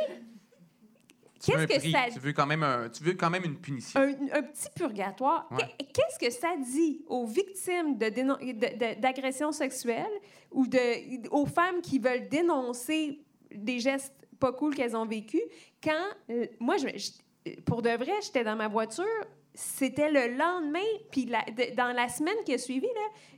qu'est-ce 1.51 1.57
un 1.63 1.67
que 1.67 1.77
prix, 1.79 1.91
ça 1.91 2.05
tu 2.11 2.19
veux 2.19 2.33
quand 2.33 2.45
même 2.45 2.63
un- 2.63 2.89
tu 2.89 3.03
veux 3.03 3.13
quand 3.13 3.29
même 3.29 3.43
une 3.43 3.57
punition. 3.57 3.99
un, 3.99 4.09
un 4.37 4.41
petit 4.43 4.69
purgatoire. 4.75 5.47
Ouais. 5.51 5.65
Qu'est-ce 5.93 6.19
que 6.19 6.31
ça 6.31 6.55
dit 6.57 7.03
aux 7.07 7.25
victimes 7.25 7.97
de 7.97 8.07
dénon- 8.07 8.37
de- 8.37 8.51
de- 8.95 8.99
d'agressions 9.01 9.51
sexuelles 9.51 10.05
ou 10.51 10.67
de, 10.67 11.27
aux 11.29 11.45
femmes 11.45 11.81
qui 11.81 11.99
veulent 11.99 12.27
dénoncer 12.29 13.19
des 13.53 13.79
gestes 13.79 14.13
pas 14.39 14.51
cool 14.51 14.75
qu'elles 14.75 14.95
ont 14.97 15.05
vécus 15.05 15.41
quand, 15.83 15.93
euh, 16.29 16.45
moi, 16.59 16.75
je, 16.77 16.87
je- 16.97 17.59
pour 17.61 17.81
de 17.81 17.89
vrai, 17.91 18.11
j'étais 18.23 18.43
dans 18.43 18.55
ma 18.55 18.67
voiture, 18.67 19.05
c'était 19.53 20.11
le 20.11 20.35
lendemain, 20.35 20.79
puis 21.11 21.25
la- 21.25 21.45
de- 21.45 21.73
dans 21.75 21.93
la 21.95 22.09
semaine 22.09 22.35
qui 22.45 22.53
a 22.53 22.57
suivi, 22.57 22.87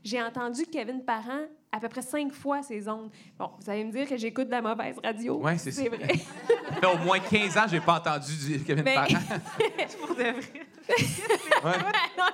j'ai 0.03 0.21
entendu 0.21 0.63
Kevin 0.65 1.03
Parent 1.05 1.45
à 1.77 1.79
peu 1.79 1.89
près 1.89 2.01
cinq 2.01 2.33
fois 2.33 2.63
ses 2.63 2.87
ondes. 2.89 3.09
Bon, 3.37 3.51
vous 3.59 3.69
allez 3.69 3.83
me 3.85 3.91
dire 3.91 4.07
que 4.09 4.17
j'écoute 4.17 4.47
de 4.47 4.51
la 4.51 4.61
mauvaise 4.61 4.95
radio. 5.03 5.37
Ouais, 5.37 5.57
c'est 5.57 5.69
vrai. 5.87 6.07
Ça 6.67 6.73
fait 6.81 6.85
au 6.87 6.97
moins 6.97 7.19
15 7.19 7.57
ans 7.57 7.65
j'ai 7.69 7.79
pas 7.79 7.95
entendu 7.97 8.31
du 8.57 8.63
Kevin 8.63 8.83
Mais- 8.83 8.95
Parent. 8.95 9.07
Pour 10.05 10.15
de 10.15 10.21
vrai. 10.23 10.33
Ouais. 11.63 11.73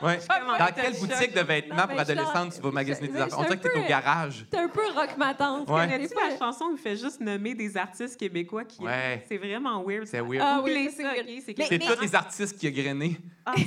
Ouais. 0.01 0.19
Dans 0.59 0.67
quelle 0.75 0.93
boutique 0.99 1.34
de 1.34 1.41
vêtements 1.41 1.75
Non, 1.75 1.88
pour 1.88 1.99
adolescentes 1.99 2.53
tu 2.55 2.61
vas 2.61 2.71
magasiner 2.71 3.07
des 3.07 3.19
affaires? 3.21 3.39
On 3.39 3.43
dirait 3.43 3.57
que 3.57 3.67
t'es 3.67 3.77
un 3.80 3.84
au 3.84 3.88
garage. 3.88 4.45
C'est 4.51 4.59
un 4.59 4.67
peu 4.67 4.81
rock 4.93 5.17
ma 5.17 5.34
tante. 5.34 5.69
Ouais. 5.69 5.81
Connais-tu? 5.89 6.13
La 6.15 6.38
chanson 6.38 6.65
où 6.65 6.73
il 6.73 6.77
fait 6.77 6.95
juste 6.97 7.19
nommer 7.21 7.55
des 7.55 7.75
artistes 7.77 8.17
québécois 8.19 8.65
qui 8.65 8.81
Ouais. 8.84 9.23
C'est 9.27 9.38
vraiment 9.38 9.84
weird. 9.84 10.05
C'est 10.07 10.19
weird. 10.21 10.41
Ah 10.45 10.61
oui, 10.63 10.89
c'est 10.95 11.03
ça, 11.03 11.13
weird. 11.13 11.27
C'est 11.45 11.53
que- 11.53 11.93
tous 11.95 12.01
les 12.01 12.15
artistes 12.15 12.57
qui 12.59 12.67
a 12.67 12.71
grainé. 12.71 13.17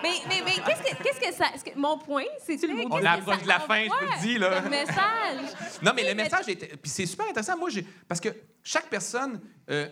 Mais, 0.00 0.10
mais, 0.28 0.36
mais 0.44 0.52
qu'est-ce 0.52 0.82
que, 0.96 1.02
qu'est-ce 1.02 1.20
que 1.20 1.34
ça. 1.34 1.46
est-ce 1.52 1.64
que- 1.64 1.76
mon 1.76 1.98
point, 1.98 2.22
c'est. 2.46 2.56
qu'est-ce 2.56 2.66
On 2.72 2.88
que 3.00 3.04
approche 3.04 3.42
de 3.42 3.48
la 3.48 3.58
fin, 3.58 3.82
je 3.84 3.88
vous 3.88 4.12
le 4.12 4.20
dis, 4.20 4.38
là. 4.38 4.60
Le 4.60 4.70
message. 4.70 5.76
Non, 5.82 5.90
mais 5.94 6.08
le 6.08 6.14
message 6.14 6.48
était. 6.48 6.68
Puis 6.68 6.88
c'est 6.88 7.06
super 7.06 7.26
intéressant. 7.28 7.58
Moi, 7.58 7.68
j'ai. 7.70 7.82
Parce 8.06 8.20
que 8.20 8.28
chaque 8.62 8.86
personne. 8.88 9.40
euh, 9.70 9.88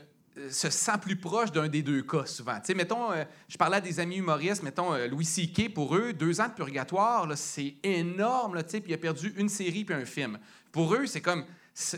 se 0.50 0.70
sent 0.70 0.98
plus 1.00 1.16
proche 1.16 1.52
d'un 1.52 1.68
des 1.68 1.82
deux 1.82 2.02
cas, 2.02 2.26
souvent. 2.26 2.56
Tu 2.56 2.66
sais, 2.66 2.74
mettons, 2.74 3.12
euh, 3.12 3.24
je 3.48 3.56
parlais 3.56 3.78
à 3.78 3.80
des 3.80 4.00
amis 4.00 4.16
humoristes, 4.16 4.62
mettons, 4.62 4.92
euh, 4.92 5.06
Louis 5.06 5.24
C.K., 5.24 5.72
pour 5.72 5.96
eux, 5.96 6.12
deux 6.12 6.40
ans 6.40 6.48
de 6.48 6.52
purgatoire, 6.52 7.26
c'est 7.36 7.74
énorme, 7.82 8.54
là, 8.54 8.62
tu 8.62 8.70
sais, 8.70 8.80
puis 8.80 8.92
il 8.92 8.94
a 8.94 8.98
perdu 8.98 9.34
une 9.36 9.48
série 9.48 9.84
puis 9.84 9.94
un 9.94 10.04
film. 10.04 10.38
Pour 10.72 10.94
eux, 10.94 11.06
c'est 11.06 11.20
comme, 11.20 11.44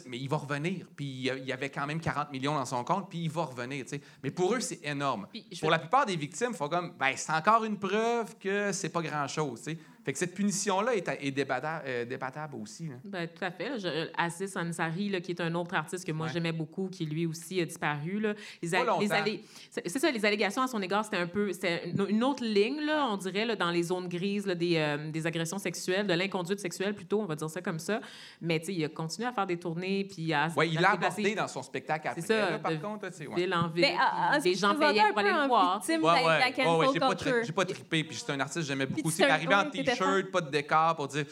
mais 0.06 0.18
il 0.18 0.28
va 0.28 0.36
revenir, 0.36 0.86
puis 0.96 1.04
il 1.04 1.44
y 1.44 1.52
avait 1.52 1.70
quand 1.70 1.86
même 1.86 2.00
40 2.00 2.32
millions 2.32 2.54
dans 2.54 2.64
son 2.64 2.84
compte, 2.84 3.08
puis 3.08 3.24
il 3.24 3.30
va 3.30 3.44
revenir, 3.44 3.84
tu 3.84 3.90
sais. 3.90 4.00
Mais 4.22 4.30
pour 4.30 4.54
eux, 4.54 4.60
c'est 4.60 4.80
énorme. 4.84 5.26
Pour 5.60 5.70
la 5.70 5.78
plupart 5.78 6.06
des 6.06 6.16
victimes, 6.16 6.54
faut 6.54 6.68
comme, 6.68 6.94
ben, 6.98 7.12
c'est 7.16 7.32
encore 7.32 7.64
une 7.64 7.78
preuve 7.78 8.36
que 8.38 8.72
c'est 8.72 8.88
pas 8.88 9.02
grand-chose, 9.02 9.62
tu 9.62 9.72
sais. 9.72 9.78
Fait 10.08 10.14
que 10.14 10.18
cette 10.20 10.34
punition-là 10.34 10.94
est, 10.94 11.06
est 11.06 11.38
euh, 11.38 12.04
débattable 12.06 12.54
aussi, 12.56 12.88
là. 12.88 12.94
Ben, 13.04 13.28
tout 13.28 13.44
à 13.44 13.50
fait. 13.50 13.78
Je- 13.78 14.08
Aziz 14.16 14.56
Ansari, 14.56 15.10
là, 15.10 15.20
qui 15.20 15.32
est 15.32 15.40
un 15.42 15.54
autre 15.54 15.74
artiste 15.74 16.06
que 16.06 16.12
moi 16.12 16.24
Ouais. 16.28 16.32
j'aimais 16.32 16.52
beaucoup, 16.52 16.88
qui 16.88 17.04
lui 17.04 17.26
aussi 17.26 17.60
a 17.60 17.66
disparu. 17.66 18.18
Là. 18.18 18.32
Les, 18.62 18.68
les 19.00 19.12
allé- 19.12 19.44
c'est 19.70 19.86
c'est 19.86 19.98
ça, 19.98 20.10
les 20.10 20.24
allégations 20.24 20.62
à 20.62 20.66
son 20.66 20.80
égard, 20.80 21.04
c'était 21.04 21.18
un 21.18 21.26
peu 21.26 21.52
c'était 21.52 21.90
une, 21.90 22.24
autre 22.24 22.42
ligne, 22.42 22.80
là, 22.86 23.06
on 23.10 23.18
dirait, 23.18 23.44
là, 23.44 23.54
dans 23.54 23.70
les 23.70 23.82
zones 23.82 24.08
grises 24.08 24.46
là, 24.46 24.54
des, 24.54 24.76
euh, 24.76 25.10
des 25.10 25.26
agressions 25.26 25.58
sexuelles, 25.58 26.06
de 26.06 26.14
l'inconduite 26.14 26.60
sexuelle 26.60 26.94
plutôt, 26.94 27.20
on 27.20 27.26
va 27.26 27.34
dire 27.36 27.50
ça 27.50 27.60
comme 27.60 27.78
ça. 27.78 28.00
Mais 28.40 28.60
tu 28.60 28.66
sais, 28.66 28.74
il 28.76 28.82
a 28.86 28.88
continué 28.88 29.28
à 29.28 29.32
faire 29.32 29.46
des 29.46 29.58
tournées, 29.58 30.04
puis 30.10 30.32
à, 30.32 30.48
Ouais, 30.56 30.70
il 30.70 30.80
l'a 30.80 30.92
abordé 30.92 31.34
dans 31.34 31.48
son 31.48 31.62
spectacle 31.62 32.08
après. 32.08 32.22
C'est 32.22 32.28
ça, 32.28 32.52
là, 32.52 32.58
par 32.58 32.72
de 32.72 32.78
contre, 32.78 33.10
tu 33.10 33.28
ville 33.36 33.52
en 33.52 33.68
ville. 33.68 33.82
Mais 33.82 33.94
ah, 34.00 34.30
puis 34.32 34.38
ah, 34.38 34.38
les 34.42 34.54
gens 34.54 34.74
payaient 34.74 35.00
un 35.02 35.08
pour 35.10 35.18
aller 35.18 35.32
peu 35.32 35.42
le 35.42 35.46
voir. 35.48 35.82
Ouais, 35.86 35.96
ouais, 35.98 36.02
ouais, 36.02 36.52
cancel 36.56 36.66
ouais, 36.66 36.86
j'ai 37.44 37.52
pas, 37.52 37.64
trippé, 37.66 38.04
puis 38.04 38.16
j'étais 38.16 38.32
un 38.32 38.40
artiste 38.40 38.60
que 38.60 38.64
j'aimais 38.66 38.86
beaucoup. 38.86 39.10
te- 39.10 39.22
arrivé 39.22 39.54
en 39.54 39.68
t'étais 39.68 39.97
t-shirt, 39.98 40.30
pas 40.30 40.40
de 40.40 40.50
décor, 40.50 40.96
pour 40.96 41.08
dire 41.08 41.24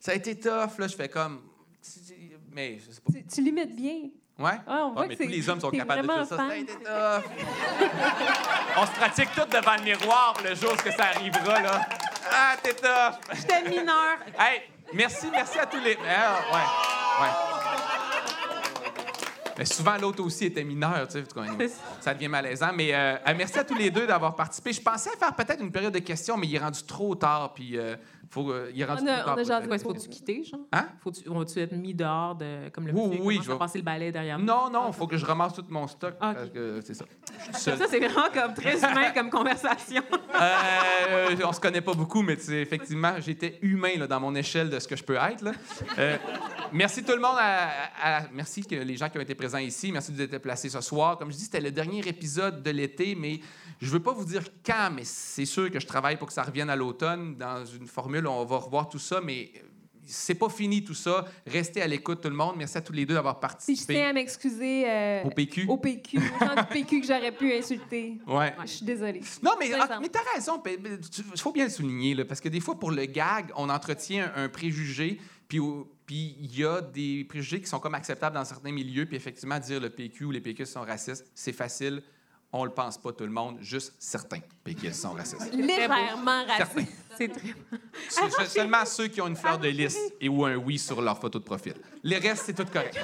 ça 0.00 0.12
a 0.12 0.14
été 0.14 0.38
tough, 0.38 0.78
là, 0.78 0.86
je 0.88 0.96
fais 0.96 1.08
comme. 1.08 1.40
Mais 2.52 2.78
je 2.78 2.92
sais 2.92 3.00
pas. 3.00 3.12
Tu, 3.12 3.24
tu 3.26 3.42
limites 3.42 3.74
bien. 3.74 4.10
Ouais? 4.38 4.58
on 4.66 4.92
voit 4.92 5.02
Ouais, 5.02 5.08
mais 5.08 5.16
que 5.16 5.22
tous 5.22 5.28
c'est- 5.30 5.36
les 5.36 5.48
hommes 5.48 5.60
sont 5.60 5.70
capables 5.70 6.02
de 6.02 6.12
dire 6.12 6.26
ça. 6.26 6.36
Ça 6.36 6.42
a 6.44 6.48
fan. 6.48 6.58
été 6.58 6.72
tough. 6.74 7.30
On 8.76 8.86
se 8.86 8.90
pratique 8.92 9.28
tous 9.34 9.46
devant 9.46 9.76
le 9.76 9.82
miroir 9.84 10.34
le 10.44 10.54
jour 10.56 10.76
que 10.76 10.90
ça 10.90 11.04
arrivera, 11.14 11.60
là. 11.60 11.80
Ah, 12.32 12.56
t'es 12.60 12.74
tough. 12.74 13.20
J'étais 13.32 13.62
mineure. 13.68 14.18
Hey, 14.38 14.62
merci, 14.92 15.28
merci 15.30 15.56
à 15.58 15.66
tous 15.66 15.78
les. 15.80 15.96
Ah, 16.04 16.40
ouais, 16.52 17.22
ouais. 17.26 17.32
Mais 19.56 19.64
souvent, 19.66 19.96
l'autre 19.98 20.20
aussi 20.24 20.46
était 20.46 20.64
mineur, 20.64 21.06
tu 21.06 21.12
sais. 21.12 21.22
tout 21.22 21.40
Ça 22.00 22.12
devient 22.12 22.26
malaisant. 22.26 22.72
Mais 22.74 22.92
euh, 22.92 23.16
merci 23.36 23.56
à 23.58 23.64
tous 23.64 23.74
les 23.76 23.90
deux 23.90 24.04
d'avoir 24.06 24.34
participé. 24.34 24.72
Je 24.72 24.80
pensais 24.80 25.10
faire 25.16 25.32
peut-être 25.34 25.60
une 25.62 25.70
période 25.70 25.94
de 25.94 26.00
questions, 26.00 26.36
mais 26.36 26.48
il 26.48 26.56
est 26.56 26.58
rendu 26.58 26.82
trop 26.82 27.14
tard. 27.14 27.54
Puis, 27.54 27.78
euh, 27.78 27.94
faut, 28.34 28.50
euh, 28.50 28.70
il 28.74 28.80
est 28.80 28.84
rendu 28.84 29.02
On 29.02 29.06
a- 29.06 29.16
trop 29.16 29.24
tard. 29.26 29.34
on 29.36 29.40
a 29.40 29.44
jasé 29.44 29.68
Quoi, 29.68 29.78
faut-tu 29.78 30.08
quitter, 30.08 30.44
genre? 30.44 30.60
Hein? 30.72 30.88
Faut-tu, 31.02 31.28
on 31.28 31.38
va-tu 31.38 31.58
être 31.60 31.72
mis 31.72 31.94
dehors 31.94 32.34
de, 32.34 32.68
comme 32.70 32.86
le 32.86 32.92
Oui, 32.92 33.08
monsieur 33.08 33.22
oui, 33.24 33.40
je 33.42 33.50
vais- 33.52 33.58
passer 33.58 33.78
le 33.78 33.84
balai 33.84 34.10
derrière 34.12 34.38
nous? 34.38 34.44
Non, 34.44 34.70
non, 34.70 34.88
il 34.88 34.92
faut 34.94 35.06
que 35.06 35.16
je 35.16 35.24
ramasse 35.24 35.54
tout 35.54 35.64
mon 35.70 35.86
stock. 35.86 36.14
Ah, 36.20 36.30
ok. 36.30 36.36
parce 36.36 36.50
que 36.50 36.80
c'est 36.84 36.94
ça. 36.94 37.04
Ça, 37.52 37.76
c'est 37.88 37.98
vraiment 37.98 38.28
comme 38.32 38.54
très 38.54 38.76
humain 38.78 39.10
comme 39.14 39.30
conversation. 39.30 40.02
Euh, 40.40 41.36
on 41.44 41.52
se 41.52 41.60
connaît 41.60 41.80
pas 41.80 41.94
beaucoup, 41.94 42.22
mais 42.22 42.36
c'est 42.36 42.60
effectivement, 42.60 43.14
j'étais 43.20 43.58
humain 43.62 43.92
là, 43.98 44.06
dans 44.06 44.20
mon 44.20 44.34
échelle 44.34 44.70
de 44.70 44.78
ce 44.78 44.88
que 44.88 44.96
je 44.96 45.04
peux 45.04 45.16
être. 45.16 45.42
là. 45.42 45.52
Euh, 45.98 46.16
merci 46.72 47.02
tout 47.04 47.12
le 47.12 47.20
monde. 47.20 47.36
à- 47.38 47.68
à- 48.02 48.22
merci 48.32 48.62
que 48.64 48.74
les 48.74 48.96
gens 48.96 49.08
qui 49.08 49.18
ont 49.18 49.22
été 49.22 49.34
présents 49.34 49.58
ici. 49.58 49.92
Merci 49.92 50.12
de 50.12 50.16
vous 50.16 50.22
être 50.22 50.38
placés 50.38 50.68
ce 50.68 50.80
soir. 50.80 51.18
Comme 51.18 51.30
je 51.30 51.36
dis, 51.36 51.44
c'était 51.44 51.60
le 51.60 51.70
dernier 51.70 52.00
épisode 52.06 52.62
de 52.62 52.70
l'été, 52.70 53.14
mais 53.14 53.40
je 53.80 53.90
veux 53.90 54.00
pas 54.00 54.12
vous 54.12 54.24
dire 54.24 54.42
quand, 54.64 54.90
mais 54.94 55.04
c'est 55.04 55.44
sûr 55.46 55.70
que 55.70 55.80
je 55.80 55.86
travaille 55.86 56.16
pour 56.16 56.28
que 56.28 56.32
ça 56.32 56.42
revienne 56.42 56.70
à 56.70 56.76
l'automne 56.76 57.36
dans 57.36 57.64
une 57.64 57.86
formule. 57.86 58.23
On 58.26 58.44
va 58.44 58.56
revoir 58.56 58.88
tout 58.88 58.98
ça, 58.98 59.20
mais 59.20 59.50
c'est 60.06 60.34
pas 60.34 60.48
fini 60.48 60.84
tout 60.84 60.94
ça. 60.94 61.24
Restez 61.46 61.82
à 61.82 61.86
l'écoute, 61.86 62.20
tout 62.20 62.28
le 62.28 62.34
monde. 62.34 62.54
Merci 62.56 62.78
à 62.78 62.80
tous 62.80 62.92
les 62.92 63.06
deux 63.06 63.14
d'avoir 63.14 63.40
Si 63.58 63.74
je 63.76 63.86
tiens 63.86 63.86
participé 63.86 64.02
à 64.02 64.12
m'excuser 64.12 64.90
euh, 64.90 65.24
au 65.24 65.30
PQ. 65.30 65.66
au 65.68 65.76
PQ, 65.76 66.18
aux 66.18 66.44
gens 66.44 66.54
du 66.54 66.68
PQ 66.68 67.00
que 67.00 67.06
j'aurais 67.06 67.32
pu 67.32 67.52
insulter. 67.52 68.18
Ouais. 68.26 68.54
Je 68.62 68.70
suis 68.70 68.86
désolée. 68.86 69.22
Non, 69.42 69.52
mais, 69.58 69.72
ah, 69.72 69.98
mais 70.00 70.08
t'as 70.08 70.20
raison. 70.34 70.62
Il 70.66 71.40
faut 71.40 71.52
bien 71.52 71.64
le 71.64 71.70
souligner, 71.70 72.14
là, 72.14 72.24
parce 72.24 72.40
que 72.40 72.48
des 72.48 72.60
fois, 72.60 72.78
pour 72.78 72.90
le 72.90 73.04
gag, 73.06 73.50
on 73.56 73.68
entretient 73.68 74.30
un, 74.34 74.44
un 74.44 74.48
préjugé, 74.48 75.18
puis 75.48 75.60
puis 76.06 76.36
il 76.40 76.58
y 76.58 76.64
a 76.64 76.80
des 76.80 77.24
préjugés 77.24 77.60
qui 77.60 77.66
sont 77.66 77.80
comme 77.80 77.94
acceptables 77.94 78.34
dans 78.34 78.44
certains 78.44 78.72
milieux, 78.72 79.06
puis 79.06 79.16
effectivement, 79.16 79.58
dire 79.58 79.80
le 79.80 79.90
PQ 79.90 80.26
ou 80.26 80.30
les 80.30 80.40
PQ 80.40 80.66
sont 80.66 80.82
racistes, 80.82 81.26
c'est 81.34 81.52
facile. 81.52 82.02
On 82.56 82.64
le 82.64 82.70
pense 82.70 82.96
pas 82.98 83.10
tout 83.12 83.24
le 83.24 83.32
monde, 83.32 83.58
juste 83.60 83.94
certains 83.98 84.38
PQ 84.62 84.92
sont 84.92 85.10
racistes. 85.10 85.52
Légèrement 85.52 86.44
Certains. 86.46 86.64
raciste. 86.80 86.92
C'est 87.18 87.28
très... 87.28 87.54
C'est 88.08 88.46
seulement 88.46 88.84
ceux 88.84 89.08
qui 89.08 89.20
ont 89.20 89.26
une 89.26 89.34
fleur 89.34 89.58
de 89.58 89.66
lys 89.66 89.98
et 90.20 90.28
ou 90.28 90.44
un 90.44 90.54
oui 90.54 90.78
sur 90.78 91.02
leur 91.02 91.18
photo 91.18 91.40
de 91.40 91.44
profil. 91.44 91.74
Les 92.04 92.18
restes, 92.18 92.44
c'est 92.46 92.54
tout 92.54 92.64
correct. 92.72 92.96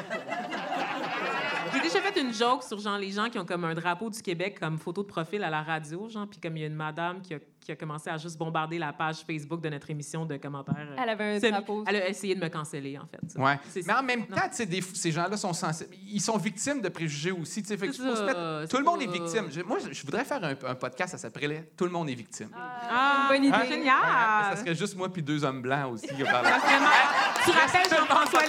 J'ai 1.72 1.80
déjà 1.80 2.00
fait 2.00 2.20
une 2.20 2.32
joke 2.34 2.62
sur 2.62 2.78
genre 2.80 2.98
les 2.98 3.10
gens 3.10 3.28
qui 3.28 3.38
ont 3.38 3.44
comme 3.44 3.64
un 3.64 3.74
drapeau 3.74 4.10
du 4.10 4.20
Québec 4.22 4.58
comme 4.60 4.78
photo 4.78 5.02
de 5.02 5.08
profil 5.08 5.42
à 5.44 5.50
la 5.50 5.62
radio, 5.62 6.08
genre, 6.08 6.26
puis 6.28 6.38
comme 6.40 6.56
il 6.56 6.60
y 6.60 6.64
a 6.64 6.66
une 6.66 6.74
madame 6.74 7.20
qui 7.20 7.34
a, 7.34 7.38
qui 7.60 7.72
a 7.72 7.76
commencé 7.76 8.08
à 8.10 8.16
juste 8.16 8.38
bombarder 8.38 8.78
la 8.78 8.92
page 8.92 9.18
Facebook 9.26 9.60
de 9.60 9.68
notre 9.68 9.90
émission 9.90 10.24
de 10.24 10.36
commentaires. 10.38 10.74
euh, 10.78 10.96
Elle 11.02 11.08
avait 11.10 11.36
un 11.36 11.38
semi- 11.40 11.50
drapeau. 11.52 11.84
Elle 11.86 11.96
a 11.96 12.08
essayé 12.08 12.34
de 12.34 12.40
me 12.40 12.48
canceller, 12.48 12.98
en 12.98 13.06
fait. 13.06 13.38
Ouais. 13.38 13.58
C'est- 13.68 13.86
Mais 13.86 13.92
en 13.92 14.02
même 14.02 14.20
non. 14.28 14.36
temps, 14.36 14.64
des- 14.66 14.80
ces 14.80 15.12
gens-là 15.12 15.36
sont 15.36 15.52
sensibles. 15.52 15.94
Ils 16.08 16.20
sont 16.20 16.36
victimes 16.38 16.80
de 16.80 16.88
préjugés 16.88 17.30
aussi. 17.32 17.62
Fait 17.62 17.76
que 17.76 17.92
ça, 17.92 18.24
mettre- 18.24 18.68
Tout 18.68 18.78
le 18.78 18.84
monde 18.84 19.02
est 19.02 19.06
victime. 19.12 19.48
Je- 19.50 19.60
moi, 19.62 19.78
je 19.78 19.92
je 19.92 20.04
voudrais 20.06 20.24
faire 20.24 20.42
un, 20.42 20.54
un 20.70 20.74
podcast, 20.74 21.12
ça 21.12 21.18
s'appellerait 21.18 21.70
Tout 21.76 21.84
le 21.84 21.90
monde 21.90 22.08
est 22.08 22.14
victime. 22.14 22.48
Ah, 22.56 23.26
Bonne 23.30 23.44
idée. 23.44 23.54
Hein? 23.54 23.64
Génial! 23.68 23.94
Ça 24.50 24.56
serait 24.56 24.74
juste 24.74 24.96
moi 24.96 25.12
puis 25.12 25.22
deux 25.22 25.44
hommes 25.44 25.62
blancs 25.62 25.92
aussi. 25.92 26.06
tu 26.08 26.24
rappelles 26.24 27.90
Jean-François. 27.90 28.40